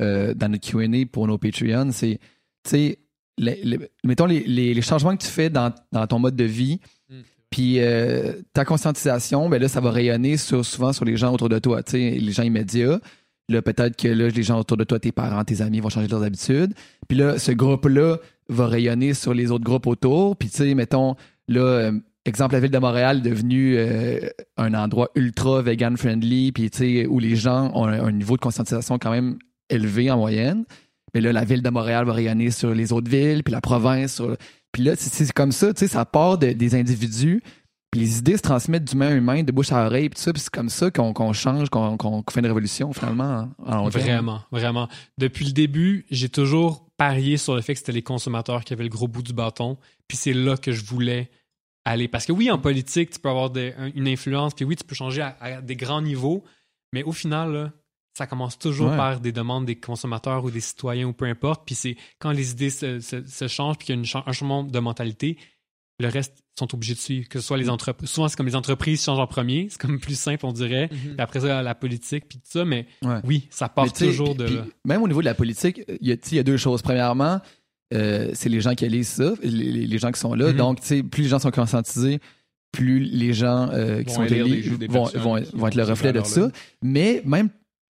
euh, 0.00 0.34
dans 0.34 0.48
notre 0.50 0.68
Q&A 0.68 1.06
pour 1.10 1.26
nos 1.26 1.38
Patreons, 1.38 1.90
c'est, 1.92 2.18
tu 2.64 2.70
sais, 2.70 2.98
les- 3.38 3.60
les- 3.64 3.90
mettons 4.04 4.26
les, 4.26 4.80
changements 4.82 5.16
que 5.16 5.22
tu 5.22 5.30
fais 5.30 5.48
dans, 5.50 5.72
dans 5.92 6.06
ton 6.06 6.18
mode 6.18 6.36
de 6.36 6.44
vie, 6.44 6.80
Mm. 7.10 7.20
puis 7.50 7.80
euh, 7.80 8.42
ta 8.52 8.64
conscientisation, 8.66 9.48
ben 9.48 9.60
là, 9.62 9.68
ça 9.68 9.80
va 9.80 9.90
rayonner 9.90 10.36
sur, 10.36 10.64
souvent 10.66 10.92
sur 10.92 11.04
les 11.06 11.16
gens 11.16 11.32
autour 11.32 11.48
de 11.48 11.58
toi, 11.58 11.82
tu 11.82 11.92
sais, 11.92 12.10
les 12.10 12.32
gens 12.32 12.42
immédiats. 12.42 13.00
Là, 13.48 13.62
peut-être 13.62 13.96
que 13.96 14.08
là, 14.08 14.28
les 14.28 14.42
gens 14.42 14.58
autour 14.58 14.76
de 14.76 14.84
toi, 14.84 14.98
tes 14.98 15.12
parents, 15.12 15.42
tes 15.44 15.62
amis 15.62 15.80
vont 15.80 15.88
changer 15.88 16.08
leurs 16.08 16.22
habitudes. 16.22 16.74
Puis 17.08 17.16
là, 17.16 17.38
ce 17.38 17.52
groupe-là 17.52 18.18
va 18.50 18.66
rayonner 18.66 19.14
sur 19.14 19.32
les 19.32 19.50
autres 19.50 19.64
groupes 19.64 19.86
autour. 19.86 20.36
Puis 20.36 20.50
tu 20.50 20.56
sais, 20.58 20.74
mettons, 20.74 21.16
là, 21.48 21.60
euh, 21.60 21.92
exemple, 22.26 22.54
la 22.54 22.60
ville 22.60 22.70
de 22.70 22.78
Montréal 22.78 23.18
est 23.18 23.28
devenue 23.30 23.76
euh, 23.78 24.20
un 24.58 24.74
endroit 24.74 25.08
ultra 25.14 25.62
vegan 25.62 25.96
friendly, 25.96 26.52
puis 26.52 26.70
tu 26.70 26.78
sais, 26.78 27.06
où 27.06 27.18
les 27.18 27.36
gens 27.36 27.70
ont 27.74 27.86
un, 27.86 28.12
niveau 28.12 28.36
de 28.36 28.42
conscientisation 28.42 28.98
quand 28.98 29.10
même 29.10 29.38
élevé 29.70 30.10
en 30.10 30.18
moyenne. 30.18 30.64
Mais 31.14 31.22
là, 31.22 31.32
la 31.32 31.44
ville 31.44 31.62
de 31.62 31.70
Montréal 31.70 32.04
va 32.04 32.12
rayonner 32.12 32.50
sur 32.50 32.74
les 32.74 32.92
autres 32.92 33.10
villes, 33.10 33.42
puis 33.42 33.52
la 33.52 33.62
province. 33.62 34.16
Sur... 34.16 34.36
Puis 34.72 34.82
là, 34.82 34.92
c'est- 34.94 35.32
comme 35.32 35.52
ça, 35.52 35.72
tu 35.72 35.80
sais, 35.80 35.88
ça 35.88 36.04
part 36.04 36.36
de- 36.36 36.52
des 36.52 36.74
individus. 36.74 37.42
Puis 37.90 38.00
les 38.02 38.18
idées 38.18 38.36
se 38.36 38.42
transmettent 38.42 38.84
d'humain 38.84 39.08
à 39.08 39.14
humain, 39.14 39.42
de 39.42 39.50
bouche 39.52 39.72
à 39.72 39.86
oreille, 39.86 40.10
puis 40.10 40.16
tout 40.18 40.22
ça. 40.22 40.32
C'est 40.36 40.50
comme 40.50 40.68
ça 40.68 40.90
qu'on 40.90 41.32
change, 41.32 41.70
qu'on 41.70 42.22
fait 42.30 42.40
une 42.40 42.46
révolution, 42.46 42.92
finalement. 42.92 43.48
en-. 43.64 43.88
Vraiment, 43.88 44.42
vraiment. 44.50 44.88
Depuis 45.16 45.46
le 45.46 45.52
début, 45.52 46.04
j'ai 46.10 46.28
toujours 46.28 46.86
parié 46.98 47.36
sur 47.38 47.54
le 47.54 47.62
fait 47.62 47.72
que 47.72 47.78
c'était 47.78 47.92
les 47.92 48.02
consommateurs 48.02 48.64
qui 48.64 48.72
avaient 48.74 48.82
le 48.84 48.90
gros 48.90 49.08
bout 49.08 49.22
du 49.22 49.32
bâton. 49.32 49.78
Puis 50.06 50.18
c'est 50.18 50.32
là 50.34 50.56
que 50.56 50.72
je 50.72 50.84
voulais 50.84 51.30
aller. 51.86 52.08
Parce 52.08 52.26
que 52.26 52.32
oui, 52.32 52.50
en 52.50 52.58
politique, 52.58 53.10
tu 53.10 53.18
peux 53.20 53.30
avoir 53.30 53.48
des- 53.50 53.72
une 53.94 54.08
influence, 54.08 54.52
puis 54.52 54.66
oui, 54.66 54.76
tu 54.76 54.84
peux 54.84 54.94
changer 54.94 55.22
à, 55.22 55.36
à 55.40 55.60
des 55.62 55.76
grands 55.76 56.02
niveaux, 56.02 56.44
mais 56.92 57.02
au 57.04 57.12
final, 57.12 57.52
là, 57.52 57.72
ça 58.18 58.26
commence 58.26 58.58
toujours 58.58 58.90
Ouais. 58.90 58.96
par 58.96 59.20
des 59.20 59.32
demandes 59.32 59.64
des 59.64 59.76
consommateurs 59.76 60.44
ou 60.44 60.50
des 60.50 60.60
citoyens 60.60 61.06
ou 61.06 61.12
peu 61.14 61.24
importe. 61.24 61.62
Puis 61.64 61.74
c'est 61.76 61.96
quand 62.18 62.32
les 62.32 62.50
idées 62.50 62.68
se, 62.70 63.00
se- 63.00 63.24
se 63.24 63.48
changent, 63.48 63.78
puis 63.78 63.86
qu'il 63.86 63.94
y 63.94 63.98
a 63.98 64.00
une 64.02 64.22
un 64.28 64.32
changement 64.32 64.64
de 64.64 64.78
mentalité, 64.78 65.38
le 66.00 66.08
reste 66.08 66.44
sont 66.58 66.72
obligés 66.74 66.94
de 66.94 66.98
suivre. 67.00 67.28
Que 67.28 67.40
ce 67.40 67.46
soit 67.46 67.56
les 67.58 67.68
entreprises. 67.68 68.08
Souvent, 68.10 68.28
c'est 68.28 68.36
comme 68.36 68.46
les 68.46 68.54
entreprises 68.56 69.02
changent 69.02 69.18
en 69.18 69.26
premier. 69.26 69.68
C'est 69.70 69.80
comme 69.80 69.98
plus 70.00 70.18
simple, 70.18 70.46
on 70.46 70.52
dirait. 70.52 70.88
Puis 70.88 71.14
après 71.18 71.40
ça, 71.40 71.62
la 71.62 71.74
politique, 71.74 72.28
puis 72.28 72.38
tout 72.38 72.44
ça. 72.50 72.64
Mais 72.64 72.86
Ouais. 73.02 73.20
oui, 73.24 73.46
ça 73.50 73.68
part 73.68 73.92
toujours 73.92 74.34
de 74.34 74.44
puis- 74.44 74.54
là. 74.56 74.62
puis 74.62 74.72
même 74.84 75.02
au 75.02 75.08
niveau 75.08 75.20
de 75.20 75.26
la 75.26 75.34
politique, 75.34 75.82
il 76.00 76.08
y 76.08 76.12
a, 76.12 76.16
tu 76.16 76.28
sais, 76.28 76.34
il 76.34 76.36
y 76.36 76.40
a 76.40 76.44
deux 76.44 76.56
choses. 76.56 76.82
Premièrement, 76.82 77.40
euh, 77.94 78.30
c'est 78.34 78.48
les 78.48 78.60
gens 78.60 78.74
qui 78.74 78.88
lisent 78.88 79.08
ça, 79.08 79.32
les, 79.42 79.98
gens 79.98 80.12
qui 80.12 80.20
sont 80.20 80.34
là. 80.34 80.48
Mhm. 80.52 80.56
Donc, 80.56 80.80
tu 80.80 80.86
sais, 80.86 81.02
plus 81.02 81.22
les 81.22 81.28
gens 81.28 81.38
sont 81.38 81.50
conscientisés, 81.50 82.20
plus 82.72 83.00
les 83.00 83.32
gens 83.32 83.70
euh, 83.72 84.02
qui 84.02 84.10
Vont 84.10 84.14
sont 84.14 84.24
élus 84.24 84.76
vont, 84.88 85.36
être 85.38 85.74
le 85.74 85.84
reflet 85.84 86.12
de 86.12 86.22
ça. 86.22 86.50
Mais 86.82 87.22
même 87.24 87.48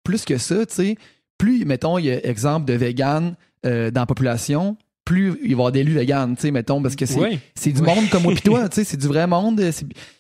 plus 0.04 0.24
que 0.24 0.38
ça, 0.38 0.64
tu 0.66 0.74
sais, 0.74 0.96
plus, 1.38 1.64
mettons, 1.64 1.98
il 1.98 2.06
y 2.06 2.10
a 2.10 2.24
exemple 2.26 2.66
de 2.66 2.74
vegan 2.74 3.34
euh, 3.66 3.90
dans 3.90 4.02
la 4.02 4.06
population, 4.06 4.76
plus 5.10 5.34
il 5.42 5.42
va 5.42 5.48
y 5.48 5.52
avoir 5.52 5.72
d'élus 5.72 5.92
vegan, 5.94 6.34
tu 6.36 6.42
sais, 6.42 6.50
mettons, 6.52 6.80
parce 6.80 6.94
que 6.96 7.04
c'est 7.06 7.18
Oui. 7.20 7.38
c'est 7.54 7.72
du 7.72 7.82
monde 7.82 8.08
comme 8.10 8.22
moi 8.22 8.34
pis 8.34 8.42
toi, 8.42 8.68
tu 8.68 8.76
sais, 8.76 8.84
c'est 8.84 8.96
du 8.96 9.08
vrai 9.08 9.26
monde. 9.26 9.60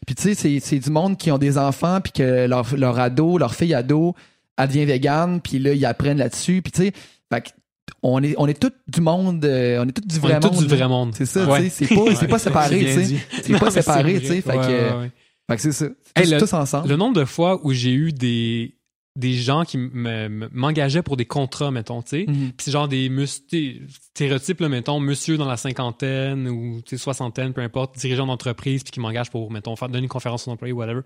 Puis 0.06 0.14
tu 0.16 0.22
sais, 0.22 0.34
c'est- 0.34 0.58
c'est 0.60 0.78
du 0.78 0.90
monde 0.90 1.16
qui 1.16 1.30
ont 1.30 1.38
des 1.38 1.56
enfants 1.58 2.00
puis 2.02 2.12
que 2.12 2.46
leur, 2.46 2.66
leur 2.76 2.98
ado, 2.98 3.38
leur 3.38 3.54
fille 3.54 3.74
ado 3.74 4.14
elle 4.58 4.68
devient 4.68 4.84
végane, 4.84 5.40
puis 5.40 5.58
là, 5.58 5.72
ils 5.72 5.86
apprennent 5.86 6.18
là-dessus, 6.18 6.60
puis 6.62 6.72
tu 6.72 6.82
sais, 6.82 6.92
fait 7.32 7.54
on 8.02 8.22
est, 8.22 8.34
on 8.38 8.46
est 8.46 8.58
tout 8.60 8.72
du 8.88 9.00
monde, 9.00 9.44
euh, 9.44 9.82
on 9.82 9.88
est 9.88 9.92
tout 9.92 10.02
du 10.06 10.16
On 10.16 10.20
vrai 10.20 10.34
est 10.34 10.44
monde. 10.44 10.58
du 10.58 10.66
vrai 10.66 10.88
monde. 10.88 11.12
C'est 11.14 11.26
ça, 11.26 11.46
Ouais. 11.46 11.62
tu 11.64 11.70
sais, 11.70 11.86
c'est 11.86 11.94
pas, 11.94 12.14
c'est 12.14 12.28
pas 12.28 12.38
séparé, 12.38 12.78
tu 12.80 13.04
sais. 13.04 13.16
C'est 13.42 13.58
pas 13.58 13.70
séparé, 13.70 14.20
tu 14.20 14.26
sais, 14.26 14.40
fait 14.40 14.56
que, 14.56 15.08
fait 15.50 15.56
que 15.56 15.62
c'est 15.62 15.72
ça. 15.72 15.86
Hey, 16.16 16.24
tous, 16.24 16.30
le- 16.32 16.38
tous 16.40 16.52
ensemble. 16.54 16.88
Le 16.88 16.96
nombre 16.96 17.14
de 17.20 17.24
fois 17.24 17.60
où 17.64 17.72
j'ai 17.72 17.92
eu 17.92 18.12
des, 18.12 18.74
des 19.20 19.34
gens 19.34 19.64
qui 19.64 19.78
me- 19.78 20.28
me- 20.28 20.48
m'engageaient 20.52 21.02
pour 21.02 21.16
des 21.16 21.26
contrats, 21.26 21.70
mettons, 21.70 22.02
tu 22.02 22.08
sais. 22.08 22.24
Mhm. 22.26 22.34
Puis 22.52 22.54
c'est 22.64 22.70
genre 22.72 22.88
des 22.88 23.08
stéréotypes, 23.26 24.60
là, 24.60 24.68
mettons, 24.68 24.98
monsieur 25.00 25.36
dans 25.36 25.46
la 25.46 25.56
cinquantaine 25.56 26.48
ou 26.48 26.80
soixantaine, 26.96 27.52
peu 27.52 27.60
importe, 27.60 27.96
dirigeant 27.98 28.26
d'entreprise, 28.26 28.82
puis 28.82 28.90
qui 28.92 29.00
m'engage 29.00 29.30
pour, 29.30 29.50
mettons, 29.50 29.76
faire 29.76 29.88
donner 29.88 30.02
une 30.04 30.08
conférence 30.08 30.48
aux 30.48 30.50
employés, 30.50 30.72
whatever. 30.72 31.00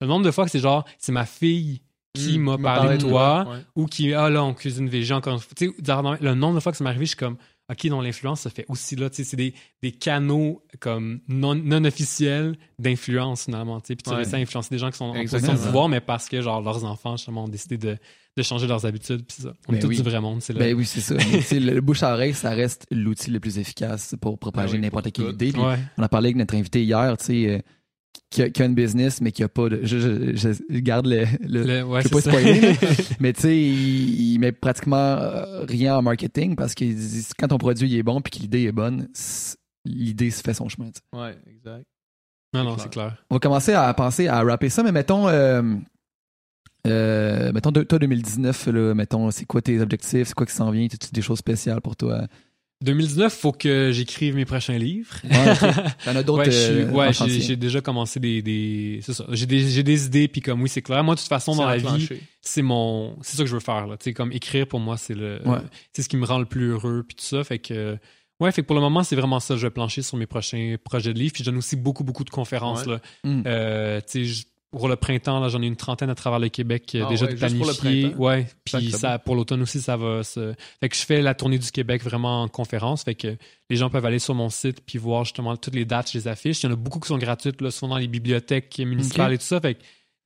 Le 0.00 0.06
nombre 0.06 0.24
de 0.24 0.30
fois 0.30 0.44
que 0.44 0.50
c'est 0.50 0.60
genre, 0.60 0.84
c'est 0.98 1.12
ma 1.12 1.26
fille 1.26 1.82
qui 2.14 2.38
Mm, 2.38 2.42
m'a 2.42 2.58
parlé 2.58 2.96
de 2.96 3.02
toi, 3.02 3.46
ouais. 3.48 3.58
ou 3.76 3.86
qui, 3.86 4.12
ah 4.14 4.30
là, 4.30 4.42
on 4.42 4.54
cuisine 4.54 4.88
végé 4.88 5.12
encore 5.14 5.34
une 5.34 5.40
fois. 5.40 5.52
Tu 5.56 5.68
sais, 5.68 6.18
le 6.20 6.34
nombre 6.34 6.54
de 6.56 6.60
fois 6.60 6.72
que 6.72 6.78
ça 6.78 6.82
m'est 6.84 6.90
arrivé, 6.90 7.04
je 7.04 7.10
suis 7.10 7.16
comme, 7.18 7.36
OK, 7.70 7.84
non, 7.84 8.00
l'influence 8.00 8.40
se 8.42 8.48
fait 8.48 8.64
aussi 8.68 8.96
là. 8.96 9.10
Tu 9.10 9.16
sais, 9.16 9.24
c'est 9.24 9.36
des, 9.36 9.52
des 9.82 9.92
canaux 9.92 10.62
comme 10.80 11.20
non, 11.28 11.54
non 11.54 11.84
officiels 11.84 12.56
d'influence, 12.78 13.44
finalement. 13.44 13.80
Tu 13.80 13.88
sais, 13.88 13.96
puis 13.96 14.04
tu 14.04 14.10
Ouais. 14.10 14.16
réussis 14.16 14.34
à 14.34 14.38
influencer 14.38 14.68
des 14.70 14.78
gens 14.78 14.90
qui 14.90 14.96
sont 14.96 15.04
en 15.06 15.12
position 15.12 15.52
de 15.52 15.58
pouvoir, 15.58 15.88
mais 15.88 16.00
parce 16.00 16.28
que, 16.28 16.40
genre, 16.40 16.62
leurs 16.62 16.84
enfants, 16.84 17.16
justement, 17.16 17.44
ont 17.44 17.48
décidé 17.48 17.76
de, 17.76 17.98
de 18.36 18.42
changer 18.42 18.66
leurs 18.66 18.86
habitudes. 18.86 19.24
Puis 19.26 19.42
ça. 19.42 19.52
On 19.68 19.72
est 19.72 19.76
Ben 19.76 19.82
tous 19.82 19.88
oui. 19.88 19.96
du 19.96 20.02
vrai 20.02 20.20
monde. 20.20 20.40
C'est 20.40 20.54
là. 20.54 20.60
Ben 20.60 20.74
oui, 20.74 20.86
c'est 20.86 21.00
ça. 21.00 21.14
Le, 21.14 21.74
le 21.74 21.80
bouche 21.82 22.02
à 22.02 22.12
oreille, 22.14 22.32
ça 22.34 22.50
reste 22.50 22.86
l'outil 22.90 23.30
le 23.30 23.40
plus 23.40 23.58
efficace 23.58 24.14
pour 24.20 24.38
propager 24.38 24.72
Ben 24.72 24.78
oui, 24.78 24.80
n'importe 24.86 25.12
quelle 25.12 25.26
tout. 25.26 25.32
idée. 25.32 25.52
Ouais. 25.58 25.76
on 25.98 26.02
a 26.02 26.08
parlé 26.08 26.28
avec 26.28 26.36
notre 26.36 26.54
invité 26.54 26.82
hier, 26.82 27.16
tu 27.18 27.24
sais, 27.26 27.48
euh, 27.50 27.58
qui, 28.30 28.42
a, 28.42 28.50
qui 28.50 28.62
a 28.62 28.66
une 28.66 28.74
business, 28.74 29.20
mais 29.20 29.32
qui 29.32 29.42
a 29.42 29.48
pas 29.48 29.68
de. 29.68 29.80
Je, 29.84 29.98
je, 29.98 30.34
je 30.36 30.78
garde 30.80 31.06
le. 31.06 31.24
le- 31.46 31.62
Le- 31.64 31.82
ouais, 31.84 32.02
je 32.02 32.08
pas 32.08 32.20
ça. 32.20 32.30
spoiler, 32.30 32.76
mais 33.20 33.32
tu 33.32 33.40
sais, 33.42 33.56
il, 33.56 34.32
il 34.34 34.38
met 34.38 34.52
pratiquement 34.52 34.96
euh, 34.96 35.64
rien 35.64 35.96
en 35.96 36.02
marketing 36.02 36.56
parce 36.56 36.74
que 36.74 36.84
quand 37.38 37.48
ton 37.48 37.58
produit 37.58 37.88
il 37.88 37.96
est 37.98 38.02
bon 38.02 38.20
puis 38.20 38.30
que 38.30 38.38
l'idée 38.42 38.62
est 38.64 38.72
bonne, 38.72 39.08
l'idée 39.84 40.30
se 40.30 40.42
fait 40.42 40.54
son 40.54 40.68
chemin. 40.68 40.90
tu 40.90 41.00
sais. 41.12 41.18
Ouais, 41.20 41.36
exact. 41.50 41.84
non, 42.54 42.64
non, 42.64 42.76
c'est 42.78 42.90
clair. 42.90 43.16
On 43.30 43.36
va 43.36 43.38
commencer 43.40 43.72
à 43.72 43.92
penser 43.94 44.28
à 44.28 44.42
rapper 44.42 44.68
ça, 44.68 44.82
mais 44.82 44.92
mettons. 44.92 45.28
Euh, 45.28 45.62
euh, 46.86 47.52
mettons, 47.52 47.72
toi, 47.72 47.98
2019, 47.98 48.66
là, 48.68 48.94
mettons, 48.94 49.30
c'est 49.30 49.44
quoi 49.44 49.60
tes 49.60 49.80
objectifs? 49.80 50.28
C'est 50.28 50.34
quoi 50.34 50.46
qui 50.46 50.54
s'en 50.54 50.70
vient? 50.70 50.86
As-tu 50.86 51.10
des 51.12 51.22
choses 51.22 51.38
spéciales 51.38 51.80
pour 51.80 51.96
toi? 51.96 52.26
2019, 52.80 53.32
faut 53.32 53.50
que 53.52 53.90
j'écrive 53.92 54.36
mes 54.36 54.44
prochains 54.44 54.78
livres. 54.78 55.14
Ouais, 55.24 55.50
ok. 55.52 55.74
T'en 56.04 56.14
as 56.16 56.22
d'autres 56.22 56.44
Ouais, 56.92 57.08
euh, 57.08 57.26
j'ai 57.40 57.56
déjà 57.56 57.80
commencé 57.80 58.20
des, 58.20 58.40
des 58.40 59.00
c'est 59.02 59.12
ça. 59.14 59.24
J'ai 59.30 59.46
des, 59.46 59.68
j'ai 59.68 59.82
des 59.82 60.06
idées 60.06 60.28
puis 60.28 60.40
comme 60.40 60.62
oui, 60.62 60.68
c'est 60.68 60.82
clair. 60.82 61.02
Moi, 61.02 61.14
de 61.16 61.20
toute 61.20 61.28
façon, 61.28 61.56
dans 61.56 61.66
la 61.66 61.76
vie, 61.78 62.08
c'est 62.40 62.62
mon, 62.62 63.16
c'est 63.22 63.36
ça 63.36 63.42
que 63.42 63.48
je 63.48 63.54
veux 63.54 63.60
faire 63.60 63.86
là. 63.88 63.96
Tu 63.96 64.04
sais, 64.04 64.12
comme 64.14 64.30
écrire 64.32 64.66
pour 64.68 64.78
moi, 64.80 64.96
c'est 64.96 65.14
le, 65.14 65.40
Ouais. 65.44 65.58
c'est 65.92 66.02
ce 66.02 66.08
qui 66.08 66.16
me 66.16 66.24
rend 66.24 66.38
le 66.38 66.44
plus 66.46 66.70
heureux 66.70 67.04
puis 67.06 67.16
tout 67.16 67.24
ça. 67.24 67.42
Fait 67.42 67.58
que, 67.58 67.98
ouais, 68.38 68.52
fait 68.52 68.62
que 68.62 68.66
pour 68.68 68.76
le 68.76 68.82
moment, 68.82 69.02
c'est 69.02 69.16
vraiment 69.16 69.40
ça. 69.40 69.56
Je 69.56 69.66
vais 69.66 69.70
plancher 69.70 70.02
sur 70.02 70.16
mes 70.16 70.26
prochains 70.26 70.76
projets 70.84 71.12
de 71.12 71.18
livres. 71.18 71.32
Puis 71.34 71.42
je 71.42 71.50
donne 71.50 71.58
aussi 71.58 71.74
beaucoup, 71.74 72.04
beaucoup 72.04 72.24
de 72.24 72.30
conférences 72.30 72.86
Ouais. 72.86 72.92
là. 72.92 73.00
Mm. 73.24 73.42
Euh, 73.46 74.00
tu 74.00 74.06
sais, 74.06 74.24
je- 74.24 74.44
pour 74.70 74.88
le 74.88 74.96
printemps, 74.96 75.40
là, 75.40 75.48
j'en 75.48 75.62
ai 75.62 75.66
une 75.66 75.76
trentaine 75.76 76.10
à 76.10 76.14
travers 76.14 76.38
le 76.38 76.50
Québec 76.50 76.92
euh, 76.94 77.04
Ah 77.06 77.08
déjà 77.08 77.24
ouais, 77.24 77.34
de 77.34 77.76
printemps? 77.78 78.18
Ouais, 78.18 78.46
puis 78.64 78.90
ça, 78.90 79.18
pour 79.18 79.34
l'automne 79.34 79.62
aussi, 79.62 79.80
ça 79.80 79.96
va 79.96 80.22
se. 80.22 80.54
Fait 80.80 80.88
que 80.88 80.96
je 80.96 81.02
fais 81.02 81.22
la 81.22 81.34
tournée 81.34 81.58
du 81.58 81.70
Québec 81.70 82.02
vraiment 82.02 82.42
en 82.42 82.48
conférence. 82.48 83.02
Fait 83.02 83.14
que 83.14 83.36
les 83.70 83.76
gens 83.76 83.88
peuvent 83.88 84.04
aller 84.04 84.18
sur 84.18 84.34
mon 84.34 84.50
site 84.50 84.82
puis 84.84 84.98
voir 84.98 85.24
justement 85.24 85.56
toutes 85.56 85.74
les 85.74 85.86
dates, 85.86 86.10
je 86.12 86.18
les 86.18 86.28
affiche. 86.28 86.62
Il 86.62 86.66
y 86.66 86.68
en 86.68 86.72
a 86.72 86.76
beaucoup 86.76 87.00
qui 87.00 87.08
sont 87.08 87.18
gratuites, 87.18 87.60
là, 87.62 87.70
souvent 87.70 87.94
dans 87.94 87.98
les 87.98 88.08
bibliothèques 88.08 88.78
municipales 88.78 89.32
et 89.32 89.38
tout 89.38 89.44
ça. 89.44 89.60
Fait 89.60 89.74
que, 89.74 89.80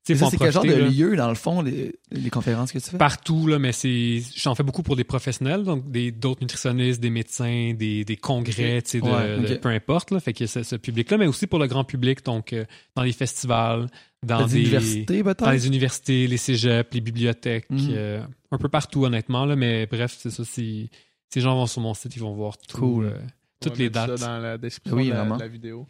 c'est 0.04 0.36
quel 0.38 0.52
genre 0.52 0.64
de 0.64 0.72
là 0.72 0.88
lieu, 0.88 1.14
dans 1.16 1.28
le 1.28 1.34
fond, 1.36 1.62
les, 1.62 1.94
les 2.10 2.30
conférences 2.30 2.72
que 2.72 2.78
tu 2.78 2.90
fais? 2.90 2.98
partout, 2.98 3.46
là, 3.46 3.58
mais 3.58 3.70
c'est. 3.72 4.20
J'en 4.36 4.54
fais 4.54 4.62
beaucoup 4.64 4.82
pour 4.82 4.96
des 4.96 5.04
professionnels, 5.04 5.62
donc 5.62 5.90
des 5.90 6.10
d'autres 6.10 6.40
nutritionnistes, 6.42 7.00
des 7.00 7.10
médecins, 7.10 7.72
des, 7.74 8.04
des 8.04 8.16
congrès, 8.16 8.82
tu 8.82 8.90
sais, 8.90 9.00
de, 9.00 9.06
Ouais, 9.08 9.38
de- 9.38 9.54
ok. 9.54 9.60
peu 9.60 9.68
importe, 9.68 10.10
là. 10.10 10.18
Fait 10.20 10.32
que 10.32 10.46
c'est 10.46 10.64
ce 10.64 10.74
public-là, 10.76 11.18
mais 11.18 11.26
aussi 11.26 11.46
pour 11.46 11.58
le 11.60 11.66
grand 11.68 11.84
public, 11.84 12.24
donc 12.24 12.52
euh, 12.52 12.64
dans 12.96 13.02
les 13.02 13.12
festivals, 13.12 13.86
dans 14.24 14.46
des. 14.46 14.58
universités, 14.60 15.22
peut-être? 15.22 15.44
Dans 15.44 15.50
les 15.52 15.66
universités, 15.68 16.26
les 16.26 16.36
cégeps, 16.36 16.92
les 16.92 17.00
bibliothèques, 17.00 17.70
Mhm. 17.70 17.88
euh, 17.92 18.22
un 18.50 18.58
peu 18.58 18.68
partout, 18.68 19.04
honnêtement, 19.04 19.44
là, 19.46 19.54
mais 19.56 19.86
bref, 19.86 20.16
c'est 20.18 20.30
ça. 20.30 20.44
Si 20.44 20.90
ces 21.28 21.40
gens 21.40 21.54
vont 21.54 21.66
sur 21.66 21.80
mon 21.80 21.94
site, 21.94 22.14
ils 22.16 22.20
vont 22.22 22.34
voir 22.34 22.58
tout, 22.58 22.76
Cool. 22.76 23.04
euh, 23.06 23.18
toutes 23.60 23.78
les 23.78 23.84
mettre 23.84 24.00
ça 24.00 24.06
dates. 24.08 24.20
dans 24.20 24.38
la 24.38 24.58
description 24.58 24.96
Oui, 24.96 25.08
de, 25.08 25.12
la, 25.14 25.24
de 25.24 25.38
la 25.38 25.48
vidéo. 25.48 25.86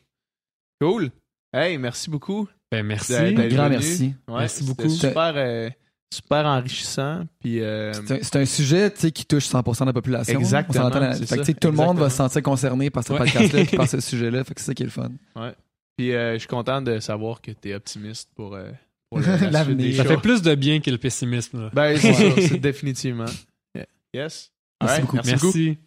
Cool. 0.80 1.10
Hey, 1.55 1.78
merci 1.78 2.10
beaucoup. 2.10 2.47
Ben, 2.73 2.85
merci. 2.86 3.15
Un 3.15 3.32
grand 3.32 3.65
venu. 3.65 3.69
merci. 3.77 4.15
Ouais, 4.27 4.39
Merci 4.40 4.65
beaucoup. 4.65 4.89
Super, 4.89 5.32
euh, 5.36 5.69
super 6.12 6.47
enrichissant. 6.47 7.27
Puis, 7.40 7.61
euh, 7.61 7.93
C'est 8.23 8.36
un, 8.36 8.44
sujet 8.47 8.90
tu 8.90 9.01
sais, 9.01 9.11
qui 9.12 9.27
touche 9.27 9.47
100% 9.47 9.81
de 9.81 9.86
la 9.90 9.93
population. 9.93 10.39
Exactement, 10.39 10.90
Fait 10.90 11.36
que, 11.39 11.53
tout 11.53 11.69
le 11.69 11.74
monde 11.77 11.99
va 11.99 12.09
se 12.11 12.16
sentir 12.16 12.43
concerné 12.43 12.89
par 12.90 13.05
ce 13.05 13.12
Ouais. 13.12 13.19
podcast-là 13.19 13.61
et 13.61 13.66
par 13.77 13.89
ce 13.89 14.01
sujet-là. 14.01 14.43
Fait 14.44 14.55
que 14.55 14.61
c'est 14.61 14.66
ça 14.66 14.74
qui 14.74 14.82
est 14.82 14.86
le 14.86 14.90
fun. 14.90 15.11
puis 15.97 16.12
euh, 16.15 16.32
je 16.35 16.39
suis 16.39 16.49
content 16.49 16.81
de 16.82 16.99
savoir 16.99 17.40
que 17.43 17.51
tu 17.53 17.69
es 17.69 17.74
optimiste 17.74 18.31
pour, 18.35 18.55
euh, 18.55 18.70
L'avenir. 19.51 19.94
Ça 19.97 20.05
fait 20.07 20.16
plus 20.16 20.40
de 20.40 20.55
bien 20.55 20.81
que 20.81 20.90
le 20.90 20.97
pessimisme. 20.97 21.65
là. 21.65 21.70
Ben, 21.74 21.99
c'est 21.99 22.57
définitivement. 22.59 23.27
Yeah. 23.74 23.86
Yes. 24.15 24.51
Merci 24.81 24.94
Alright, 24.94 25.01
beaucoup. 25.03 25.16
Merci 25.16 25.32
beaucoup. 25.35 25.59
merci. 25.59 25.78